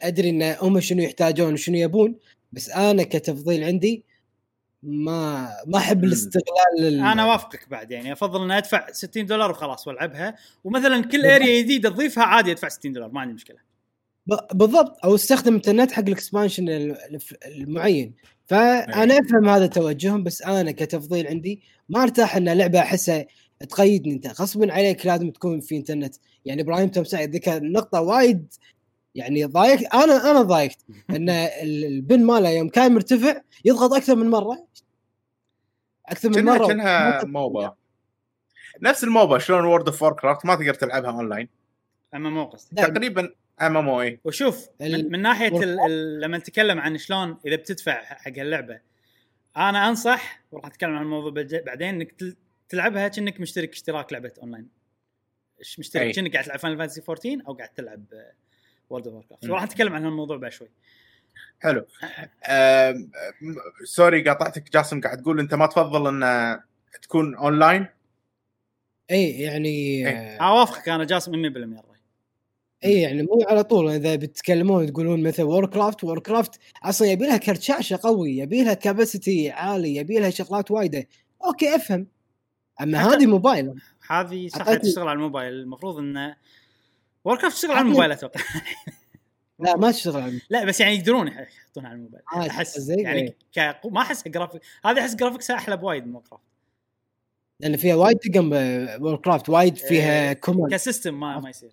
أدري 0.02 0.30
إن 0.30 0.42
هم 0.42 0.80
شنو 0.80 1.02
يحتاجون 1.02 1.52
وشنو 1.52 1.76
يبون 1.76 2.14
بس 2.52 2.70
أنا 2.70 3.02
كتفضيل 3.02 3.64
عندي 3.64 4.05
ما 4.82 5.50
ما 5.66 5.78
أحب. 5.78 6.05
الاستغلال 6.05 6.78
ال- 6.80 7.00
أنا 7.00 7.26
وافقك 7.26 7.68
بعد 7.70 7.90
يعني 7.90 8.12
أفضل 8.12 8.42
ان 8.44 8.50
أدفع 8.50 8.92
60 8.92 9.26
دولار 9.26 9.50
وخلاص 9.50 9.88
وألعبها 9.88 10.36
ومثلا 10.64 11.02
كل 11.05 11.26
area 11.26 11.62
جديده 11.62 11.88
تضيفها 11.90 12.24
عادي 12.24 12.52
أدفع 12.52 12.68
60 12.68 12.92
دولار 12.92 13.10
ما 13.12 13.20
عندي 13.20 13.34
مشكلة. 13.34 13.56
ب- 14.26 14.58
بالضبط 14.58 14.96
أو 15.05 15.14
أستخدم 15.14 15.55
انترنت 15.55 15.92
حق 15.92 16.02
ال 16.02 16.12
expansion 16.12 16.94
المعين. 17.46 18.14
فأنا 18.46 19.18
أفهم 19.18 19.48
هذا 19.48 19.66
توجههم 19.66 20.22
بس 20.22 20.42
أنا 20.42 20.70
كتفضيل 20.72 21.26
عندي 21.28 21.60
ما 21.88 22.02
أرتاح 22.02 22.36
إن 22.36 22.48
لعبة 22.48 22.78
أحسها 22.78 23.26
تقيدني. 23.68 24.12
أنت 24.14 24.26
غصبا 24.40 24.72
عليك 24.72 25.06
لازم 25.06 25.30
تكون 25.30 25.60
في 25.60 25.76
انترنت 25.76 26.14
يعني 26.44 26.62
إبراهيم 26.62 26.88
تمساح 26.88 27.20
ذكر 27.22 27.62
نقطة 27.62 28.00
وايد 28.00 28.46
يعني 29.16 29.44
ضايقت. 29.44 29.94
أنا 29.94 30.30
أنا 30.30 30.42
ضايقت 30.42 30.78
إن 31.10 31.28
ال- 31.30 31.84
ال 31.84 31.92
ping 31.92 32.24
ماله 32.26 32.48
يوم 32.50 32.68
كان 32.68 32.94
مرتفع 32.94 33.40
يضغط 33.64 33.92
أكثر 33.92 34.16
من 34.16 34.30
مرة. 34.30 34.66
أكثر 36.06 36.28
من 36.30 36.44
مرة. 36.44 36.66
كأنها 36.66 37.24
MOBA. 37.24 37.76
نفس 38.82 39.04
ال 39.05 39.11
MOBA 39.11 39.38
شلون 39.38 39.64
World 39.64 39.86
of 39.88 40.05
Warcraft 40.05 40.46
ما 40.46 40.54
تقدر 40.54 40.74
تلعبها 40.74 41.10
اونلاين 41.10 41.48
اما 42.14 42.30
مو 42.30 42.44
قصدي. 42.44 42.76
تقريبا 42.82 43.34
MMO 43.62 44.00
إي. 44.00 44.20
وشوف 44.24 44.68
من, 44.80 45.12
من 45.12 45.22
ناحية 45.22 45.48
لما 46.20 46.38
نتكلم 46.38 46.78
عن 46.80 46.98
شلون 46.98 47.36
إذا 47.46 47.56
بتدفع 47.56 48.02
حق 48.04 48.38
هاللعبه 48.38 48.80
أنا 49.56 49.88
أنصح 49.88 50.42
وراح 50.52 50.66
أتكلم 50.66 50.94
عن 50.96 51.02
الموضوع 51.02 51.30
بعدين 51.66 51.88
إنك 51.88 52.12
تل- 52.12 52.36
تلعبها 52.68 53.08
كأنك 53.08 53.40
مشترك 53.40 53.70
اشتراك 53.72 54.12
لعبة 54.12 54.32
اونلاين 54.42 54.68
مشترك. 55.78 56.14
كأنك 56.14 56.32
قاعد 56.32 56.44
تلعب 56.44 56.58
Final 56.58 56.78
Fantasy 56.78 57.02
14 57.08 57.42
أو 57.48 57.52
قاعد 57.52 57.68
تلعب 57.68 58.04
World 58.90 59.06
of 59.06 59.26
Warcraft 59.26 59.44
مم. 59.44 59.50
وراح 59.50 59.65
نتكلم 59.65 59.94
عن 59.94 60.05
هالموضوع 60.05 60.36
بعد 60.36 60.52
شوي. 60.52 60.68
حلو. 61.60 61.86
أم، 62.47 63.10
sorry 63.84 64.22
قاطعتك. 64.23 64.73
جاسم 64.73 65.00
قاعد 65.00 65.23
تقول 65.23 65.40
أنت 65.40 65.55
ما 65.55 65.66
تفضل 65.66 66.24
أن 66.24 66.60
تكون 67.02 67.34
اونلاين 67.34 67.86
إي 69.10 69.31
يعني. 69.31 70.08
آه، 70.08 70.36
اوافقك 70.36 70.89
أنا 70.89 71.05
جاسم 71.05 71.32
100% 71.32 71.56
الراي 71.56 71.97
إي 72.84 73.00
يعني 73.00 73.23
مو 73.23 73.44
على 73.48 73.65
طول. 73.65 73.90
إذا 73.90 74.16
بتتكلمون 74.16 74.92
تقولون 74.92 75.23
مثل 75.23 75.42
Warcraft 75.42 76.05
Warcraft 76.05 76.60
أصلا 76.82 77.08
يبي 77.08 77.26
لها 77.26 77.36
كرت 77.36 77.62
شاشه 77.62 77.98
قوي 78.02 78.36
يبي 78.36 78.65
لها 78.65 78.74
capacity 78.74 79.50
عالي 79.50 79.97
يبي 79.97 80.18
لها 80.18 80.31
شغلات 80.31 80.70
وايدة. 80.70 81.08
أوكي 81.44 81.76
أفهم. 81.76 82.06
أما 82.81 82.98
هذه 82.98 83.26
موبايل 83.26 83.74
هذه 84.10 84.48
صح 84.48 84.74
تشتغل 84.74 85.08
على 85.08 85.16
الموبايل. 85.16 85.52
المفروض 85.52 85.98
انه 85.98 86.36
Warcraft 87.26 87.56
تشتغل 87.56 87.72
على 87.72 87.80
الموبايل 87.80 88.12
أتوقع. 88.12 88.40
لا 89.58 89.76
ما 89.76 89.90
تشتغل 89.92 90.22
على 90.22 90.40
لا 90.50 90.64
بس 90.64 90.80
يعني 90.80 90.94
يدرون 90.94 91.28
يح- 91.28 91.38
يحطونها 91.40 91.88
على 91.88 91.96
الموبايل. 91.96 92.22
آه، 92.34 92.50
أحس 92.50 92.78
زين، 92.78 92.98
يعني 93.00 93.20
إيه. 93.56 93.72
ك... 93.72 93.86
ما 93.86 94.00
أحس 94.00 94.28
جرافيك 94.28 94.62
هذه 94.84 95.00
أحس 95.00 95.14
graphics 95.14 95.52
ها 95.52 95.56
أحلى 95.56 95.76
بوايد 95.76 96.06
من 96.06 96.14
Warcraft 96.14 96.42
لأن 97.60 97.76
فيها 97.76 97.94
وايد 97.94 98.16
دقم 98.26 98.50
Warcraft 99.02 99.48
وايد 99.48 99.76
فيها 99.76 100.28
إيه، 100.28 100.32
command 100.32 100.74
ك 100.74 100.81
system 100.81 101.20
ما 101.20 101.40
ما 101.40 101.50
يصير. 101.50 101.70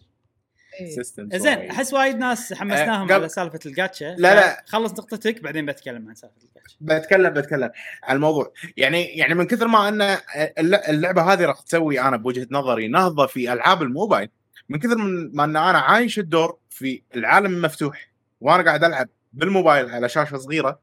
system 0.96 1.30
زين 1.34 1.70
أحس 1.72 1.94
وايد 1.94 2.18
ناس 2.18 2.54
حمسناهم 2.54 3.12
أه، 3.12 3.14
على 3.14 3.30
سالفة 3.30 3.60
الجاتشا 3.66 4.06
لا، 4.06 4.36
لا. 4.36 4.64
خلص 4.68 4.92
نقطتك 4.92 5.42
بعدين 5.42 5.66
بتكلم 5.66 6.10
عن 6.10 6.16
سالفة 6.16 6.36
الجاتشا 6.44 6.78
بتكلم 6.82 7.30
بتكلم 7.30 7.70
عن 8.04 8.16
الموضوع. 8.16 8.54
يعني 8.78 9.04
يعني 9.04 9.34
من 9.34 9.48
كثر 9.48 9.68
ما 9.68 9.88
أن 9.88 10.02
الل- 10.60 10.76
اللعبة 10.76 11.34
هذه 11.34 11.46
راح 11.46 11.62
تسوي 11.62 12.00
أنا 12.02 12.18
بوجهة 12.18 12.48
نظري 12.52 12.88
نهضة 12.88 13.26
في 13.28 13.54
ألعاب 13.54 13.82
الموبايل 13.82 14.30
من 14.70 14.80
كثر 14.80 14.98
من 14.98 15.36
ما 15.36 15.44
إن 15.44 15.56
أنا 15.56 15.80
عايش 15.80 16.20
الدور 16.20 16.58
في 16.70 17.02
العالم 17.16 17.54
المفتوح 17.56 18.12
وأنا 18.42 18.64
قاعد 18.64 18.84
ألعب 18.84 19.10
بالموبايل 19.34 19.90
على 19.90 20.10
شاشة 20.10 20.38
صغيرة 20.38 20.80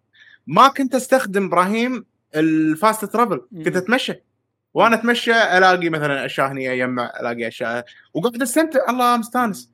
ما 0.46 0.68
كنت 0.68 0.94
أستخدم 0.94 1.44
إبراهيم 1.46 2.04
ال 2.36 2.50
fast 2.50 3.04
travel. 3.04 3.40
كنت 3.64 3.76
أتمشى. 3.76 4.14
وأنا 4.74 4.96
أتمشى 4.96 5.32
ألاقي 5.32 5.88
مثلا 5.88 6.26
أشياء 6.26 6.52
هني 6.52 6.72
أجمع 6.72 7.12
ألاقي 7.20 7.48
أشياء. 7.48 7.84
وقاعد 8.14 8.42
أستمتع. 8.42 8.90
الله 8.90 9.16
مستانس. 9.16 9.72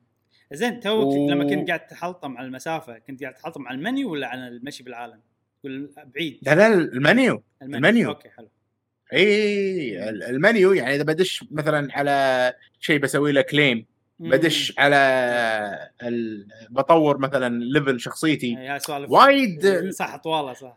زين 0.53 0.79
توك 0.79 1.07
و- 1.07 1.29
لما 1.29 1.43
كنت 1.43 1.67
قاعد 1.67 1.87
تحلطم 1.87 2.37
على 2.37 2.47
المسافة 2.47 2.97
كنت 2.97 3.21
قاعد 3.21 3.33
تحلطم 3.33 3.67
على 3.67 3.77
المنيو 3.77 4.11
ولا 4.11 4.27
على 4.27 4.47
المشي 4.47 4.83
بالعالم؟ 4.83 5.19
بعيد. 6.15 6.39
لا 6.41 6.55
لا 6.55 6.67
ال 6.73 6.85
menu. 6.85 7.43
ال 7.61 7.69
menu. 7.69 8.09
okay 8.09 8.29
حلو. 8.29 8.49
إي 9.13 10.09
ال- 10.09 10.23
المنيو 10.23 10.73
يعني 10.73 10.95
إذا 10.95 11.03
بدش 11.03 11.45
مثلا 11.51 11.87
على 11.97 12.53
شيء 12.79 12.99
بسوي 12.99 13.31
له 13.31 13.41
claim 13.41 13.85
بدش 14.19 14.73
على 14.77 14.95
ال... 16.03 16.47
بطور 16.69 17.17
مثلا 17.17 17.63
level 17.63 17.99
شخصيتي 17.99 18.47
إي، 18.59 18.67
هاي 18.67 18.79
سوالف 18.79 19.11
وايد- 19.11 19.89
صح 19.89 20.15
طوالة 20.15 20.53
صح 20.53 20.75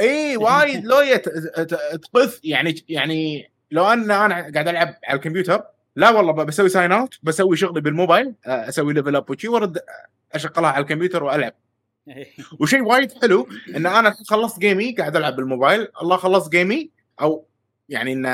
إي 0.00 0.36
وايد 0.36 0.84
لوية 0.84 1.16
ت- 1.16 1.28
ت- 1.28 2.00
تطث 2.02 2.40
يعني 2.44 2.84
يعني 2.88 3.50
لو 3.70 3.84
ان 3.84 4.10
أنا 4.10 4.34
قاعد 4.34 4.68
ألعب 4.68 4.94
على 5.04 5.16
الكمبيوتر 5.16 5.62
لا 5.96 6.10
والله 6.10 6.32
بسوي 6.32 6.68
sign 6.68 6.92
out 6.92 7.18
بسوي 7.22 7.56
شغلي 7.56 7.80
بالموبايل 7.80 8.34
أسوي 8.46 8.92
level 8.94 9.16
up 9.16 9.30
وشي 9.30 9.48
وأرد 9.48 9.78
أشغلها 10.32 10.70
على 10.70 10.82
الكمبيوتر 10.82 11.24
وألعب 11.24 11.52
إي. 12.08 12.26
وشيء 12.60 12.82
وايد 12.82 13.12
حلو 13.22 13.48
إن 13.76 13.86
أنا 13.86 14.14
خلصت 14.28 14.58
جيمي 14.58 14.92
قاعد 14.92 15.16
ألعب 15.16 15.36
بالموبايل 15.36 15.88
الله 16.02 16.16
خلصت 16.16 16.50
جيمي 16.50 16.90
أو 17.20 17.46
يعني 17.88 18.12
إن. 18.12 18.24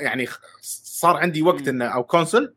يعني 0.00 0.26
صار 0.62 1.16
عندي 1.16 1.42
وقت. 1.42 1.68
إنه 1.68 1.84
أو 1.84 2.04
cancel 2.04 2.54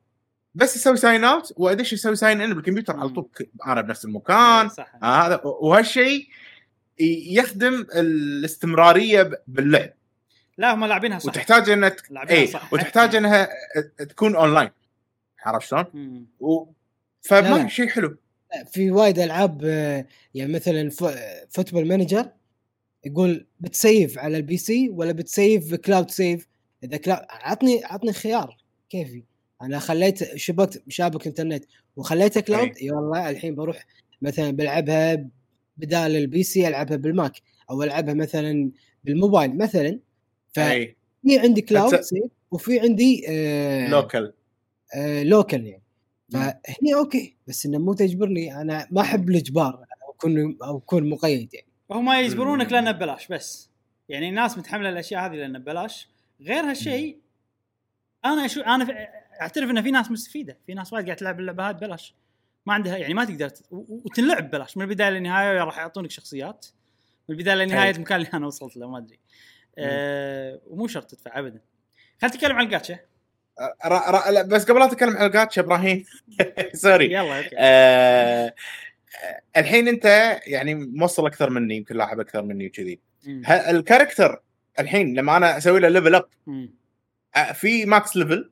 بس 0.55 0.75
أسوي 0.75 0.97
sign 0.97 1.23
out 1.23 1.53
وادش 1.57 1.93
أسوي 1.93 2.15
sign 2.15 2.41
in 2.41 2.53
بالكمبيوتر 2.53 2.97
على. 2.97 3.09
طول 3.09 3.30
أنا 3.67 3.81
بنفس 3.81 4.05
المكان. 4.05 4.69
صح. 4.69 4.95
آه 5.03 5.27
هذا 5.27 5.41
وهالشيء 5.43 6.27
ي- 6.99 7.35
يخدم 7.35 7.85
الاستمرارية 7.95 9.31
باللعب. 9.47 9.93
لا 10.57 10.73
هم 10.73 10.85
لاعبينها 10.85 11.19
صح. 11.19 11.25
وتحتاج 11.30 11.69
إنها 11.69 11.89
تك... 11.89 12.11
لاعبينها 12.11 12.41
اي 12.41 12.47
صح. 12.47 12.73
وتحتاج 12.73 13.15
إنها 13.15 13.49
تكون 14.09 14.35
اونلاين 14.35 14.69
عرفت 15.45 15.67
شلون؟ 15.67 15.85
و... 16.39 16.65
فما. 17.21 17.67
شيء 17.67 17.88
حلو. 17.88 18.17
في 18.71 18.91
وايد 18.91 19.19
ألعاب 19.19 19.61
آه، 19.65 20.05
يعني 20.33 20.53
مثلا 20.53 20.89
ف- 20.89 21.17
Football 21.49 21.88
Manager 21.88 22.30
يقول 23.05 23.47
بت 23.59 23.80
save 23.80 24.19
على 24.19 24.38
ال 24.38 24.57
PC 24.57 24.89
ولا 24.89 25.11
بت 25.11 25.33
save 25.33 25.75
cloud 25.75 26.11
save 26.11 26.47
إذا 26.83 26.97
cloud 26.97 27.21
عطني 27.30 27.81
عطني 27.85 28.13
خيار 28.13 28.57
كيفي. 28.89 29.23
أنا 29.61 29.80
خليت 29.80 30.38
شبكت 30.38 30.83
شابك 30.90 31.27
إنترنت 31.27 31.65
وخليته 31.95 32.41
cloud 32.41 32.77
اي 32.81 32.91
والله 32.91 33.30
الحين 33.30 33.56
بروح 33.56 33.85
مثلا 34.22 34.51
بلعبها 34.51 35.27
بدال 35.77 36.15
ال 36.15 36.43
PC 36.43 36.67
ألعبها 36.67 36.98
بال 36.97 37.15
Mac 37.15 37.41
أو 37.69 37.83
ألعبها 37.83 38.14
مثلا 38.14 38.72
بالموبايل 39.03 39.57
مثلا. 39.57 39.99
ففي 40.53 40.72
اي 41.30 41.40
عندي 41.40 41.61
cloud 41.61 42.01
save 42.01 42.23
وفي 42.51 42.80
عندي 42.80 43.25
آه 43.30 43.90
local 43.89 44.33
آه 44.95 45.23
local 45.23 45.67
يعني. 45.67 45.83
فهني 46.31 46.93
okay 46.95 47.35
بس 47.48 47.65
إنه 47.65 47.77
مو 47.77 47.93
تجبرني 47.93 48.61
أنا 48.61 48.88
ما 48.91 49.01
أحب 49.01 49.30
الإجبار 49.30 49.73
أو 49.75 50.11
اكون 50.11 50.57
أو 50.64 50.77
اكون 50.77 51.09
مقيد 51.09 51.53
يعني. 51.53 51.67
وهم 51.90 52.11
يجبرونك. 52.11 52.72
لأنه 52.72 52.91
ببلاش 52.91 53.27
بس. 53.27 53.69
يعني 54.09 54.30
الناس 54.30 54.57
متحملة 54.57 54.90
الأشياء 54.90 55.25
هذه 55.25 55.31
لأنه 55.35 55.59
ببلاش. 55.59 56.09
غير 56.41 56.64
هالشيء 56.64 57.17
أنا 58.25 58.45
أشوف 58.45 58.64
أنا 58.64 58.85
في- 58.85 59.07
اعترف 59.41 59.69
ان 59.69 59.81
في 59.81 59.91
ناس 59.91 60.11
مستفيده 60.11 60.57
في 60.67 60.73
ناس 60.73 60.93
وايد 60.93 61.05
قاعد 61.05 61.17
تلعب 61.17 61.39
اللعبة 61.39 61.69
هذه 61.69 61.75
ببلاش. 61.75 62.15
ما 62.65 62.73
عندها 62.73 62.97
يعني 62.97 63.13
ما 63.13 63.25
تقدر 63.25 63.49
ت- 63.49 63.63
وتنلعب 63.71 64.47
ببلاش. 64.47 64.77
من 64.77 64.83
البداية 64.83 65.09
للنهاية 65.09 65.63
راح 65.63 65.77
يعطونك 65.77 66.11
شخصيات. 66.11 66.65
من 67.29 67.35
البداية 67.35 67.55
للنهاية 67.55 67.85
أي. 67.89 67.95
المكان 67.95 68.19
اللي 68.19 68.29
أنا 68.33 68.47
وصلت 68.47 68.77
له 68.77 68.89
ما 68.89 68.97
أدري. 68.97 69.19
أه 69.77 70.59
ومو 70.67 70.87
شرط 70.87 71.11
تدفع 71.11 71.39
ابدا. 71.39 71.61
خلينا 72.21 72.35
نتكلم 72.35 72.55
عن 72.55 72.65
الجاتشا؟ 72.65 72.99
را... 73.85 74.11
را... 74.11 74.31
لا 74.31 74.41
بس 74.41 74.65
قبل 74.65 74.79
لا 74.79 74.85
اتكلم 74.85 75.17
عن 75.17 75.25
الجاتشا 75.25 75.61
إبراهيم. 75.61 76.05
sorry 76.73 77.05
يلا 77.13 77.37
okay. 77.38 77.55
آه... 77.57 78.53
الحين 79.57 79.87
أنت 79.87 80.39
يعني 80.47 80.75
موصل 80.75 81.25
أكثر 81.25 81.49
مني 81.49 81.75
يمكن 81.77 81.95
لاعب 81.95 82.19
أكثر 82.19 82.41
مني 82.43 82.67
وكذي. 82.67 82.99
ال 83.49 83.59
character 83.59 84.41
الحين 84.79 85.13
لما 85.13 85.37
أنا 85.37 85.57
أسوي 85.57 85.79
له 85.79 85.87
level 85.88 86.15
up 86.15 86.25
مم. 86.47 86.73
في 87.53 87.85
max 87.85 88.15
level 88.15 88.50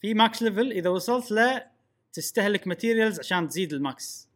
في 0.00 0.14
max 0.14 0.42
level 0.42 0.72
إذا 0.72 0.90
وصلت 0.90 1.30
له 1.30 1.66
تستهلك 2.12 2.66
materials 2.66 3.18
عشان 3.20 3.48
تزيد 3.48 3.72
ال 3.72 3.86
max 3.86 4.28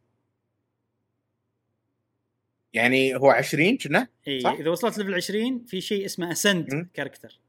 يعني 2.72 3.16
هو 3.16 3.30
20 3.30 3.76
كنا؟ 3.76 4.08
اي؟ 4.28 4.38
إذا 4.38 4.70
وصلت 4.70 4.98
level 4.98 5.14
20 5.14 5.64
في 5.64 5.80
شيء 5.80 6.04
اسمه 6.04 6.32
ascend. 6.32 6.88
character 6.94 7.40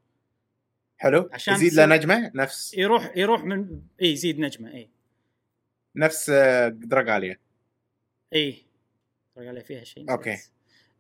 حلو. 0.98 1.30
عشان 1.33 1.53
يزيد 1.53 1.74
له 1.74 1.85
نجمة؟ 1.85 2.32
نفس. 2.35 2.74
يروح 2.74 3.17
يروح 3.17 3.43
من 3.43 3.82
اي 4.01 4.11
يزيد 4.11 4.40
نجمة 4.40 4.74
اي 4.74 4.90
نفس 5.95 6.30
Dragalia 6.69 7.38
اي 8.33 8.64
عليه 9.38 9.61
فيها 9.61 9.83
شيء. 9.83 10.19
نسيت. 10.19 10.51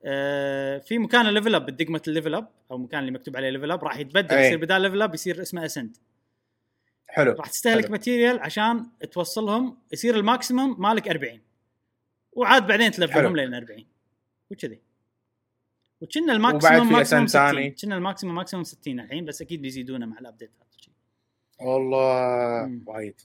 آه 0.05 0.77
في 0.77 0.97
مكان 0.97 1.27
ال 1.27 1.32
level 1.32 1.55
up 1.55 1.65
بدقمه 1.65 2.01
ال 2.07 2.12
level 2.12 2.35
up 2.35 2.49
أو 2.71 2.77
مكان 2.77 2.99
اللي 2.99 3.11
مكتوب 3.11 3.37
عليه 3.37 3.49
level 3.49 3.71
up 3.71 3.83
راح 3.83 3.97
يتبدل 3.97 4.35
أي. 4.35 4.45
يصير 4.45 4.57
بدال 4.57 4.81
level 4.81 5.01
up 5.01 5.13
يصير 5.13 5.41
اسمه 5.41 5.65
ascend 5.65 5.97
حلو 7.13 7.31
راح 7.31 7.49
تستهلك. 7.49 7.91
material 7.91 8.39
عشان 8.39 8.85
توصلهم 9.11 9.77
يصير 9.93 10.15
ال 10.15 10.23
maximum 10.24 10.81
مالك 10.81 11.07
40 11.07 11.39
وعاد 12.31 12.67
بعدين 12.67 12.91
ت 12.91 12.96
level 12.96 13.20
هم. 13.20 13.35
لين 13.35 13.53
40 13.53 13.85
وكذي 14.51 14.79
وكنا 16.01 16.33
ال 16.33 16.38
maximum 16.38 16.73
maximum 16.73 16.95
أسن 16.95 17.27
60 17.27 17.51
ثاني. 17.51 17.69
كنا 17.71 17.95
ال 17.95 18.00
maximum 18.00 18.35
maximum 18.35 18.63
60 18.63 18.99
الحين 18.99 19.25
بس 19.25 19.41
أكيد 19.41 19.61
بيزيدونه 19.61 20.05
مع 20.05 20.19
ال 20.19 20.24
update 20.24 20.52
ات 20.52 20.57
والله 21.59 22.65
مم. 22.65 22.83
وايد 22.87 23.21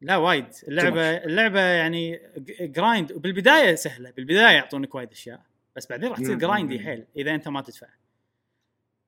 لا 0.00 0.16
وايد 0.16 0.46
اللعبة 0.68 1.16
اللعبة 1.16 1.60
يعني 1.60 2.20
grind 2.60 3.12
بالبداية 3.12 3.74
سهلة 3.74 4.10
بالبداية 4.10 4.54
يعطونك 4.56 4.94
وايد 4.94 5.10
أشياء 5.10 5.42
بس 5.76 5.86
بعدين 5.86 6.08
راح 6.08 6.18
تصير. 6.18 6.38
grindy 6.38 6.80
حيل 6.80 7.04
إذا 7.16 7.34
أنت 7.34 7.48
ما 7.48 7.60
تدفع 7.60 7.86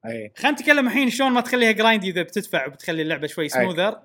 أي. 0.07 0.33
خلينا 0.37 0.57
نتكلم 0.57 0.87
الحين 0.87 1.11
شلون 1.11 1.33
ما 1.33 1.41
تخليها 1.41 1.73
grindy 1.73 2.11
إذا 2.11 2.23
بتدفع 2.23 2.67
وبتخلي 2.67 3.03
اللعبة 3.03 3.27
شوي 3.27 3.49
smoother 3.49 4.03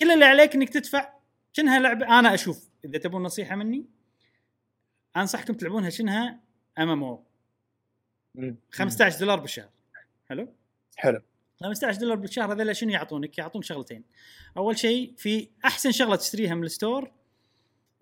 كل 0.00 0.10
اللي 0.10 0.24
عليك 0.24 0.54
إنك 0.54 0.68
تدفع 0.68 1.12
شنها 1.52 1.78
لعبة 1.78 2.18
أنا 2.18 2.34
أشوف. 2.34 2.68
إذا 2.84 2.98
تبون 2.98 3.22
نصيحة 3.22 3.56
مني 3.56 3.86
أنصحكم 5.16 5.54
تلعبونها 5.54 5.90
شنها؟ 5.90 6.40
MMO 6.78 7.24
مم. 8.34 8.56
15 8.70 9.20
دولار 9.20 9.40
بالشهر. 9.40 9.68
حلو؟ 10.28 10.48
حلو. 10.96 11.20
15 11.60 12.00
دولار 12.00 12.16
بالشهر 12.16 12.52
هذول 12.52 12.76
شنو 12.76 12.90
يعطونك؟ 12.90 13.38
يعطونك 13.38 13.64
شغلتين. 13.64 14.04
أول 14.56 14.78
شيء 14.78 15.14
في 15.16 15.48
أحسن 15.64 15.92
شغلة 15.92 16.16
تشتريها 16.16 16.54
من 16.54 16.64
ال 16.64 16.72
store 16.72 17.10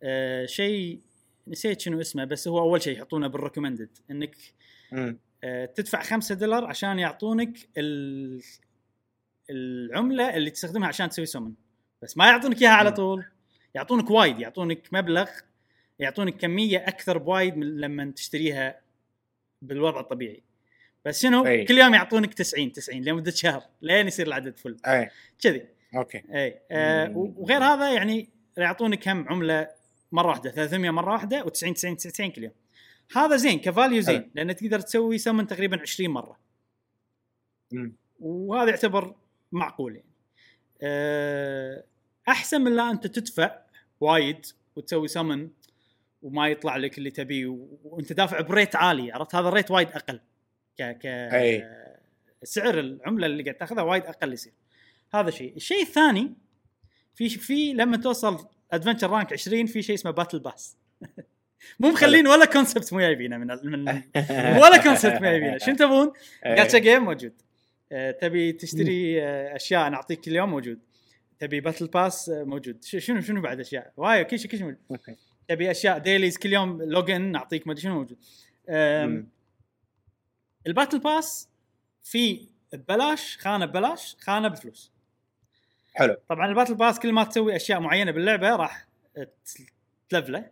آه 0.02 0.47
شيء 0.47 1.01
نسيت 1.49 1.81
شنو 1.81 2.01
اسمه 2.01 2.25
بس 2.25 2.49
هو 2.49 2.59
أول 2.59 2.83
شيء 2.83 2.97
يحطونه 2.99 3.26
بال 3.26 3.38
recommended 3.38 3.98
إنك 4.10 4.36
مم. 4.93 5.18
آه 5.44 5.64
تدفع 5.64 6.02
5 6.02 6.34
دولار 6.34 6.64
عشان 6.64 6.98
يعطونك 6.98 7.58
ال... 7.78 8.42
العملة 9.50 10.36
اللي 10.36 10.50
تستخدمها 10.50 10.89
عشان 10.89 11.08
تسوي 11.08 11.26
سمن 11.26 11.52
بس 12.02 12.16
ما 12.16 12.26
يعطونك 12.26 12.62
إياها 12.62 12.70
على. 12.70 12.92
طول. 12.92 13.24
يعطونك 13.74 14.10
وايد 14.10 14.40
يعطونك 14.40 14.89
مبلغ 14.92 15.31
يعطونك 15.98 16.36
كمية 16.36 16.78
أكثر 16.78 17.18
بوايد 17.18 17.56
من 17.56 17.76
لما 17.76 18.12
تشتريها 18.16 18.81
بالوضع 19.62 20.00
الطبيعي. 20.00 20.42
بس 21.05 21.23
شنو؟ 21.23 21.47
أي. 21.47 21.64
كل 21.64 21.78
يوم 21.78 21.94
يعطونك 21.94 22.34
90 22.34 22.73
90 22.73 23.02
لمدة 23.02 23.31
شهر 23.31 23.62
لين 23.82 24.06
يصير 24.06 24.26
العدد 24.26 24.58
full 24.58 24.76
أي. 24.86 25.10
كذي. 25.42 25.66
okay. 25.97 26.23
أي. 26.34 26.60
آه. 26.70 27.12
وغير 27.16 27.64
هذا 27.64 27.92
يعني 27.92 28.28
يعطونك 28.56 29.08
هم 29.08 29.28
عملة 29.28 29.68
مرة 30.12 30.28
واحدة 30.28 30.50
300 30.50 30.90
مرة 30.90 31.12
واحدة 31.12 31.42
و90 31.44 31.73
90 31.73 31.97
90 31.97 32.31
كل 32.31 32.42
يوم. 32.42 32.52
هذا 33.12 33.36
زين 33.36 33.58
ك 33.58 33.65
value 33.65 34.00
زين. 34.00 34.31
لأن 34.34 34.57
تقدر 34.57 34.81
تسوي 34.81 35.18
سمن 35.18 35.47
تقريبا 35.47 35.81
20 35.81 36.10
مرة. 36.10 36.39
وهذا 38.20 38.70
يعتبر 38.70 39.15
معقول 39.52 39.97
يعني. 39.97 40.08
آه، 40.83 41.84
أحسن 42.28 42.60
من 42.60 42.76
لا 42.76 42.91
أنت 42.91 43.07
تدفع 43.07 43.58
وايد 44.00 44.47
وتسوي 44.76 45.08
سمن 45.08 45.50
وما 46.23 46.49
يطلع 46.49 46.76
لك 46.76 46.99
اللي 46.99 47.10
تبيه 47.10 47.47
وأنت 47.84 48.12
دافع 48.12 48.41
ب 48.40 48.48
rate 48.48 48.76
عالي 48.76 49.12
عرفت؟ 49.12 49.34
هذا 49.34 49.49
ال 49.48 49.53
rate 49.53 49.70
وايد 49.70 49.89
أقل. 49.89 50.20
ك 50.78 50.83
ك 50.83 51.07
أي. 51.07 51.65
سعر 52.42 52.81
العملة 52.81 53.26
اللي 53.26 53.42
قاعد 53.42 53.57
تاخذها 53.57 53.83
وايد 53.83 54.02
أقل 54.02 54.33
يصير. 54.33 54.52
هذا 55.15 55.31
شيء. 55.31 55.57
الشيء 55.57 55.83
الثاني 55.83 56.34
في 57.15 57.28
في 57.28 57.73
لما 57.73 57.97
توصل 57.97 58.49
adventure 58.73 59.10
rank 59.10 59.32
20 59.33 59.66
في 59.66 59.83
شيء 59.83 59.94
اسمه 59.94 60.10
battle 60.10 60.39
pass 60.39 60.76
مو 61.81 61.89
مخلين 61.89 62.26
ولا 62.26 62.44
concept 62.44 62.92
مو 62.93 63.01
جايبينه 63.01 63.36
من 63.39 63.47
من 63.65 63.89
ولا 64.62 64.76
concept 64.82 65.12
مو 65.15 65.20
جايبينه. 65.20 65.59
شنو 65.59 65.76
تبون؟ 65.76 66.12
إيه. 66.47 66.55
جاتشا 66.55 66.78
جيم 66.78 67.05
موجود. 67.05 67.33
آه، 67.93 68.10
تبي 68.10 68.52
تشتري 68.52 69.23
آه، 69.23 69.57
أشياء 69.57 69.89
نعطيك 69.89 70.20
كل 70.20 70.33
يوم 70.36 70.51
موجود. 70.51 70.78
تبي 71.39 71.60
battle 71.60 71.86
pass 71.86 72.28
آه، 72.28 72.44
موجود. 72.44 72.84
ش- 72.84 72.97
شنو 72.97 73.20
شنو 73.20 73.41
بعد 73.41 73.60
أشياء؟ 73.60 73.93
وايد 73.97 74.26
كل 74.26 74.39
شيء 74.39 74.51
كل 74.51 74.59
شيء 74.59 74.67
موجود. 74.67 75.17
تبي 75.49 75.70
أشياء 75.70 75.99
dailies 75.98 76.39
كل 76.39 76.52
يوم 76.52 76.83
login 76.82 77.20
نعطيك 77.23 77.67
ما 77.67 77.73
أدري 77.73 77.83
شنو 77.83 77.94
موجود. 77.94 78.17
ال 80.66 80.71
battle 80.71 80.98
pass 80.98 81.48
في 82.02 82.47
ببلاش 82.73 83.36
خانة 83.39 83.67
ببلاش 83.67 84.17
خانة 84.20 84.49
بفلوس. 84.49 84.93
حلو. 85.94 86.17
طبعا 86.28 86.47
ال 86.47 86.50
battle 86.50 86.74
pass 86.74 86.98
كل 86.99 87.12
ما 87.12 87.25
تسوي 87.25 87.57
أشياء 87.57 87.81
معينة 87.81 88.10
باللعبة 88.10 88.57
راح 88.57 88.86
تلفله. 90.09 90.51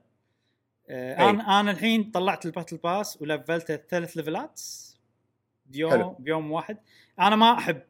آه، 0.92 1.24
أي. 1.24 1.30
أنا 1.30 1.60
أنا 1.60 1.70
الحين 1.70 2.10
طلعت 2.10 2.46
ال 2.46 2.51
battle 2.51 2.76
pass 2.76 3.22
ولفلته 3.22 3.76
ثلاث 3.76 4.16
ليفلات. 4.16 4.60
بيوم 5.66 5.90
حلو. 5.90 6.16
بيوم 6.18 6.52
واحد. 6.52 6.78
أنا 7.20 7.36
ما 7.36 7.58
أحب 7.58 7.82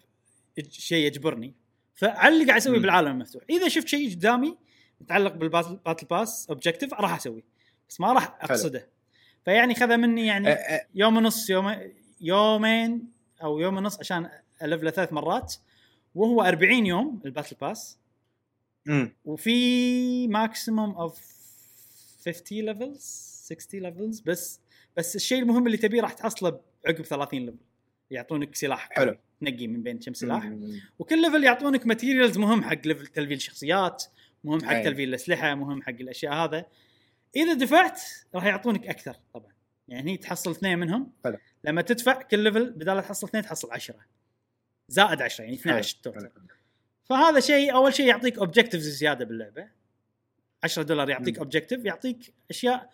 شيء 0.70 1.06
يجبرني. 1.06 1.54
فعلى 1.94 2.34
اللي 2.34 2.46
قاعد 2.46 2.60
اسويه. 2.60 2.78
بالعالم 2.78 3.10
المفتوح. 3.10 3.42
إذا 3.50 3.68
شفت 3.68 3.88
شيء 3.88 4.10
قدامي 4.14 4.56
متعلق 5.00 5.32
بال 5.34 5.45
battle 5.45 5.76
battle 5.86 6.06
pass 6.06 6.46
objective 6.50 6.94
راح 6.94 7.16
أسويه. 7.16 7.42
بس 7.88 8.00
ما 8.00 8.12
راح 8.12 8.38
أقصده. 8.40 8.88
فيعني 9.44 9.74
خذ 9.74 9.96
مني 9.96 10.26
يعني 10.26 10.48
أه، 10.48 10.52
أه، 10.52 10.86
يوم 10.94 11.16
ونص 11.16 11.50
يوم 11.50 11.76
يومين 12.20 13.12
أو 13.42 13.58
يوم 13.58 13.76
ونص 13.76 13.98
عشان 13.98 14.28
ألفله 14.62 14.90
ثلاث 14.90 15.12
مرات. 15.12 15.54
وهو 16.14 16.42
40 16.42 16.86
يوم 16.86 17.20
ال 17.24 17.29
battle 17.29 17.56
pass. 17.60 17.98
مم. 18.86 19.12
وفي 19.24 20.28
maximum 20.28 20.90
of 20.90 21.41
50 22.24 22.58
levels 22.58 23.00
60 23.44 23.80
levels 23.80 24.20
بس 24.20 24.60
بس 24.96 25.16
الشيء 25.16 25.42
المهم 25.42 25.66
اللي 25.66 25.76
تبيه 25.76 26.00
راح 26.00 26.12
تحصله 26.12 26.60
عقب 26.86 27.04
30 27.04 27.40
level 27.40 27.56
يعطونك 28.10 28.54
سلاح 28.54 28.88
حلو. 28.92 29.16
تنقي 29.40 29.66
من 29.66 29.82
بين 29.82 29.98
كم 29.98 30.14
سلاح. 30.14 30.52
وكل 30.98 31.22
level 31.22 31.44
يعطونك 31.44 31.86
materials 31.86 32.38
مهم 32.38 32.62
حق 32.62 32.86
level 32.86 33.06
تلفيل 33.06 33.36
الشخصيات 33.36 34.04
مهم 34.44 34.64
حق. 34.64 34.82
تلفيل 34.82 35.08
الأسلحة 35.08 35.54
مهم 35.54 35.82
حق 35.82 35.88
الأشياء 35.88 36.34
هذا 36.34 36.66
إذا 37.36 37.52
دفعت 37.52 38.00
راح 38.34 38.44
يعطونك 38.44 38.86
أكثر 38.86 39.16
طبعا 39.34 39.52
يعني 39.88 40.02
هني 40.02 40.16
تحصل 40.16 40.50
اثنين 40.50 40.78
منهم 40.78 41.12
حلو. 41.24 41.38
لما 41.64 41.82
تدفع 41.82 42.22
كل 42.22 42.38
level 42.38 42.70
بدال 42.70 43.02
تحصل 43.02 43.26
اثنين 43.26 43.42
تحصل 43.42 43.72
10 43.72 43.96
زائد 44.88 45.22
10 45.22 45.44
يعني 45.44 45.56
12 45.56 45.98
حلو. 46.04 46.12
total 46.12 46.30
فهذا 47.04 47.40
شيء 47.40 47.74
أول 47.74 47.94
شيء 47.94 48.06
يعطيك 48.06 48.38
objectives 48.38 48.88
زيادة 48.88 49.24
باللعبة 49.24 49.68
10 50.64 50.82
دولار 50.82 51.10
يعطيك 51.10 51.34
مم. 51.34 51.42
objective 51.42 51.84
يعطيك 51.84 52.34
أشياء 52.50 52.90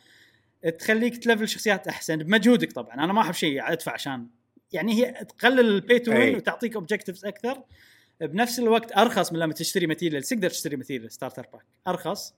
تخليك 0.78 1.16
تلفل 1.16 1.48
شخصيات 1.48 1.88
أحسن 1.88 2.16
بمجهودك 2.16 2.72
طبعا. 2.72 2.94
أنا 2.94 3.12
ما 3.12 3.20
أحب 3.20 3.34
شيء 3.34 3.72
أدفع 3.72 3.92
عشان 3.92 4.26
يعني 4.72 4.94
هي 4.94 5.24
تقلل 5.24 5.60
ال 5.60 5.70
pay 5.70 5.98
to 5.98 6.12
win. 6.12 6.36
وتعطيك 6.36 6.74
objectives 6.74 7.24
أكثر. 7.24 7.62
بنفس 8.20 8.58
الوقت 8.58 8.96
أرخص 8.96 9.32
من 9.32 9.38
لما 9.38 9.52
تشتري 9.52 9.86
material 9.86 10.22
تقدر 10.22 10.50
تشتري 10.50 10.76
material 10.76 11.12
starter 11.12 11.46
pack 11.52 11.64
أرخص. 11.88 12.34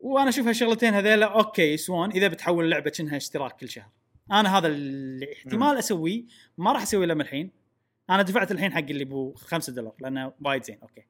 وأنا 0.00 0.28
أشوف 0.28 0.46
هالشغلتين 0.46 0.94
هذيلا 0.94 1.26
okay 1.26 1.72
يسوون 1.72 2.10
إذا 2.10 2.28
بتحول 2.28 2.64
اللعبه 2.64 2.90
كأنها 2.90 3.16
اشتراك 3.16 3.56
كل 3.56 3.68
شهر. 3.68 3.90
أنا 4.32 4.58
هذا 4.58 4.66
اللي 4.66 5.32
احتمال 5.32 5.78
أسويه. 5.78 6.24
ما 6.58 6.72
راح 6.72 6.82
أسويه 6.82 7.06
لما 7.06 7.22
الحين. 7.22 7.50
أنا 8.10 8.22
دفعت 8.22 8.52
الحين 8.52 8.72
حق 8.72 8.78
اللي 8.78 9.04
بو 9.04 9.34
5 9.34 9.72
دولار 9.72 9.94
لأنه 10.00 10.32
وايد 10.44 10.64
زين. 10.64 10.78
okay. 10.82 11.06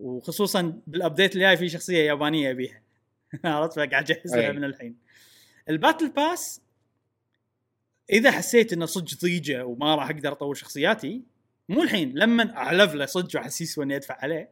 وخصوصا 0.00 0.80
بال 0.86 0.98
update 0.98 1.32
اللي 1.32 1.44
جاي 1.44 1.56
في 1.56 1.68
شخصية 1.68 1.98
يابانية 2.08 2.50
ابيها 2.50 2.82
عرفت؟ 3.44 3.72
فقاعد 3.76 3.92
اجهز 4.10 4.36
لها. 4.36 4.52
من 4.52 4.64
الحين. 4.64 4.96
ال 5.68 5.74
battle 5.74 6.08
pass 6.10 6.60
إذا 8.10 8.30
حسيت 8.30 8.72
إنه 8.72 8.86
صدق 8.86 9.20
ضيجة 9.22 9.66
وما 9.66 9.94
راح 9.94 10.10
أقدر 10.10 10.32
أطور 10.32 10.54
شخصياتي 10.54 11.22
مو 11.68 11.82
الحين 11.82 12.18
لما 12.18 12.56
ألفله 12.56 13.06
صدق 13.06 13.36
واحس 13.40 13.60
يسوى 13.60 13.84
اني 13.84 13.96
أدفع 13.96 14.14
عليه. 14.22 14.50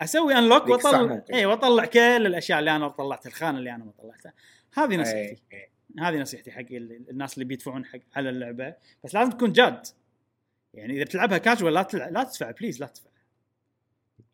أسوي 0.00 0.34
unlock 0.38 0.66
واطلع. 0.68 1.22
اي 1.32 1.46
وأطلع 1.46 1.84
كل 1.84 1.98
الأشياء 2.00 2.58
اللي 2.58 2.76
أنا 2.76 2.88
طلعتها 2.88 3.28
الخانة 3.28 3.58
اللي 3.58 3.74
أنا 3.74 3.84
ما 3.84 3.92
طلعتها. 3.98 4.32
هذه 4.74 4.96
نصيحتي. 4.96 5.42
هذه 5.98 6.16
نصيحتي 6.16 6.50
حق 6.52 6.60
ال- 6.70 7.10
الناس 7.10 7.34
اللي 7.34 7.44
بيدفعون 7.44 7.84
حق 7.84 7.98
على 8.16 8.30
اللعبة. 8.30 8.74
بس 9.04 9.14
لازم 9.14 9.30
تكون 9.30 9.52
جاد. 9.52 9.86
يعني 10.74 10.94
إذا 10.96 11.04
بتلعبها 11.04 11.38
كاجوال 11.38 11.74
لا 11.74 11.82
تلع... 11.82 12.08
لا 12.08 12.24
تدفع 12.24 12.50
please 12.50 12.80
لا 12.80 12.86
تدفع. 12.86 13.09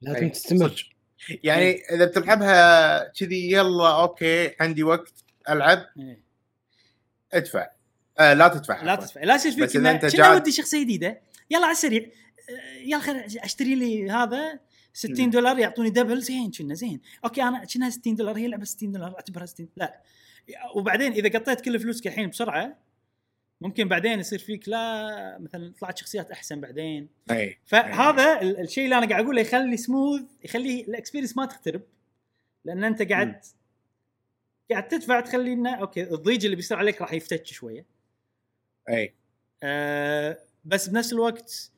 لازم 0.06 0.24
أي. 0.24 0.28
تستمر. 0.30 0.90
يعني 1.44 1.82
إذا 1.94 2.04
بتلعبها 2.04 3.08
كذي 3.08 3.52
يلا 3.52 4.00
okay 4.00 4.54
عندي 4.60 4.82
وقت 4.82 5.12
ألعب. 5.48 5.86
إيه. 5.98 6.20
ادفع. 7.32 7.66
آه 8.18 8.34
لا 8.34 8.48
تدفع 8.48 8.82
لا. 8.82 8.94
تدفع. 8.96 9.22
لا 9.22 9.34
يصير 9.34 9.52
بس 9.52 9.56
فيك 9.58 9.70
كنا 9.72 9.92
جاد- 10.08 10.34
ودي 10.40 10.52
شخصية 10.52 10.82
جديدة. 10.84 11.20
يلا 11.50 11.64
على 11.64 11.72
السريع. 11.72 12.02
آه، 12.50 12.78
يلا 12.86 12.98
خل 12.98 13.16
أشتري 13.44 13.74
لي 13.74 14.10
هذا. 14.10 14.58
60 14.92 15.24
مم. 15.24 15.30
دولار 15.30 15.58
يعطوني 15.58 15.90
double. 15.90 16.22
زين 16.22 16.50
كنا 16.58 16.74
زين. 16.74 17.00
okay 17.24 17.42
أنا 17.42 17.64
كنا 17.74 17.90
60 17.90 18.14
دولار؟ 18.16 18.36
هي 18.38 18.48
لعبة 18.48 18.64
60 18.64 18.92
دولار. 18.92 19.14
أعتبرها 19.14 19.46
60 19.46 19.68
لا. 19.76 20.00
وبعدين 20.74 21.12
إذا 21.12 21.38
قطيت 21.38 21.60
كل 21.60 21.80
فلوسك 21.80 22.06
الحين 22.06 22.28
بسرعة 22.30 22.78
ممكن 23.60 23.88
بعدين 23.88 24.20
يصير 24.20 24.38
فيك 24.38 24.68
لا 24.68 25.38
مثلا 25.38 25.72
طلعت 25.80 25.98
شخصيات 25.98 26.30
أحسن 26.30 26.60
بعدين. 26.60 27.08
أي 27.30 27.58
فهذا 27.66 28.40
ال- 28.42 28.60
الشيء 28.60 28.84
اللي 28.84 28.98
أنا 28.98 29.08
قاعد 29.08 29.24
أقوله 29.24 29.40
يخلي 29.40 29.76
سموث 29.76 30.22
يخلي 30.44 30.80
ال 30.80 30.85
experience 30.85 31.36
ما 31.36 31.46
تخترب. 31.46 31.82
لأن 32.64 32.84
أنت 32.84 33.02
قاعد 33.02 33.28
مم. 33.28 33.40
قاعد 34.70 34.88
تدفع 34.88 35.20
تخلي 35.20 35.52
إنه 35.52 35.74
okay 35.74 36.02
الضيج 36.02 36.44
اللي 36.44 36.56
بيصير 36.56 36.76
عليك 36.78 37.00
راح 37.00 37.12
يفتش 37.12 37.52
شوية. 37.52 37.84
أي. 38.88 39.14
آه 39.62 40.38
بس 40.64 40.88
بنفس 40.88 41.12
الوقت 41.12 41.70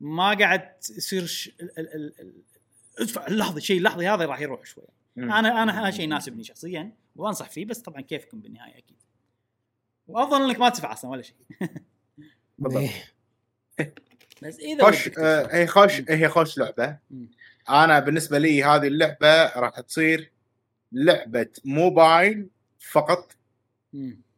ما 0.00 0.34
قاعد 0.38 0.72
يصير 0.96 1.26
ش... 1.26 1.48
ال... 1.60 1.78
ال... 1.78 1.94
ال... 2.20 2.32
ادفع 2.98 3.26
اللحظة 3.26 3.56
الشيء 3.56 3.78
اللحظي 3.78 4.08
هذا 4.08 4.26
راح 4.26 4.40
يروح 4.40 4.64
شوي 4.64 4.84
مم. 5.16 5.32
أنا 5.32 5.62
أنا 5.62 5.82
هذا 5.82 5.90
شيء 5.90 6.04
يناسبني 6.04 6.44
شخصيا 6.44 6.92
وأنصح 7.16 7.50
فيه 7.50 7.64
بس 7.64 7.78
طبعا 7.78 8.00
كيفكم 8.00 8.40
بالنهاية 8.40 8.78
أكيد. 8.78 8.96
وافضل 10.10 10.42
إنك 10.42 10.58
ما 10.60 10.68
تدفع 10.68 10.92
أصلا 10.92 11.10
ولا 11.10 11.22
شيء 11.22 11.36
بالضبط. 12.58 12.82
إيه. 12.82 13.94
بس 14.42 14.58
إذا 14.58 14.84
خوش 14.84 15.06
ودك 15.06 15.18
آه. 15.18 15.48
هي 15.56 15.66
خوش 15.66 16.02
هي 16.08 16.28
خوش 16.28 16.58
لعبة. 16.58 16.96
أنا 17.68 17.98
بالنسبة 17.98 18.38
لي 18.38 18.64
هذه 18.64 18.86
اللعبة 18.86 19.44
راح 19.44 19.80
تصير 19.80 20.32
لعبة 20.92 21.48
موبايل 21.64 22.48
فقط. 22.78 23.32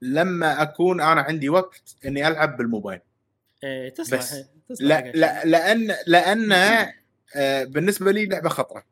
لما 0.03 0.63
أكون 0.63 1.01
أنا 1.01 1.21
عندي 1.21 1.49
وقت 1.49 1.97
إني 2.07 2.29
ألعب 2.29 2.57
بالموبايل 2.57 3.01
إيه 3.65 3.89
تصلح 3.89 4.19
بس. 4.19 4.45
تصلح 4.69 4.99
لا 4.99 5.13
لا 5.13 5.45
لأن 5.45 5.97
لأن 6.07 6.53
آه 7.37 7.65
بالنسبة 7.65 8.13
لي 8.13 8.27
لعبة 8.27 8.49
خطرة 8.49 8.85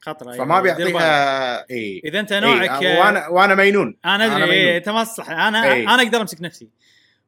خطرة 0.00 0.32
فما 0.32 0.56
إيه،. 0.56 0.62
بيعطيها 0.62 1.70
اي 1.70 2.02
إذا 2.04 2.20
أنت 2.20 2.32
نوعك 2.32 2.82
إيه 2.82 2.98
وأنا 2.98 3.28
وأنا 3.28 3.54
مينون 3.54 3.96
أنا 4.04 4.36
أدري. 4.36 4.52
إيه، 4.52 4.76
انت 4.76 4.88
ما 4.88 5.04
تصلح 5.04 5.30
أنا 5.30 5.72
إيه. 5.72 5.94
أنا 5.94 6.02
أقدر 6.02 6.20
أمسك 6.20 6.40
نفسي 6.40 6.68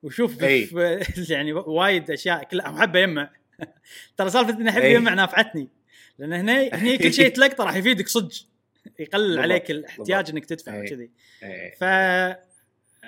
وشوف 0.02 0.42
إيه. 0.42 0.68
يعني 1.30 1.52
وايد 1.52 2.10
أشياء 2.10 2.44
كلها 2.44 2.78
أحب 2.78 2.96
يجمع 2.96 3.30
ترى 4.16 4.30
سالفة 4.30 4.52
إني 4.52 4.70
أحب 4.70 4.80
إيه. 4.80 4.94
يجمع 4.94 5.14
نافعتني 5.14 5.68
لأن 6.18 6.32
هنا 6.32 6.68
هني 6.72 6.98
كل 6.98 7.12
شيء 7.12 7.28
تلقطه 7.36 7.64
راح 7.64 7.76
يفيدك 7.76 8.08
صدق 8.08 8.32
يقلل 8.98 9.22
بالضبط. 9.26 9.42
عليك 9.42 9.70
الاحتياج 9.70 10.30
إنك 10.30 10.44
تدفع 10.44 10.74
إيه. 10.74 10.80
وكذي 10.80 11.10
إيه. 11.42 11.74
ف 11.74 11.84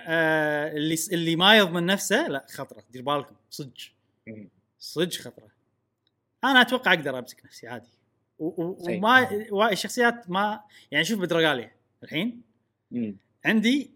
آه 0.07 0.73
اللي 0.73 0.97
اللي 1.13 1.37
ما 1.37 1.57
يضمن 1.59 1.87
نفسه 1.87 2.29
لا 2.29 2.47
خطرة 2.51 2.85
دير 2.91 3.03
بالكم 3.03 3.35
صدق. 3.51 3.73
صدق 4.79 5.13
خطرة 5.13 5.49
أنا 6.45 6.61
أتوقع 6.61 6.93
أقدر 6.93 7.19
أمسك 7.19 7.45
نفسي 7.45 7.69
عادي 7.69 7.87
إيه. 7.87 8.04
وما 8.59 9.29
و- 9.51 9.65
الشخصيات 9.69 10.31
ما 10.31 10.61
يعني 10.91 11.05
شوف 11.05 11.21
بدرغاليا 11.21 11.73
الحين. 12.03 12.43
مم. 12.91 13.17
عندي 13.45 13.91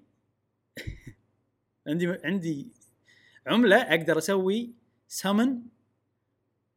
عندي 1.88 2.06
عندي 2.24 2.68
عملة 3.46 3.76
أقدر 3.76 4.18
أسوي 4.18 4.70
سمن 5.08 5.60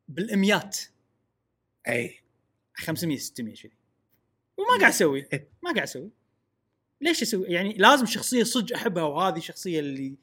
بالاميات 0.07 0.77
أي. 1.87 2.15
500 2.75 3.17
600 3.17 3.55
كذي 3.55 3.71
وما 4.57 4.69
قاعد 4.79 4.91
أسوي. 4.93 5.21
ما 5.63 5.71
قاعد 5.71 5.87
أسوي. 5.87 6.09
ليش 7.01 7.21
أسوي؟ 7.21 7.47
يعني 7.47 7.73
لازم 7.73 8.05
شخصية 8.05 8.43
صدق 8.43 8.75
أحبها 8.75 9.03
وهذه 9.03 9.37
الشخصيه 9.37 9.79
اللي 9.79 10.15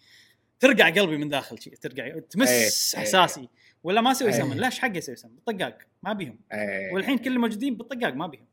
ترقع 0.60 0.90
قلبي 0.90 1.16
من 1.16 1.28
داخل 1.28 1.62
شيء 1.62 1.74
ترقع 1.74 2.18
تمس 2.18 2.48
إيه. 2.48 3.02
إحساسي. 3.02 3.48
ولا 3.82 4.00
ما 4.00 4.10
أسوي 4.10 4.28
إيه. 4.28 4.38
سمن 4.38 4.56
ليش 4.56 4.78
حق 4.78 4.96
أسوي 4.96 5.16
سمن 5.16 5.34
بالطقاق 5.34 5.78
ما 6.02 6.12
بيهم. 6.12 6.40
اي 6.52 6.90
والحين 6.92 7.18
كل 7.18 7.32
الموجودين 7.32 7.76
بالطقاق 7.76 8.14
ما 8.14 8.26
بيهم. 8.26 8.46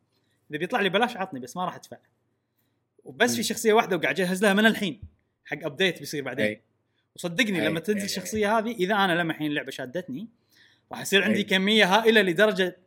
إذا 0.51 0.59
بيطلع 0.59 0.81
لي 0.81 0.89
بلاش 0.89 1.17
عطني 1.17 1.39
بس 1.39 1.57
ما 1.57 1.65
راح 1.65 1.75
أدفع. 1.75 1.97
وبس 3.03 3.29
مم. 3.29 3.35
في 3.35 3.43
شخصية 3.43 3.73
واحدة 3.73 3.97
وقاعد 3.97 4.19
أجهز 4.19 4.43
لها 4.43 4.53
من 4.53 4.65
الحين 4.65 5.01
حق 5.45 5.57
update 5.63 5.99
بيصير 5.99 6.23
بعدين. 6.23 6.45
اي 6.45 6.61
وصدقني 7.15 7.61
أي، 7.61 7.67
لما 7.67 7.79
تنزل 7.79 7.99
أي، 7.99 8.05
الشخصية 8.05 8.57
هذه 8.57 8.71
إذا 8.71 8.95
أنا 8.95 9.13
لما 9.13 9.33
الحين 9.33 9.47
اللعبة 9.47 9.71
شادتني 9.71 10.27
راح 10.91 11.01
يصير 11.01 11.23
عندي 11.23 11.37
أي. 11.37 11.43
كمية 11.43 11.85
هائلة 11.85 12.21
لدرجة 12.21 12.77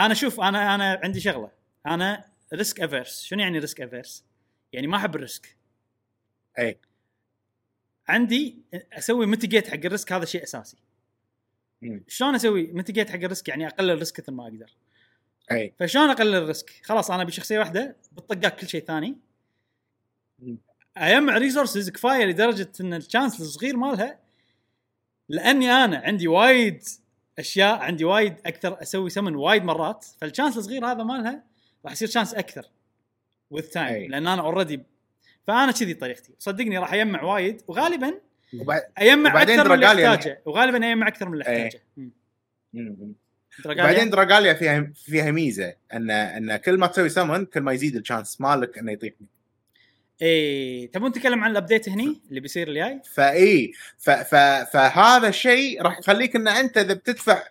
أنا 0.00 0.14
شوف 0.14 0.40
أنا 0.40 0.74
أنا 0.74 1.00
عندي 1.04 1.20
شغلة. 1.20 1.50
أنا 1.86 2.24
risk 2.54 2.80
averse 2.80 3.22
شنو 3.22 3.40
يعني 3.40 3.58
risk 3.58 3.80
averse؟ 3.80 4.24
يعني 4.72 4.86
ما 4.86 4.96
أحب 4.96 5.16
ال 5.16 5.24
risk 5.24 5.56
اي 6.58 6.78
عندي 8.08 8.58
أسوي 8.92 9.26
mitigate 9.26 9.68
حق 9.68 9.74
ال 9.74 9.82
risk 9.82 10.12
هذا 10.12 10.24
شيء 10.24 10.42
أساسي. 10.42 10.76
شلون 12.08 12.34
أسوي 12.34 12.66
mitigate 12.66 13.10
حق 13.10 13.16
ال 13.16 13.22
risk 13.22 13.48
يعني 13.48 13.66
أقلل 13.66 13.90
ال 13.90 13.96
risk 13.96 14.20
كثر 14.20 14.32
ما 14.32 14.44
أقدر 14.44 14.70
أي 15.52 15.74
فشلون 15.78 16.10
أقلل 16.10 16.34
ال 16.34 16.40
risk؟ 16.40 16.70
خلاص 16.82 17.10
أنا 17.10 17.24
بشخصية 17.24 17.58
واحدة 17.58 17.96
بالطقاق 18.12 18.56
كل 18.56 18.68
شيء 18.68 18.84
ثاني. 18.84 19.16
اجمع 20.96 21.38
resources 21.38 21.90
كفايه 21.90 22.24
لدرجه 22.24 22.72
ان 22.80 22.94
ال 22.94 23.01
chance 23.01 23.40
الصغير 23.40 23.76
مالها 23.76 24.18
لأني 25.28 25.70
أنا 25.70 25.96
عندي 25.96 26.28
وايد 26.28 26.82
أشياء 27.38 27.78
عندي 27.78 28.04
وايد 28.04 28.36
أكثر 28.46 28.82
أسوي 28.82 29.10
سمن 29.10 29.34
وايد 29.34 29.64
مرات 29.64 30.06
فال 30.20 30.29
chance 30.29 30.56
الصغير 30.56 30.86
هذا 30.86 31.02
مالها 31.02 31.44
راح 31.84 31.92
يصير 31.92 32.08
chance 32.08 32.34
أكثر 32.34 32.66
with. 33.50 33.62
time 33.62 34.10
لأن 34.10 34.26
أنا 34.26 34.42
already 34.42 34.82
فأنا 35.46 35.72
كذي 35.72 35.94
طريقتي. 35.94 36.32
صدقني 36.38 36.78
راح 36.78 36.94
اجمع 36.94 37.22
وايد 37.22 37.62
وغالبا 37.68 38.14
وبعد 38.60 38.82
اجمع 38.98 39.42
أكثر 39.42 39.68
من 39.68 39.72
اللي 39.74 39.86
Dragalia- 39.86 40.06
أحتاجه. 40.14 40.42
وغالبا 40.44 40.90
اجمع 40.92 41.08
أكثر 41.08 41.28
من 41.28 41.32
اللي. 41.32 41.44
أحتاجه. 41.44 41.82
مم. 42.72 43.12
Dragalia؟ 44.10 44.54
فيها 44.54 44.92
فيها 44.94 45.30
ميزة 45.30 45.74
إن 45.94 46.10
إن 46.10 46.56
كل 46.56 46.78
ما 46.78 46.86
تسوي 46.86 47.08
سمن 47.08 47.44
كل 47.44 47.60
ما 47.60 47.72
يزيد 47.72 47.96
ال 47.96 48.02
chance 48.02 48.40
مالك 48.40 48.78
إنه 48.78 48.92
يطيح 48.92 49.12
إيه. 50.22 50.90
تبون 50.92 51.10
نتكلم 51.10 51.44
عن 51.44 51.50
ال 51.50 51.55
update 51.55 51.88
هني؟ 51.88 52.20
اللي 52.28 52.40
بيصير 52.40 52.68
الجاي؟ 52.68 53.00
فاي 53.14 53.72
ف 53.98 54.10
ف 54.10 54.34
فهذا 54.72 55.28
الشيء 55.28 55.82
راح 55.82 55.98
يخليك 55.98 56.36
إن 56.36 56.48
أنت 56.48 56.78
إذا 56.78 56.94
بتدفع 56.94 57.42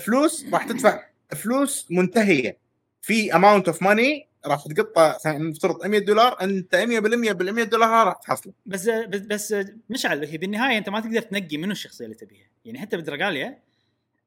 فلوس 0.00 0.46
راح 0.52 0.64
تدفع 0.68 1.04
فلوس 1.36 1.86
منتهية. 1.90 2.56
في 3.02 3.34
amount 3.36 3.68
of 3.68 3.82
money 3.82 4.26
راح 4.46 4.64
تقطه 4.64 5.18
خلينا 5.18 5.38
نفترض 5.38 5.86
100 5.86 6.00
دولار 6.00 6.40
أنت 6.40 6.76
100% 6.76 6.78
بال 6.98 7.52
100 7.52 7.64
دولار 7.64 8.06
راح 8.06 8.14
تحصله 8.14 8.52
بس 8.66 8.88
بس, 8.88 9.20
بس 9.20 9.54
مشعل 9.90 10.24
هي 10.24 10.38
بالنهاية 10.38 10.78
أنت 10.78 10.88
ما 10.88 11.00
تقدر 11.00 11.20
تنقي 11.20 11.56
منو 11.56 11.72
الشخصية 11.72 12.04
اللي 12.04 12.16
تبيها 12.16 12.46
يعني 12.64 12.78
حتى 12.78 12.96
بدراجاليا 12.96 13.62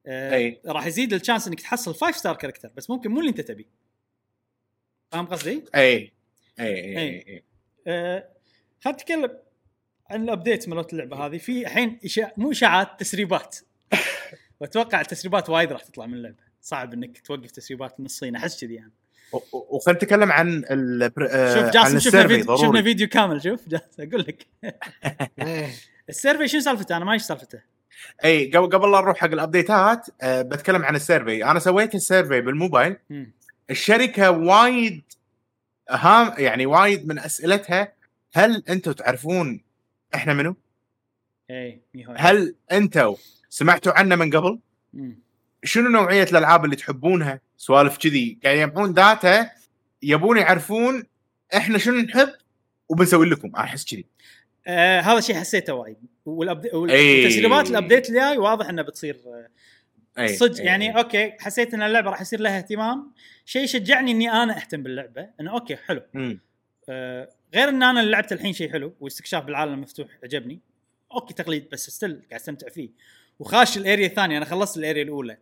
آه. 0.07 0.55
راح 0.65 0.85
يزيد 0.85 1.13
ال 1.13 1.18
chance 1.18 1.47
إنك 1.47 1.61
تحصل 1.61 1.95
5 1.95 2.17
star 2.17 2.35
character 2.35 2.71
بس 2.77 2.89
ممكن 2.89 3.11
مو 3.11 3.19
اللي 3.19 3.29
أنت 3.29 3.41
تبيه 3.41 3.69
فاهم 5.11 5.25
قصدي؟ 5.25 5.63
أي 5.75 5.81
أي 5.81 6.11
أي, 6.59 6.97
أي. 6.97 7.25
أي. 7.27 7.43
آه 7.87 8.29
خلينا 8.79 8.97
نتكلم 8.97 9.37
عن 10.09 10.23
ال 10.23 10.30
update 10.30 10.69
مالت 10.69 10.93
اللعبة 10.93 11.25
هذه 11.25 11.37
في 11.37 11.61
الحين 11.61 11.99
إشاع... 12.05 12.33
مو 12.37 12.51
إشاعات 12.51 12.99
تسريبات 12.99 13.57
وأتوقع 14.59 15.01
التسريبات 15.01 15.49
وايد 15.49 15.71
راح 15.71 15.83
تطلع 15.83 16.05
من 16.05 16.13
اللعبة 16.13 16.43
صعب 16.61 16.93
إنك 16.93 17.19
توقف 17.19 17.51
تسريبات 17.51 17.99
نصين 17.99 18.35
أحس 18.35 18.61
كذي 18.61 18.73
يعني 18.73 18.93
وخلينا 19.51 19.97
نتكلم 19.97 20.31
عن 20.31 20.63
ال 20.71 21.11
شوف 21.53 21.63
عن 21.63 21.71
جاسم 21.71 21.99
شفنا 21.99 22.21
ال 22.21 22.23
survey 22.23 22.37
فيديو 22.37 22.57
شفنا 22.57 22.81
فيديو 22.81 23.07
كامل 23.07 23.41
شوف 23.41 23.69
جاسم 23.69 23.85
أقول 23.99 24.21
لك 24.21 24.45
إيه. 25.39 25.69
ال 26.09 26.15
survey 26.15 26.47
شنو 26.47 26.61
سالفته 26.61 26.97
أنا 26.97 27.05
ما 27.05 27.13
إيش 27.13 27.21
سالفته 27.21 27.59
إي 28.25 28.51
قبل 28.51 28.69
قبل 28.69 28.91
لا 28.91 29.01
نروح 29.01 29.17
حق 29.17 29.27
ال 29.27 29.37
updateات 29.37 30.07
أه 30.21 30.41
بتكلم 30.41 30.85
عن 30.85 30.95
ال 30.95 31.02
survey 31.02 31.45
أنا 31.45 31.59
سويت 31.59 31.95
ال 31.95 32.02
survey 32.02 32.41
بالموبايل. 32.41 32.97
الشركة 33.69 34.31
وايد 34.31 35.03
هام 35.89 36.33
يعني 36.37 36.65
وايد 36.65 37.07
من 37.07 37.19
أسئلتها 37.19 37.93
هل 38.33 38.63
أنتم 38.69 38.91
تعرفون 38.91 39.61
إحنا 40.15 40.33
منو؟ 40.33 40.55
إي 41.49 41.81
هل 42.17 42.55
أنتم 42.71 43.15
سمعتوا 43.49 43.93
عنا 43.93 44.15
من 44.15 44.35
قبل؟ 44.35 44.59
شنو 45.63 45.89
نوعية 45.89 46.23
الألعاب 46.23 46.65
اللي 46.65 46.75
تحبونها؟ 46.75 47.39
سوالف 47.57 47.97
كذي. 47.97 48.39
قاعد 48.43 48.57
يجمعون 48.57 48.93
data 48.93 49.49
يبون 50.01 50.37
يعرفون 50.37 51.03
إحنا 51.55 51.77
شنو 51.77 52.01
نحب 52.01 52.29
وبنسوي 52.89 53.29
لكم. 53.29 53.55
أحس 53.55 53.85
كذي. 53.85 54.05
آه 54.67 54.99
هذا 54.99 55.17
الشيء 55.17 55.35
حسيته 55.35 55.73
وايد. 55.73 55.97
والتسريبات 56.25 57.69
ال 57.69 57.75
update 57.75 58.09
الجاي 58.09 58.37
واضح 58.37 58.69
إنه 58.69 58.81
بتصير 58.81 59.17
آه، 60.17 60.27
صدق. 60.27 60.65
يعني 60.65 60.89
أي. 60.89 61.03
okay 61.03 61.31
حسيت 61.39 61.73
إن 61.73 61.81
اللعبة 61.81 62.09
راح 62.09 62.21
يصير 62.21 62.39
لها 62.39 62.57
اهتمام. 62.57 63.11
شيء 63.45 63.63
يشجعني 63.63 64.11
إني 64.11 64.31
أنا 64.31 64.57
أهتم 64.57 64.83
باللعبة 64.83 65.29
إنه 65.39 65.51
okay 65.51 65.75
حلو. 65.75 66.01
آه 66.89 67.29
غير 67.55 67.69
إن 67.69 67.83
أنا 67.83 67.99
لعبت 67.99 68.31
الحين 68.31 68.53
شيء 68.53 68.71
حلو 68.71 68.93
واستكشاف 68.99 69.43
بالعالم 69.43 69.73
المفتوح 69.73 70.07
عجبني 70.23 70.59
okay 71.11 71.33
تقليد 71.33 71.69
بس 71.71 71.89
still 71.89 72.21
قاعد 72.29 72.41
أستمتع 72.41 72.69
فيه. 72.69 72.89
وخاش 73.39 73.77
ال 73.77 73.83
area 73.83 74.07
الثانية 74.07 74.37
أنا 74.37 74.45
خلصت 74.45 74.77
ال 74.77 74.82
area 74.82 75.03
الأولى. 75.03 75.37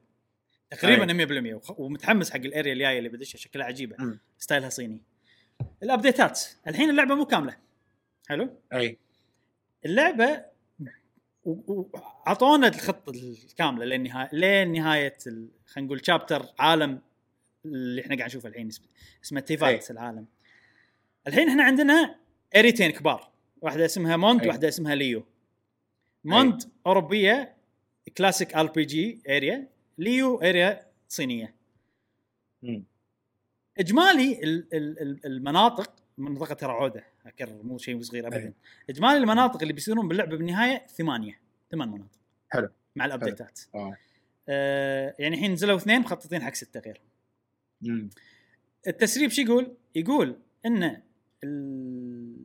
تقريبا 0.81 1.05
100% 1.51 1.53
وخ- 1.55 1.79
ومتحمس 1.79 2.31
حق 2.31 2.35
ال 2.39 2.46
area 2.46 2.73
الجاية 2.73 2.97
اللي 2.97 3.09
بدشها 3.09 3.37
شكلها 3.37 3.65
عجيبة. 3.65 4.17
styleها 4.37 4.69
صيني. 4.69 5.01
ال 5.83 5.90
updateات. 5.90 6.41
الحين 6.67 6.89
اللعبة 6.89 7.15
مو 7.15 7.25
كاملة. 7.25 7.57
حلو؟ 8.29 8.49
أي. 8.73 8.97
اللعبة 9.85 10.45
و- 11.45 11.73
و- 11.73 11.89
اعطونا 12.27 12.67
الخطه 12.67 13.09
الكاملة 13.09 13.85
للنهايه 13.85 14.29
لين 14.33 14.71
نهاية 14.71 15.17
ال- 15.27 15.49
خلينا 15.65 15.87
نقول 15.87 16.05
chapter 16.05 16.45
عالم 16.59 17.01
اللي 17.65 18.01
إحنا 18.01 18.15
قاعد 18.15 18.29
نشوفه 18.29 18.49
الحين. 18.49 18.67
اسمه 18.67 18.87
اسمه 19.23 19.39
تيفات 19.39 19.91
العالم. 19.91 20.25
الحين 21.27 21.49
إحنا 21.49 21.63
عندنا 21.63 22.15
areaتين 22.55 22.91
كبار. 22.91 23.31
واحدة 23.61 23.85
اسمها 23.85 24.17
موند 24.17 24.41
أي. 24.41 24.47
واحدة 24.47 24.67
اسمها 24.67 24.95
ليو 24.95 25.25
موند 26.23 26.71
أوروبية 26.87 27.55
classic 28.17 28.55
RPG 28.55 29.21
area 29.29 29.67
ليو 29.97 30.37
area 30.41 30.87
صينية 31.07 31.53
مم. 32.63 32.83
إجمالي 33.79 34.43
ال- 34.43 34.67
ال- 34.73 35.01
ال- 35.01 35.25
المناطق 35.25 35.93
منطقة 36.17 36.53
ترى 36.55 36.71
عودة 36.71 37.03
أكرر 37.25 37.63
مو 37.63 37.77
شيء 37.77 38.01
صغير 38.01 38.27
ابدا 38.27 38.37
أي. 38.37 38.53
إجمالي 38.89 39.17
المناطق 39.17 39.61
اللي 39.61 39.73
بيصيرون 39.73 40.07
باللعبة 40.07 40.37
بالنهاية 40.37 40.87
ثمانية 40.87 41.39
ثمان 41.71 41.89
مناطق 41.89 42.19
حلو. 42.49 42.69
مع 42.95 43.05
ال 43.05 43.12
updateات 43.12 43.59
آه. 43.75 43.97
آه 44.49 45.15
يعني 45.19 45.35
الحين 45.35 45.51
نزلوا 45.51 45.77
اثنين 45.77 45.99
مخططين 46.01 46.41
حق 46.41 46.53
ستة 46.53 46.79
غير 46.79 47.01
مم. 47.81 48.09
التسريب 48.87 49.29
شو 49.31 49.41
يقول؟ 49.41 49.73
يقول 49.95 50.39
إن 50.65 51.01
ال- 51.43 52.37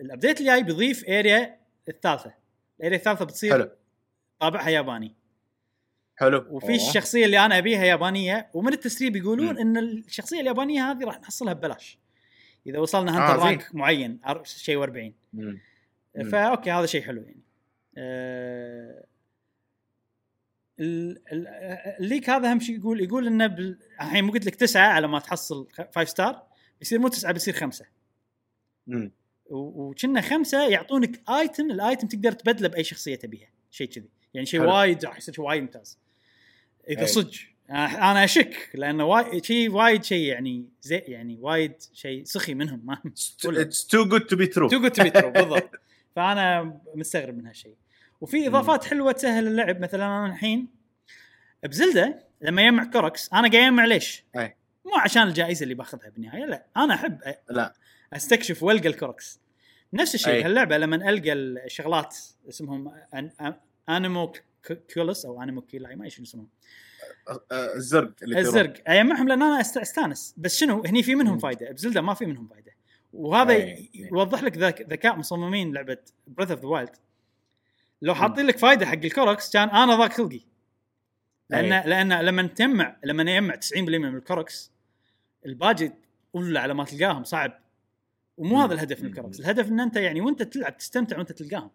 ال 0.00 0.06
update 0.06 0.40
الجاي 0.40 0.62
بيضيف 0.62 1.04
area 1.08 1.58
الثالثة 1.88 2.34
ال 2.80 2.83
area 2.83 2.96
الثالثة 2.98 3.24
بتصير 3.24 3.52
حلو 3.52 3.70
طابعها 4.40 4.68
ياباني 4.70 5.14
حلو 6.18 6.46
وفي 6.50 6.66
أوه. 6.66 6.74
الشخصية 6.74 7.24
اللي 7.24 7.38
أنا 7.46 7.58
أبيها 7.58 7.84
يابانية 7.84 8.48
ومن 8.54 8.72
التسريب 8.72 9.16
يقولون 9.16 9.52
مم. 9.52 9.58
إن 9.58 9.78
الشخصية 9.78 10.40
اليابانية 10.40 10.90
هذه 10.90 11.04
راح 11.04 11.20
نحصلها 11.20 11.52
ببلاش 11.52 11.98
إذا 12.66 12.78
وصلنا 12.78 13.10
آه، 13.10 13.14
هانتر 13.20 13.40
زين. 13.40 13.46
rank 13.48 13.74
معين 13.74 14.20
شيء 14.44 14.86
و40 14.86 14.90
مم. 15.32 15.58
مم. 16.16 16.30
ف 16.30 16.38
okay 16.38 16.70
هذا 16.70 16.86
شيء 16.86 17.02
حلو 17.02 17.22
يعني 17.22 17.40
آه، 17.98 19.04
ال- 20.80 21.22
ال- 21.32 21.48
ال 22.00 22.06
leak 22.06 22.30
هذا 22.30 22.50
أهم 22.50 22.60
شيء 22.60 22.76
يقول 22.78 23.00
يقول 23.00 23.26
إنه 23.26 23.46
بال- 23.46 23.78
الحين 24.00 24.24
مو 24.24 24.32
قلت 24.32 24.46
لك 24.46 24.54
تسعة 24.54 24.88
على 24.88 25.08
ما 25.08 25.18
تحصل 25.18 25.68
5 25.94 26.04
star 26.08 26.42
بيصير 26.80 26.98
مو 26.98 27.08
تسعة 27.08 27.32
بيصير 27.32 27.54
خمسة 27.54 27.86
وكنا 29.50 30.20
خمسة 30.20 30.68
يعطونك 30.68 31.30
item 31.30 31.70
ال 31.70 31.78
item 31.78 32.08
تقدر 32.08 32.32
تبدله 32.32 32.68
بأي 32.68 32.84
شخصية 32.84 33.14
تبيها 33.14 33.48
شيء 33.70 33.88
كذي 33.88 34.08
يعني 34.34 34.46
شيء. 34.46 34.60
وايد 34.60 35.04
راح 35.04 35.16
يصير 35.16 35.34
شيء 35.34 35.44
وايد 35.44 35.62
ممتاز 35.62 35.98
إذا 36.88 37.00
أي. 37.00 37.06
صدق 37.06 37.30
أنا 37.70 38.10
أنا 38.10 38.24
أشك 38.24 38.70
لأنه 38.74 39.04
وايد 39.04 39.44
شيء 39.44 39.70
وايد 39.70 40.04
شيء 40.04 40.26
يعني 40.26 40.68
زي 40.82 40.96
يعني 40.96 41.38
وايد 41.40 41.72
شيء 41.94 42.24
سخي 42.24 42.54
منهم 42.54 42.80
ما. 42.84 42.98
It's 43.06 43.84
too 43.84 44.04
good 44.10 44.22
to 44.22 44.36
be 44.36 44.46
true 44.54 44.68
too 44.70 44.80
good 44.80 44.90
to 44.90 45.02
be 45.02 45.10
true 45.10 45.30
بالضبط 45.30 45.70
فأنا 46.16 46.80
مستغرب 46.94 47.38
من 47.38 47.46
هالشيء 47.46 47.74
وفي 48.20 48.46
إضافات 48.46 48.84
حلوة 48.84 49.12
تسهل 49.12 49.46
اللعب 49.46 49.80
مثلا 49.80 50.06
أنا 50.06 50.26
الحين 50.26 50.68
بزلدة 51.64 52.24
لما 52.40 52.62
يجمع 52.62 52.84
كوركس 52.84 53.32
أنا 53.32 53.48
قاعد 53.48 53.54
أجمع 53.64 53.84
ليش؟ 53.84 54.24
أي. 54.36 54.56
مو 54.84 54.96
عشان 54.96 55.22
الجائزة 55.22 55.62
اللي 55.64 55.74
باخذها 55.74 56.08
بالنهاية 56.10 56.44
لا 56.44 56.64
أنا 56.76 56.94
أحب 56.94 57.18
أ- 57.20 57.52
لا 57.52 57.74
أستكشف 58.12 58.62
وألقى 58.62 58.88
الكوركس 58.88 59.40
نفس 59.92 60.14
الشيء 60.14 60.32
أي. 60.32 60.42
هاللعبة 60.42 60.78
لما 60.78 61.08
ألقى 61.10 61.32
الشغلات 61.32 62.16
اسمهم 62.48 62.90
أن- 63.14 63.52
Anemoculus 63.88 65.24
أو 65.24 65.42
Anemoculi 65.42 65.96
ما 65.96 66.00
أدري 66.00 66.10
شنو 66.10 66.24
اسمهم 66.24 66.48
آه، 67.28 67.74
الزرق 67.76 68.12
اللي. 68.22 68.38
الزرق 68.40 68.74
اجمعهم 68.86 69.28
لأن 69.28 69.42
أنا 69.42 69.60
أستانس 69.60 70.34
بس 70.36 70.56
شنو 70.56 70.82
هني 70.86 71.02
في 71.02 71.14
منهم. 71.14 71.38
فائده 71.38 71.72
بزلدة 71.72 72.00
ما 72.00 72.14
في 72.14 72.26
منهم 72.26 72.48
فائده 72.48 72.72
وهذا 73.12 73.52
أي. 73.52 73.90
يوضح 73.94 74.42
لك 74.42 74.58
ذكاء 74.92 75.16
مصممين 75.16 75.72
لعبة 75.74 75.98
بريث 76.26 76.50
اوف 76.50 76.60
ذا 76.60 76.66
وايلد 76.66 76.96
لو 78.02 78.14
حاطين 78.14 78.46
لك 78.46 78.58
فائده 78.58 78.86
حق 78.86 78.94
الكوركس 79.04 79.52
كان 79.52 79.68
أنا 79.68 79.96
ذاك 79.96 80.12
خلقي 80.12 80.40
لأن 81.50 81.72
أي. 81.72 81.88
لأن 81.88 82.12
لما 82.12 82.42
تجمع 82.42 82.96
لما 83.04 83.32
يجمع 83.36 83.54
90% 83.54 83.78
من 83.78 84.16
الكوركس 84.16 84.72
الباجي 85.46 85.92
ولا 86.32 86.60
على 86.60 86.74
ما 86.74 86.84
تلقاهم 86.84 87.24
صعب 87.24 87.60
ومو. 88.36 88.60
هذا 88.62 88.74
الهدف 88.74 89.00
من. 89.00 89.06
الكوركس 89.06 89.40
الهدف 89.40 89.68
إن 89.68 89.80
أنت 89.80 89.96
يعني 89.96 90.20
وأنت 90.20 90.42
تلعب 90.42 90.76
تستمتع 90.76 91.18
وأنت 91.18 91.32
تلقاهم 91.32 91.70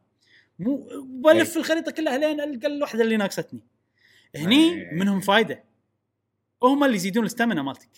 مو 0.59 0.87
بلف 1.03 1.55
أي. 1.55 1.59
الخريطة 1.59 1.91
كلها 1.91 2.17
لين 2.17 2.41
القى 2.41 2.67
الوحدة 2.67 3.03
اللي 3.03 3.17
ناقصتني. 3.17 3.59
هني 4.35 4.73
أي. 4.73 4.89
منهم 4.91 5.19
فائده 5.19 5.63
هم 6.63 6.83
اللي 6.83 6.95
يزيدون 6.95 7.23
ال 7.23 7.28
stamina 7.28 7.61
مالتك. 7.61 7.89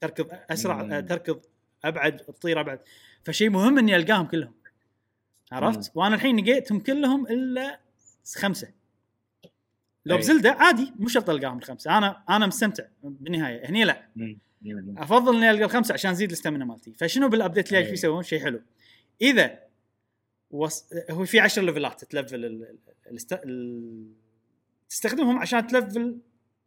تركض 0.00 0.28
أسرع 0.50 1.00
تركض 1.00 1.40
أبعد 1.84 2.16
تطير 2.16 2.60
أبعد. 2.60 2.80
فشيء 3.24 3.50
مهم 3.50 3.78
إني 3.78 3.96
ألقاهم 3.96 4.26
كلهم. 4.26 4.54
عرفت؟ 5.52 5.92
وأنا 5.94 6.14
الحين 6.14 6.40
لقيتهم 6.40 6.80
كلهم 6.80 7.26
إلا 7.26 7.80
خمسة. 8.36 8.68
لو 10.06 10.16
أي. 10.16 10.20
بزلدة 10.20 10.52
عادي 10.52 10.92
مو 10.98 11.08
شرط 11.08 11.30
ألقاهم 11.30 11.58
الخمسة. 11.58 11.98
أنا 11.98 12.22
أنا 12.30 12.46
مستمتع 12.46 12.84
بالنهاية. 13.02 13.70
هني 13.70 13.84
لا. 13.84 14.08
أفضل 14.96 15.36
إني 15.36 15.50
ألقى 15.50 15.64
الخمسة 15.64 15.92
عشان 15.92 16.10
أزيد 16.10 16.28
ال 16.28 16.33
stamina 16.33 16.64
مالتي. 16.64 16.92
فشنو 16.92 17.28
بال 17.28 17.38
update 17.38 17.68
اللي 17.68 17.86
أي. 17.86 17.92
يسوون؟ 17.92 18.22
شيء 18.22 18.40
حلو. 18.40 18.62
إذا 19.22 19.58
وص... 20.54 20.86
هو 21.10 21.24
في 21.24 21.40
10 21.40 21.62
levelات 21.62 22.04
تlevel 22.04 22.44
ال... 22.44 22.78
الاست... 23.10 23.32
ال... 23.32 24.12
تستخدمهم 24.88 25.38
عشان 25.38 25.66
تlevel 25.66 26.18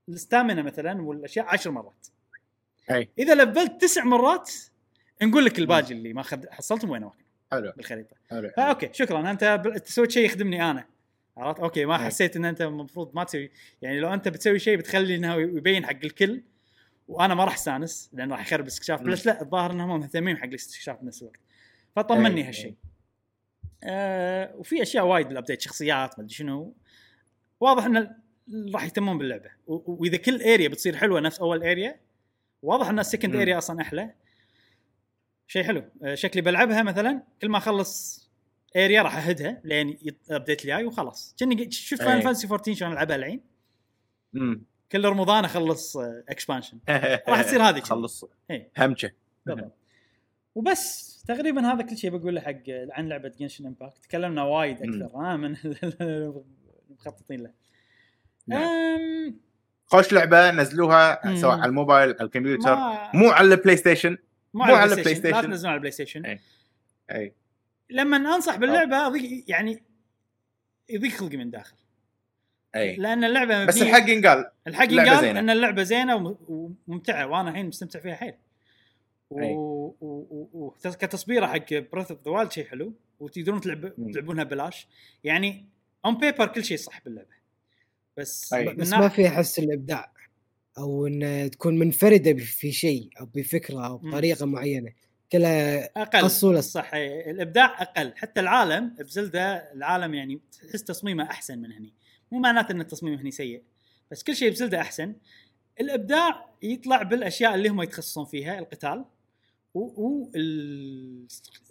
ال 0.10 0.16
stamina 0.16 0.62
مثلا 0.62 1.02
والأشياء 1.02 1.46
10 1.46 1.72
مرات. 1.72 2.08
أي. 2.92 3.10
إذا 3.20 3.36
levelت 3.36 3.82
تسع 3.82 4.04
مرات 4.04 4.52
نقول 5.22 5.46
لك 5.46 5.60
الباجي 5.60 5.94
اللي 5.94 6.14
ما 6.14 6.22
خد... 6.22 6.50
حصلتهم 6.50 6.90
وين 6.90 7.04
واقع 7.04 7.18
حلو. 7.52 7.74
بالخريطة. 7.78 8.16
حلو. 8.30 8.52
ف 8.58 8.64
okay 8.64 8.90
شكرا. 8.94 9.32
أنت 9.32 9.62
ب... 9.66 9.78
سويت 9.86 10.12
شيء 10.12 10.26
يخدمني 10.26 10.72
أنا. 10.72 10.86
عرفت؟ 11.38 11.60
okay 11.60 11.86
ما. 11.86 11.98
حسيت 11.98 12.36
إن 12.36 12.46
أنت 12.46 12.62
المفروض 12.62 13.16
ما 13.16 13.24
تسوي 13.24 13.52
يعني 13.82 14.00
لو 14.00 14.14
أنت 14.14 14.28
بتسوي 14.28 14.60
شيء 14.60 14.78
بتخلي 14.78 15.16
إنه 15.16 15.36
يبين 15.36 15.86
حق 15.86 16.00
الكل 16.04 16.42
وأنا 17.08 17.36
ما 17.36 17.44
راح 17.44 17.54
أستانس 17.54 18.10
لأن 18.14 18.32
راح 18.32 18.42
يخرب 18.42 18.62
الاستكشاف 18.62 19.02
مم. 19.02 19.12
بس 19.12 19.26
لا 19.26 19.42
الظاهر 19.42 19.72
إنهم 19.72 20.00
مهتمين 20.00 20.38
حق 20.38 20.46
الاستكشاف 20.46 21.02
بنفس 21.02 21.22
الوقت. 21.22 21.40
فطمني. 21.96 22.44
هالشيء. 22.44 22.74
آه 23.84 24.56
وفي 24.56 24.82
أشياء 24.82 25.06
وايد 25.06 25.28
بال 25.28 25.36
update 25.36 25.62
شخصيات 25.62 26.20
ما 26.20 26.24
أدري 26.26 26.34
شنو. 26.36 26.76
واضح 27.60 27.86
إن 27.86 28.16
راح 28.74 28.84
يهتمون 28.84 29.18
باللعبة. 29.18 29.50
وإذا 29.68 30.18
كل 30.18 30.42
area 30.42 30.68
بتصير 30.70 30.96
حلوة 30.96 31.20
نفس 31.20 31.40
أول 31.40 31.64
area 31.64 32.00
واضح 32.62 32.90
إن 32.90 33.00
ال 33.00 33.04
second. 33.04 33.36
area 33.36 33.58
أصلا 33.58 33.82
أحلى. 33.82 34.14
شيء 35.48 35.64
حلو. 35.64 35.84
آه، 36.04 36.16
شكلي 36.16 36.42
بلعبها 36.42 36.84
مثلا 36.84 37.24
كل 37.42 37.50
ما 37.50 37.58
أخلص 37.58 38.22
area 38.76 39.02
راح 39.02 39.28
أهدها 39.28 39.62
لين 39.64 39.98
update 40.30 40.62
الجاي 40.62 40.86
وخلاص. 40.86 41.36
كني 41.40 41.72
شفت 41.72 42.02
فاينل. 42.04 42.22
فانتسي 42.22 42.48
14 42.48 42.74
شلون 42.74 42.92
ألعبها 42.92 43.16
الحين؟ 43.16 43.42
كل 44.92 45.06
رمضان 45.06 45.46
أخلص 45.46 45.98
expansion 46.30 46.80
راح 47.30 47.42
تصير 47.42 47.62
هذه. 47.64 47.80
خلص 47.80 48.26
إيه. 48.52 48.72
همشة. 48.78 49.12
بالضبط. 49.46 49.74
وبس. 50.56 51.17
تقريبا 51.28 51.74
هذا 51.74 51.82
كل 51.84 51.98
شيء 51.98 52.10
بقوله 52.18 52.42
حق 52.42 52.62
عن 52.70 53.10
لعبة 53.10 53.32
Genshin 53.40 53.66
Impact 53.66 53.98
تكلمنا 54.04 54.44
وايد. 54.44 54.78
أكثر 54.82 55.18
ها 55.18 55.36
من 55.38 55.56
المخططين 56.90 57.40
له 57.44 57.52
نعم. 58.48 58.62
أم، 58.62 59.40
خوش 59.86 60.14
لعبة 60.14 60.52
نزلوها. 60.52 61.36
سواء 61.36 61.54
على 61.58 61.66
الموبايل 61.70 62.10
على 62.10 62.22
الكمبيوتر 62.22 62.76
ما 62.76 63.12
مو 63.14 63.30
على 63.30 63.54
ال 63.56 63.78
PlayStation 63.78 64.18
مو 64.54 64.64
على 64.64 64.94
ال 64.94 65.16
PlayStation 65.16 65.36
لا. 65.36 65.42
تنزلون 65.42 65.70
على 65.70 65.76
ال 65.76 65.92
PlayStation 65.92 66.26
إيه. 66.26 66.42
اي 67.12 67.34
لما 67.90 68.18
أنصح 68.18 68.56
باللعبة 68.56 69.08
أضيق 69.08 69.44
يعني 69.48 69.84
يضيق 70.90 71.12
خلقي 71.12 71.38
من 71.38 71.50
داخل 71.50 71.76
اي 72.76 72.96
لأن 72.96 73.24
اللعبة 73.24 73.66
بس 73.66 73.82
الحق 73.82 74.10
ينقال 74.10 74.52
الحق 74.68 74.84
اللعبة 74.84 75.10
قال 75.10 75.22
زينة. 75.22 75.40
إن 75.40 75.50
اللعبة 75.50 75.84
زينة 75.84 76.16
وم- 76.16 76.38
وممتعة 76.88 77.28
وأنا 77.28 77.50
الحين 77.50 77.66
مستمتع 77.68 78.00
فيها 78.00 78.16
حيل 78.16 78.34
و... 79.30 79.40
أي. 79.88 80.08
و... 80.08 80.48
و... 80.52 80.66
و... 80.66 80.70
كتصبيرة 80.84 81.46
حق 81.46 81.74
Breath 81.74 82.12
of 82.12 82.26
the 82.26 82.32
Wild 82.32 82.52
شيء 82.52 82.66
حلو 82.66 82.94
وتقدرون 83.20 83.62
تلعب. 83.62 83.94
تلعبونها 84.14 84.44
ببلاش 84.44 84.88
يعني 85.24 85.66
on 86.06 86.18
paper 86.18 86.48
كل 86.48 86.66
شيء 86.66 86.78
صح 86.78 87.04
باللعبة 87.04 87.38
بس 88.18 88.54
أي. 88.54 88.74
بس 88.74 88.94
ما 88.94 89.10
في 89.10 89.28
أحس 89.28 89.60
الإبداع 89.60 90.14
أو 90.78 91.08
إن 91.08 91.50
تكون 91.52 91.80
منفردة 91.80 92.34
في 92.34 92.72
شيء 92.72 93.10
أو 93.20 93.26
بفكرة 93.26 93.86
أو 93.86 93.98
مم. 93.98 94.12
بطريقة 94.12 94.46
معينة 94.46 94.94
كلها 95.32 95.90
أقل 96.02 96.22
قصولة. 96.22 96.62
صح. 96.62 96.92
الإبداع 96.94 97.82
أقل 97.82 98.14
حتى 98.16 98.40
العالم 98.40 98.96
ب 99.00 99.12
Zelda 99.12 99.74
العالم 99.74 100.14
يعني 100.14 100.40
تحس 100.52 100.84
تصميمه 100.84 101.24
أحسن 101.24 101.60
من 101.60 101.72
هني 101.72 101.94
مو 102.32 102.40
معناته 102.40 102.72
إن 102.72 102.82
التصميم 102.82 103.14
هني 103.14 103.32
سيء 103.32 103.64
بس 104.12 104.24
كل 104.24 104.36
شيء 104.36 104.52
ب 104.52 104.57
Zelda 104.57 104.82
أحسن 104.82 105.16
الإبداع 105.80 106.50
يطلع 106.64 107.04
بالأشياء 107.04 107.56
اللي 107.56 107.70
هم 107.70 107.82
يتخصصون 107.82 108.26
فيها 108.26 108.60
القتال 108.60 109.06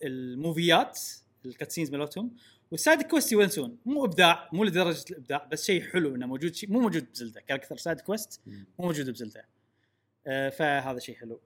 والموفيات 0.02 1.00
ال 1.46 1.51
cutscenes 1.51 1.90
مالتهم. 1.90 2.36
وال 2.70 2.81
side 2.81 3.02
quest 3.02 3.32
يونسون 3.32 3.78
مو 3.86 4.04
إبداع 4.04 4.48
مو 4.52 4.64
لدرجة 4.64 5.04
الإبداع 5.10 5.48
بس 5.52 5.64
شيء 5.64 5.82
حلو 5.82 6.14
إنه 6.14 6.26
موجود 6.26 6.54
شيء 6.54 6.70
مو 6.70 6.80
موجود 6.80 7.12
ب 7.12 7.17
Zelda 7.17 7.40
كاكثر 7.40 7.76
side 7.76 8.00
quest 8.00 8.40
مو 8.46 8.86
موجود 8.86 9.10
ب 9.10 9.16
Zelda 9.16 9.44
آه 10.26 10.48
فهذا 10.48 10.98
شيء 10.98 11.16
حلو. 11.16 11.40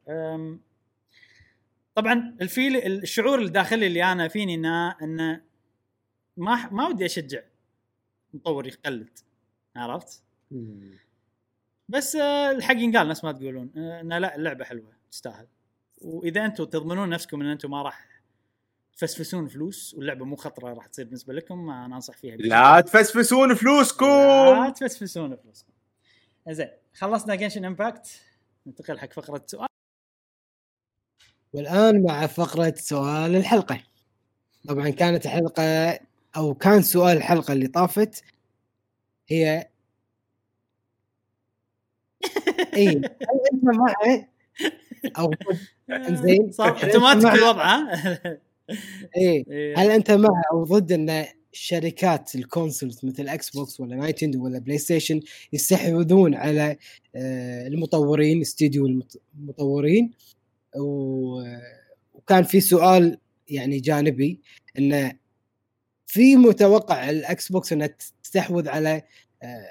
طبعا 1.94 2.36
ال 2.40 2.47
feel 2.47 2.76
الشعور 2.76 3.42
الداخلي 3.42 3.86
اللي 3.86 4.04
أنا 4.04 4.28
فيني 4.28 4.54
انه 4.54 4.90
إنه 5.02 5.42
ما 6.36 6.70
ما 6.70 6.86
ودي 6.86 7.06
أشجع 7.06 7.42
مطور 8.34 8.66
يقلد. 8.66 9.18
عرفت؟ 9.76 10.22
بس 11.88 12.16
آه، 12.16 12.50
الحق 12.50 12.76
ينقال 12.76 13.08
نفس 13.08 13.24
ما 13.24 13.32
تقولون. 13.32 13.70
آه، 13.76 14.00
إنه 14.00 14.18
لا 14.18 14.36
اللعبة 14.36 14.64
حلوة 14.64 14.92
تستاهل. 15.10 15.46
وإذا 16.00 16.44
أنتم 16.44 16.64
تضمنون 16.64 17.08
نفسكم 17.08 17.40
إن 17.40 17.46
أنتم 17.46 17.70
ما 17.70 17.82
راح 17.82 18.20
تفسفسون 18.96 19.48
فلوس 19.48 19.94
واللعبة 19.94 20.24
مو 20.24 20.36
خطرة 20.36 20.72
راح 20.72 20.86
تصير 20.86 21.04
بالنسبة 21.04 21.34
لكم 21.34 21.70
أنا 21.70 21.96
أنصح 21.96 22.16
فيها 22.16 22.36
لا 22.36 22.80
تفسفسون 22.80 23.48
لا 23.48 23.54
فلوسكم 23.54 24.68
تفسفسون 24.70 25.36
فلوسكم. 25.36 25.72
زين 26.48 26.68
خلصنا 26.94 27.34
Genshin 27.34 27.64
Impact 27.64 28.20
ننتقل 28.66 28.98
حق 28.98 29.12
فقرة 29.12 29.42
سؤال 29.46 29.68
والآن 31.52 32.02
مع 32.02 32.26
فقرة 32.26 32.74
سؤال 32.76 33.36
الحلقة. 33.36 33.82
طبعا 34.68 34.90
كانت 34.90 35.26
حلقة 35.26 35.98
أو 36.36 36.54
كان 36.54 36.82
سؤال 36.82 37.16
الحلقة 37.16 37.52
اللي 37.52 37.66
طافت. 37.66 38.24
هي 39.28 39.68
اي 42.74 42.88
هل 42.88 43.40
أنت 43.52 43.64
مع 43.64 43.94
أو 45.18 45.30
إنزين. 46.08 46.52
صار 46.52 46.68
أنت 46.76 46.84
اوتوماتيك 46.84 47.24
مع- 47.24 47.34
الوضع 47.34 47.64
ها 47.64 47.92
اي 49.16 49.44
إيه. 49.50 49.74
هل 49.78 49.90
أنت 49.90 50.10
مع 50.10 50.42
أو 50.52 50.64
ضد 50.64 50.92
إن 50.92 51.24
شركات 51.52 52.34
ال 52.34 52.42
consoles 52.42 53.04
مثل 53.04 53.28
Xbox 53.28 53.80
ولا 53.80 53.96
Nintendo 53.96 54.44
ولا 54.44 54.58
PlayStation 54.58 55.20
يستحوذون 55.52 56.34
على 56.34 56.76
آه، 57.16 57.66
المطورين 57.66 58.40
استديو 58.40 58.86
المط- 58.86 59.20
المطورين 59.38 60.10
وكان 60.76 62.42
في 62.44 62.60
سؤال 62.60 63.18
يعني 63.48 63.80
جانبي 63.80 64.40
انه 64.78 65.12
في 66.06 66.36
متوقع 66.36 67.10
ال 67.10 67.52
Xbox 67.52 67.72
إنها 67.72 67.90
تستحوذ 68.22 68.68
على 68.68 69.02
آه، 69.42 69.66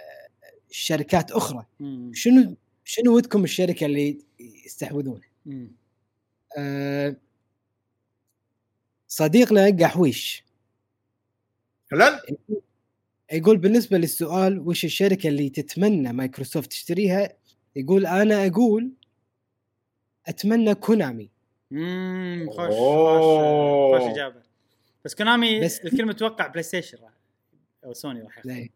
شركات 0.71 1.31
أخرى. 1.31 1.65
شنو 2.13 2.55
شنو 2.89 3.15
ودكم 3.15 3.43
الشركة 3.43 3.85
اللي 3.85 4.17
يستحوذون؟ 4.65 5.21
مم. 5.45 5.71
آه، 6.57 7.15
صديقنا 9.07 9.77
قحويش. 9.85 10.43
هلا؟ 11.93 12.21
يقول 13.31 13.57
بالنسبة 13.57 13.97
للسؤال 13.97 14.59
وش 14.59 14.85
الشركة 14.85 15.27
اللي 15.29 15.49
تتمنى 15.49 16.13
مايكروسوفت 16.13 16.69
تشتريها؟ 16.71 17.33
يقول 17.75 18.05
أنا 18.05 18.47
أقول 18.47 18.91
أتمنى 20.27 20.75
Konami. 20.75 21.29
مم. 21.71 22.47
خوش 22.51 22.67
خوش 24.01 24.11
إجابة. 24.11 24.41
بس 25.05 25.15
Konami 25.15 25.59
بس- 25.61 25.79
الكل 25.79 26.05
متوقع 26.05 26.47
PlayStation 26.47 26.97
راح 26.97 27.13
أو 27.85 27.93
سوني 27.93 28.21
راح 28.21 28.37
ياخذ. 28.37 28.69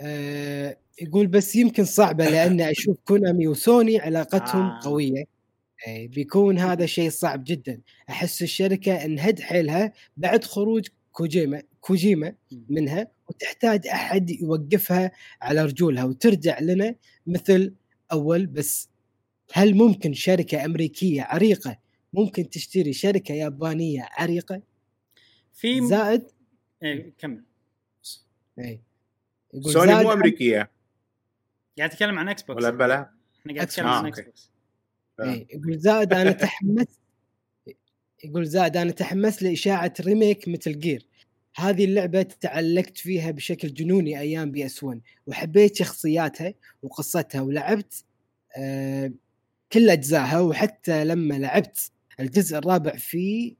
آه 0.00 0.76
يقول 1.02 1.26
بس 1.26 1.56
يمكن 1.56 1.84
صعبة 1.84 2.28
لأن 2.30 2.60
أشوف 2.60 2.96
Konami 3.04 3.48
و 3.48 3.58
Sony 3.58 3.98
علاقتهم 4.00 4.62
آه. 4.62 4.80
قوية. 4.82 5.24
آه 5.88 6.06
بيكون 6.06 6.58
هذا 6.58 6.86
شيء 6.86 7.10
صعب 7.10 7.44
جدا. 7.44 7.80
أحس 8.10 8.42
الشركة 8.42 9.04
انهد 9.04 9.40
حيلها 9.40 9.92
بعد 10.16 10.44
خروج 10.44 10.88
كوجيما 11.12 11.62
كوجيما 11.80 12.34
منها 12.68 13.08
وتحتاج 13.28 13.86
أحد 13.86 14.30
يوقفها 14.30 15.10
على 15.42 15.64
رجولها 15.64 16.04
وترجع 16.04 16.60
لنا 16.60 16.94
مثل 17.26 17.74
أول. 18.12 18.46
بس 18.46 18.88
هل 19.52 19.74
ممكن 19.74 20.12
شركة 20.12 20.64
أمريكية 20.64 21.22
عريقة 21.22 21.78
ممكن 22.12 22.50
تشتري 22.50 22.92
شركة 22.92 23.34
يابانية 23.34 24.08
عريقة؟ 24.18 24.62
في 25.54 25.86
زائد 25.86 26.22
إيه 26.82 27.12
كمل. 27.18 27.42
اي 28.58 28.80
سوني 29.60 29.94
مو 29.94 30.12
أمريكية. 30.12 30.70
قاعد 31.78 31.90
أتكلم 31.90 32.18
عن 32.18 32.28
Xbox 32.28 32.64
ولا 32.64 32.70
بلا؟ 32.70 33.10
إحنا 33.40 33.54
قاعد. 33.54 33.66
نتكلم 33.66 33.86
عن 33.86 34.04
آه، 34.04 34.08
X 34.08 34.18
أوكي. 34.18 34.30
box 34.30 34.50
إيه، 35.20 35.46
يقول 35.50 35.78
زائد 35.78 36.12
أنا 36.12 36.30
تحمست 36.42 37.00
يقول 38.24 38.46
زائد 38.46 38.76
أنا 38.76 38.90
تحمست 38.90 39.42
لإشاعة 39.42 39.94
remake 40.00 40.48
Metal 40.48 40.78
Gear 40.78 41.06
هذه 41.56 41.84
اللعبة 41.84 42.22
تعلقت 42.22 42.98
فيها 42.98 43.30
بشكل 43.30 43.74
جنوني 43.74 44.20
أيام 44.20 44.50
PS 44.50 44.82
1 44.82 45.00
وحبيت 45.26 45.76
شخصياتها 45.76 46.54
وقصتها 46.82 47.40
ولعبت 47.40 48.04
آه 48.56 49.12
كل 49.72 49.90
أجزائها 49.90 50.40
وحتى 50.40 51.04
لما 51.04 51.34
لعبت 51.34 51.90
الجزء 52.20 52.58
الرابع 52.58 52.96
في 52.96 53.56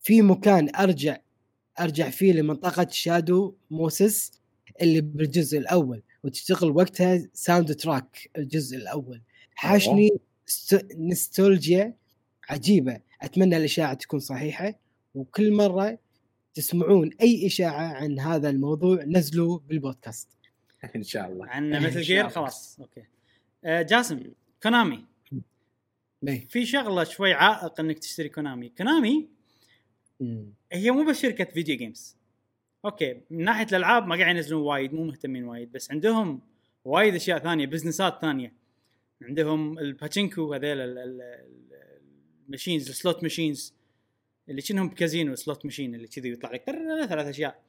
في 0.00 0.22
مكان 0.22 0.74
أرجع 0.74 1.16
أرجع 1.80 2.10
فيه 2.10 2.32
لمنطقة 2.32 2.86
Shadow 2.90 3.54
Moses 3.70 4.39
اللي 4.82 5.00
بالجزء 5.00 5.58
الأول 5.58 6.02
وتشتغل 6.24 6.70
وقتها 6.70 7.28
soundtrack 7.32 8.30
الجزء 8.38 8.76
الأول. 8.76 9.20
حاشني 9.54 10.10
ست- 10.46 10.96
نستولجيا 10.98 11.94
عجيبة. 12.48 13.00
أتمنى 13.22 13.56
الأشاعة 13.56 13.94
تكون 13.94 14.20
صحيحة 14.20 14.74
وكل 15.14 15.52
مرة 15.52 15.98
تسمعون 16.54 17.10
أي 17.20 17.46
إشاعة 17.46 17.86
عن 17.94 18.18
هذا 18.18 18.50
الموضوع 18.50 19.04
نزلوا 19.04 19.58
بالبودكاست. 19.68 20.28
إن 20.96 21.02
شاء 21.02 21.32
الله. 21.32 21.46
عن 21.46 21.70
Metal 21.70 22.00
Gear. 22.00 22.28
خلاص. 22.28 22.80
أوكي. 22.80 23.02
آه 23.64 23.82
جاسم 23.82 24.22
Konami. 24.62 25.04
في 26.48 26.66
شغلة 26.66 27.04
شوي 27.04 27.32
عائق 27.32 27.80
إنك 27.80 27.98
تشتري 27.98 28.28
Konami. 28.28 28.68
Konami. 28.68 29.28
هي 30.72 30.90
مو 30.90 31.04
بس 31.10 31.20
شركة 31.20 31.44
video 31.44 31.76
games 31.76 32.16
أوكي 32.84 33.20
من 33.30 33.44
ناحية 33.44 33.66
الألعاب 33.66 34.06
ما 34.06 34.16
قاعد 34.16 34.36
ينزلون 34.36 34.62
وايد 34.62 34.92
مو 34.94 35.04
مهتمين 35.04 35.44
وايد 35.44 35.72
بس 35.72 35.90
عندهم 35.90 36.40
وايد 36.84 37.14
أشياء 37.14 37.38
ثانية 37.38 37.66
بزنسات 37.66 38.20
ثانية. 38.20 38.52
عندهم 39.22 39.78
الباتشينكو 39.78 40.54
هذيل 40.54 40.80
ال- 40.80 40.98
ال- 40.98 41.22
ال- 41.22 42.00
ال 42.46 42.51
machines 42.51 42.88
ال 42.88 42.95
slot 42.95 43.22
machines 43.22 43.74
اللي 44.48 44.62
كأنهم 44.62 44.88
بكازينو 44.88 45.34
slot 45.34 45.64
machine 45.64 45.94
اللي 45.94 46.06
كذي 46.08 46.30
يطلع 46.32 46.50
لك 46.52 46.62
ثلاث 47.08 47.26
أشياء. 47.26 47.62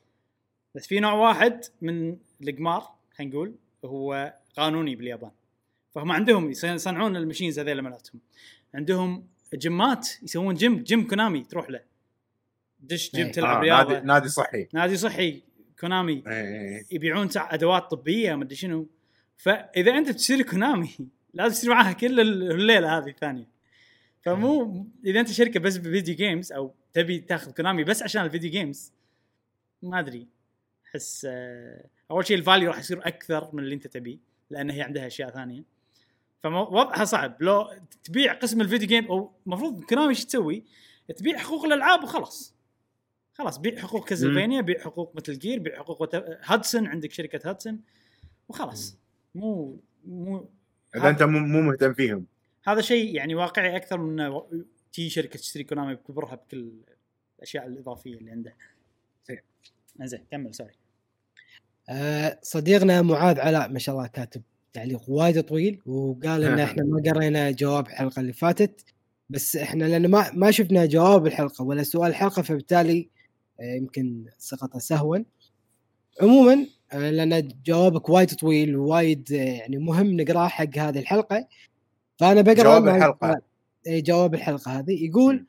بس 0.76 0.88
في 0.88 1.00
نوع 1.00 1.14
واحد 1.14 1.62
من 1.82 2.18
القمار 2.44 2.96
خلينا 3.18 3.34
نقول 3.34 3.56
هو 3.86 4.34
قانوني 4.58 4.96
باليابان. 4.96 5.32
فهم 5.96 6.12
عندهم 6.12 6.52
يص- 6.52 6.64
يصنعون 6.64 7.16
ال 7.16 7.21
machines 7.21 7.60
هذيل 7.60 7.80
مالتهم. 7.82 8.22
عندهم 8.76 9.28
جيمات 9.54 10.10
يسوون 10.24 10.56
gym 10.56 10.84
gym 10.84 11.08
Konami 11.08 11.44
تروح 11.44 11.70
له. 11.70 11.82
دش 12.82 13.12
جيم 13.16 13.26
إيه. 13.26 13.32
تلعب 13.32 13.58
آه 13.58 13.60
رياضه 13.62 13.94
نادي 13.94 14.06
نادي 14.08 14.30
صحي. 14.30 14.68
نادي 14.74 14.98
صحي. 14.98 15.42
Konami. 15.80 16.24
إيه. 16.28 16.86
يبيعون 16.92 17.30
تع- 17.30 17.54
أدوات 17.54 17.92
طبية 17.92 18.36
ما 18.36 18.44
أدري 18.44 18.56
شنو. 18.56 18.88
فإذا 19.38 19.92
أنت 19.98 20.10
بتشتري 20.10 20.44
Konami 20.44 20.90
لازم 21.34 21.56
تشتري 21.56 21.70
معاها 21.70 21.92
كل 21.94 22.20
ال- 22.20 22.52
الليلة 22.52 22.98
هذه 22.98 23.08
الثانية. 23.10 23.48
فمو 24.22 24.86
إذا 25.06 25.20
أنت 25.20 25.32
شركة 25.32 25.60
بس 25.60 25.78
video 25.78 26.16
games 26.16 26.52
أو 26.52 26.74
تبي 26.94 27.20
تاخذ 27.20 27.52
Konami 27.52 27.84
بس 27.84 28.04
عشان 28.04 28.26
ال 28.26 28.30
video 28.30 28.52
games 28.52 28.94
ما 29.82 30.00
أدري. 30.00 30.28
أحس 30.92 31.28
آه، 31.30 31.86
أول 32.12 32.26
شيء 32.26 32.38
ال 32.38 32.43
value 32.43 32.70
راح 32.70 32.80
يصير 32.80 33.08
أكثر 33.08 33.50
من 33.54 33.64
اللي 33.64 33.76
أنت 33.76 33.88
تبيه 33.88 34.18
لأن 34.50 34.70
هي 34.70 34.82
عندها 34.82 35.08
أشياء 35.08 35.30
ثانية. 35.30 35.64
فوضعها 36.44 37.06
صعب. 37.06 37.38
لو 37.40 37.70
تبيع 38.04 38.34
قسم 38.34 38.62
ال 38.62 38.66
video 38.66 38.88
game 38.88 39.06
أو 39.06 39.32
المفروض 39.48 39.84
Konami 39.84 40.10
إيش 40.10 40.26
تسوي؟ 40.26 40.64
تبيع 41.18 41.38
حقوق 41.38 41.66
الألعاب 41.66 42.04
وخلاص. 42.04 42.56
خلاص 43.42 43.58
بيع 43.58 43.80
حقوق 43.80 44.10
Castlevania 44.10 44.62
بيع 44.62 44.80
حقوق 44.80 45.16
Metal 45.16 45.40
Gear 45.40 45.60
بيع 45.60 45.78
حقوق 45.78 46.02
وت- 46.02 46.38
Hudson 46.44 46.88
عندك 46.88 47.12
شركة 47.12 47.50
Hudson 47.50 47.80
وخلاص. 48.50 48.98
مو 49.36 49.78
مو 50.06 50.50
إذا 50.96 51.10
أنت 51.10 51.24
مو 51.24 51.40
مو 51.40 51.62
مهتم 51.62 51.94
فيهم. 51.94 52.26
هذا 52.64 52.82
شيء 52.82 53.16
يعني 53.16 53.36
واقعي 53.36 53.76
أكثر 53.76 53.98
من 53.98 54.42
تجي 54.94 55.10
شركة 55.10 55.40
تشتري 55.40 55.64
Konami 55.64 55.96
بكبرها 55.96 56.36
بكل 56.36 56.72
الأشياء 57.38 57.68
الإضافية 57.68 58.16
اللي 58.18 58.32
عندها 58.32 58.54
زين. 59.28 59.40
زين 60.02 60.26
كمل 60.32 60.56
سوري. 60.56 60.74
آه، 61.90 62.40
صديقنا 62.42 63.02
معاذ 63.02 63.40
علاء 63.40 63.70
ما 63.70 63.80
شاء 63.80 63.96
الله 63.96 64.08
كاتب 64.08 64.42
تعليق 64.74 65.02
وايد 65.10 65.42
طويل 65.44 65.82
وقال 65.86 66.44
إن 66.44 66.60
إحنا 66.70 66.84
ما 66.84 67.12
قرينا 67.12 67.52
جواب 67.52 67.88
الحلقة 67.88 68.20
اللي 68.20 68.34
فاتت 68.34 68.86
بس 69.30 69.56
إحنا 69.56 69.84
لأن 69.86 70.08
ما 70.12 70.32
ما 70.34 70.52
شفنا 70.52 70.86
جواب 70.86 71.28
الحلقة 71.28 71.64
ولا 71.64 71.84
سؤال 71.84 72.10
الحلقة 72.10 72.42
فبالتالي 72.42 73.10
يمكن 73.62 74.26
سقط 74.38 74.78
سهوا. 74.78 75.18
عموما 76.22 76.68
آه، 76.94 77.10
لأن 77.10 77.50
جوابك 77.66 78.10
وايد 78.10 78.34
طويل 78.34 78.76
ووايد 78.76 79.34
آه، 79.34 79.36
يعني 79.36 79.78
مهم 79.78 80.22
نقرأه 80.22 80.48
حق 80.48 80.78
هذه 80.78 81.00
الحلقة. 81.00 81.48
فأنا 82.18 82.42
بقرأ 82.42 82.64
جواب 82.64 82.88
الحلقة. 82.88 83.42
إيه، 83.88 84.04
جواب 84.04 84.34
الحلقة 84.36 84.80
هذه. 84.80 85.06
يقول 85.06 85.46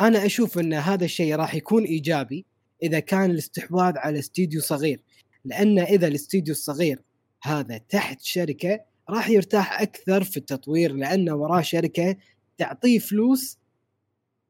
أنا 0.00 0.26
أشوف 0.26 0.58
إن 0.58 0.74
هذا 0.74 1.04
الشيء 1.04 1.34
راح 1.34 1.54
يكون 1.54 1.84
إيجابي 1.84 2.46
إذا 2.82 3.00
كان 3.00 3.30
الاستحواذ 3.30 3.98
على 3.98 4.18
استديو 4.18 4.60
صغير 4.60 5.00
لأن 5.44 5.78
إذا 5.78 6.08
الاستديو 6.08 6.52
الصغير 6.52 7.02
هذا 7.42 7.78
تحت 7.78 8.20
شركة 8.20 8.80
راح 9.10 9.28
يرتاح 9.28 9.80
أكثر 9.80 10.24
في 10.24 10.36
التطوير 10.36 10.92
لأنه 10.92 11.34
وراه 11.34 11.60
شركة 11.60 12.16
تعطيه 12.58 12.98
فلوس 12.98 13.58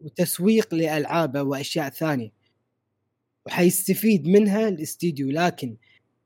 وتسويق 0.01 0.75
لألعابه 0.75 1.43
وأشياء 1.43 1.89
ثانية. 1.89 2.31
وحيستفيد 3.47 4.29
منها 4.29 4.69
الاستديو 4.69 5.31
لكن 5.31 5.77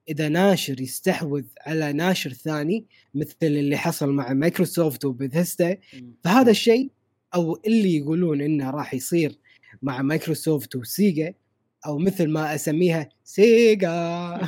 إذا 0.09 0.29
ناشر 0.29 0.81
يستحوذ 0.81 1.45
على 1.67 1.93
ناشر 1.93 2.33
ثاني 2.33 2.87
مثل 3.15 3.37
اللي 3.43 3.77
حصل 3.77 4.11
مع 4.11 4.33
مايكروسوفت 4.33 5.05
وبثيستا 5.05 5.77
فهذا 6.25 6.51
الشيء 6.51 6.91
أو 7.35 7.61
اللي 7.67 7.97
يقولون 7.97 8.41
إنه 8.41 8.71
راح 8.71 8.95
يصير 8.95 9.39
مع 9.83 10.03
مايكروسوفت 10.03 10.77
وسيجا 10.77 11.35
أو 11.87 11.99
مثل 11.99 12.29
ما 12.29 12.55
أسميها 12.55 13.09
سيجا. 13.25 14.39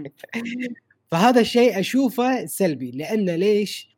فهذا 1.10 1.40
الشيء 1.40 1.80
أشوفه 1.80 2.46
سلبي 2.46 2.90
لأن 2.90 3.30
ليش؟ 3.30 3.96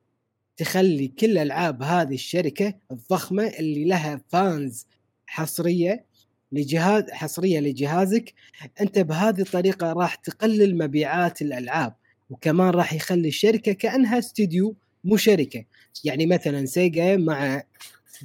تخلي 0.56 1.08
كل 1.08 1.38
ألعاب 1.38 1.82
هذه 1.82 2.14
الشركة 2.14 2.74
الضخمة 2.90 3.46
اللي 3.46 3.84
لها 3.84 4.22
fans 4.28 4.86
حصرية 5.26 6.04
لجهاز 6.52 7.10
حصرية 7.10 7.60
لجهازك 7.60 8.34
أنت 8.80 8.98
بهذه 8.98 9.40
الطريقة 9.40 9.92
راح 9.92 10.14
تقلل 10.14 10.78
مبيعات 10.78 11.42
الألعاب 11.42 11.94
وكمان 12.30 12.70
راح 12.70 12.92
يخلي 12.92 13.28
الشركة 13.28 13.72
كأنها 13.72 14.18
استوديو 14.18 14.76
مو 15.04 15.16
شركة. 15.16 15.64
يعني 16.04 16.26
مثلا 16.26 16.66
سيجا 16.66 17.16
مع 17.16 17.62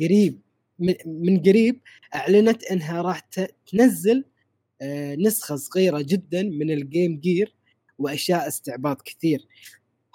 قريب 0.01 0.39
من- 1.05 1.39
قريب 1.45 1.79
أعلنت 2.15 2.63
إنها 2.63 3.01
راح 3.01 3.19
تنزل 3.71 4.25
آه، 4.81 5.15
نسخة 5.15 5.55
صغيرة 5.55 6.01
جدا 6.01 6.43
من 6.43 6.71
ال 6.71 6.81
Game 6.81 7.19
Gear 7.19 7.53
وأشياء 7.97 8.47
استعباط 8.47 9.01
كثير. 9.01 9.45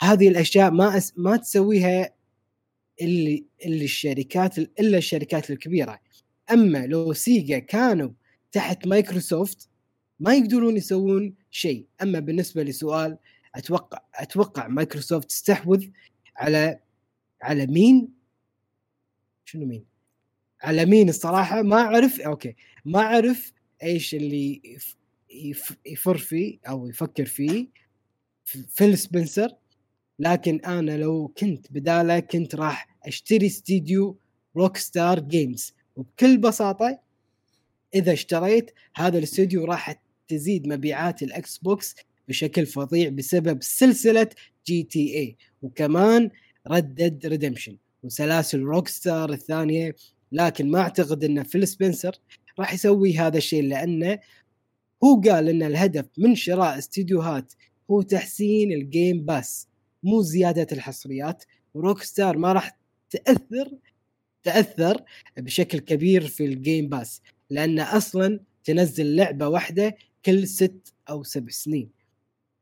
هذه 0.00 0.28
الأشياء 0.28 0.70
ما 0.70 1.02
ما 1.16 1.36
تسويها 1.36 2.10
إللي 3.02 3.44
إللي 3.66 3.84
الشركات 3.84 4.58
إلا 4.58 4.98
الشركات 4.98 5.50
الكبيرة. 5.50 6.00
أما 6.52 6.86
لو 6.86 7.12
سيجا 7.12 7.58
كانوا 7.58 8.10
تحت 8.52 8.86
مايكروسوفت 8.86 9.68
ما 10.20 10.34
يقدرون 10.34 10.76
يسوون 10.76 11.34
شيء. 11.50 11.86
أما 12.02 12.20
بالنسبة 12.20 12.62
لسؤال 12.62 13.18
أتوقع 13.54 13.98
أتوقع 14.14 14.68
مايكروسوفت 14.68 15.28
تستحوذ 15.28 15.86
على 16.36 16.80
على 17.42 17.66
مين؟ 17.66 18.08
شنو 19.44 19.66
مين؟ 19.66 19.84
على 20.62 20.86
مين 20.86 21.08
الصراحة؟ 21.08 21.62
ما 21.62 21.76
أعرف. 21.80 22.20
okay. 22.20 22.56
ما 22.84 23.00
أعرف 23.00 23.52
إيش 23.82 24.14
اللي 24.14 24.60
يف- 24.64 24.96
يف- 25.30 25.76
يفر 25.86 26.16
فيه 26.18 26.58
أو 26.68 26.86
يفكر 26.86 27.26
فيه 27.26 27.66
فيل 28.68 28.98
سبنسر. 28.98 29.48
لكن 30.18 30.60
أنا 30.60 30.96
لو 30.96 31.28
كنت 31.28 31.72
بداله 31.72 32.20
كنت 32.20 32.54
راح 32.54 32.98
أشتري 33.06 33.46
استديو 33.46 34.18
Rockstar 34.56 35.20
Games. 35.20 35.74
وبكل 35.98 36.38
بساطة 36.38 36.98
إذا 37.94 38.12
اشتريت 38.12 38.70
هذا 38.96 39.18
الاستوديو 39.18 39.64
راح 39.64 40.02
تزيد 40.28 40.68
مبيعات 40.68 41.22
الإكس 41.22 41.58
بوكس 41.58 41.94
بشكل 42.28 42.66
فظيع 42.66 43.08
بسبب 43.08 43.62
سلسلة 43.62 44.28
GTA 44.66 45.36
وكمان 45.62 46.30
Red 46.68 46.93
Dead 46.93 47.26
Redemption 47.26 47.76
وسلاسل 48.02 48.60
Rockstar 48.60 49.32
الثانية. 49.32 49.96
لكن 50.32 50.70
ما 50.70 50.80
أعتقد 50.80 51.24
إن 51.24 51.42
فيل 51.42 51.68
سبنسر 51.68 52.12
راح 52.58 52.74
يسوي 52.74 53.18
هذا 53.18 53.38
الشيء 53.38 53.62
لأنه 53.62 54.18
هو 55.04 55.20
قال 55.20 55.48
إن 55.48 55.62
الهدف 55.62 56.06
من 56.18 56.34
شراء 56.34 56.78
استديوهات 56.78 57.52
هو 57.90 58.02
تحسين 58.02 58.72
ال 58.72 58.83
Game 58.83 59.24
Pass 59.24 59.68
مو 60.02 60.22
زيادة 60.22 60.66
الحصريات. 60.72 61.44
و 61.74 62.02
Rockstar 62.02 62.38
ما 62.38 62.52
راح 62.52 62.78
تأثر 63.10 63.78
تأثر 64.42 65.02
بشكل 65.38 65.78
كبير 65.78 66.26
في 66.26 66.44
ال 66.44 66.53
Game 66.53 66.88
Pass 66.88 67.22
لأن 67.50 67.80
أصلا 67.80 68.40
تنزل 68.64 69.16
لعبة 69.16 69.48
واحدة 69.48 69.96
كل 70.24 70.48
ست 70.48 70.94
أو 71.10 71.22
سبع 71.22 71.50
سنين. 71.50 71.90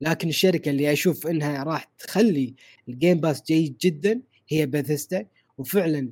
لكن 0.01 0.29
الشركة 0.29 0.71
اللي 0.71 0.93
أشوف 0.93 1.27
إنها 1.27 1.63
راح 1.65 1.91
تخلي 1.99 2.55
ال 2.89 2.95
Game 2.95 3.21
Pass 3.21 3.43
جيد 3.43 3.77
جدا 3.81 4.21
هي 4.49 4.67
بثيستا 4.67 5.25
وفعلا 5.59 6.11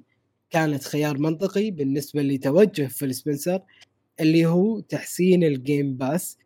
كانت 0.51 0.85
خيار 0.85 1.19
منطقي 1.19 1.71
بالنسبة 1.71 2.23
لتوجه 2.23 2.87
فيل 2.87 3.15
سبنسر 3.15 3.61
اللي 4.21 4.47
هو 4.47 4.81
تحسين 4.81 5.45
ال 5.45 5.55
Game 5.55 5.95
Pass 5.97 6.39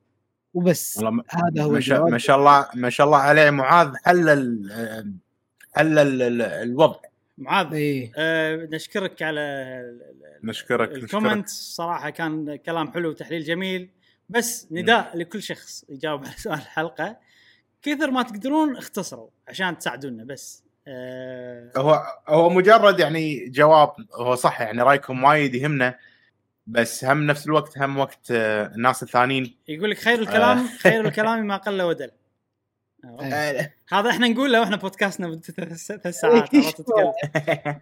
وبس 0.54 0.98
هذا 1.28 1.62
هو 1.62 1.70
ما 1.70 1.80
شاء 1.80 1.98
ما 2.10 2.18
شاء 2.18 2.36
الله 2.38 2.68
ما 2.74 2.90
شاء 2.90 3.06
الله 3.06 3.18
عليه 3.18 3.50
معاذ 3.50 3.92
حل 4.04 4.28
ال- 4.28 5.14
حل 5.72 5.98
ال- 5.98 6.22
ال- 6.22 6.42
الوضع. 6.42 7.00
معاذ 7.38 7.74
إيه. 7.74 8.12
آه 8.16 8.68
نشكرك 8.72 9.22
على 9.22 9.82
نشكرك 10.44 10.92
الكومنت 10.92 11.48
صراحة 11.48 12.10
كان 12.10 12.56
كلام 12.56 12.92
حلو 12.92 13.08
وتحليل 13.08 13.44
جميل. 13.44 13.90
بس 14.28 14.66
نداء 14.70 15.16
لكل 15.16 15.42
شخص 15.42 15.84
يجاوب 15.88 16.24
على 16.24 16.34
سؤال 16.44 16.54
الحلقة. 16.58 17.16
كثر 17.82 18.10
ما 18.10 18.22
تقدرون 18.22 18.76
اختصروا 18.76 19.28
عشان 19.48 19.78
تساعدونا 19.78 20.24
بس. 20.24 20.64
آه 20.88 21.70
هو 21.76 22.02
هو 22.28 22.50
مجرد 22.50 23.00
يعني 23.00 23.48
جواب 23.48 23.92
هو 24.14 24.34
صح 24.34 24.60
يعني 24.60 24.82
رايكم 24.82 25.24
وايد 25.24 25.54
يهمنا 25.54 25.98
بس 26.66 27.04
هم 27.04 27.26
نفس 27.26 27.46
الوقت 27.46 27.78
هم 27.78 27.98
وقت 27.98 28.30
آه، 28.30 28.66
الناس 28.66 29.02
الثانيين. 29.02 29.56
يقول 29.68 29.90
لك 29.90 29.98
خير 29.98 30.18
الكلام 30.18 30.58
آه. 30.58 30.76
خير 30.78 31.06
الكلام 31.08 31.46
ما 31.46 31.56
قل 31.56 31.82
ودل. 31.82 32.10
هذا 33.88 34.10
إحنا 34.10 34.28
نقوله 34.28 34.60
وإحنا 34.60 34.76
بودكاستنا 34.76 35.26
مدته 35.28 35.52
ثلاث 35.52 35.76
ساعات 35.80 36.54
عرفت 36.54 36.78
تتكلم. 36.80 37.12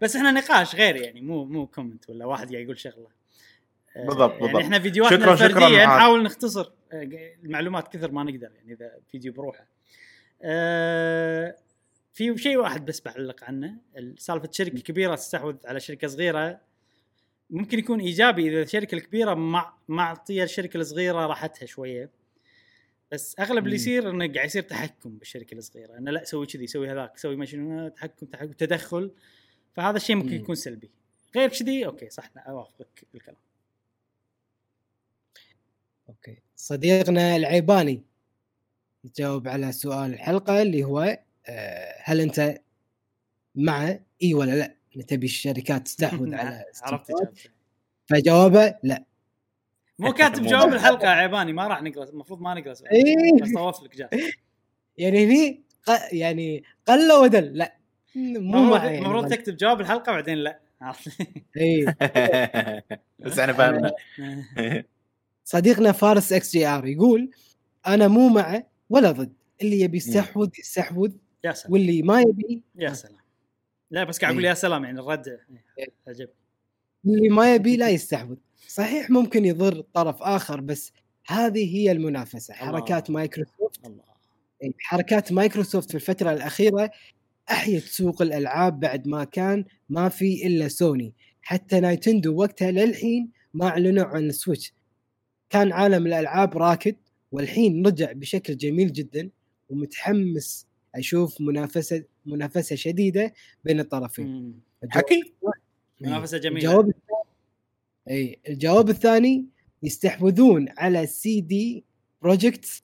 بس 0.03 0.17
إحنا 0.17 0.31
نقاش 0.31 0.75
غير 0.75 0.97
يعني 0.97 1.21
مو 1.21 1.45
مو 1.45 1.67
كومنت 1.67 2.11
ولا 2.11 2.27
واحد 2.27 2.51
قاعد 2.53 2.65
يقول 2.65 2.79
شغلة. 2.79 3.07
آه، 3.97 4.07
بالضبط، 4.07 4.31
يعني 4.33 4.43
بالضبط. 4.43 4.63
إحنا 4.63 4.79
فيديوهاتنا 4.79 5.27
شكراً- 5.27 5.35
شكراً 5.39 5.47
الفردية 5.47 5.77
معاذ. 5.87 5.97
نحاول 5.99 6.23
نختصر 6.23 6.73
آه، 6.93 7.09
المعلومات 7.45 7.89
كثر 7.97 8.11
ما 8.11 8.23
نقدر 8.23 8.51
يعني 8.57 8.73
إذا 8.73 8.91
فيديو 9.13 9.33
بروحه. 9.33 9.67
آه، 10.43 11.57
في 12.13 12.39
شيء 12.39 12.57
واحد 12.57 12.85
بس 12.87 13.01
بعلق 13.01 13.45
عنه 13.45 13.75
سالفة 14.17 14.49
شركة 14.53 14.81
كبيرة 14.81 15.15
تستحوذ 15.15 15.57
على 15.65 15.81
شركة 15.81 16.09
صغيرة. 16.09 16.61
ممكن 17.51 17.79
يكون 17.79 18.01
إيجابي 18.01 18.49
إذا 18.49 18.63
الشركة 18.63 18.95
الكبيرة 18.95 19.35
مع 19.35 19.73
معطية 19.89 20.45
الشركة 20.45 20.77
الصغيرة 20.77 21.27
راحتها 21.27 21.67
شوية. 21.67 22.11
بس 23.13 23.37
أغلب 23.39 23.65
اللي. 23.65 23.77
يصير 23.77 24.11
إنه 24.11 24.33
قاعد 24.33 24.47
يصير 24.47 24.63
تحكم 24.63 25.19
بالشركة 25.19 25.55
الصغيرة. 25.55 25.99
إنه 25.99 26.11
لا 26.11 26.25
سوي 26.25 26.47
كذي 26.47 26.67
سوي 26.67 26.93
هذاك 26.93 27.19
سوي 27.19 27.37
ما 27.37 27.45
شنو 27.45 27.89
تحكم 27.89 28.27
تحكم 28.27 28.53
تدخل. 28.53 29.11
فهذا 29.75 29.97
الشيء 29.97 30.17
ممكن 30.17 30.29
مم. 30.29 30.35
يكون 30.35 30.55
سلبي. 30.55 30.91
غير 31.37 31.49
كذي 31.49 31.87
okay 31.87 32.11
صح 32.11 32.31
أوافقك 32.37 33.07
بالكلام 33.13 33.37
okay. 36.09 36.37
صديقنا 36.57 37.37
العيباني 37.37 38.03
يجاوب 39.05 39.49
على 39.49 39.73
سؤال 39.73 40.13
الحلقة 40.13 40.63
اللي 40.63 40.85
هو 40.85 41.19
آه، 41.47 41.95
هل 42.03 42.21
أنت 42.21 42.61
مع 43.55 43.99
إي 44.23 44.35
ولا 44.35 44.53
لا؟ 44.53 44.77
تبي 45.03 45.27
الشركات 45.27 45.83
تستحوذ 45.83 46.35
على 46.35 46.65
عرفت 46.83 47.13
فجوابه 48.07 48.75
لا. 48.83 49.05
مو 49.99 50.13
كاتب 50.13 50.43
جواب. 50.47 50.73
الحلقة 50.73 51.05
يا 51.05 51.11
عيباني 51.11 51.53
ما 51.53 51.67
راح 51.69 51.83
نقرأ 51.83 52.05
المفروض 52.09 52.41
ما 52.41 52.55
نقرأ 52.55 52.75
سؤال. 52.75 52.91
إيه. 52.93 53.43
بس 53.43 53.53
طوف 53.55 53.83
لك 53.83 53.97
جاء 53.97 54.11
يعني 54.99 55.25
هني 55.27 55.63
ق- 55.87 56.15
يعني 56.15 56.63
قل 56.87 57.13
ودل. 57.13 57.59
لا 57.59 57.77
مو 58.15 58.37
المفروض 58.39 58.71
مع 58.79 58.85
يعني 58.85 58.99
المفروض 58.99 59.25
بل- 59.25 59.31
تكتب 59.31 59.57
جواب 59.57 59.81
الحلقة 59.81 60.13
بعدين 60.13 60.39
لا. 60.39 60.61
عرفت؟ 60.81 61.21
إيه. 61.57 61.85
بس 63.19 63.39
أنا 63.39 63.53
فاهمنا 63.53 63.93
صديقنا 65.45 65.93
فارس 65.93 66.33
XGR 66.33 66.87
يقول 66.87 67.31
أنا 67.87 68.09
مو 68.09 68.29
مع 68.29 68.63
ولا 68.91 69.11
ضد. 69.11 69.33
اللي 69.63 69.81
يبي 69.81 69.97
يستحوذ 69.97 70.49
يستحوذ 70.59 71.13
يا 71.45 71.53
سلام. 71.53 71.73
واللي 71.73 72.03
ما 72.03 72.21
يبي 72.21 72.63
يا 72.75 72.93
سلام. 72.93 73.21
لا 73.91 74.05
بس 74.05 74.19
قاعد 74.21 74.33
أقول 74.33 74.43
إيه. 74.45 74.51
يا 74.51 74.55
سلام 74.55 74.85
يعني 74.85 75.01
الرد 75.01 75.29
إيه. 75.79 75.89
عجب. 76.09 76.29
اللي 77.07 77.29
ما 77.29 77.55
يبي 77.55 77.77
لا 77.77 77.89
يستحوذ 77.89 78.37
صحيح 78.69 79.11
ممكن 79.11 79.45
يضر 79.45 79.81
طرف 79.81 80.23
آخر 80.23 80.61
بس 80.61 80.93
هذه 81.27 81.77
هي 81.77 81.93
المنافسة. 81.93 82.55
حركات. 82.55 83.11
مايكروسوفت 83.11 83.81
إيه، 84.63 84.73
حركات 84.79 85.33
مايكروسوفت 85.33 85.89
في 85.89 85.95
الفترة 85.95 86.33
الأخيرة 86.33 86.91
أحيت 87.51 87.83
سوق 87.83 88.23
الألعاب 88.23 88.81
بعد 88.81 89.09
ما 89.09 89.25
كان 89.25 89.65
ما 89.89 90.09
في 90.09 90.47
إلا 90.47 90.69
سوني. 90.69 91.15
حتى 91.43 91.81
نايتندو 91.81 92.37
وقتها 92.41 92.71
للحين 92.71 93.31
ما 93.55 93.67
أعلنوا 93.69 94.05
عن 94.05 94.25
السويتش 94.25 94.75
كان 95.51 95.73
عالم 95.73 96.07
الألعاب 96.07 96.59
راكد 96.59 96.97
والحين 97.33 97.87
رجع 97.87 98.13
بشكل 98.13 98.57
جميل 98.57 98.93
جدا 98.93 99.31
ومتحمس 99.69 100.67
أشوف 100.95 101.41
منافسة 101.41 102.05
منافسة 102.27 102.77
شديدة 102.77 103.35
بين 103.65 103.81
الطرفين. 103.81 104.61
حكي. 104.91 105.33
منافسة 106.01 106.39
جميلة. 106.39 106.71
الجواب 106.71 106.89
الثاني 106.89 107.26
أي 108.11 108.41
الجواب 108.49 108.89
الثاني 108.89 109.47
يستحوذون 109.83 110.69
على 110.79 111.07
CD 111.07 111.85
Projekt. 112.23 112.83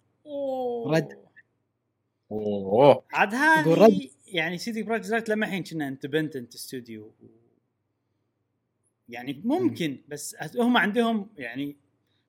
Red. 0.86 1.19
أوه. 2.33 3.05
عاد 3.12 3.34
هذه 3.34 3.75
Red. 3.75 4.11
يعني 4.26 4.59
CD 4.59 4.83
Projekt 4.83 5.28
لما 5.28 5.47
الحين 5.47 5.62
كنا 5.62 5.89
independent 5.89 6.55
studio 6.55 7.12
يعني 9.09 9.42
ممكن 9.44 9.99
بس 10.09 10.36
هم 10.57 10.76
عندهم 10.76 11.28
يعني 11.36 11.76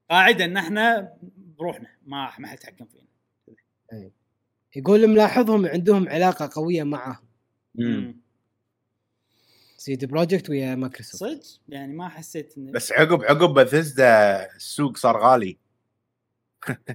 قاعدة 0.09 0.45
إن 0.45 0.57
إحنا 0.57 1.13
بروحنا 1.57 1.89
ما 2.05 2.31
ما 2.39 2.47
حد 2.47 2.57
يتحكم 2.57 2.85
فينا 2.85 4.11
يقول 4.75 5.07
ملاحظهم 5.07 5.65
عندهم 5.65 6.09
علاقة 6.09 6.49
قوية 6.61 6.83
معهم. 6.83 7.25
مم. 9.83 9.85
CD 9.85 10.05
Projekt 10.05 10.49
ويا 10.49 10.75
مايكروسوفت. 10.75 11.43
صدق؟ 11.43 11.61
يعني 11.69 11.93
ما 11.93 12.09
حسيت 12.09 12.57
انه 12.57 12.71
بس 12.71 12.91
عقب 12.91 13.23
عقب 13.23 13.53
بثزدا 13.53 14.45
السوق 14.55 14.97
صار 14.97 15.17
غالي. 15.17 15.57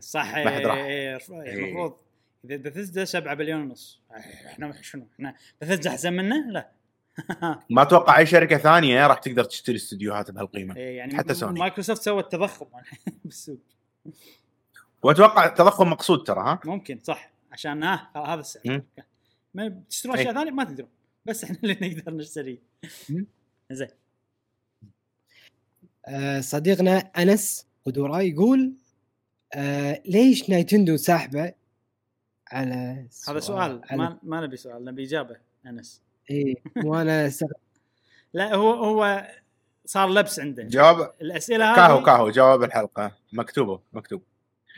صح 0.00 0.34
ما 0.44 0.50
حد 0.50 0.66
راح. 0.66 0.76
إيه، 0.76 1.18
المفروض 1.32 1.96
إذا 2.44 2.56
بثزدا 2.56 3.04
7 3.04 3.34
بليون 3.34 3.60
ونص. 3.60 4.02
إحنا 4.46 4.82
شنو 4.82 5.06
إحنا 5.14 5.34
بثزدا 5.62 5.90
أحسن 5.90 6.12
منه؟ 6.12 6.50
لا. 6.50 6.72
ما 7.70 7.82
أتوقع 7.82 8.18
أي 8.18 8.26
شركة 8.26 8.58
ثانية 8.58 9.06
راح 9.06 9.18
تقدر 9.18 9.44
تشتري 9.44 9.76
استديوهات 9.76 10.30
بهالقيمة. 10.30 10.76
إيه، 10.76 10.96
يعني 10.96 11.16
حتى 11.16 11.34
سوني. 11.34 11.60
مايكروسوفت 11.60 12.02
سوت 12.02 12.32
تضخم 12.32 12.66
بالسوق. 13.24 13.60
وأتوقع 15.02 15.46
التضخم 15.46 15.90
مقصود 15.90 16.26
ترى 16.26 16.40
ها؟ 16.40 16.60
ممكن 16.64 17.00
صح. 17.02 17.30
عشان 17.52 17.82
ها 17.82 18.10
هذا 18.16 18.40
السعر. 18.40 18.82
ما 19.54 19.82
تشترون 19.90 20.14
إيه. 20.14 20.22
اشياء 20.22 20.34
ثانية؟ 20.34 20.50
ما 20.50 20.64
تقدرون 20.64 20.97
بس 21.28 21.44
إحنا 21.44 21.58
اللي 21.64 21.74
نقدر 21.96 22.14
نشتري. 22.14 22.58
مم. 23.08 23.26
زين. 23.70 23.88
آه 26.06 26.40
صديقنا 26.40 26.98
أنس 26.98 27.66
قدوره 27.86 28.20
يقول 28.22 28.72
آه 29.54 30.02
ليش 30.06 30.50
نايتندو 30.50 30.96
ساحبة؟ 30.96 31.52
على 32.52 33.06
هذا 33.28 33.40
سؤال. 33.40 33.80
على 33.90 33.98
ما, 33.98 34.18
ما 34.22 34.40
نبي 34.40 34.56
سؤال 34.56 34.84
نبي 34.84 35.04
إجابة 35.04 35.36
أنس. 35.66 36.02
إيه 36.30 36.54
وأنا 36.84 37.30
سأ- 37.44 37.56
لا 38.32 38.54
هو 38.54 38.70
هو 38.72 39.26
صار 39.84 40.08
لبس 40.08 40.40
عنده. 40.40 40.62
جواب 40.62 41.12
الأسئلة 41.22 41.70
هذه 41.72 41.76
كاهو 41.76 42.02
كاهو 42.02 42.30
جواب 42.30 42.62
الحلقة. 42.62 43.12
مكتوبه 43.32 43.80
مكتوب. 43.92 44.22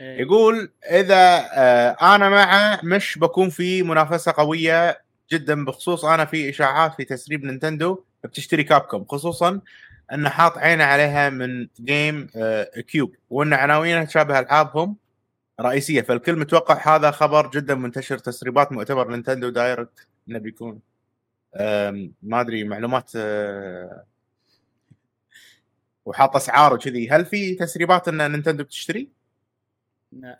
إيه. 0.01 0.21
يقول 0.21 0.71
إذا 0.89 1.45
آه، 1.53 2.15
أنا 2.15 2.29
مع 2.29 2.79
مش 2.83 3.17
بكون 3.17 3.49
في 3.49 3.83
منافسة 3.83 4.31
قوية 4.37 5.01
جدا 5.31 5.65
بخصوص 5.65 6.05
أنا 6.05 6.25
في 6.25 6.49
إشاعات 6.49 6.95
في 6.95 7.05
تسريب 7.05 7.45
نينتندو 7.45 8.03
بتشتري 8.23 8.63
كابكوم 8.63 9.05
خصوصا 9.05 9.61
إنه 10.13 10.29
حاط 10.29 10.57
عينه 10.57 10.83
عليها 10.83 11.29
من 11.29 11.67
جيم 11.81 12.27
آه، 12.35 12.63
كيوب 12.63 13.15
وإن 13.29 13.53
عناوينها 13.53 14.03
تشابه 14.03 14.39
ألعابهم 14.39 14.95
رئيسية. 15.61 16.01
فالكل 16.01 16.39
متوقع 16.39 16.95
هذا 16.95 17.11
خبر 17.11 17.49
جدا 17.51 17.75
منتشر 17.75 18.17
تسريبات 18.17 18.71
مؤتمر 18.71 19.11
Nintendo 19.11 19.49
Direct 19.49 20.07
إنه 20.29 20.39
بيكون. 20.39 20.79
ما 22.23 22.41
أدري 22.41 22.63
معلومات 22.63 23.11
آه، 23.15 24.05
وحاط 26.05 26.35
اسعار 26.35 26.73
وكذي. 26.73 27.09
هل 27.09 27.25
في 27.25 27.55
تسريبات 27.55 28.07
إن 28.07 28.31
نينتندو 28.31 28.63
بتشتري؟ 28.63 29.09
لا. 30.11 30.39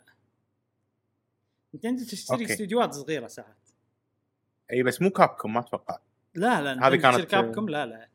نتندو 1.74 2.04
تشتري. 2.04 2.44
استديوهات 2.44 2.94
صغيرة 2.94 3.26
ساعات. 3.26 3.61
إي 4.72 4.82
بس 4.82 5.02
مو 5.02 5.10
كابكوم 5.10 5.52
ما 5.52 5.60
أتوقع 5.60 5.98
لا 6.34 6.62
لا 6.62 6.88
هذه 6.88 6.96
كانت- 6.96 7.20
كابكم 7.30 7.68
لا 7.68 7.86
لا. 7.86 8.08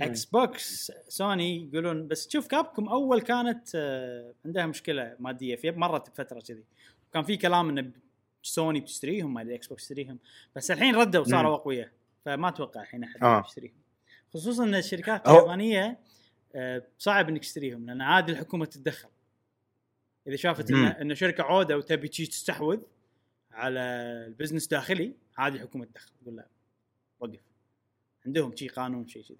إكس 0.00 0.24
بوكس 0.24 0.92
سوني 1.08 1.68
يقولون 1.72 2.08
بس 2.08 2.26
تشوف 2.26 2.46
كابكم 2.46 2.88
أول 2.88 3.20
كانت 3.20 3.68
آه، 3.74 4.34
عندها 4.44 4.66
مشكلة 4.66 5.16
مادية 5.18 5.56
في 5.56 5.70
مرت 5.70 6.10
بفترة 6.10 6.40
كذي 6.40 6.64
كان 7.12 7.22
في 7.22 7.36
كلام 7.36 7.78
إن 7.78 7.92
سوني 8.42 8.80
بتشتريهم 8.80 9.34
ما 9.34 9.40
أدري 9.40 9.54
إكس 9.54 9.66
بوكس 9.66 9.82
تشتريهم 9.82 10.18
بس 10.56 10.70
الحين 10.70 10.94
ردوا 10.96 11.24
صاروا 11.24 11.50
مم. 11.50 11.54
أقوياء 11.56 11.90
فما 12.24 12.48
أتوقع 12.48 12.82
الحين 12.82 13.04
أحد 13.04 13.22
آه. 13.24 13.44
يشتريهم 13.48 13.74
خصوصا 14.34 14.64
إن 14.64 14.74
الشركات. 14.74 15.28
اليابانية 15.28 15.98
آه، 16.54 16.82
صعب 16.98 17.28
إنك 17.28 17.40
تشتريهم 17.40 17.86
لأن 17.86 18.00
عادي 18.00 18.32
الحكومة 18.32 18.64
تتدخل 18.64 19.08
إذا 20.26 20.36
شافت 20.36 20.70
إن 20.70 20.76
مم. 20.76 20.86
ان 20.86 21.14
شركة 21.14 21.42
عودة 21.44 21.76
وتبي 21.76 22.08
تستحوذ 22.08 22.78
على 23.58 23.80
ال 24.26 24.30
business 24.30 24.66
داخلي 24.66 25.14
عادي 25.38 25.56
الحكومة 25.56 25.84
تتدخل 25.84 26.10
تقول 26.22 26.36
لا 26.36 26.46
وقف. 27.20 27.40
عندهم 28.26 28.56
شيء 28.56 28.70
قانون 28.70 29.06
شيء 29.08 29.22
كذي. 29.24 29.38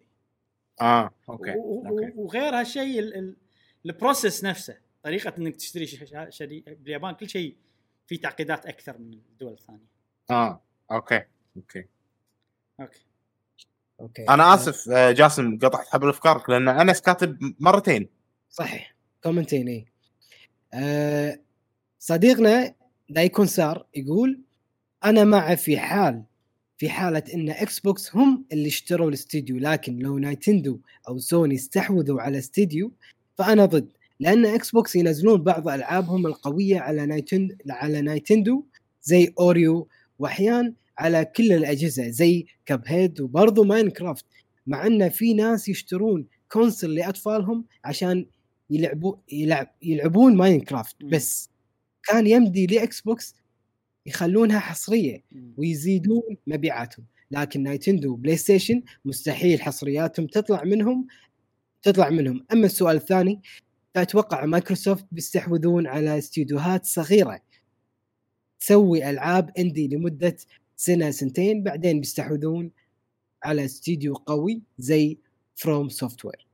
آه 0.81 1.11
أوكي. 1.29 1.55
وغير 2.17 2.55
هالشيء 2.61 2.99
ال- 2.99 3.15
ال- 3.17 3.37
ال 3.87 3.94
process 3.94 4.45
نفسه 4.45 4.77
طريقة 5.03 5.33
إنك 5.39 5.57
تشتري 5.57 5.87
ش- 5.87 6.05
ش- 6.05 6.37
شري 6.37 6.61
باليابان 6.67 7.15
كل 7.15 7.29
شيء 7.29 7.57
في 8.07 8.17
تعقيدات 8.17 8.67
أكثر 8.67 8.99
من 8.99 9.13
الدول 9.13 9.53
الثانية. 9.53 9.87
آه 10.31 10.61
أوكي. 10.91 11.23
أوكي. 11.57 11.85
أوكي. 12.81 13.01
أوكي. 14.01 14.25
أنا 14.29 14.55
آسف 14.55 14.89
آه، 14.91 15.11
جاسم 15.13 15.59
قطعت 15.59 15.87
حبل 15.89 16.09
أفكارك 16.09 16.51
لأن 16.51 16.69
انس 16.69 17.01
كاتب 17.01 17.55
مرتين 17.61 18.09
صحيح. 18.51 18.95
comment 19.23 19.59
ين 19.59 19.69
اي 19.69 19.87
آه 20.75 21.39
صديقنا 21.99 22.75
دايكون 23.11 23.47
سار 23.47 23.87
يقول 23.97 24.41
أنا 25.05 25.25
معه 25.25 25.55
في 25.55 25.79
حال 25.79 26.23
في 26.79 26.89
حالة 26.89 27.23
إن 27.35 27.51
إكس 27.51 27.81
بوكس 27.81 28.17
هم 28.17 28.45
اللي 28.53 28.69
اشتروا 28.69 29.09
الاستديو 29.09 29.59
لكن 29.59 29.99
لو 29.99 30.19
نايتندو 30.19 30.81
أو 31.09 31.19
سوني 31.19 31.55
استحوذوا 31.55 32.21
على 32.21 32.39
استديو 32.39 32.93
فأنا 33.39 33.65
ضد. 33.65 33.89
لأن 34.21 34.47
إكس 34.47 34.71
بوكس 34.71 34.97
ينزلون 34.97 35.43
بعض 35.43 35.69
ألعابهم 35.69 36.27
القوية 36.27 36.79
على 36.81 37.07
نايتندو 37.07 37.55
على 37.71 38.01
نايتندو 38.01 38.65
زي 39.03 39.33
اوري 39.39 39.89
وأحيان 40.19 40.75
على 40.99 41.25
كل 41.25 41.53
الأجهزة 41.53 42.09
زي 42.09 42.47
كاب 42.67 42.83
هيد 42.87 43.21
وبرضه 43.21 43.65
ماينكرافت 43.65 44.25
مع 44.67 44.87
إن 44.87 45.09
في 45.09 45.35
ناس 45.35 45.69
يشترون 45.69 46.27
console 46.53 46.95
لأطفالهم 46.95 47.65
عشان 47.85 48.27
يلعبوا 48.71 49.15
يلعب 49.33 49.69
يلعبون 49.83 50.37
ماينكرافت. 50.37 50.97
بس. 51.05 51.51
كان 52.09 52.27
يمدي 52.27 52.67
لإكس 52.67 53.01
بوكس 53.01 53.35
يخلونها 54.07 54.59
حصرية. 54.59 55.25
ويزيدون 55.57 56.37
مبيعاتهم. 56.47 57.07
لكن 57.31 57.63
نايتندو 57.63 58.17
بلاي 58.17 58.37
ستيشن 58.37 58.83
مستحيل 59.05 59.63
حصرياتهم 59.63 60.27
تطلع 60.27 60.65
منهم 60.65 61.07
تطلع 61.83 62.11
منهم. 62.11 62.47
أما 62.53 62.67
السؤال 62.67 62.97
الثاني 62.97 63.43
فأتوقع 63.95 64.45
مايكروسوفت 64.45 65.07
بيستحوذون 65.13 65.87
على 65.87 66.19
استديوهات 66.19 66.85
صغيرة 66.87 67.41
تسوي 68.61 69.11
ألعاب 69.11 69.51
indie 69.59 69.89
لمدة 69.89 70.37
سنة 70.77 71.11
سنتين 71.11 71.63
بعدين 71.63 72.01
بيستحوذون 72.01 72.71
على 73.43 73.65
استديو 73.65 74.15
قوي 74.15 74.63
زي 74.79 75.19
فروم 75.57 75.89
سوفت 75.89 76.25
وير 76.25 76.47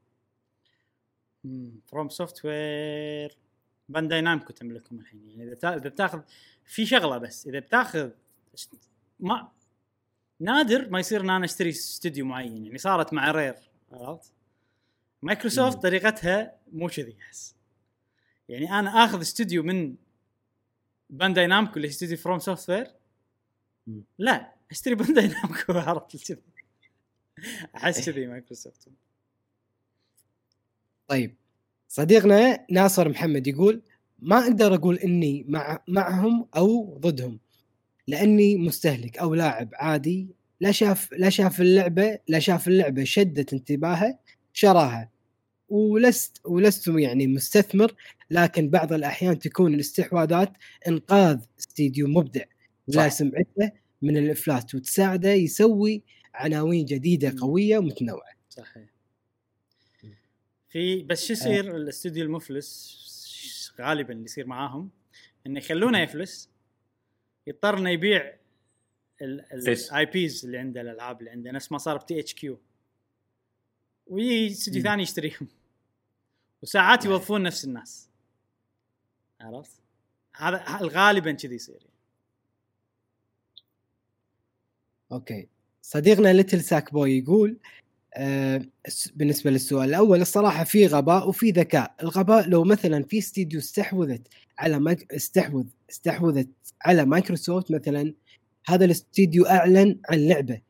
فروم 1.87 2.09
سوفت 2.09 2.45
وير 2.45 3.44
بانداي 3.89 4.21
نامكو 4.21 4.53
تملكهم 4.53 4.99
الحين. 5.01 5.29
يعني 5.29 5.53
إذا 5.53 5.77
إذا 5.77 5.89
بتاخذ 5.89 6.21
في 6.65 6.87
شغلة 6.87 7.19
بس 7.19 7.47
إذا 7.47 7.59
بتاخذ 7.59 8.11
ما 9.21 9.53
نادر 10.41 10.91
ما 10.91 11.01
يصير 11.01 11.21
إن 11.21 11.31
أنا 11.31 11.45
أشتري 11.45 11.69
استوديو 11.69 12.27
معين. 12.27 12.67
يعني 12.67 12.79
صارت 12.79 13.13
مع 13.13 13.31
رير 13.31 13.55
عرفت؟ 13.93 14.33
مايكروسوفت. 15.23 15.83
طريقتها 15.83 16.57
مو 16.73 16.89
كذي 16.89 17.17
أحس. 17.21 17.55
يعني 18.49 18.79
أنا 18.79 19.05
آخذ 19.05 19.21
استوديو 19.21 19.63
من 19.63 19.97
بانداي 21.11 21.47
نامكو 21.47 21.77
اللي 21.77 21.89
استوديو 21.89 22.17
فروم 22.17 22.39
سوفت 22.39 22.71
وير. 22.71 22.87
لا 24.19 24.55
أشتري 24.71 24.95
بانداي 24.95 25.29
نامكو 25.29 25.73
عرفت؟ 25.89 26.27
كذي. 26.27 26.43
أحس 27.77 28.11
كذي 28.11 28.27
مايكروسوفت. 28.27 28.89
طيب. 31.09 31.37
صديقنا 31.89 32.67
ناصر 32.71 33.09
محمد 33.09 33.47
يقول 33.47 33.83
ما 34.19 34.39
أقدر 34.39 34.75
أقول 34.75 34.97
إني 34.97 35.45
مع 35.49 35.85
معهم 35.89 36.47
أو 36.57 36.99
ضدهم 36.99 37.39
لأني 38.09 38.57
مستهلك 38.57 39.19
أو 39.19 39.35
لاعب 39.35 39.69
عادي 39.75 40.29
لا 40.61 40.73
شاف 40.73 41.13
لا 41.13 41.31
شاف 41.31 41.61
اللعبة 41.61 42.19
لا 42.29 42.39
شاف 42.39 42.69
اللعبة 42.69 43.05
شدت 43.05 43.53
انتباهه 43.53 44.19
شراها 44.53 45.11
ولست 45.69 46.41
ولست 46.45 46.89
يعني 46.89 47.27
مستثمر 47.27 47.95
لكن 48.31 48.71
بعض 48.71 48.93
الأحيان 48.93 49.39
تكون 49.39 49.75
الاستحواذات 49.75 50.53
إنقاذ 50.89 51.41
استديو 51.59 52.09
مبدع 52.09 52.45
صح. 52.91 53.09
سمعته 53.09 53.73
من 54.03 54.17
الإفلاس 54.17 54.75
وتساعده 54.75 55.31
يسوي 55.33 56.03
عناوين 56.35 56.85
جديدة. 56.85 57.35
قوية 57.41 57.79
ومتنوعة 57.79 58.33
صحيح 58.49 58.94
في 60.75 61.03
بس 61.03 61.25
شو 61.25 61.33
يصير 61.33 61.77
الاستوديو 61.77 62.25
المفلس 62.25 63.75
غالبا 63.81 64.13
اللي 64.13 64.25
يصير 64.25 64.47
معاهم 64.47 64.91
إنه 65.47 65.59
يخلونه 65.59 66.01
يفلس 66.01 66.51
يضطر 67.47 67.79
إنه 67.79 67.91
يبيع. 67.91 68.37
ال 69.23 70.07
IPs 70.07 70.45
اللي 70.45 70.59
عنده 70.59 70.81
الألعاب 70.81 71.21
اللي 71.21 71.31
عنده 71.31 71.51
نفس 71.51 71.73
ما 71.73 71.79
صار 71.79 71.97
ب 71.97 72.21
THQ 72.21 72.61
ويجي 74.07 74.53
استوديو. 74.53 74.83
ثاني 74.83 75.03
يشتريهم 75.03 75.49
وساعات. 76.63 77.05
يوظفون 77.05 77.43
نفس 77.43 77.65
الناس 77.65 78.11
عرفت؟ 79.41 79.83
هذا 80.37 80.65
غالبا 80.83 81.33
كذي 81.33 81.55
يصير 81.55 81.87
أوكي 85.13 85.49
صديقنا 85.83 86.33
ليتل 86.33 86.61
ساك 86.61 86.93
بوي 86.93 87.19
يقول 87.19 87.59
بالنسبة 89.15 89.51
للسؤال 89.51 89.89
الأول 89.89 90.21
الصراحة 90.21 90.65
في 90.65 90.87
غباء 90.87 91.29
وفي 91.29 91.51
ذكاء. 91.51 91.95
الغباء 92.03 92.49
لو 92.49 92.65
مثلا 92.65 93.03
في 93.03 93.19
استديو 93.19 93.61
استحوذت 93.61 94.29
على 94.59 94.81
مايك... 94.81 95.13
استحوذ 95.13 95.65
استحوذت 95.91 96.49
على 96.85 97.05
مايكروسوفت 97.05 97.71
مثلا 97.71 98.15
هذا 98.69 98.85
الاستديو 98.85 99.47
أعلن 99.47 99.99
عن 100.11 100.19
لعبة. 100.19 100.61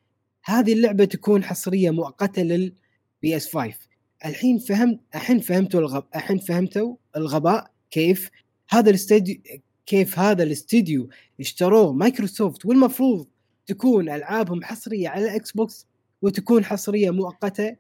هذه 0.45 0.73
اللعبة 0.73 1.05
تكون 1.05 1.45
حصرية 1.45 1.91
مؤقتة 1.91 2.43
لل 2.43 3.37
PS 3.37 3.57
5 3.57 3.75
الحين 4.25 4.59
فهمت 4.59 5.01
الحين 5.15 5.41
فهمتوا 5.41 5.81
الغب 5.81 6.05
الحين 6.17 6.39
فهمتوا 6.39 6.97
الغباء 7.17 7.71
كيف 7.91 8.31
هذا 8.71 8.91
الاستديو 8.91 9.37
كيف 9.87 10.19
هذا 10.19 10.43
الاستديو 10.43 11.09
اشتروه 11.41 11.93
مايكروسوفت 11.93 12.67
والمفروض 12.67 13.27
تكون 13.67 14.09
ألعابهم 14.09 14.65
حصرية 14.65 15.09
على 15.09 15.25
ال 15.25 15.53
Xbox 15.53 15.87
وتكون 16.25 16.65
حصرية 16.65 17.11
مؤقتة 17.11 17.77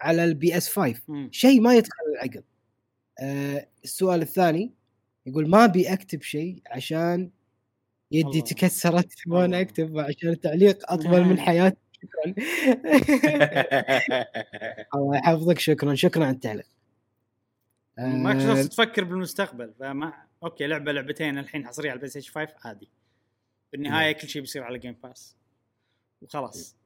على 0.00 0.24
ال 0.24 0.56
PS 0.56 0.68
5 0.68 1.00
مم. 1.08 1.28
شيء 1.32 1.60
ما 1.60 1.74
يدخل 1.74 1.90
العقل. 2.14 2.42
آه 3.20 3.66
السؤال 3.84 4.22
الثاني 4.22 4.72
يقول 5.26 5.48
ما 5.50 5.64
ابي 5.64 5.92
اكتب 5.92 6.22
شيء 6.22 6.62
عشان 6.66 7.30
يدي 8.12 8.28
الله. 8.28 8.40
تكسرت 8.40 9.12
وأنا. 9.26 9.60
اكتب 9.60 9.98
عشان 9.98 10.28
التعليق 10.28 10.92
أطول 10.92 11.24
من 11.24 11.38
حياتي. 11.46 11.76
شكرا. 12.02 12.34
الله 14.94 15.16
يحفظك. 15.16 15.58
شكرا. 15.58 15.94
شكرا 15.94 16.24
على 16.24 16.34
التعليق. 16.34 16.66
آه، 17.98 18.06
مايكروسوفت 18.06 18.72
تفكر 18.72 19.04
بالمستقبل 19.04 19.74
فما 19.80 20.12
أوكي 20.42 20.66
لعبة 20.66 20.92
لعبتين 20.92 21.38
الحين 21.38 21.66
حصرية 21.66 21.90
على 21.90 21.96
البلاي 21.96 22.10
ستيشن 22.10 22.32
5 22.32 22.54
عادي. 22.64 22.88
بالنهاية 23.72 24.12
كل 24.12 24.28
شيء 24.28 24.42
بيصير 24.42 24.62
على 24.62 24.78
Game 24.78 24.96
Pass 25.02 25.36
وخلاص. 26.22 26.77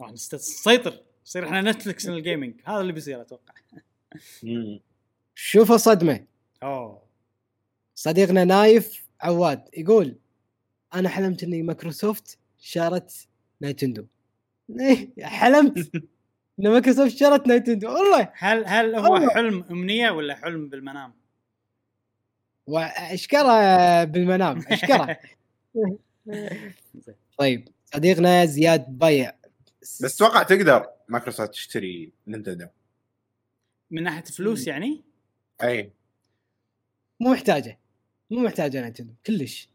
راح 0.00 0.12
نسيطر 0.12 1.00
يصير 1.26 1.44
إحنا 1.46 1.60
Netflix 1.60 2.08
ال 2.08 2.15
gaming 2.15 2.54
هذا 2.64 2.80
اللي 2.80 2.92
بيصير 2.92 3.20
أتوقع. 3.20 3.54
شوفوا 5.34 5.76
صدمة. 5.76 6.24
أوه. 6.62 7.02
صديقنا 7.94 8.44
نايف 8.44 9.06
عواد 9.20 9.68
يقول 9.76 10.16
أنا 10.94 11.08
حلمت 11.08 11.42
إني 11.42 11.62
مايكروسوفت 11.62 12.38
شرت 12.58 13.28
نايتندو. 13.60 14.06
إيه، 14.80 15.10
حلمت. 15.26 15.78
ان 16.60 16.68
مايكروسوفت 16.70 17.16
شرت 17.16 17.46
نايتندو. 17.46 17.88
والله. 17.88 18.32
هل 18.34 18.64
هل 18.66 18.94
هو 18.94 19.12
والله. 19.12 19.30
حلم 19.30 19.64
أمنية 19.70 20.10
ولا 20.10 20.34
حلم 20.34 20.68
بالمنام؟ 20.68 21.12
وأشكره 22.66 24.04
بالمنام. 24.04 24.58
أشكره. 24.68 25.18
طيب 27.38 27.68
صديقنا 27.84 28.44
زياد 28.44 28.98
بايع 28.98 29.32
بس 29.82 30.14
أتوقع 30.16 30.42
تقدر 30.42 30.86
مايكروسوفت 31.08 31.50
تشتري 31.50 32.12
نينتندو. 32.26 32.66
من 33.90 34.02
ناحية 34.02 34.24
فلوس 34.24 34.66
يعني؟ 34.66 35.02
أي. 35.62 35.92
مو 37.20 37.30
محتاجة. 37.32 37.78
مو 38.30 38.40
محتاجة 38.40 38.80
نايتندو 38.80 39.12
كلش. 39.26 39.68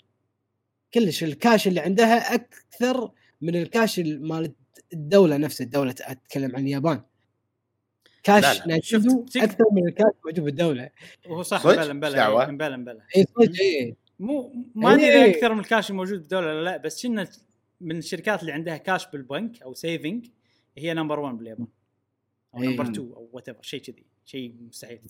كلش. 0.94 1.24
الكاش 1.24 1.68
اللي 1.68 1.80
عندها 1.80 2.34
أكثر 2.36 3.12
من 3.42 3.56
الكاش 3.56 4.00
مال 4.00 4.54
الدولة 4.94 5.38
نفسها. 5.38 5.66
الدولة 5.66 5.96
اتكلم 6.02 6.56
عن 6.56 6.64
اليابان. 6.64 7.02
كاش 8.24 8.44
لا 8.44 8.54
لا، 8.54 8.68
نايتندو 8.68 9.26
شفت- 9.30 9.38
أكثر 9.44 9.66
من 9.72 9.88
الكاش 9.88 10.14
موجود 10.26 10.40
بالدولة. 10.40 10.90
وهو 11.30 11.44
صح 11.44 11.66
مبلا 11.66 12.16
دعوة. 12.16 12.46
إيه، 12.46 12.52
مبلا 12.52 12.78
مبلا 12.78 13.04
اي 13.16 13.24
صدق 13.24 13.60
اي 13.62 13.96
مو 14.20 14.54
ما 14.76 14.94
أدري 14.94 15.04
إيه. 15.06 15.22
اذا 15.26 15.38
أكثر 15.38 15.54
من 15.54 15.60
الكاش 15.60 15.90
الموجود 15.90 16.20
بالدولة 16.20 16.48
ولا 16.48 16.64
لا 16.64 16.78
بس 16.78 17.04
كنا 17.08 17.28
من 17.84 17.98
الشركات 17.98 18.42
اللي 18.42 18.52
عندها 18.52 18.78
كاش 18.78 19.08
بالبنك 19.08 19.62
أو 19.62 19.74
saving 19.74 20.28
هي 20.78 20.94
نمبر 20.94 21.20
1 21.20 21.38
باليابان. 21.38 21.68
أو 22.56 22.62
إيه. 22.62 22.70
نمبر 22.70 22.84
2 22.84 22.98
أو 23.00 23.30
what 23.34 23.66
شيء 23.66 23.82
كذي 23.82 24.06
شيء 24.26 24.56
مستحيل. 24.60 25.02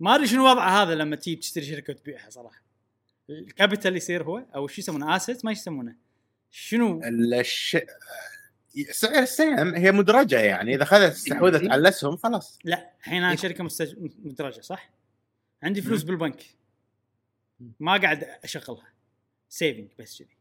ما 0.00 0.14
أدري 0.14 0.26
شنو 0.26 0.50
وضع 0.50 0.82
هذا 0.82 0.94
لما 0.94 1.16
تجي 1.16 1.36
تشتري 1.36 1.64
شركة 1.64 1.92
وتبيعها 1.92 2.30
صراحة. 2.30 2.62
ال 3.30 3.38
capital 3.38 3.96
يصير 3.96 4.24
هو 4.24 4.38
أو 4.38 4.66
شو 4.66 4.80
يسمونه 4.80 5.16
asset 5.16 5.44
ما 5.44 5.52
يسمونه. 5.52 5.96
شنو؟ 6.50 7.00
الش... 7.04 7.76
سعر 8.90 9.22
السهم 9.22 9.74
هي 9.74 9.92
مدرجة 9.92 10.40
يعني 10.40 10.74
إذا 10.74 10.84
خذت 10.84 11.12
استحوذت 11.12 11.62
على 11.62 11.80
الاسهم 11.80 12.16
خلاص. 12.16 12.58
لا 12.64 12.92
الحين 12.98 13.22
أنا 13.22 13.36
شركة 13.36 13.64
مستج... 13.64 13.94
مدرجة 14.24 14.60
صح؟ 14.60 14.90
عندي 15.62 15.82
فلوس 15.82 16.02
بالبنك. 16.02 16.42
ما 17.80 17.96
قاعد 17.96 18.24
أشغلها. 18.24 18.92
saving 19.48 19.88
بس 19.98 20.18
كذي. 20.18 20.36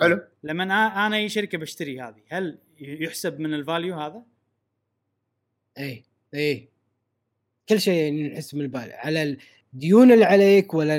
حلو 0.00 0.20
لما 0.42 0.64
أنا 1.06 1.16
أي 1.16 1.28
شركة 1.28 1.58
بشتري 1.58 2.00
هذه 2.00 2.22
هل 2.28 2.58
يحسب 2.78 3.40
من 3.40 3.54
ال 3.54 3.61
value 3.61 3.94
هذا؟ 3.94 4.22
اي 5.78 6.04
اي 6.34 6.68
كل 7.68 7.80
شيء 7.80 8.32
ينحسب 8.32 8.54
من 8.54 8.60
ال 8.60 8.65
value 8.65 8.92
على 8.92 9.36
الديون 9.74 10.12
اللي 10.12 10.24
عليك 10.24 10.74
ولا 10.74 10.96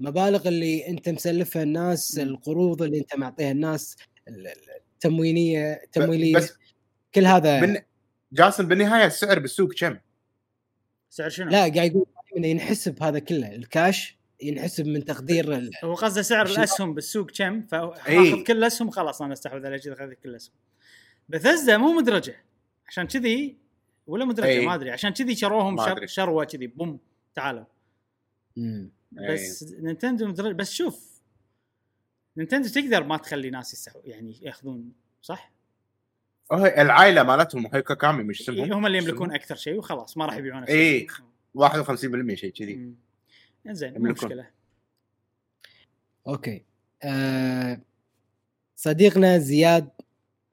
المبالغ 0.00 0.48
اللي 0.48 0.88
أنت 0.88 1.08
مسلفها 1.08 1.62
الناس. 1.62 2.18
القروض 2.18 2.82
اللي 2.82 2.98
أنت 2.98 3.16
معطيها 3.16 3.50
الناس 3.50 3.96
ال- 4.28 4.46
ال- 4.46 4.54
التموينية 4.94 5.72
التمويلية 5.72 6.36
بس 6.36 6.58
كل 7.14 7.26
هذا 7.26 7.60
بن... 7.60 7.82
جاسم 8.32 8.68
بالنهاية 8.68 9.06
السعر 9.06 9.38
بالسوق 9.38 9.72
كم؟ 9.72 9.98
سعر 11.10 11.28
شنو؟ 11.28 11.50
لا 11.50 11.58
قاعد 11.58 11.76
يقول 11.76 12.06
انه 12.36 12.46
ينحسب 12.46 13.02
هذا 13.02 13.18
كله 13.18 13.54
الكاش 13.54 14.17
ينحسب 14.42 14.86
من 14.86 15.04
تقدير 15.04 15.52
ال- 15.56 15.70
هو 15.84 15.94
قصده 15.94 16.22
سعر؟ 16.22 16.46
الأسهم 16.46 16.94
بالسوق 16.94 17.30
كم 17.30 17.62
فأخذ. 17.66 18.42
كل 18.44 18.52
الاسهم 18.58 18.90
خلاص 18.90 19.22
أنا 19.22 19.32
أستحوذ 19.32 19.66
على 19.66 19.78
كذا 19.78 19.92
اخذ 19.92 20.12
كل 20.12 20.28
الاسهم 20.30 20.54
بثزدا 21.28 21.76
مو 21.76 21.92
مدرجة 21.92 22.36
عشان 22.88 23.06
كذي 23.06 23.56
ولا 24.06 24.24
مدرجة 24.24 24.48
إي. 24.48 24.66
ما 24.66 24.74
أدري 24.74 24.90
عشان 24.90 25.10
كذي 25.10 25.34
شروهم 25.34 25.84
شر. 25.86 26.06
شروة 26.06 26.44
كذي 26.44 26.66
بوم 26.66 26.98
تعالوا 27.34 27.64
مم. 28.56 28.90
بس 29.12 29.62
نينتندو 29.78 30.26
مدرج 30.26 30.54
بس 30.54 30.72
شوف 30.72 31.20
نينتندو 32.36 32.68
تقدر 32.68 33.04
ما 33.04 33.16
تخلي 33.16 33.50
ناس 33.50 33.72
يستحو 33.72 34.00
يعني 34.04 34.38
يأخذون 34.42 34.92
صح؟ 35.22 35.52
هو 36.52 36.66
العائلة 36.66 37.22
مالتهم 37.22 37.66
هيكامي 37.74 38.22
مش 38.24 38.40
اسمهم 38.40 38.72
هم 38.72 38.86
اللي 38.86 38.98
يملكون 38.98 39.32
أكثر 39.32 39.54
شيء 39.56 39.74
وخلاص 39.74 40.16
ما 40.16 40.26
راح 40.26 40.36
يبيعون. 40.36 40.66
شيء. 40.66 41.08
51% 41.58 42.34
شيء 42.34 42.52
كذي. 42.52 42.92
زين 43.72 43.92
مو. 44.02 44.10
مشكلة 44.12 44.46
okay 46.26 46.64
آه 47.02 47.80
صديقنا 48.76 49.38
زياد 49.38 49.88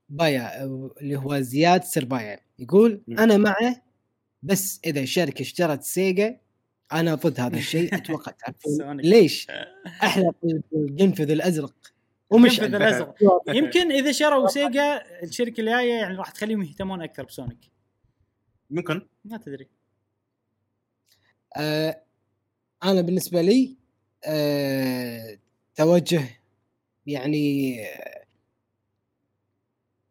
بايا 0.10 0.64
اللي 1.02 1.16
هو 1.18 1.40
زياد 1.40 1.84
سربايا 1.84 2.40
يقول 2.60 3.02
مم. 3.08 3.20
أنا 3.20 3.38
معه 3.38 3.82
بس 4.44 4.80
إذا 4.86 5.00
الشركة 5.02 5.42
اشترت 5.42 5.84
سيجا 5.84 6.38
أنا 6.94 7.16
ضد 7.16 7.40
هذا 7.40 7.58
الشيء 7.58 7.90
أتوقع 7.98 8.32
تعرفون. 8.32 8.98
ليش؟ 9.02 9.48
أحلى 10.04 10.32
القنفذ 10.74 11.30
الأزرق 11.32 11.76
ومش 12.30 12.60
القنفذ. 12.60 12.76
الأزرق 12.76 13.16
يمكن 13.58 13.92
إذا 13.92 14.12
شروا 14.12 14.48
سيجا 14.48 15.02
الشركة 15.24 15.62
الجاية 15.62 15.94
يعني 15.94 16.16
راح 16.18 16.32
تخليهم 16.32 16.64
يهتمون 16.64 17.02
أكثر 17.02 17.24
بسونيك 17.24 17.72
ممكن 18.70 19.08
ما 19.26 19.38
تدري 19.38 19.68
آه 21.58 22.02
أنا 22.86 23.02
بالنسبة 23.02 23.42
لي 23.42 23.76
آه 24.26 25.38
توجه 25.76 26.24
يعني 27.08 27.78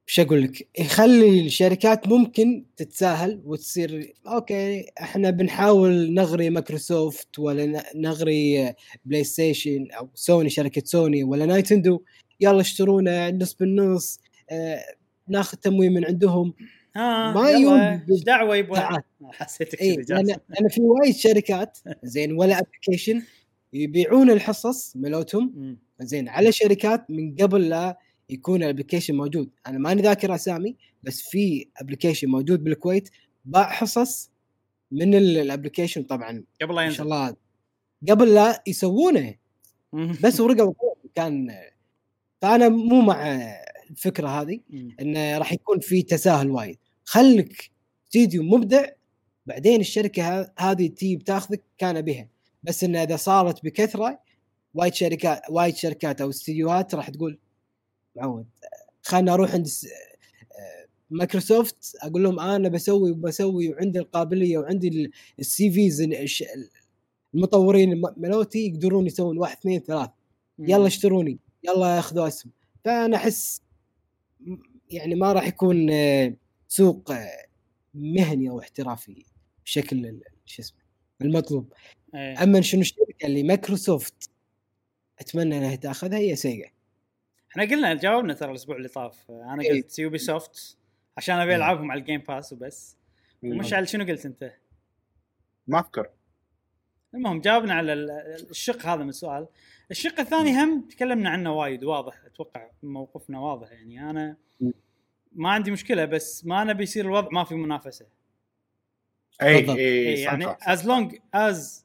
وش 0.08 0.20
أقول 0.20 0.42
لك؟ 0.42 0.68
يخلي 0.78 1.46
الشركات 1.46 2.08
ممكن 2.08 2.64
تتساهل 2.76 3.42
وتصير 3.44 4.14
okay 4.26 4.86
إحنا 5.00 5.30
بنحاول 5.30 6.14
نغري 6.14 6.50
مايكروسوفت 6.50 7.38
ولا 7.38 7.84
نغري 7.96 8.74
بلاي 9.04 9.24
ستيشن 9.24 9.86
أو 9.90 10.08
سوني 10.14 10.50
شركة 10.50 10.82
سوني 10.84 11.24
ولا 11.24 11.46
نينتندو 11.46 12.02
يلا 12.40 12.60
اشترونا 12.60 13.30
نص 13.30 13.54
بالنص 13.54 14.20
آه 14.50 14.80
ناخذ 15.28 15.58
تمويل 15.58 15.92
من 15.92 16.04
عندهم. 16.04 16.54
ما 16.96 17.50
يوم 17.50 17.80
إيش 18.10 18.22
دعوة 18.26 18.56
يبغى. 18.56 19.02
حسيتك 19.32 19.80
اي 19.80 19.96
كذا 19.96 20.14
لأن 20.14 20.24
جالس. 20.24 20.38
لأن 20.48 20.68
في 20.68 20.80
وايد 20.82 21.14
شركات 21.14 21.78
زين 22.02 22.32
ولا 22.32 22.58
application 22.58 23.22
يبيعون 23.72 24.30
الحصص 24.30 24.96
مالوتهم. 24.96 25.78
زين 26.00 26.28
على 26.28 26.52
شركات 26.52 27.10
من 27.10 27.34
قبل 27.36 27.68
لا 27.68 27.98
يكون 28.30 28.62
ال 28.62 28.67
application 28.67 29.14
موجود 29.14 29.50
أنا 29.66 29.78
ماني 29.78 30.02
ذاكر 30.02 30.34
أسامي 30.34 30.76
بس 31.02 31.20
في 31.20 31.68
application 31.76 32.28
موجود 32.28 32.64
بالكويت 32.64 33.08
باع 33.44 33.70
حصص 33.70 34.30
من 34.90 35.14
ال- 35.14 35.38
ال 35.38 35.44
application 35.44 36.02
طبعا 36.02 36.44
قبل 36.62 36.74
لا 36.74 36.84
ما 36.84 36.90
شاء 36.90 37.06
الله 37.06 37.36
قبل 38.10 38.34
لا 38.34 38.62
يسوونه. 38.66 39.34
بس 40.24 40.40
ورقة 40.40 40.64
وقلم 40.64 41.10
كان 41.14 41.48
فأنا 42.42 42.68
مو 42.68 43.00
مع 43.00 43.26
الفكرة 43.90 44.28
هذه. 44.28 44.60
انه 45.00 45.38
راح 45.38 45.52
يكون 45.52 45.80
في 45.80 46.02
تساهل 46.02 46.50
وايد 46.50 46.78
خلك 47.04 47.70
استديو 48.06 48.42
مبدع 48.42 48.86
بعدين 49.46 49.80
الشركة 49.80 50.52
هذه 50.58 50.86
تجي 50.86 51.16
بتاخذك 51.16 51.62
كان 51.78 52.00
بها. 52.00 52.28
بس 52.62 52.84
انه 52.84 53.02
إذا 53.02 53.16
صارت 53.16 53.64
بكثرة 53.64 54.20
وايد 54.74 54.94
شركات 54.94 55.42
وايد 55.50 55.76
شركات 55.76 56.20
أو 56.20 56.30
استديوهات 56.30 56.94
راح 56.94 57.10
تقول 57.10 57.38
معود 58.16 58.46
خلنا 59.02 59.34
أروح 59.34 59.52
عند 59.54 59.68
مايكروسوفت. 61.10 61.96
أقول 62.02 62.22
لهم 62.22 62.40
أنا 62.40 62.68
بسوي 62.68 63.10
وبسوي 63.10 63.68
وعندي 63.68 63.98
القابلية 63.98 64.58
وعندي 64.58 64.88
ال- 64.88 65.10
السي 65.38 65.70
فيز 65.70 66.08
المطورين 67.34 67.92
الم- 67.92 68.14
مالوتي 68.16 68.66
يقدرون 68.66 69.06
يسوون 69.06 69.38
واحد 69.38 69.56
اثنين 69.56 69.80
ثلاث. 69.80 70.10
يلا 70.58 70.86
اشتروني 70.86 71.38
يلا 71.64 71.98
اخذوا 71.98 72.28
اسهم 72.28 72.52
فأنا 72.84 73.16
أحس 73.16 73.62
يعني 74.90 75.14
ما 75.14 75.32
راح 75.32 75.46
يكون 75.46 75.86
سوق 76.74 77.12
مهني 77.94 78.50
أو 78.50 78.60
احترافي 78.60 79.24
بشكل 79.64 80.06
ال- 80.06 80.22
شو 80.44 80.62
اسمه 80.62 80.78
المطلوب 81.22 81.72
إيه. 82.14 82.42
أما 82.42 82.60
شنو 82.60 82.80
الشركة 82.80 83.26
اللي 83.26 83.42
مايكروسوفت 83.42 84.30
أتمنى 85.18 85.58
إنها 85.58 85.76
تأخذها 85.76 86.18
هي 86.18 86.36
سيجا 86.36 86.70
إحنا 87.50 87.62
قلنا 87.64 87.94
جاوبنا 87.94 88.34
ترى 88.34 88.50
الأسبوع 88.50 88.76
اللي 88.76 88.88
طاف 88.88 89.30
أنا 89.30 89.62
إيه. 89.62 89.82
قلت 89.82 89.98
يوبي 89.98 90.18
سوفت 90.18 90.76
عشان 91.16 91.34
أبي 91.34 91.50
إيه. 91.50 91.56
ألعبهم 91.56 91.90
على 91.90 92.00
الجيم 92.00 92.20
باس 92.20 92.52
وبس 92.52 92.96
ومشعل 93.42 93.88
شنو 93.88 94.04
قلت 94.04 94.26
أنت؟ 94.26 94.52
ما 95.66 95.78
اذكر 95.80 96.10
المهم 97.14 97.40
جاوبنا 97.40 97.74
على 97.74 97.92
ال- 97.92 98.10
الشق 98.50 98.86
هذا 98.86 99.02
من 99.02 99.08
السؤال 99.08 99.48
الشق 99.90 100.20
الثاني 100.20 100.62
هم 100.62 100.88
تكلمنا 100.88 101.30
عنه 101.30 101.52
وايد 101.52 101.84
واضح 101.84 102.24
أتوقع 102.24 102.70
موقفنا 102.82 103.40
واضح 103.40 103.72
يعني 103.72 104.10
أنا 104.10 104.36
م. 104.60 104.70
ما 105.34 105.50
عندي 105.50 105.70
مشكلة 105.70 106.04
بس 106.04 106.44
ما 106.44 106.64
نبي 106.64 106.82
يصير 106.82 107.04
الوضع 107.04 107.28
ما 107.32 107.44
في 107.44 107.54
منافسة 107.54 108.06
أي 109.42 109.56
بالضبط. 109.56 109.76
أي 109.76 109.84
إيه 109.84 110.24
يعني 110.24 110.46
as. 110.62 110.86
long 110.86 111.18
as 111.34 111.84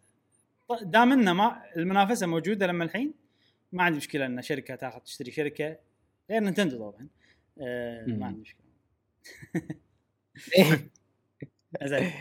دام 0.81 1.11
انه 1.11 1.33
ما 1.33 1.61
المنافسة 1.77 2.27
موجودة 2.27 2.67
لما 2.67 2.83
الحين 2.83 3.13
ما 3.71 3.83
عندي 3.83 3.97
مشكلة 3.97 4.25
إن 4.25 4.41
شركة 4.41 4.75
تاخذ 4.75 4.99
تشتري 4.99 5.31
شركة 5.31 5.77
غير 6.29 6.41
نينتندو 6.41 6.77
طبعا 6.77 7.07
آه. 7.61 8.05
ما 8.05 8.25
عندي 8.25 8.41
مشكلة 8.41 8.65
إيه. 10.57 10.89
زين 11.89 12.11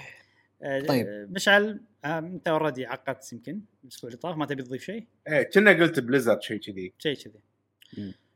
آه، 0.63 0.81
طيب. 0.81 1.07
مشعل 1.31 1.81
آه، 2.05 2.19
أنت 2.19 2.49
already 2.49 2.87
عقدت 2.87 3.33
يمكن 3.33 3.61
الأسبوع 3.85 4.09
اللي 4.09 4.21
طاف 4.21 4.37
ما 4.37 4.47
تبي 4.47 4.63
تضيف 4.63 4.83
شيء؟ 4.83 5.07
إيه 5.29 5.43
كنا 5.43 5.71
قلت 5.71 6.01
بليزرد 6.01 6.43
شيء 6.43 6.61
كذي 6.61 6.93
شيء 6.99 7.15
كذي. 7.15 7.41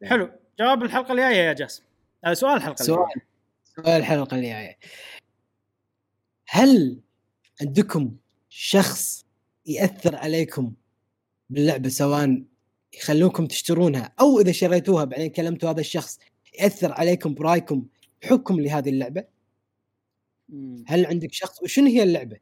حلو 0.04 0.30
جواب 0.60 0.82
الحلقة 0.82 1.12
الجاية 1.12 1.36
يا 1.36 1.52
جاسم 1.52 1.82
سؤال 2.32 2.56
الحلقة 2.56 2.84
سؤال. 2.84 3.20
سؤال 3.76 3.88
الحلقة 3.88 4.34
اللي 4.34 4.48
جاية. 4.48 4.78
هل 6.48 7.00
عندكم 7.60 8.16
شخص 8.48 9.26
يأثر 9.66 10.16
عليكم 10.16 10.72
باللعبة 11.50 11.88
سواء 11.88 12.42
يخلوكم 12.94 13.46
تشترونها 13.46 14.12
أو 14.20 14.40
إذا 14.40 14.52
شريتوها 14.52 15.04
بعدين 15.04 15.30
كلمتوا 15.30 15.70
هذا 15.70 15.80
الشخص 15.80 16.18
يأثر 16.58 16.92
عليكم 16.92 17.34
برأيكم 17.34 17.86
بحكم 18.22 18.60
لهذه 18.60 18.88
اللعبة. 18.88 19.24
هل 20.86 21.06
عندك 21.06 21.32
شخص؟ 21.32 21.62
وشنو 21.62 21.86
هي 21.86 22.02
اللعبة؟ 22.02 22.38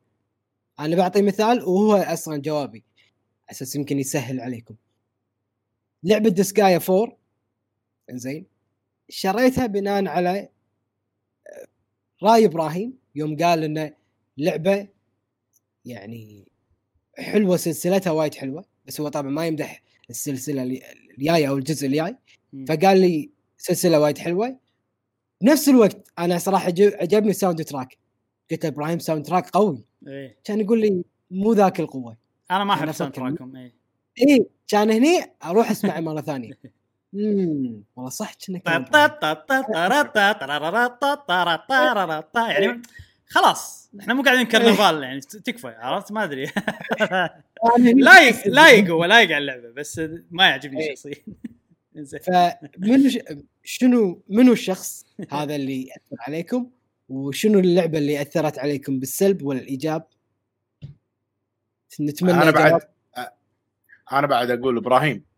أنا 0.80 0.96
بعطي 0.96 1.22
مثال 1.22 1.62
وهو 1.62 1.96
أصلا 1.96 2.36
جوابي. 2.36 2.84
أساس 3.50 3.76
يمكن 3.76 3.98
يسهل 3.98 4.40
عليكم. 4.40 4.74
لعبة 6.02 6.30
ديسكايا 6.30 6.80
4 6.88 7.16
زين 8.10 8.46
شريتها 9.10 9.66
بناء 9.66 10.06
على 10.06 10.48
رأي 12.22 12.44
إبراهيم 12.44 12.98
يوم 13.14 13.36
قال 13.36 13.64
إنه 13.64 13.94
لعبة 14.38 14.88
يعني 15.84 16.48
حلوة 17.18 17.56
سلسلتها 17.56 18.10
وايد 18.10 18.34
حلوة 18.34 18.64
بس 18.86 19.00
هو 19.00 19.08
طبعا 19.08 19.30
ما 19.30 19.46
يمدح 19.46 19.82
السلسلة 20.10 20.62
الجاية 21.18 21.48
أو 21.48 21.56
الجزء 21.58 21.86
الجاي. 21.86 22.16
فقال 22.68 23.00
لي 23.00 23.30
سلسلة 23.58 24.00
وايد 24.00 24.18
حلوة. 24.18 24.58
بنفس 25.40 25.68
الوقت 25.68 25.96
أنا 26.18 26.38
صراحة 26.38 26.66
عجب- 26.66 26.94
عجبني 27.00 27.30
ال 27.30 27.64
soundtrack. 27.64 27.98
قلت 28.50 28.64
له 28.64 28.70
إبراهيم 28.70 28.98
soundtrack 28.98 29.50
قوي. 29.50 29.84
إيه. 30.06 30.36
كان 30.44 30.60
يقول 30.60 30.80
لي 30.80 31.04
مو 31.30 31.52
ذاك 31.52 31.80
القوة. 31.80 32.16
أنا 32.50 32.64
ما 32.64 32.74
أحب 32.74 32.92
sound. 32.92 33.14
تراكم 33.14 33.56
إيه. 33.56 33.72
اي 34.20 34.46
كان 34.68 34.90
هني 34.90 35.24
أروح 35.44 35.70
أسمعه 35.70 36.00
مرة 36.00 36.20
ثانية. 36.20 36.52
امم 37.14 37.82
والله 37.96 38.10
صح 38.10 38.34
كنا 38.46 38.58
كان 38.58 38.84
يعني 42.50 42.82
خلاص 43.26 43.90
إحنا 44.00 44.14
مو 44.14 44.22
قاعدين 44.22 44.46
كرنفال 44.46 45.02
يعني 45.02 45.20
تكفى 45.20 45.66
عرفت؟ 45.68 46.12
ما 46.12 46.24
أدري. 46.24 46.50
لايق 47.94 48.48
لايق 48.48 48.90
هو 48.90 49.04
لايق 49.04 49.30
على 49.30 49.38
اللعبة 49.38 49.70
بس 49.70 50.00
ما 50.30 50.48
يعجبني 50.48 50.80
إيه. 50.80 50.94
شخصيا. 50.94 51.14
زين 51.96 52.20
فمنو 52.20 53.08
ش... 53.08 53.18
شنو 53.64 54.22
منو 54.28 54.52
الشخص 54.52 55.06
هذا 55.32 55.56
اللي 55.56 55.82
يأثر 55.82 56.16
عليكم؟ 56.18 56.70
وشنو 57.08 57.58
اللعبة 57.58 57.98
اللي 57.98 58.22
أثرت 58.22 58.58
عليكم 58.58 59.00
بالسلب 59.00 59.42
ولا 59.42 59.60
الإيجاب؟ 59.60 60.06
نتمنى 62.00 62.42
أنا 62.42 62.50
بعد. 62.50 62.80
أنا 64.12 64.26
بعد 64.26 64.50
أقول 64.50 64.76
إبراهيم. 64.76 65.29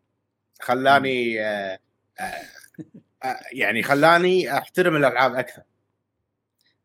خلاني 0.63 1.41
آه، 1.41 1.79
آه، 2.21 2.23
آه، 3.25 3.41
يعني 3.53 3.83
خلاني 3.83 4.59
أحترم 4.59 4.97
الألعاب 4.97 5.35
أكثر. 5.35 5.63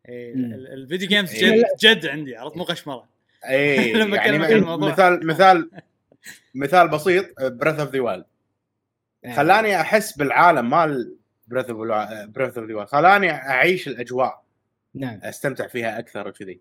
إيه، 0.10 0.34
ال 0.34 0.46
video 0.46 1.08
games 1.08 1.32
إيه. 1.34 1.64
جد 1.80 1.98
جد 1.98 2.06
عندي 2.06 2.38
عرفت؟ 2.38 2.58
مو 2.58 2.64
غشمرة. 2.64 3.08
اي 3.46 3.94
لما 4.02 4.18
يعني 4.18 4.56
الموضوع. 4.56 4.92
مثال 4.92 5.28
مثال 5.28 5.70
مثال 6.56 6.88
بسيط 6.88 7.42
بريث 7.42 7.80
اوف 7.80 7.90
ذا 7.90 8.02
وايلد 8.02 8.26
خلاني 9.36 9.82
أحس 9.82 10.18
بالعالم 10.18 10.70
مال 10.70 11.16
بريث 11.48 11.70
اوف 11.70 11.78
بريث 12.28 12.58
اوف 12.58 12.68
ذا 12.68 12.76
وايلد 12.76 12.90
خلاني 12.90 13.32
أعيش 13.32 13.88
الأجواء 13.88 14.44
نعم. 14.94 15.20
أستمتع 15.24 15.68
فيها 15.68 16.00
أكثر 16.00 16.28
وكذي. 16.28 16.60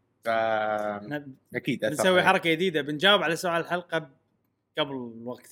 أكيد 1.54 1.80
بنسوي 1.80 2.22
حركة 2.22 2.50
جديدة 2.50 2.82
بنجاوب 2.82 3.22
على 3.22 3.36
سؤال 3.36 3.60
الحلقة 3.60 4.10
قبل 4.78 5.12
الوقت. 5.20 5.50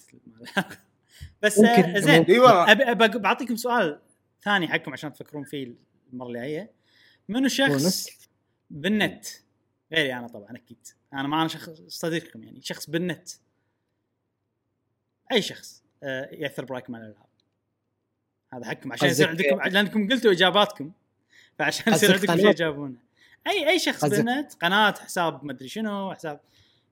بس 1.42 1.58
ممكن- 1.58 1.82
آه، 1.96 1.98
زين 1.98 2.26
أبي 2.30 3.18
بعطيكم 3.18 3.56
سؤال 3.56 4.00
ثاني 4.42 4.68
حقكم 4.68 4.92
عشان 4.92 5.12
تفكرون 5.12 5.44
فيه 5.44 5.74
المرة 6.12 6.26
اللي 6.26 6.38
جاية 6.40 6.70
منو 7.28 7.48
شخص 7.48 7.68
بونس. 7.70 8.10
بالنت؟ 8.70 9.26
غيري 9.92 10.14
أنا 10.14 10.26
طبعا 10.28 10.56
أكيد. 10.56 10.86
أنا 11.12 11.22
ما 11.28 11.40
أنا 11.40 11.48
شخص 11.48 11.70
صديقكم 11.88 12.42
يعني 12.42 12.60
شخص 12.62 12.90
بالنت. 12.90 13.28
أي 15.32 15.42
شخص 15.42 15.82
آه، 16.02 16.28
يأثر 16.32 16.64
برايكم 16.64 16.94
على 16.96 17.04
الألعاب. 17.04 17.26
هذا 18.52 18.64
حقكم. 18.64 18.92
عشان 18.92 19.08
يصير 19.08 19.28
عندكم 19.28 19.60
لأنكم 19.60 20.08
قلتوا 20.08 20.32
إجاباتكم 20.32 20.92
فعشان 21.58 21.92
يصير 21.92 22.12
عندكم 22.12 22.32
شيء 22.32 22.42
قناة؟ 22.42 22.52
تجاوبونه. 22.52 22.96
أي 23.46 23.68
أي 23.70 23.78
شخص 23.78 24.04
بالنت 24.04 24.54
قناة 24.54 24.94
حساب 25.00 25.44
مدري 25.44 25.68
شنو 25.68 26.14
حساب. 26.14 26.40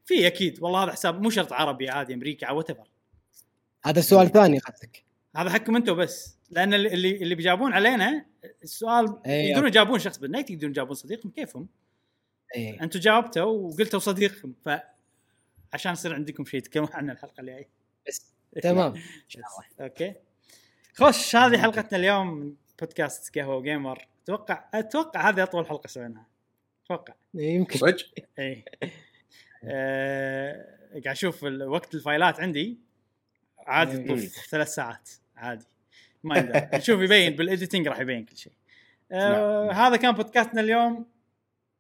في 0.05 0.27
أكيد 0.27 0.63
والله 0.63 0.85
هذا 0.85 0.93
حساب 0.93 1.23
مو 1.23 1.31
شرط 1.31 1.53
عربي 1.53 1.89
عادي 1.91 2.15
أمريكا 2.15 2.47
أو 2.47 2.63
whatever. 2.63 2.87
هذا 3.85 4.01
سؤال 4.01 4.33
ثاني 4.33 4.59
قصدك 4.59 5.05
هذا 5.37 5.51
حقكم 5.51 5.77
أنتم 5.77 5.95
بس 5.95 6.39
لأن 6.51 6.75
اللي 6.75 7.17
اللي 7.17 7.35
بيجاوبون 7.35 7.73
علينا 7.73 8.27
السؤال 8.63 9.21
إيه، 9.27 9.51
يقدرون 9.51 9.69
يجاوبون 9.69 9.99
شخص 9.99 10.19
بالنت 10.19 10.51
يقدرون 10.51 10.71
يجاوبون 10.71 10.95
صديقهم 10.95 11.31
كيفهم؟ 11.31 11.69
إيه. 12.55 12.83
أنتم 12.83 13.01
جاوبتوا 13.01 13.43
وقلتوا 13.43 14.01
صديقكم 14.01 14.55
ف 14.65 14.69
عشان 15.73 15.93
يصير 15.93 16.15
عندكم 16.15 16.45
شيء 16.45 16.61
تتكلمون 16.61 16.91
عنه 16.93 17.13
الحلقة 17.13 17.41
الجايه 17.41 17.69
بس. 18.09 18.33
تمام. 18.63 18.95
okay. 19.81 20.15
خش 20.95 21.37
هذه 21.37 21.59
حلقتنا 21.59 21.99
اليوم 21.99 22.35
من 22.35 22.55
بودكاست 22.81 23.39
قهوة 23.39 23.63
جيمر 23.63 24.09
أتوقع 24.25 24.69
أتوقع 24.75 25.29
هذه 25.29 25.43
أطول 25.43 25.67
حلقة 25.67 25.87
سويناها. 25.87 26.27
أتوقع. 26.85 27.15
يمكن. 27.35 27.79
صدق؟ 27.79 28.07
اي 28.39 28.65
آه، 29.65 30.67
قاعد 30.93 31.07
أشوف 31.07 31.43
وقت 31.45 31.95
ال 31.95 32.02
files 32.02 32.41
عندي. 32.41 32.79
عادي. 33.67 33.99
تطوف 33.99 34.47
ثلاث 34.51 34.69
ساعات 34.69 35.11
عادي. 35.37 35.67
ما 36.25 36.39
يندرى 36.39 36.69
نشوف 36.75 37.01
يبين 37.05 37.37
بال 37.37 37.48
editing 37.48 37.89
راح 37.89 38.01
يبين 38.01 38.25
كل 38.25 38.37
شيء. 38.37 38.53
آه 39.13 39.67
نعم. 39.67 39.77
هذا 39.77 39.97
كان 39.97 40.13
بودكاستنا 40.13 40.61
اليوم. 40.61 41.07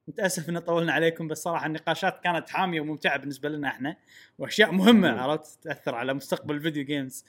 متأسف 0.08 0.48
ان 0.48 0.58
طولنا 0.58 0.92
عليكم 0.92 1.28
بس 1.28 1.42
صراحة 1.42 1.66
النقاشات 1.66 2.20
كانت 2.24 2.50
حامية 2.50 2.80
وممتعة 2.80 3.18
بالنسبة 3.18 3.48
لنا 3.48 3.68
إحنا 3.68 3.96
وأشياء 4.38 4.72
مهمة. 4.72 5.20
عرفت 5.20 5.62
تأثر 5.62 5.94
على 5.94 6.14
مستقبل 6.14 6.54
ال 6.54 6.59
video 6.59 6.84
games 6.84 7.24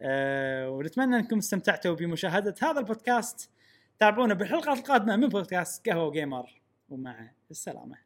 آه 0.00 0.70
ونتمنى 0.70 1.16
إنكم 1.16 1.38
استمتعتوا 1.38 1.94
بمشاهدة 1.94 2.54
هذا 2.62 2.78
البودكاست. 2.78 3.50
تابعونا 3.98 4.34
بالحلقات 4.34 4.78
القادمة 4.78 5.16
من 5.16 5.28
بودكاست 5.28 5.88
قهوة 5.88 6.12
جيمر 6.12 6.60
ومع 6.88 7.30
السلامة. 7.50 7.96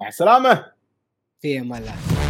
مع 0.00 0.08
السلامة. 0.08 0.72
في 1.40 1.60
أمان 1.60 1.82
الله. 1.82 2.21